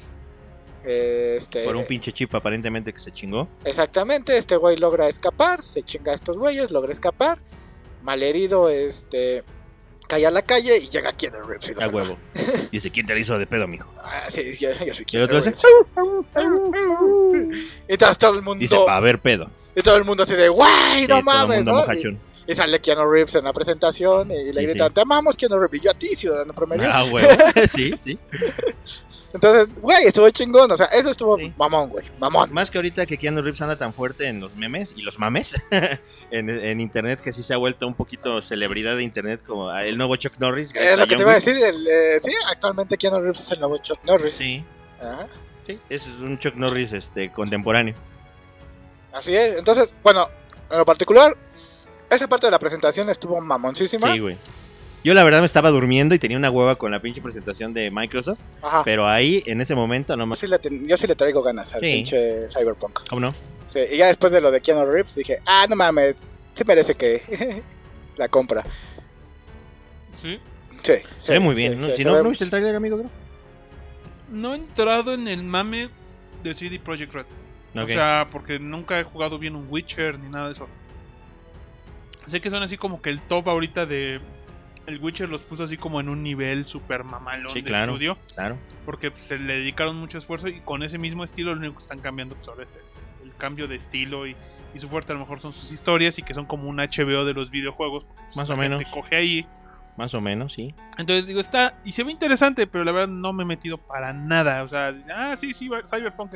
Este, 0.83 1.65
Por 1.65 1.75
un 1.75 1.85
pinche 1.85 2.11
chip 2.11 2.33
aparentemente 2.33 2.93
que 2.93 2.99
se 2.99 3.11
chingó. 3.11 3.47
Exactamente, 3.65 4.37
este 4.37 4.55
güey 4.55 4.77
logra 4.77 5.07
escapar, 5.07 5.61
se 5.61 5.83
chinga 5.83 6.11
a 6.13 6.15
estos 6.15 6.37
güeyes, 6.37 6.71
logra 6.71 6.91
escapar. 6.91 7.39
Malherido, 8.01 8.69
este, 8.69 9.43
cae 10.07 10.25
a 10.25 10.31
la 10.31 10.41
calle 10.41 10.77
y 10.77 10.87
llega 10.87 11.09
aquí 11.09 11.25
en 11.27 11.35
el 11.35 11.45
Rips 11.47 11.69
y 11.69 11.73
lo 11.75 11.81
A 11.81 11.87
huevo. 11.89 12.17
Dice, 12.71 12.89
¿quién 12.91 13.05
te 13.05 13.13
la 13.13 13.19
hizo 13.19 13.37
de 13.37 13.45
pedo, 13.45 13.67
mijo? 13.67 13.93
Ah, 13.99 14.23
sí, 14.29 14.55
yo, 14.57 14.69
yo 14.85 14.93
soy 14.93 15.05
Y 15.11 15.17
el 15.17 15.23
otro 15.23 15.37
hace, 15.39 15.53
Y 17.87 17.97
todo, 17.97 18.35
el 18.35 18.41
mundo, 18.41 18.59
dice, 18.61 18.77
pa' 18.85 18.99
ver 19.01 19.19
pedo. 19.19 19.49
y 19.75 19.81
todo 19.81 19.97
el 19.97 20.05
mundo 20.05 20.23
así 20.23 20.33
de, 20.33 20.49
guay, 20.49 21.07
no 21.07 21.17
Sí, 21.17 21.23
mames, 21.23 21.57
mundo 21.57 21.71
¿no? 21.73 21.77
mojachón. 21.79 22.19
Y 22.49 22.55
sale 22.55 22.79
Keanu 22.81 23.07
Reeves 23.07 23.35
en 23.35 23.43
la 23.43 23.53
presentación 23.53 24.31
y 24.31 24.51
le 24.51 24.63
gritan, 24.63 24.87
sí. 24.87 24.93
te 24.95 25.01
amamos 25.01 25.37
Keanu 25.37 25.59
Reeves. 25.59 25.79
Y 25.81 25.83
yo 25.85 25.91
a 25.91 25.93
ti, 25.93 26.07
ciudadano 26.15 26.51
promedio. 26.51 26.89
Ah, 26.91 27.03
huevo. 27.05 27.29
sí, 27.71 27.93
sí. 27.95 28.17
Entonces, 29.33 29.67
güey, 29.79 30.05
estuvo 30.07 30.27
chingón. 30.31 30.71
O 30.71 30.75
sea, 30.75 30.87
eso 30.87 31.11
estuvo 31.11 31.37
Sí. 31.37 31.53
mamón, 31.57 31.89
güey. 31.89 32.03
Mamón. 32.19 32.51
Más 32.51 32.71
que 32.71 32.79
ahorita 32.79 33.05
que 33.05 33.19
Keanu 33.19 33.43
Reeves 33.43 33.61
anda 33.61 33.75
tan 33.77 33.93
fuerte 33.93 34.27
en 34.27 34.39
los 34.39 34.55
memes 34.55 34.93
y 34.97 35.03
los 35.03 35.19
mames 35.19 35.61
en, 36.31 36.49
en 36.49 36.81
internet 36.81 37.21
que 37.21 37.33
sí 37.33 37.43
se 37.43 37.53
ha 37.53 37.57
vuelto 37.57 37.85
un 37.85 37.93
poquito 37.93 38.41
celebridad 38.41 38.95
de 38.95 39.03
internet 39.03 39.41
como 39.45 39.71
el 39.71 39.95
nuevo 39.95 40.15
Chuck 40.15 40.33
Norris. 40.39 40.71
Es 40.73 40.97
lo 40.97 41.05
que 41.05 41.15
te 41.17 41.21
iba 41.21 41.31
a 41.31 41.35
decir. 41.35 41.55
el, 41.55 41.87
eh, 41.87 42.19
sí, 42.19 42.33
actualmente 42.51 42.97
Keanu 42.97 43.19
Reeves 43.19 43.41
es 43.41 43.51
el 43.51 43.59
nuevo 43.59 43.77
Chuck 43.77 44.03
Norris. 44.05 44.33
Sí, 44.33 44.63
Ajá. 44.99 45.27
sí, 45.67 45.79
es 45.87 46.01
un 46.19 46.39
Chuck 46.39 46.55
Norris 46.55 46.93
este 46.93 47.31
contemporáneo. 47.31 47.93
Así 49.13 49.35
es. 49.35 49.59
Entonces, 49.59 49.93
bueno, 50.01 50.27
en 50.71 50.77
lo 50.79 50.85
particular, 50.85 51.35
esa 52.09 52.27
parte 52.27 52.47
de 52.47 52.51
la 52.51 52.59
presentación 52.59 53.09
estuvo 53.09 53.39
mamoncísima. 53.41 54.11
Sí, 54.13 54.19
güey. 54.19 54.37
Yo 55.03 55.13
la 55.13 55.23
verdad 55.23 55.39
me 55.39 55.45
estaba 55.45 55.69
durmiendo 55.69 56.13
y 56.13 56.19
tenía 56.19 56.37
una 56.37 56.51
hueva 56.51 56.75
con 56.77 56.91
la 56.91 57.01
pinche 57.01 57.21
presentación 57.21 57.73
de 57.73 57.89
Microsoft, 57.89 58.39
Ajá. 58.61 58.81
pero 58.83 59.07
ahí 59.07 59.41
en 59.45 59.61
ese 59.61 59.73
momento 59.73 60.15
no 60.17 60.23
Yo 60.23 60.27
más. 60.27 60.39
sí, 60.39 60.47
le 60.47 60.59
ten- 60.59 60.85
yo 60.87 60.97
sí 60.97 61.07
le 61.07 61.15
traigo 61.15 61.41
ganas 61.41 61.73
al 61.73 61.79
Sí. 61.81 61.85
pinche 61.93 62.49
Cyberpunk. 62.49 63.07
¿Cómo 63.07 63.21
no? 63.21 63.35
Sí, 63.69 63.79
y 63.93 63.97
ya 63.97 64.07
después 64.07 64.33
de 64.33 64.41
lo 64.41 64.51
de 64.51 64.59
Keanu 64.61 64.83
Reeves 64.85 65.15
dije, 65.15 65.39
ah, 65.45 65.65
no 65.69 65.75
mames, 65.77 66.15
sí 66.53 66.63
merece 66.67 66.95
que 66.95 67.63
la 68.17 68.27
compra. 68.27 68.65
Sí. 70.21 70.39
Sí, 70.81 70.93
Se 71.17 71.33
ve 71.33 71.39
muy 71.39 71.55
bien. 71.55 71.73
sí, 71.73 71.79
¿no? 71.79 71.85
sí, 71.85 71.91
si 71.91 71.97
se 71.97 72.05
no, 72.05 72.13
ve- 72.15 72.23
¿no 72.23 72.29
viste 72.29 72.43
el 72.45 72.49
trailer, 72.49 72.75
amigo? 72.75 72.97
Graf? 72.97 73.11
No 74.31 74.53
he 74.53 74.57
entrado 74.57 75.13
en 75.13 75.27
el 75.27 75.43
mame 75.43 75.89
de 76.43 76.53
CD 76.53 76.79
Projekt 76.79 77.13
Red. 77.13 77.25
O 77.75 77.81
Ok. 77.83 77.89
sea, 77.89 78.27
porque 78.31 78.59
nunca 78.59 78.99
he 78.99 79.03
jugado 79.03 79.39
bien 79.39 79.55
un 79.55 79.67
Witcher 79.69 80.17
ni 80.19 80.29
nada 80.29 80.47
de 80.47 80.53
eso. 80.53 80.67
Sé 82.29 82.41
que 82.41 82.49
son 82.49 82.63
así 82.63 82.77
como 82.77 83.01
que 83.01 83.09
el 83.09 83.21
top 83.21 83.49
ahorita 83.49 83.85
de. 83.85 84.19
El 84.87 84.99
Witcher 84.99 85.29
los 85.29 85.41
puso 85.41 85.63
así 85.63 85.77
como 85.77 85.99
en 85.99 86.09
un 86.09 86.23
nivel 86.23 86.65
super 86.65 87.03
mamalón 87.03 87.51
Sí, 87.53 87.61
de 87.61 87.67
claro. 87.67 87.91
estudio. 87.93 88.17
Claro. 88.33 88.57
Porque 88.85 89.11
pues, 89.11 89.23
se 89.25 89.37
le 89.37 89.53
dedicaron 89.59 89.95
mucho 89.97 90.17
esfuerzo 90.17 90.47
y 90.47 90.61
con 90.61 90.81
ese 90.81 90.97
mismo 90.97 91.23
estilo 91.23 91.53
lo 91.53 91.59
único 91.59 91.75
que 91.75 91.81
están 91.83 91.99
cambiando 91.99 92.33
pues, 92.35 92.47
ahora 92.47 92.63
es 92.63 92.73
el, 92.73 93.27
el 93.29 93.35
cambio 93.35 93.67
de 93.67 93.75
estilo 93.75 94.25
y, 94.25 94.35
y 94.73 94.79
su 94.79 94.89
fuerte 94.89 95.11
a 95.11 95.15
lo 95.15 95.21
mejor 95.21 95.39
son 95.39 95.53
sus 95.53 95.71
historias 95.71 96.17
y 96.17 96.23
que 96.23 96.33
son 96.33 96.45
como 96.45 96.67
un 96.69 96.77
HBO 96.77 97.23
de 97.25 97.33
los 97.33 97.51
videojuegos. 97.51 98.05
pues, 98.15 98.35
Más 98.35 98.49
o 98.49 98.57
menos. 98.57 98.79
gente 98.79 98.91
coge 98.93 99.15
ahí. 99.15 99.47
Más 99.95 100.13
o 100.15 100.21
menos, 100.21 100.53
sí. 100.53 100.73
Entonces 100.97 101.27
digo, 101.27 101.39
está. 101.39 101.77
Y 101.83 101.91
se 101.91 102.03
ve 102.03 102.11
interesante, 102.11 102.65
pero 102.65 102.83
la 102.83 102.91
verdad 102.91 103.09
no 103.09 103.31
me 103.31 103.43
he 103.43 103.45
metido 103.45 103.77
para 103.77 104.11
nada. 104.13 104.63
O 104.63 104.69
sea, 104.69 104.95
ah, 105.13 105.35
sí, 105.37 105.53
sí, 105.53 105.69
Cyberpunk. 105.87 106.35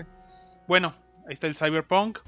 Bueno, 0.67 0.93
ahí 1.27 1.33
está 1.33 1.47
el 1.47 1.55
Cyberpunk. 1.55 2.19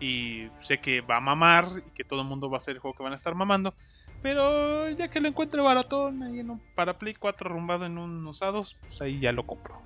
Y 0.00 0.48
sé 0.60 0.78
que 0.80 1.02
va 1.02 1.18
a 1.18 1.20
mamar 1.20 1.66
y 1.86 1.90
que 1.90 2.04
todo 2.04 2.22
el 2.22 2.26
mundo 2.26 2.48
va 2.48 2.56
a 2.56 2.60
ser 2.60 2.74
el 2.76 2.80
juego 2.80 2.96
que 2.96 3.02
van 3.02 3.12
a 3.12 3.16
estar 3.16 3.34
mamando. 3.34 3.74
Pero 4.22 4.88
ya 4.90 5.08
que 5.08 5.20
lo 5.20 5.28
encuentre 5.28 5.60
baratón 5.62 6.22
ahí 6.22 6.40
en 6.40 6.50
un- 6.50 6.62
para 6.74 6.98
Play 6.98 7.14
4 7.14 7.48
rumbado 7.50 7.86
en 7.86 7.96
un 7.98 8.26
usados, 8.26 8.76
pues 8.88 9.00
ahí 9.02 9.18
ya 9.20 9.32
lo 9.32 9.46
compro. 9.46 9.80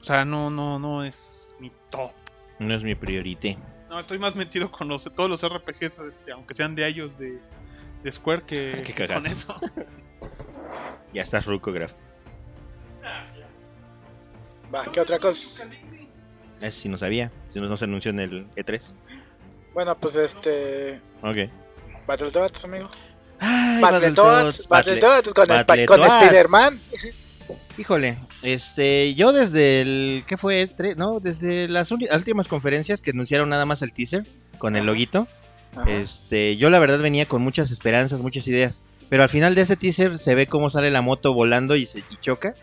O 0.00 0.04
sea, 0.04 0.24
no, 0.24 0.50
no, 0.50 0.78
no 0.78 1.04
es 1.04 1.54
mi 1.58 1.72
top. 1.90 2.12
No 2.60 2.74
es 2.74 2.82
mi 2.82 2.94
priorité. 2.94 3.56
No, 3.88 3.98
estoy 3.98 4.18
más 4.18 4.34
metido 4.36 4.70
con 4.70 4.86
los, 4.88 5.04
todos 5.14 5.30
los 5.30 5.42
RPGs, 5.42 5.98
este, 6.08 6.32
aunque 6.32 6.54
sean 6.54 6.74
de 6.74 6.86
ellos 6.86 7.18
de, 7.18 7.40
de 8.02 8.12
Square, 8.12 8.42
que, 8.42 9.08
con 9.14 9.26
eso. 9.26 9.54
Ya 11.12 11.22
estás 11.22 11.46
ruco, 11.46 11.72
Graf. 11.72 11.92
Va, 14.74 14.84
¿qué 14.92 15.00
otra 15.00 15.18
cosa? 15.18 15.70
Ese 16.60 16.80
sí 16.80 16.88
no 16.88 16.98
sabía. 16.98 17.30
Si 17.52 17.60
no, 17.60 17.68
no 17.68 17.76
se 17.76 17.84
anunció 17.84 18.10
en 18.10 18.20
el 18.20 18.46
E3. 18.56 18.94
Bueno, 19.74 19.96
pues 19.98 20.16
este. 20.16 21.00
Ok. 21.22 21.50
Battletoads, 22.06 22.64
amigo. 22.64 22.90
Ay, 23.38 23.80
Battletoads, 23.80 24.66
Battletoads 24.66 25.32
con, 25.32 25.46
con 25.86 26.04
Spider-Man. 26.04 26.80
Híjole, 27.76 28.18
este, 28.42 29.14
yo 29.14 29.32
desde 29.32 29.82
el, 29.82 30.24
¿qué 30.26 30.36
fue? 30.36 30.68
No, 30.96 31.20
desde 31.20 31.68
las 31.68 31.92
últimas 31.92 32.48
conferencias 32.48 33.00
que 33.00 33.12
anunciaron 33.12 33.48
nada 33.48 33.66
más 33.66 33.82
el 33.82 33.92
teaser 33.92 34.26
con 34.58 34.74
el 34.74 34.84
loguito, 34.84 35.28
Ajá. 35.76 35.88
este, 35.88 36.56
yo 36.56 36.70
la 36.70 36.80
verdad 36.80 36.98
venía 36.98 37.26
con 37.26 37.40
muchas 37.40 37.70
esperanzas, 37.70 38.20
muchas 38.20 38.48
ideas, 38.48 38.82
pero 39.08 39.22
al 39.22 39.28
final 39.28 39.54
de 39.54 39.62
ese 39.62 39.76
teaser 39.76 40.18
se 40.18 40.34
ve 40.34 40.48
cómo 40.48 40.70
sale 40.70 40.90
la 40.90 41.02
moto 41.02 41.32
volando 41.34 41.76
y 41.76 41.86
se 41.86 42.00
y 42.00 42.16
choca. 42.20 42.54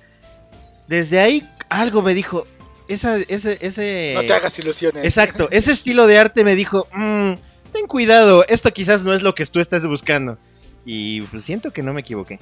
Desde 0.89 1.22
ahí 1.22 1.50
algo 1.70 2.02
me 2.02 2.14
dijo, 2.14 2.46
esa, 2.88 3.18
ese, 3.18 3.58
ese, 3.62 4.12
No 4.16 4.24
te 4.24 4.34
hagas 4.34 4.58
ilusiones. 4.60 5.04
exacto, 5.04 5.48
ese 5.52 5.72
estilo 5.72 6.08
de 6.08 6.18
arte 6.20 6.44
me 6.44 6.56
dijo, 6.56 6.88
"Mm, 6.94 7.34
ten 7.72 7.88
cuidado, 7.88 8.46
esto 8.48 8.72
quizás 8.72 9.04
no 9.04 9.14
es 9.14 9.22
lo 9.22 9.36
que 9.36 9.46
tú 9.46 9.60
estás 9.60 9.86
buscando. 9.86 10.38
Y 10.86 11.22
pues 11.24 11.44
siento 11.44 11.72
que 11.72 11.82
no 11.84 11.94
me 11.94 12.02
equivoqué. 12.02 12.40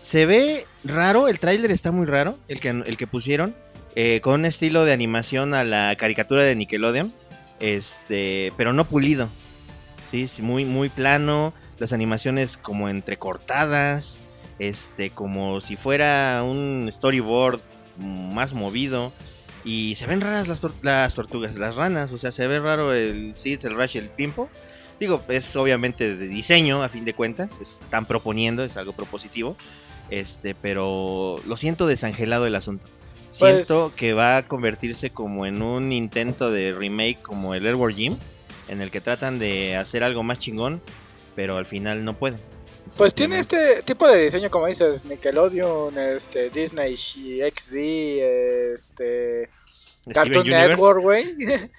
Se 0.00 0.26
ve 0.26 0.66
raro, 0.84 1.28
el 1.28 1.38
tráiler 1.38 1.70
está 1.70 1.90
muy 1.90 2.06
raro, 2.06 2.38
el 2.48 2.60
que, 2.60 2.68
el 2.68 2.96
que 2.96 3.06
pusieron, 3.06 3.54
eh, 3.96 4.20
con 4.22 4.34
un 4.40 4.44
estilo 4.44 4.84
de 4.84 4.92
animación 4.92 5.54
a 5.54 5.64
la 5.64 5.94
caricatura 5.96 6.44
de 6.44 6.54
Nickelodeon, 6.54 7.12
este, 7.60 8.52
pero 8.56 8.72
no 8.72 8.84
pulido. 8.84 9.28
Sí, 10.10 10.28
sí, 10.28 10.42
muy, 10.42 10.64
muy 10.64 10.88
plano, 10.88 11.52
las 11.78 11.92
animaciones 11.92 12.56
como 12.56 12.88
entrecortadas, 12.88 14.18
este, 14.58 15.10
como 15.10 15.60
si 15.60 15.76
fuera 15.76 16.42
un 16.44 16.88
storyboard 16.92 17.60
más 17.98 18.54
movido. 18.54 19.12
Y 19.64 19.94
se 19.96 20.06
ven 20.06 20.20
raras 20.20 20.46
las, 20.48 20.62
tor- 20.62 20.74
las 20.82 21.14
tortugas, 21.14 21.54
las 21.56 21.74
ranas, 21.74 22.12
o 22.12 22.18
sea, 22.18 22.32
se 22.32 22.46
ve 22.46 22.60
raro 22.60 22.92
el 22.92 23.34
Sid, 23.34 23.64
el 23.64 23.74
Rush 23.74 23.96
el 23.96 24.08
Pimpo. 24.10 24.48
Digo, 25.00 25.22
es 25.28 25.56
obviamente 25.56 26.16
de 26.16 26.28
diseño, 26.28 26.82
a 26.82 26.88
fin 26.88 27.04
de 27.04 27.14
cuentas, 27.14 27.52
están 27.60 28.04
proponiendo, 28.06 28.62
es 28.64 28.76
algo 28.76 28.92
propositivo. 28.92 29.56
Este, 30.10 30.54
pero 30.54 31.40
lo 31.46 31.56
siento 31.56 31.86
desangelado 31.86 32.46
el 32.46 32.54
asunto. 32.54 32.86
Pues- 33.38 33.66
Siento 33.66 33.90
que 33.96 34.12
va 34.12 34.36
a 34.36 34.42
convertirse 34.44 35.10
como 35.10 35.46
en 35.46 35.62
un 35.62 35.92
intento 35.92 36.50
de 36.52 36.72
remake 36.72 37.20
como 37.22 37.54
el 37.54 37.66
Airborne 37.66 37.96
Gym, 37.96 38.16
en 38.68 38.80
el 38.82 38.90
que 38.90 39.00
tratan 39.00 39.38
de 39.38 39.76
hacer 39.76 40.04
algo 40.04 40.22
más 40.22 40.38
chingón, 40.38 40.80
pero 41.34 41.56
al 41.56 41.66
final 41.66 42.04
no 42.04 42.14
pueden. 42.14 42.38
Pues 42.96 43.12
tiene 43.14 43.38
este 43.38 43.82
tipo 43.82 44.08
de 44.08 44.22
diseño, 44.24 44.50
como 44.50 44.66
dices, 44.68 45.04
Nickelodeon, 45.04 45.98
este, 45.98 46.50
Disney, 46.50 46.96
XD, 46.96 47.74
este, 48.74 49.50
Cartoon. 50.12 50.46
Network, 50.46 51.00
güey. 51.02 51.36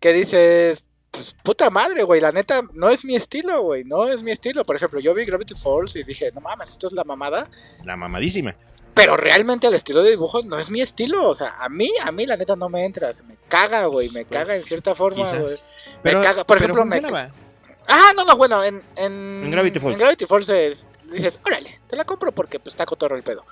que 0.00 0.12
dices, 0.12 0.84
pues 1.10 1.36
puta 1.42 1.70
madre, 1.70 2.02
güey, 2.02 2.20
la 2.20 2.32
neta, 2.32 2.62
no 2.74 2.88
es 2.90 3.04
mi 3.04 3.14
estilo, 3.16 3.62
güey, 3.62 3.84
no 3.84 4.08
es 4.08 4.22
mi 4.22 4.32
estilo. 4.32 4.64
Por 4.64 4.76
ejemplo, 4.76 5.00
yo 5.00 5.14
vi 5.14 5.24
Gravity 5.24 5.54
Falls 5.54 5.96
y 5.96 6.02
dije, 6.02 6.30
no 6.34 6.40
mames, 6.40 6.70
esto 6.70 6.86
es 6.88 6.92
la 6.92 7.04
mamada. 7.04 7.48
La 7.84 7.96
mamadísima. 7.96 8.54
Pero 8.94 9.16
realmente 9.16 9.68
el 9.68 9.74
estilo 9.74 10.02
de 10.02 10.10
dibujo 10.10 10.42
no 10.42 10.58
es 10.58 10.70
mi 10.70 10.80
estilo. 10.80 11.28
O 11.28 11.34
sea, 11.34 11.54
a 11.60 11.68
mí, 11.68 11.88
a 12.04 12.10
mí 12.10 12.26
la 12.26 12.36
neta 12.36 12.56
no 12.56 12.68
me 12.68 12.84
entra. 12.84 13.12
Se 13.12 13.22
me 13.22 13.36
caga, 13.48 13.86
güey. 13.86 14.08
Me 14.10 14.24
caga 14.24 14.56
en 14.56 14.62
cierta 14.62 14.92
forma, 14.96 15.38
güey. 15.38 15.56
Pero, 16.02 16.20
caga- 16.20 16.44
por 16.44 16.58
pero 16.58 16.72
ejemplo, 16.72 16.84
me-. 16.84 17.00
Ah, 17.88 18.12
no, 18.14 18.24
no, 18.24 18.36
bueno, 18.36 18.62
en, 18.62 18.82
en, 18.96 19.42
En 19.44 19.50
Gravity 19.50 19.80
Falls. 19.80 19.94
En 19.94 19.98
Gravity 19.98 20.26
Falls 20.26 20.48
es- 20.50 20.86
dices, 21.10 21.40
órale, 21.44 21.80
te 21.86 21.96
la 21.96 22.04
compro 22.04 22.30
porque 22.32 22.60
pues 22.60 22.74
está 22.74 22.84
cotorro 22.86 23.16
el 23.16 23.22
pedo. 23.22 23.44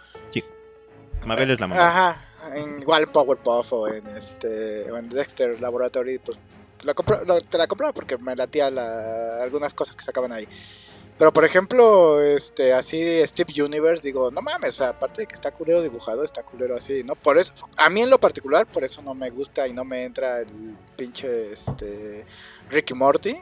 Mabel 1.24 1.50
es 1.50 1.58
la 1.60 1.66
mamá. 1.66 1.88
Ajá, 1.88 2.24
en, 2.54 2.78
igual 2.80 3.02
en 3.04 3.08
Powerpuff 3.08 3.72
o 3.72 3.88
en 3.88 4.06
este 4.08 4.88
o 4.92 4.96
en 4.96 5.08
Dexter 5.08 5.60
Laboratory, 5.60 6.18
pues 6.20 6.38
la 6.84 6.94
compro- 6.94 7.24
lo- 7.24 7.40
te 7.40 7.58
la 7.58 7.66
compraba 7.66 7.92
porque 7.92 8.16
me 8.18 8.36
latía 8.36 8.70
la- 8.70 9.42
algunas 9.42 9.74
cosas 9.74 9.96
que 9.96 10.04
sacaban 10.04 10.32
ahí. 10.32 10.46
Pero 11.18 11.32
por 11.32 11.44
ejemplo, 11.46 12.22
este 12.22 12.74
así 12.74 13.20
Steve 13.26 13.60
Universe, 13.62 14.06
digo, 14.06 14.30
no 14.30 14.42
mames, 14.42 14.68
o 14.68 14.72
sea, 14.74 14.88
aparte 14.90 15.22
de 15.22 15.26
que 15.26 15.34
está 15.34 15.50
culero 15.50 15.82
dibujado, 15.82 16.22
está 16.22 16.42
culero 16.42 16.76
así, 16.76 17.02
¿no? 17.02 17.14
Por 17.16 17.38
eso, 17.38 17.54
a 17.78 17.88
mí 17.88 18.02
en 18.02 18.10
lo 18.10 18.18
particular, 18.20 18.66
por 18.66 18.84
eso 18.84 19.00
no 19.02 19.14
me 19.14 19.30
gusta 19.30 19.66
y 19.66 19.72
no 19.72 19.82
me 19.84 20.04
entra 20.04 20.40
el 20.40 20.76
pinche 20.94 21.52
este 21.54 22.24
Ricky 22.68 22.92
Morty. 22.94 23.34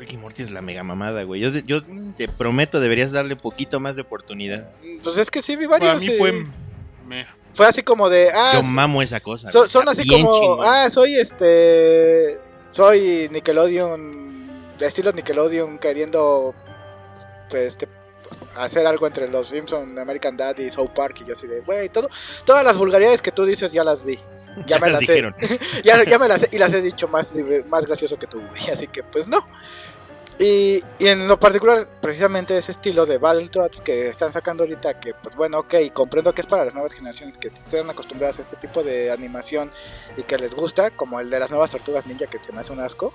Ricky 0.00 0.16
Morty 0.16 0.42
es 0.42 0.50
la 0.50 0.62
mega 0.62 0.82
mamada, 0.82 1.22
güey. 1.24 1.40
Yo, 1.42 1.50
yo 1.50 1.82
te 2.16 2.26
prometo, 2.26 2.80
deberías 2.80 3.12
darle 3.12 3.36
poquito 3.36 3.78
más 3.80 3.96
de 3.96 4.02
oportunidad. 4.02 4.72
Pues 5.04 5.18
es 5.18 5.30
que 5.30 5.42
sí 5.42 5.56
vi 5.56 5.66
varios. 5.66 5.90
Para 5.92 6.00
mí 6.00 6.08
fue. 6.18 6.46
me- 7.06 7.26
fue 7.52 7.66
así 7.66 7.82
como 7.82 8.08
de, 8.08 8.30
ah, 8.34 8.52
Yo 8.54 8.62
mamo 8.62 9.02
esa 9.02 9.20
cosa. 9.20 9.46
So- 9.48 9.68
son 9.68 9.86
así 9.88 10.04
bien 10.04 10.22
como, 10.24 10.40
chingón. 10.40 10.58
ah, 10.62 10.88
soy 10.88 11.16
este, 11.16 12.38
soy 12.70 13.28
Nickelodeon, 13.30 14.48
de 14.78 14.86
estilo 14.86 15.12
Nickelodeon 15.12 15.76
queriendo, 15.78 16.54
pues, 17.50 17.64
este, 17.64 17.88
hacer 18.56 18.86
algo 18.86 19.06
entre 19.06 19.28
los 19.28 19.48
Simpson, 19.48 19.98
American 19.98 20.36
Dad 20.36 20.56
y 20.58 20.70
South 20.70 20.90
Park 20.94 21.18
y 21.22 21.26
yo 21.26 21.32
así 21.34 21.46
de, 21.46 21.60
güey, 21.60 21.88
todo, 21.90 22.08
todas 22.46 22.64
las 22.64 22.76
vulgaridades 22.78 23.20
que 23.20 23.32
tú 23.32 23.44
dices 23.44 23.72
ya 23.72 23.82
las 23.84 24.04
vi, 24.04 24.18
ya 24.66 24.78
me 24.78 24.88
las 24.92 25.00
dijeron. 25.00 25.34
ya, 25.84 26.02
ya 26.04 26.18
me 26.18 26.28
las 26.28 26.42
sé 26.42 26.48
y 26.52 26.58
las 26.58 26.72
he 26.72 26.80
dicho 26.80 27.08
más, 27.08 27.34
más 27.68 27.84
gracioso 27.84 28.16
que 28.18 28.28
tú, 28.28 28.40
güey, 28.40 28.70
así 28.72 28.86
que 28.86 29.02
pues 29.02 29.26
no. 29.26 29.46
Y, 30.40 30.82
y 30.98 31.06
en 31.06 31.28
lo 31.28 31.38
particular, 31.38 31.86
precisamente 32.00 32.56
ese 32.56 32.72
estilo 32.72 33.04
de 33.04 33.18
Battletoads 33.18 33.82
que 33.82 34.08
están 34.08 34.32
sacando 34.32 34.64
ahorita, 34.64 34.98
que 34.98 35.12
pues 35.12 35.36
bueno, 35.36 35.58
ok, 35.58 35.74
comprendo 35.92 36.32
que 36.32 36.40
es 36.40 36.46
para 36.46 36.64
las 36.64 36.72
nuevas 36.72 36.94
generaciones 36.94 37.36
que 37.36 37.48
estén 37.48 37.90
acostumbradas 37.90 38.38
a 38.38 38.42
este 38.42 38.56
tipo 38.56 38.82
de 38.82 39.12
animación 39.12 39.70
y 40.16 40.22
que 40.22 40.38
les 40.38 40.54
gusta, 40.54 40.90
como 40.90 41.20
el 41.20 41.28
de 41.28 41.38
las 41.38 41.50
nuevas 41.50 41.70
tortugas 41.70 42.06
ninja 42.06 42.26
que 42.26 42.42
se 42.42 42.52
me 42.52 42.60
hace 42.60 42.72
un 42.72 42.80
asco. 42.80 43.12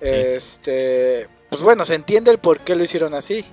Este, 0.00 1.28
pues 1.50 1.56
pues 1.56 1.64
bueno, 1.64 1.86
se 1.86 1.94
entiende 1.94 2.30
el 2.30 2.38
por 2.38 2.60
qué 2.60 2.76
lo 2.76 2.84
hicieron 2.84 3.14
así. 3.14 3.44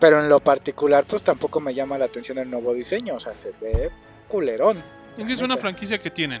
Pero 0.00 0.18
en 0.18 0.28
lo 0.28 0.40
particular, 0.40 1.04
pues 1.06 1.22
tampoco 1.22 1.60
me 1.60 1.72
llama 1.72 1.98
la 1.98 2.06
atención 2.06 2.38
el 2.38 2.50
nuevo 2.50 2.74
diseño. 2.74 3.14
O 3.14 3.20
sea, 3.20 3.34
se 3.34 3.52
ve 3.60 3.90
culerón. 4.26 4.82
Es 5.16 5.24
que 5.24 5.32
es 5.32 5.42
una 5.42 5.56
franquicia 5.56 5.98
que 5.98 6.10
tienen. 6.10 6.40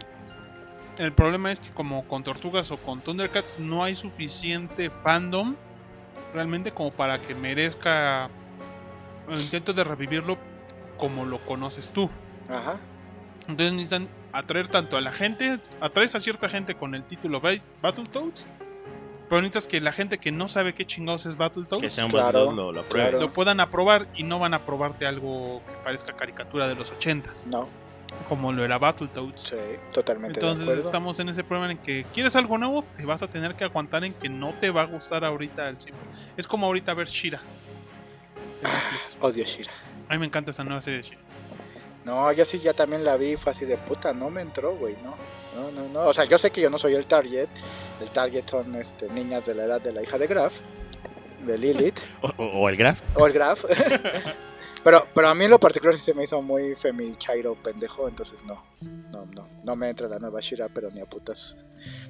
El 1.00 1.12
problema 1.12 1.50
es 1.50 1.60
que 1.60 1.70
como 1.70 2.06
con 2.06 2.22
Tortugas 2.24 2.70
o 2.70 2.76
con 2.76 3.00
Thundercats 3.00 3.58
no 3.58 3.82
hay 3.84 3.94
suficiente 3.94 4.90
fandom 4.90 5.56
realmente 6.34 6.72
como 6.72 6.90
para 6.92 7.18
que 7.20 7.34
merezca 7.34 8.28
el 9.28 9.40
intento 9.40 9.72
de 9.72 9.82
revivirlo 9.82 10.36
como 10.98 11.24
lo 11.24 11.38
conoces 11.44 11.90
tú. 11.90 12.10
Ajá. 12.48 12.76
Entonces 13.48 13.72
necesitan 13.72 14.08
atraer 14.32 14.68
tanto 14.68 14.96
a 14.96 15.00
la 15.00 15.12
gente, 15.12 15.58
atraes 15.80 16.14
a 16.14 16.20
cierta 16.20 16.48
gente 16.48 16.74
con 16.74 16.94
el 16.94 17.02
título 17.04 17.40
Ba- 17.40 17.52
Battletoads, 17.80 18.46
pero 19.28 19.40
necesitas 19.40 19.66
que 19.66 19.80
la 19.80 19.92
gente 19.92 20.18
que 20.18 20.30
no 20.32 20.48
sabe 20.48 20.74
qué 20.74 20.86
chingados 20.86 21.24
es 21.26 21.36
Battletoads 21.36 21.94
Claro, 22.10 22.72
claro. 22.88 23.18
lo 23.20 23.32
puedan 23.32 23.60
aprobar 23.60 24.06
y 24.14 24.22
no 24.22 24.38
van 24.38 24.52
a 24.54 24.64
probarte 24.64 25.06
algo 25.06 25.62
que 25.66 25.72
parezca 25.82 26.12
caricatura 26.14 26.68
de 26.68 26.74
los 26.74 26.90
80 26.90 27.30
No, 27.46 27.68
como 28.28 28.52
lo 28.52 28.64
era 28.64 28.78
Battletoads. 28.78 29.40
sí, 29.42 29.56
totalmente 29.92 30.38
de 30.40 30.46
Entonces 30.46 30.64
acuerdo. 30.64 30.82
estamos 30.82 31.18
en 31.20 31.28
ese 31.28 31.42
problema 31.44 31.72
en 31.72 31.78
que 31.78 32.04
quieres 32.12 32.36
algo 32.36 32.58
nuevo, 32.58 32.84
te 32.96 33.04
vas 33.04 33.22
a 33.22 33.28
tener 33.30 33.54
que 33.54 33.64
aguantar 33.64 34.04
en 34.04 34.14
que 34.14 34.28
no 34.28 34.52
te 34.60 34.70
va 34.70 34.82
a 34.82 34.86
gustar 34.86 35.24
ahorita 35.24 35.68
el 35.68 35.76
simple. 35.80 36.00
Es 36.36 36.46
como 36.46 36.66
ahorita 36.66 36.94
ver 36.94 37.06
Shira. 37.08 37.40
Netflix. 38.62 39.16
Odio 39.20 39.44
Shira. 39.44 39.72
A 40.08 40.12
mí 40.14 40.18
me 40.18 40.26
encanta 40.26 40.50
esa 40.50 40.64
nueva 40.64 40.80
serie 40.80 40.98
de 41.02 41.08
Shira. 41.08 41.20
No, 42.04 42.32
yo 42.32 42.44
sí 42.44 42.58
ya 42.58 42.72
también 42.72 43.04
la 43.04 43.16
vi, 43.16 43.36
fue 43.36 43.52
así 43.52 43.64
de 43.64 43.76
puta, 43.76 44.12
no 44.14 44.30
me 44.30 44.40
entró, 44.42 44.74
güey, 44.76 44.96
no. 45.02 45.14
No, 45.54 45.70
no, 45.72 45.88
no. 45.88 46.00
O 46.08 46.14
sea, 46.14 46.24
yo 46.24 46.38
sé 46.38 46.50
que 46.50 46.60
yo 46.60 46.70
no 46.70 46.78
soy 46.78 46.94
el 46.94 47.06
target. 47.06 47.48
El 48.00 48.10
target 48.10 48.48
son 48.48 48.74
este, 48.76 49.08
niñas 49.10 49.44
de 49.44 49.54
la 49.54 49.64
edad 49.64 49.80
de 49.80 49.92
la 49.92 50.02
hija 50.02 50.16
de 50.16 50.26
Graf, 50.26 50.60
de 51.44 51.58
Lilith, 51.58 51.98
O, 52.22 52.28
o- 52.36 52.60
o 52.62 52.68
el 52.68 52.76
Graf. 52.76 53.00
o 53.14 53.26
el 53.26 53.32
Graf. 53.32 53.64
pero, 54.82 55.04
pero 55.14 55.28
a 55.28 55.34
mí 55.34 55.44
en 55.44 55.50
lo 55.50 55.60
particular 55.60 55.94
sí 55.96 56.02
se 56.02 56.14
me 56.14 56.24
hizo 56.24 56.40
muy 56.42 56.74
femi-chairo 56.74 57.54
pendejo, 57.62 58.08
entonces 58.08 58.42
no. 58.44 58.62
No, 59.12 59.26
no. 59.26 59.48
No 59.64 59.76
me 59.76 59.88
entra 59.88 60.08
la 60.08 60.18
nueva 60.18 60.40
Shira, 60.40 60.68
pero 60.72 60.90
ni 60.90 61.00
a 61.00 61.06
putas. 61.06 61.56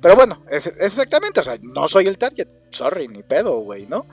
Pero 0.00 0.16
bueno, 0.16 0.42
es, 0.50 0.66
es 0.66 0.76
exactamente, 0.80 1.40
o 1.40 1.44
sea, 1.44 1.58
no 1.62 1.88
soy 1.88 2.06
el 2.06 2.18
target. 2.18 2.48
Sorry, 2.70 3.08
ni 3.08 3.22
pedo, 3.22 3.58
güey, 3.60 3.86
¿no? 3.86 4.06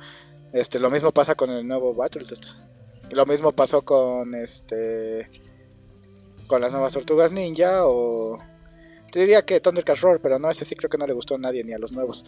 Este, 0.53 0.79
lo 0.79 0.89
mismo 0.89 1.11
pasa 1.11 1.35
con 1.35 1.51
el 1.51 1.67
nuevo 1.67 1.93
Battletoads. 1.93 2.61
Lo 3.11 3.25
mismo 3.25 3.51
pasó 3.51 3.83
con 3.83 4.33
este 4.35 5.29
con 6.47 6.61
las 6.61 6.71
nuevas 6.71 6.93
tortugas 6.93 7.31
ninja 7.31 7.85
o 7.85 8.37
te 9.11 9.19
diría 9.19 9.45
que 9.45 9.59
Thundercats 9.59 10.01
Roar, 10.01 10.19
pero 10.21 10.39
no, 10.39 10.49
ese 10.49 10.65
sí 10.65 10.75
creo 10.75 10.89
que 10.89 10.97
no 10.97 11.07
le 11.07 11.13
gustó 11.13 11.35
a 11.35 11.37
nadie 11.37 11.63
ni 11.63 11.73
a 11.73 11.77
los 11.77 11.91
nuevos. 11.91 12.25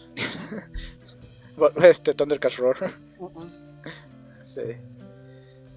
este 1.82 2.14
Thundercats 2.14 2.56
Roar. 2.58 2.76
sí. 4.42 4.76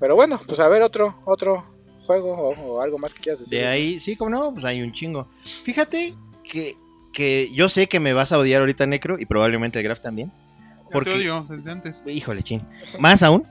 Pero 0.04 0.16
bueno, 0.18 0.38
pues 0.46 0.60
a 0.60 0.68
ver 0.68 0.82
otro 0.82 1.16
otro 1.24 1.64
juego 2.06 2.34
o, 2.34 2.50
o 2.74 2.82
algo 2.82 2.98
más 2.98 3.14
que 3.14 3.22
quieras 3.22 3.40
decir. 3.40 3.60
De 3.60 3.66
ahí, 3.66 4.02
sí, 4.02 4.18
como 4.18 4.32
no, 4.32 4.52
pues 4.54 4.66
hay 4.66 4.82
un 4.82 4.92
chingo. 4.92 5.30
Fíjate 5.64 6.14
que, 6.44 6.76
que 7.14 7.50
yo 7.54 7.70
sé 7.70 7.88
que 7.88 8.02
me 8.02 8.12
vas 8.12 8.34
a 8.34 8.38
odiar 8.38 8.60
ahorita, 8.60 8.86
Necro, 8.86 9.18
y 9.18 9.26
probablemente 9.26 9.80
el 9.80 9.86
Graf 9.86 10.02
también. 10.02 10.30
Yo 10.60 10.90
Porque- 10.92 11.12
te 11.12 11.16
odio 11.20 11.46
desde 11.48 11.72
antes. 11.72 12.04
Híjole, 12.06 12.44
chin. 12.44 12.62
Más 13.00 13.24
aún, 13.24 13.48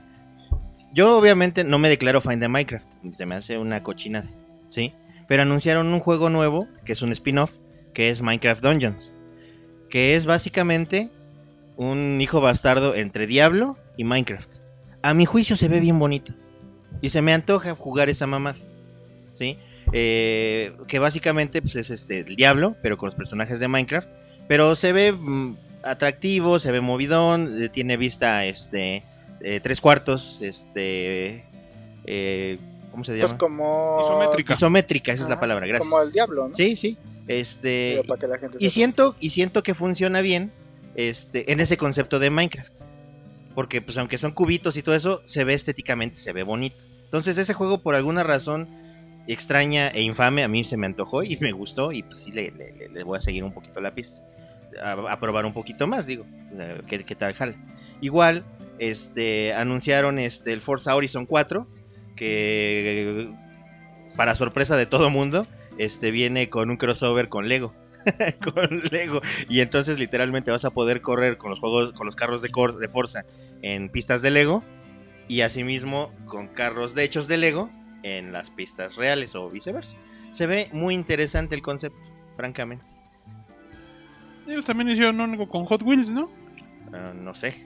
yo 0.93 1.17
obviamente 1.17 1.63
no 1.63 1.79
me 1.79 1.89
declaro 1.89 2.21
fan 2.21 2.39
de 2.39 2.47
Minecraft. 2.47 2.87
Se 3.13 3.25
me 3.25 3.33
hace 3.33 3.57
una 3.57 3.81
cochinada, 3.81 4.29
¿sí? 4.67 4.93
Pero 5.27 5.41
anunciaron 5.41 5.87
un 5.87 5.99
juego 5.99 6.29
nuevo, 6.29 6.67
que 6.85 6.93
es 6.93 7.01
un 7.01 7.11
spin-off, 7.13 7.51
que 7.95 8.11
es 8.11 8.21
Minecraft 8.21 8.61
Dungeons. 8.63 9.15
Que 9.89 10.15
es 10.15 10.27
básicamente 10.27 11.09
un 11.77 12.19
hijo 12.21 12.41
bastardo 12.41 12.93
entre 12.93 13.25
Diablo 13.25 13.75
y 13.97 14.03
Minecraft. 14.03 14.57
A 15.01 15.15
mi 15.15 15.25
juicio 15.25 15.55
se 15.57 15.67
ve 15.67 15.79
bien 15.79 15.97
bonito. 15.97 16.31
Y 17.01 17.09
se 17.09 17.21
me 17.21 17.33
antoja 17.33 17.75
jugar 17.75 18.09
esa 18.09 18.27
mamada, 18.27 18.57
¿sí? 19.31 19.57
Eh, 19.91 20.73
que 20.87 20.99
básicamente 20.99 21.61
pues, 21.61 21.75
es 21.75 21.89
este, 21.89 22.19
el 22.19 22.35
Diablo, 22.35 22.75
pero 22.81 22.97
con 22.97 23.07
los 23.07 23.15
personajes 23.15 23.59
de 23.59 23.67
Minecraft. 23.67 24.07
Pero 24.47 24.75
se 24.75 24.91
ve 24.93 25.11
mm, 25.11 25.55
atractivo, 25.83 26.59
se 26.59 26.71
ve 26.71 26.81
movidón, 26.81 27.61
eh, 27.61 27.69
tiene 27.69 27.97
vista 27.97 28.45
este 28.45 29.03
eh, 29.41 29.59
tres 29.61 29.81
cuartos, 29.81 30.39
este 30.41 31.43
eh, 32.05 32.57
¿cómo 32.91 33.03
se 33.03 33.11
llama? 33.13 33.27
pues 33.27 33.33
como 33.33 34.01
Isométrica. 34.03 34.53
Isométrica, 34.53 35.11
esa 35.11 35.23
es 35.23 35.29
la 35.29 35.39
palabra, 35.39 35.67
gracias. 35.67 35.89
Como 35.89 36.01
el 36.01 36.11
diablo, 36.11 36.47
¿no? 36.47 36.55
Sí, 36.55 36.77
sí. 36.77 36.97
Este 37.27 38.01
para 38.07 38.19
que 38.19 38.27
la 38.27 38.37
gente 38.37 38.57
y 38.57 38.69
sepa. 38.69 38.73
siento 38.73 39.15
y 39.19 39.29
siento 39.29 39.63
que 39.63 39.73
funciona 39.73 40.21
bien 40.21 40.51
este 40.95 41.51
en 41.51 41.59
ese 41.59 41.77
concepto 41.77 42.19
de 42.19 42.29
Minecraft. 42.29 42.81
Porque 43.55 43.81
pues 43.81 43.97
aunque 43.97 44.17
son 44.17 44.31
cubitos 44.31 44.77
y 44.77 44.83
todo 44.83 44.95
eso, 44.95 45.21
se 45.25 45.43
ve 45.43 45.53
estéticamente, 45.53 46.17
se 46.17 46.33
ve 46.33 46.43
bonito. 46.43 46.85
Entonces 47.03 47.37
ese 47.37 47.53
juego 47.53 47.81
por 47.81 47.95
alguna 47.95 48.23
razón 48.23 48.67
extraña 49.27 49.89
e 49.89 50.01
infame 50.01 50.43
a 50.43 50.47
mí 50.47 50.63
se 50.63 50.77
me 50.77 50.85
antojó 50.85 51.23
y 51.23 51.37
me 51.39 51.51
gustó 51.51 51.91
y 51.91 52.03
pues 52.03 52.21
sí 52.21 52.31
le, 52.31 52.51
voy 53.03 53.17
a 53.17 53.21
seguir 53.21 53.43
un 53.43 53.53
poquito 53.53 53.79
la 53.81 53.93
pista. 53.93 54.21
A, 54.81 55.19
probar 55.19 55.45
un 55.45 55.53
poquito 55.53 55.85
más, 55.85 56.07
digo. 56.07 56.25
eh, 56.57 56.81
¿Qué, 56.87 57.15
tal? 57.15 57.55
Igual, 58.01 58.43
este, 58.79 59.53
anunciaron 59.53 60.17
este, 60.17 60.51
el 60.51 60.61
Forza 60.61 60.95
Horizon 60.95 61.27
4, 61.27 61.67
que 62.15 63.29
para 64.15 64.35
sorpresa 64.35 64.75
de 64.75 64.87
todo 64.87 65.11
mundo, 65.11 65.47
este, 65.77 66.09
viene 66.09 66.49
con 66.49 66.71
un 66.71 66.77
crossover 66.77 67.29
con 67.29 67.47
Lego. 67.47 67.73
con 68.53 68.81
Lego. 68.91 69.21
Y 69.49 69.59
entonces 69.61 69.99
literalmente 69.99 70.51
vas 70.51 70.65
a 70.65 70.71
poder 70.71 71.01
correr 71.01 71.37
con 71.37 71.49
los 71.51 71.59
juegos, 71.59 71.93
con 71.93 72.05
los 72.05 72.15
carros 72.15 72.41
de, 72.41 72.49
cor- 72.49 72.77
de 72.77 72.87
Forza 72.87 73.23
en 73.61 73.89
pistas 73.89 74.21
de 74.21 74.31
Lego. 74.31 74.63
Y 75.27 75.41
asimismo 75.41 76.11
con 76.25 76.47
carros 76.49 76.95
de 76.95 77.03
hechos 77.03 77.27
de 77.27 77.37
Lego 77.37 77.69
en 78.03 78.33
las 78.33 78.49
pistas 78.51 78.95
reales 78.97 79.35
o 79.35 79.49
viceversa. 79.49 79.95
Se 80.31 80.47
ve 80.47 80.69
muy 80.73 80.93
interesante 80.95 81.55
el 81.55 81.61
concepto, 81.61 82.09
francamente. 82.35 82.85
Ellos 84.47 84.65
también 84.65 84.89
hicieron 84.89 85.21
algo 85.21 85.47
con 85.47 85.63
Hot 85.65 85.81
Wheels, 85.83 86.09
¿no? 86.09 86.29
Ah, 86.91 87.13
no 87.15 87.33
sé. 87.33 87.65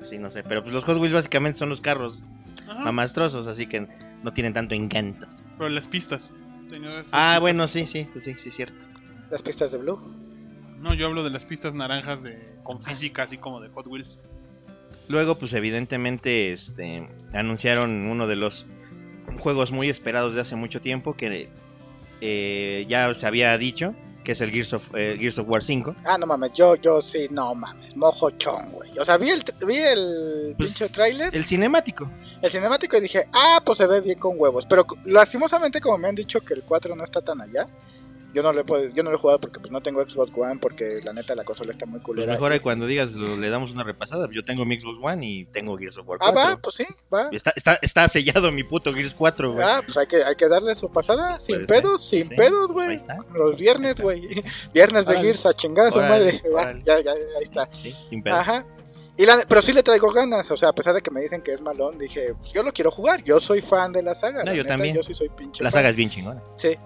Así 0.00 0.18
no 0.18 0.30
sé. 0.30 0.42
Pero 0.44 0.62
pues 0.62 0.72
los 0.72 0.84
Hot 0.84 0.98
Wheels 0.98 1.14
básicamente 1.14 1.58
son 1.58 1.68
los 1.68 1.80
carros 1.80 2.22
Ajá. 2.68 2.84
mamastrosos, 2.84 3.46
así 3.48 3.66
que 3.66 3.88
no 4.22 4.32
tienen 4.32 4.52
tanto 4.52 4.74
encanto. 4.74 5.26
Pero 5.58 5.68
las 5.70 5.88
pistas. 5.88 6.30
Ah, 6.70 7.00
pistas. 7.02 7.40
bueno, 7.40 7.66
sí, 7.66 7.86
sí, 7.86 8.06
pues 8.12 8.24
sí, 8.24 8.34
sí, 8.34 8.50
cierto. 8.50 8.86
Las 9.30 9.42
pistas 9.42 9.72
de 9.72 9.78
Blue. 9.78 10.00
No, 10.78 10.94
yo 10.94 11.06
hablo 11.06 11.24
de 11.24 11.30
las 11.30 11.44
pistas 11.44 11.74
naranjas 11.74 12.22
de 12.22 12.56
con 12.62 12.80
física, 12.80 13.22
así 13.24 13.38
como 13.38 13.60
de 13.60 13.68
Hot 13.70 13.86
Wheels. 13.86 14.18
Luego, 15.08 15.38
pues 15.38 15.52
evidentemente, 15.52 16.52
este, 16.52 17.08
anunciaron 17.32 17.90
uno 18.08 18.26
de 18.26 18.36
los 18.36 18.66
juegos 19.38 19.70
muy 19.72 19.88
esperados 19.88 20.34
de 20.34 20.40
hace 20.40 20.56
mucho 20.56 20.80
tiempo 20.80 21.14
que 21.16 21.48
eh, 22.20 22.86
ya 22.88 23.12
se 23.14 23.26
había 23.26 23.56
dicho, 23.56 23.94
que 24.24 24.32
es 24.32 24.40
el 24.40 24.50
Gears 24.50 24.72
of, 24.72 24.90
eh, 24.96 25.16
Gears 25.18 25.38
of 25.38 25.48
War 25.48 25.62
5. 25.62 25.94
Ah, 26.04 26.18
no 26.18 26.26
mames, 26.26 26.52
yo, 26.54 26.74
yo 26.76 27.00
sí, 27.00 27.28
no 27.30 27.54
mames, 27.54 27.96
mojochón, 27.96 28.72
güey. 28.72 28.98
O 28.98 29.04
sea, 29.04 29.16
vi 29.16 29.30
el, 29.30 29.42
vi 29.66 29.76
el 29.76 30.54
Pues, 30.56 30.70
pinche 30.76 30.92
tráiler, 30.92 31.34
El 31.34 31.44
cinemático. 31.46 32.10
el 32.42 32.50
cinemático 32.50 32.96
y 32.96 33.00
dije, 33.00 33.28
ah, 33.32 33.60
pues 33.64 33.78
se 33.78 33.86
ve 33.86 34.00
bien 34.00 34.18
con 34.18 34.34
huevos. 34.36 34.66
Pero 34.66 34.84
lastimosamente, 35.04 35.80
como 35.80 35.98
me 35.98 36.08
han 36.08 36.14
dicho 36.16 36.40
que 36.40 36.54
el 36.54 36.62
4 36.64 36.96
no 36.96 37.04
está 37.04 37.20
tan 37.22 37.40
allá, 37.40 37.66
yo 38.36 38.42
no 38.42 38.52
lo 38.52 38.60
he, 38.60 38.64
podido- 38.64 38.92
yo 38.94 39.02
no 39.02 39.10
lo 39.10 39.16
he 39.16 39.18
jugado 39.18 39.40
porque 39.40 39.58
pues 39.60 39.72
no 39.72 39.80
tengo 39.80 40.02
Xbox 40.02 40.30
One, 40.36 40.58
porque 40.60 41.00
la 41.02 41.12
neta 41.14 41.34
la 41.34 41.42
consola 41.42 41.70
está 41.72 41.86
muy 41.86 42.00
Pues 42.00 42.04
culera. 42.04 42.32
mejor 42.32 42.54
y- 42.54 42.60
cuando 42.60 42.86
digas, 42.86 43.12
lo- 43.12 43.36
le 43.38 43.48
damos 43.48 43.70
una 43.70 43.82
repasada. 43.82 44.28
Yo 44.30 44.42
tengo 44.42 44.64
mi 44.66 44.78
Xbox 44.78 44.98
One 45.02 45.26
y 45.26 45.44
tengo 45.46 45.76
Gears 45.78 45.96
of 45.96 46.06
War 46.06 46.18
Ah, 46.20 46.30
4. 46.32 46.50
va, 46.50 46.56
pues 46.58 46.74
sí, 46.76 46.86
va. 47.12 47.28
Está, 47.32 47.52
está, 47.56 47.78
está 47.80 48.06
sellado 48.08 48.52
mi 48.52 48.62
puto 48.62 48.92
Gears 48.92 49.14
4, 49.14 49.54
güey. 49.54 49.64
Ah, 49.66 49.80
pues 49.84 49.96
hay 49.96 50.06
que, 50.06 50.22
hay 50.22 50.34
que 50.34 50.48
darle 50.48 50.74
su 50.74 50.92
pasada, 50.92 51.40
sin 51.40 51.56
ser, 51.56 51.66
pedos, 51.66 52.06
sin 52.06 52.28
sí. 52.28 52.34
pedos, 52.36 52.70
güey. 52.72 53.00
Los 53.34 53.56
viernes, 53.56 54.00
güey. 54.00 54.28
Viernes 54.74 55.06
de. 55.06 55.16
Gears 55.16 55.46
a 55.46 55.54
chingada 55.54 55.90
su 55.90 55.98
madre. 56.00 56.42
Va, 56.54 56.60
órale. 56.62 56.82
ya, 56.86 57.00
ya, 57.00 57.12
ahí 57.12 57.42
está. 57.42 57.66
Sí, 57.72 57.94
sin 58.10 58.22
pedo. 58.22 58.34
Ajá. 58.36 58.66
Y 59.18 59.24
la, 59.24 59.38
pero 59.48 59.62
sí 59.62 59.72
le 59.72 59.82
traigo 59.82 60.12
ganas, 60.12 60.50
o 60.50 60.58
sea, 60.58 60.68
a 60.68 60.74
pesar 60.74 60.92
de 60.94 61.00
que 61.00 61.10
me 61.10 61.22
dicen 61.22 61.40
que 61.40 61.50
es 61.52 61.62
malón, 61.62 61.96
dije, 61.96 62.34
pues 62.38 62.52
yo 62.52 62.62
lo 62.62 62.70
quiero 62.70 62.90
jugar, 62.90 63.24
yo 63.24 63.40
soy 63.40 63.62
fan 63.62 63.90
de 63.90 64.02
la 64.02 64.14
saga. 64.14 64.40
No, 64.40 64.50
la 64.50 64.54
yo 64.54 64.62
neta, 64.62 64.74
también. 64.74 64.94
Yo 64.94 65.02
sí 65.02 65.14
soy 65.14 65.30
pinche 65.30 65.64
La 65.64 65.70
fan. 65.70 65.78
saga 65.78 65.88
es 65.88 65.96
bien 65.96 66.10
chingona. 66.10 66.42
Sí. 66.56 66.76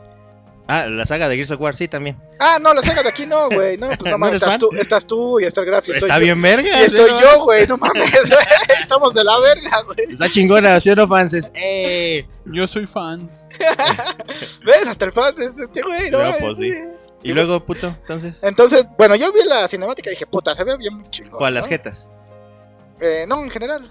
Ah, 0.73 0.87
la 0.87 1.05
saga 1.05 1.29
de 1.29 1.35
Gears 1.35 1.51
of 1.51 1.61
War, 1.61 1.75
sí, 1.75 1.89
también. 1.89 2.17
Ah, 2.39 2.59
no, 2.63 2.73
la 2.73 2.81
saga 2.81 3.03
de 3.03 3.09
aquí 3.09 3.27
no, 3.27 3.49
güey, 3.49 3.77
no, 3.77 3.89
pues 3.89 4.05
no 4.05 4.11
¿No 4.13 4.19
mames, 4.19 4.37
estás 4.37 4.57
tú, 4.57 4.71
estás 4.79 5.05
tú 5.05 5.41
y 5.41 5.45
está 5.45 5.63
el 5.63 5.75
estoy 5.75 5.97
Está 5.97 6.19
yo. 6.19 6.25
bien 6.27 6.41
verga. 6.41 6.81
Y 6.81 6.85
estoy 6.85 7.11
¿no? 7.11 7.21
yo, 7.21 7.43
güey, 7.43 7.67
no 7.67 7.77
mames, 7.77 8.13
güey, 8.13 8.45
estamos 8.81 9.13
de 9.13 9.25
la 9.25 9.37
verga, 9.41 9.83
güey. 9.83 10.07
Está 10.09 10.29
chingona, 10.29 10.81
¿sí 10.81 10.91
o 10.91 10.95
no, 10.95 11.09
fans? 11.09 11.51
¡Eh! 11.55 12.25
Yo 12.45 12.69
soy 12.69 12.87
fans. 12.87 13.49
¿Ves? 14.65 14.87
Hasta 14.87 15.07
el 15.07 15.11
fan 15.11 15.35
es 15.39 15.59
este 15.59 15.83
güey, 15.83 16.09
¿no? 16.13 16.23
No, 16.23 16.35
pues, 16.39 16.59
sí. 16.59 16.73
Y 17.25 17.33
luego, 17.33 17.67
puto, 17.67 17.89
entonces. 17.89 18.39
Entonces, 18.43 18.87
bueno, 18.97 19.17
yo 19.17 19.33
vi 19.33 19.41
la 19.47 19.67
cinemática 19.67 20.11
y 20.11 20.13
dije, 20.13 20.27
puta, 20.27 20.55
se 20.55 20.63
ve 20.63 20.77
bien 20.77 21.03
chingón. 21.11 21.39
¿Cuál? 21.39 21.55
Las 21.55 21.67
jetas. 21.67 22.09
Eh, 23.01 23.25
no, 23.27 23.43
en 23.43 23.51
general. 23.51 23.91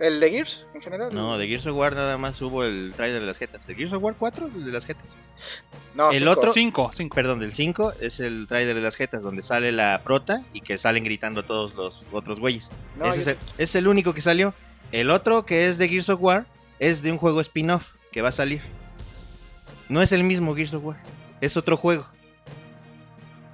¿El 0.00 0.18
de 0.20 0.30
Gears 0.30 0.66
en 0.74 0.80
general? 0.82 1.14
No, 1.14 1.38
de 1.38 1.46
Gears 1.46 1.66
of 1.66 1.76
War 1.76 1.94
nada 1.94 2.18
más 2.18 2.40
hubo 2.42 2.64
el 2.64 2.92
trailer 2.96 3.20
de 3.20 3.26
las 3.26 3.38
jetas. 3.38 3.66
¿De 3.66 3.74
Gears 3.76 3.92
of 3.92 4.02
War 4.02 4.14
4? 4.18 4.46
El 4.54 4.64
de 4.64 4.72
las 4.72 4.84
jetas. 4.84 5.04
No, 5.94 6.10
el 6.10 6.18
cinco. 6.18 6.30
otro- 6.32 6.52
5, 6.52 6.90
5. 6.92 7.14
Perdón, 7.14 7.38
del 7.38 7.52
5 7.52 7.92
es 8.00 8.18
el 8.18 8.46
trailer 8.48 8.74
de 8.74 8.80
las 8.82 8.96
jetas, 8.96 9.22
donde 9.22 9.42
sale 9.42 9.70
la 9.70 10.02
prota 10.02 10.42
y 10.52 10.60
que 10.62 10.78
salen 10.78 11.04
gritando 11.04 11.44
todos 11.44 11.74
los 11.74 12.04
otros 12.12 12.40
güeyes. 12.40 12.70
No, 12.96 13.06
Ese 13.06 13.18
es 13.20 13.24
yo- 13.26 13.30
el, 13.32 13.38
es 13.58 13.74
el 13.76 13.86
único 13.86 14.12
que 14.14 14.20
salió. 14.20 14.52
El 14.90 15.10
otro, 15.10 15.46
que 15.46 15.68
es 15.68 15.78
de 15.78 15.88
Gears 15.88 16.08
of 16.08 16.20
War, 16.20 16.46
es 16.80 17.02
de 17.02 17.12
un 17.12 17.18
juego 17.18 17.40
spin-off 17.40 17.92
que 18.10 18.20
va 18.22 18.30
a 18.30 18.32
salir. 18.32 18.62
No 19.88 20.02
es 20.02 20.10
el 20.12 20.24
mismo 20.24 20.54
Gears 20.56 20.74
of 20.74 20.84
War, 20.84 20.96
es 21.40 21.56
otro 21.56 21.76
juego. 21.76 22.04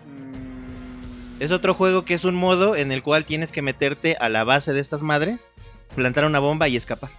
Mm, 0.07 1.43
Es 1.43 1.53
otro 1.53 1.75
juego 1.75 2.05
que 2.05 2.15
es 2.15 2.25
un 2.25 2.35
modo 2.35 2.77
en 2.77 2.93
el 2.93 3.03
cual 3.03 3.25
tienes 3.25 3.53
que 3.53 3.63
meterte 3.63 4.17
a 4.21 4.29
la 4.29 4.45
base 4.45 4.73
de 4.73 4.81
estas 4.81 5.03
madres, 5.03 5.51
plantar 5.95 6.25
una 6.25 6.39
bomba 6.39 6.69
y 6.69 6.77
escapar. 6.77 7.11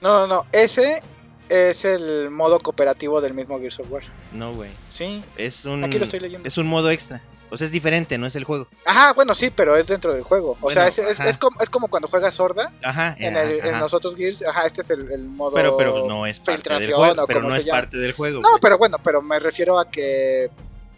No, 0.00 0.20
no, 0.20 0.26
no. 0.26 0.46
Ese 0.52 1.02
es 1.48 1.84
el 1.84 2.30
modo 2.30 2.58
cooperativo 2.58 3.20
del 3.20 3.34
mismo 3.34 3.58
Gears 3.58 3.80
of 3.80 3.90
War. 3.90 4.02
No, 4.32 4.54
güey. 4.54 4.70
Sí, 4.88 5.22
Es 5.36 5.64
un, 5.64 5.84
aquí 5.84 5.98
lo 5.98 6.04
estoy 6.04 6.20
leyendo. 6.20 6.48
es 6.48 6.56
un 6.58 6.66
modo 6.66 6.90
extra. 6.90 7.22
O 7.50 7.56
sea, 7.56 7.66
es 7.66 7.70
diferente, 7.70 8.18
no 8.18 8.26
es 8.26 8.34
el 8.34 8.42
juego. 8.42 8.66
Ajá, 8.84 9.12
bueno, 9.12 9.32
sí, 9.34 9.50
pero 9.54 9.76
es 9.76 9.86
dentro 9.86 10.12
del 10.12 10.22
juego. 10.24 10.52
O 10.52 10.56
Bueno, 10.56 10.80
sea, 10.80 10.88
es, 10.88 10.98
es- 11.20 11.38
como, 11.38 11.60
es 11.60 11.70
como 11.70 11.86
cuando 11.88 12.08
juegas 12.08 12.34
sorda 12.34 12.72
Ajá. 12.82 13.14
en, 13.18 13.36
ajá, 13.36 13.44
el, 13.48 13.64
en 13.64 13.78
los 13.78 13.94
otros 13.94 14.16
Gears. 14.16 14.44
Ajá, 14.44 14.66
este 14.66 14.80
es 14.80 14.90
el, 14.90 15.12
el 15.12 15.24
modo 15.26 15.52
Pero, 15.54 15.76
pero 15.76 16.06
no 16.08 16.26
es 16.26 16.40
parte 16.40 16.50
del 16.50 16.56
filtración 16.80 16.96
juego. 16.98 17.22
o 17.22 17.26
Pero 17.26 17.42
no 17.42 17.54
es 17.54 17.64
llama. 17.64 17.80
parte 17.82 17.96
del 17.98 18.12
juego. 18.12 18.40
No, 18.40 18.48
pero 18.60 18.76
bueno, 18.78 18.96
pero 19.04 19.22
me 19.22 19.38
refiero 19.38 19.78
a 19.78 19.88
que. 19.88 20.50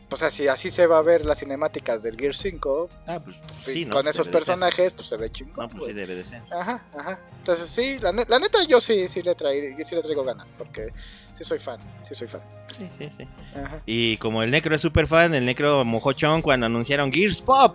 O 0.08 0.16
sea, 0.16 0.30
si 0.30 0.46
así 0.46 0.70
se 0.70 0.86
va 0.86 0.98
a 0.98 1.02
ver 1.02 1.24
las 1.26 1.38
cinemáticas 1.40 2.00
del 2.02 2.16
Gear 2.16 2.34
5, 2.34 2.88
Ah, 3.08 3.18
pues 3.24 3.36
sí, 3.64 3.84
¿no? 3.84 3.90
con 3.92 4.06
esos 4.06 4.28
personajes, 4.28 4.92
pues 4.92 5.08
se 5.08 5.16
ve 5.16 5.28
chingón. 5.30 5.66
No, 5.66 5.68
pues 5.68 5.88
sí 5.88 5.92
debe 5.94 6.14
de 6.14 6.22
ser. 6.22 6.42
Ajá, 6.52 6.84
ajá. 6.96 7.20
Entonces 7.38 7.68
sí, 7.68 7.98
la, 8.00 8.12
ne- 8.12 8.24
la 8.28 8.38
neta 8.38 8.58
yo 8.68 8.80
sí, 8.80 9.08
sí 9.08 9.22
le 9.22 9.34
traigo, 9.34 9.76
sí 9.84 9.94
le 9.96 10.02
traigo 10.02 10.22
ganas, 10.22 10.52
porque 10.56 10.92
sí 11.34 11.42
soy 11.42 11.58
fan, 11.58 11.78
sí 12.02 12.14
soy 12.14 12.28
fan. 12.28 12.40
Sí, 12.78 12.88
sí, 12.98 13.08
sí. 13.18 13.28
Ajá. 13.56 13.82
Y 13.84 14.16
como 14.18 14.42
el 14.44 14.50
Necro 14.52 14.76
es 14.76 14.82
super 14.82 15.06
fan, 15.08 15.34
el 15.34 15.44
Necro 15.44 15.84
mojó 15.84 16.12
chon 16.12 16.40
cuando 16.40 16.66
anunciaron 16.66 17.12
Gears 17.12 17.40
Pop. 17.42 17.74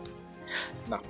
No. 0.89 1.01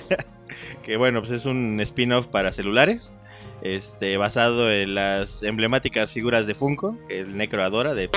que 0.84 0.96
bueno, 0.96 1.20
pues 1.20 1.30
es 1.32 1.46
un 1.46 1.80
spin-off 1.80 2.26
para 2.26 2.52
celulares. 2.52 3.12
Este, 3.62 4.16
basado 4.16 4.72
en 4.72 4.94
las 4.94 5.42
emblemáticas 5.42 6.12
figuras 6.12 6.46
de 6.46 6.54
Funko, 6.54 6.96
que 7.08 7.20
el 7.20 7.36
Necro 7.36 7.62
adora, 7.62 7.94
de, 7.94 8.08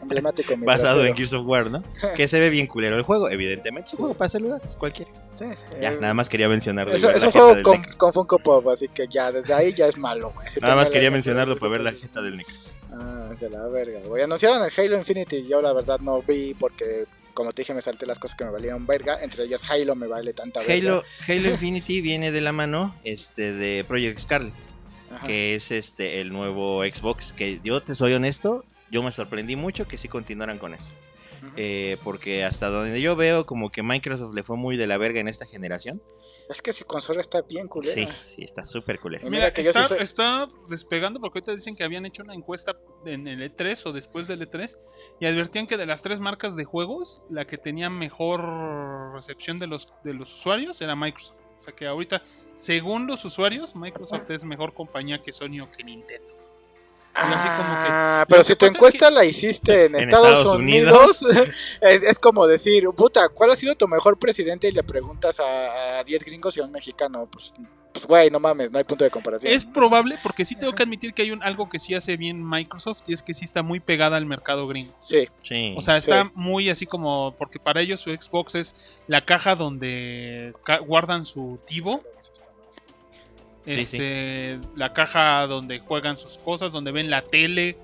Emblemático 0.00 0.54
basado 0.58 1.04
en. 1.04 1.14
Gears 1.14 1.32
of 1.32 1.46
War, 1.46 1.70
¿no? 1.70 1.82
que 2.16 2.28
se 2.28 2.38
ve 2.38 2.50
bien 2.50 2.66
culero 2.66 2.96
el 2.96 3.02
juego, 3.02 3.28
evidentemente. 3.28 3.88
Es 3.88 3.94
un 3.94 4.00
juego 4.00 4.14
para 4.14 4.28
celulares, 4.28 4.76
cualquiera. 4.76 5.10
Sí, 5.34 5.46
sí, 5.50 5.64
Ya, 5.80 5.92
eh, 5.92 5.98
nada 6.00 6.14
más 6.14 6.28
quería 6.28 6.48
mencionarlo. 6.48 6.92
Es, 6.94 7.02
un 7.02 7.32
juego 7.32 7.62
con, 7.62 7.82
con 7.96 8.12
Funko 8.12 8.38
Pop, 8.38 8.68
así 8.68 8.88
que 8.88 9.06
ya 9.08 9.32
desde 9.32 9.52
ahí 9.52 9.72
ya 9.72 9.86
es 9.86 9.98
malo, 9.98 10.32
güey. 10.34 10.46
Nada 10.60 10.76
más 10.76 10.90
quería 10.90 11.10
mencionarlo 11.10 11.58
para 11.58 11.72
ver 11.72 11.80
la 11.80 11.92
jeta 11.92 12.22
del 12.22 12.36
Necro. 12.36 12.54
Ah, 12.92 13.30
de 13.38 13.50
la 13.50 13.66
verga, 13.68 14.00
güey. 14.06 14.22
Anunciaron 14.22 14.64
el 14.64 14.72
Halo 14.76 14.96
Infinity, 14.96 15.46
yo 15.46 15.62
la 15.62 15.72
verdad 15.72 16.00
no 16.00 16.22
vi 16.22 16.54
porque, 16.54 17.06
como 17.34 17.52
te 17.52 17.62
dije, 17.62 17.74
me 17.74 17.82
salté 17.82 18.06
las 18.06 18.18
cosas 18.18 18.36
que 18.36 18.44
me 18.44 18.50
valieron 18.50 18.86
verga. 18.86 19.22
Entre 19.22 19.44
ellas 19.44 19.62
Halo 19.70 19.94
me 19.96 20.06
vale 20.06 20.32
tanta 20.32 20.60
verga. 20.60 20.74
Halo, 20.74 21.04
Halo 21.28 21.50
Infinity 21.50 22.00
viene 22.00 22.32
de 22.32 22.40
la 22.40 22.52
mano 22.52 22.94
este, 23.04 23.52
de 23.52 23.84
Project 23.84 24.18
Scarlet. 24.18 24.54
Ajá. 25.12 25.26
que 25.26 25.56
es 25.56 25.72
este 25.72 26.20
el 26.20 26.32
nuevo 26.32 26.84
Xbox. 26.84 27.32
Que 27.32 27.60
yo 27.64 27.82
te 27.82 27.94
soy 27.94 28.12
honesto, 28.12 28.64
yo 28.90 29.02
me 29.02 29.10
sorprendí 29.12 29.56
mucho 29.56 29.88
que 29.88 29.98
sí 29.98 30.08
continuaran 30.08 30.58
con 30.58 30.74
eso. 30.74 30.90
Eh, 31.62 31.98
porque 32.04 32.42
hasta 32.42 32.68
donde 32.70 33.02
yo 33.02 33.16
veo, 33.16 33.44
como 33.44 33.70
que 33.70 33.82
Microsoft 33.82 34.32
le 34.34 34.42
fue 34.42 34.56
muy 34.56 34.78
de 34.78 34.86
la 34.86 34.96
verga 34.96 35.20
en 35.20 35.28
esta 35.28 35.44
generación. 35.44 36.02
Es 36.48 36.62
que 36.62 36.72
si 36.72 36.84
consola 36.84 37.20
está 37.20 37.42
bien 37.42 37.68
culera. 37.68 37.94
Sí, 37.94 38.08
sí, 38.26 38.42
está 38.42 38.64
súper 38.64 38.98
culero. 38.98 39.26
Y 39.26 39.30
Mira, 39.30 39.42
mira 39.44 39.52
que 39.52 39.62
yo 39.62 39.72
sí 39.72 39.78
está, 39.78 39.88
soy- 39.88 40.02
está 40.02 40.48
despegando 40.70 41.20
porque 41.20 41.38
ahorita 41.40 41.54
dicen 41.54 41.76
que 41.76 41.84
habían 41.84 42.06
hecho 42.06 42.22
una 42.22 42.34
encuesta 42.34 42.76
en 43.04 43.28
el 43.28 43.40
E3 43.42 43.84
o 43.86 43.92
después 43.92 44.26
del 44.26 44.40
E3 44.50 44.74
y 45.20 45.26
advertían 45.26 45.66
que 45.66 45.76
de 45.76 45.84
las 45.84 46.00
tres 46.00 46.18
marcas 46.18 46.56
de 46.56 46.64
juegos, 46.64 47.22
la 47.28 47.46
que 47.46 47.58
tenía 47.58 47.90
mejor 47.90 49.12
recepción 49.14 49.58
de 49.58 49.66
los, 49.66 49.88
de 50.02 50.14
los 50.14 50.32
usuarios 50.32 50.80
era 50.80 50.96
Microsoft. 50.96 51.40
O 51.58 51.60
sea 51.60 51.74
que 51.74 51.86
ahorita, 51.86 52.22
según 52.56 53.06
los 53.06 53.22
usuarios, 53.26 53.76
Microsoft 53.76 54.30
es 54.30 54.44
mejor 54.44 54.72
compañía 54.72 55.22
que 55.22 55.30
Sony 55.32 55.60
o 55.62 55.70
que 55.70 55.84
Nintendo. 55.84 56.32
Así 57.20 57.48
como 57.56 57.68
que- 57.84 57.90
Ah, 57.92 58.24
pero 58.28 58.40
que 58.40 58.44
si 58.44 58.56
tu 58.56 58.66
es 58.66 58.74
encuesta 58.74 59.10
la 59.10 59.24
hiciste 59.24 59.86
en, 59.86 59.94
En 59.96 60.00
Estados, 60.02 60.28
Estados 60.38 60.56
Unidos, 60.56 61.22
es, 61.80 62.02
es 62.02 62.18
como 62.18 62.46
decir, 62.46 62.88
puta, 62.96 63.28
¿cuál 63.28 63.50
ha 63.50 63.56
sido 63.56 63.74
tu 63.74 63.86
mejor 63.88 64.18
presidente? 64.18 64.68
Y 64.68 64.72
le 64.72 64.82
preguntas 64.82 65.38
a, 65.40 65.98
a 66.00 66.04
10 66.04 66.24
gringos 66.24 66.56
y 66.56 66.60
a 66.60 66.64
un 66.64 66.72
mexicano. 66.72 67.28
Pues, 67.30 67.52
pues, 67.92 68.06
güey, 68.06 68.30
no 68.30 68.38
mames, 68.38 68.70
no 68.70 68.78
hay 68.78 68.84
punto 68.84 69.02
de 69.04 69.10
comparación. 69.10 69.52
Es 69.52 69.64
probable 69.64 70.16
porque 70.22 70.44
sí 70.44 70.54
tengo 70.54 70.72
que 70.74 70.82
admitir 70.84 71.12
que 71.12 71.22
hay 71.22 71.32
un, 71.32 71.42
algo 71.42 71.68
que 71.68 71.80
sí 71.80 71.94
hace 71.94 72.16
bien 72.16 72.48
Microsoft 72.48 73.00
y 73.08 73.12
es 73.14 73.22
que 73.22 73.34
sí 73.34 73.44
está 73.44 73.62
muy 73.64 73.80
pegada 73.80 74.16
al 74.16 74.26
mercado 74.26 74.68
gringo. 74.68 74.94
Sí, 75.00 75.28
Sí. 75.42 75.74
O 75.76 75.82
sea, 75.82 75.98
Sí. 75.98 76.10
está 76.10 76.30
muy 76.34 76.70
así 76.70 76.86
como. 76.86 77.34
Porque 77.36 77.58
para 77.58 77.80
ellos 77.80 78.00
su 78.00 78.10
Xbox 78.10 78.54
es 78.54 78.74
la 79.08 79.24
caja 79.24 79.56
donde 79.56 80.52
ca- 80.64 80.78
guardan 80.78 81.24
su 81.24 81.58
Tivo. 81.66 82.02
Sí, 83.66 83.72
Este, 83.72 84.58
La 84.74 84.92
caja 84.92 85.46
donde 85.46 85.78
juegan 85.80 86.16
sus 86.16 86.38
cosas, 86.38 86.72
donde 86.72 86.92
ven 86.92 87.10
la 87.10 87.22
tele. 87.22 87.78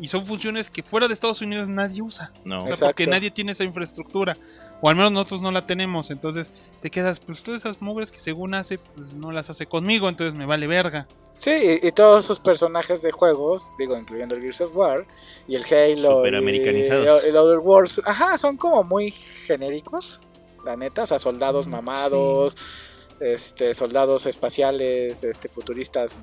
Y 0.00 0.08
son 0.08 0.26
funciones 0.26 0.68
que 0.70 0.82
fuera 0.82 1.08
de 1.08 1.14
Estados 1.14 1.40
Unidos 1.40 1.68
nadie 1.68 2.02
usa. 2.02 2.32
no. 2.44 2.62
O 2.62 2.66
sea, 2.66 2.74
Exacto. 2.74 2.86
porque 2.94 3.06
nadie 3.06 3.30
tiene 3.30 3.52
esa 3.52 3.64
infraestructura. 3.64 4.36
O 4.84 4.88
al 4.88 4.96
menos 4.96 5.12
nosotros 5.12 5.40
no 5.42 5.52
la 5.52 5.64
tenemos. 5.64 6.10
Entonces 6.10 6.50
te 6.80 6.90
quedas, 6.90 7.20
pues 7.20 7.42
todas 7.42 7.60
esas 7.60 7.80
mugres 7.80 8.10
que 8.10 8.18
según 8.18 8.52
hace, 8.54 8.78
pues 8.78 9.14
no 9.14 9.30
las 9.32 9.48
hace 9.48 9.66
conmigo. 9.66 10.08
Entonces 10.08 10.36
me 10.36 10.44
vale 10.44 10.66
verga. 10.66 11.06
sí, 11.38 11.78
y, 11.82 11.86
y 11.86 11.92
todos 11.92 12.26
sus 12.26 12.40
personajes 12.40 13.00
de 13.00 13.10
juegos, 13.12 13.64
digo, 13.78 13.96
incluyendo 13.96 14.34
el 14.34 14.42
Gears 14.42 14.60
of 14.60 14.76
War 14.76 15.06
y 15.48 15.54
el 15.56 15.62
Halo 15.64 16.10
y, 16.26 16.30
Superamericanizados. 16.30 17.22
y 17.24 17.28
el 17.28 17.36
Other 17.36 17.58
Wars, 17.58 18.00
ajá, 18.04 18.36
son 18.38 18.56
como 18.56 18.82
muy 18.84 19.10
genéricos, 19.12 20.20
la 20.64 20.76
neta, 20.76 21.04
o 21.04 21.06
sea, 21.06 21.18
soldados 21.20 21.66
mamados, 21.68 22.56
este, 23.22 23.74
soldados 23.74 24.26
espaciales, 24.26 25.22
este, 25.22 25.48
futuristas, 25.48 26.18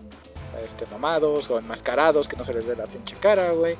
este, 0.65 0.85
mamados 0.87 1.49
o 1.49 1.57
enmascarados 1.57 2.27
que 2.27 2.35
no 2.35 2.43
se 2.43 2.53
les 2.53 2.65
ve 2.65 2.75
la 2.75 2.85
pinche 2.85 3.15
cara, 3.19 3.51
güey. 3.51 3.77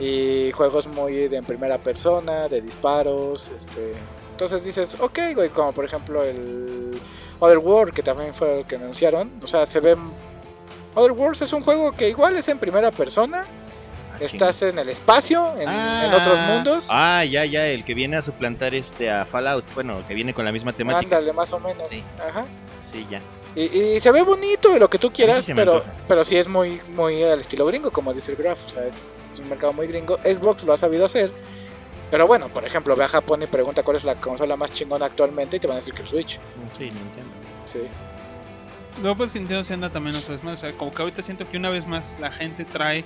Y 0.00 0.50
juegos 0.52 0.86
muy 0.86 1.28
de 1.28 1.36
en 1.36 1.44
primera 1.44 1.78
persona, 1.78 2.48
de 2.48 2.60
disparos, 2.60 3.50
este. 3.56 3.92
Entonces 4.30 4.64
dices, 4.64 4.96
ok, 5.00 5.18
güey, 5.34 5.48
como 5.48 5.72
por 5.72 5.84
ejemplo 5.84 6.22
el 6.22 7.00
Other 7.40 7.58
World, 7.58 7.94
que 7.94 8.02
también 8.02 8.34
fue 8.34 8.60
el 8.60 8.66
que 8.66 8.76
anunciaron. 8.76 9.32
O 9.42 9.46
sea, 9.46 9.64
se 9.66 9.80
ve. 9.80 9.96
Other 10.94 11.12
Worlds 11.12 11.42
es 11.42 11.52
un 11.52 11.62
juego 11.62 11.92
que 11.92 12.08
igual 12.08 12.36
es 12.36 12.48
en 12.48 12.58
primera 12.58 12.90
persona. 12.90 13.46
Ah, 14.20 14.24
Estás 14.24 14.62
en 14.62 14.78
el 14.78 14.88
espacio, 14.88 15.52
en, 15.58 15.68
Ah, 15.68 16.06
en 16.06 16.14
otros 16.14 16.40
mundos. 16.40 16.88
Ah, 16.90 17.24
ya, 17.24 17.44
ya, 17.44 17.66
el 17.66 17.84
que 17.84 17.94
viene 17.94 18.16
a 18.16 18.22
suplantar 18.22 18.74
este 18.74 19.10
a 19.10 19.24
Fallout. 19.26 19.64
Bueno, 19.74 20.06
que 20.06 20.14
viene 20.14 20.34
con 20.34 20.44
la 20.44 20.52
misma 20.52 20.72
temática. 20.72 21.16
Ándale, 21.16 21.32
más 21.32 21.52
o 21.52 21.60
menos. 21.60 21.84
Sí. 21.88 22.02
Ajá. 22.28 22.44
Sí, 22.90 23.06
ya. 23.10 23.20
Y, 23.54 23.62
y 23.96 24.00
se 24.00 24.12
ve 24.12 24.22
bonito 24.22 24.76
y 24.76 24.78
lo 24.78 24.90
que 24.90 24.98
tú 24.98 25.10
quieras, 25.12 25.46
pero, 25.54 25.76
antoja. 25.76 25.92
pero 26.06 26.24
sí 26.24 26.36
es 26.36 26.46
muy, 26.46 26.80
muy 26.94 27.22
al 27.22 27.40
estilo 27.40 27.64
gringo, 27.66 27.90
como 27.90 28.12
dice 28.12 28.32
el 28.32 28.36
Graph. 28.36 28.64
O 28.66 28.68
sea, 28.68 28.84
es 28.86 29.38
un 29.42 29.48
mercado 29.48 29.72
muy 29.72 29.86
gringo. 29.86 30.18
Xbox 30.22 30.64
lo 30.64 30.72
ha 30.72 30.76
sabido 30.76 31.04
hacer. 31.06 31.30
Pero 32.10 32.26
bueno, 32.26 32.48
por 32.48 32.64
ejemplo, 32.64 32.94
ve 32.94 33.04
a 33.04 33.08
Japón 33.08 33.42
y 33.42 33.46
pregunta 33.46 33.82
cuál 33.82 33.96
es 33.96 34.04
la 34.04 34.14
consola 34.20 34.56
más 34.56 34.70
chingona 34.72 35.06
actualmente 35.06 35.56
y 35.56 35.60
te 35.60 35.66
van 35.66 35.76
a 35.76 35.80
decir 35.80 35.92
que 35.94 36.02
el 36.02 36.08
Switch. 36.08 36.38
Sí, 36.78 36.84
Nintendo. 36.84 37.32
Sí. 37.64 37.80
Luego 39.02 39.16
pues 39.16 39.34
Nintendo 39.34 39.64
se 39.64 39.74
anda 39.74 39.90
también 39.90 40.16
otra 40.16 40.34
vez 40.36 40.44
más. 40.44 40.54
O 40.58 40.60
sea, 40.60 40.72
como 40.76 40.92
que 40.92 41.02
ahorita 41.02 41.20
siento 41.22 41.48
que 41.50 41.56
una 41.56 41.68
vez 41.70 41.86
más 41.86 42.14
la 42.20 42.30
gente 42.30 42.64
trae 42.64 43.04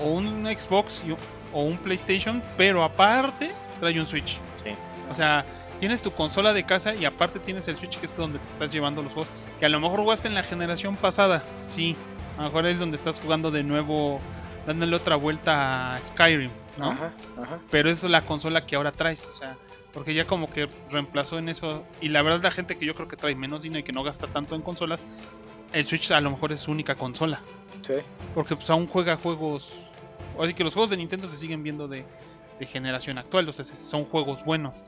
o 0.00 0.06
un 0.08 0.44
Xbox 0.46 1.02
y- 1.06 1.12
o 1.52 1.62
un 1.62 1.76
PlayStation, 1.78 2.42
pero 2.56 2.82
aparte 2.82 3.52
trae 3.80 3.98
un 4.00 4.06
Switch. 4.06 4.38
Sí. 4.64 4.74
O 5.10 5.14
sea, 5.14 5.44
tienes 5.80 6.00
tu 6.00 6.12
consola 6.12 6.52
de 6.52 6.64
casa 6.64 6.94
y 6.94 7.04
aparte 7.04 7.38
tienes 7.38 7.66
el 7.68 7.76
Switch 7.76 7.98
que 7.98 8.06
es 8.06 8.16
donde 8.16 8.38
te 8.38 8.50
estás 8.50 8.72
llevando 8.72 9.02
los 9.02 9.12
juegos. 9.12 9.30
Que 9.60 9.66
a 9.66 9.68
lo 9.68 9.80
mejor 9.80 10.00
jugaste 10.00 10.28
en 10.28 10.34
la 10.34 10.42
generación 10.42 10.96
pasada, 10.96 11.42
sí. 11.62 11.96
A 12.38 12.42
lo 12.42 12.44
mejor 12.48 12.66
es 12.66 12.78
donde 12.78 12.96
estás 12.96 13.20
jugando 13.20 13.50
de 13.50 13.62
nuevo, 13.62 14.20
dándole 14.66 14.96
otra 14.96 15.16
vuelta 15.16 15.94
a 15.96 16.02
Skyrim, 16.02 16.50
¿no? 16.78 16.86
Ajá, 16.90 17.12
ajá. 17.36 17.58
pero 17.70 17.90
es 17.90 18.02
la 18.04 18.22
consola 18.22 18.64
que 18.64 18.76
ahora 18.76 18.92
traes, 18.92 19.28
o 19.30 19.34
sea, 19.34 19.56
porque 19.92 20.14
ya 20.14 20.26
como 20.26 20.48
que 20.48 20.68
reemplazó 20.90 21.38
en 21.38 21.50
eso 21.50 21.84
y 22.00 22.08
la 22.08 22.22
verdad 22.22 22.40
la 22.42 22.50
gente 22.50 22.78
que 22.78 22.86
yo 22.86 22.94
creo 22.94 23.08
que 23.08 23.16
trae 23.16 23.34
menos 23.34 23.60
dinero 23.62 23.80
y 23.80 23.82
que 23.82 23.92
no 23.92 24.02
gasta 24.02 24.26
tanto 24.28 24.54
en 24.54 24.62
consolas, 24.62 25.04
el 25.72 25.86
Switch 25.86 26.10
a 26.12 26.20
lo 26.20 26.30
mejor 26.30 26.52
es 26.52 26.60
su 26.60 26.70
única 26.70 26.94
consola, 26.94 27.40
Sí. 27.82 27.94
porque 28.34 28.54
pues 28.56 28.68
aún 28.70 28.86
juega 28.86 29.16
juegos, 29.16 29.72
así 30.40 30.54
que 30.54 30.64
los 30.64 30.74
juegos 30.74 30.90
de 30.90 30.96
Nintendo 30.96 31.28
se 31.28 31.36
siguen 31.36 31.62
viendo 31.62 31.88
de, 31.88 32.04
de 32.58 32.66
generación 32.66 33.18
actual, 33.18 33.48
o 33.48 33.52
sea, 33.52 33.64
se- 33.64 33.76
son 33.76 34.04
juegos 34.04 34.44
buenos. 34.44 34.80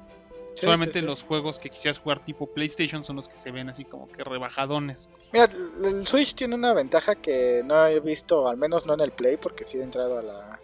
Sí, 0.55 0.67
Solamente 0.67 0.93
sí, 0.95 1.01
sí. 1.01 1.05
los 1.07 1.25
juegos 1.25 1.59
que 1.59 1.69
quisieras 1.69 1.99
jugar 1.99 2.21
tipo 2.21 2.47
PlayStation 2.47 3.03
son 3.03 3.17
los 3.17 3.29
que 3.29 3.37
se 3.37 3.51
ven 3.51 3.69
así 3.69 3.85
como 3.85 4.07
que 4.09 4.23
rebajadones. 4.23 5.09
Mira, 5.33 5.47
el 5.81 5.97
el 5.97 6.07
Switch 6.07 6.33
tiene 6.35 6.55
una 6.55 6.73
ventaja 6.73 7.17
que 7.17 7.63
no 7.65 7.85
he 7.89 7.99
visto, 7.99 8.49
al 8.49 8.57
menos 8.57 8.87
no 8.87 8.95
en 8.95 9.01
el 9.01 9.11
Play, 9.11 9.37
porque 9.37 9.65
sí 9.65 9.79
he 9.79 9.83
entrado 9.83 10.19
a 10.19 10.23
la 10.23 10.61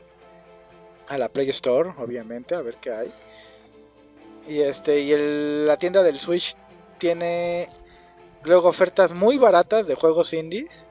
a 1.09 1.19
la 1.19 1.29
Play 1.29 1.49
Store, 1.51 1.91
obviamente, 1.99 2.55
a 2.55 2.63
ver 2.63 2.77
qué 2.77 2.93
hay. 2.93 3.11
Y 4.49 4.61
este 4.61 5.01
y 5.01 5.11
el- 5.11 5.67
la 5.67 5.77
tienda 5.77 6.05
del 6.05 6.21
Switch 6.21 6.55
tiene 6.99 7.69
luego 8.45 8.69
ofertas 8.69 9.13
muy 9.13 9.39
baratas 9.39 9.87
de 9.87 9.95
juegos 9.95 10.33
indies 10.33 10.87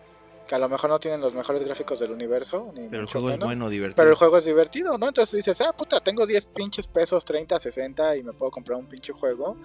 que 0.48 0.56
a 0.56 0.60
lo 0.60 0.68
mejor 0.68 0.90
no 0.90 1.00
tienen 1.00 1.22
los 1.22 1.36
mejores 1.36 1.64
gráficos 1.64 2.00
del 2.00 2.12
universo, 2.12 2.72
ni 2.76 2.88
Pero 2.90 3.04
el 3.04 3.08
juego 3.08 3.30
es 3.30 3.38
bueno, 3.38 3.70
divertido. 3.70 3.96
pero 3.96 4.10
el 4.10 4.16
juego 4.16 4.38
es 4.40 4.46
divertido, 4.46 4.98
¿no? 4.98 5.08
Entonces 5.08 5.36
dices, 5.46 5.62
ah, 5.62 5.74
puta, 5.74 6.00
tengo 6.00 6.26
10 6.26 6.46
pinches 6.46 6.88
pesos, 6.88 7.24
30, 7.24 7.60
60 7.60 8.18
y 8.18 8.24
me 8.24 8.34
puedo 8.34 8.50
comprar 8.50 8.80
un 8.80 8.88
pinche 8.88 9.14
juego. 9.14 9.58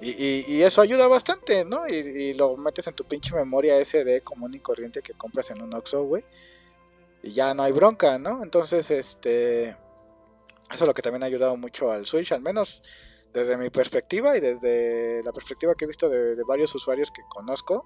Y, 0.00 0.10
y- 0.10 0.44
y 0.48 0.62
eso 0.62 0.80
ayuda 0.80 1.06
bastante, 1.06 1.66
¿no? 1.66 1.86
Y, 1.86 1.92
y 1.96 2.34
lo 2.34 2.56
metes 2.56 2.86
en 2.86 2.94
tu 2.94 3.04
pinche 3.04 3.34
memoria 3.34 3.78
SD 3.78 4.22
común 4.22 4.54
y 4.54 4.60
corriente 4.60 5.02
que 5.02 5.12
compras 5.12 5.50
en 5.50 5.60
un 5.60 5.74
Oxxo, 5.74 6.02
güey. 6.04 6.24
Y 7.22 7.32
ya 7.32 7.52
no 7.52 7.62
hay 7.62 7.72
bronca, 7.72 8.18
¿no? 8.18 8.42
Entonces, 8.42 8.90
este... 8.90 9.68
Eso 9.68 9.76
es 10.84 10.86
lo 10.86 10.94
que 10.94 11.02
también 11.02 11.22
ha 11.24 11.26
ayudado 11.26 11.56
mucho 11.58 11.90
al 11.92 12.06
Switch, 12.06 12.32
al 12.32 12.40
menos 12.40 12.82
desde 13.36 13.56
mi 13.56 13.70
perspectiva 13.70 14.36
y 14.36 14.40
desde 14.40 15.22
la 15.22 15.32
perspectiva 15.32 15.74
que 15.74 15.84
he 15.84 15.88
visto 15.88 16.08
de, 16.08 16.34
de 16.34 16.42
varios 16.44 16.74
usuarios 16.74 17.10
que 17.10 17.22
conozco 17.28 17.84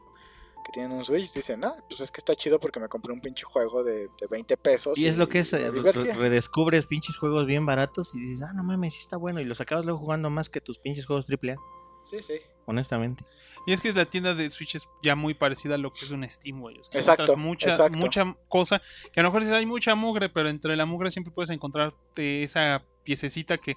que 0.65 0.73
tienen 0.73 0.93
un 0.93 1.03
Switch, 1.05 1.33
dicen, 1.33 1.65
ah, 1.65 1.73
pues 1.89 2.01
es 2.03 2.11
que 2.11 2.19
está 2.19 2.35
chido 2.35 2.61
porque 2.61 2.79
me 2.81 2.89
compré 2.89 3.13
un 3.15 3.21
pinche 3.23 3.45
juego 3.45 3.83
de, 3.83 4.09
de 4.09 4.27
20 4.31 4.57
pesos. 4.59 4.99
Y 4.99 5.07
es 5.07 5.17
lo 5.17 5.27
que 5.27 5.39
es, 5.41 5.53
eh, 5.55 5.71
divertí". 5.73 6.01
re- 6.11 6.13
redescubres 6.15 6.85
pinches 6.87 7.17
juegos 7.17 7.47
bien 7.47 7.65
baratos 7.65 8.15
y 8.15 8.21
dices, 8.21 8.43
ah, 8.49 8.53
no 8.53 8.63
mames, 8.63 8.93
sí 8.95 9.01
está 9.01 9.17
bueno. 9.17 9.41
Y 9.41 9.45
los 9.45 9.61
acabas 9.63 9.87
luego 9.87 9.99
jugando 10.01 10.29
más 10.29 10.51
que 10.51 10.61
tus 10.61 10.79
pinches 10.79 11.07
juegos 11.07 11.27
AAA, 11.31 11.57
Sí, 12.03 12.19
sí. 12.23 12.35
honestamente. 12.67 13.25
Y 13.67 13.73
es 13.73 13.81
que 13.81 13.93
la 13.95 14.05
tienda 14.05 14.35
de 14.35 14.51
Switch 14.51 14.75
es 14.75 14.87
ya 15.03 15.15
muy 15.17 15.33
parecida 15.33 15.77
a 15.77 15.79
lo 15.79 15.91
que 15.93 16.01
es 16.05 16.11
un 16.11 16.29
Steam, 16.29 16.61
güey. 16.61 16.79
O 16.79 16.85
sea, 16.85 17.01
Exacto, 17.01 17.37
Mucha, 17.39 17.69
exacto. 17.71 17.97
mucha 17.99 18.37
cosa. 18.49 18.83
Que 19.13 19.21
a 19.21 19.23
lo 19.23 19.31
mejor 19.31 19.41
dices, 19.43 19.57
hay 19.57 19.67
mucha 19.67 19.95
mugre, 19.95 20.29
pero 20.29 20.51
entre 20.51 20.77
la 20.77 20.85
mugre 20.85 21.11
siempre 21.11 21.33
puedes 21.33 21.49
encontrarte 21.51 22.43
esa 22.43 22.85
piececita 23.03 23.57
que 23.57 23.77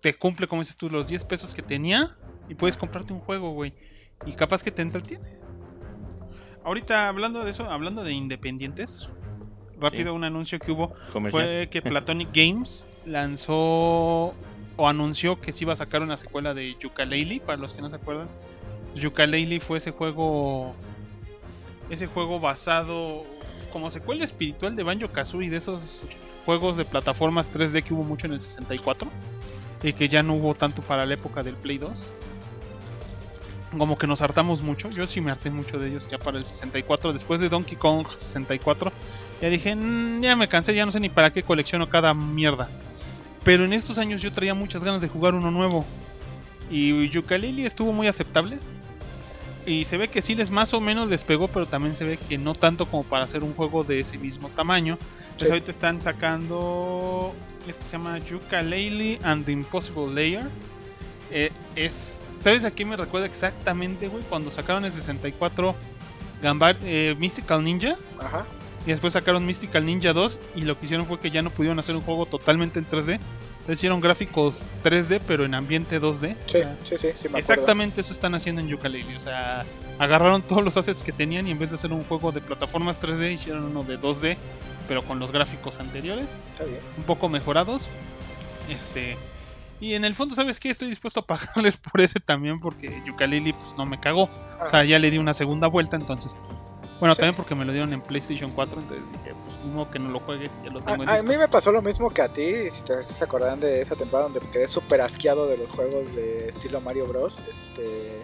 te 0.00 0.14
cumple, 0.14 0.46
como 0.46 0.62
dices 0.62 0.76
tú, 0.76 0.88
los 0.90 1.08
10 1.08 1.24
pesos 1.24 1.54
que 1.54 1.62
tenía. 1.62 2.16
Y 2.48 2.54
puedes 2.54 2.76
comprarte 2.76 3.12
un 3.12 3.20
juego, 3.20 3.52
güey. 3.52 3.74
Y 4.26 4.32
capaz 4.32 4.62
que 4.62 4.70
te 4.70 4.82
entretiene. 4.82 5.24
Ahorita 6.64 7.08
hablando 7.08 7.44
de 7.44 7.50
eso, 7.50 7.70
hablando 7.70 8.02
de 8.02 8.12
independientes. 8.12 9.08
Rápido, 9.80 10.12
un 10.12 10.24
anuncio 10.24 10.58
que 10.58 10.72
hubo 10.72 10.92
Comercial. 11.12 11.42
fue 11.42 11.68
que 11.70 11.80
Platonic 11.82 12.28
Games 12.34 12.86
lanzó 13.06 14.34
o 14.76 14.88
anunció 14.88 15.40
que 15.40 15.52
se 15.52 15.64
iba 15.64 15.72
a 15.72 15.76
sacar 15.76 16.02
una 16.02 16.16
secuela 16.16 16.52
de 16.52 16.74
Yooka-Laylee, 16.74 17.40
para 17.40 17.58
los 17.58 17.72
que 17.72 17.80
no 17.80 17.88
se 17.88 17.96
acuerdan. 17.96 18.28
Yooka-Laylee 18.94 19.60
fue 19.60 19.78
ese 19.78 19.90
juego 19.90 20.74
ese 21.88 22.06
juego 22.06 22.40
basado 22.40 23.24
como 23.72 23.90
secuela 23.90 24.24
espiritual 24.24 24.76
de 24.76 24.82
Banjo-Kazooie 24.82 25.50
de 25.50 25.56
esos 25.56 26.02
juegos 26.46 26.76
de 26.76 26.84
plataformas 26.84 27.52
3D 27.52 27.82
que 27.82 27.94
hubo 27.94 28.04
mucho 28.04 28.26
en 28.26 28.34
el 28.34 28.40
64 28.40 29.10
y 29.82 29.92
que 29.92 30.08
ya 30.08 30.22
no 30.22 30.34
hubo 30.34 30.54
tanto 30.54 30.82
para 30.82 31.06
la 31.06 31.14
época 31.14 31.42
del 31.42 31.54
Play 31.54 31.78
2. 31.78 31.90
Como 33.76 33.96
que 33.96 34.06
nos 34.06 34.20
hartamos 34.20 34.62
mucho, 34.62 34.90
yo 34.90 35.06
sí 35.06 35.20
me 35.20 35.30
harté 35.30 35.50
mucho 35.50 35.78
de 35.78 35.88
ellos 35.88 36.08
ya 36.08 36.18
para 36.18 36.38
el 36.38 36.44
64, 36.44 37.12
después 37.12 37.40
de 37.40 37.48
Donkey 37.48 37.76
Kong 37.76 38.06
64 38.08 38.92
ya 39.40 39.48
dije, 39.48 39.74
"Mm, 39.74 40.22
ya 40.22 40.36
me 40.36 40.48
cansé, 40.48 40.74
ya 40.74 40.84
no 40.84 40.92
sé 40.92 41.00
ni 41.00 41.08
para 41.08 41.32
qué 41.32 41.42
colecciono 41.42 41.88
cada 41.88 42.12
mierda. 42.14 42.68
Pero 43.42 43.64
en 43.64 43.72
estos 43.72 43.96
años 43.98 44.20
yo 44.20 44.32
traía 44.32 44.54
muchas 44.54 44.84
ganas 44.84 45.00
de 45.00 45.08
jugar 45.08 45.34
uno 45.34 45.50
nuevo. 45.50 45.84
Y 46.70 47.08
Yooka-Laylee 47.08 47.64
estuvo 47.64 47.92
muy 47.92 48.06
aceptable. 48.06 48.58
Y 49.66 49.84
se 49.84 49.96
ve 49.98 50.08
que 50.08 50.22
sí 50.22 50.34
les 50.34 50.50
más 50.50 50.72
o 50.74 50.80
menos 50.80 51.08
les 51.08 51.22
pegó, 51.24 51.48
pero 51.48 51.66
también 51.66 51.94
se 51.94 52.04
ve 52.04 52.16
que 52.16 52.38
no 52.38 52.54
tanto 52.54 52.86
como 52.86 53.02
para 53.04 53.24
hacer 53.24 53.44
un 53.44 53.54
juego 53.54 53.84
de 53.84 54.00
ese 54.00 54.16
mismo 54.18 54.48
tamaño. 54.48 54.98
Entonces 55.22 55.48
Sí. 55.48 55.52
ahorita 55.52 55.70
están 55.70 56.02
sacando. 56.02 57.34
Este 57.68 57.84
se 57.84 57.90
llama 57.92 58.18
Yooka-Laylee 58.18 59.18
and 59.22 59.44
the 59.44 59.52
Impossible 59.52 60.08
Layer. 60.14 60.48
Eh, 61.30 61.50
es. 61.76 62.22
¿Sabes 62.38 62.64
a 62.64 62.70
qué 62.70 62.84
me 62.86 62.96
recuerda 62.96 63.26
exactamente, 63.26 64.08
güey? 64.08 64.22
Cuando 64.24 64.50
sacaron 64.50 64.84
el 64.86 64.92
64 64.92 65.74
Gambar, 66.42 66.78
eh, 66.82 67.14
Mystical 67.18 67.62
Ninja. 67.62 67.96
Ajá. 68.18 68.46
Y 68.86 68.90
después 68.90 69.12
sacaron 69.12 69.44
Mystical 69.44 69.84
Ninja 69.84 70.14
2 70.14 70.38
y 70.56 70.62
lo 70.62 70.78
que 70.78 70.86
hicieron 70.86 71.04
fue 71.06 71.20
que 71.20 71.30
ya 71.30 71.42
no 71.42 71.50
pudieron 71.50 71.78
hacer 71.78 71.94
un 71.94 72.00
juego 72.02 72.24
totalmente 72.24 72.78
en 72.78 72.86
3D. 72.88 73.20
Hicieron 73.68 74.00
gráficos 74.00 74.62
3D 74.82 75.20
pero 75.26 75.44
en 75.44 75.54
ambiente 75.54 76.00
2D. 76.00 76.32
O 76.34 76.48
Sí, 76.48 76.58
sea, 76.58 76.76
sí, 76.82 76.96
sí, 76.98 77.08
sí, 77.14 77.28
me 77.28 77.38
exactamente 77.38 78.00
eso 78.00 78.12
están 78.12 78.34
haciendo 78.34 78.60
en 78.60 78.68
Yooka-Laylee. 78.68 79.16
O 79.16 79.20
sea, 79.20 79.64
agarraron 79.98 80.42
todos 80.42 80.64
los 80.64 80.76
assets 80.76 81.02
que 81.02 81.12
tenían 81.12 81.46
y 81.46 81.52
en 81.52 81.58
vez 81.58 81.70
de 81.70 81.76
hacer 81.76 81.92
un 81.92 82.02
juego 82.04 82.32
de 82.32 82.40
plataformas 82.40 83.00
3D 83.00 83.32
hicieron 83.32 83.64
uno 83.64 83.82
de 83.84 83.98
2D 83.98 84.36
pero 84.88 85.04
con 85.04 85.20
los 85.20 85.30
gráficos 85.30 85.78
anteriores, 85.78 86.36
Está 86.52 86.64
bien. 86.64 86.80
un 86.96 87.04
poco 87.04 87.28
mejorados. 87.28 87.88
Este... 88.68 89.16
Y 89.80 89.94
en 89.94 90.04
el 90.04 90.14
fondo, 90.14 90.34
¿sabes 90.34 90.60
qué? 90.60 90.68
Estoy 90.68 90.88
dispuesto 90.88 91.20
a 91.20 91.26
pagarles 91.26 91.76
por 91.78 92.00
ese 92.02 92.20
también 92.20 92.60
porque 92.60 93.02
Yooka-Laylee 93.06 93.54
pues 93.54 93.74
no 93.78 93.86
me 93.86 93.98
cagó. 94.00 94.28
O 94.64 94.68
sea, 94.68 94.84
ya 94.84 94.98
le 94.98 95.10
di 95.10 95.16
una 95.18 95.32
segunda 95.32 95.68
vuelta, 95.68 95.96
entonces. 95.96 96.34
Bueno, 97.00 97.14
Sí. 97.14 97.20
también 97.20 97.34
porque 97.34 97.54
me 97.54 97.64
lo 97.64 97.72
dieron 97.72 97.92
en 97.92 98.00
PlayStation 98.02 98.52
4, 98.52 98.80
entonces 98.80 99.04
dije, 99.12 99.34
pues 99.42 99.66
modo 99.74 99.90
que 99.90 99.98
no 99.98 100.10
lo 100.10 100.20
juegues, 100.20 100.50
ya 100.62 100.70
lo 100.70 100.80
A, 100.80 100.84
tengo 100.84 101.02
en 101.02 101.08
a 101.08 101.12
disco. 101.14 101.28
mí 101.28 101.36
me 101.38 101.48
pasó 101.48 101.72
lo 101.72 101.80
mismo 101.82 102.10
que 102.10 102.22
a 102.22 102.28
ti, 102.28 102.70
si 102.70 102.82
te 102.82 103.02
se 103.02 103.24
acordarán 103.24 103.58
de 103.58 103.80
esa 103.80 103.96
temporada 103.96 104.28
donde 104.30 104.40
quedé 104.50 104.68
súper 104.68 105.00
asqueado 105.00 105.48
de 105.48 105.56
los 105.56 105.70
juegos 105.70 106.14
de 106.14 106.48
estilo 106.48 106.80
Mario 106.80 107.06
Bros. 107.06 107.42
Este, 107.50 108.20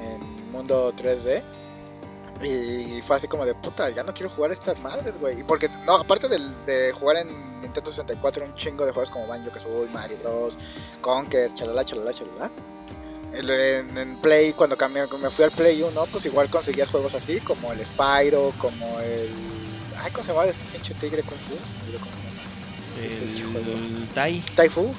en 0.00 0.50
mundo 0.52 0.92
3D. 0.96 1.42
Y 2.44 3.00
fue 3.02 3.16
así 3.16 3.28
como 3.28 3.46
de 3.46 3.54
puta, 3.54 3.88
ya 3.90 4.02
no 4.02 4.12
quiero 4.12 4.28
jugar 4.30 4.50
estas 4.50 4.80
madres, 4.80 5.16
güey. 5.18 5.38
Y 5.40 5.44
porque, 5.44 5.68
no, 5.86 5.94
aparte 5.96 6.28
del- 6.28 6.64
de 6.66 6.90
jugar 6.92 7.18
en 7.18 7.60
Nintendo 7.60 7.88
64 7.90 8.44
un 8.44 8.54
chingo 8.54 8.84
de 8.84 8.90
juegos 8.90 9.10
como 9.10 9.28
Banjo 9.28 9.52
Kazooie, 9.52 9.88
Mario 9.90 10.18
Bros, 10.18 10.58
Conker, 11.00 11.54
chalala, 11.54 11.84
chalala, 11.84 12.12
chalala. 12.12 12.50
El- 13.34 13.50
En, 13.50 13.96
en 13.98 14.16
Play, 14.16 14.52
cuando 14.52 14.76
cambié, 14.76 15.02
me 15.20 15.30
fui 15.30 15.44
al 15.44 15.50
Play 15.50 15.82
1, 15.82 16.06
pues 16.12 16.24
igual 16.26 16.48
conseguías 16.50 16.88
juegos 16.88 17.14
así, 17.14 17.40
como 17.40 17.72
el 17.72 17.84
Spyro, 17.84 18.52
como 18.58 19.00
el. 19.00 19.28
Ay, 20.02 20.10
¿cómo 20.12 20.24
se 20.24 20.32
llama 20.32 20.44
este 20.46 20.64
pinche 20.72 20.94
tigre 20.94 21.22
Kung 21.22 21.38
Fu? 21.38 21.54
El 23.02 24.08
Tai. 24.14 24.42
Taifu. 24.54 24.92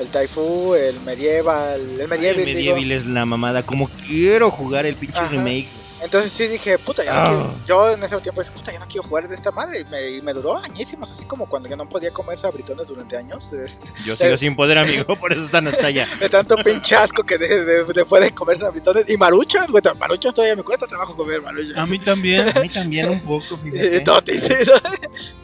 El 0.00 0.06
Taifu, 0.08 0.74
el 0.74 1.00
Medieval, 1.00 1.80
el 1.80 2.00
El 2.00 2.08
Medieval. 2.08 2.36
digo. 2.44 2.74
Medieval 2.76 2.92
es 2.92 3.06
la 3.06 3.24
mamada. 3.24 3.62
Como 3.64 3.88
quiero 4.06 4.50
jugar 4.50 4.86
el 4.86 4.94
pinche 4.94 5.18
Ajá. 5.18 5.28
remake. 5.28 5.68
Entonces 6.02 6.30
sí 6.32 6.46
dije, 6.46 6.78
puta, 6.78 7.04
ya 7.04 7.12
no 7.14 7.24
quiero. 7.28 7.54
Yo 7.66 7.92
en 7.92 8.02
ese 8.04 8.16
tiempo 8.20 8.40
dije, 8.42 8.52
puta, 8.54 8.72
ya 8.72 8.78
no 8.78 8.86
quiero 8.86 9.06
jugar 9.06 9.28
de 9.28 9.34
esta 9.34 9.50
madre. 9.50 9.80
Y 9.80 9.84
me, 9.86 10.10
y 10.10 10.22
me 10.22 10.32
duró 10.32 10.56
añísimos, 10.58 11.10
así 11.10 11.24
como 11.24 11.48
cuando 11.48 11.68
yo 11.68 11.76
no 11.76 11.88
podía 11.88 12.12
comer 12.12 12.38
sabritones 12.38 12.86
durante 12.86 13.16
años. 13.16 13.50
Yo 14.04 14.16
sigo 14.16 14.36
sin 14.36 14.54
poder, 14.56 14.78
amigo. 14.78 15.04
Por 15.20 15.32
eso 15.32 15.42
están 15.44 15.66
hasta 15.68 15.88
allá. 15.88 16.06
de 16.20 16.28
tanto 16.28 16.56
pinche 16.58 16.94
asco 16.96 17.24
que 17.24 17.36
de, 17.38 17.64
de- 17.64 17.84
después 17.84 18.22
de 18.22 18.30
comer 18.32 18.58
sabritones. 18.58 19.08
Y 19.10 19.16
maruchas, 19.16 19.66
güey, 19.68 19.82
maruchas 19.98 20.34
todavía 20.34 20.56
me 20.56 20.62
cuesta 20.62 20.86
trabajo 20.86 21.16
comer 21.16 21.42
maruchas. 21.42 21.76
A 21.76 21.86
mí 21.86 21.98
también. 21.98 22.48
A 22.56 22.60
mí 22.60 22.68
también 22.68 23.08
un 23.08 23.20
poco, 23.20 23.58
Y 23.64 23.70
fíjate. 23.70 24.00
totis. 24.02 24.48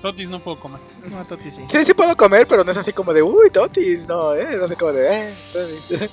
Totis 0.03 0.29
no 0.29 0.43
puedo 0.43 0.59
comer. 0.61 0.81
No, 1.11 1.25
Toti 1.25 1.51
sí. 1.51 1.63
Sí, 1.69 1.85
sí 1.85 1.95
puedo 1.95 2.17
comer, 2.17 2.47
pero 2.47 2.63
no 2.65 2.71
es 2.71 2.77
así 2.77 2.93
como 2.93 3.13
de, 3.13 3.23
uy, 3.23 3.51
totis. 3.51 4.07
No, 4.07 4.35
¿eh? 4.35 4.47
es 4.53 4.61
así 4.61 4.77
como 4.77 4.93
de, 4.93 5.31
eh, 5.31 5.35
totis. 5.53 6.11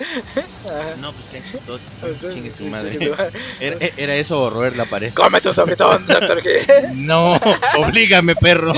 No, 0.99 1.13
pues 1.13 1.25
que 1.27 1.57
Toti. 1.59 1.83
Pues, 2.01 2.19
Chingue 2.33 2.51
su 2.51 2.63
sí, 2.63 2.69
madre. 2.69 2.91
chingue 2.91 3.05
su 3.07 3.11
madre. 3.15 3.39
Era, 3.59 3.77
era 3.97 4.15
eso 4.15 4.30
o 4.31 4.49
roer 4.49 4.75
la 4.75 4.85
pared. 4.85 5.13
Cómete 5.13 5.49
un 5.49 5.55
sabritón, 5.55 6.05
doctor 6.05 6.41
G. 6.41 6.91
No, 6.95 7.39
oblígame, 7.77 8.35
perro. 8.35 8.73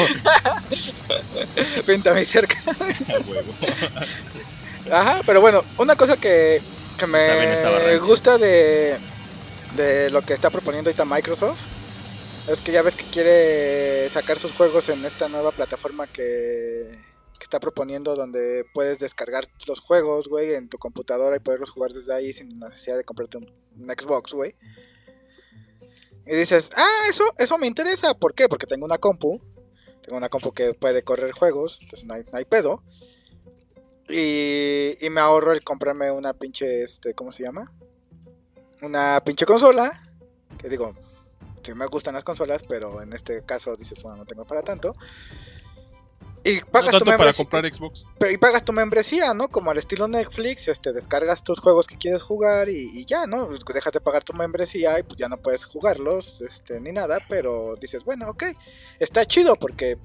Pinta 1.85 2.13
mi 2.13 2.25
cerca. 2.25 2.55
Ajá, 4.91 5.21
pero 5.25 5.41
bueno, 5.41 5.63
una 5.77 5.95
cosa 5.95 6.17
que, 6.17 6.61
me 7.07 7.97
gusta 7.99 8.37
de, 8.37 8.97
de 9.75 10.09
lo 10.09 10.21
que 10.21 10.33
está 10.33 10.49
proponiendo 10.49 10.89
ahorita 10.89 11.05
Microsoft 11.05 11.59
es 12.47 12.59
que 12.59 12.71
ya 12.71 12.81
ves 12.81 12.95
que 12.95 13.05
quiere 13.05 14.09
sacar 14.09 14.37
sus 14.37 14.51
juegos 14.51 14.89
en 14.89 15.05
esta 15.05 15.29
nueva 15.29 15.51
plataforma 15.51 16.07
que, 16.07 16.89
que 17.39 17.43
está 17.43 17.59
proponiendo 17.59 18.15
donde 18.15 18.65
puedes 18.73 18.99
descargar 18.99 19.45
los 19.67 19.79
juegos, 19.79 20.27
güey, 20.27 20.53
en 20.53 20.67
tu 20.67 20.77
computadora 20.77 21.37
y 21.37 21.39
poderlos 21.39 21.71
jugar 21.71 21.91
desde 21.91 22.13
ahí 22.13 22.33
sin 22.33 22.59
necesidad 22.59 22.97
de 22.97 23.05
comprarte 23.05 23.37
un, 23.37 23.49
un 23.79 23.89
Xbox, 23.89 24.33
güey. 24.33 24.53
Y 26.25 26.35
dices, 26.35 26.69
ah, 26.75 27.05
eso, 27.09 27.23
eso 27.37 27.57
me 27.57 27.67
interesa. 27.67 28.13
¿Por 28.13 28.33
qué? 28.33 28.47
Porque 28.47 28.65
tengo 28.65 28.85
una 28.85 28.97
compu. 28.97 29.41
Tengo 30.01 30.17
una 30.17 30.29
compu 30.29 30.53
que 30.53 30.73
puede 30.73 31.03
correr 31.03 31.31
juegos, 31.31 31.79
entonces 31.81 32.05
no 32.05 32.13
hay, 32.13 32.23
no 32.31 32.37
hay 32.37 32.45
pedo. 32.45 32.83
Y, 34.09 34.97
y 34.99 35.09
me 35.09 35.21
ahorro 35.21 35.53
el 35.53 35.63
comprarme 35.63 36.11
una 36.11 36.33
pinche, 36.33 36.83
este, 36.83 37.13
¿cómo 37.13 37.31
se 37.31 37.43
llama? 37.43 37.71
Una 38.81 39.21
pinche 39.23 39.45
consola. 39.45 40.11
Que 40.57 40.69
digo, 40.69 40.93
sí 41.63 41.73
me 41.73 41.85
gustan 41.87 42.13
las 42.13 42.23
consolas, 42.23 42.63
pero 42.63 43.01
en 43.01 43.13
este 43.13 43.43
caso 43.43 43.75
dices, 43.75 44.03
bueno, 44.03 44.17
no 44.17 44.25
tengo 44.25 44.45
para 44.45 44.61
tanto. 44.61 44.95
Y 46.45 46.59
No 46.59 46.65
pagas 46.71 46.97
tu 46.97 47.05
tanto 47.05 47.05
para 47.05 47.31
membresía. 47.33 47.45
comprar 47.45 47.73
Xbox. 47.73 48.05
Pero 48.19 48.31
y 48.33 48.37
pagas 48.37 48.65
tu 48.65 48.73
membresía, 48.73 49.33
¿no? 49.33 49.47
Como 49.49 49.71
al 49.71 49.77
estilo 49.77 50.07
Netflix, 50.07 50.67
este, 50.67 50.91
descargas 50.91 51.43
tus 51.43 51.59
juegos 51.59 51.87
que 51.87 51.97
quieres 51.97 52.21
jugar 52.21 52.69
y, 52.69 52.89
y 52.99 53.05
ya, 53.05 53.25
¿no? 53.27 53.49
Dejas 53.73 53.93
de 53.93 54.01
pagar 54.01 54.23
tu 54.23 54.33
membresía 54.33 54.99
y 54.99 55.03
pues 55.03 55.17
ya 55.17 55.29
no 55.29 55.37
puedes 55.37 55.63
jugarlos, 55.65 56.41
este, 56.41 56.79
ni 56.81 56.91
nada, 56.91 57.19
pero 57.29 57.75
dices, 57.79 58.03
bueno, 58.03 58.29
ok, 58.29 58.43
está 58.99 59.25
chido 59.25 59.55
porque 59.55 59.97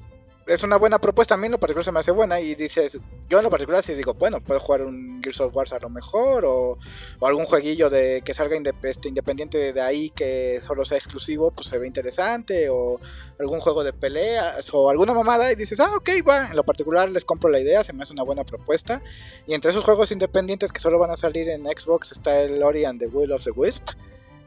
es 0.49 0.63
una 0.63 0.77
buena 0.77 0.99
propuesta, 0.99 1.35
a 1.35 1.37
mí 1.37 1.47
en 1.47 1.53
lo 1.53 1.61
particular 1.61 1.85
se 1.85 1.93
me 1.93 2.01
hace 2.01 2.11
buena 2.11 2.41
y 2.41 2.55
dices, 2.55 2.99
yo 3.29 3.39
en 3.39 3.45
lo 3.45 3.51
particular 3.51 3.83
sí 3.83 3.95
digo, 3.95 4.15
bueno, 4.15 4.41
puedo 4.41 4.59
jugar 4.59 4.83
un 4.83 5.21
Gears 5.23 5.41
of 5.41 5.55
War 5.55 5.67
a 5.73 5.79
lo 5.79 5.91
mejor, 5.91 6.45
o, 6.47 6.79
algún 7.21 7.45
jueguillo 7.45 7.91
de 7.91 8.23
que 8.25 8.35
salga 8.35 8.57
indep- 8.57 8.83
este, 8.85 9.09
independiente 9.09 9.73
de 9.73 9.81
ahí 9.81 10.11
que 10.11 10.61
solo 10.61 10.85
sea 10.85 10.97
exclusivo, 10.97 11.51
pues 11.51 11.69
se 11.69 11.79
ve 11.79 11.87
interesante, 11.87 12.69
o 12.71 12.99
algún 13.39 13.61
juego 13.61 13.85
de 13.85 13.93
peleas, 13.93 14.69
o 14.73 14.91
alguna 14.91 15.15
mamada, 15.15 15.53
y 15.53 15.55
dices, 15.55 15.81
ah, 15.81 15.95
ok, 15.97 16.11
va, 16.29 16.49
en 16.49 16.57
lo 16.57 16.65
particular 16.65 17.11
les 17.11 17.25
compro 17.25 17.51
la 17.51 17.61
idea, 17.61 17.85
se 17.85 17.93
me 17.93 18.03
hace 18.03 18.13
una 18.13 18.23
buena 18.23 18.45
propuesta. 18.45 19.03
Y 19.47 19.55
entre 19.55 19.71
esos 19.71 19.85
juegos 19.85 20.11
independientes 20.13 20.73
que 20.73 20.81
solo 20.81 20.99
van 20.99 21.11
a 21.11 21.17
salir 21.17 21.49
en 21.49 21.65
Xbox 21.65 22.13
está 22.13 22.41
el 22.41 22.63
Ori 22.63 22.85
and 22.85 22.99
the 22.99 23.07
Will 23.07 23.33
of 23.33 23.45
the 23.45 23.51
Wisp. 23.51 23.91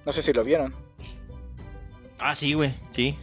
No 0.06 0.12
sé 0.12 0.22
si 0.24 0.34
lo 0.34 0.44
vieron. 0.44 0.76
Ah, 2.22 2.36
sí, 2.36 2.54
güey, 2.54 2.74
sí. 2.96 3.18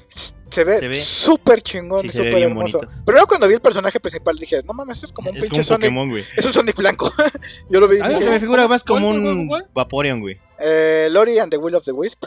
Se 0.51 0.65
ve 0.65 0.95
súper 0.95 1.61
chingón 1.63 2.01
sí, 2.03 2.09
súper 2.09 2.43
hermoso. 2.43 2.79
bonito. 2.79 3.01
Pero 3.05 3.17
luego 3.17 3.27
cuando 3.29 3.47
vi 3.49 3.55
el 3.55 3.61
personaje 3.61 4.01
principal 4.01 4.37
dije, 4.37 4.63
no 4.65 4.73
mames, 4.73 4.97
esto 4.97 5.07
es 5.07 5.13
como 5.13 5.31
un 5.31 5.37
Es 5.37 5.43
pinche 5.45 5.59
un 5.61 5.65
Sonic. 5.65 5.83
Pokémon, 5.83 6.09
güey. 6.09 6.25
Es 6.37 6.45
un 6.47 6.53
Sonic 6.53 6.77
blanco. 6.77 7.13
Yo 7.71 7.81
lo 7.81 7.87
vi 7.89 7.99
y 7.99 8.03
dije, 8.03 8.29
me 8.31 8.41
figura 8.41 8.67
más 8.67 8.83
¿Cuál, 8.83 9.03
como 9.03 9.13
cuál, 9.15 9.27
un 9.27 9.49
cuál? 9.49 9.67
Vaporeon, 9.75 10.21
güey. 10.21 10.39
eh, 10.59 11.09
Lori 11.13 11.39
and 11.39 11.51
the 11.51 11.59
Will 11.59 11.75
of 11.75 11.85
the 11.85 11.93
Wisp. 11.93 12.25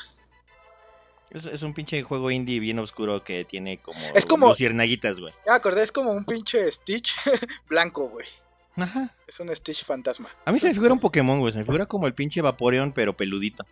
Es, 1.31 1.45
es 1.45 1.61
un 1.61 1.73
pinche 1.73 2.03
juego 2.03 2.29
indie 2.29 2.59
bien 2.59 2.77
oscuro 2.79 3.23
que 3.23 3.43
tiene 3.45 3.81
como, 3.81 3.99
Es 4.13 4.25
como- 4.25 4.47
güey. 4.47 4.57
Ya 5.45 5.53
me 5.53 5.57
acordé, 5.57 5.83
es 5.83 5.91
como 5.91 6.11
un 6.11 6.23
pinche 6.25 6.69
Stitch 6.71 7.15
blanco, 7.69 8.07
güey. 8.09 8.27
Ajá. 8.77 9.15
Es 9.27 9.39
un 9.39 9.53
Stitch 9.55 9.83
fantasma. 9.85 10.29
A 10.45 10.51
mí 10.51 10.59
se 10.59 10.67
me 10.67 10.73
figura 10.73 10.93
un 10.93 10.99
Pokémon, 10.99 11.39
güey. 11.39 11.51
Se 11.51 11.59
me 11.59 11.65
figura 11.65 11.85
como 11.85 12.07
el 12.07 12.13
pinche 12.13 12.41
Vaporeon, 12.41 12.91
pero 12.93 13.15
peludito. 13.15 13.65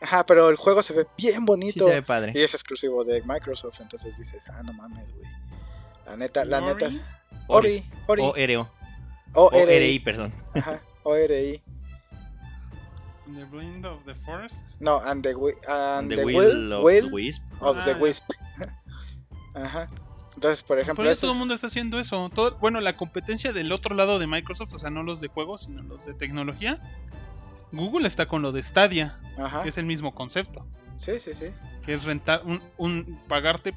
Ajá, 0.00 0.24
pero 0.24 0.48
el 0.50 0.56
juego 0.56 0.82
se 0.82 0.92
ve 0.94 1.06
bien 1.18 1.40
Sí 1.40 1.44
bonito. 1.44 1.86
se 1.88 1.94
ve 1.94 2.02
padre. 2.02 2.32
y 2.34 2.40
es 2.40 2.54
exclusivo 2.54 3.02
de 3.04 3.22
Microsoft, 3.22 3.80
entonces 3.80 4.16
dices, 4.16 4.48
ah, 4.50 4.62
no 4.62 4.72
mames, 4.72 5.12
güey. 5.14 5.28
La 6.06 6.16
neta, 6.16 6.44
la 6.44 6.58
Ori. 6.62 6.66
neta. 6.66 6.90
Ori, 7.48 7.84
Ori. 8.06 8.22
O 8.22 8.34
RO. 8.34 8.70
O 9.34 9.46
O 9.46 9.50
RI, 9.66 9.78
RI. 9.78 9.98
perdón. 10.00 10.32
Ajá, 10.54 10.80
ORI. 11.02 11.60
In 13.26 13.34
the 13.36 13.44
Blind 13.46 13.84
of 13.86 14.04
the 14.04 14.14
Forest. 14.16 14.62
No, 14.80 15.00
and 15.00 15.22
the, 15.24 15.30
and 15.66 16.10
The 16.10 16.16
the 16.16 16.24
Will 16.24 16.36
will, 16.36 16.72
of 16.74 16.84
will 16.84 17.06
the 17.08 17.14
Wisp. 17.14 17.42
of 17.60 17.76
Ah, 17.78 17.84
the 17.84 17.90
ya. 17.92 17.96
Wisp. 17.96 18.24
Ajá. 19.54 19.88
Entonces, 20.34 20.62
por 20.64 20.78
ejemplo, 20.78 21.04
ya 21.04 21.12
ese- 21.12 21.20
todo 21.22 21.32
el 21.32 21.38
mundo 21.38 21.54
está 21.54 21.68
haciendo 21.68 21.98
eso. 22.00 22.28
Todo, 22.34 22.56
bueno, 22.58 22.80
la 22.80 22.96
competencia 22.96 23.52
del 23.52 23.70
otro 23.72 23.94
lado 23.94 24.18
de 24.18 24.26
Microsoft, 24.26 24.72
o 24.74 24.78
sea, 24.78 24.90
no 24.90 25.02
los 25.02 25.20
de 25.20 25.28
juegos, 25.28 25.62
sino 25.62 25.82
los 25.82 26.04
de 26.06 26.14
tecnología. 26.14 26.80
Google 27.72 28.06
está 28.06 28.26
con 28.26 28.42
lo 28.42 28.52
de 28.52 28.62
Stadia, 28.62 29.18
Ajá. 29.38 29.62
que 29.62 29.68
es 29.68 29.78
el 29.78 29.86
mismo 29.86 30.14
concepto. 30.14 30.66
Sí, 30.96 31.18
sí, 31.18 31.34
sí. 31.34 31.46
Que 31.84 31.94
es 31.94 32.04
rentar, 32.04 32.42
un, 32.44 32.62
un 32.76 33.20
pagarte, 33.28 33.74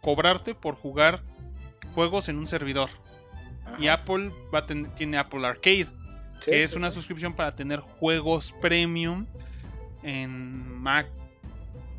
cobrarte 0.00 0.54
por 0.54 0.74
jugar 0.74 1.22
juegos 1.94 2.28
en 2.28 2.38
un 2.38 2.46
servidor. 2.46 2.90
Ajá. 3.64 3.76
Y 3.80 3.88
Apple 3.88 4.32
va 4.54 4.60
a 4.60 4.66
ten- 4.66 4.92
tiene 4.94 5.18
Apple 5.18 5.46
Arcade, 5.46 5.86
Sí, 6.40 6.50
que 6.50 6.62
es 6.64 6.72
sí, 6.72 6.76
una 6.76 6.90
sí. 6.90 6.96
suscripción 6.96 7.34
para 7.34 7.54
tener 7.56 7.80
juegos 7.80 8.52
premium 8.60 9.26
en 10.02 10.80
Mac, 10.82 11.06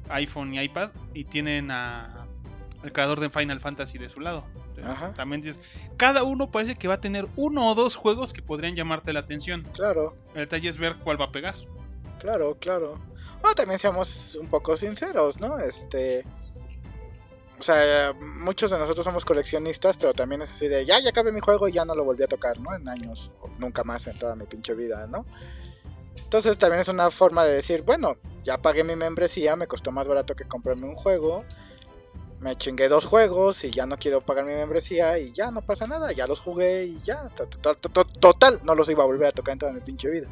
iPhone 0.09 0.53
y 0.53 0.59
iPad. 0.61 0.91
Y 1.13 1.23
tienen 1.23 1.71
a, 1.71 2.26
al 2.83 2.93
creador 2.93 3.19
de 3.19 3.29
Final 3.29 3.59
Fantasy 3.59 3.97
de 3.97 4.09
su 4.09 4.19
lado. 4.19 4.45
Entonces. 4.75 5.15
También 5.15 5.41
dices, 5.41 5.61
cada 5.97 6.23
uno 6.23 6.51
parece 6.51 6.75
que 6.75 6.87
va 6.87 6.95
a 6.95 7.01
tener 7.01 7.27
uno 7.35 7.69
o 7.69 7.75
dos 7.75 7.95
juegos 7.95 8.33
que 8.33 8.41
podrían 8.41 8.75
llamarte 8.75 9.13
la 9.13 9.21
atención. 9.21 9.63
Claro, 9.73 10.15
El 10.33 10.41
detalle 10.41 10.69
es 10.69 10.77
ver 10.77 10.97
cuál 10.97 11.19
va 11.19 11.25
a 11.25 11.31
pegar. 11.31 11.55
claro, 12.19 12.57
claro. 12.59 12.99
O 13.43 13.53
también 13.53 13.77
seamos 13.77 14.35
un 14.41 14.47
poco 14.47 14.75
sinceros, 14.77 15.39
¿no? 15.39 15.59
Este. 15.59 16.25
O 17.59 17.63
sea, 17.63 18.13
muchos 18.39 18.69
de 18.69 18.77
nosotros 18.77 19.03
somos 19.03 19.25
coleccionistas, 19.25 19.97
pero 19.97 20.13
también 20.13 20.43
es 20.43 20.51
así 20.51 20.67
de 20.67 20.85
ya, 20.85 20.99
ya 20.99 21.09
acabé 21.09 21.31
mi 21.31 21.39
juego 21.39 21.67
y 21.67 21.71
ya 21.71 21.85
no 21.85 21.95
lo 21.95 22.03
volví 22.03 22.23
a 22.23 22.27
tocar, 22.27 22.59
¿no? 22.59 22.75
En 22.75 22.87
años, 22.87 23.31
o 23.41 23.49
nunca 23.57 23.83
más 23.83 24.05
en 24.07 24.17
toda 24.19 24.35
mi 24.35 24.45
pinche 24.45 24.75
vida, 24.75 25.07
¿no? 25.07 25.25
Entonces 26.15 26.57
también 26.57 26.81
es 26.81 26.87
una 26.87 27.09
forma 27.09 27.45
de 27.45 27.53
decir, 27.53 27.81
bueno, 27.81 28.15
ya 28.43 28.57
pagué 28.59 28.83
mi 28.83 28.95
membresía, 28.95 29.55
me 29.55 29.67
costó 29.67 29.91
más 29.91 30.07
barato 30.07 30.35
que 30.35 30.45
comprarme 30.45 30.87
un 30.87 30.95
juego, 30.95 31.45
me 32.39 32.55
chingué 32.55 32.87
dos 32.87 33.05
juegos 33.05 33.63
y 33.63 33.71
ya 33.71 33.85
no 33.85 33.97
quiero 33.97 34.21
pagar 34.21 34.45
mi 34.45 34.53
membresía 34.53 35.17
y 35.19 35.31
ya 35.31 35.49
no 35.51 35.61
pasa 35.61 35.87
nada, 35.87 36.11
ya 36.11 36.27
los 36.27 36.39
jugué 36.39 36.85
y 36.85 36.99
ya, 37.03 37.29
to- 37.29 37.47
to- 37.47 37.75
to- 37.75 37.89
to- 37.89 38.05
total, 38.05 38.59
no 38.63 38.75
los 38.75 38.89
iba 38.89 39.03
a 39.03 39.07
volver 39.07 39.27
a 39.27 39.31
tocar 39.31 39.53
en 39.53 39.59
toda 39.59 39.71
mi 39.71 39.81
pinche 39.81 40.09
vida. 40.09 40.29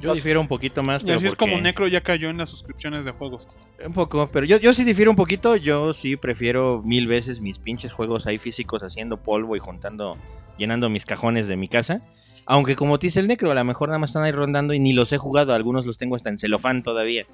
Yo 0.00 0.12
difiero 0.12 0.40
un 0.40 0.48
poquito 0.48 0.82
más, 0.82 1.02
Y 1.02 1.06
pero 1.06 1.16
así 1.18 1.26
es 1.26 1.34
como 1.34 1.58
Necro 1.58 1.88
ya 1.88 2.02
cayó 2.02 2.28
en 2.28 2.36
las 2.36 2.50
suscripciones 2.50 3.04
de 3.06 3.12
juegos. 3.12 3.46
Un 3.84 3.94
poco, 3.94 4.28
pero 4.30 4.44
yo, 4.44 4.58
yo 4.58 4.74
sí 4.74 4.84
difiero 4.84 5.10
un 5.10 5.16
poquito. 5.16 5.56
Yo 5.56 5.92
sí 5.94 6.16
prefiero 6.16 6.82
mil 6.84 7.06
veces 7.06 7.40
mis 7.40 7.58
pinches 7.58 7.92
juegos 7.94 8.26
ahí 8.26 8.36
físicos 8.38 8.82
haciendo 8.82 9.16
polvo 9.22 9.56
y 9.56 9.58
juntando, 9.58 10.18
llenando 10.58 10.90
mis 10.90 11.06
cajones 11.06 11.48
de 11.48 11.56
mi 11.56 11.68
casa. 11.68 12.02
Aunque 12.44 12.76
como 12.76 12.98
te 12.98 13.06
dice 13.06 13.20
el 13.20 13.26
necro, 13.26 13.50
a 13.50 13.54
lo 13.54 13.64
mejor 13.64 13.88
nada 13.88 13.98
más 13.98 14.10
están 14.10 14.22
ahí 14.22 14.32
rondando 14.32 14.74
y 14.74 14.78
ni 14.80 14.92
los 14.92 15.12
he 15.12 15.18
jugado. 15.18 15.54
Algunos 15.54 15.86
los 15.86 15.96
tengo 15.96 16.14
hasta 16.14 16.28
en 16.28 16.38
celofán 16.38 16.82
todavía. 16.82 17.26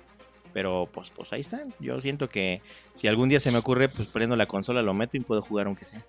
Pero 0.52 0.88
pues, 0.92 1.10
pues 1.10 1.32
ahí 1.32 1.40
están. 1.40 1.72
Yo 1.80 2.00
siento 2.00 2.28
que 2.28 2.60
si 2.94 3.08
algún 3.08 3.28
día 3.28 3.40
se 3.40 3.50
me 3.50 3.58
ocurre, 3.58 3.88
pues 3.88 4.08
prendo 4.08 4.36
la 4.36 4.46
consola, 4.46 4.82
lo 4.82 4.94
meto 4.94 5.16
y 5.16 5.20
puedo 5.20 5.42
jugar 5.42 5.66
aunque 5.66 5.84
sea. 5.84 6.02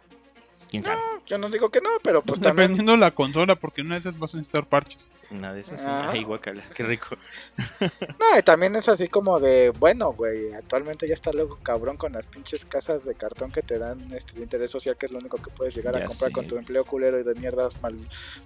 ¿Quién 0.73 0.83
sabe? 0.83 0.99
Yo 1.27 1.37
no 1.37 1.49
digo 1.49 1.69
que 1.69 1.81
no, 1.81 1.89
pero 2.01 2.23
pues 2.23 2.39
también... 2.39 2.69
Dependiendo 2.69 2.93
de 2.93 2.97
la 2.97 3.11
consola, 3.13 3.55
porque 3.55 3.81
una 3.81 3.93
de 3.93 3.99
esas 3.99 4.17
vas 4.17 4.33
a 4.33 4.37
necesitar 4.37 4.67
parches. 4.67 5.07
Una 5.29 5.53
de 5.53 5.61
esas. 5.61 5.79
sí. 5.79 5.85
Ajá. 5.85 6.09
Ay, 6.11 6.23
guacala, 6.23 6.63
qué 6.73 6.83
rico. 6.83 7.15
No, 7.79 8.39
y 8.39 8.41
también 8.43 8.75
es 8.75 8.87
así 8.89 9.07
como 9.07 9.39
de, 9.39 9.69
bueno, 9.71 10.13
güey, 10.13 10.53
actualmente 10.53 11.07
ya 11.07 11.13
está 11.13 11.31
luego 11.31 11.59
cabrón 11.61 11.97
con 11.97 12.13
las 12.13 12.25
pinches 12.25 12.65
casas 12.65 13.05
de 13.05 13.15
cartón 13.15 13.51
que 13.51 13.61
te 13.61 13.77
dan 13.77 14.11
este 14.13 14.33
de 14.33 14.41
interés 14.41 14.71
social, 14.71 14.95
que 14.97 15.05
es 15.05 15.11
lo 15.11 15.19
único 15.19 15.37
que 15.37 15.49
puedes 15.51 15.75
llegar 15.75 15.95
a 15.95 16.05
comprar 16.05 16.31
con 16.31 16.47
tu 16.47 16.57
empleo 16.57 16.85
culero 16.85 17.19
y 17.19 17.23
de 17.23 17.35
mierda 17.35 17.69
mal 17.81 17.95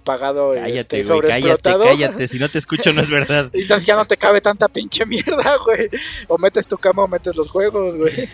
pagado 0.04 0.54
y 0.54 0.58
Cállate, 0.60 1.00
este, 1.00 1.12
güey, 1.12 1.20
cállate, 1.22 1.40
sobreexplotado. 1.40 1.84
cállate. 1.84 2.28
Si 2.28 2.38
no 2.38 2.48
te 2.48 2.58
escucho, 2.58 2.92
no 2.92 3.02
es 3.02 3.10
verdad. 3.10 3.50
Y 3.54 3.62
entonces 3.62 3.86
ya 3.86 3.96
no 3.96 4.04
te 4.04 4.16
cabe 4.16 4.40
tanta 4.40 4.68
pinche 4.68 5.06
mierda, 5.06 5.56
güey. 5.64 5.88
O 6.26 6.36
metes 6.38 6.66
tu 6.66 6.76
cama 6.76 7.04
o 7.04 7.08
metes 7.08 7.36
los 7.36 7.48
juegos, 7.48 7.96
güey. 7.96 8.28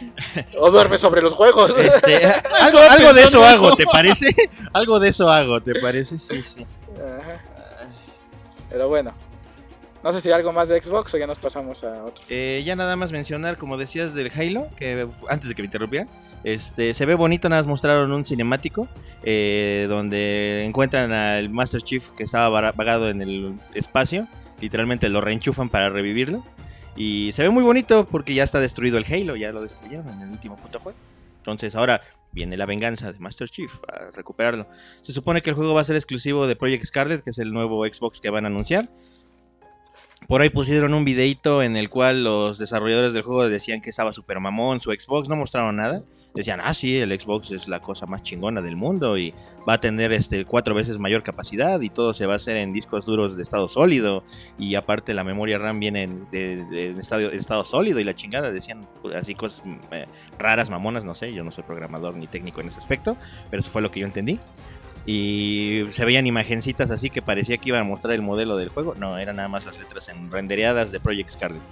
O 0.59 0.71
duermes 0.71 1.01
sobre 1.01 1.23
los 1.23 1.33
juegos. 1.35 1.75
Este, 1.79 2.25
algo, 2.61 2.79
algo 2.79 3.13
de 3.13 3.23
eso 3.25 3.45
hago, 3.45 3.77
¿te 3.77 3.84
parece? 3.87 4.35
Algo 4.73 5.01
de 5.01 5.09
eso 5.09 5.31
hago, 5.31 5.61
¿te 5.61 5.75
parece? 5.81 6.19
Sí, 6.19 6.43
sí. 6.43 6.67
Ajá. 6.97 7.43
Pero 8.71 8.89
bueno. 8.89 9.15
No 10.03 10.13
sé 10.13 10.21
si 10.21 10.31
algo 10.31 10.53
más 10.53 10.69
de 10.69 10.79
Xbox 10.79 11.15
o 11.15 11.17
ya 11.17 11.27
nos 11.27 11.39
pasamos 11.39 11.83
a 11.83 12.05
otro. 12.05 12.23
Eh, 12.29 12.63
ya 12.63 12.77
nada 12.77 12.95
más 12.95 13.11
mencionar, 13.11 13.57
como 13.57 13.79
decías, 13.79 14.13
del 14.13 14.31
Halo, 14.37 14.69
que 14.77 15.09
antes 15.31 15.49
de 15.49 15.55
que 15.55 15.63
me 15.63 15.67
interrumpieran, 15.67 16.11
este, 16.45 16.93
se 16.93 17.07
ve 17.07 17.15
bonito, 17.15 17.49
nada 17.49 17.63
más 17.63 17.67
mostraron 17.67 18.13
un 18.13 18.23
cinemático 18.23 18.87
eh, 19.23 19.87
donde 19.89 20.65
encuentran 20.67 21.11
al 21.11 21.49
Master 21.49 21.81
Chief 21.81 22.11
que 22.11 22.23
estaba 22.23 22.71
vagado 22.73 23.09
en 23.09 23.23
el 23.23 23.55
espacio, 23.73 24.29
literalmente 24.61 25.09
lo 25.09 25.23
reenchufan 25.23 25.71
para 25.71 25.89
revivirlo, 25.89 26.45
y 26.97 27.31
se 27.33 27.43
ve 27.43 27.49
muy 27.49 27.63
bonito 27.63 28.07
porque 28.07 28.35
ya 28.35 28.45
está 28.45 28.61
destruido 28.61 28.99
el 28.99 29.07
Halo, 29.11 29.37
ya 29.37 29.53
lo 29.53 29.63
destruyeron 29.63 30.07
en 30.11 30.21
el 30.21 30.29
último 30.29 30.57
puto 30.57 30.81
juego. 30.81 30.99
Entonces 31.39 31.75
ahora 31.75 32.03
viene 32.35 32.57
la 32.57 32.67
venganza 32.67 33.13
de 33.13 33.19
Master 33.19 33.49
Chief 33.49 33.73
a 33.89 34.11
recuperarlo. 34.11 34.67
Se 35.01 35.13
supone 35.13 35.41
que 35.41 35.51
el 35.51 35.57
juego 35.57 35.73
va 35.73 35.81
a 35.81 35.85
ser 35.85 35.97
exclusivo 35.97 36.47
de 36.47 36.57
Project 36.57 36.85
Scarlet, 36.85 37.23
que 37.23 37.31
es 37.31 37.39
el 37.39 37.53
nuevo 37.53 37.87
Xbox 37.87 38.21
que 38.21 38.31
van 38.31 38.45
a 38.45 38.49
anunciar. 38.49 38.91
Por 40.27 40.43
ahí 40.43 40.51
pusieron 40.51 40.95
un 40.95 41.05
videito 41.05 41.63
en 41.63 41.77
el 41.77 41.91
cual 41.91 42.25
los 42.25 42.59
desarrolladores 42.59 43.13
del 43.13 43.23
juego 43.23 43.49
decían 43.49 43.81
que 43.81 43.91
estaba 43.91 44.13
super 44.13 44.41
mamón 44.41 44.81
su 44.81 44.91
Xbox, 44.91 45.29
no 45.29 45.37
mostraron 45.37 45.77
nada. 45.77 46.03
Decían, 46.35 46.61
ah, 46.63 46.75
sí, 46.75 46.99
el 46.99 47.19
Xbox 47.19 47.53
es 47.53 47.69
la 47.69 47.81
cosa 47.81 48.07
más 48.07 48.23
chingona 48.23 48.61
del 48.61 48.75
mundo 48.75 49.17
y 49.17 49.33
va 49.69 49.75
a 49.75 49.81
tener 49.81 50.13
este 50.13 50.45
cuatro 50.45 50.75
veces 50.75 50.99
mayor 50.99 51.23
capacidad 51.23 51.81
y 51.81 51.91
todo 51.91 52.13
se 52.13 52.27
va 52.27 52.33
a 52.33 52.37
hacer 52.37 52.57
en 52.57 52.73
discos 52.73 53.07
duros 53.07 53.37
de 53.37 53.43
estado 53.45 53.69
sólido 53.69 54.25
y 54.59 54.75
aparte 54.75 55.15
la 55.15 55.23
memoria 55.23 55.59
RAM 55.59 55.79
viene 55.79 56.03
en, 56.03 56.29
de, 56.33 56.97
estado, 56.99 57.31
estado 57.31 57.65
sólido 57.65 58.01
y 58.01 58.05
la 58.05 58.17
chingada. 58.17 58.51
Decían 58.51 58.85
pues, 59.01 59.15
así 59.15 59.37
cosas 59.37 59.63
eh, 59.93 60.07
raras, 60.37 60.71
mamonas, 60.71 61.05
no 61.05 61.15
sé, 61.15 61.33
yo 61.33 61.45
no 61.45 61.53
soy 61.53 61.63
programador 61.63 62.17
ni 62.17 62.27
técnico 62.27 62.61
en 62.61 62.67
ese 62.67 62.79
aspecto, 62.79 63.17
pero 63.49 63.61
eso 63.61 63.71
fue 63.71 63.81
lo 63.81 63.93
que 63.93 64.01
yo 64.01 64.07
entendí. 64.07 64.41
Y 65.07 65.85
se 65.91 66.05
veían 66.05 66.27
imagencitas 66.27 66.91
así 66.91 67.11
que 67.11 67.23
parecía 67.23 67.59
que 67.59 67.69
iban 67.69 67.83
a 67.83 67.85
mostrar 67.85 68.13
el 68.15 68.23
modelo 68.23 68.57
del 68.57 68.71
juego. 68.71 68.97
No, 68.97 69.19
eran 69.19 69.37
nada 69.37 69.49
más 69.49 69.67
las 69.67 69.79
letras 69.79 70.09
en 70.09 70.33
rendereadas 70.33 70.91
de 70.91 70.99
Project 70.99 71.31
Scarlet. 71.31 71.63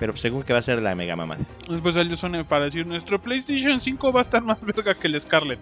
Pero 0.00 0.16
según 0.16 0.42
que 0.42 0.52
va 0.52 0.58
a 0.58 0.62
ser 0.62 0.82
la 0.82 0.96
mega 0.96 1.14
mamada. 1.14 1.44
Después 1.68 1.94
salió 1.94 2.16
Sony 2.16 2.42
para 2.48 2.64
decir, 2.64 2.84
nuestro 2.86 3.22
PlayStation 3.22 3.78
5 3.78 4.12
va 4.12 4.20
a 4.20 4.22
estar 4.22 4.42
más 4.42 4.60
verga 4.60 4.94
que 4.94 5.06
el 5.06 5.20
Scarlet. 5.20 5.60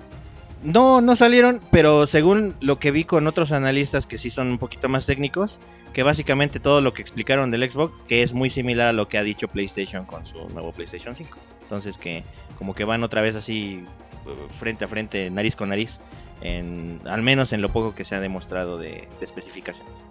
No, 0.63 1.01
no 1.01 1.15
salieron, 1.15 1.61
pero 1.71 2.07
según 2.07 2.55
lo 2.61 2.79
que 2.79 2.91
vi 2.91 3.05
con 3.05 3.27
otros 3.27 3.53
analistas 3.53 4.07
que 4.07 4.19
sí 4.19 4.31
son 4.31 4.49
un 4.49 4.59
poquito 4.59 4.89
más 4.89 5.07
técnicos, 5.07 5.61
que 5.93 6.03
básicamente 6.03 6.59
todo 6.59 6.81
lo 6.81 6.93
que 6.93 7.03
explicaron 7.03 7.51
del 7.51 7.71
Xbox, 7.71 8.01
que 8.09 8.23
es 8.23 8.33
muy 8.33 8.51
similar 8.51 8.89
a 8.89 8.93
lo 8.93 9.09
que 9.09 9.19
ha 9.19 9.23
dicho 9.23 9.49
PlayStation 9.49 10.05
con 10.05 10.27
su 10.27 10.49
nuevo 10.49 10.73
PlayStation 10.73 11.15
5. 11.15 11.39
Entonces 11.63 11.99
que 11.99 12.25
como 12.57 12.75
que 12.75 12.85
van 12.85 13.05
otra 13.05 13.23
vez 13.23 13.37
así 13.37 13.85
uh, 14.25 14.55
frente 14.55 14.85
a 14.85 14.89
frente, 14.89 15.31
nariz 15.31 15.55
con 15.55 15.69
nariz, 15.69 16.01
en, 16.41 17.01
al 17.05 17.23
menos 17.23 17.53
en 17.53 17.63
lo 17.63 17.73
poco 17.73 17.95
que 17.95 18.05
se 18.05 18.15
ha 18.15 18.21
demostrado 18.21 18.79
de, 18.79 19.09
de 19.19 19.25
especificaciones. 19.25 20.05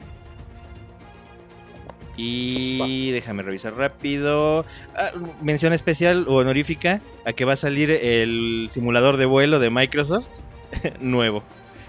Y 2.18 3.12
déjame 3.12 3.44
revisar 3.44 3.76
rápido. 3.76 4.66
Ah, 4.96 5.12
mención 5.42 5.72
especial 5.74 6.26
o 6.28 6.36
honorífica 6.38 7.00
a 7.26 7.34
que 7.34 7.46
va 7.46 7.54
a 7.54 7.58
salir 7.58 7.92
el 7.92 8.68
simulador 8.72 9.18
de 9.18 9.26
vuelo 9.26 9.60
de 9.60 9.70
Microsoft 9.70 10.28
nuevo. 11.00 11.44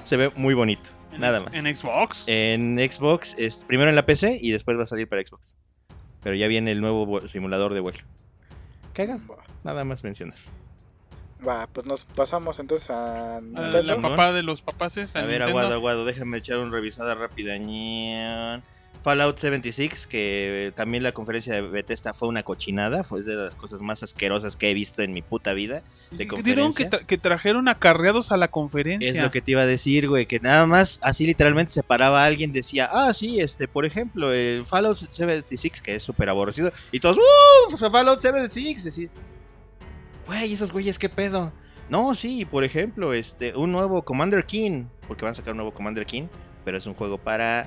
Se 0.04 0.16
ve 0.16 0.30
muy 0.36 0.54
bonito. 0.54 0.90
En 1.12 1.20
Nada 1.22 1.40
más. 1.40 1.54
En 1.54 1.74
Xbox. 1.74 2.24
En 2.28 2.78
Xbox, 2.78 3.34
es 3.38 3.64
primero 3.66 3.88
en 3.90 3.96
la 3.96 4.04
PC 4.06 4.38
y 4.40 4.50
después 4.52 4.78
va 4.78 4.84
a 4.84 4.86
salir 4.86 5.08
para 5.08 5.22
Xbox. 5.26 5.56
Pero 6.22 6.36
ya 6.36 6.46
viene 6.46 6.70
el 6.72 6.80
nuevo 6.80 7.26
simulador 7.26 7.74
de 7.74 7.80
vuelo. 7.80 8.00
Cagado, 8.92 9.20
Va, 9.30 9.44
nada 9.64 9.84
más 9.84 10.02
mencionar. 10.04 10.36
va, 11.46 11.66
pues 11.72 11.86
nos 11.86 12.04
pasamos 12.04 12.58
entonces 12.58 12.90
a 12.90 13.36
a 13.38 13.40
Nintendo. 13.40 13.82
la 13.82 13.96
papá 13.96 14.32
de 14.32 14.42
los 14.42 14.60
papaces. 14.62 15.14
A 15.16 15.20
al 15.20 15.26
ver, 15.26 15.38
Nintendo. 15.40 15.58
aguado, 15.60 15.74
aguado, 15.74 16.04
déjame 16.04 16.38
echar 16.38 16.58
una 16.58 16.70
revisada 16.72 17.14
rápida. 17.14 17.56
Fallout 19.08 19.38
76, 19.38 20.06
que 20.06 20.70
también 20.76 21.02
la 21.02 21.12
conferencia 21.12 21.54
de 21.54 21.62
Bethesda 21.62 22.12
fue 22.12 22.28
una 22.28 22.42
cochinada, 22.42 23.04
fue 23.04 23.22
de 23.22 23.36
las 23.36 23.54
cosas 23.54 23.80
más 23.80 24.02
asquerosas 24.02 24.54
que 24.54 24.70
he 24.70 24.74
visto 24.74 25.00
en 25.00 25.14
mi 25.14 25.22
puta 25.22 25.54
vida. 25.54 25.82
de 26.10 26.18
Sí, 26.18 26.24
Dijeron 26.24 26.42
que, 26.74 26.84
conferencia. 26.84 26.90
tra- 26.90 27.06
que 27.06 27.16
trajeron 27.16 27.68
acarreados 27.68 28.32
a 28.32 28.36
la 28.36 28.48
conferencia. 28.48 29.08
Es 29.10 29.16
lo 29.22 29.30
que 29.30 29.40
te 29.40 29.52
iba 29.52 29.62
a 29.62 29.66
decir, 29.66 30.08
güey, 30.10 30.26
que 30.26 30.40
nada 30.40 30.66
más 30.66 31.00
así 31.02 31.24
literalmente 31.26 31.72
se 31.72 31.82
paraba 31.82 32.26
alguien, 32.26 32.52
decía, 32.52 32.90
ah, 32.92 33.14
sí, 33.14 33.40
este, 33.40 33.66
por 33.66 33.86
ejemplo, 33.86 34.30
el 34.32 34.66
Fallout 34.66 34.98
76, 34.98 35.80
que 35.80 35.94
es 35.94 36.02
súper 36.02 36.28
aborrecido, 36.28 36.70
y 36.92 37.00
todos, 37.00 37.16
¡uh! 37.16 37.76
Fallout 37.78 38.20
76, 38.20 38.84
decir, 38.84 39.08
güey, 40.26 40.52
esos 40.52 40.70
güeyes, 40.70 40.98
¿qué 40.98 41.08
pedo? 41.08 41.50
No, 41.88 42.14
sí, 42.14 42.44
por 42.44 42.62
ejemplo, 42.64 43.14
este, 43.14 43.56
un 43.56 43.72
nuevo 43.72 44.02
Commander 44.02 44.44
King, 44.44 44.84
porque 45.06 45.24
van 45.24 45.32
a 45.32 45.34
sacar 45.34 45.52
un 45.52 45.56
nuevo 45.56 45.72
Commander 45.72 46.04
King, 46.04 46.24
pero 46.64 46.76
es 46.76 46.84
un 46.84 46.92
juego 46.92 47.16
para 47.16 47.66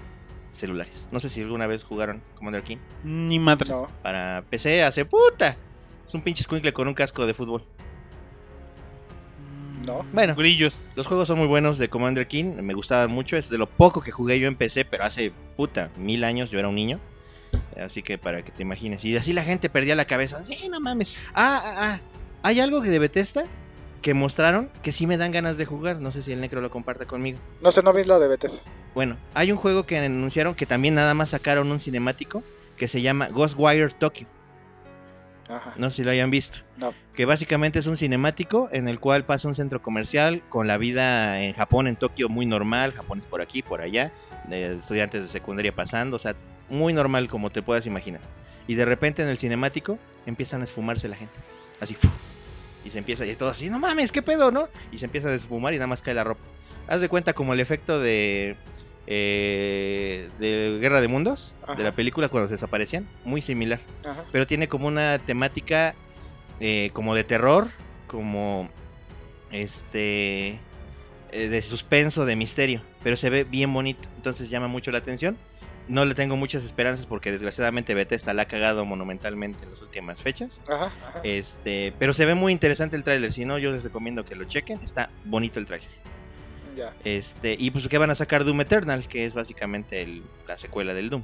celulares. 0.51 1.07
No 1.11 1.19
sé 1.19 1.29
si 1.29 1.41
alguna 1.41 1.67
vez 1.67 1.83
jugaron 1.83 2.21
Commander 2.35 2.61
King 2.63 2.77
Ni 3.03 3.39
madres. 3.39 3.69
No, 3.71 3.87
para 4.03 4.43
PC 4.49 4.83
hace 4.83 5.05
puta. 5.05 5.55
Es 6.07 6.13
un 6.13 6.21
pinche 6.21 6.43
squinkle 6.43 6.73
con 6.73 6.87
un 6.87 6.93
casco 6.93 7.25
de 7.25 7.33
fútbol. 7.33 7.63
Mm, 9.39 9.85
No. 9.85 10.05
Bueno. 10.13 10.35
Grillos. 10.35 10.81
Los 10.95 11.07
juegos 11.07 11.27
son 11.27 11.37
muy 11.39 11.47
buenos 11.47 11.77
de 11.77 11.89
Commander 11.89 12.27
King, 12.27 12.55
me 12.61 12.73
gustaban 12.73 13.11
mucho, 13.11 13.37
es 13.37 13.49
de 13.49 13.57
lo 13.57 13.67
poco 13.67 14.01
que 14.01 14.11
jugué 14.11 14.39
yo 14.39 14.47
en 14.47 14.55
PC, 14.55 14.85
pero 14.85 15.03
hace 15.05 15.31
puta, 15.57 15.89
mil 15.97 16.23
años 16.23 16.49
yo 16.49 16.59
era 16.59 16.67
un 16.67 16.75
niño. 16.75 16.99
Así 17.81 18.01
que 18.03 18.17
para 18.17 18.43
que 18.43 18.51
te 18.51 18.61
imagines. 18.63 19.03
Y 19.05 19.15
así 19.17 19.33
la 19.33 19.43
gente 19.43 19.69
perdía 19.69 19.95
la 19.95 20.05
cabeza. 20.05 20.43
Sí, 20.43 20.69
no 20.69 20.79
mames. 20.79 21.15
Ah, 21.33 21.61
ah, 21.63 21.75
ah. 21.77 21.99
Hay 22.43 22.59
algo 22.59 22.81
que 22.81 22.89
de 22.89 22.99
Bethesda 22.99 23.45
que 24.01 24.13
mostraron 24.13 24.69
que 24.81 24.91
sí 24.91 25.05
me 25.05 25.17
dan 25.17 25.31
ganas 25.31 25.57
de 25.57 25.65
jugar. 25.65 25.99
No 25.99 26.11
sé 26.11 26.23
si 26.23 26.31
el 26.31 26.41
Necro 26.41 26.61
lo 26.61 26.69
comparta 26.69 27.05
conmigo. 27.05 27.39
no 27.61 27.71
sé, 27.71 27.83
no 27.83 27.93
vi 27.93 28.03
lo 28.03 28.19
de 28.19 28.27
Betes. 28.27 28.63
Bueno, 28.93 29.17
hay 29.33 29.51
un 29.51 29.57
juego 29.57 29.85
que 29.85 29.97
anunciaron 29.97 30.55
que 30.55 30.65
también 30.65 30.95
nada 30.95 31.13
más 31.13 31.29
sacaron 31.29 31.71
un 31.71 31.79
cinemático 31.79 32.43
que 32.77 32.87
se 32.87 33.01
llama 33.01 33.29
Ghostwire 33.29 33.93
Tokyo. 33.93 34.27
Ajá. 35.49 35.73
No 35.77 35.89
sé 35.89 35.97
si 35.97 36.03
lo 36.03 36.11
hayan 36.11 36.31
visto. 36.31 36.59
No. 36.77 36.93
Que 37.13 37.25
básicamente 37.25 37.79
es 37.79 37.87
un 37.87 37.97
cinemático 37.97 38.69
en 38.71 38.87
el 38.87 38.99
cual 38.99 39.25
pasa 39.25 39.47
un 39.47 39.55
centro 39.55 39.81
comercial 39.81 40.43
con 40.49 40.67
la 40.67 40.77
vida 40.77 41.41
en 41.41 41.53
Japón, 41.53 41.87
en 41.87 41.95
Tokio, 41.95 42.29
muy 42.29 42.45
normal. 42.45 42.93
Japones 42.93 43.25
por 43.25 43.41
aquí, 43.41 43.61
por 43.61 43.81
allá. 43.81 44.11
De 44.47 44.75
estudiantes 44.75 45.21
de 45.21 45.27
secundaria 45.27 45.73
pasando. 45.73 46.15
O 46.15 46.19
sea, 46.19 46.35
muy 46.69 46.93
normal 46.93 47.27
como 47.27 47.49
te 47.49 47.61
puedas 47.61 47.85
imaginar. 47.85 48.21
Y 48.67 48.75
de 48.75 48.85
repente 48.85 49.21
en 49.21 49.29
el 49.29 49.37
cinemático 49.37 49.99
empiezan 50.25 50.61
a 50.61 50.63
esfumarse 50.63 51.07
la 51.07 51.17
gente. 51.17 51.35
Así. 51.79 51.93
¡fu! 51.93 52.07
Y 52.83 52.89
se 52.89 52.97
empieza, 52.97 53.25
y 53.25 53.35
todo 53.35 53.49
así, 53.49 53.69
no 53.69 53.79
mames, 53.79 54.11
¿qué 54.11 54.21
pedo, 54.21 54.49
no? 54.51 54.67
Y 54.91 54.97
se 54.97 55.05
empieza 55.05 55.29
a 55.29 55.35
esfumar 55.35 55.73
y 55.73 55.77
nada 55.77 55.87
más 55.87 56.01
cae 56.01 56.13
la 56.13 56.23
ropa. 56.23 56.41
Haz 56.87 57.01
de 57.01 57.09
cuenta 57.09 57.33
como 57.33 57.53
el 57.53 57.59
efecto 57.59 57.99
de. 57.99 58.55
Eh, 59.07 60.29
de 60.39 60.79
Guerra 60.81 61.01
de 61.01 61.07
Mundos, 61.07 61.55
de 61.75 61.83
la 61.83 61.91
película 61.91 62.29
cuando 62.29 62.47
se 62.47 62.55
desaparecían. 62.55 63.07
Muy 63.25 63.41
similar 63.41 63.79
Ajá. 64.05 64.23
pero 64.31 64.47
tiene 64.47 64.67
como 64.67 64.87
una 64.87 65.19
temática 65.19 65.95
eh, 66.59 66.91
como 66.93 67.15
de 67.15 67.23
terror, 67.23 67.69
como 68.07 68.69
este 69.51 70.59
eh, 71.31 71.47
de 71.49 71.61
suspenso, 71.61 72.25
de 72.25 72.35
misterio, 72.35 72.83
pero 73.03 73.17
se 73.17 73.29
ve 73.29 73.43
bien 73.43 73.73
bonito, 73.73 74.07
entonces 74.15 74.49
llama 74.49 74.67
mucho 74.67 74.91
la 74.91 74.99
atención. 74.99 75.37
No 75.87 76.05
le 76.05 76.13
tengo 76.13 76.35
muchas 76.37 76.63
esperanzas 76.63 77.05
porque 77.05 77.31
desgraciadamente 77.31 77.95
Bethesda 77.95 78.33
la 78.33 78.43
ha 78.43 78.47
cagado 78.47 78.85
monumentalmente 78.85 79.63
en 79.63 79.71
las 79.71 79.81
últimas 79.81 80.21
fechas. 80.21 80.61
Ajá. 80.69 80.91
Este, 81.23 81.93
pero 81.97 82.13
se 82.13 82.25
ve 82.25 82.35
muy 82.35 82.53
interesante 82.53 82.95
el 82.95 83.03
tráiler, 83.03 83.33
si 83.33 83.45
no 83.45 83.57
yo 83.57 83.71
les 83.71 83.83
recomiendo 83.83 84.23
que 84.23 84.35
lo 84.35 84.43
chequen, 84.45 84.79
está 84.83 85.09
bonito 85.25 85.59
el 85.59 85.65
tráiler. 85.65 85.89
Ya. 86.75 86.93
Este, 87.03 87.55
y 87.59 87.71
pues 87.71 87.87
que 87.87 87.97
van 87.97 88.09
a 88.09 88.15
sacar 88.15 88.43
Doom 88.45 88.61
Eternal, 88.61 89.07
que 89.07 89.25
es 89.25 89.33
básicamente 89.33 90.01
el- 90.01 90.23
la 90.47 90.57
secuela 90.57 90.93
del 90.93 91.09
Doom. 91.09 91.23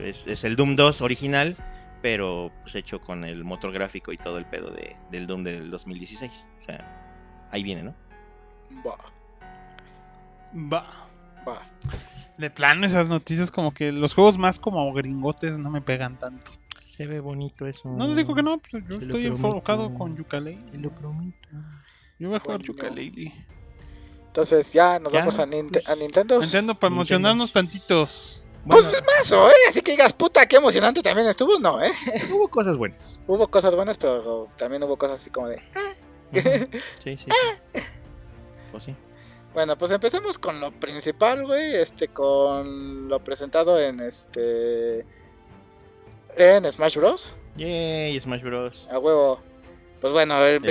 Es, 0.00 0.26
es 0.26 0.44
el 0.44 0.56
Doom 0.56 0.74
2 0.76 1.00
original, 1.02 1.54
pero 2.00 2.50
pues 2.62 2.74
hecho 2.74 3.00
con 3.00 3.24
el 3.24 3.44
motor 3.44 3.72
gráfico 3.72 4.12
y 4.12 4.18
todo 4.18 4.38
el 4.38 4.46
pedo 4.46 4.70
de, 4.70 4.96
del 5.10 5.26
Doom 5.26 5.44
del 5.44 5.70
2016. 5.70 6.46
O 6.60 6.64
sea, 6.64 7.46
ahí 7.50 7.62
viene, 7.62 7.82
¿no? 7.82 7.94
Va. 8.86 8.96
Va. 10.54 11.08
Va. 11.46 11.62
De 12.38 12.50
plano, 12.50 12.86
esas 12.86 13.08
noticias 13.08 13.50
como 13.50 13.72
que 13.74 13.92
los 13.92 14.14
juegos 14.14 14.38
más 14.38 14.58
como 14.58 14.92
gringotes 14.92 15.58
no 15.58 15.70
me 15.70 15.80
pegan 15.80 16.18
tanto. 16.18 16.52
Se 16.88 17.06
ve 17.06 17.20
bonito 17.20 17.66
eso. 17.66 17.88
No 17.88 18.08
te 18.08 18.16
digo 18.16 18.34
que 18.34 18.42
no, 18.42 18.58
pues 18.58 18.82
yo 18.88 18.96
estoy 18.96 19.26
enfocado 19.26 19.94
con 19.94 20.16
Yooka-Laylee. 20.16 20.70
Te 20.70 20.78
lo 20.78 20.90
prometo. 20.90 21.48
Yo 22.18 22.28
voy 22.28 22.36
a 22.36 22.40
jugar 22.40 22.58
Bueno. 22.58 22.74
Entonces 24.32 24.72
ya 24.72 24.98
nos 24.98 25.12
Ya, 25.12 25.18
vamos 25.20 25.38
a, 25.38 25.46
Ninte- 25.46 25.82
a 25.86 25.94
Nintendo. 25.94 26.42
Entiendo, 26.42 26.74
para 26.74 26.90
emocionarnos 26.94 27.52
tantitos. 27.52 28.46
Pues 28.66 28.86
mazo, 29.18 29.46
¿eh? 29.50 29.52
Así 29.68 29.82
que 29.82 29.90
digas, 29.90 30.14
puta, 30.14 30.46
qué 30.46 30.56
emocionante 30.56 31.02
también 31.02 31.28
estuvo, 31.28 31.58
no, 31.58 31.82
¿eh? 31.82 31.90
hubo 32.32 32.48
cosas 32.48 32.76
buenas. 32.78 33.18
Hubo 33.26 33.46
cosas 33.48 33.74
buenas, 33.74 33.98
pero 33.98 34.48
también 34.56 34.82
hubo 34.84 34.96
cosas 34.96 35.20
así 35.20 35.28
como 35.30 35.48
de... 35.48 35.60
Sí, 37.04 37.16
sí. 37.18 37.26
Pues 38.70 38.84
sí. 38.84 38.96
Bueno, 39.52 39.76
pues 39.76 39.90
empecemos 39.90 40.38
con 40.38 40.60
lo 40.60 40.70
principal, 40.72 41.44
güey. 41.44 41.74
Este, 41.76 42.08
con 42.08 43.08
lo 43.08 43.22
presentado 43.22 43.78
en 43.78 44.00
este. 44.00 45.04
En 46.38 46.64
Smash 46.72 46.96
Bros. 46.96 47.34
Yay, 47.56 48.18
Smash 48.18 48.40
Bros. 48.42 48.88
A 48.90 48.98
huevo. 48.98 49.42
Pues 50.02 50.12
bueno, 50.12 50.44
em- 50.46 50.62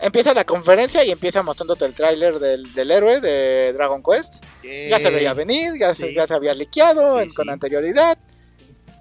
empieza 0.00 0.32
la 0.34 0.44
conferencia 0.44 1.04
y 1.04 1.10
empieza 1.10 1.42
mostrándote 1.42 1.84
el 1.84 1.94
tráiler 1.94 2.38
del, 2.40 2.72
del 2.72 2.90
héroe 2.90 3.20
de 3.20 3.72
Dragon 3.74 4.02
Quest. 4.02 4.42
Ya 4.64 4.98
se 4.98 5.10
veía 5.10 5.34
venir, 5.34 5.74
ya, 5.78 5.92
se, 5.94 6.08
Sí. 6.08 6.14
ya 6.14 6.26
se 6.26 6.34
había 6.34 6.54
liqueado 6.54 7.18
Sí, 7.18 7.24
en- 7.24 7.34
con 7.34 7.50
anterioridad. 7.50 8.18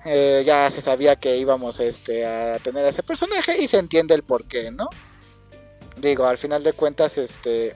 Eh, 0.05 0.43
ya 0.45 0.69
se 0.69 0.81
sabía 0.81 1.15
que 1.15 1.37
íbamos 1.37 1.79
este, 1.79 2.25
a 2.25 2.59
tener 2.59 2.85
a 2.85 2.89
ese 2.89 3.01
personaje 3.01 3.57
y 3.61 3.67
se 3.67 3.77
entiende 3.77 4.13
el 4.13 4.23
porqué, 4.23 4.71
¿no? 4.71 4.89
Digo, 5.97 6.25
al 6.27 6.37
final 6.37 6.63
de 6.63 6.73
cuentas, 6.73 7.17
este. 7.17 7.75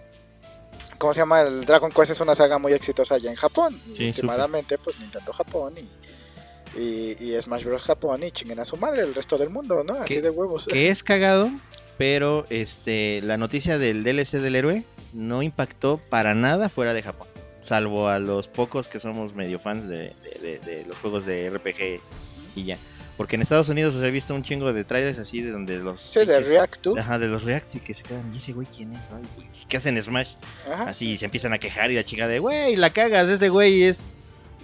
¿Cómo 1.00 1.14
se 1.14 1.22
llama? 1.22 1.42
El 1.42 1.66
Dragon 1.66 1.92
Quest 1.92 2.12
es 2.12 2.22
una 2.22 2.36
saga 2.36 2.60
muy 2.60 2.74
exitosa 2.74 3.16
allá 3.16 3.32
en 3.32 3.36
Japón. 3.36 3.82
Y 3.98 4.08
últimamente, 4.08 4.78
pues 4.78 5.00
Nintendo 5.00 5.34
Japón 5.34 5.74
y, 5.78 6.80
y, 6.80 7.18
y 7.20 7.42
Smash 7.42 7.64
Bros. 7.64 7.82
Japón 7.82 8.22
y 8.24 8.32
chinguen 8.32 8.60
a 8.60 8.66
su 8.66 8.78
madre 8.78 9.02
el 9.02 9.16
resto 9.16 9.38
del 9.38 9.50
mundo, 9.50 9.84
¿no? 9.84 9.96
Así 9.96 10.16
¿Qué- 10.16 10.22
de 10.22 10.30
huevos. 10.30 10.68
que 10.68 10.90
es 10.90 11.02
cagado, 11.04 11.50
pero 12.02 12.48
este 12.50 13.22
la 13.22 13.38
noticia 13.38 13.78
del 13.78 14.04
DLC 14.04 14.40
del 14.40 14.56
héroe 14.56 14.84
no 15.14 15.44
impactó 15.44 16.00
para 16.10 16.34
nada 16.34 16.68
fuera 16.68 16.96
de 16.96 17.04
Japón, 17.04 17.28
salvo 17.62 18.08
a 18.10 18.18
los 18.18 18.48
pocos 18.48 18.88
que 18.88 19.00
somos 19.00 19.36
medio 19.36 19.60
fans 19.60 19.88
de, 19.88 20.12
de- 20.24 20.40
de- 20.42 20.60
de 20.66 20.86
los 20.88 20.98
juegos 20.98 21.28
de 21.28 21.48
RPG 21.52 22.02
y 22.56 22.64
ya. 22.64 22.80
Porque 23.18 23.36
en 23.36 23.44
Estados 23.44 23.70
Unidos 23.70 23.94
os 23.96 24.04
he 24.04 24.10
visto 24.10 24.34
un 24.34 24.42
chingo 24.42 24.74
de 24.74 24.84
trailers 24.84 25.20
así 25.20 25.44
de 25.44 25.52
donde 25.52 25.78
los 25.78 26.02
Sí, 26.02 26.26
de 26.26 26.40
React 26.40 26.84
2. 26.86 26.98
Ajá, 26.98 27.20
de 27.20 27.28
los 27.28 27.44
Reacts 27.44 27.76
y 27.76 27.80
que 27.82 27.94
se 27.94 28.02
quedan, 28.02 28.34
¿y 28.34 28.40
ese 28.40 28.54
güey 28.54 28.66
quién 28.76 28.94
es? 28.94 29.02
Ay, 29.16 29.22
güey, 29.36 29.48
¿Qué 29.70 29.78
hacen 29.78 30.02
Smash? 30.02 30.30
Ajá. 30.74 30.86
Así 30.90 31.18
se 31.20 31.26
empiezan 31.26 31.54
a 31.54 31.60
quejar 31.60 31.92
y 31.92 31.96
la 31.96 32.04
chica 32.04 32.28
de, 32.28 32.40
güey, 32.40 32.78
la 32.78 32.90
cagas, 32.90 33.30
ese 33.30 33.50
güey 33.50 33.84
es 33.84 34.10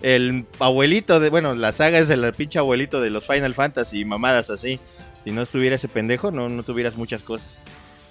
el 0.01 0.45
abuelito 0.57 1.19
de, 1.19 1.29
bueno, 1.29 1.53
la 1.53 1.71
saga 1.71 1.99
es 1.99 2.09
el 2.09 2.33
pinche 2.33 2.57
abuelito 2.57 2.99
de 2.99 3.11
los 3.11 3.27
Final 3.27 3.53
Fantasy 3.53 3.99
y 3.99 4.05
mamadas 4.05 4.49
así. 4.49 4.79
Si 5.27 5.33
no 5.33 5.41
estuviera 5.41 5.75
ese 5.75 5.89
pendejo, 5.89 6.31
no, 6.31 6.47
no 6.47 6.63
tuvieras 6.63 6.95
muchas 6.95 7.21
cosas. 7.21 7.61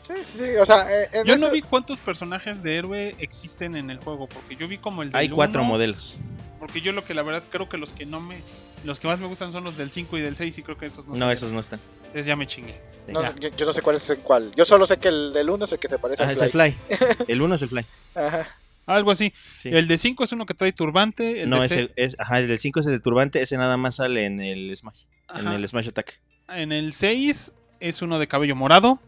Sí, 0.02 0.12
sí, 0.22 0.32
sí. 0.36 0.56
O 0.60 0.66
sea, 0.66 0.82
eh, 0.82 1.08
en 1.14 1.24
Yo 1.24 1.38
no 1.38 1.50
vi 1.50 1.62
cuántos 1.62 1.98
personajes 1.98 2.62
de 2.62 2.76
héroe 2.76 3.16
existen 3.20 3.74
en 3.74 3.88
el 3.88 3.96
juego, 3.96 4.28
porque 4.28 4.54
yo 4.54 4.68
vi 4.68 4.76
como 4.76 5.02
el 5.02 5.08
del 5.10 5.18
Hay 5.18 5.30
cuatro 5.30 5.62
uno, 5.62 5.70
modelos. 5.70 6.16
Porque 6.58 6.82
yo 6.82 6.92
lo 6.92 7.02
que 7.04 7.14
la 7.14 7.22
verdad 7.22 7.42
creo 7.48 7.70
que 7.70 7.78
los 7.78 7.88
que 7.92 8.04
no 8.04 8.20
me. 8.20 8.42
Los 8.84 9.00
que 9.00 9.06
más 9.08 9.18
me 9.18 9.28
gustan 9.28 9.50
son 9.50 9.64
los 9.64 9.78
del 9.78 9.90
5 9.90 10.18
y 10.18 10.20
del 10.20 10.36
6 10.36 10.58
y 10.58 10.62
creo 10.62 10.76
que 10.76 10.84
esos 10.84 11.06
no 11.06 11.12
No, 11.14 11.20
salieron. 11.20 11.36
esos 11.38 11.52
no 11.52 11.60
están. 11.60 11.80
Entonces 12.00 12.26
ya 12.26 12.36
me 12.36 12.46
chingué. 12.46 12.78
Sí. 13.06 13.12
no 13.12 13.22
yo, 13.40 13.48
yo 13.56 13.64
no 13.64 13.72
sé 13.72 13.80
cuál 13.80 13.96
es 13.96 14.10
en 14.10 14.20
cuál. 14.20 14.52
Yo 14.54 14.66
solo 14.66 14.86
sé 14.86 14.98
que 14.98 15.08
el 15.08 15.32
del 15.32 15.48
1 15.48 15.64
es 15.64 15.72
el 15.72 15.78
que 15.78 15.88
se 15.88 15.98
parece 15.98 16.22
ah, 16.22 16.26
al 16.28 16.32
es 16.34 16.42
el 16.42 16.50
Fly. 16.50 16.72
Fly. 16.72 17.06
El 17.28 17.40
uno 17.40 17.54
es 17.54 17.62
el 17.62 17.70
Fly. 17.70 17.86
Ajá. 18.14 18.46
Algo 18.84 19.10
así. 19.10 19.32
Sí. 19.58 19.70
El 19.70 19.88
de 19.88 19.96
5 19.96 20.22
es 20.22 20.32
uno 20.32 20.44
que 20.44 20.52
trae 20.52 20.72
turbante. 20.72 21.40
El 21.44 21.48
no, 21.48 21.60
de 21.60 21.64
ese 21.64 21.74
se- 21.86 21.92
es, 21.96 22.14
ajá, 22.20 22.40
el 22.40 22.48
del 22.48 22.58
5 22.58 22.80
es 22.80 22.86
el 22.86 22.92
de 22.92 23.00
turbante, 23.00 23.40
ese 23.40 23.56
nada 23.56 23.78
más 23.78 23.94
sale 23.96 24.26
en 24.26 24.38
el 24.42 24.76
Smash. 24.76 25.04
En 25.34 25.46
Ajá. 25.48 25.56
el 25.56 25.66
Smash 25.66 25.88
Attack. 25.88 26.20
En 26.48 26.72
el 26.72 26.92
6 26.92 27.52
es 27.80 28.02
uno 28.02 28.18
de 28.18 28.28
cabello 28.28 28.54
morado. 28.54 29.00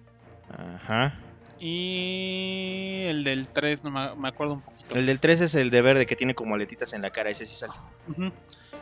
Ajá. 0.50 1.14
Y 1.60 3.04
el 3.06 3.24
del 3.24 3.48
3 3.48 3.84
no 3.84 4.16
me, 4.16 4.28
acuerdo 4.28 4.54
un 4.54 4.60
poquito. 4.60 4.94
El 4.96 5.06
del 5.06 5.20
3 5.20 5.42
es 5.42 5.54
el 5.54 5.70
de 5.70 5.82
verde 5.82 6.06
que 6.06 6.16
tiene 6.16 6.34
como 6.34 6.54
aletitas 6.54 6.92
en 6.92 7.02
la 7.02 7.10
cara, 7.10 7.30
ese 7.30 7.46
sí 7.46 7.54
sale. 7.54 7.72
Ujú. 8.08 8.32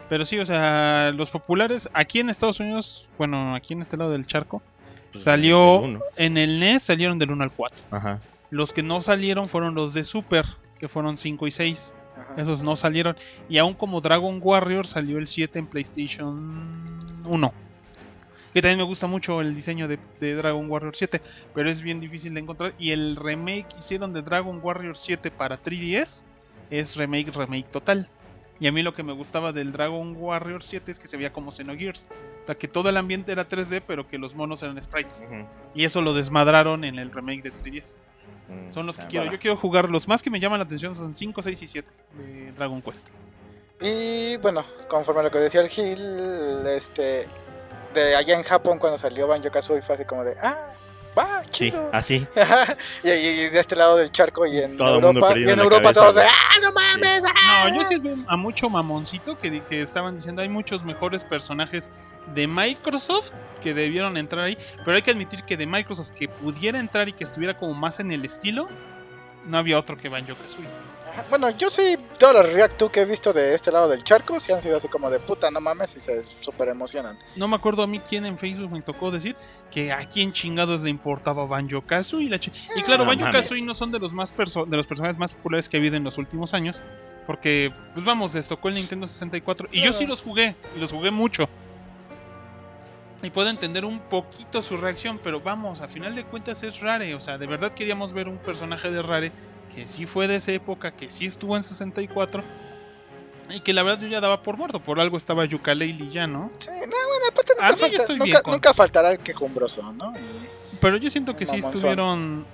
Pero 0.09 0.25
sí, 0.25 0.39
o 0.39 0.47
sea, 0.47 1.13
los 1.15 1.31
populares 1.31 1.89
aquí 1.93 2.21
en 2.21 2.31
Estados 2.31 2.61
Unidos, 2.61 3.09
bueno, 3.19 3.55
aquí 3.55 3.75
en 3.75 3.83
este 3.83 3.97
lado 3.97 4.11
del 4.11 4.27
charco, 4.27 4.63
Pues, 5.13 5.25
salió 5.25 5.85
el 5.85 5.99
en 6.17 6.37
el 6.37 6.61
NES 6.61 6.83
salieron 6.83 7.19
del 7.19 7.33
1 7.33 7.45
al 7.45 7.51
4. 7.51 7.85
Ajá. 7.91 8.21
Los 8.51 8.73
que 8.73 8.83
no 8.83 9.03
salieron 9.03 9.49
fueron 9.49 9.75
los 9.75 9.93
de 9.93 10.05
Super, 10.05 10.47
que 10.79 10.89
fueron 10.89 11.19
5 11.19 11.47
y 11.47 11.51
6. 11.51 11.95
Ajá. 12.17 12.41
Esos 12.41 12.63
no 12.63 12.77
salieron. 12.77 13.17
Y 13.49 13.59
aún 13.59 13.75
como 13.75 14.01
Dragon 14.01 14.39
Warrior 14.41 14.87
salió 14.87 15.19
el 15.19 15.27
7 15.27 15.59
en 15.59 15.67
PlayStation 15.67 16.99
1. 17.25 17.53
Que 18.57 18.63
también 18.63 18.79
me 18.79 18.85
gusta 18.85 19.07
mucho 19.07 19.43
el 19.43 19.55
diseño 19.55 19.87
de, 19.87 19.99
de 20.19 20.35
Dragon 20.35 20.67
Warrior 20.67 20.97
7. 20.97 21.21
Pero 21.53 21.69
es 21.69 21.83
bien 21.83 22.01
difícil 22.01 22.33
de 22.33 22.41
encontrar. 22.41 22.73
Y 22.79 22.93
el 22.93 23.15
remake 23.15 23.69
que 23.69 23.81
hicieron 23.81 24.15
de 24.15 24.23
Dragon 24.23 24.59
Warrior 24.63 24.97
7 24.97 25.31
para 25.31 25.63
3DS 25.63 26.23
es 26.71 26.97
remake, 26.97 27.37
remake 27.37 27.71
total. 27.71 28.09
Y 28.59 28.67
a 28.67 28.73
mí 28.73 28.83
lo 28.83 28.95
que 28.95 29.03
me 29.03 29.13
gustaba 29.13 29.53
del 29.53 29.73
Dragon 29.73 30.17
Warrior 30.17 30.63
7 30.63 30.91
es 30.91 30.99
que 30.99 31.07
se 31.07 31.19
veía 31.19 31.35
como 31.35 31.53
Xenogears. 31.53 32.07
O 32.45 32.47
sea, 32.47 32.55
que 32.55 32.67
todo 32.67 32.89
el 32.89 32.97
ambiente 32.97 33.31
era 33.31 33.47
3D, 33.47 33.83
pero 33.87 34.09
que 34.09 34.17
los 34.17 34.35
monos 34.35 34.63
eran 34.63 34.83
sprites. 34.83 35.23
Y 35.75 35.85
eso 35.85 36.01
lo 36.01 36.15
desmadraron 36.15 36.85
en 36.85 36.99
el 36.99 37.13
remake 37.13 37.43
de 37.43 37.53
3DS. 37.53 37.95
Mm, 38.49 38.73
Son 38.73 38.87
los 38.87 38.97
que 38.97 39.07
quiero. 39.09 39.31
Yo 39.31 39.39
quiero 39.39 39.59
jugar. 39.59 39.91
Los 39.91 40.09
más 40.09 40.23
que 40.23 40.31
me 40.31 40.41
llaman 40.41 40.61
la 40.61 40.65
atención 40.65 40.95
son 40.95 41.13
5, 41.13 41.43
6 41.43 41.61
y 41.61 41.67
7 41.69 41.89
de 42.17 42.53
Dragon 42.53 42.81
Quest. 42.81 43.11
Y 43.83 44.39
bueno, 44.39 44.65
conforme 44.89 45.21
a 45.21 45.25
lo 45.25 45.31
que 45.31 45.41
decía 45.41 45.61
el 45.61 45.69
Gil, 45.69 46.01
este, 46.75 47.27
de 48.01 48.17
allá 48.17 48.35
en 48.37 48.43
Japón 48.43 48.79
cuando 48.79 48.99
salió 48.99 49.27
Banjo 49.27 49.51
Kazooie 49.51 49.83
fue 49.83 49.95
así 49.95 50.05
como 50.05 50.25
de, 50.25 50.37
ah, 50.43 50.73
va, 51.19 51.43
Sí, 51.45 51.71
chido. 51.71 51.91
así. 51.93 52.27
y, 53.03 53.11
y 53.11 53.49
de 53.49 53.59
este 53.59 53.77
lado 53.77 53.97
del 53.97 54.11
charco 54.11 54.47
y 54.47 54.59
en 54.59 54.77
Todo 54.77 54.95
Europa, 54.95 55.33
y 55.37 55.43
en 55.45 55.59
Europa 55.59 55.93
cabeza, 55.93 56.01
todos 56.01 56.15
de, 56.17 56.23
ah, 56.23 56.59
no 56.63 56.73
mames, 56.73 57.23
ah". 57.25 57.69
No, 57.69 57.77
yo 57.77 57.85
sí 57.89 57.99
veo 57.99 58.17
a 58.29 58.37
mucho 58.37 58.69
mamoncito 58.69 59.39
que, 59.39 59.63
que 59.65 59.83
estaban 59.83 60.17
diciendo 60.17 60.43
hay 60.43 60.49
muchos 60.49 60.85
mejores 60.85 61.25
personajes 61.25 61.91
de 62.35 62.47
Microsoft 62.47 63.31
que 63.63 63.73
debieron 63.75 64.17
entrar 64.17 64.45
ahí. 64.45 64.59
Pero 64.85 64.97
hay 64.97 65.03
que 65.03 65.11
admitir 65.11 65.43
que 65.43 65.57
de 65.57 65.67
Microsoft 65.67 66.11
que 66.11 66.29
pudiera 66.29 66.79
entrar 66.79 67.09
y 67.09 67.13
que 67.13 67.25
estuviera 67.25 67.57
como 67.57 67.75
más 67.75 68.01
en 68.01 68.13
el 68.13 68.25
estilo, 68.25 68.69
no 69.47 69.59
había 69.59 69.79
otro 69.79 69.97
que 69.97 70.09
Banjo 70.09 70.35
Kazooie. 70.35 70.67
Bueno, 71.31 71.51
yo 71.51 71.71
sí, 71.71 71.97
todos 72.19 72.35
los 72.35 72.53
React 72.53 72.79
2 72.81 72.91
que 72.91 73.01
he 73.01 73.05
visto 73.05 73.33
de 73.33 73.55
este 73.55 73.73
lado 73.73 73.89
del 73.89 74.05
charco, 74.05 74.39
sí 74.39 74.53
han 74.53 74.63
sido 74.63 74.77
así 74.77 74.87
como 74.89 75.11
de 75.11 75.19
puta, 75.19 75.51
no 75.51 75.61
mames, 75.61 75.97
y 75.97 76.01
se 76.01 76.23
super 76.41 76.69
emocionan. 76.69 77.19
No 77.35 77.49
me 77.49 77.57
acuerdo 77.57 77.83
a 77.83 77.87
mí 77.87 78.01
quién 78.01 78.27
en 78.27 78.39
Facebook 78.39 78.71
me 78.71 78.83
tocó 78.83 79.11
decir 79.11 79.35
que 79.71 79.93
a 79.93 80.09
quién 80.09 80.33
chingados 80.33 80.83
le 80.83 80.91
importaba 80.91 81.45
Banjo 81.47 81.83
Kazooie. 81.83 82.29
La 82.29 82.39
chi- 82.39 82.53
y 82.77 82.83
claro, 82.83 83.05
No 83.05 83.11
Banjo. 83.11 83.31
Kazooie 83.33 83.63
no 83.65 83.75
son 83.75 83.91
de 83.93 83.99
los 83.99 84.13
más 84.13 84.35
perso- 84.35 84.67
de 84.67 84.77
los 84.77 84.87
personajes 84.87 85.19
más 85.19 85.33
populares 85.35 85.69
que 85.69 85.77
ha 85.77 85.81
habido 85.81 85.97
en 85.97 86.05
los 86.05 86.19
últimos 86.19 86.55
años. 86.55 86.81
Porque, 87.27 87.73
pues 87.93 88.05
vamos, 88.07 88.33
les 88.35 88.47
tocó 88.47 88.69
el 88.69 88.75
Nintendo 88.77 89.07
64. 89.07 89.69
Y 89.73 89.83
yo 89.83 89.93
sí 89.93 90.07
los 90.07 90.23
jugué, 90.23 90.55
y 90.77 90.79
los 90.79 90.93
jugué 90.93 91.11
mucho. 91.11 91.49
Y 93.23 93.31
puedo 93.31 93.49
entender 93.49 93.85
un 93.85 93.99
poquito 93.99 94.63
su 94.63 94.77
reacción, 94.77 95.19
pero 95.25 95.41
vamos, 95.41 95.81
a 95.81 95.89
final 95.89 96.15
de 96.15 96.25
cuentas 96.25 96.63
es 96.63 96.81
Rare. 96.81 97.15
O 97.15 97.21
sea, 97.21 97.39
de 97.39 97.47
verdad 97.47 97.73
queríamos 97.73 98.13
ver 98.13 98.29
un 98.29 98.37
personaje 98.39 98.91
de 98.91 99.03
Rare 99.03 99.33
que 99.77 99.87
sí 99.87 100.07
fue 100.07 100.27
de 100.27 100.37
esa 100.37 100.51
época, 100.53 100.91
que 100.91 101.11
sí 101.11 101.27
estuvo 101.27 101.57
en 101.57 101.63
64. 101.63 102.43
Y 103.51 103.61
que 103.61 103.73
la 103.73 103.85
verdad 103.85 104.01
yo 104.01 104.09
ya 104.09 104.21
daba 104.21 104.43
por 104.43 104.57
muerto. 104.57 104.81
Por 104.81 104.99
algo 104.99 105.17
estaba 105.17 105.45
Yooka-Laylee 105.45 106.11
ya, 106.11 106.27
¿no? 106.27 106.51
Sí, 106.59 106.69
no, 106.71 106.77
bueno, 106.81 107.27
aparte 107.31 107.53
nunca, 107.55 107.77
falta- 107.77 108.15
nunca, 108.25 108.43
con- 108.43 108.53
nunca 108.55 108.75
faltará 108.75 109.13
el 109.13 109.19
quejumbroso, 109.21 109.93
¿no? 109.93 110.13
Y- 110.17 110.77
Pero 110.81 110.97
yo 110.97 111.09
siento 111.11 111.37
que 111.37 111.47
sí 111.47 111.53
Mamonzón. 111.59 111.75
estuvieron. 111.75 112.47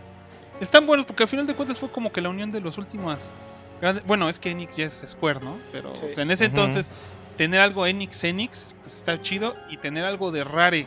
Están 0.60 0.86
buenos 0.86 1.06
porque 1.06 1.22
al 1.22 1.28
final 1.28 1.46
de 1.46 1.54
cuentas 1.54 1.78
fue 1.78 1.90
como 1.90 2.12
que 2.12 2.20
la 2.20 2.28
unión 2.28 2.50
de 2.50 2.60
los 2.60 2.76
últimos. 2.76 3.32
grandes- 3.80 4.04
Bueno, 4.06 4.28
es 4.28 4.38
que 4.38 4.50
Enix 4.50 4.76
ya 4.76 4.84
es 4.86 5.02
Square, 5.06 5.40
¿no? 5.40 5.56
Pero 5.72 5.94
Sí. 5.96 6.04
o 6.10 6.14
sea, 6.14 6.22
en 6.24 6.30
ese 6.30 6.44
entonces, 6.44 6.92
tener 7.36 7.60
algo 7.60 7.86
Enix 7.86 8.22
Enix, 8.24 8.74
pues 8.82 8.96
está 8.96 9.20
chido. 9.22 9.56
Y 9.70 9.78
tener 9.78 10.04
algo 10.04 10.30
de 10.30 10.44
Rare, 10.44 10.86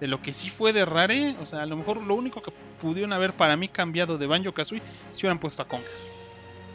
de 0.00 0.06
lo 0.06 0.22
que 0.22 0.32
sí 0.32 0.48
fue 0.50 0.72
de 0.72 0.84
Rare, 0.84 1.36
o 1.40 1.46
sea, 1.46 1.62
a 1.62 1.66
lo 1.66 1.76
mejor 1.76 2.02
lo 2.02 2.14
único 2.14 2.40
que 2.42 2.50
pudieron 2.80 3.12
haber 3.12 3.32
para 3.32 3.56
mí 3.56 3.68
cambiado 3.68 4.16
de 4.18 4.26
Banjo 4.26 4.52
Kazooie 4.52 4.82
si 5.12 5.20
hubieran 5.20 5.38
puesto 5.38 5.62
a 5.62 5.68
Conker. 5.68 5.90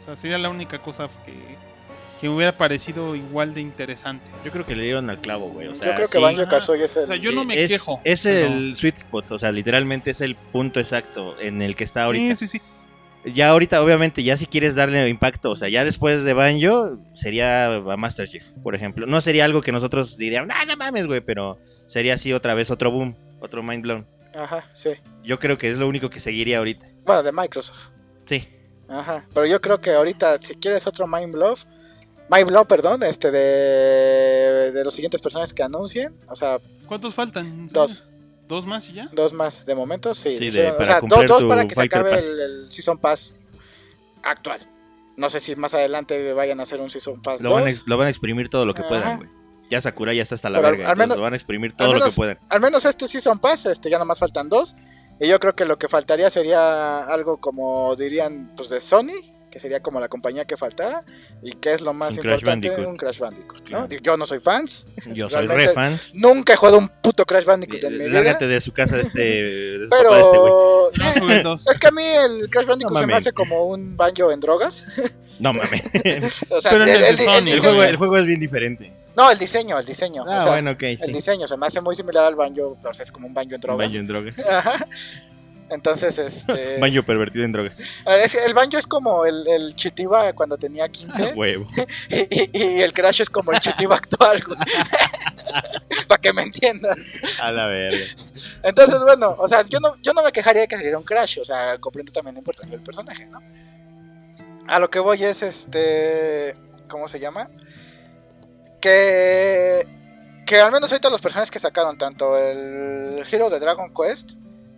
O 0.02 0.04
sea, 0.04 0.16
sería 0.16 0.38
la 0.38 0.48
única 0.48 0.78
cosa 0.80 1.08
que, 1.24 1.32
que 2.20 2.28
me 2.28 2.36
hubiera 2.36 2.56
parecido 2.56 3.16
igual 3.16 3.52
de 3.52 3.60
interesante. 3.60 4.24
Yo 4.44 4.52
creo 4.52 4.64
que 4.64 4.76
le 4.76 4.84
dieron 4.84 5.10
al 5.10 5.20
clavo, 5.20 5.48
güey. 5.48 5.66
O 5.66 5.74
sea, 5.74 5.88
yo 5.88 5.94
creo 5.96 6.08
que 6.08 6.18
sí. 6.18 6.22
Banjo 6.22 6.48
Kazooie 6.48 6.84
es 6.84 6.96
el... 6.96 7.04
O 7.04 7.06
sea, 7.08 7.16
yo 7.16 7.32
no 7.32 7.44
me 7.44 7.60
es, 7.60 7.70
quejo. 7.70 8.00
Es 8.04 8.22
pero- 8.22 8.46
el 8.46 8.76
sweet 8.76 8.98
spot, 8.98 9.32
o 9.32 9.38
sea, 9.40 9.50
literalmente 9.50 10.12
es 10.12 10.20
el 10.20 10.36
punto 10.36 10.78
exacto 10.78 11.34
en 11.40 11.60
el 11.62 11.74
que 11.74 11.82
está 11.82 12.04
ahorita. 12.04 12.36
Sí, 12.36 12.46
sí, 12.46 12.58
sí. 12.58 13.32
Ya 13.32 13.48
ahorita, 13.48 13.82
obviamente, 13.82 14.22
ya 14.22 14.36
si 14.36 14.46
quieres 14.46 14.76
darle 14.76 15.08
impacto, 15.08 15.50
o 15.50 15.56
sea, 15.56 15.68
ya 15.68 15.84
después 15.84 16.22
de 16.22 16.32
Banjo, 16.32 16.96
sería 17.12 17.74
a 17.74 17.96
Master 17.96 18.28
Chief, 18.28 18.44
por 18.62 18.76
ejemplo. 18.76 19.04
No 19.06 19.20
sería 19.20 19.44
algo 19.44 19.62
que 19.62 19.72
nosotros 19.72 20.16
diríamos, 20.16 20.48
ah, 20.54 20.64
no 20.64 20.76
mames, 20.76 21.06
güey, 21.06 21.20
pero 21.20 21.58
sería 21.86 22.14
así 22.14 22.32
otra 22.32 22.54
vez 22.54 22.70
otro 22.70 22.90
boom, 22.90 23.16
otro 23.40 23.62
mind 23.62 23.82
blown. 23.82 24.06
Ajá, 24.34 24.68
sí. 24.74 24.90
Yo 25.24 25.38
creo 25.38 25.56
que 25.58 25.70
es 25.70 25.78
lo 25.78 25.88
único 25.88 26.10
que 26.10 26.20
seguiría 26.20 26.58
ahorita. 26.58 26.88
Bueno, 27.04 27.22
de 27.22 27.32
Microsoft. 27.32 27.88
Sí. 28.26 28.48
Ajá. 28.88 29.26
Pero 29.34 29.46
yo 29.46 29.60
creo 29.60 29.80
que 29.80 29.90
ahorita, 29.92 30.38
si 30.38 30.54
quieres 30.54 30.86
otro 30.86 31.06
Mind 31.06 31.32
Blow, 31.32 31.54
Mind 32.30 32.48
Blow, 32.48 32.66
perdón, 32.66 33.02
este 33.02 33.30
de, 33.30 34.72
de 34.72 34.84
los 34.84 34.94
siguientes 34.94 35.20
personajes 35.20 35.52
que 35.54 35.62
anuncien, 35.62 36.14
o 36.28 36.36
sea, 36.36 36.58
¿Cuántos 36.86 37.14
faltan? 37.14 37.66
dos, 37.68 38.04
¿Dos 38.48 38.64
más 38.66 38.88
y 38.88 38.92
ya? 38.92 39.08
dos 39.12 39.32
más 39.32 39.66
de 39.66 39.74
momento, 39.74 40.14
sí. 40.14 40.38
Sí, 40.38 40.50
de- 40.50 40.70
o 40.70 40.76
para 40.76 40.84
sea, 40.84 41.00
dos, 41.26 41.44
para 41.44 41.66
que 41.66 41.74
se 41.74 41.80
acabe 41.82 42.10
Pass. 42.12 42.24
el, 42.26 42.40
el 42.40 42.68
Season 42.68 42.98
Pass 42.98 43.34
actual. 44.22 44.60
No 45.16 45.30
sé 45.30 45.40
si 45.40 45.56
más 45.56 45.72
adelante 45.74 46.32
vayan 46.34 46.60
a 46.60 46.64
hacer 46.64 46.80
un 46.80 46.90
Season 46.90 47.20
Pass 47.22 47.40
Lo 47.40 47.50
van, 47.52 47.62
a, 47.62 47.66
2. 47.66 47.72
ex- 47.72 47.84
lo 47.86 47.96
van 47.96 48.06
a 48.06 48.10
exprimir 48.10 48.48
todo 48.50 48.66
lo 48.66 48.74
que 48.74 48.82
Ajá. 48.82 48.88
puedan, 48.88 49.16
güey. 49.18 49.28
Ya 49.70 49.80
Sakura 49.80 50.12
ya 50.14 50.22
está 50.22 50.34
hasta 50.36 50.48
la 50.50 50.58
Pero 50.60 50.70
verga. 50.76 50.90
al 50.90 50.96
menos- 50.96 51.18
van 51.18 51.32
a 51.32 51.36
exprimir 51.36 51.72
todo 51.74 51.92
lo 51.94 52.00
que. 52.04 52.38
Al 52.50 52.60
menos 52.60 52.84
este 52.84 53.08
Season 53.08 53.38
Pass, 53.38 53.66
este, 53.66 53.90
ya 53.90 53.98
nomás 53.98 54.18
faltan 54.18 54.48
dos. 54.48 54.76
Y 55.20 55.28
yo 55.28 55.40
creo 55.40 55.54
que 55.56 55.64
lo 55.64 55.78
que 55.78 55.88
faltaría 55.88 56.28
sería 56.30 57.04
algo 57.06 57.38
como 57.38 57.96
dirían 57.96 58.52
pues 58.54 58.68
de 58.68 58.80
Sony, 58.80 59.12
que 59.56 59.60
sería 59.60 59.80
como 59.80 59.98
la 60.00 60.08
compañía 60.08 60.44
que 60.44 60.54
faltara. 60.54 61.02
Y 61.42 61.52
que 61.52 61.72
es 61.72 61.80
lo 61.80 61.94
más 61.94 62.10
Un 62.10 62.18
Crash 62.18 62.32
importante, 62.40 62.68
Bandicoot. 62.68 62.90
un 62.92 62.96
Crash 62.98 63.18
Bandicoot. 63.20 63.60
¿no? 63.60 63.64
Claro. 63.64 64.02
Yo 64.02 64.16
no 64.18 64.26
soy 64.26 64.38
fans, 64.38 64.86
Yo 65.14 65.30
soy 65.30 65.46
re 65.46 65.68
fans. 65.70 66.10
nunca 66.14 66.52
he 66.52 66.56
jugado 66.56 66.76
un 66.76 66.88
puto 66.88 67.24
Crash 67.24 67.44
Bandicoot 67.46 67.82
en 67.84 67.92
mi 67.96 68.04
vida. 68.04 68.10
Lárgate 68.12 68.46
de 68.46 68.60
su 68.60 68.72
casa 68.74 68.96
de 68.96 69.02
este, 69.02 69.20
de 69.20 69.84
su 69.84 69.88
papá 69.88 70.14
de 70.16 70.20
este 70.22 70.38
güey. 70.38 70.52
Pero 71.28 71.42
No, 71.42 71.50
dos. 71.50 71.66
es 71.68 71.78
que 71.78 71.86
a 71.86 71.90
mí 71.90 72.02
el 72.02 72.50
Crash 72.50 72.66
Bandicoot 72.66 72.92
No 72.94 73.00
se 73.00 73.06
me 73.06 73.14
hace 73.14 73.32
como 73.32 73.64
un 73.66 73.96
banjo 73.96 74.30
en 74.30 74.40
drogas. 74.40 75.00
No 75.38 75.52
mames. 75.52 75.82
o 76.48 76.60
sea, 76.62 76.70
Pero 76.70 76.84
el, 76.84 76.88
en 76.90 76.96
el 76.96 77.02
el- 77.02 77.08
el 77.10 77.18
Sony. 77.18 77.32
el, 77.36 77.44
diseño- 77.44 77.60
juego, 77.60 77.82
el 77.82 77.96
juego 77.96 78.16
es 78.18 78.26
bien 78.26 78.40
diferente. 78.40 78.90
No, 79.14 79.30
el 79.30 79.36
diseño, 79.38 79.78
el 79.78 79.84
diseño. 79.84 80.24
Ah, 80.26 80.38
o 80.38 80.40
sea, 80.40 80.50
bueno, 80.52 80.70
ok. 80.70 80.82
El 80.82 80.98
Sí. 80.98 81.12
diseño 81.12 81.46
se 81.46 81.58
me 81.58 81.66
hace 81.66 81.82
muy 81.82 81.94
similar 81.94 82.24
al 82.24 82.36
banjo, 82.36 82.74
pero 82.80 82.90
o 82.90 82.94
sea, 82.94 83.04
es 83.04 83.12
como 83.12 83.26
un 83.26 83.34
banjo 83.34 83.50
en 83.50 83.54
Un 83.56 83.60
drogas. 83.60 83.86
Banjo 83.86 83.98
en 84.00 84.06
drogas. 84.06 84.38
Ajá. 84.48 84.86
Entonces, 85.70 86.16
este. 86.18 86.78
Banjo 86.80 87.02
pervertido 87.02 87.44
en 87.44 87.52
drogas. 87.52 87.80
es 87.80 88.32
que 88.32 88.44
el 88.44 88.54
banjo 88.54 88.78
es 88.78 88.86
como 88.86 89.24
el, 89.26 89.46
el 89.48 89.74
Chitiba 89.74 90.32
cuando 90.32 90.56
tenía 90.56 90.88
15. 90.88 91.22
Ah, 91.26 91.32
Huevo. 91.34 91.66
y, 92.08 92.40
y- 92.42 92.50
y 92.76 92.82
el 92.82 92.92
Crash 92.92 93.22
es 93.22 93.30
como 93.30 93.50
el 93.52 93.58
Chitiba 93.58 93.96
actual, 93.96 94.42
güey. 94.46 94.58
Para 96.06 96.20
que 96.20 96.32
me 96.32 96.42
entiendas. 96.42 96.96
A 97.40 97.50
la 97.50 97.66
verga. 97.66 98.04
Entonces, 98.62 99.00
bueno, 99.02 99.34
o 99.38 99.48
sea, 99.48 99.62
yo 99.62 99.80
no, 99.80 99.96
yo 100.02 100.12
no 100.12 100.22
me 100.22 100.30
quejaría 100.30 100.62
de 100.62 100.68
que 100.68 100.76
saliera 100.76 100.98
un 100.98 101.04
Crash. 101.04 101.38
O 101.40 101.44
sea, 101.44 101.78
comprendo 101.78 102.12
también 102.12 102.34
la 102.34 102.38
importancia 102.40 102.76
del 102.76 102.84
personaje, 102.84 103.26
¿no? 103.26 103.40
A 104.68 104.78
lo 104.78 104.88
que 104.90 104.98
voy 105.00 105.22
es 105.24 105.42
este. 105.42 106.54
¿Cómo 106.88 107.08
se 107.08 107.18
llama? 107.18 107.50
Que. 108.80 109.86
Que 110.46 110.60
al 110.60 110.70
menos 110.70 110.92
ahorita 110.92 111.10
los 111.10 111.20
personajes 111.20 111.50
que 111.50 111.58
sacaron, 111.58 111.98
tanto 111.98 112.36
el 112.38 113.24
Hero 113.30 113.50
de 113.50 113.58
Dragon 113.58 113.92
Quest, 113.92 114.34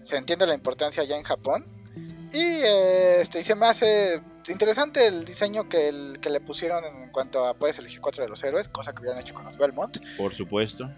se 0.09 0.17
entiende 0.17 0.47
la 0.47 0.55
importancia 0.55 1.05
ya 1.05 1.17
en 1.17 1.23
Japón. 1.23 1.67
Y 2.33 2.39
eh, 2.41 3.21
este, 3.21 3.41
y 3.41 3.43
se 3.45 3.55
me 3.55 3.67
hace 3.67 4.21
interesante 4.49 5.07
el 5.07 5.25
diseño 5.25 5.69
que, 5.69 5.89
el- 5.89 6.19
que 6.21 6.31
le 6.31 6.41
pusieron 6.41 6.85
en 6.85 7.11
cuanto 7.11 7.47
a 7.47 7.55
puedes 7.55 7.79
elegir 7.79 8.01
cuatro 8.01 8.23
de 8.25 8.29
los 8.31 8.43
héroes, 8.45 8.69
cosa 8.69 8.93
que 8.95 9.01
hubieran 9.01 9.21
hecho 9.21 9.35
con 9.35 9.45
los 9.45 9.57
Belmont. 9.57 9.99
Por 10.17 10.35
supuesto. 10.35 10.91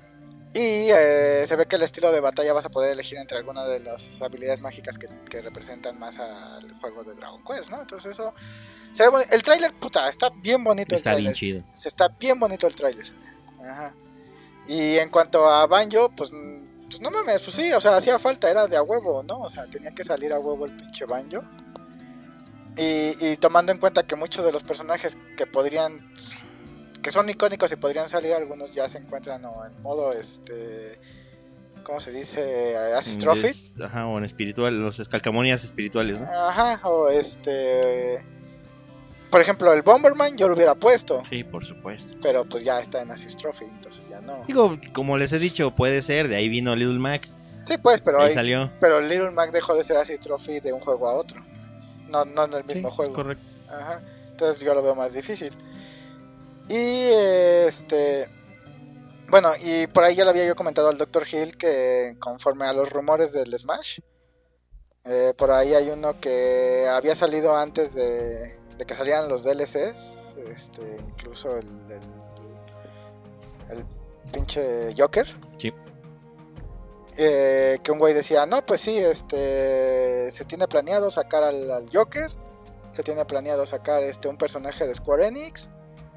Y 0.52 0.88
eh, 0.90 1.44
se 1.46 1.54
ve 1.56 1.66
que 1.66 1.76
el 1.76 1.82
estilo 1.82 2.10
de 2.10 2.18
batalla 2.20 2.52
vas 2.52 2.64
a 2.64 2.70
poder 2.70 2.92
elegir 2.92 3.18
entre 3.18 3.38
algunas 3.38 3.68
de 3.68 3.78
las 3.80 4.20
habilidades 4.22 4.60
mágicas 4.60 4.98
que, 4.98 5.08
que 5.28 5.42
representan 5.42 5.96
más 5.98 6.18
al 6.18 6.72
juego 6.80 7.04
de 7.04 7.14
Dragon 7.14 7.42
Quest, 7.44 7.70
¿no? 7.70 7.80
Entonces 7.80 8.12
eso... 8.12 8.34
Se 8.92 9.08
ve 9.08 9.18
el 9.30 9.42
tráiler, 9.44 9.72
puta, 9.74 10.08
está 10.08 10.30
bien 10.42 10.64
bonito 10.64 10.96
Está 10.96 11.10
el 11.12 11.18
bien 11.18 11.32
tráiler. 11.32 11.62
chido. 11.62 11.64
Se 11.74 11.88
está 11.88 12.08
bien 12.08 12.40
bonito 12.40 12.66
el 12.66 12.74
tráiler. 12.74 13.06
Ajá. 13.62 13.94
Y 14.66 14.98
en 14.98 15.08
cuanto 15.10 15.46
a 15.48 15.64
Banjo, 15.68 16.10
pues, 16.16 16.32
pues 16.90 17.00
no 17.00 17.10
mames, 17.10 17.40
pues 17.42 17.54
sí, 17.56 17.72
o 17.72 17.80
sea, 17.80 17.96
hacía 17.96 18.18
falta, 18.18 18.50
era 18.50 18.66
de 18.66 18.76
a 18.76 18.82
huevo, 18.82 19.22
¿no? 19.22 19.40
O 19.40 19.48
sea, 19.50 19.66
tenía 19.66 19.92
que 19.92 20.04
salir 20.04 20.32
a 20.32 20.38
huevo 20.38 20.66
el 20.66 20.72
pinche 20.76 21.04
Banjo. 21.06 21.42
Y, 22.76 23.14
y 23.32 23.36
tomando 23.36 23.72
en 23.72 23.78
cuenta 23.78 24.04
que 24.06 24.16
muchos 24.16 24.44
de 24.44 24.52
los 24.52 24.62
personajes 24.62 25.16
que 25.36 25.46
podrían, 25.46 26.12
que 27.02 27.10
son 27.12 27.28
icónicos 27.28 27.70
y 27.72 27.76
podrían 27.76 28.08
salir, 28.08 28.32
algunos 28.34 28.74
ya 28.74 28.88
se 28.88 28.98
encuentran 28.98 29.44
o 29.44 29.64
en 29.66 29.80
modo, 29.82 30.12
este, 30.12 30.98
¿cómo 31.82 32.00
se 32.00 32.12
dice? 32.12 32.76
Assist 32.96 33.20
Trophy. 33.20 33.48
Es- 33.48 33.80
Ajá, 33.82 34.06
o 34.06 34.18
en 34.18 34.24
espiritual, 34.24 34.80
los 34.80 34.98
escalcamonias 35.00 35.64
espirituales, 35.64 36.20
¿no? 36.20 36.26
Ajá, 36.48 36.80
o 36.88 37.08
este... 37.08 38.18
Por 39.31 39.40
ejemplo, 39.40 39.73
el 39.73 39.82
Bomberman 39.82 40.36
yo 40.36 40.48
lo 40.48 40.55
hubiera 40.55 40.74
puesto, 40.74 41.23
Sí, 41.31 41.44
por 41.44 41.65
supuesto. 41.65 42.15
pero 42.20 42.44
pues 42.44 42.65
ya 42.65 42.81
está 42.81 43.01
en 43.02 43.11
Assist 43.12 43.39
Trophy, 43.40 43.65
entonces 43.66 44.09
ya 44.09 44.20
no. 44.20 44.43
Digo, 44.47 44.77
como 44.93 45.16
les 45.19 45.32
he 45.32 45.39
dicho, 45.39 45.70
puede 45.74 46.02
ser, 46.02 46.27
de 46.28 46.36
ahí 46.36 46.48
vino 46.48 46.74
Little 46.74 46.98
Mac, 46.98 47.28
Sí, 47.65 47.77
pues, 47.78 48.01
pero, 48.01 48.20
ahí 48.20 48.28
ahí- 48.28 48.35
salió. 48.35 48.73
pero 48.81 49.01
Little 49.01 49.31
Mac 49.31 49.52
dejó 49.52 49.77
de 49.77 49.85
ser 49.85 49.97
Assist 49.98 50.23
Trophy 50.23 50.61
de 50.61 50.73
un 50.73 50.81
juego 50.81 51.09
a 51.09 51.12
otro. 51.15 51.44
No, 52.09 52.24
no 52.24 52.44
en 52.47 52.55
el 52.55 52.65
mismo 52.65 52.90
juego. 52.90 53.12
correcto. 53.12 53.44
Ajá. 53.69 54.02
Entonces 54.31 54.61
yo 54.62 54.74
lo 54.74 54.82
veo 54.82 54.94
más 54.97 55.12
difícil. 55.12 55.57
Y 56.69 57.11
este. 57.66 58.28
Bueno, 59.28 59.51
y 59.62 59.86
por 59.86 60.02
ahí 60.05 60.16
ya 60.16 60.24
le 60.24 60.31
había 60.31 60.47
yo 60.47 60.57
comentado 60.57 60.89
al 60.89 60.98
Dr. 60.98 61.24
Hill 61.31 61.57
que 61.57 62.16
conforme 62.19 62.65
a 62.65 62.73
los 62.73 62.90
rumores 62.90 63.32
del 63.32 63.57
Smash, 63.57 64.01
eh, 65.05 65.32
por 65.36 65.52
ahí 65.52 65.73
hay 65.74 65.90
uno 65.90 66.19
que 66.20 66.86
había 66.90 67.15
salido 67.15 67.57
antes 67.57 67.94
de, 67.94 68.59
de 68.81 68.86
que 68.86 68.94
salieran 68.94 69.28
los 69.28 69.44
DLCs, 69.44 70.36
este, 70.57 70.97
incluso 71.07 71.55
el, 71.59 71.66
el, 71.90 73.77
el 73.77 73.85
pinche 74.32 74.94
Joker. 74.97 75.27
Sí. 75.59 75.70
Eh, 77.19 77.78
que 77.82 77.93
un 77.93 77.98
güey 77.98 78.15
decía, 78.15 78.47
no, 78.47 78.65
pues 78.65 78.81
sí, 78.81 78.97
este, 78.97 80.31
se 80.31 80.44
tiene 80.47 80.66
planeado 80.66 81.11
sacar 81.11 81.43
al, 81.43 81.70
al 81.70 81.90
Joker, 81.93 82.31
se 82.94 83.02
tiene 83.02 83.27
planeado 83.27 83.66
sacar 83.66 84.02
este 84.02 84.28
un 84.28 84.39
personaje 84.39 84.86
de 84.86 84.94
Square 84.94 85.27
Enix, 85.27 85.69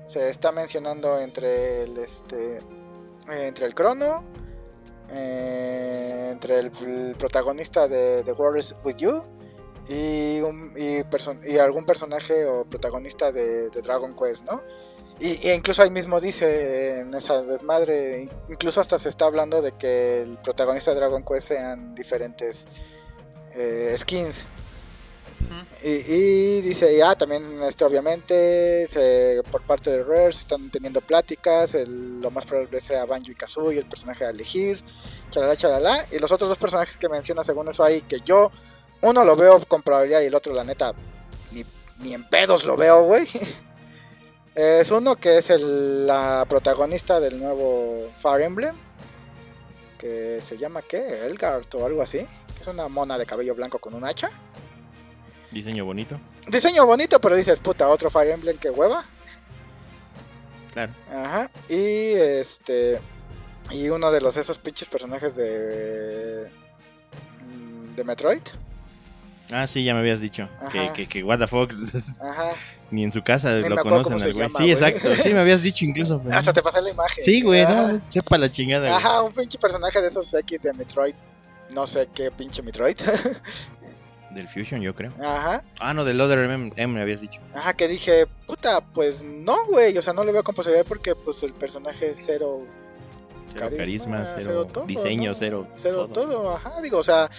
se 0.06 0.30
está 0.30 0.53
mencionando 0.53 1.19
entre 1.19 1.84
el 1.84 1.98
este 1.98 2.60
eh, 2.60 3.48
entre 3.48 3.65
el 3.65 3.76
Crono, 3.76 4.23
eh, 5.11 6.30
entre 6.31 6.60
el, 6.60 6.72
el 6.88 7.15
protagonista 7.18 7.90
de 7.90 8.23
The 8.23 8.31
War 8.31 8.57
is 8.57 8.73
With 8.85 8.95
You 8.95 9.22
y, 9.89 10.39
un- 10.41 10.73
y, 10.77 11.03
perso- 11.03 11.39
y 11.45 11.57
algún 11.57 11.85
personaje 11.85 12.45
o 12.45 12.65
protagonista 12.65 13.31
de, 13.31 13.69
de 13.69 13.81
Dragon 13.81 14.15
Quest, 14.15 14.43
¿no? 14.43 14.61
Y, 15.19 15.47
y 15.47 15.51
incluso 15.51 15.81
ahí 15.84 15.91
mismo 15.91 16.19
dice 16.19 16.99
en 16.99 17.14
esa 17.14 17.41
desmadre, 17.43 18.30
incluso 18.49 18.81
hasta 18.81 18.97
se 18.97 19.10
está 19.10 19.26
hablando 19.26 19.61
de 19.61 19.72
que 19.73 20.22
el 20.23 20.38
protagonista 20.39 20.91
de 20.91 20.97
Dragon 20.97 21.23
Quest 21.23 21.47
sean 21.49 21.93
diferentes 21.95 22.65
eh, 23.53 23.93
skins. 23.97 24.47
Y, 25.84 25.89
y 25.89 26.61
dice, 26.61 26.97
ya 26.97 27.14
también 27.15 27.61
este, 27.64 27.84
obviamente 27.84 28.88
se- 28.88 29.41
por 29.51 29.61
parte 29.64 29.91
de 29.91 30.01
Rare 30.03 30.31
se 30.34 30.39
están 30.41 30.72
teniendo 30.72 31.01
pláticas, 31.01 31.76
el- 31.76 32.22
lo 32.22 32.31
más 32.31 32.45
probable 32.45 32.80
sea 32.80 33.05
Banjo 33.05 33.31
y 33.31 33.35
Kazooie, 33.35 33.77
el 33.80 33.88
personaje 33.88 34.26
a 34.26 34.30
elegir, 34.30 34.84
chalala, 35.30 35.55
chalala. 35.57 36.05
Y 36.11 36.19
los 36.19 36.31
otros 36.31 36.49
dos 36.49 36.57
personajes 36.57 36.95
que 36.97 37.10
menciona 37.10 37.43
según 37.43 37.68
eso 37.68 37.84
ahí, 37.84 38.01
que 38.01 38.19
yo, 38.26 38.51
uno 39.03 39.23
lo 39.23 39.35
veo 39.35 39.59
con 39.67 39.81
probabilidad 39.81 40.21
y 40.21 40.25
el 40.25 40.35
otro 40.35 40.53
la 40.53 40.63
neta, 40.63 40.93
ni, 41.51 41.63
ni 41.99 42.13
en 42.13 42.23
pedos 42.27 42.63
lo 42.65 42.75
veo, 42.75 43.03
güey. 43.03 43.27
Es 44.55 44.91
uno 44.91 45.15
que 45.15 45.39
es 45.39 45.49
el, 45.49 46.05
la 46.05 46.45
protagonista 46.47 47.19
del 47.19 47.39
nuevo 47.39 48.11
Fire 48.19 48.43
Emblem, 48.43 48.75
que 49.97 50.41
se 50.41 50.59
llama, 50.59 50.84
¿qué? 50.84 51.25
Elgard 51.25 51.65
o 51.73 51.85
algo 51.88 52.03
así. 52.03 52.23
Es 52.61 52.67
una 52.67 52.88
mona 52.88 53.17
de 53.17 53.25
cabello 53.25 53.55
blanco 53.55 53.80
con 53.80 53.95
un 53.95 54.05
hacha. 54.05 54.30
Diseño 55.49 55.85
bonito. 55.85 56.19
Diseño 56.47 56.85
bonito, 56.85 57.19
pero 57.19 57.35
dices, 57.35 57.59
puta, 57.61 57.89
otro 57.89 58.11
Fire 58.11 58.30
Emblem 58.30 58.59
que 58.59 58.69
hueva. 58.69 59.03
Claro. 60.71 60.93
Ajá. 61.11 61.49
Y 61.67 62.13
este. 62.13 63.01
Y 63.71 63.89
uno 63.89 64.11
de 64.11 64.21
los 64.21 64.38
esos 64.38 64.59
pinches 64.59 64.88
personajes 64.88 65.35
de. 65.35 66.51
mm, 67.41 67.95
de 67.95 68.03
Metroid. 68.03 68.43
Ah, 69.53 69.67
sí, 69.67 69.84
ya 69.84 69.93
me 69.93 69.99
habías 69.99 70.19
dicho. 70.19 70.49
Que, 70.71 70.91
que, 70.93 71.07
que 71.07 71.23
what 71.23 71.38
the 71.38 71.47
fuck, 71.47 71.71
Ajá. 72.19 72.49
ni 72.91 73.03
en 73.03 73.11
su 73.11 73.23
casa 73.23 73.53
Ni 73.53 73.69
lo 73.69 73.77
conocen 73.77 74.13
al 74.21 74.34
güey. 74.34 74.49
Sí, 74.57 74.71
exacto. 74.71 75.13
Sí, 75.15 75.34
me 75.34 75.39
habías 75.39 75.61
dicho 75.61 75.85
incluso. 75.85 76.19
pero- 76.23 76.35
Hasta 76.38 76.53
te 76.53 76.61
pasé 76.61 76.81
la 76.81 76.89
imagen. 76.89 77.23
Sí, 77.23 77.41
güey, 77.41 77.63
no, 77.63 78.01
sepa 78.09 78.38
la 78.38 78.51
chingada. 78.51 78.88
güey. 78.89 78.99
Ajá, 78.99 79.21
un 79.21 79.31
pinche 79.31 79.57
personaje 79.59 80.01
de 80.01 80.07
esos 80.07 80.34
X 80.34 80.63
de 80.63 80.73
Metroid. 80.73 81.13
No 81.73 81.88
sé 81.88 82.09
qué 82.13 82.31
pinche 82.31 82.61
Metroid. 82.61 82.97
Del 84.31 84.49
Fusion, 84.49 84.81
yo 84.81 84.95
creo. 84.95 85.11
Ajá. 85.23 85.63
Ah, 85.80 85.93
no, 85.93 86.03
del 86.03 86.19
Other 86.19 86.39
M, 86.39 86.73
M 86.75 86.93
me 86.93 87.01
habías 87.01 87.21
dicho. 87.21 87.39
Ajá, 87.53 87.73
que 87.75 87.88
dije, 87.88 88.25
puta, 88.47 88.81
pues 88.81 89.23
no, 89.23 89.65
güey. 89.67 89.95
O 89.95 90.01
sea, 90.01 90.13
no 90.13 90.23
le 90.23 90.31
veo 90.31 90.43
con 90.43 90.55
posibilidad 90.55 90.85
porque 90.88 91.13
pues 91.13 91.43
el 91.43 91.53
personaje 91.53 92.09
es 92.09 92.23
cero 92.25 92.65
Cero 93.53 93.75
Carisma, 93.77 94.23
cero, 94.35 94.35
cero 94.49 94.65
todo, 94.71 94.85
diseño, 94.85 95.31
¿no? 95.31 95.35
cero. 95.38 95.67
Cero 95.75 96.07
todo. 96.11 96.55
ajá, 96.55 96.81
digo, 96.81 96.97
o 96.99 97.03
sea, 97.03 97.30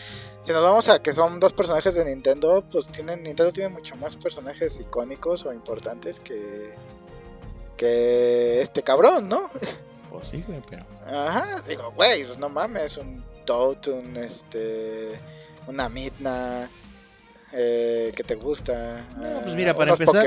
si 0.43 0.53
nos 0.53 0.63
vamos 0.63 0.89
a 0.89 1.01
que 1.03 1.13
son 1.13 1.41
dos 1.41 1.53
personajes 1.53 1.95
de 1.95 2.05
Nintendo, 2.05 2.65
pues 2.71 2.89
tienen 2.89 3.23
Nintendo 3.23 3.53
tiene 3.53 3.69
mucho 3.71 3.97
más 3.97 4.17
personajes 4.17 4.79
icónicos 4.81 5.45
o 5.47 5.53
importantes 5.53 6.21
que 6.21 6.75
que 7.77 8.61
este 8.61 8.83
cabrón, 8.83 9.29
¿no? 9.29 9.51
Pues 10.11 10.29
sí, 10.31 10.45
güey, 10.47 10.63
pero. 10.71 10.85
Ajá, 11.07 11.61
digo, 11.69 11.91
güey, 11.97 12.25
pues 12.25 12.39
no 12.39 12.49
mames, 12.49 12.97
un 12.99 13.25
Toad, 13.45 13.89
un 13.89 14.17
este 14.17 15.19
una 15.67 15.89
Midna 15.89 16.71
eh, 17.53 18.13
que 18.15 18.23
te 18.23 18.35
gusta. 18.37 19.05
No, 19.17 19.41
pues 19.43 19.55
mira, 19.55 19.75
para 19.75 19.93
unos 19.95 20.01
empezar- 20.01 20.23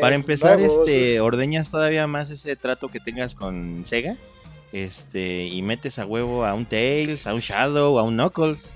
Para 0.00 0.14
empezar, 0.16 0.58
nuevos. 0.58 0.88
este, 0.88 1.20
ordeñas 1.20 1.70
todavía 1.70 2.06
más 2.06 2.30
ese 2.30 2.56
trato 2.56 2.88
que 2.88 3.00
tengas 3.00 3.34
con 3.34 3.84
Sega. 3.86 4.16
Este, 4.72 5.46
y 5.46 5.62
metes 5.62 5.98
a 5.98 6.04
huevo 6.06 6.44
a 6.44 6.54
un 6.54 6.66
Tails, 6.66 7.26
a 7.26 7.34
un 7.34 7.40
Shadow, 7.40 7.98
a 7.98 8.02
un 8.02 8.14
Knuckles. 8.14 8.72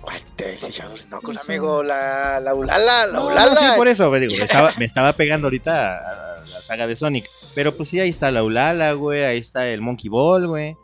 ¿Cuál 0.00 0.22
Tails 0.36 0.68
y 0.68 0.72
Shadows 0.72 1.06
Knuckles, 1.06 1.38
amigo? 1.40 1.82
La, 1.82 2.40
la 2.40 2.54
Ulala, 2.54 3.06
la 3.06 3.12
No, 3.12 3.26
Ulala. 3.26 3.46
no, 3.54 3.56
sí, 3.56 3.66
por 3.76 3.88
eso, 3.88 4.10
digo, 4.12 4.34
me 4.38 4.44
estaba, 4.44 4.72
me 4.78 4.84
estaba 4.84 5.12
pegando 5.14 5.46
ahorita 5.46 5.98
a, 5.98 6.34
a 6.34 6.40
la 6.40 6.62
saga 6.62 6.86
de 6.86 6.96
Sonic. 6.96 7.26
Pero 7.54 7.74
pues 7.76 7.88
sí, 7.88 8.00
ahí 8.00 8.10
está 8.10 8.30
la 8.30 8.42
Ulala, 8.44 8.92
güey, 8.92 9.22
ahí 9.24 9.38
está 9.38 9.68
el 9.68 9.80
Monkey 9.80 10.08
Ball, 10.08 10.46
güey. 10.46 10.76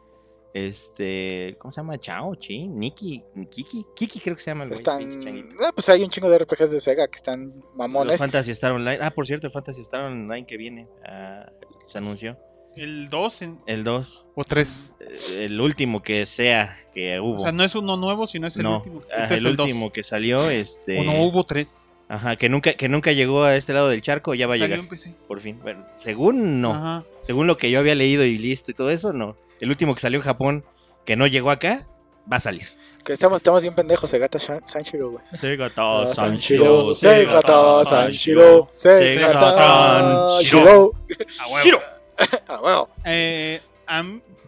Este, 0.52 1.56
¿cómo 1.60 1.70
se 1.70 1.76
llama? 1.80 1.96
Chao, 1.98 2.34
Chi, 2.34 2.66
Nikki, 2.66 3.22
Kiki, 3.50 3.86
Kiki 3.94 4.18
creo 4.20 4.34
que 4.36 4.42
se 4.42 4.50
llama 4.50 4.64
el. 4.64 4.72
Están. 4.72 5.54
Ah, 5.62 5.70
pues 5.72 5.88
hay 5.88 6.02
un 6.02 6.10
chingo 6.10 6.28
de 6.28 6.38
RPGs 6.38 6.72
de 6.72 6.80
Sega 6.80 7.06
que 7.06 7.16
están 7.16 7.54
Los 7.60 7.76
mamones. 7.76 8.18
Fantasy 8.18 8.50
Star 8.50 8.72
Online. 8.72 8.98
Ah, 9.00 9.10
por 9.12 9.26
cierto, 9.26 9.48
Fantasy 9.50 9.82
Star 9.82 10.00
Online 10.00 10.46
que 10.46 10.56
viene. 10.56 10.88
ah, 11.06 11.46
se 11.86 11.98
anunció. 11.98 12.36
El 12.76 13.08
2 13.10 13.42
en- 13.42 13.58
El 13.66 13.84
2. 13.84 14.24
o 14.34 14.44
3. 14.44 14.92
eh, 15.00 15.44
El 15.46 15.60
último 15.60 16.02
que 16.02 16.24
sea 16.26 16.76
que 16.94 17.18
hubo. 17.20 17.36
O 17.36 17.40
sea, 17.42 17.52
no 17.52 17.64
es 17.64 17.74
uno 17.74 17.96
nuevo, 17.96 18.26
sino 18.26 18.46
es 18.46 18.56
el 18.56 18.62
no, 18.62 18.76
último. 18.78 19.00
Este 19.10 19.34
es 19.34 19.40
el 19.42 19.46
el 19.48 19.56
2. 19.56 19.66
último 19.66 19.92
que 19.92 20.04
salió, 20.04 20.48
este. 20.50 21.00
O 21.00 21.04
no 21.04 21.22
hubo 21.22 21.44
3. 21.44 21.76
Ajá, 22.08 22.34
que 22.36 22.48
nunca, 22.48 22.74
que 22.74 22.88
nunca 22.88 23.12
llegó 23.12 23.44
a 23.44 23.54
este 23.54 23.72
lado 23.72 23.88
del 23.88 24.02
charco, 24.02 24.34
ya 24.34 24.46
va 24.48 24.54
a 24.54 24.56
Salió 24.56 24.66
llegar. 24.68 24.80
en 24.80 24.88
PC. 24.88 25.14
Por 25.28 25.40
fin. 25.40 25.60
Bueno, 25.62 25.86
según 25.96 26.60
no. 26.60 26.74
Ajá. 26.74 27.04
Según 27.22 27.46
lo 27.46 27.56
que 27.56 27.70
yo 27.70 27.78
había 27.78 27.94
leído 27.94 28.24
y 28.24 28.36
listo 28.38 28.70
y 28.70 28.74
todo 28.74 28.90
eso, 28.90 29.12
no. 29.12 29.36
El 29.60 29.68
último 29.68 29.94
que 29.94 30.00
salió 30.00 30.18
en 30.18 30.24
Japón, 30.24 30.64
que 31.04 31.14
no 31.16 31.26
llegó 31.28 31.50
acá, 31.52 31.86
va 32.30 32.38
a 32.38 32.40
salir. 32.40 32.66
Que 33.04 33.12
estamos, 33.12 33.36
estamos 33.36 33.62
bien 33.62 33.74
pendejos, 33.74 34.10
Segata 34.10 34.38
Shan- 34.38 34.62
Sanshiro, 34.66 35.10
güey. 35.12 35.24
Segata 35.40 35.82
Ah, 36.02 36.06
Sanshiro, 36.14 36.94
Segata 36.94 37.84
Sanshiro, 37.84 38.68
Segata 38.74 39.04
Segata 39.12 40.30
Sanshiro. 40.40 40.92
Sanshiro. 41.36 41.80
Eh, 43.04 43.60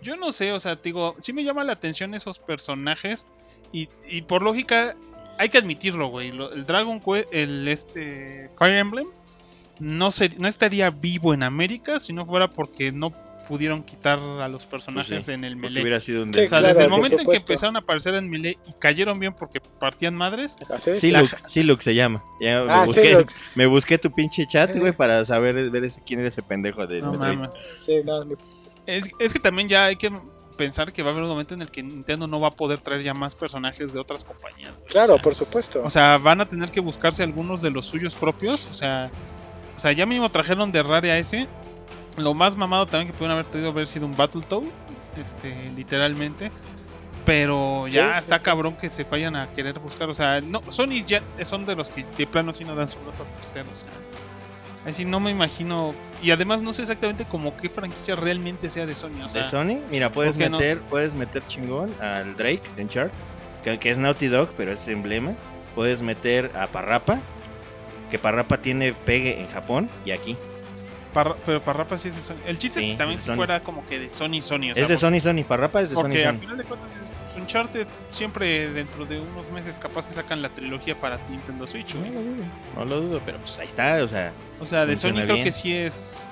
yo 0.03 0.17
no 0.17 0.33
sé, 0.33 0.53
o 0.53 0.61
sea, 0.61 0.77
digo, 0.77 1.17
sí 1.21 1.33
me 1.33 1.45
llama 1.45 1.65
la 1.65 1.73
atención 1.73 2.15
esos 2.15 2.39
personajes. 2.39 3.27
Y, 3.73 3.89
y 4.07 4.23
por 4.23 4.43
lógica, 4.43 4.97
hay 5.39 5.49
que 5.49 5.59
admitirlo, 5.59 6.09
güey. 6.09 6.29
El 6.29 6.67
Dragon 6.67 7.01
Quest, 7.01 7.33
el 7.33 7.67
este 7.69 8.51
Fire 8.59 8.77
Emblem, 8.77 9.07
no, 9.79 10.11
no 10.39 10.49
estaría 10.49 10.91
vivo 10.91 11.35
en 11.35 11.43
América 11.43 11.99
si 11.99 12.13
no 12.13 12.27
fuera 12.27 12.49
porque 12.49 12.93
no 12.93 13.13
pudieron 13.49 13.83
quitar 13.83 14.19
a 14.19 14.49
los 14.49 14.65
personajes 14.67 15.11
Pues 15.11 15.25
sí, 15.27 15.33
en 15.33 15.45
el 15.45 15.57
melee. 15.57 15.83
hubiera 15.83 16.01
sido 16.01 16.23
un 16.23 16.33
Sí, 16.33 16.41
O 16.41 16.43
sea, 16.43 16.49
claro, 16.49 16.69
desde 16.69 16.85
el 16.85 16.91
momento 16.91 17.19
en 17.21 17.27
que 17.27 17.37
empezaron 17.37 17.77
a 17.77 17.81
aparecer 17.81 18.15
en 18.15 18.29
melee 18.31 18.59
y 18.67 18.73
cayeron 18.79 19.19
bien 19.19 19.35
porque 19.35 19.61
partían 19.61 20.15
madres. 20.15 20.57
Silux, 21.47 21.85
se 21.85 21.95
llama. 21.95 22.25
Ya 22.41 22.63
me, 22.65 22.73
Ah, 22.73 22.85
busqué, 22.87 23.25
me 23.55 23.67
busqué 23.67 23.99
tu 23.99 24.11
pinche 24.13 24.47
chat, 24.47 24.75
güey, 24.77 24.93
para 24.93 25.25
saber 25.25 25.71
ver 25.71 25.85
ese- 25.85 26.03
quién 26.05 26.21
era 26.21 26.29
ese 26.29 26.43
pendejo 26.43 26.87
de 26.87 27.01
no. 27.03 27.13
Sí, 27.77 28.01
no, 28.05 28.23
Es, 28.87 29.11
es 29.19 29.33
que 29.33 29.39
también 29.39 29.69
ya 29.69 29.87
hay 29.87 29.97
que 29.97 30.11
pensar 30.57 30.93
que 30.93 31.03
va 31.03 31.09
a 31.09 31.13
haber 31.13 31.23
un 31.25 31.31
momento 31.31 31.55
en 31.55 31.63
el 31.63 31.71
que 31.71 31.83
Nintendo 31.83 32.27
no 32.27 32.39
va 32.41 32.49
a 32.49 32.51
poder 32.53 32.79
traer 32.81 33.03
ya 33.03 33.15
más 33.15 33.35
personajes 33.35 33.93
de 33.93 33.99
otras 34.01 34.23
compañías. 34.25 34.73
güey. 34.77 34.89
Claro, 34.89 35.15
O 35.15 35.17
sea, 35.17 35.23
por 35.23 35.35
supuesto. 35.35 35.81
O 35.85 35.91
sea, 35.91 36.19
van 36.19 36.41
a 36.41 36.47
tener 36.47 36.71
que 36.71 36.81
buscarse 36.81 37.23
algunos 37.23 37.63
de 37.63 37.71
los 37.71 37.87
suyos 37.87 38.15
propios. 38.15 38.67
O 38.71 38.75
sea, 38.75 39.11
o 39.77 39.81
sea 39.81 39.93
ya 39.93 40.05
mismo 40.07 40.31
trajeron 40.31 40.71
de 40.73 40.83
Rare 40.83 41.11
a 41.13 41.19
ese. 41.19 41.49
Lo 42.17 42.35
más 42.35 42.57
mamado 42.57 42.87
también 42.87 43.09
que 43.09 43.13
pudieron 43.13 43.39
haber 43.39 43.47
tenido 43.47 43.71
haber 43.71 43.87
sido 43.89 44.07
un 44.07 44.17
Battletoad. 44.17 44.65
Este, 45.21 45.71
literalmente. 45.77 46.51
Pero 47.25 47.85
Sí, 47.87 47.95
ya 47.95 48.15
sí, 48.15 48.19
está 48.21 48.39
sí. 48.39 48.45
cabrón 48.45 48.75
que 48.77 48.91
se 48.91 49.05
vayan 49.05 49.37
a 49.37 49.51
querer 49.53 49.79
buscar. 49.79 50.09
O 50.11 50.15
sea, 50.15 50.41
no, 50.41 50.61
Sony 50.71 51.05
ya 51.07 51.23
son 51.45 51.65
de 51.67 51.77
los 51.77 51.89
que 51.91 52.05
de 52.05 52.27
plano 52.27 52.53
sí 52.53 52.65
no 52.65 52.75
dan 52.75 52.89
su 52.89 52.99
brazo 52.99 53.23
a 53.23 53.37
torcer, 53.41 53.65
O 53.73 53.77
sea, 53.77 53.89
así 54.87 55.05
no 55.05 55.21
me 55.21 55.31
imagino. 55.31 55.95
Y 56.23 56.31
además 56.33 56.63
no 56.63 56.73
sé 56.73 56.83
exactamente 56.83 57.25
como 57.25 57.57
qué 57.57 57.69
franquicia 57.69 58.17
realmente 58.17 58.71
sea 58.71 58.87
de 58.87 58.95
Sony. 58.95 59.23
O 59.25 59.29
sea, 59.29 59.45
de 59.45 59.49
Sony, 59.51 59.81
mira, 59.91 60.11
puedes 60.11 60.37
¿por 60.37 60.51
no? 60.51 60.59
meter, 60.59 60.81
puedes 60.83 61.15
meter 61.15 61.47
chingón 61.47 61.95
al 62.01 62.37
Drake 62.37 62.63
de 62.77 62.87
que, 63.63 63.79
que 63.79 63.91
es 63.91 63.99
Naughty 63.99 64.27
Dog, 64.27 64.51
pero 64.57 64.73
es 64.73 64.87
emblema. 64.89 65.35
Puedes 65.75 66.03
meter 66.03 66.51
a 66.57 66.67
Parrapa, 66.67 67.19
que 68.11 68.19
Parrapa 68.19 68.59
tiene 68.59 68.93
pegue 68.93 69.41
en 69.41 69.49
Japón 69.49 69.89
y 70.05 70.11
aquí. 70.11 70.37
Parra- 71.13 71.37
pero 71.45 71.63
Parrapa 71.63 71.99
sí 71.99 72.09
es 72.09 72.17
de 72.17 72.23
Sony. 72.23 72.37
El 72.47 72.59
chiste 72.59 72.81
Sí, 72.81 72.87
es 72.87 72.93
que 72.93 72.99
también 72.99 73.21
si 73.21 73.27
Sony. 73.27 73.35
fuera 73.37 73.63
como 73.63 73.85
que 73.87 73.99
de 73.99 74.09
Sony 74.11 74.41
Sony. 74.41 74.71
O 74.73 74.75
sea, 74.75 74.83
es 74.85 74.89
de 74.89 74.97
Sony 74.97 75.21
Sony, 75.21 75.45
Parrapa 75.47 75.83
es 75.83 75.91
de 75.91 75.95
Porque 75.95 76.23
Sony 76.23 76.29
al 76.29 76.35
Sony. 76.37 76.41
final 76.41 76.57
de 76.59 76.65
cuentas 76.65 76.89
es 76.97 77.11
pues, 77.23 77.37
Uncharted 77.37 77.87
siempre 78.11 78.71
dentro 78.71 79.05
de 79.07 79.21
unos 79.21 79.51
meses 79.53 79.77
capaz 79.79 80.07
que 80.07 80.13
sacan 80.15 80.41
la 80.43 80.49
trilogía 80.51 80.99
para 80.99 81.19
Nintendo 81.29 81.67
Switch. 81.67 81.95
No 81.95 82.07
lo 82.07 82.21
dudo, 82.23 82.45
no 82.77 82.85
lo 82.87 83.01
dudo, 83.01 83.21
pero 83.25 83.39
pues 83.39 83.59
ahí 83.59 83.67
está, 83.67 84.03
o 84.03 84.09
sea, 84.09 84.33
O 84.61 84.65
sea, 84.67 84.87
de 84.87 84.97
Sony 84.97 85.23
creo 85.25 85.43
que 85.45 85.53
sí 85.53 85.75
es 85.75 86.25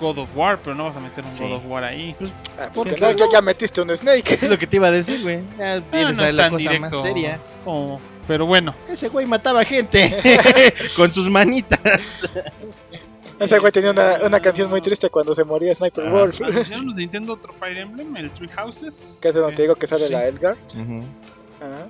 God 0.00 0.18
of 0.18 0.30
War, 0.36 0.58
pero 0.62 0.74
no 0.74 0.84
vas 0.84 0.96
a 0.96 1.00
meter 1.00 1.24
un 1.24 1.32
Sí. 1.34 1.42
God 1.42 1.52
of 1.52 1.62
War 1.66 1.84
ahí. 1.84 2.16
Ah, 2.58 2.68
porque 2.74 2.94
¿Por 2.94 3.00
no, 3.02 3.10
ya, 3.12 3.24
no? 3.26 3.32
ya 3.32 3.40
metiste 3.42 3.80
un 3.82 3.90
Snake. 3.96 4.34
es 4.34 4.42
lo 4.48 4.58
que 4.58 4.66
te 4.66 4.76
iba 4.76 4.88
a 4.88 4.90
decir, 4.90 5.20
güey. 5.22 5.40
Ya 5.58 5.74
Ah, 5.76 5.80
tienes 5.90 6.16
no 6.16 6.24
es 6.24 6.34
la 6.34 6.42
tan 6.44 6.52
cosa 6.52 6.70
directo. 6.70 6.96
más 6.98 7.06
seria. 7.06 7.40
como- 7.64 8.00
Pero 8.26 8.46
bueno, 8.46 8.72
Ese 8.88 9.08
güey 9.08 9.26
mataba 9.26 9.64
gente 9.64 10.16
con 10.96 11.12
sus 11.12 11.28
manitas. 11.28 11.80
Ese 13.44 13.58
güey 13.58 13.72
tenía 13.72 13.90
una, 13.90 14.16
una 14.24 14.40
canción 14.40 14.68
muy 14.70 14.80
triste 14.80 15.10
cuando 15.10 15.34
se 15.34 15.44
moría 15.44 15.74
Sniper 15.74 16.06
Ah. 16.06 16.10
Wolf. 16.12 16.40
anunciaron 16.42 16.86
los 16.88 16.96
de 16.96 17.02
Nintendo 17.02 17.32
otro 17.34 17.52
Fire 17.52 17.78
Emblem, 17.78 18.16
el 18.16 18.30
Three 18.30 18.48
Houses. 18.48 19.18
Que 19.20 19.28
es 19.28 19.34
de 19.34 19.40
donde 19.40 19.56
te 19.56 19.62
digo 19.62 19.74
que 19.74 19.86
sale 19.86 20.06
Sí. 20.06 20.12
la 20.12 20.26
Elgar. 20.26 20.56
Ajá. 21.60 21.86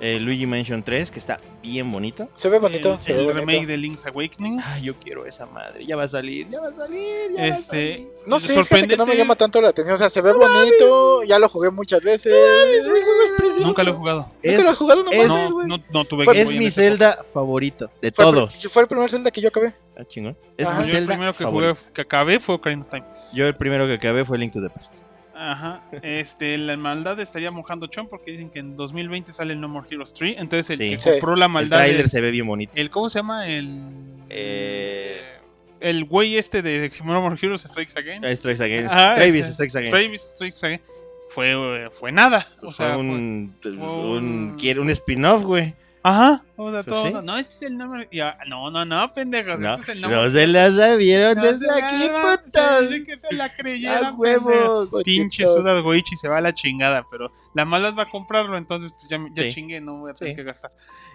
Eh, 0.00 0.20
Luigi 0.20 0.46
Mansion 0.46 0.82
3, 0.82 1.10
que 1.10 1.18
está 1.18 1.40
bien 1.60 1.90
bonito. 1.90 2.28
Se 2.36 2.48
ve 2.48 2.60
bonito, 2.60 2.94
el, 2.94 3.02
se 3.02 3.12
ve 3.14 3.18
el 3.20 3.26
bonito. 3.26 3.40
remake 3.40 3.66
de 3.66 3.76
Link's 3.76 4.06
Awakening. 4.06 4.60
Ay, 4.64 4.82
yo 4.82 4.94
quiero 4.94 5.26
esa 5.26 5.44
madre. 5.46 5.84
Ya 5.84 5.96
va 5.96 6.04
a 6.04 6.08
salir, 6.08 6.48
ya 6.48 6.60
va 6.60 6.68
a 6.68 6.72
salir. 6.72 7.32
Ya 7.34 7.40
va 7.40 7.42
a 7.42 7.46
Este, 7.48 7.66
salir. 7.94 8.08
No 8.28 8.38
sé, 8.38 8.52
fíjate 8.52 8.86
que 8.86 8.96
no 8.96 9.04
me 9.06 9.12
sorprendente- 9.12 9.16
llama 9.16 9.34
tanto 9.34 9.60
la 9.60 9.68
atención. 9.70 9.96
O 9.96 9.98
sea, 9.98 10.08
se 10.08 10.22
ve 10.22 10.32
bonito, 10.32 11.24
ya 11.24 11.38
lo 11.40 11.48
jugué 11.48 11.70
muchas 11.70 12.00
veces. 12.02 12.32
Nunca 13.60 13.82
lo 13.82 13.90
he 13.90 13.94
jugado. 13.94 14.30
¿Nunca 14.42 14.62
lo 14.62 14.70
has 14.70 14.76
jugado? 14.76 15.02
No 15.04 15.10
es- 15.12 15.28
mames, 15.28 15.48
No, 15.50 15.54
güey. 15.56 15.66
no, 15.68 15.78
no 15.90 16.04
tuve 16.04 16.24
Game 16.24 16.40
Es 16.40 16.50
mi 16.50 16.66
época. 16.66 16.70
Zelda 16.70 17.24
favorito 17.34 17.90
de 18.00 18.12
Fue 18.12 18.24
todos. 18.24 18.62
Fue 18.70 18.82
el 18.82 18.88
primer 18.88 19.10
Zelda 19.10 19.30
que 19.30 19.40
yo 19.40 19.48
acabé. 19.48 19.74
Ah, 19.96 20.04
chingón. 20.06 20.36
Es 20.56 20.68
mi 20.68 20.74
Yo 20.74 20.80
el 20.80 20.86
Zelda 20.86 21.06
primero 21.14 21.32
que 21.32 21.42
favorito. 21.44 21.74
jugué, 21.74 21.92
que 21.92 22.00
acabé 22.02 22.40
fue 22.40 22.54
Ocarina 22.54 22.82
of 22.82 22.88
Time. 22.90 23.04
Yo 23.32 23.46
el 23.46 23.56
primero 23.56 23.86
que 23.86 23.94
acabé 23.94 24.24
fue 24.24 24.38
Link 24.38 24.52
to 24.52 24.60
the 24.62 24.70
Past. 24.70 24.94
Ajá. 25.40 25.82
Este, 26.02 26.58
la 26.58 26.76
maldad 26.76 27.18
estaría 27.20 27.50
mojando 27.52 27.86
chon 27.86 28.08
porque 28.08 28.32
dicen 28.32 28.50
que 28.50 28.58
en 28.58 28.74
2020 28.76 29.32
sale 29.32 29.52
el 29.52 29.60
No 29.60 29.68
More 29.68 29.86
Heroes 29.90 30.12
3. 30.12 30.34
Entonces 30.38 30.70
el 30.70 30.78
Sí. 30.78 30.90
que 30.96 31.00
Sí. 31.00 31.10
compró 31.10 31.36
la 31.36 31.46
El 31.46 31.52
maldad. 31.52 31.86
El, 31.86 32.08
se 32.10 32.20
ve 32.20 32.30
bien 32.32 32.46
bonito. 32.46 32.72
el- 32.74 32.90
¿Cómo 32.90 33.08
se 33.08 33.20
llama? 33.20 33.46
El. 33.48 33.80
Eh, 34.30 35.22
El 35.80 36.04
güey 36.06 36.36
este 36.36 36.60
de 36.60 36.90
No 37.04 37.20
More 37.22 37.36
Heroes 37.40 37.62
Strikes 37.62 37.92
Again. 37.96 38.24
Ah, 38.24 38.34
Strikes 38.34 38.62
Again. 38.64 38.86
Ajá, 38.86 39.14
Travis 39.14 39.44
ese- 39.44 39.52
Strikes 39.54 39.78
Again. 39.78 39.90
Travis 39.92 40.22
Strikes 40.22 40.66
Again. 40.66 40.80
Fue, 41.30 41.88
fue 42.00 42.10
nada. 42.10 42.48
O 42.62 42.72
fue 42.72 42.86
sea, 42.86 42.96
un, 42.96 43.54
fue 43.62 43.70
un, 43.70 43.80
un- 43.80 44.56
quiere 44.58 44.80
un 44.80 44.90
spin-off, 44.90 45.44
güey. 45.44 45.74
Ajá. 46.08 46.44
O 46.56 46.70
sea, 46.70 46.82
Pues 46.82 46.86
todo. 46.86 47.06
sí. 47.20 47.26
No, 47.26 47.38
este 47.38 47.54
es 47.54 47.62
el 47.62 47.76
No 47.76 47.86
More. 47.88 48.08
ya, 48.12 48.38
no, 48.48 48.70
no, 48.70 48.84
no, 48.84 49.12
pendejos. 49.12 49.58
No, 49.58 49.70
este 49.74 49.82
es 49.82 49.88
el 49.96 50.00
No 50.02 50.08
More 50.08 50.22
no 50.24 50.30
se 50.30 50.46
la 50.46 50.72
sabieron 50.72 51.36
No 51.36 51.42
desde 51.44 51.70
aquí, 51.82 52.08
putos. 52.22 52.88
sí, 52.88 53.04
que 53.04 53.18
se 53.18 53.34
la 53.34 53.54
creyeron, 53.54 54.04
A 54.06 54.12
huevos. 54.14 54.88
Pinche 55.04 55.44
Pochitos. 55.44 55.62
Suda 55.62 55.80
Goichi 55.80 56.16
se 56.16 56.28
va 56.28 56.38
a 56.38 56.40
la 56.40 56.52
chingada, 56.54 57.04
pero 57.10 57.30
la 57.54 57.64
maldad 57.64 57.94
va 57.96 58.02
a 58.04 58.10
comprarlo, 58.10 58.56
entonces 58.56 58.92
pues 58.98 59.08
ya, 59.10 59.18
ya 59.34 59.42
Sí. 59.44 59.52
chingué, 59.54 59.80
no 59.80 59.96
voy 59.98 60.10
a 60.10 60.14
tener 60.14 60.32
Sí. 60.32 60.36
que 60.36 60.42
gastar. 60.44 60.72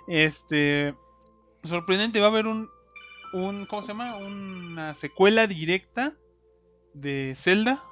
Este. 0.08 0.94
Sorprendente, 1.64 2.20
va 2.20 2.28
a 2.28 2.30
haber 2.30 2.48
un. 2.48 2.70
un 3.34 3.66
¿Cómo 3.66 3.82
se 3.82 3.88
llama? 3.90 4.16
Una 4.18 4.94
secuela 4.96 5.48
directa 5.48 6.14
de 6.94 7.34
Zelda. 7.36 7.84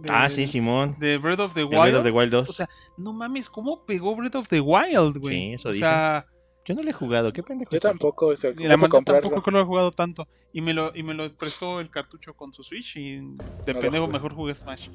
de- 0.00 0.10
Ah, 0.12 0.30
sí, 0.30 0.46
Simón. 0.46 0.94
De 1.00 1.18
Breath 1.18 1.40
of 1.40 1.54
the 1.54 1.64
Wild. 1.64 1.80
Breath 1.80 1.94
of 1.96 2.04
the 2.04 2.10
Wild 2.12 2.30
2. 2.30 2.48
O 2.48 2.52
sea, 2.52 2.68
no 2.96 3.12
mames, 3.12 3.50
¿cómo 3.50 3.84
pegó 3.84 4.14
Breath 4.14 4.36
of 4.36 4.46
the 4.48 4.60
Wild, 4.60 5.18
güey? 5.18 5.34
Sí, 5.48 5.54
eso 5.54 5.68
o 5.70 5.72
dicen. 5.72 5.88
sea, 5.88 6.26
Yo 6.68 6.74
no 6.74 6.82
le 6.82 6.90
he 6.90 6.92
jugado, 6.92 7.32
qué 7.32 7.42
pendejo. 7.42 7.70
Yo 7.70 7.80
tampoco, 7.80 8.26
o 8.26 8.36
sea, 8.36 8.50
y 8.50 8.64
la 8.64 8.74
¿cómo 8.74 8.82
maldad 8.82 8.90
comprarlo? 8.90 9.22
tampoco 9.22 9.42
que 9.42 9.50
lo 9.52 9.60
he 9.60 9.64
jugado 9.64 9.90
tanto. 9.90 10.28
Y 10.52 10.60
me 10.60 10.74
lo, 10.74 10.94
y 10.94 11.02
me 11.02 11.14
lo 11.14 11.34
prestó 11.34 11.80
el 11.80 11.88
cartucho 11.88 12.34
con 12.34 12.52
su 12.52 12.62
Switch 12.62 12.96
y 12.96 13.20
de 13.64 13.72
lo 13.72 13.80
pendejo 13.80 14.06
mejor 14.06 14.34
jugué 14.34 14.54
Smash. 14.54 14.90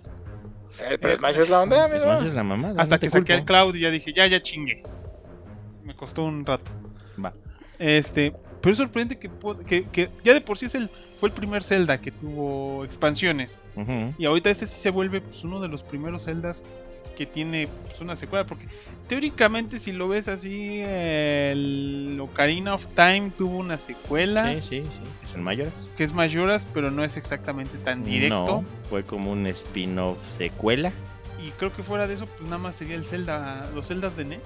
Eh, 0.91 1.00
pero 1.02 1.16
Smash 1.16 1.40
es 1.40 1.50
la 1.50 1.64
onda, 1.64 1.86
amigo. 1.86 2.04
Smash 2.04 2.26
es 2.28 2.34
la 2.36 2.44
mamada. 2.44 2.80
Hasta 2.80 2.98
no 2.98 3.00
que 3.00 3.10
saqué 3.10 3.34
el 3.34 3.45
cloud 3.45 3.74
y 3.74 3.80
ya 3.80 3.90
dije, 3.90 4.14
ya, 4.14 4.28
ya 4.28 4.40
chingue. 4.40 4.84
Me 5.82 5.95
costó 5.95 6.24
un 6.24 6.45
rato. 6.45 6.72
Va. 7.24 7.34
Este, 7.80 8.34
pero 8.62 8.72
es 8.72 8.78
sorprendente 8.78 9.18
que, 9.18 9.30
que, 9.66 9.90
que 9.90 10.10
ya 10.24 10.34
de 10.34 10.41
por 10.41 10.58
sí 10.58 10.68
es 10.68 10.76
el, 10.76 10.90
fue 11.20 11.30
el 11.30 11.36
primer 11.36 11.64
Zelda 11.64 12.00
que 12.00 12.12
tuvo 12.12 12.84
expansiones. 12.86 13.58
Ujú. 13.76 14.14
Y 14.18 14.26
ahorita 14.26 14.50
este 14.50 14.66
sí 14.66 14.80
se 14.80 14.90
vuelve 14.90 15.22
pues, 15.22 15.44
uno 15.44 15.60
de 15.60 15.68
los 15.68 15.84
primeros 15.84 16.26
Zeldas 16.26 16.64
que 17.18 17.26
tiene 17.26 17.68
pues, 17.84 18.00
una 18.02 18.16
secuela. 18.16 18.45
Porque 18.45 18.66
teóricamente, 19.08 19.80
si 19.80 19.91
lo 19.91 20.08
ves 20.08 20.28
así, 20.28 20.82
el 20.84 22.18
Ocarina 22.22 22.74
of 22.74 22.88
Time 22.88 23.32
tuvo 23.38 23.58
una 23.58 23.78
secuela 23.78 24.54
Sí, 24.54 24.62
sí, 24.62 24.82
sí. 24.82 24.84
Es 25.30 25.36
en 25.36 25.44
Mayoras. 25.44 25.74
que 25.98 26.04
es 26.04 26.14
Mayoras, 26.14 26.68
pero 26.74 26.91
no 26.91 27.04
es 27.04 27.18
exactamente 27.18 27.78
tan 27.80 28.04
directo. 28.04 28.45
No, 28.45 28.66
fue 28.90 29.04
como 29.04 29.32
un 29.32 29.45
spin-off 29.48 30.18
secuela. 30.38 30.91
Y 31.45 31.50
creo 31.52 31.74
que 31.74 31.84
fuera 31.84 32.08
de 32.08 32.14
eso, 32.14 32.26
pues 32.26 32.44
nada 32.44 32.58
más 32.58 32.76
sería 32.76 32.95
el 32.95 33.04
Zelda, 33.04 33.70
los 33.76 33.88
Zeldas 33.88 34.16
de 34.16 34.26
NES. 34.26 34.40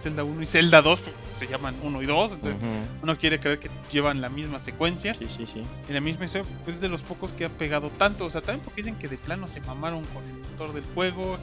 Zelda 0.00 0.24
1 0.24 0.42
y 0.42 0.46
Zelda 0.46 0.82
2, 0.82 1.00
pues, 1.00 1.14
se 1.46 1.52
llaman 1.52 1.74
1 1.82 2.02
y 2.02 2.06
2. 2.06 2.32
Entonces, 2.32 2.60
uno 3.02 3.18
quiere 3.18 3.40
creer 3.40 3.58
que 3.58 3.70
llevan 3.90 4.20
la 4.20 4.28
misma 4.28 4.60
secuencia. 4.60 5.14
Sí, 5.14 5.26
sí, 5.36 5.46
sí. 5.52 5.62
Y 5.88 5.92
la 5.92 6.00
misma 6.00 6.24
historia, 6.26 6.46
pues 6.64 6.76
es 6.76 6.80
de 6.82 6.88
los 6.88 7.02
pocos 7.02 7.32
que 7.32 7.44
ha 7.44 7.48
pegado 7.50 7.90
tanto. 7.90 8.24
O 8.26 8.30
sea, 8.30 8.40
también 8.40 8.64
porque 8.64 8.82
dicen 8.82 8.96
que 8.98 9.08
de 9.08 9.16
plano 9.18 9.46
se 9.48 9.60
mamaron 9.60 10.04
con 10.06 10.22
el 10.24 10.36
motor 10.50 10.72
del 10.74 10.84
juego. 10.94 11.38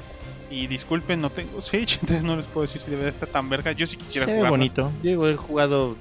Y 0.51 0.65
disculpen, 0.67 1.21
no 1.21 1.30
tengo 1.30 1.61
Switch, 1.61 1.93
entonces 2.01 2.23
no 2.23 2.35
les 2.35 2.47
puedo 2.47 2.65
decir 2.65 2.81
si 2.81 2.89
de 2.89 2.97
verdad 2.97 3.13
está 3.13 3.27
tan 3.27 3.49
verga. 3.49 3.71
Yo 3.71 3.85
sí 3.85 3.97
quisiera 3.97 4.26
Se 4.26 4.31
ve 4.31 4.38
jugarlo. 4.39 4.57
bonito. 4.57 4.91
Yo 5.03 5.30
he 5.30 5.35
jugado 5.35 5.95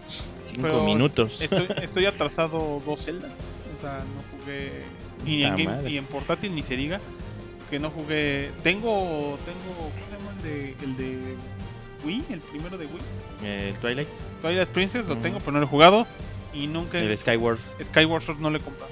5 0.51 0.63
Pero 0.63 0.85
minutos. 0.85 1.37
Estoy, 1.41 1.67
estoy 1.83 2.07
atrasado 2.07 2.81
dos 2.87 3.05
celdas. 3.05 3.41
O 3.79 3.81
sea, 3.83 3.99
no 3.99 4.39
jugué. 4.39 4.85
Y 5.27 5.43
en, 5.43 5.57
game- 5.57 5.91
y 5.91 5.99
en 5.99 6.05
portátil 6.07 6.55
ni 6.55 6.63
se 6.63 6.77
diga. 6.77 7.01
Que 7.69 7.79
no 7.79 7.91
jugué. 7.91 8.51
Tengo. 8.63 9.39
Tengo. 9.45 9.75
¿Cómo 9.77 9.91
se 10.09 10.17
llama 10.17 10.33
el 10.39 10.43
de, 10.43 10.77
el 10.83 10.97
de 10.97 11.37
Wii? 12.05 12.25
El 12.31 12.41
primero 12.41 12.77
de 12.79 12.87
Wii. 12.87 13.49
El 13.49 13.75
Twilight, 13.77 14.09
Twilight 14.43 14.69
Princess 14.69 15.07
lo 15.07 15.17
tengo, 15.19 15.39
pero 15.41 15.53
no 15.53 15.59
lo 15.61 15.67
he 15.67 15.69
jugado. 15.69 16.07
Y 16.55 16.67
nunca. 16.67 16.99
el 16.99 17.17
Skyward. 17.19 17.59
Skyward 17.85 18.23
Sword 18.23 18.39
no 18.41 18.51
lo 18.51 18.59
he 18.59 18.61
comprado. 18.61 18.91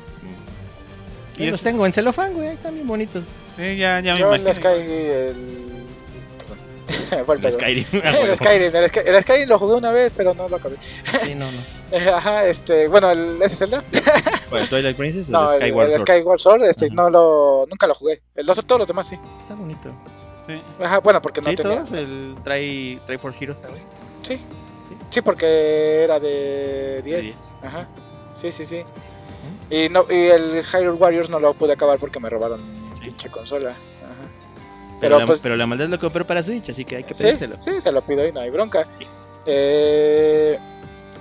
Y 1.39 1.45
Y 1.45 1.47
los 1.51 1.57
es- 1.61 1.63
tengo 1.65 1.85
en 1.87 1.93
celofán, 1.93 2.33
güey. 2.35 2.49
Ahí 2.49 2.55
están 2.55 2.75
bien 2.75 2.87
bonitos. 2.87 3.25
Eh, 3.59 3.77
ya, 3.79 4.01
ya 4.01 4.15
me 4.15 4.21
Yo 4.21 4.35
el 4.35 4.41
imagino. 4.43 4.71
Sky, 4.71 4.81
el... 4.91 5.67
Se 7.09 7.17
me 7.17 7.25
fue 7.25 7.37
el 7.37 7.45
El. 7.45 7.53
Skyrim. 7.53 7.85
El 7.93 8.37
Skyrim, 8.37 8.77
el, 8.77 8.89
Sky- 8.89 9.01
el 9.07 9.23
Skyrim 9.23 9.49
lo 9.49 9.59
jugué 9.59 9.75
una 9.75 9.91
vez, 9.93 10.13
pero 10.17 10.35
no 10.35 10.49
lo 10.49 10.57
acabé. 10.57 10.77
Sí, 11.23 11.35
no, 11.35 11.45
no. 11.51 11.59
Eh, 11.93 12.11
Ajá, 12.11 12.45
este, 12.47 12.89
bueno, 12.89 13.13
el, 13.13 13.41
¿ese 13.41 13.55
Zelda? 13.55 13.81
¿Cuál, 14.51 14.63
¿El 14.63 14.69
Twilight 14.69 14.97
Princess 14.97 15.29
o 15.29 15.31
No, 15.31 15.53
el 15.53 15.63
el, 15.63 15.69
Skyward 15.69 15.87
el 15.91 15.97
Sword? 15.99 16.09
Skyward 16.09 16.41
Sword, 16.41 16.63
este, 16.65 16.87
Ajá. 16.87 16.95
no 16.97 17.11
lo, 17.11 17.67
nunca 17.71 17.87
lo 17.87 17.95
jugué. 17.95 18.23
El 18.35 18.45
dos, 18.45 18.65
todos 18.67 18.81
los 18.81 18.89
demás 18.89 19.09
sí. 19.09 19.17
Está 19.41 19.55
bonito. 19.55 19.93
Sí. 20.47 20.63
Ajá, 20.83 21.01
bueno, 21.01 21.21
porque 21.21 21.41
no 21.41 21.51
sí, 21.51 21.57
tenía. 21.57 21.85
todos. 21.85 21.93
El 21.93 22.37
Tri, 22.45 23.01
Triforce 23.07 23.39
Heroes, 23.43 23.61
¿sabes? 23.61 23.83
Sí. 24.23 24.41
Sí, 25.11 25.21
porque 25.23 26.03
era 26.05 26.19
de 26.21 27.03
10. 27.03 27.23
diez. 27.23 27.37
Ajá. 27.63 27.89
Sí, 28.35 28.53
sí, 28.53 28.67
sí. 28.67 28.85
Y 29.71 29.89
no 29.89 30.05
y 30.11 30.15
el 30.15 30.63
Hyrule 30.65 30.93
Warriors 30.99 31.29
no 31.31 31.41
lo 31.41 31.55
pude 31.55 31.73
acabar 31.73 31.99
porque 31.99 32.21
me 32.21 32.29
robaron 32.31 32.61
mi 32.95 33.01
pinche 33.01 33.29
consola. 33.31 33.71
Ajá. 33.71 33.77
Pero, 34.89 35.01
Pero, 35.01 35.19
la, 35.21 35.27
pues- 35.27 35.39
pero 35.41 35.57
la 35.57 35.67
maldad 35.67 35.89
lo 35.89 35.99
compró 35.99 36.27
para 36.27 36.43
Switch, 36.43 36.71
así 36.71 36.85
que 36.85 36.97
hay 36.97 37.05
que 37.05 37.15
pedírselo. 37.15 37.57
sí, 37.59 37.81
se 37.81 37.91
lo 37.93 38.03
pido 38.03 38.27
y 38.27 38.33
no 38.33 38.41
hay 38.41 38.51
bronca. 38.51 38.87
Eh, 39.47 40.59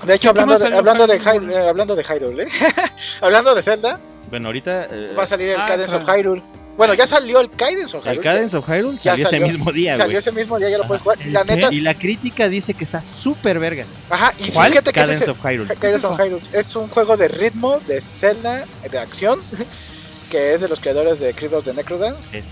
de 0.06 0.14
hecho, 0.14 0.34
¿Qué 0.34 0.40
hablando 0.42 0.58
de, 0.64 0.76
hablando, 0.76 1.08
de 1.08 1.20
Hyrule? 1.20 1.54
Eh, 1.54 1.70
hablando 1.70 1.96
de 1.96 2.04
Hyrule, 2.04 2.44
¿eh? 2.44 2.48
hablando 3.22 3.56
de 3.56 3.62
Zelda, 3.64 4.00
Bueno, 4.30 4.48
ahorita. 4.50 4.86
eh, 4.92 5.14
va 5.18 5.24
a 5.24 5.28
salir 5.28 5.50
el 5.50 5.60
ah, 5.60 5.66
Cadence 5.68 5.96
of. 5.96 6.04
Hyrule. 6.10 6.44
Bueno, 6.78 6.94
ya 6.94 7.08
salió 7.08 7.40
el 7.40 7.50
Cadence 7.50 7.96
of 7.96 8.06
el 8.06 8.14
Hyrule. 8.16 8.24
Cadence 8.24 8.58
of 8.58 8.66
Hyrule 8.68 8.98
salió, 8.98 9.26
salió. 9.26 9.46
ese 9.46 9.54
mismo 9.54 9.72
día, 9.72 9.92
Salió 9.94 10.06
güey. 10.08 10.18
ese 10.18 10.32
mismo 10.34 10.58
día, 10.60 10.70
ya 10.70 10.78
lo 10.78 10.88
puedes 10.88 11.02
jugar. 11.04 11.18
Y 11.22 11.28
¿El 11.28 11.34
la 11.34 11.44
neta, 11.46 11.74
Y 11.74 11.80
la 11.80 11.94
crítica 11.94 12.50
dice 12.50 12.74
que 12.74 12.84
está 12.84 13.02
súper 13.02 13.60
verga. 13.60 13.86
ajá, 14.10 14.32
y 14.40 14.44
sí, 14.46 14.52
¿Cuál? 14.54 14.72
fíjate 14.72 14.92
que 14.92 15.00
ese 15.00 15.14
es 15.14 15.20
Cadence 15.20 15.24
el- 15.26 15.32
of 15.32 15.46
Hyrule. 15.46 15.76
Cadence 15.76 16.08
of 16.08 16.20
Hyrule 16.20 16.42
es 16.54 16.76
un 16.76 16.88
juego 16.90 17.16
de 17.18 17.28
ritmo, 17.30 17.80
de 17.88 18.02
Zelda, 18.02 18.66
de 18.92 19.00
acción, 19.00 19.40
que 20.30 20.54
es 20.54 20.62
de 20.62 20.68
los 20.68 20.80
creadores 20.82 21.20
de 21.20 21.30
of 21.54 21.64
the 21.64 21.74
Necrodance. 21.74 22.38
Es, 22.38 22.46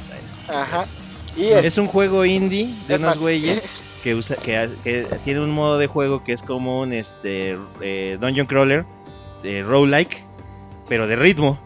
Ajá. 0.48 0.86
Y 1.36 1.48
es, 1.48 1.66
es 1.66 1.78
un 1.78 1.88
juego 1.88 2.24
indie 2.26 2.74
de 2.88 2.96
Es 2.96 3.00
unos 3.02 3.20
güeyes 3.20 3.62
que 4.04 4.16
usa 4.16 4.36
que, 4.36 4.70
que 4.84 5.08
tiene 5.26 5.40
un 5.42 5.52
modo 5.52 5.78
de 5.78 5.88
juego 5.88 6.24
que 6.24 6.34
es 6.34 6.44
como 6.44 6.82
un 6.82 6.94
este 6.94 7.58
eh, 7.82 8.18
dungeon 8.22 8.46
crawler 8.48 8.86
de 9.42 9.64
roguelike, 9.64 10.24
pero 10.88 11.08
de 11.08 11.16
ritmo. 11.16 11.60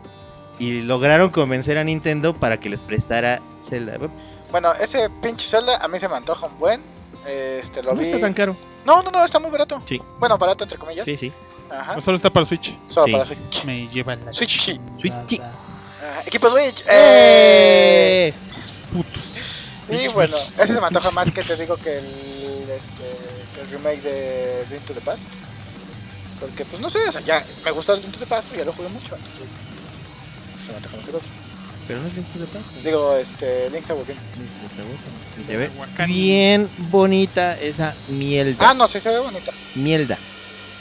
Y 0.59 0.81
lograron 0.81 1.29
convencer 1.29 1.77
a 1.77 1.83
Nintendo 1.83 2.35
para 2.35 2.59
que 2.59 2.69
les 2.69 2.81
prestara 2.81 3.41
Zelda. 3.63 3.97
bueno, 4.51 4.73
ese 4.81 5.09
pinche 5.21 5.45
Zelda 5.47 5.77
a 5.77 5.87
mí 5.87 5.99
se 5.99 6.07
me 6.09 6.15
antoja 6.15 6.47
un 6.47 6.57
buen. 6.57 6.81
Este, 7.27 7.83
lo 7.83 7.93
No 7.93 7.99
vi. 7.99 8.05
está 8.07 8.19
tan 8.19 8.33
caro. 8.33 8.55
No, 8.85 9.03
no, 9.03 9.11
no, 9.11 9.23
está 9.23 9.39
muy 9.39 9.51
barato. 9.51 9.81
Sí. 9.87 10.01
Bueno, 10.19 10.37
barato 10.37 10.63
entre 10.63 10.77
comillas. 10.77 11.05
Sí, 11.05 11.17
sí. 11.17 11.31
Ajá. 11.69 11.95
No 11.97 12.01
solo 12.01 12.15
está 12.17 12.31
para 12.31 12.45
Switch. 12.45 12.75
Solo 12.87 13.05
sí. 13.07 13.11
para 13.11 13.25
Switch. 13.25 13.65
Me 13.65 13.87
llevan 13.89 14.23
la 14.25 14.31
Switch. 14.31 14.61
Switch. 14.99 15.41
Ajá, 15.41 16.21
Equipo 16.25 16.49
Switch. 16.49 16.83
¡Eh! 16.89 18.29
¡Eh! 18.29 18.33
putos. 18.93 19.23
Y 19.89 20.07
bueno, 20.09 20.37
ese 20.57 20.73
se 20.73 20.81
me 20.81 20.87
antoja 20.87 21.11
más 21.11 21.31
que 21.31 21.43
te 21.43 21.55
digo 21.55 21.77
que 21.77 21.97
el, 21.99 22.05
este, 22.05 23.55
que 23.55 23.61
el 23.61 23.69
remake 23.69 24.01
de 24.01 24.65
Link 24.69 24.81
to 24.85 24.93
the 24.93 25.01
Past. 25.01 25.29
Porque, 26.39 26.65
pues 26.65 26.81
no 26.81 26.89
sé, 26.89 26.99
o 27.07 27.11
sea, 27.11 27.21
ya 27.21 27.43
me 27.63 27.71
gusta 27.71 27.93
el 27.93 28.01
Link 28.01 28.11
to 28.13 28.19
the 28.19 28.25
Past, 28.25 28.47
pero 28.49 28.63
ya 28.63 28.65
lo 28.65 28.73
jugué 28.73 28.89
mucho. 28.89 29.15
Entonces, 29.15 29.47
se 30.67 30.71
me 30.71 30.77
antoja 30.77 30.97
otro. 30.97 31.19
Pero 31.87 32.01
no 32.01 32.07
es 32.07 32.15
Link 32.15 32.27
to 32.33 32.39
the 32.39 32.45
Past. 32.45 32.83
Digo, 32.83 33.15
este, 33.15 33.69
Link's 33.69 33.89
Awakening. 33.89 34.19
Se 35.45 35.57
ve 35.57 35.69
bien 36.05 36.69
bonita 36.89 37.57
esa 37.59 37.95
mielda. 38.09 38.69
Ah, 38.69 38.73
no, 38.73 38.87
sí 38.87 38.99
se 38.99 39.09
ve 39.09 39.19
bonita. 39.19 39.53
Mielda. 39.75 40.17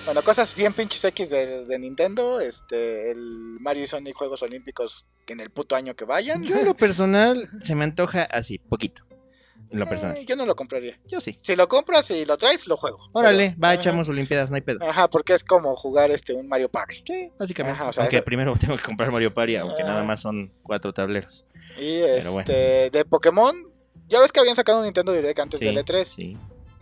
Bueno, 0.04 0.22
cosas 0.22 0.54
bien 0.54 0.72
pinches 0.72 1.04
X 1.04 1.30
de, 1.30 1.64
de 1.64 1.78
Nintendo. 1.78 2.40
Este, 2.40 3.12
el 3.12 3.58
Mario 3.60 3.84
y 3.84 3.86
Sonic 3.86 4.16
Juegos 4.16 4.42
Olímpicos 4.42 5.04
en 5.28 5.40
el 5.40 5.50
puto 5.50 5.76
año 5.76 5.94
que 5.94 6.04
vayan. 6.04 6.42
Yo 6.42 6.56
en 6.56 6.64
lo 6.64 6.74
personal 6.74 7.48
se 7.62 7.74
me 7.76 7.84
antoja 7.84 8.24
así, 8.24 8.58
poquito. 8.58 9.05
En 9.70 9.78
lo 9.80 9.86
personal. 9.86 10.16
Eh, 10.16 10.24
yo 10.24 10.36
no 10.36 10.46
lo 10.46 10.54
compraría. 10.54 10.98
Yo 11.06 11.20
sí. 11.20 11.36
Si 11.42 11.56
lo 11.56 11.66
compras 11.68 12.10
y 12.10 12.24
lo 12.24 12.36
traes, 12.36 12.66
lo 12.68 12.76
juego. 12.76 12.98
Órale, 13.12 13.48
Pero- 13.50 13.60
va, 13.60 13.70
ajá. 13.70 13.80
echamos 13.80 14.08
Olimpiadas, 14.08 14.50
no 14.50 14.56
hay 14.56 14.62
pedo. 14.62 14.78
Ajá, 14.88 15.08
porque 15.08 15.34
es 15.34 15.42
como 15.44 15.74
jugar 15.76 16.10
este 16.10 16.34
un 16.34 16.46
Mario 16.48 16.68
Party. 16.68 17.02
Sí, 17.06 17.30
básicamente. 17.38 17.80
Ajá, 17.80 17.88
o 17.90 17.92
sea, 17.92 18.04
aunque 18.04 18.16
eso- 18.18 18.24
primero 18.24 18.54
tengo 18.60 18.76
que 18.76 18.82
comprar 18.84 19.10
Mario 19.10 19.32
Party, 19.34 19.56
aunque 19.56 19.82
Ah. 19.82 19.86
nada 19.86 20.02
más 20.04 20.20
son 20.20 20.52
cuatro 20.62 20.92
tableros. 20.92 21.44
Y 21.78 22.00
Pero 22.00 22.16
este, 22.16 22.30
bueno. 22.30 22.90
de 22.92 23.04
Pokémon, 23.08 23.54
ya 24.08 24.20
ves 24.20 24.32
que 24.32 24.40
habían 24.40 24.56
sacado 24.56 24.78
un 24.78 24.84
Nintendo 24.84 25.12
Direct 25.12 25.38
antes 25.40 25.58
Sí, 25.60 25.66
del 25.66 25.78
E3. 25.78 26.04
Sí. 26.04 26.36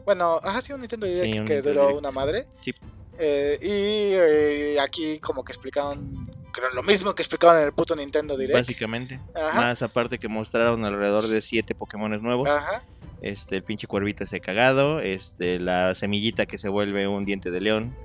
Bueno, 0.05 0.39
ajá, 0.43 0.61
sí, 0.61 0.73
un 0.73 0.81
Nintendo 0.81 1.07
Direct 1.07 1.25
Sí, 1.33 1.39
un 1.39 1.47
que 1.47 1.55
Nintendo 1.55 1.69
duró 1.71 1.81
Direct. 1.89 1.99
una 2.01 2.11
madre. 2.11 2.47
Sí. 2.63 2.75
Eh, 3.19 3.59
y 3.63 4.15
eh, 4.15 4.77
aquí 4.81 5.19
como 5.21 5.43
que 5.45 5.53
explicaron 5.53 6.31
lo 6.75 6.83
mismo 6.83 7.15
que 7.15 7.23
explicaban 7.23 7.59
en 7.61 7.65
el 7.67 7.73
puto 7.73 7.95
Nintendo 7.97 8.37
Direct. 8.37 8.59
Básicamente. 8.59 9.21
Ajá. 9.35 9.61
Más 9.61 9.83
aparte 9.83 10.19
que 10.19 10.29
mostraron 10.29 10.85
alrededor 10.85 11.27
de 11.29 11.41
siete 11.43 11.75
Pokémones 11.75 12.23
nuevos. 12.23 12.49
Ajá. 12.49 12.85
Este, 13.23 13.57
el 13.57 13.63
pinche 13.63 13.87
cuervito 13.87 14.25
ese 14.25 14.41
cagado. 14.41 15.01
Este, 15.01 15.59
la 15.59 15.95
semillita 15.95 16.47
que 16.47 16.59
se 16.59 16.69
vuelve 16.69 17.09
un 17.09 17.25
diente 17.25 17.51
de 17.51 17.61
león. 17.61 17.97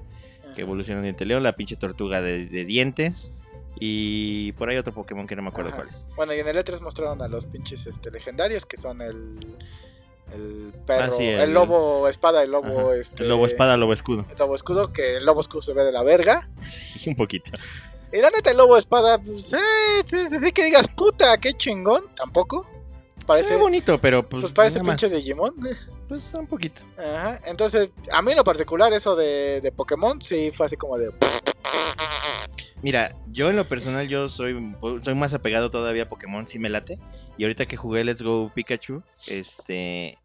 Que 0.56 0.62
evoluciona 0.62 1.00
en 1.00 1.04
diente 1.04 1.26
de 1.26 1.28
león. 1.30 1.44
La 1.44 1.54
pinche 1.56 1.76
tortuga 1.76 2.22
de, 2.22 2.46
de 2.46 2.66
dientes. 2.66 3.32
Y 3.80 4.52
por 4.54 4.70
ahí 4.70 4.78
otro 4.78 4.94
Pokémon 4.94 5.26
que 5.28 5.36
no 5.36 5.42
me 5.42 5.50
acuerdo 5.50 5.70
Ajá. 5.70 5.78
cuál 5.78 5.90
es. 5.90 6.06
Bueno, 6.16 6.34
y 6.34 6.40
en 6.40 6.48
el 6.48 6.58
E3 6.58 6.82
mostraron 6.82 7.22
a 7.22 7.28
los 7.28 7.46
pinches 7.46 7.86
este, 7.88 8.12
legendarios 8.12 8.66
que 8.66 8.76
son 8.76 9.02
el, 9.02 9.40
el 10.34 10.74
perro, 10.86 11.14
Ah, 11.14 11.18
sí, 11.18 11.24
el... 11.24 11.40
el- 11.42 11.54
lobo 11.54 12.08
espada, 12.10 12.44
el 12.44 12.52
lobo 12.52 12.90
Ajá. 12.90 12.96
este. 13.00 13.24
El 13.24 13.30
lobo 13.30 13.46
espada, 13.46 13.78
lobo 13.78 13.94
escudo. 13.94 14.26
El 14.30 14.38
lobo 14.38 14.56
escudo, 14.56 14.92
que 14.92 15.18
el 15.18 15.26
lobo 15.26 15.40
escudo 15.42 15.62
se 15.62 15.74
ve 15.74 15.84
de 15.84 15.92
la 15.92 16.04
verga. 16.04 16.50
Sí, 17.00 17.10
un 17.10 17.16
poquito. 17.16 17.52
Y 18.12 18.18
la 18.18 18.30
neta, 18.32 18.52
el 18.52 18.58
lobo 18.58 18.78
espada, 18.78 19.18
pues, 19.20 19.54
eh, 19.54 19.58
sí, 20.06 20.18
sí, 20.30 20.40
sí 20.40 20.52
que 20.52 20.66
digas, 20.66 20.88
puta, 20.88 21.38
qué 21.38 21.54
chingón, 21.54 22.06
tampoco. 22.16 22.68
Parece, 23.26 23.52
ve 23.52 23.58
bonito, 23.58 24.02
pero 24.02 24.28
pues. 24.28 24.42
pues 24.42 24.54
parece 24.54 24.80
pinche 24.80 25.08
Digimon. 25.08 25.54
Pues 26.08 26.34
un 26.34 26.48
poquito. 26.48 26.82
Ajá. 26.98 27.40
Entonces, 27.46 27.92
a 28.12 28.24
mí 28.24 28.32
en 28.32 28.38
lo 28.38 28.44
particular, 28.44 28.92
eso 28.94 29.16
de, 29.16 29.62
de 29.62 29.72
Pokémon, 29.72 30.20
sí 30.20 30.50
fue 30.52 30.66
así 30.66 30.76
como 30.76 30.98
de. 30.98 31.12
Mira, 32.82 33.16
yo 33.28 33.50
en 33.52 33.56
lo 33.56 33.68
personal 33.68 34.08
yo 34.08 34.30
soy, 34.30 34.76
soy 35.04 35.14
más 35.14 35.36
apegado 35.36 35.70
todavía 35.70 36.04
a 36.04 36.10
Pokémon, 36.10 36.48
sí 36.48 36.58
me 36.58 36.70
late. 36.70 36.98
Y 37.38 37.44
ahorita 37.44 37.68
que 37.68 37.78
jugué 37.78 38.04
Let's 38.04 38.24
Go 38.24 38.52
Pikachu, 38.56 39.04
este, 39.28 40.18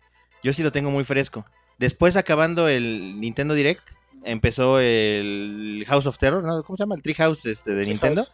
yo 0.42 0.54
sí 0.54 0.62
lo 0.62 0.72
tengo 0.72 0.90
muy 0.90 1.04
fresco. 1.04 1.44
Después 1.78 2.16
acabando 2.16 2.68
el 2.68 3.20
Nintendo 3.20 3.52
Direct, 3.52 3.90
empezó 4.24 4.80
el 4.80 5.84
House 5.86 6.06
of 6.06 6.18
Terror, 6.18 6.42
¿no? 6.42 6.62
¿Cómo 6.62 6.76
se 6.76 6.82
llama? 6.82 6.94
El 6.94 7.02
Treehouse 7.02 7.46
este, 7.46 7.74
de 7.74 7.86
Nintendo. 7.86 8.24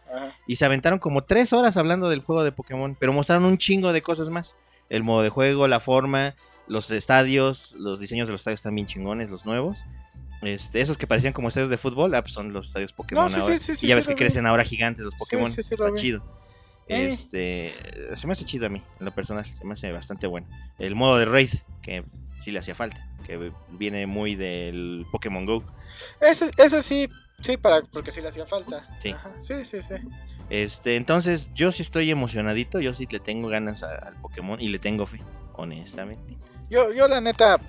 Y 0.47 0.55
se 0.55 0.65
aventaron 0.65 0.99
como 0.99 1.23
tres 1.23 1.53
horas 1.53 1.77
hablando 1.77 2.09
del 2.09 2.21
juego 2.21 2.43
de 2.43 2.51
Pokémon, 2.51 2.95
pero 2.99 3.13
mostraron 3.13 3.45
un 3.45 3.57
chingo 3.57 3.93
de 3.93 4.01
cosas 4.01 4.29
más. 4.29 4.55
El 4.89 5.03
modo 5.03 5.21
de 5.21 5.29
juego, 5.29 5.67
la 5.67 5.79
forma, 5.79 6.35
los 6.67 6.89
estadios, 6.91 7.75
los 7.77 7.99
diseños 7.99 8.27
de 8.27 8.33
los 8.33 8.41
estadios 8.41 8.59
están 8.59 8.75
bien 8.75 8.87
chingones, 8.87 9.29
los 9.29 9.45
nuevos. 9.45 9.79
Este, 10.41 10.81
esos 10.81 10.97
que 10.97 11.05
parecían 11.05 11.33
como 11.33 11.49
estadios 11.49 11.69
de 11.69 11.77
fútbol, 11.77 12.15
ah, 12.15 12.21
pues 12.21 12.33
son 12.33 12.51
los 12.51 12.67
estadios 12.67 12.93
Pokémon 12.93 13.25
No, 13.25 13.29
sí, 13.29 13.39
ahora. 13.39 13.53
sí, 13.53 13.59
sí, 13.59 13.75
sí, 13.75 13.85
y 13.85 13.89
ya 13.89 13.95
ves 13.95 14.07
que 14.07 14.15
crecen 14.15 14.47
ahora 14.47 14.63
gigantes 14.63 15.05
los 15.05 15.15
Pokémon. 15.15 15.51
sí, 15.51 15.61
sí, 15.61 15.75
está 15.75 15.93
chido. 15.95 16.23
Eh. 16.87 17.11
Este, 17.11 17.73
se 18.15 18.27
me 18.27 18.33
hace 18.33 18.43
chido 18.43 18.65
a 18.65 18.69
mí, 18.69 18.81
en 18.99 19.05
lo 19.05 19.13
personal, 19.13 19.45
se 19.45 19.63
me 19.63 19.73
hace 19.73 19.91
bastante 19.91 20.27
bueno. 20.27 20.47
El 20.79 20.95
modo 20.95 21.17
de 21.17 21.25
raid, 21.25 21.51
que 21.81 22.03
sí 22.41 22.51
le 22.51 22.59
hacía 22.59 22.75
falta, 22.75 23.07
que 23.25 23.51
viene 23.69 24.05
muy 24.07 24.35
del 24.35 25.05
Pokémon 25.11 25.45
Go. 25.45 25.63
Ese, 26.19 26.51
ese 26.57 26.81
sí, 26.83 27.07
sí, 27.41 27.57
para, 27.57 27.81
porque 27.81 28.11
sí 28.11 28.21
le 28.21 28.29
hacía 28.29 28.45
falta. 28.45 28.87
Sí. 29.01 29.11
Ajá, 29.11 29.31
sí, 29.39 29.63
sí, 29.65 29.81
sí. 29.81 29.95
Este, 30.49 30.95
entonces 30.97 31.53
yo 31.53 31.71
sí 31.71 31.81
estoy 31.81 32.11
emocionadito, 32.11 32.79
yo 32.81 32.93
sí 32.93 33.07
le 33.09 33.19
tengo 33.19 33.47
ganas 33.47 33.83
a- 33.83 33.95
al 33.95 34.15
Pokémon 34.21 34.59
y 34.59 34.67
le 34.67 34.79
tengo 34.79 35.05
fe, 35.05 35.21
honestamente. 35.53 36.37
Yo, 36.69 36.91
yo 36.91 37.07
la 37.07 37.21
neta, 37.21 37.59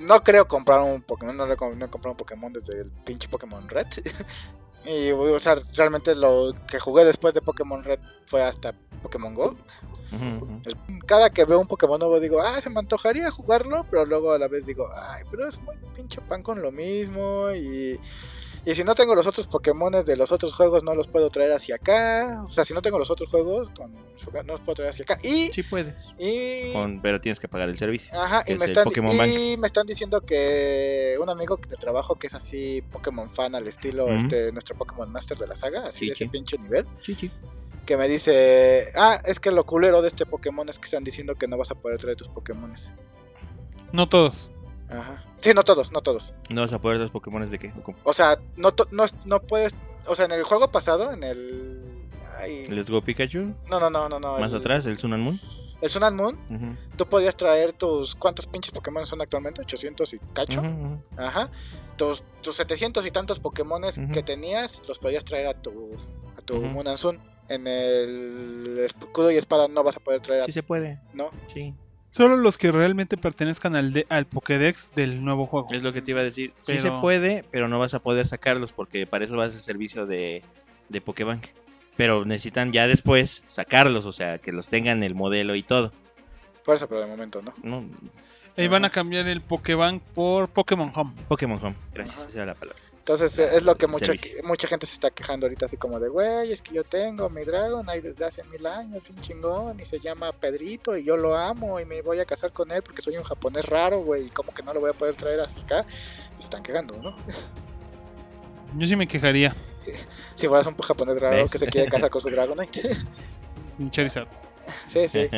no 0.00 0.22
creo 0.22 0.46
comprar 0.48 0.80
un 0.82 1.02
Pokémon, 1.02 1.36
no, 1.36 1.46
le, 1.46 1.54
no 1.56 1.84
he 1.84 1.90
comprado 1.90 2.12
un 2.12 2.16
Pokémon 2.16 2.52
desde 2.52 2.80
el 2.80 2.90
pinche 2.90 3.28
Pokémon 3.28 3.68
Red. 3.68 3.86
y, 4.86 5.10
o 5.10 5.40
sea, 5.40 5.56
realmente 5.74 6.14
lo 6.14 6.54
que 6.66 6.78
jugué 6.80 7.04
después 7.04 7.34
de 7.34 7.42
Pokémon 7.42 7.82
Red 7.84 8.00
fue 8.26 8.42
hasta 8.42 8.72
Pokémon 9.02 9.34
Go. 9.34 9.56
Ujú, 10.16 10.44
ujú. 10.44 10.98
Cada 11.06 11.30
que 11.30 11.44
veo 11.44 11.60
un 11.60 11.66
Pokémon 11.66 11.98
nuevo 11.98 12.18
digo, 12.20 12.40
ah, 12.40 12.60
se 12.60 12.70
me 12.70 12.80
antojaría 12.80 13.30
jugarlo, 13.30 13.86
pero 13.90 14.04
luego 14.06 14.32
a 14.32 14.38
la 14.38 14.48
vez 14.48 14.64
digo, 14.66 14.88
ay, 15.10 15.22
pero 15.30 15.46
es 15.48 15.60
muy 15.60 15.74
pinche 15.94 16.20
pan 16.22 16.42
con 16.42 16.62
lo 16.62 16.70
mismo 16.72 17.50
y... 17.52 17.98
Y 18.66 18.74
si 18.74 18.82
no 18.82 18.94
tengo 18.94 19.14
los 19.14 19.26
otros 19.26 19.46
Pokémones 19.46 20.06
de 20.06 20.16
los 20.16 20.32
otros 20.32 20.54
juegos, 20.54 20.82
no 20.82 20.94
los 20.94 21.06
puedo 21.06 21.28
traer 21.28 21.52
hacia 21.52 21.74
acá. 21.74 22.42
O 22.48 22.54
sea, 22.54 22.64
si 22.64 22.72
no 22.72 22.80
tengo 22.80 22.98
los 22.98 23.10
otros 23.10 23.30
juegos, 23.30 23.68
con, 23.76 23.92
no 23.92 24.52
los 24.54 24.60
puedo 24.62 24.76
traer 24.76 24.90
hacia 24.90 25.02
acá. 25.02 25.18
Y, 25.22 25.50
Sí 25.52 25.62
puedes, 25.64 25.94
y 26.18 26.72
con- 26.72 27.02
pero 27.02 27.20
tienes 27.20 27.38
que 27.38 27.46
pagar 27.46 27.68
el 27.68 27.76
servicio. 27.76 28.10
Ajá, 28.18 28.42
y 28.46 28.52
es 28.54 28.58
me, 28.58 28.64
están, 28.64 28.86
y 28.90 29.58
me 29.58 29.66
están 29.66 29.86
diciendo 29.86 30.22
que 30.22 31.14
un 31.20 31.28
amigo 31.28 31.60
de 31.68 31.76
trabajo 31.76 32.14
que 32.14 32.26
es 32.28 32.32
así 32.34 32.80
Pokémon 32.90 33.28
fan 33.28 33.54
al 33.54 33.66
estilo 33.68 34.06
Ujú. 34.06 34.14
este 34.14 34.50
nuestro 34.52 34.74
Pokémon 34.78 35.12
Master 35.12 35.36
de 35.36 35.46
la 35.46 35.56
saga, 35.56 35.82
así 35.84 35.98
Sí, 35.98 36.06
de 36.06 36.12
ese 36.12 36.24
sí. 36.24 36.30
pinche 36.30 36.56
nivel, 36.56 36.86
Sí, 37.04 37.14
sí. 37.20 37.30
Que 37.84 37.96
me 37.96 38.08
dice, 38.08 38.86
ah, 38.96 39.18
es 39.24 39.40
que 39.40 39.50
lo 39.50 39.64
culero 39.64 40.02
de 40.02 40.08
este 40.08 40.26
Pokémon 40.26 40.68
es 40.68 40.78
que 40.78 40.86
están 40.86 41.04
diciendo 41.04 41.34
que 41.36 41.46
no 41.48 41.56
vas 41.56 41.70
a 41.70 41.74
poder 41.74 41.98
traer 41.98 42.16
tus 42.16 42.28
Pokémones. 42.28 42.92
No 43.92 44.08
todos. 44.08 44.50
Ajá. 44.88 45.24
Sí, 45.40 45.52
no 45.54 45.62
todos, 45.62 45.92
no 45.92 46.00
todos. 46.02 46.34
No 46.50 46.62
vas 46.62 46.72
a 46.72 46.80
poder 46.80 46.98
los 46.98 47.10
Pokémon 47.10 47.48
de 47.50 47.58
qué? 47.58 47.72
¿O 47.78 47.82
cómo? 47.82 47.98
O 48.04 48.12
sea, 48.12 48.38
no, 48.56 48.72
to- 48.72 48.88
no, 48.90 49.04
no 49.26 49.40
puedes, 49.42 49.72
o 50.06 50.14
sea, 50.14 50.24
en 50.26 50.32
el 50.32 50.42
juego 50.44 50.70
pasado, 50.70 51.12
en 51.12 51.22
el... 51.22 52.08
ay, 52.38 52.66
Let's 52.68 52.90
Go 52.90 53.02
Pikachu, 53.02 53.54
no, 53.68 53.80
no, 53.80 53.90
no, 53.90 54.08
no, 54.08 54.18
no. 54.20 54.38
más 54.38 54.52
el, 54.52 54.58
atrás, 54.58 54.86
el 54.86 54.98
Sun 54.98 55.12
and 55.12 55.22
Moon. 55.22 55.40
El 55.80 55.90
Sun 55.90 56.02
and 56.04 56.16
Moon, 56.18 56.38
Ujú, 56.48 56.96
tú 56.96 57.06
podías 57.06 57.36
traer 57.36 57.72
tus... 57.74 58.14
¿Cuántos 58.14 58.46
pinches 58.46 58.72
Pokémon 58.72 59.06
son 59.06 59.20
actualmente? 59.20 59.60
800 59.60 60.14
y 60.14 60.18
cacho. 60.32 60.62
Ajá. 61.18 61.50
Tus, 61.96 62.24
tus 62.40 62.56
700 62.56 63.04
y 63.06 63.10
tantos 63.10 63.38
Pokémones 63.38 64.00
que 64.12 64.22
tenías 64.22 64.80
los 64.88 64.98
podías 64.98 65.24
traer 65.24 65.46
a 65.48 65.54
tu, 65.54 65.92
a 66.38 66.40
tu. 66.40 66.60
Moon 66.60 66.88
and 66.88 66.96
Sun. 66.96 67.20
En 67.48 67.66
el 67.66 68.78
escudo 68.84 69.30
y 69.30 69.36
espada 69.36 69.68
no 69.68 69.82
vas 69.84 69.96
a 69.96 70.00
poder 70.00 70.20
traer 70.20 70.42
a... 70.42 70.46
Sí 70.46 70.52
se 70.52 70.62
puede, 70.62 71.00
No. 71.12 71.30
sí. 71.52 71.74
Solo 72.10 72.36
los 72.36 72.56
que 72.58 72.70
realmente 72.70 73.16
pertenezcan 73.16 73.74
al, 73.74 73.92
de- 73.92 74.06
al 74.08 74.26
Pokédex 74.26 74.92
del 74.94 75.24
nuevo 75.24 75.46
juego. 75.46 75.66
Es 75.72 75.82
lo 75.82 75.92
que 75.92 76.00
te 76.00 76.12
iba 76.12 76.20
a 76.20 76.24
decir. 76.24 76.52
Sí 76.60 76.74
Pero- 76.76 76.82
se 76.82 76.90
puede, 77.00 77.44
pero 77.50 77.66
no 77.68 77.78
vas 77.80 77.92
a 77.94 77.98
poder 77.98 78.26
sacarlos 78.28 78.72
porque 78.72 79.04
para 79.06 79.24
eso 79.24 79.36
vas 79.36 79.52
al 79.54 79.60
servicio 79.62 80.06
de, 80.06 80.42
de 80.88 81.00
Pokébank. 81.00 81.44
Pero 81.96 82.24
necesitan 82.24 82.72
ya 82.72 82.86
después 82.86 83.42
sacarlos, 83.48 84.06
o 84.06 84.12
sea, 84.12 84.38
que 84.38 84.52
los 84.52 84.68
tengan 84.68 85.02
el 85.02 85.14
modelo 85.16 85.54
y 85.56 85.62
todo. 85.64 85.92
Por 86.64 86.76
eso, 86.76 86.88
pero 86.88 87.00
de 87.00 87.06
momento 87.08 87.42
no. 87.42 87.52
¿no? 87.62 87.88
Y 88.56 88.68
van 88.68 88.84
a 88.84 88.90
cambiar 88.90 89.26
el 89.26 89.40
Pokébank 89.42 90.00
por 90.00 90.48
Pokémon 90.48 90.92
Home. 90.94 91.12
Pokémon 91.28 91.58
Home, 91.62 91.76
gracias, 91.92 92.16
Ajá. 92.18 92.28
esa 92.28 92.36
era 92.38 92.46
la 92.46 92.54
palabra. 92.54 92.80
Entonces 93.04 93.38
eh, 93.38 93.50
es 93.58 93.64
lo 93.64 93.76
que 93.76 93.86
mucha, 93.86 94.14
mucha 94.44 94.66
gente 94.66 94.86
se 94.86 94.94
está 94.94 95.10
quejando 95.10 95.44
ahorita 95.44 95.66
así 95.66 95.76
como 95.76 96.00
de, 96.00 96.08
güey, 96.08 96.50
es 96.50 96.62
que 96.62 96.74
yo 96.74 96.84
tengo 96.84 97.28
mi 97.28 97.44
Dragonite 97.44 98.00
desde 98.00 98.24
hace 98.24 98.42
mil 98.44 98.66
años, 98.66 99.10
un 99.10 99.20
chingón, 99.20 99.78
y 99.78 99.84
se 99.84 100.00
llama 100.00 100.32
Pedrito, 100.32 100.96
y 100.96 101.04
yo 101.04 101.18
lo 101.18 101.36
amo, 101.36 101.78
y 101.78 101.84
me 101.84 102.00
voy 102.00 102.18
a 102.20 102.24
casar 102.24 102.50
con 102.52 102.72
él 102.72 102.82
porque 102.82 103.02
soy 103.02 103.18
un 103.18 103.22
japonés 103.22 103.66
raro, 103.66 104.00
güey, 104.00 104.24
y 104.24 104.30
como 104.30 104.54
que 104.54 104.62
no 104.62 104.72
lo 104.72 104.80
voy 104.80 104.88
a 104.88 104.94
poder 104.94 105.16
traer 105.16 105.40
hacia 105.40 105.62
acá. 105.62 105.84
Se 106.38 106.44
están 106.44 106.62
quejando, 106.62 106.96
¿no? 106.96 107.14
Yo 108.78 108.86
sí 108.86 108.96
me 108.96 109.06
quejaría. 109.06 109.54
Si 110.34 110.48
fueras 110.48 110.66
un 110.66 110.74
japonés 110.78 111.20
raro 111.20 111.36
¿Ves? 111.42 111.52
que 111.52 111.58
se 111.58 111.66
quiere 111.66 111.90
casar 111.90 112.08
con 112.08 112.22
su 112.22 112.30
Dragonite. 112.30 112.90
en 113.78 113.90
Charizard. 113.90 114.28
sí, 114.88 115.06
sí. 115.10 115.28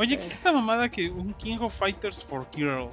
Oye, 0.00 0.18
¿qué 0.18 0.26
es 0.26 0.32
esta 0.32 0.50
mamada 0.50 0.88
que 0.88 1.08
un 1.08 1.34
King 1.34 1.58
of 1.60 1.72
Fighters 1.72 2.24
for 2.24 2.44
Girls? 2.52 2.90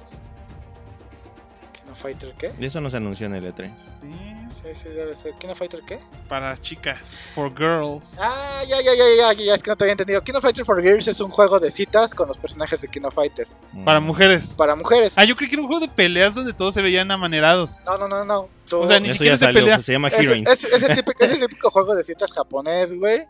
¿Kino 1.88 1.96
Fighter 1.96 2.34
qué? 2.36 2.52
Eso 2.60 2.82
no 2.82 2.90
se 2.90 2.98
anunció 2.98 3.26
en 3.26 3.34
el 3.36 3.46
E 3.46 3.54
E3. 3.54 3.72
Sí, 4.02 4.62
Sí, 4.62 4.68
sí, 4.82 4.88
debe 4.90 5.16
ser. 5.16 5.32
¿Kino 5.38 5.54
Fighter 5.54 5.80
qué? 5.86 5.98
para 6.28 6.60
chicas. 6.60 7.22
For 7.34 7.50
girls. 7.56 8.16
Ah, 8.20 8.62
ya, 8.68 8.76
ya, 8.82 8.92
ya, 8.94 9.32
ya, 9.32 9.44
ya, 9.44 9.54
es 9.54 9.62
que 9.62 9.70
no 9.70 9.76
te 9.76 9.84
había 9.84 9.92
entendido. 9.92 10.22
Kino 10.22 10.40
Fighter 10.42 10.64
for 10.66 10.82
Girls 10.82 11.08
es 11.08 11.20
un 11.20 11.30
juego 11.30 11.58
de 11.58 11.70
citas 11.70 12.14
con 12.14 12.28
los 12.28 12.36
personajes 12.36 12.80
de 12.82 12.88
Kino 12.88 13.10
Fighter. 13.10 13.46
Para 13.86 14.00
Mm. 14.00 14.04
mujeres. 14.04 14.54
Para 14.58 14.74
mujeres. 14.76 15.14
Ah, 15.16 15.24
yo 15.24 15.34
creí 15.36 15.48
que 15.48 15.54
era 15.54 15.62
un 15.62 15.68
juego 15.68 15.80
de 15.80 15.88
peleas 15.88 16.34
donde 16.34 16.52
todos 16.52 16.74
se 16.74 16.82
veían 16.82 17.10
amanerados. 17.10 17.78
No, 17.86 17.96
no, 17.96 18.06
no, 18.06 18.22
no. 18.26 18.48
Tú- 18.68 18.80
O 18.80 18.86
sea, 18.88 19.00
ni 19.00 19.06
Eso 19.08 19.14
siquiera 19.14 19.38
se 19.38 19.44
salió, 19.46 19.60
pelea. 19.60 19.76
pues, 19.76 19.86
se 19.86 19.92
llama 19.92 20.08
es, 20.08 20.14
Heroines. 20.20 20.48
es- 20.50 20.64
es 20.64 20.82
el 20.82 20.94
típico, 20.96 21.24
es 21.24 21.32
el 21.32 21.40
típico 21.40 21.70
juego 21.70 21.94
de 21.94 22.02
citas 22.02 22.30
japonés, 22.32 22.92
güey. 22.98 23.22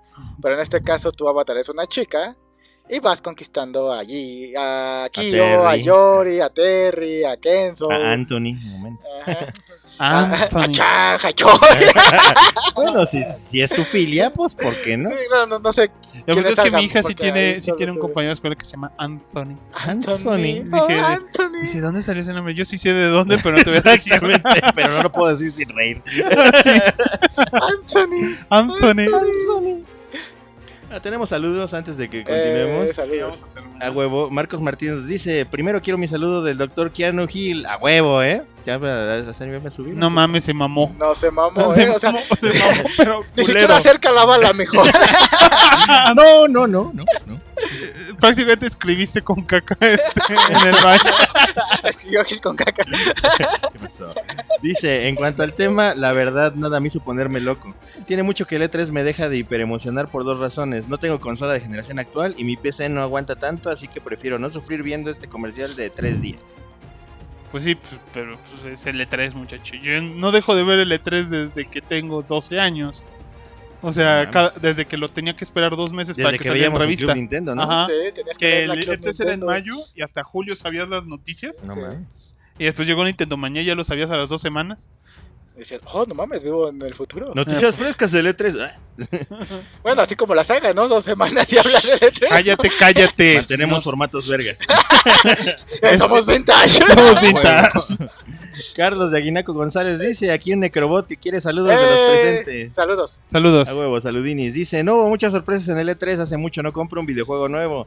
Pero 0.42 0.54
en 0.56 0.60
este 0.60 0.82
caso 0.82 1.12
tu 1.12 1.28
avatar 1.28 1.56
es 1.58 1.68
una 1.68 1.86
chica. 1.86 2.34
Y 2.90 3.00
vas 3.00 3.20
conquistando 3.20 3.92
allí 3.92 4.52
a 4.56 5.08
Kyo, 5.12 5.66
a. 5.66 5.76
Yori, 5.76 6.40
a 6.40 6.48
Terry, 6.48 7.24
a 7.24 7.36
Kenzo. 7.36 7.90
A 7.90 8.12
Anthony, 8.12 8.54
un 8.56 8.70
momento. 8.70 9.02
Anthony. 9.98 10.60
Achá, 10.60 11.18
jachó. 11.18 11.48
Bueno, 12.76 13.04
si, 13.06 13.24
si 13.40 13.60
es 13.60 13.72
tu 13.72 13.82
filia, 13.82 14.32
pues 14.32 14.54
¿por 14.54 14.72
qué 14.82 14.96
no? 14.96 15.10
Sí, 15.10 15.16
bueno, 15.30 15.46
no, 15.46 15.58
no 15.58 15.72
sé. 15.72 15.90
La 16.26 16.34
verdad 16.34 16.54
¿Quiénes 16.54 16.58
es 16.58 16.64
que 16.64 16.70
mi 16.70 16.82
hija 16.84 17.02
sí 17.02 17.14
tiene, 17.14 17.60
sí 17.60 17.72
tiene 17.76 17.92
un 17.92 17.98
compañero 17.98 18.30
de 18.30 18.34
escuela 18.34 18.54
que 18.54 18.64
se 18.64 18.72
llama 18.72 18.92
Anthony. 18.96 19.56
Anthony. 19.72 20.12
Anthony. 20.12 20.68
Oh, 20.72 20.86
Dije, 20.86 21.00
Anthony. 21.00 21.60
Dice, 21.60 21.80
¿dónde 21.80 22.02
salió 22.02 22.22
ese 22.22 22.32
nombre? 22.32 22.54
Yo 22.54 22.64
sí 22.64 22.78
sé 22.78 22.92
de 22.92 23.06
dónde, 23.06 23.38
pero 23.38 23.56
no 23.56 23.64
te 23.64 23.70
voy 23.70 23.80
a 23.84 23.90
decir. 23.90 24.12
Pero 24.74 24.92
no 24.92 25.02
lo 25.02 25.10
puedo 25.10 25.32
decir 25.32 25.50
sin 25.50 25.68
reír. 25.70 26.02
Sí, 26.62 26.70
Anthony. 27.52 28.36
Anthony. 28.48 29.06
Ah, 30.98 31.00
tenemos 31.00 31.28
saludos 31.28 31.74
antes 31.74 31.96
de 31.96 32.10
que 32.10 32.24
continuemos. 32.24 32.86
Eh, 32.86 32.92
saludos. 32.92 33.44
A 33.80 33.88
huevo. 33.92 34.30
Marcos 34.30 34.60
Martínez 34.60 35.06
dice: 35.06 35.46
Primero 35.46 35.80
quiero 35.80 35.96
mi 35.96 36.08
saludo 36.08 36.42
del 36.42 36.58
doctor 36.58 36.90
Keanu 36.90 37.28
Hill. 37.32 37.66
A 37.66 37.76
huevo, 37.76 38.20
¿eh? 38.20 38.42
Ya 38.66 38.78
me, 38.78 38.88
ya 38.88 39.60
me 39.60 39.70
subí. 39.70 39.92
No 39.92 40.10
mames, 40.10 40.44
se 40.44 40.52
mamó. 40.52 40.94
No 40.98 41.14
se 41.14 41.30
mamó, 41.30 41.72
Se 41.74 41.84
eh. 41.84 41.90
O 41.90 41.98
sea, 41.98 42.12
mamó, 42.12 42.24
se 42.38 42.46
mamó, 42.46 42.88
pero 42.96 43.20
ni 43.36 43.44
siquiera 43.44 43.76
acerca 43.76 44.10
la 44.12 44.24
bala, 44.24 44.52
mijo. 44.52 44.76
No, 46.14 46.48
no, 46.48 46.66
no, 46.66 46.92
no. 46.92 47.04
no. 47.26 47.40
Prácticamente 48.20 48.66
escribiste 48.66 49.22
con 49.22 49.42
caca 49.42 49.76
este, 49.80 50.20
en 50.50 50.68
el 50.68 50.74
baño. 50.82 51.02
Escribió 51.84 52.24
Gil 52.24 52.40
con 52.40 52.56
caca. 52.56 52.84
¿Qué 52.84 53.78
pasó? 53.78 54.12
Dice, 54.62 55.08
en 55.08 55.16
cuanto 55.16 55.42
al 55.42 55.54
tema, 55.54 55.94
la 55.94 56.12
verdad 56.12 56.54
nada 56.54 56.80
me 56.80 56.88
hizo 56.88 57.00
ponerme 57.00 57.40
loco. 57.40 57.74
Tiene 58.06 58.22
mucho 58.22 58.46
que 58.46 58.56
el 58.56 58.62
E3 58.62 58.90
me 58.90 59.02
deja 59.02 59.28
de 59.28 59.38
hiperemocionar 59.38 60.08
por 60.08 60.24
dos 60.24 60.38
razones. 60.38 60.88
No 60.88 60.98
tengo 60.98 61.20
consola 61.20 61.52
de 61.52 61.60
generación 61.60 61.98
actual 61.98 62.34
y 62.36 62.44
mi 62.44 62.56
PC 62.56 62.88
no 62.88 63.02
aguanta 63.02 63.36
tanto, 63.36 63.70
así 63.70 63.88
que 63.88 64.00
prefiero 64.00 64.38
no 64.38 64.50
sufrir 64.50 64.82
viendo 64.82 65.10
este 65.10 65.28
comercial 65.28 65.74
de 65.76 65.90
tres 65.90 66.20
días. 66.20 66.42
Pues 67.50 67.64
sí, 67.64 67.74
pues, 67.74 67.98
pero 68.12 68.38
pues, 68.62 68.78
es 68.78 68.86
el 68.86 69.00
E3, 69.00 69.34
muchacho. 69.34 69.74
Yo 69.76 70.00
no 70.02 70.32
dejo 70.32 70.54
de 70.54 70.64
ver 70.64 70.78
el 70.80 70.92
E3 70.92 71.28
desde 71.28 71.66
que 71.66 71.80
tengo 71.80 72.22
12 72.22 72.60
años. 72.60 73.02
O 73.80 73.92
sea, 73.92 74.22
Ah. 74.22 74.30
cada- 74.30 74.50
desde 74.60 74.86
que 74.86 74.96
lo 74.96 75.08
tenía 75.08 75.34
que 75.36 75.44
esperar 75.44 75.76
dos 75.76 75.92
meses 75.92 76.16
para 76.16 76.28
Desde 76.30 76.38
que, 76.38 76.42
que 76.42 76.48
saliera 76.48 76.68
en 76.68 76.78
revista. 76.78 77.04
Club 77.06 77.16
Nintendo, 77.16 77.54
¿no? 77.54 77.62
Ajá. 77.62 77.86
Sí, 77.86 78.12
tenías 78.12 78.36
que 78.36 78.46
Que 78.46 78.52
ver 78.52 78.62
el 78.62 78.68
la 78.68 78.74
Club 78.76 78.96
E3 78.96 79.20
era 79.22 79.32
en 79.34 79.40
mayo 79.40 79.76
y 79.94 80.02
hasta 80.02 80.24
julio 80.24 80.56
sabías 80.56 80.88
las 80.88 81.06
noticias. 81.06 81.54
No 81.64 81.74
Sí. 81.74 81.80
mames. 81.80 82.34
Y 82.58 82.64
después 82.64 82.88
llegó 82.88 83.04
Nintendo 83.04 83.36
Manía 83.36 83.62
y 83.62 83.66
ya 83.66 83.74
lo 83.76 83.84
sabías 83.84 84.10
a 84.10 84.16
las 84.16 84.28
dos 84.28 84.42
semanas. 84.42 84.90
Decías, 85.58 85.80
oh, 85.92 86.04
no 86.06 86.14
mames, 86.14 86.44
vivo 86.44 86.68
en 86.68 86.80
el 86.82 86.94
futuro. 86.94 87.32
Noticias 87.34 87.74
frescas 87.74 88.12
del 88.12 88.26
E3. 88.28 88.60
Ah, 88.60 88.78
Bueno, 89.82 90.02
así 90.02 90.14
como 90.14 90.32
la 90.34 90.44
saga, 90.44 90.72
¿no? 90.72 90.86
Dos 90.86 91.02
semanas 91.04 91.52
y 91.52 91.58
hablas 91.58 91.82
del 91.82 91.98
E3. 91.98 92.28
Cállate, 92.28 92.70
cállate. 92.78 93.34
Mantenemos 93.38 93.78
Si 93.78 93.84
formatos 93.84 94.28
vergas. 94.28 94.56
Eh, 95.82 95.96
Somos 95.98 96.26
vintage. 96.26 96.78
no- 96.80 96.86
Somos 96.86 97.22
vintage. 97.22 97.70
Carlos 98.76 99.10
de 99.10 99.18
Aguinaco 99.18 99.52
González 99.52 99.98
dice, 99.98 100.30
aquí 100.32 100.52
un 100.52 100.60
necrobot 100.60 101.06
que 101.06 101.16
quiere 101.16 101.40
saludos 101.40 101.68
de 101.70 101.74
los 101.74 101.82
Eh, 101.82 102.42
presentes. 102.44 102.74
Saludos. 102.74 103.20
Saludos. 103.30 103.68
A 103.68 103.74
huevo, 103.74 104.00
saludinis. 104.00 104.54
Dice, 104.54 104.82
no 104.84 104.94
hubo 104.96 105.08
muchas 105.08 105.32
sorpresas 105.32 105.68
en 105.68 105.78
el 105.78 105.88
E3, 105.88 106.20
hace 106.20 106.36
mucho 106.36 106.62
no 106.62 106.72
compro 106.72 107.00
un 107.00 107.06
videojuego 107.06 107.48
nuevo. 107.48 107.86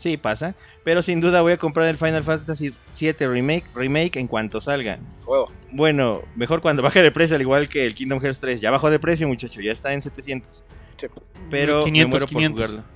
Sí, 0.00 0.16
pasa. 0.16 0.54
Pero 0.82 1.02
sin 1.02 1.20
duda 1.20 1.42
voy 1.42 1.52
a 1.52 1.58
comprar 1.58 1.86
el 1.86 1.98
Final 1.98 2.24
Fantasy 2.24 2.72
VII 2.98 3.26
Remake, 3.26 3.64
remake 3.74 4.16
en 4.16 4.28
cuanto 4.28 4.58
salga. 4.58 4.98
Juego. 5.20 5.52
Bueno, 5.72 6.22
mejor 6.36 6.62
cuando 6.62 6.80
baje 6.80 7.02
de 7.02 7.10
precio, 7.10 7.36
al 7.36 7.42
igual 7.42 7.68
que 7.68 7.84
el 7.84 7.94
Kingdom 7.94 8.18
Hearts 8.18 8.40
3. 8.40 8.62
Ya 8.62 8.70
bajó 8.70 8.88
de 8.88 8.98
precio, 8.98 9.28
muchacho, 9.28 9.60
ya 9.60 9.72
está 9.72 9.92
en 9.92 10.00
700. 10.00 10.64
Sí. 10.96 11.06
Pero 11.50 11.84
500, 11.84 11.92
me 11.92 12.08
muero 12.08 12.26
500. 12.26 12.58
por 12.58 12.70
jugarlo. 12.70 12.90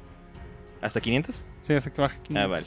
¿Hasta 0.80 0.98
500? 1.02 1.44
Sí, 1.60 1.74
hasta 1.74 1.92
que 1.92 2.00
baje 2.00 2.18
500. 2.22 2.42
Ah, 2.42 2.46
vale. 2.46 2.66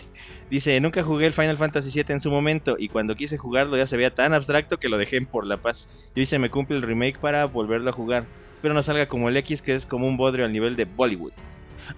Dice, 0.52 0.80
nunca 0.82 1.02
jugué 1.02 1.26
el 1.26 1.34
Final 1.34 1.58
Fantasy 1.58 1.90
VII 1.90 2.14
en 2.14 2.22
su 2.22 2.30
momento 2.30 2.76
y 2.78 2.90
cuando 2.90 3.16
quise 3.16 3.40
jugarlo 3.40 3.76
ya 3.76 3.88
se 3.88 3.98
veía 3.98 4.14
tan 4.14 4.36
abstracto 4.36 4.78
que 4.78 4.88
lo 4.88 5.00
dejé 5.00 5.18
en 5.18 5.26
por 5.26 5.48
la 5.48 5.58
paz. 5.58 5.90
Y 6.14 6.20
hoy 6.20 6.26
se 6.28 6.38
me 6.38 6.52
cumple 6.52 6.78
el 6.78 6.84
remake 6.84 7.18
para 7.18 7.46
volverlo 7.46 7.90
a 7.90 7.94
jugar. 7.94 8.26
Espero 8.54 8.76
no 8.76 8.84
salga 8.84 9.08
como 9.08 9.30
el 9.30 9.38
X, 9.38 9.64
que 9.64 9.74
es 9.74 9.88
como 9.88 10.08
un 10.08 10.16
bodrio 10.16 10.46
al 10.46 10.54
nivel 10.54 10.76
de 10.76 10.86
Bollywood. 10.86 11.34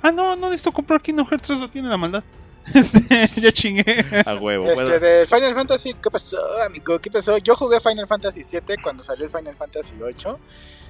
Ah, 0.02 0.12
no, 0.12 0.36
no 0.36 0.50
necesito 0.50 0.72
comprar 0.72 1.02
Kingdom 1.02 1.28
Hearts 1.28 1.48
3, 1.48 1.60
lo 1.60 1.70
tiene 1.70 1.90
la 1.90 1.98
maldad. 1.98 2.24
Este, 2.74 3.28
ya 3.42 3.52
chingué. 3.52 4.06
A 4.26 4.36
huevo. 4.36 4.66
Este, 4.66 4.84
puedo- 4.84 5.00
del 5.00 5.26
Final 5.28 5.56
Fantasy, 5.56 5.94
¿qué 5.96 6.12
pasó, 6.12 6.38
amigo? 6.68 7.00
¿Qué 7.00 7.10
pasó? 7.10 7.38
Yo 7.40 7.56
jugué 7.56 7.80
Final 7.80 8.08
Fantasy 8.08 8.44
7 8.44 8.76
cuando 8.84 9.04
salió 9.04 9.26
el 9.26 9.32
Final 9.32 9.56
Fantasy 9.56 9.96
8. 10.00 10.40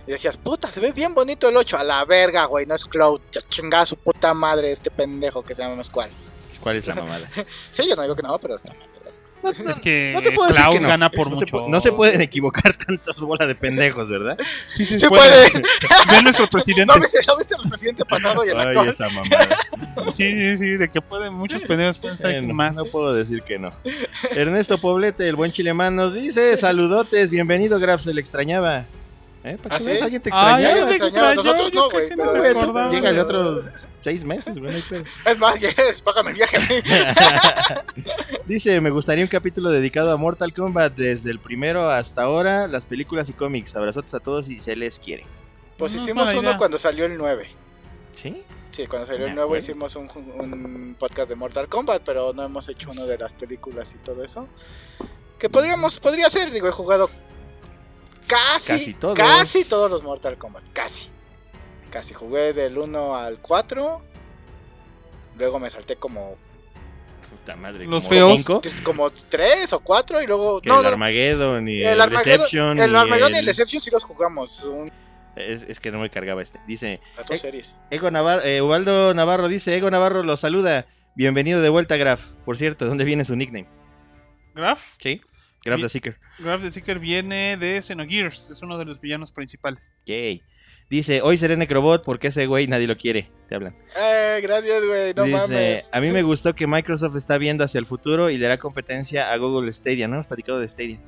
Y 0.08 0.12
decías, 0.12 0.38
puta, 0.38 0.70
se 0.70 0.82
ve 0.82 0.92
bien 0.92 1.14
bonito 1.16 1.48
el 1.48 1.56
8. 1.56 1.78
A 1.78 1.84
la 1.86 2.04
verga, 2.04 2.46
güey, 2.46 2.66
no 2.66 2.76
es 2.76 2.84
Cloud. 2.84 3.22
Ya 3.32 3.42
chingada 3.48 3.86
su 3.86 3.96
puta 3.96 4.34
madre 4.34 4.72
este 4.72 4.92
pendejo 4.92 5.42
que 5.44 5.56
se 5.56 5.62
llama 5.62 5.82
Squall. 5.84 6.10
¿Cuál 6.60 6.76
es 6.78 6.86
la 6.88 6.96
mamada? 7.02 7.30
Sí, 7.72 7.88
yo 7.88 7.96
no 7.96 8.02
digo 8.02 8.16
que 8.16 8.24
no, 8.24 8.38
pero 8.40 8.56
está 8.56 8.74
vergas. 9.44 9.76
Es 9.78 9.80
que 9.82 10.12
No 10.14 10.22
te 10.22 10.32
puedo 10.32 10.50
decir 10.50 10.66
que 10.72 10.80
no. 10.80 10.88
gana 10.88 11.10
por 11.10 11.30
no 11.30 11.36
mucho. 11.36 11.46
Se, 11.66 11.70
no 11.70 11.82
se 11.82 11.92
pueden 11.92 12.22
equivocar 12.22 12.74
tantos 12.76 13.20
bola 13.22 13.46
de 13.48 13.56
pendejos, 13.56 14.10
¿verdad? 14.10 14.38
Sí, 14.74 14.86
sí, 14.86 15.00
Se 15.00 15.08
puede. 15.10 15.50
puede. 15.52 15.64
Ve 16.12 16.24
nuestro 16.24 16.48
presidente. 16.48 16.86
¿No 16.94 17.00
viste, 17.02 17.20
¿No 17.28 17.38
viste 17.38 17.56
al 17.62 17.70
presidente 17.70 18.06
pasado 18.06 18.46
y 18.46 18.50
el 18.50 18.60
Ay, 18.60 18.68
actual? 18.68 18.90
esa. 18.90 19.08
Sí, 20.14 20.32
sí, 20.32 20.58
sí, 20.58 20.70
de 20.78 20.90
que 20.90 21.02
pueden 21.02 21.34
muchos 21.34 21.62
pendejos 21.64 21.98
pueden 22.00 22.16
estar 22.16 22.32
Eh, 22.32 22.42
no, 22.42 22.54
más. 22.54 22.74
no 22.74 22.86
puedo 22.86 23.14
decir 23.14 23.42
que 23.44 23.60
no. 23.60 23.72
Ernesto 24.36 24.78
Poblete, 24.78 25.28
el 25.28 25.36
buen 25.36 25.52
chilemán, 25.52 25.96
nos 25.96 26.14
dice: 26.14 26.56
Saludotes, 26.58 27.30
bienvenido, 27.30 27.80
Graf, 27.80 28.02
se 28.02 28.14
le 28.14 28.22
extrañaba. 28.22 28.86
¿Eh? 29.44 29.58
¿Para 29.62 29.76
¿Ah, 29.76 29.78
qué 29.78 29.84
sí? 29.86 29.90
ves? 29.92 30.02
¿Alguien 30.02 30.22
te 30.22 30.30
Ay, 30.34 30.64
ya 30.64 30.70
extrañaba? 30.72 30.82
no 30.82 30.88
te 30.88 30.96
extrañaba, 30.96 31.36
nosotros 31.36 31.74
no, 31.74 31.90
güey, 31.90 32.10
pero- 32.10 32.30
se 32.32 33.20
otros 33.22 33.66
seis 34.02 34.24
meses, 34.24 34.58
güey. 34.58 34.84
Es 35.26 35.38
más, 35.38 35.60
yes, 35.60 36.02
págame 36.02 36.32
el 36.32 36.36
viaje 36.38 36.58
a 36.58 36.60
mí. 36.62 36.76
Dice, 38.46 38.80
me 38.82 38.90
gustaría 38.90 39.24
un 39.24 39.30
capítulo 39.30 39.70
dedicado 39.70 40.12
a 40.12 40.18
Mortal 40.18 40.54
Kombat 40.54 40.96
desde 40.96 41.32
el 41.32 41.40
primero 41.40 41.90
hasta 41.90 42.24
ahora, 42.24 42.68
las 42.68 42.86
películas 42.86 43.30
y 43.30 43.34
cómics. 43.34 43.76
Abrazotes 43.76 44.14
a 44.14 44.20
todos 44.20 44.48
y 44.50 44.62
se 44.62 44.76
les 44.76 45.00
quiere. 45.00 45.26
Pues 45.78 45.94
No, 45.96 46.02
hicimos 46.02 46.34
uno 46.34 46.58
cuando 46.58 46.78
salió 46.78 47.06
el 47.06 47.18
9. 47.18 47.48
¿Sí? 48.22 48.44
Sí, 48.72 48.86
cuando 48.88 49.08
salió 49.08 49.26
el 49.28 49.36
nuevo 49.36 49.56
hicimos 49.58 49.96
un, 49.96 50.10
un 50.10 50.96
podcast 50.98 51.30
de 51.30 51.36
Mortal 51.36 51.68
Kombat, 51.68 52.02
pero 52.06 52.34
no 52.34 52.44
hemos 52.44 52.68
hecho 52.70 52.92
uno 52.92 53.06
de 53.06 53.18
las 53.18 53.34
películas 53.34 53.94
y 53.96 53.98
todo 54.00 54.24
eso. 54.24 54.48
Que 55.38 55.50
podríamos, 55.50 56.00
podría 56.00 56.30
ser, 56.30 56.52
digo, 56.52 56.68
he 56.68 56.72
jugado 56.72 57.10
casi, 58.28 58.74
Casi 58.74 58.94
todos. 58.94 59.18
casi 59.18 59.66
todos 59.66 59.90
los 59.90 60.04
Mortal 60.04 60.38
Kombat, 60.38 60.64
casi. 60.74 61.10
Casi 61.92 62.14
jugué 62.14 62.54
del 62.54 62.78
1 62.78 63.16
al 63.16 63.40
4. 63.40 64.02
Luego 65.38 65.60
me 65.60 65.70
salté 65.70 65.96
como, 65.96 66.38
Puta 67.30 67.56
madre. 67.56 67.86
Los 67.86 68.04
como 68.04 68.10
feos. 68.10 68.36
cinco, 68.38 68.62
como 68.84 69.10
3 69.10 69.74
o 69.74 69.80
4 69.80 70.22
y 70.22 70.28
luego... 70.28 70.62
que 70.62 70.70
No, 70.70 70.80
el 70.82 70.86
Armageddon 70.88 71.68
y 71.68 71.82
el 71.82 71.88
el, 71.94 72.02
Armageddon, 72.02 72.80
el 72.80 72.96
Armageddon 72.96 73.32
y 73.32 73.34
el 73.34 73.40
el- 73.40 73.46
Deception 73.46 73.82
sí 73.82 73.90
los 73.92 74.04
jugamos, 74.04 74.64
un- 74.64 74.92
Es, 75.36 75.64
es 75.64 75.80
que 75.80 75.92
no 75.92 76.00
me 76.00 76.10
cargaba 76.10 76.42
este. 76.42 76.60
Dice, 76.68 77.00
las 77.16 77.28
dos 77.28 77.38
Eh, 77.38 77.40
series. 77.40 77.78
Ego 77.92 78.12
Navarro, 78.12 78.44
eh, 78.44 78.62
Ubaldo 78.62 79.14
Navarro 79.14 79.48
dice, 79.48 79.76
Ego 79.78 79.90
Navarro 79.90 80.24
lo 80.24 80.36
saluda. 80.38 80.86
Bienvenido 81.16 81.62
de 81.62 81.70
vuelta, 81.70 81.96
Graf. 81.98 82.32
Por 82.46 82.58
cierto, 82.58 82.86
¿dónde 82.86 83.06
viene 83.06 83.24
su 83.24 83.36
nickname? 83.36 83.68
Graf, 84.56 84.96
Sí. 85.02 85.22
Graf 85.64 85.82
the 85.82 85.90
Seeker. 85.90 86.20
Graf 86.40 86.62
de 86.62 86.72
Seeker 86.72 87.00
viene 87.00 87.56
de 87.58 87.82
Xenogears, 87.82 88.50
es 88.50 88.62
uno 88.62 88.78
de 88.78 88.86
los 88.86 89.00
villanos 89.00 89.32
principales. 89.32 89.94
Yay. 90.06 90.42
Dice, 90.90 91.22
hoy 91.22 91.38
seré 91.38 91.56
Necrobot 91.56 92.04
porque 92.04 92.28
ese 92.30 92.48
güey 92.48 92.68
nadie 92.68 92.88
lo 92.88 92.98
quiere. 92.98 93.30
Te 93.48 93.56
hablan. 93.56 93.76
Eh, 93.96 94.40
gracias, 94.42 94.84
güey, 94.86 95.14
no 95.16 95.24
Dice, 95.24 95.38
mames. 95.38 95.90
a 95.92 96.02
mí 96.02 96.10
me 96.10 96.24
gustó 96.24 96.56
que 96.56 96.66
Microsoft 96.66 97.16
está 97.16 97.38
viendo 97.38 97.64
hacia 97.64 97.78
el 97.80 97.86
futuro 97.86 98.30
y 98.32 98.38
le 98.40 98.46
hará 98.48 98.58
competencia 98.58 99.32
a 99.32 99.38
Google 99.38 99.72
Stadia, 99.72 100.08
¿no? 100.08 100.16
Hemos 100.16 100.28
platicado 100.28 100.60
de 100.60 100.68
Stadia. 100.68 101.00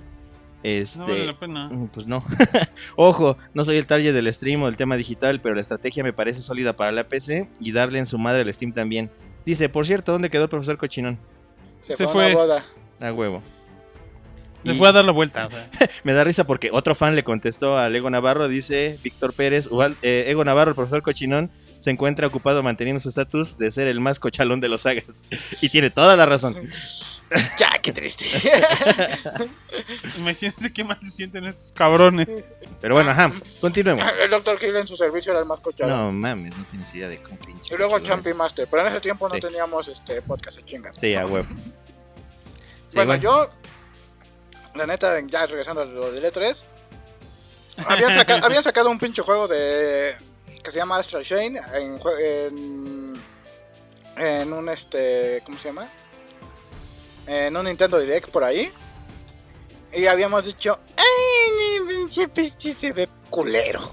Este, 0.64 1.00
No 1.00 1.06
vale 1.08 1.26
la 1.26 1.40
pena. 1.40 1.68
mm, 1.72 1.88
pues 1.88 2.06
no. 2.06 2.24
Ojo, 2.96 3.38
no 3.56 3.66
soy 3.66 3.78
el 3.78 3.88
target 3.88 4.14
del 4.14 4.32
stream 4.32 4.62
o 4.62 4.68
del 4.68 4.76
tema 4.76 4.96
digital, 4.98 5.42
pero 5.42 5.56
la 5.56 5.62
estrategia 5.62 6.04
me 6.04 6.14
parece 6.14 6.42
sólida 6.42 6.74
para 6.74 6.92
la 6.92 7.06
PC 7.08 7.50
y 7.60 7.72
darle 7.72 7.98
en 7.98 8.06
su 8.06 8.20
madre 8.20 8.42
al 8.42 8.54
Steam 8.54 8.74
también. 8.74 9.10
Dice, 9.48 9.70
por 9.70 9.88
cierto, 9.88 10.12
¿dónde 10.12 10.30
quedó 10.30 10.44
el 10.44 10.50
profesor 10.50 10.78
Cochinón? 10.78 11.18
Se, 11.82 11.96
se 11.96 12.08
fue 12.08 12.26
a 12.26 12.28
una 12.28 12.36
boda. 12.36 12.66
A 13.00 13.12
huevo. 13.12 13.42
Le 14.64 14.74
fue 14.76 14.88
a 14.90 14.92
dar 14.92 15.06
la 15.06 15.12
vuelta. 15.12 15.48
o 15.48 15.50
sea. 15.52 15.70
Me 16.04 16.14
da 16.14 16.24
risa 16.24 16.44
porque 16.46 16.70
otro 16.72 16.96
fan 16.96 17.16
le 17.16 17.24
contestó 17.24 17.78
a 17.78 17.88
Ego 17.88 18.10
Navarro, 18.10 18.48
dice 18.48 19.00
Víctor 19.04 19.34
Pérez, 19.34 19.68
Ubal- 19.70 19.96
eh, 20.02 20.26
Ego 20.28 20.44
Navarro, 20.44 20.70
el 20.72 20.76
profesor 20.76 21.02
Cochinón, 21.02 21.50
se 21.80 21.90
encuentra 21.90 22.28
ocupado 22.28 22.62
manteniendo 22.62 23.00
su 23.00 23.10
estatus 23.10 23.58
de 23.58 23.72
ser 23.72 23.88
el 23.88 24.00
más 24.00 24.20
cochalón 24.20 24.60
de 24.62 24.68
los 24.70 24.82
sagas. 24.82 25.26
Y 25.62 25.70
tiene 25.70 25.90
toda 25.90 26.16
la 26.16 26.26
razón. 26.26 26.56
Ya, 27.58 27.70
qué 27.82 27.94
triste. 27.94 28.26
Imagínense 30.18 30.74
qué 30.74 30.84
mal 30.84 31.00
se 31.02 31.12
sienten 31.12 31.46
estos 31.46 31.72
cabrones. 31.72 32.28
Pero 32.82 32.96
bueno, 32.96 33.12
ajá, 33.12 33.32
continuemos. 33.60 34.04
el 34.22 34.30
Dr. 34.30 34.58
Hill 34.62 34.76
en 34.76 34.86
su 34.88 34.96
servicio 34.98 35.32
era 35.32 35.40
el 35.40 35.46
más 35.46 35.62
cochado. 35.62 35.90
No 35.90 36.12
mames, 36.12 36.56
no 36.58 36.66
tienes 36.66 36.94
idea 36.94 37.08
de 37.08 37.22
cómo 37.22 37.38
pinche. 37.38 37.74
Y 37.74 37.78
luego 37.78 37.94
cochalón. 37.94 38.18
Champion 38.18 38.38
Master, 38.38 38.68
pero 38.70 38.82
en 38.84 38.88
ese 38.90 39.00
tiempo 39.00 39.30
no 39.30 39.36
Sí. 39.36 39.42
teníamos 39.42 39.88
este 39.88 40.22
podcast 40.22 40.58
de 40.58 40.66
chinga. 40.66 40.92
Sí, 41.00 41.16
a 41.16 41.26
huevo. 41.26 41.48
Sí, 42.90 42.96
bueno, 42.96 43.16
yo, 43.16 43.50
la 44.76 44.86
neta, 44.86 45.20
ya 45.22 45.46
regresando 45.48 45.82
a 45.82 45.86
lo 45.86 46.12
del 46.12 46.24
E3, 46.24 46.56
habían, 47.88 48.14
saca- 48.14 48.40
habían 48.44 48.64
sacado 48.64 48.90
un 48.90 49.00
pinche 49.00 49.22
juego 49.22 49.48
de 49.48 50.16
que 50.64 50.72
se 50.72 50.78
llama 50.78 50.98
Astral 50.98 51.24
Chain 51.24 51.58
en, 51.74 52.00
en 54.18 54.54
un 54.54 54.70
este, 54.70 55.42
¿cómo 55.46 55.58
se 55.58 55.70
llama? 55.70 55.90
En 57.26 57.56
un 57.58 57.66
Nintendo 57.66 58.00
Direct 58.00 58.30
por 58.30 58.44
ahí. 58.44 58.72
Y 59.94 60.06
habíamos 60.06 60.46
dicho, 60.46 60.80
¡ay! 60.98 61.88
pinche, 61.88 62.28
pinche 62.28 62.74
se 62.74 62.94
ve 62.94 63.10
culero. 63.30 63.92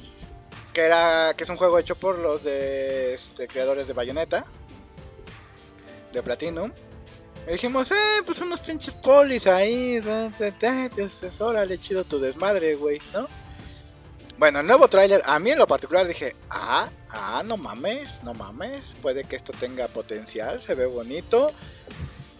que 0.72 0.82
era, 0.82 1.32
que 1.36 1.44
es 1.44 1.50
un 1.50 1.56
juego 1.56 1.78
hecho 1.78 1.94
por 1.96 2.18
los 2.18 2.42
de 2.44 3.14
este, 3.14 3.48
creadores 3.48 3.86
de 3.86 3.92
Bayonetta, 3.94 4.44
de 6.12 6.22
Platinum. 6.22 6.72
Dijimos, 7.50 7.90
eh, 7.90 7.94
pues 8.24 8.40
unos 8.40 8.60
pinches 8.60 8.94
polis 8.94 9.46
ahí, 9.46 9.98
o 9.98 10.02
sea, 10.02 10.30
te- 10.30 10.52
te- 10.52 10.88
te- 10.90 11.02
es 11.04 11.40
órale, 11.40 11.78
chido 11.80 12.04
tu 12.04 12.18
desmadre, 12.20 12.74
güey, 12.76 13.00
¿no? 13.12 13.28
Bueno, 14.38 14.60
el 14.60 14.66
nuevo 14.66 14.88
tráiler, 14.88 15.20
a 15.26 15.38
mí 15.38 15.50
en 15.50 15.58
lo 15.58 15.66
particular 15.66 16.06
dije, 16.06 16.34
ah, 16.48 16.88
ah, 17.10 17.42
no 17.44 17.56
mames, 17.56 18.22
no 18.22 18.32
mames, 18.34 18.96
puede 19.02 19.24
que 19.24 19.36
esto 19.36 19.52
tenga 19.52 19.88
potencial, 19.88 20.62
se 20.62 20.74
ve 20.74 20.86
bonito. 20.86 21.52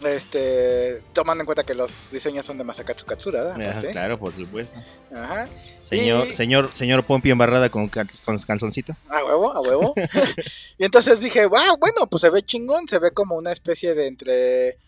Este, 0.02 1.02
tomando 1.12 1.42
en 1.42 1.46
cuenta 1.46 1.62
que 1.62 1.74
los 1.74 2.10
diseños 2.10 2.46
son 2.46 2.56
de 2.56 2.64
Masakatsu 2.64 3.04
Katsura, 3.04 3.42
¿verdad? 3.42 3.56
Ah, 3.60 3.70
Aparte. 3.70 3.90
claro, 3.90 4.18
por 4.18 4.34
supuesto. 4.34 4.74
Ajá. 5.14 5.46
Señor, 5.90 6.26
Y- 6.26 6.32
señor, 6.34 6.70
señor 6.72 7.04
Pompi 7.04 7.30
embarrada 7.30 7.68
con, 7.68 7.88
con 7.88 8.38
calzoncito. 8.38 8.94
A 9.10 9.22
huevo, 9.24 9.52
a 9.52 9.60
huevo. 9.60 9.92
y 10.78 10.84
entonces 10.86 11.20
dije, 11.20 11.44
wow, 11.44 11.76
bueno, 11.78 12.06
pues 12.10 12.22
se 12.22 12.30
ve 12.30 12.42
chingón, 12.42 12.88
se 12.88 12.98
ve 12.98 13.10
como 13.10 13.34
una 13.36 13.52
especie 13.52 13.94
de 13.94 14.06
entre. 14.06 14.78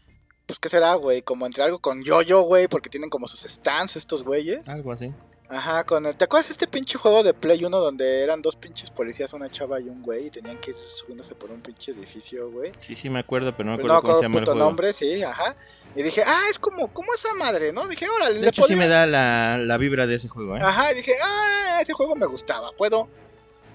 Pues, 0.52 0.58
¿qué 0.60 0.68
será, 0.68 0.92
güey? 0.96 1.22
Como 1.22 1.46
entre 1.46 1.62
algo 1.64 1.78
con 1.78 2.04
yo-yo, 2.04 2.42
güey, 2.42 2.68
porque 2.68 2.90
tienen 2.90 3.08
como 3.08 3.26
sus 3.26 3.40
stands 3.40 3.96
estos 3.96 4.22
güeyes. 4.22 4.68
Algo 4.68 4.92
así. 4.92 5.10
Ajá, 5.48 5.84
con 5.84 6.04
el. 6.04 6.14
¿Te 6.14 6.24
acuerdas 6.24 6.48
de 6.48 6.52
este 6.52 6.66
pinche 6.66 6.98
juego 6.98 7.22
de 7.22 7.32
Play 7.32 7.64
1 7.64 7.78
donde 7.78 8.22
eran 8.22 8.42
dos 8.42 8.56
pinches 8.56 8.90
policías, 8.90 9.32
una 9.32 9.48
chava 9.50 9.80
y 9.80 9.84
un 9.88 10.02
güey, 10.02 10.26
y 10.26 10.30
tenían 10.30 10.58
que 10.60 10.72
ir 10.72 10.76
subiéndose 10.90 11.34
por 11.34 11.50
un 11.50 11.62
pinche 11.62 11.92
edificio, 11.92 12.50
güey? 12.50 12.72
Sí, 12.80 12.96
sí, 12.96 13.08
me 13.08 13.20
acuerdo, 13.20 13.56
pero 13.56 13.70
no 13.70 13.78
me 13.78 13.82
no 13.84 13.94
acuerdo 13.94 13.96
me 13.96 14.02
cómo 14.02 14.18
se 14.18 14.22
llama 14.24 14.32
el 14.34 14.38
el 14.38 14.44
puto 14.44 14.52
juego. 14.52 14.66
nombre, 14.66 14.92
sí, 14.92 15.22
ajá. 15.22 15.56
Y 15.96 16.02
dije, 16.02 16.22
ah, 16.26 16.42
es 16.50 16.58
como, 16.58 16.92
como 16.92 17.14
esa 17.14 17.32
madre, 17.34 17.72
¿no? 17.72 17.88
Dije, 17.88 18.06
órale, 18.10 18.34
De 18.34 18.40
le 18.42 18.48
hecho, 18.48 18.56
sí 18.62 18.74
podría- 18.74 18.76
me 18.76 18.88
da 18.88 19.06
la, 19.06 19.56
la 19.56 19.76
vibra 19.78 20.06
de 20.06 20.16
ese 20.16 20.28
juego, 20.28 20.56
¿eh? 20.58 20.60
Ajá, 20.62 20.92
y 20.92 20.96
dije, 20.96 21.12
ah, 21.24 21.78
ese 21.80 21.94
juego 21.94 22.14
me 22.14 22.26
gustaba. 22.26 22.72
Puedo, 22.76 23.08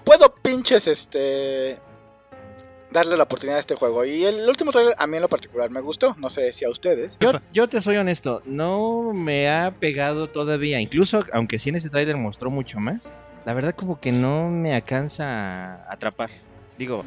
puedo 0.04 0.32
pinches, 0.42 0.86
este, 0.86 1.78
darle 2.90 3.16
la 3.16 3.24
oportunidad 3.24 3.58
a 3.58 3.60
este 3.60 3.74
juego. 3.74 4.04
Y 4.04 4.24
el 4.24 4.48
último 4.48 4.72
trailer 4.72 4.94
a 4.98 5.06
mí 5.06 5.16
en 5.16 5.22
lo 5.22 5.28
particular 5.28 5.70
me 5.70 5.80
gustó. 5.80 6.14
No 6.18 6.30
sé 6.30 6.52
si 6.52 6.64
a 6.64 6.70
ustedes. 6.70 7.16
Yo, 7.20 7.32
yo 7.52 7.68
te 7.68 7.80
soy 7.80 7.96
honesto, 7.96 8.42
no 8.44 9.12
me 9.12 9.48
ha 9.50 9.72
pegado 9.78 10.28
todavía, 10.28 10.80
incluso 10.80 11.24
aunque 11.32 11.58
sí 11.58 11.68
en 11.68 11.76
ese 11.76 11.90
trailer 11.90 12.16
mostró 12.16 12.50
mucho 12.50 12.80
más, 12.80 13.12
la 13.44 13.54
verdad 13.54 13.74
como 13.74 14.00
que 14.00 14.12
no 14.12 14.50
me 14.50 14.74
alcanza 14.74 15.24
a 15.84 15.92
atrapar. 15.92 16.30
Digo, 16.78 17.04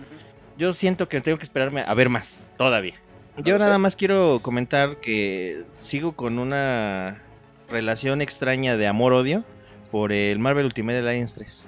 yo 0.57 0.73
siento 0.73 1.07
que 1.07 1.21
tengo 1.21 1.37
que 1.37 1.43
esperarme 1.43 1.83
a 1.85 1.93
ver 1.93 2.09
más, 2.09 2.39
todavía. 2.57 2.95
Yo 3.37 3.57
sé. 3.57 3.63
nada 3.63 3.77
más 3.77 3.95
quiero 3.95 4.39
comentar 4.43 4.97
que 4.97 5.63
sigo 5.81 6.11
con 6.11 6.37
una 6.37 7.21
relación 7.69 8.21
extraña 8.21 8.75
de 8.75 8.87
amor-odio 8.87 9.43
por 9.89 10.11
el 10.11 10.39
Marvel 10.39 10.65
Ultimate 10.65 10.99
Alliance 10.99 11.35
3. 11.35 11.65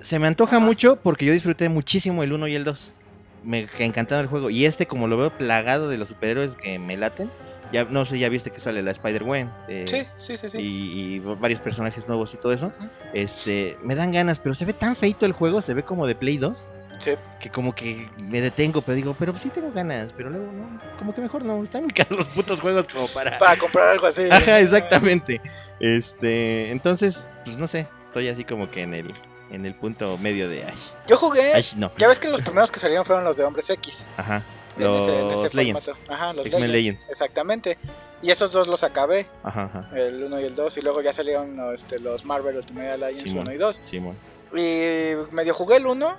Se 0.00 0.18
me 0.18 0.26
antoja 0.26 0.56
Ajá. 0.56 0.64
mucho 0.64 0.96
porque 0.96 1.24
yo 1.26 1.32
disfruté 1.32 1.68
muchísimo 1.68 2.22
el 2.22 2.32
1 2.32 2.48
y 2.48 2.54
el 2.54 2.64
2. 2.64 2.94
Me 3.44 3.68
encantaron 3.78 4.22
el 4.24 4.28
juego. 4.28 4.50
Y 4.50 4.64
este, 4.66 4.86
como 4.86 5.06
lo 5.08 5.16
veo 5.16 5.30
plagado 5.30 5.88
de 5.88 5.98
los 5.98 6.08
superhéroes 6.08 6.54
que 6.54 6.78
me 6.78 6.96
laten, 6.96 7.30
ya 7.72 7.84
no 7.84 8.04
sé, 8.04 8.18
ya 8.18 8.28
viste 8.28 8.50
que 8.50 8.60
sale 8.60 8.82
la 8.82 8.90
Spider-Gwen. 8.92 9.50
eh, 9.68 9.84
Sí, 9.88 10.02
sí, 10.16 10.36
sí, 10.38 10.48
sí. 10.48 10.58
Y, 10.58 11.14
y 11.16 11.18
varios 11.20 11.60
personajes 11.60 12.08
nuevos 12.08 12.32
y 12.34 12.36
todo 12.38 12.52
eso. 12.52 12.72
Este, 13.12 13.76
me 13.82 13.94
dan 13.94 14.12
ganas, 14.12 14.38
pero 14.38 14.54
se 14.54 14.64
ve 14.64 14.72
tan 14.72 14.96
feito 14.96 15.26
el 15.26 15.32
juego, 15.32 15.60
se 15.62 15.74
ve 15.74 15.82
como 15.82 16.06
de 16.06 16.14
Play 16.14 16.38
2 16.38 16.70
Sí. 16.98 17.12
que 17.38 17.48
como 17.48 17.76
que 17.76 18.10
me 18.18 18.40
detengo, 18.40 18.82
pero 18.82 18.96
digo, 18.96 19.14
pero 19.16 19.38
sí 19.38 19.50
tengo 19.50 19.70
ganas, 19.70 20.12
pero 20.16 20.30
luego 20.30 20.50
no, 20.50 20.80
como 20.98 21.14
que 21.14 21.20
mejor 21.20 21.44
no, 21.44 21.62
están 21.62 21.82
muy 21.82 21.92
caros 21.94 22.16
los 22.18 22.28
putos 22.28 22.58
juegos 22.58 22.88
como 22.88 23.06
para... 23.06 23.38
Para 23.38 23.56
comprar 23.56 23.90
algo 23.90 24.06
así. 24.08 24.22
Ajá, 24.30 24.58
exactamente. 24.58 25.40
Este, 25.78 26.70
entonces, 26.72 27.28
pues 27.44 27.56
no 27.56 27.68
sé, 27.68 27.86
estoy 28.02 28.26
así 28.28 28.42
como 28.44 28.68
que 28.70 28.82
en 28.82 28.94
el 28.94 29.14
en 29.50 29.64
el 29.66 29.74
punto 29.74 30.16
medio 30.18 30.48
de 30.48 30.64
ay, 30.64 30.74
Yo 31.06 31.16
jugué. 31.16 31.52
ay, 31.54 31.64
no. 31.76 31.90
Ya 31.96 32.08
ves 32.08 32.18
que 32.20 32.28
los 32.28 32.42
primeros 32.42 32.70
que 32.70 32.80
salieron 32.80 33.04
fueron 33.04 33.24
los 33.24 33.36
de 33.36 33.44
Hombres 33.44 33.68
X. 33.70 34.06
Ajá. 34.16 34.42
en 34.76 34.84
ese- 34.94 35.18
en 35.20 35.26
ese 35.26 35.42
Los 35.42 35.54
Legends. 35.54 35.84
formato. 35.86 36.12
Ajá, 36.12 36.32
los 36.34 36.44
Legends. 36.44 36.68
Legends. 36.70 37.08
Exactamente. 37.08 37.78
Y 38.22 38.30
esos 38.30 38.52
dos 38.52 38.68
los 38.68 38.84
acabé, 38.84 39.26
Ajá, 39.42 39.64
ajá. 39.74 39.98
el 39.98 40.22
1 40.22 40.40
y 40.40 40.44
el 40.44 40.54
2. 40.54 40.76
Y 40.76 40.82
luego 40.82 41.00
ya 41.02 41.12
salieron 41.12 41.58
este, 41.74 41.98
los 41.98 42.24
Marvel 42.24 42.56
Ultimate 42.56 42.90
Alliance 42.92 43.24
Simón. 43.28 43.46
1 43.48 43.52
y 43.54 43.56
2. 43.58 43.80
Simón. 43.90 44.16
Y 44.52 45.14
medio 45.32 45.52
jugué 45.54 45.76
el 45.78 45.86
1, 45.86 46.16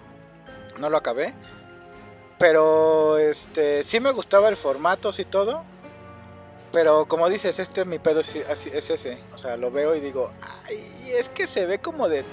no 0.78 0.90
lo 0.90 0.98
acabé. 0.98 1.34
Pero 2.38 3.18
este 3.18 3.84
sí 3.84 4.00
me 4.00 4.12
gustaba 4.12 4.50
el 4.50 4.58
formato 4.58 5.12
y 5.18 5.24
todo. 5.26 5.64
Pero 6.72 7.06
como 7.08 7.28
dices, 7.30 7.60
este 7.60 7.84
mi 7.86 7.98
pedo 8.00 8.24
sí- 8.24 8.44
así- 8.50 8.70
es 8.74 8.90
ese. 8.90 9.20
O 9.34 9.38
sea, 9.38 9.58
lo 9.58 9.72
veo 9.72 9.96
y 9.96 10.00
digo, 10.00 10.30
ay, 10.68 11.12
es 11.20 11.28
que 11.30 11.48
se 11.48 11.66
ve 11.66 11.80
como 11.80 12.08
de 12.08 12.24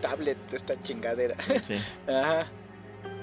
tablet 0.00 0.38
esta 0.52 0.78
chingadera. 0.78 1.36
Sí. 1.66 1.80
Ajá. 2.08 2.46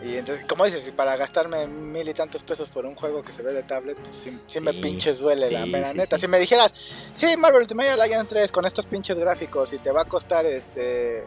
Y 0.04 0.16
entonces, 0.16 0.46
como 0.48 0.64
dices, 0.66 0.84
si 0.84 0.92
para 0.92 1.16
gastarme 1.16 1.66
mil 1.68 2.08
y 2.08 2.14
tantos 2.14 2.44
pesos 2.44 2.70
por 2.70 2.86
un 2.86 2.94
juego 2.94 3.24
que 3.24 3.34
se 3.34 3.42
ve 3.42 3.52
de 3.52 3.64
tablet, 3.64 4.00
pues 4.00 4.16
sí, 4.16 4.40
sí 4.46 4.60
me 4.60 4.74
pinches 4.74 5.20
duele 5.20 5.50
la 5.50 5.66
mera 5.66 5.92
sí, 5.92 5.98
neta. 5.98 6.18
sí. 6.18 6.22
Si 6.22 6.28
me 6.28 6.38
dijeras, 6.40 6.72
sí, 7.14 7.36
Marvel 7.36 7.64
Ultimate 7.64 7.90
Alliance 7.90 8.28
3 8.30 8.52
con 8.52 8.66
estos 8.66 8.86
pinches 8.86 9.18
gráficos 9.18 9.74
y 9.74 9.78
te 9.78 9.92
va 9.92 10.02
a 10.02 10.06
costar 10.06 10.46
este 10.46 11.26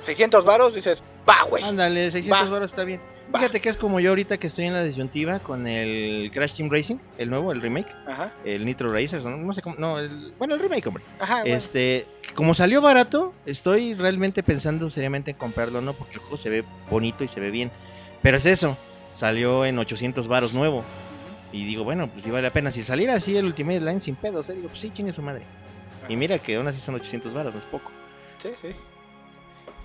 600 0.00 0.44
varos, 0.46 0.74
dices, 0.74 1.02
va, 1.28 1.42
güey. 1.48 1.62
Ándale, 1.62 2.10
600 2.10 2.46
Va. 2.46 2.50
baros 2.50 2.70
está 2.72 2.84
bien. 2.84 3.02
Fíjate 3.32 3.60
que 3.60 3.68
es 3.68 3.76
como 3.76 4.00
yo 4.00 4.10
ahorita 4.10 4.38
que 4.38 4.48
estoy 4.48 4.64
en 4.66 4.72
la 4.72 4.82
disyuntiva 4.82 5.38
con 5.38 5.66
el 5.66 6.30
Crash 6.32 6.54
Team 6.54 6.68
Racing, 6.70 6.96
el 7.16 7.30
nuevo, 7.30 7.52
el 7.52 7.60
remake, 7.60 7.88
Ajá, 8.06 8.32
el 8.44 8.64
Nitro 8.66 8.92
Racers, 8.92 9.24
no, 9.24 9.36
no 9.36 9.52
sé 9.52 9.62
cómo, 9.62 9.76
no, 9.78 9.98
el, 9.98 10.32
bueno, 10.38 10.54
el 10.54 10.60
remake, 10.60 10.86
hombre. 10.88 11.04
ajá, 11.20 11.40
bueno. 11.42 11.54
Este, 11.56 12.06
como 12.34 12.54
salió 12.54 12.80
barato, 12.80 13.32
estoy 13.46 13.94
realmente 13.94 14.42
pensando 14.42 14.90
seriamente 14.90 15.30
en 15.30 15.36
comprarlo, 15.36 15.80
¿no? 15.80 15.92
Porque 15.92 16.14
el 16.14 16.20
juego 16.20 16.36
se 16.36 16.50
ve 16.50 16.64
bonito 16.90 17.22
y 17.24 17.28
se 17.28 17.40
ve 17.40 17.50
bien. 17.50 17.70
Pero 18.22 18.36
es 18.36 18.46
eso, 18.46 18.76
salió 19.12 19.64
en 19.64 19.78
800 19.78 20.26
varos 20.28 20.52
nuevo. 20.52 20.84
Y 21.52 21.64
digo, 21.66 21.82
bueno, 21.84 22.08
pues 22.08 22.22
si 22.24 22.30
vale 22.30 22.42
la 22.42 22.52
pena. 22.52 22.70
Si 22.70 22.84
saliera 22.84 23.14
así 23.14 23.36
el 23.36 23.46
Ultimate 23.46 23.80
Line 23.80 24.00
sin 24.00 24.14
pedos, 24.14 24.48
¿eh? 24.48 24.54
digo, 24.54 24.68
pues 24.68 24.80
sí, 24.80 24.90
chingue 24.90 25.12
su 25.12 25.22
madre. 25.22 25.42
Y 26.08 26.16
mira 26.16 26.38
que 26.38 26.56
aún 26.56 26.68
así 26.68 26.80
son 26.80 26.94
800 26.94 27.32
varos, 27.32 27.54
no 27.54 27.58
es 27.60 27.66
poco. 27.66 27.90
Sí, 28.38 28.50
sí. 28.60 28.68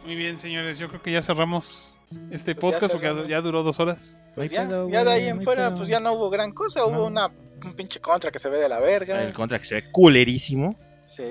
Muy 0.05 0.15
bien, 0.15 0.37
señores. 0.37 0.77
Yo 0.77 0.87
creo 0.89 1.01
que 1.01 1.11
ya 1.11 1.21
cerramos 1.21 1.94
este 2.31 2.55
Pues 2.55 2.73
ya 2.73 2.79
podcast 2.79 2.93
porque 2.93 3.29
ya, 3.29 3.41
duró 3.41 3.63
dos 3.63 3.79
horas. 3.79 4.17
Pues 4.35 4.51
ya, 4.51 4.65
pedo, 4.67 4.89
ya 4.89 5.03
de 5.03 5.11
ahí 5.11 5.27
en 5.27 5.41
fuera, 5.41 5.67
pedo. 5.69 5.77
pues 5.77 5.89
ya 5.89 5.99
no 5.99 6.13
hubo 6.13 6.29
gran 6.29 6.51
cosa. 6.51 6.79
No. 6.81 6.87
Hubo 6.87 7.05
una, 7.07 7.27
un 7.63 7.73
pinche 7.73 7.99
contra 7.99 8.31
que 8.31 8.39
se 8.39 8.49
ve 8.49 8.57
de 8.57 8.69
la 8.69 8.79
verga. 8.79 9.21
El 9.23 9.33
contra 9.33 9.59
que 9.59 9.65
se 9.65 9.75
ve 9.75 9.91
culerísimo. 9.91 10.77
Sí. 11.07 11.23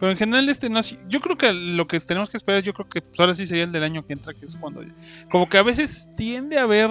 Pero 0.00 0.10
en 0.12 0.18
general 0.18 0.48
este 0.48 0.68
no 0.68 0.80
yo 1.08 1.20
creo 1.20 1.38
que 1.38 1.52
lo 1.52 1.86
que 1.86 2.00
tenemos 2.00 2.28
que 2.28 2.36
esperar, 2.36 2.62
yo 2.62 2.74
creo 2.74 2.88
que 2.88 3.00
pues, 3.00 3.20
ahora 3.20 3.32
sí 3.34 3.46
sería 3.46 3.62
el 3.64 3.70
del 3.70 3.84
año 3.84 4.04
que 4.04 4.12
entra, 4.12 4.34
que 4.34 4.44
es 4.44 4.56
cuando 4.56 4.82
como 5.30 5.48
que 5.48 5.56
a 5.56 5.62
veces 5.62 6.08
tiende 6.16 6.58
a 6.58 6.64
haber 6.64 6.90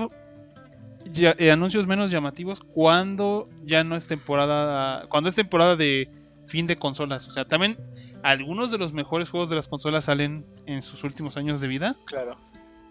ya- 1.11 1.35
eh, 1.37 1.51
anuncios 1.51 1.85
menos 1.85 2.11
llamativos 2.11 2.61
cuando 2.61 3.49
ya 3.65 3.83
no 3.83 3.95
es 3.97 4.07
temporada, 4.07 5.05
cuando 5.09 5.29
es 5.29 5.35
temporada 5.35 5.75
de 5.75 6.09
fin 6.45 6.65
de 6.65 6.77
consolas, 6.77 7.27
o 7.27 7.31
sea, 7.31 7.45
también 7.45 7.77
algunos 8.23 8.71
de 8.71 8.77
los 8.77 8.93
mejores 8.93 9.29
juegos 9.29 9.49
de 9.49 9.55
las 9.55 9.67
consolas 9.67 10.05
salen 10.05 10.45
en 10.65 10.81
sus 10.81 11.03
últimos 11.03 11.35
años 11.37 11.61
de 11.61 11.67
vida, 11.67 11.95
Claro. 12.05 12.37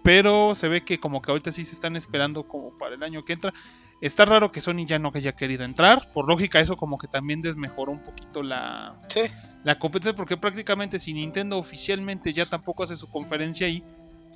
Pero 0.09 0.55
se 0.55 0.68
ve 0.68 0.85
que 0.85 0.98
como 0.98 1.20
que 1.20 1.30
ahorita 1.30 1.52
sí 1.52 1.66
se 1.66 1.74
están 1.74 1.94
esperando 1.94 2.48
como 2.48 2.70
para 2.78 2.94
el 2.94 3.02
año 3.02 3.26
que 3.26 3.35
entra. 3.35 3.52
Está 4.01 4.24
raro 4.24 4.51
que 4.51 4.62
Sony 4.62 4.86
ya 4.86 4.98
no 4.98 5.10
haya 5.12 5.36
querido 5.36 5.64
entrar, 5.64 6.10
por 6.12 6.26
lógica 6.26 6.60
eso 6.60 6.78
como 6.78 6.97
que 6.97 7.09
también 7.09 7.43
desmejoró 7.43 7.93
un 7.93 8.02
poquito 8.02 8.43
la 8.43 8.98
Sí. 9.10 9.20
la 9.64 9.78
competencia 9.78 10.16
porque 10.16 10.39
prácticamente 10.39 10.98
si 10.98 11.12
Nintendo 11.12 11.59
oficialmente 11.59 12.32
ya 12.32 12.47
tampoco 12.47 12.85
hace 12.85 12.97
su 12.97 13.06
conferencia 13.10 13.66
ahí 13.66 13.85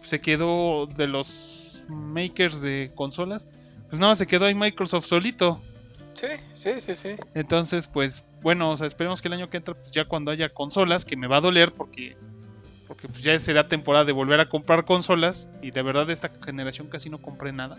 se 0.03 0.21
quedó 0.21 0.85
de 0.87 1.07
los 1.07 1.85
makers 1.89 2.61
de 2.61 2.93
consolas 2.95 3.49
pues 3.89 3.99
nada 3.99 4.15
se 4.15 4.27
quedó 4.27 4.45
ahí 4.45 4.55
Microsoft 4.55 5.07
solito 5.07 5.63
Sí, 6.13 6.27
sí, 6.53 6.81
sí, 6.81 6.95
sí. 6.95 7.11
entonces 7.35 7.87
pues 7.87 8.27
bueno 8.43 8.73
o 8.73 8.77
sea 8.77 8.87
esperemos 8.89 9.23
que 9.23 9.29
el 9.29 9.35
año 9.35 9.49
que 9.49 9.57
entra 9.57 9.73
pues 9.75 9.91
ya 9.91 10.05
cuando 10.05 10.33
haya 10.33 10.51
consolas 10.51 11.07
que 11.07 11.17
me 11.17 11.29
va 11.29 11.39
a 11.39 11.41
doler 11.41 11.73
porque 11.73 12.15
porque 12.93 13.09
pues 13.09 13.23
ya 13.23 13.39
será 13.41 13.67
temporada 13.69 14.05
de 14.05 14.13
volver 14.13 14.39
a 14.39 14.49
comprar 14.51 14.85
consolas 14.85 15.49
y 15.63 15.71
de 15.71 15.81
verdad 15.83 16.07
de 16.07 16.13
esta 16.13 16.31
generación 16.45 16.89
casi 16.89 17.09
no 17.09 17.23
compré 17.23 17.51
nada 17.51 17.79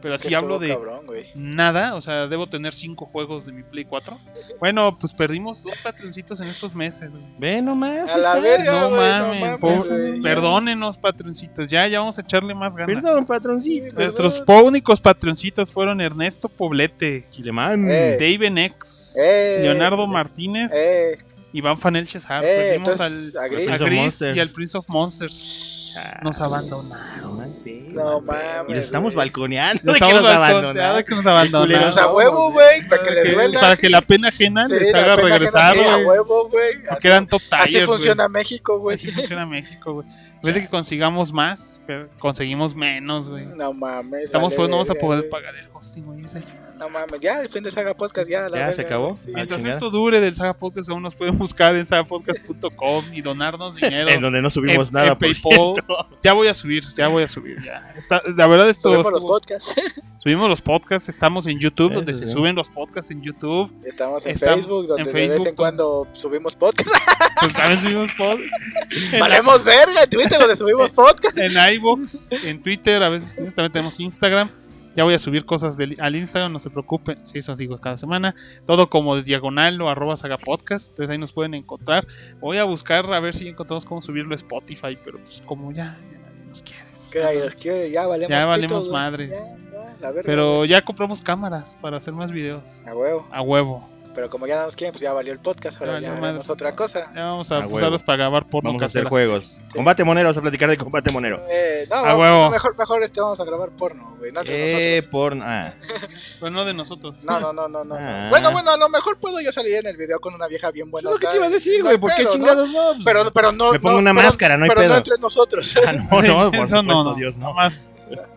pero 0.00 0.14
Es 0.16 0.20
así 0.24 0.34
hablo 0.34 0.58
de 0.58 0.68
cabrón, 0.68 1.06
güey. 1.06 1.24
nada, 1.34 1.94
o 1.94 2.00
sea, 2.02 2.28
debo 2.28 2.46
tener 2.46 2.74
cinco 2.74 3.06
juegos 3.06 3.46
de 3.46 3.52
mi 3.52 3.62
Play 3.62 3.86
4. 3.86 4.18
Bueno, 4.60 4.98
pues 4.98 5.14
perdimos 5.14 5.62
dos 5.62 5.78
patroncitos 5.82 6.42
en 6.42 6.48
estos 6.48 6.74
meses. 6.74 7.10
güey. 7.10 7.24
Ve 7.38 7.62
nomás. 7.62 8.10
A 8.10 8.18
la 8.18 8.34
verga, 8.38 8.70
No 8.82 8.88
güey, 8.90 9.00
mames, 9.00 9.50
no 9.52 9.58
po- 9.58 9.70
mames, 9.88 10.20
perdónenos, 10.22 10.98
patroncitos. 10.98 11.70
Ya, 11.70 11.86
ya 11.88 12.00
vamos 12.00 12.18
a 12.18 12.20
echarle 12.20 12.52
más 12.54 12.76
ganas. 12.76 13.02
Perdón, 13.02 13.24
patroncito. 13.24 13.86
Sí, 13.86 13.92
Nuestros 13.94 14.44
únicos 14.46 15.00
patroncitos 15.00 15.70
fueron 15.70 16.02
Ernesto 16.02 16.50
Poblete, 16.50 17.24
Chilemán. 17.30 17.86
Eh. 17.90 18.18
David 18.20 18.58
X, 18.58 19.16
Eh, 19.18 19.60
Leonardo 19.62 20.06
Martínez, 20.06 20.70
Eh, 20.74 21.16
Iván 21.54 21.78
Fanel 21.78 22.06
Chesar. 22.06 22.44
eh, 22.44 22.76
Perdimos 22.78 23.00
entonces, 23.00 23.34
al, 23.36 23.42
a 23.42 23.44
a 23.44 23.48
Gris. 23.48 23.64
Prince 23.64 23.74
of 23.82 23.86
Gris 23.88 24.00
Monsters. 24.00 24.36
y 24.36 24.40
al 24.40 24.50
Prince 24.50 24.78
of 24.78 24.88
Monsters. 24.88 25.94
Nos 26.22 26.40
abandonaron. 26.40 27.94
No 27.94 28.20
mames. 28.20 28.64
Y 28.68 28.74
les 28.74 28.84
estamos 28.86 29.14
balconeando. 29.14 29.80
Que 29.84 29.92
estamos 29.92 30.14
abandonaron. 30.24 31.04
que 31.04 31.14
nos 31.14 31.26
abandonaron. 31.26 31.92
sea, 31.92 32.02
somos, 32.04 32.16
huevo, 32.18 32.50
güey. 32.50 32.88
para 32.88 33.02
que 33.04 33.10
les 33.12 33.24
Que- 33.24 33.32
duela. 33.32 33.60
para 33.60 33.76
que 33.76 33.88
la 33.88 34.00
pena 34.02 34.28
ajena 34.28 34.66
Sí, 34.66 34.72
les 34.72 34.92
haga 34.92 35.14
regresar, 35.14 35.78
a 35.78 35.94
güey. 35.94 36.04
huevo, 36.06 36.48
güey. 36.48 36.74
Así, 36.90 37.00
Quedan 37.02 37.28
top 37.28 37.42
así 37.52 37.72
tires, 37.74 37.86
funciona 37.86 38.28
México, 38.28 38.78
güey. 38.80 38.96
Así 38.96 39.10
funciona 39.12 39.46
México, 39.46 39.92
güey. 39.94 40.08
A 40.42 40.46
veces 40.46 40.62
que 40.64 40.68
consigamos 40.68 41.32
más, 41.32 41.80
pero 41.86 42.08
conseguimos 42.18 42.74
menos, 42.74 43.28
güey. 43.30 43.46
No 43.46 43.72
mames. 43.72 44.24
Estamos 44.24 44.48
vale 44.52 44.56
pues, 44.56 44.68
no 44.68 44.76
vamos 44.76 44.90
a 44.90 44.94
poder 44.94 45.28
pagar 45.30 45.54
el 45.56 45.66
hosting, 45.72 46.04
güey. 46.04 46.24
es 46.24 46.34
el 46.34 46.42
fin. 46.42 46.56
No 46.78 46.88
mames, 46.88 47.20
ya 47.20 47.40
el 47.40 47.48
fin 47.48 47.62
de 47.62 47.70
Saga 47.70 47.94
Podcast, 47.94 48.28
ya. 48.28 48.42
la 48.48 48.58
Ya, 48.58 48.66
verga, 48.66 48.74
se 48.74 48.82
acabó. 48.82 49.16
sí. 49.18 49.30
Mientras 49.34 49.58
chingada. 49.60 49.74
esto 49.76 49.90
dure 49.90 50.20
del 50.20 50.34
Saga 50.34 50.54
Podcast, 50.54 50.90
aún 50.90 51.02
nos 51.02 51.14
pueden 51.14 51.38
buscar 51.38 51.74
en 51.76 51.86
sagapodcast.com 51.86 53.04
y 53.12 53.22
donarnos 53.22 53.76
dinero. 53.80 54.10
En 54.10 54.20
donde 54.20 54.42
no 54.42 54.50
subimos 54.50 54.88
en- 54.88 54.94
nada, 54.94 55.12
en 55.12 55.18
PayPal. 55.18 55.74
Ya 56.22 56.32
voy 56.32 56.48
a 56.48 56.54
subir, 56.54 56.82
ya 56.96 57.08
voy 57.08 57.22
a 57.22 57.28
subir. 57.28 57.62
Ya. 57.64 57.90
Está- 57.96 58.20
la 58.36 58.46
verdad, 58.46 58.68
esto 58.68 58.90
Subimos 58.90 59.12
los 59.12 59.24
podcasts. 59.24 59.74
subimos 60.18 60.48
los 60.48 60.60
podcasts. 60.62 61.08
Estamos 61.08 61.46
en 61.46 61.60
YouTube, 61.60 61.90
Eso 61.92 61.94
donde 61.96 62.14
se 62.14 62.26
sí. 62.26 62.32
suben 62.32 62.54
los 62.56 62.68
podcasts 62.70 63.10
en 63.12 63.22
YouTube. 63.22 63.70
Estamos 63.84 64.26
en 64.26 64.32
Estamos 64.32 64.54
Facebook, 64.56 64.86
donde 64.86 65.02
en 65.02 65.06
de 65.06 65.12
Facebook, 65.12 65.38
vez 65.40 65.48
en 65.48 65.54
cuando 65.56 66.06
subimos 66.12 66.54
podcasts. 66.56 66.92
Pues 67.40 67.52
también 67.52 67.80
subimos 67.80 68.10
podcasts. 68.16 69.20
Valemos 69.20 69.64
verga 69.64 70.02
en 70.04 70.08
Twitter, 70.10 70.38
donde 70.38 70.56
subimos 70.56 70.92
podcasts. 70.92 71.38
en 71.38 71.52
iVoox, 71.74 72.28
en 72.44 72.62
Twitter, 72.62 73.02
a 73.02 73.08
veces 73.10 73.34
también 73.36 73.72
tenemos 73.72 74.00
Instagram. 74.00 74.50
Ya 74.96 75.04
voy 75.04 75.14
a 75.14 75.18
subir 75.18 75.44
cosas 75.44 75.76
del- 75.76 75.96
al 76.00 76.14
Instagram, 76.16 76.52
no 76.52 76.58
se 76.58 76.70
preocupen. 76.70 77.26
Sí, 77.26 77.38
eso 77.38 77.56
digo 77.56 77.78
cada 77.78 77.96
semana. 77.96 78.34
Todo 78.66 78.88
como 78.88 79.16
de 79.16 79.22
diagonal 79.22 79.80
o 79.80 79.88
arroba 79.88 80.16
saga 80.16 80.38
podcast. 80.38 80.90
Entonces 80.90 81.10
ahí 81.10 81.18
nos 81.18 81.32
pueden 81.32 81.54
encontrar. 81.54 82.06
Voy 82.40 82.58
a 82.58 82.64
buscar 82.64 83.12
a 83.12 83.20
ver 83.20 83.34
si 83.34 83.48
encontramos 83.48 83.84
cómo 83.84 84.00
subirlo 84.00 84.32
a 84.32 84.36
Spotify. 84.36 84.96
Pero 85.04 85.18
pues 85.18 85.42
como 85.44 85.72
ya, 85.72 85.96
ya 86.12 86.18
nadie 86.18 86.48
nos 86.48 86.62
quiere. 86.62 86.84
Que 87.10 87.90
ya 87.92 88.06
valemos 88.06 88.28
Ya 88.30 88.46
valemos 88.46 88.88
madres. 88.88 89.54
Ya, 89.72 89.96
ya, 90.00 90.10
verga, 90.10 90.22
Pero 90.24 90.64
ya 90.64 90.80
compramos 90.84 91.22
cámaras 91.22 91.76
para 91.80 91.96
hacer 91.96 92.12
más 92.14 92.30
videos. 92.32 92.82
A 92.86 92.94
huevo. 92.94 93.26
A 93.30 93.40
huevo. 93.40 93.88
Pero 94.14 94.30
como 94.30 94.46
ya 94.46 94.56
no 94.58 94.66
nos 94.66 94.76
quieren, 94.76 94.92
pues 94.92 95.02
ya 95.02 95.12
valió 95.12 95.32
el 95.32 95.40
podcast. 95.40 95.80
Ahora 95.80 95.94
Ya 96.00 96.08
ya, 96.12 96.16
haremos 96.16 96.48
otra 96.48 96.74
cosa. 96.76 97.10
Ya 97.14 97.24
vamos 97.24 97.50
a, 97.50 97.66
usarlos 97.66 98.02
para 98.04 98.16
grabar 98.18 98.46
porno 98.48 98.68
Vamos 98.70 98.82
a 98.82 98.86
hacer 98.86 99.04
juegos. 99.04 99.58
Combate 99.74 100.04
monero, 100.04 100.28
vamos 100.28 100.38
a 100.38 100.40
platicar 100.42 100.70
de 100.70 100.76
combate 100.78 101.10
monero. 101.10 101.42
Eh, 101.50 101.86
no, 101.90 101.96
A 101.96 102.16
huevo. 102.16 102.50
mejor, 102.50 102.76
mejor 102.78 103.02
este 103.02 103.20
vamos 103.20 103.40
a 103.40 103.44
grabar 103.44 103.70
porno, 103.70 104.14
güey. 104.18 104.30
No 104.30 104.40
entre 104.40 104.98
Eh, 104.98 105.02
porno. 105.02 105.44
Ah. 105.46 105.74
Pero 106.40 106.50
no 106.52 106.64
de 106.64 106.74
nosotros. 106.74 107.14
nosotros. 107.24 107.40
No, 107.42 107.52
no, 107.52 107.68
no, 107.68 107.68
no, 107.68 107.84
no. 107.84 107.96
Ah. 107.98 108.28
Bueno, 108.30 108.52
bueno, 108.52 108.70
a 108.70 108.76
lo 108.76 108.88
mejor 108.88 109.18
puedo 109.18 109.40
yo 109.40 109.50
salir 109.52 109.74
en 109.76 109.86
el 109.86 109.96
video 109.96 110.20
con 110.20 110.32
una 110.32 110.46
vieja 110.46 110.70
bien 110.70 110.90
buena. 110.90 111.10
lo 111.10 111.18
que 111.18 111.26
te 111.26 111.36
iba 111.36 111.46
a 111.46 111.50
decir, 111.50 111.78
No 111.78 111.84
güey. 111.86 111.94
hay 111.94 112.00
¿Por 112.00 112.10
qué 112.10 112.16
pedo, 112.22 112.28
¿no? 112.30 112.34
chingados 112.36 112.70
no? 112.70 112.82
Pues, 112.94 112.98
Pero, 113.04 113.30
pero 113.32 113.52
no. 113.52 113.72
Me 113.72 113.80
pongo 113.80 113.94
no, 113.94 113.98
una 114.00 114.14
pero- 114.14 114.26
máscara, 114.28 114.56
no 114.56 114.64
hay 114.64 114.68
pero 114.70 114.80
pedo. 114.82 114.90
no 114.92 114.96
entre 114.98 115.18
nosotros. 115.18 115.74
Ah, 115.86 115.92
no, 115.92 116.02
no, 116.02 116.08
por 116.10 116.24
Eso 116.24 116.82
no, 116.82 116.92
supuesto, 116.92 117.04
no. 117.04 117.14
Dios, 117.16 117.36
no. 117.36 117.46
Jamás. 117.48 117.86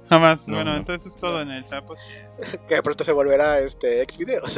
Jamás. 0.09 0.47
No, 0.47 0.55
bueno, 0.55 0.71
no. 0.71 0.77
entonces 0.77 1.13
es 1.13 1.19
todo 1.19 1.41
en 1.41 1.51
el 1.51 1.65
Sapo. 1.65 1.95
que 2.67 2.75
de 2.75 2.81
pronto 2.81 3.03
se 3.03 3.11
volverá 3.11 3.59
este 3.59 4.01
ex 4.01 4.17
videos. 4.17 4.57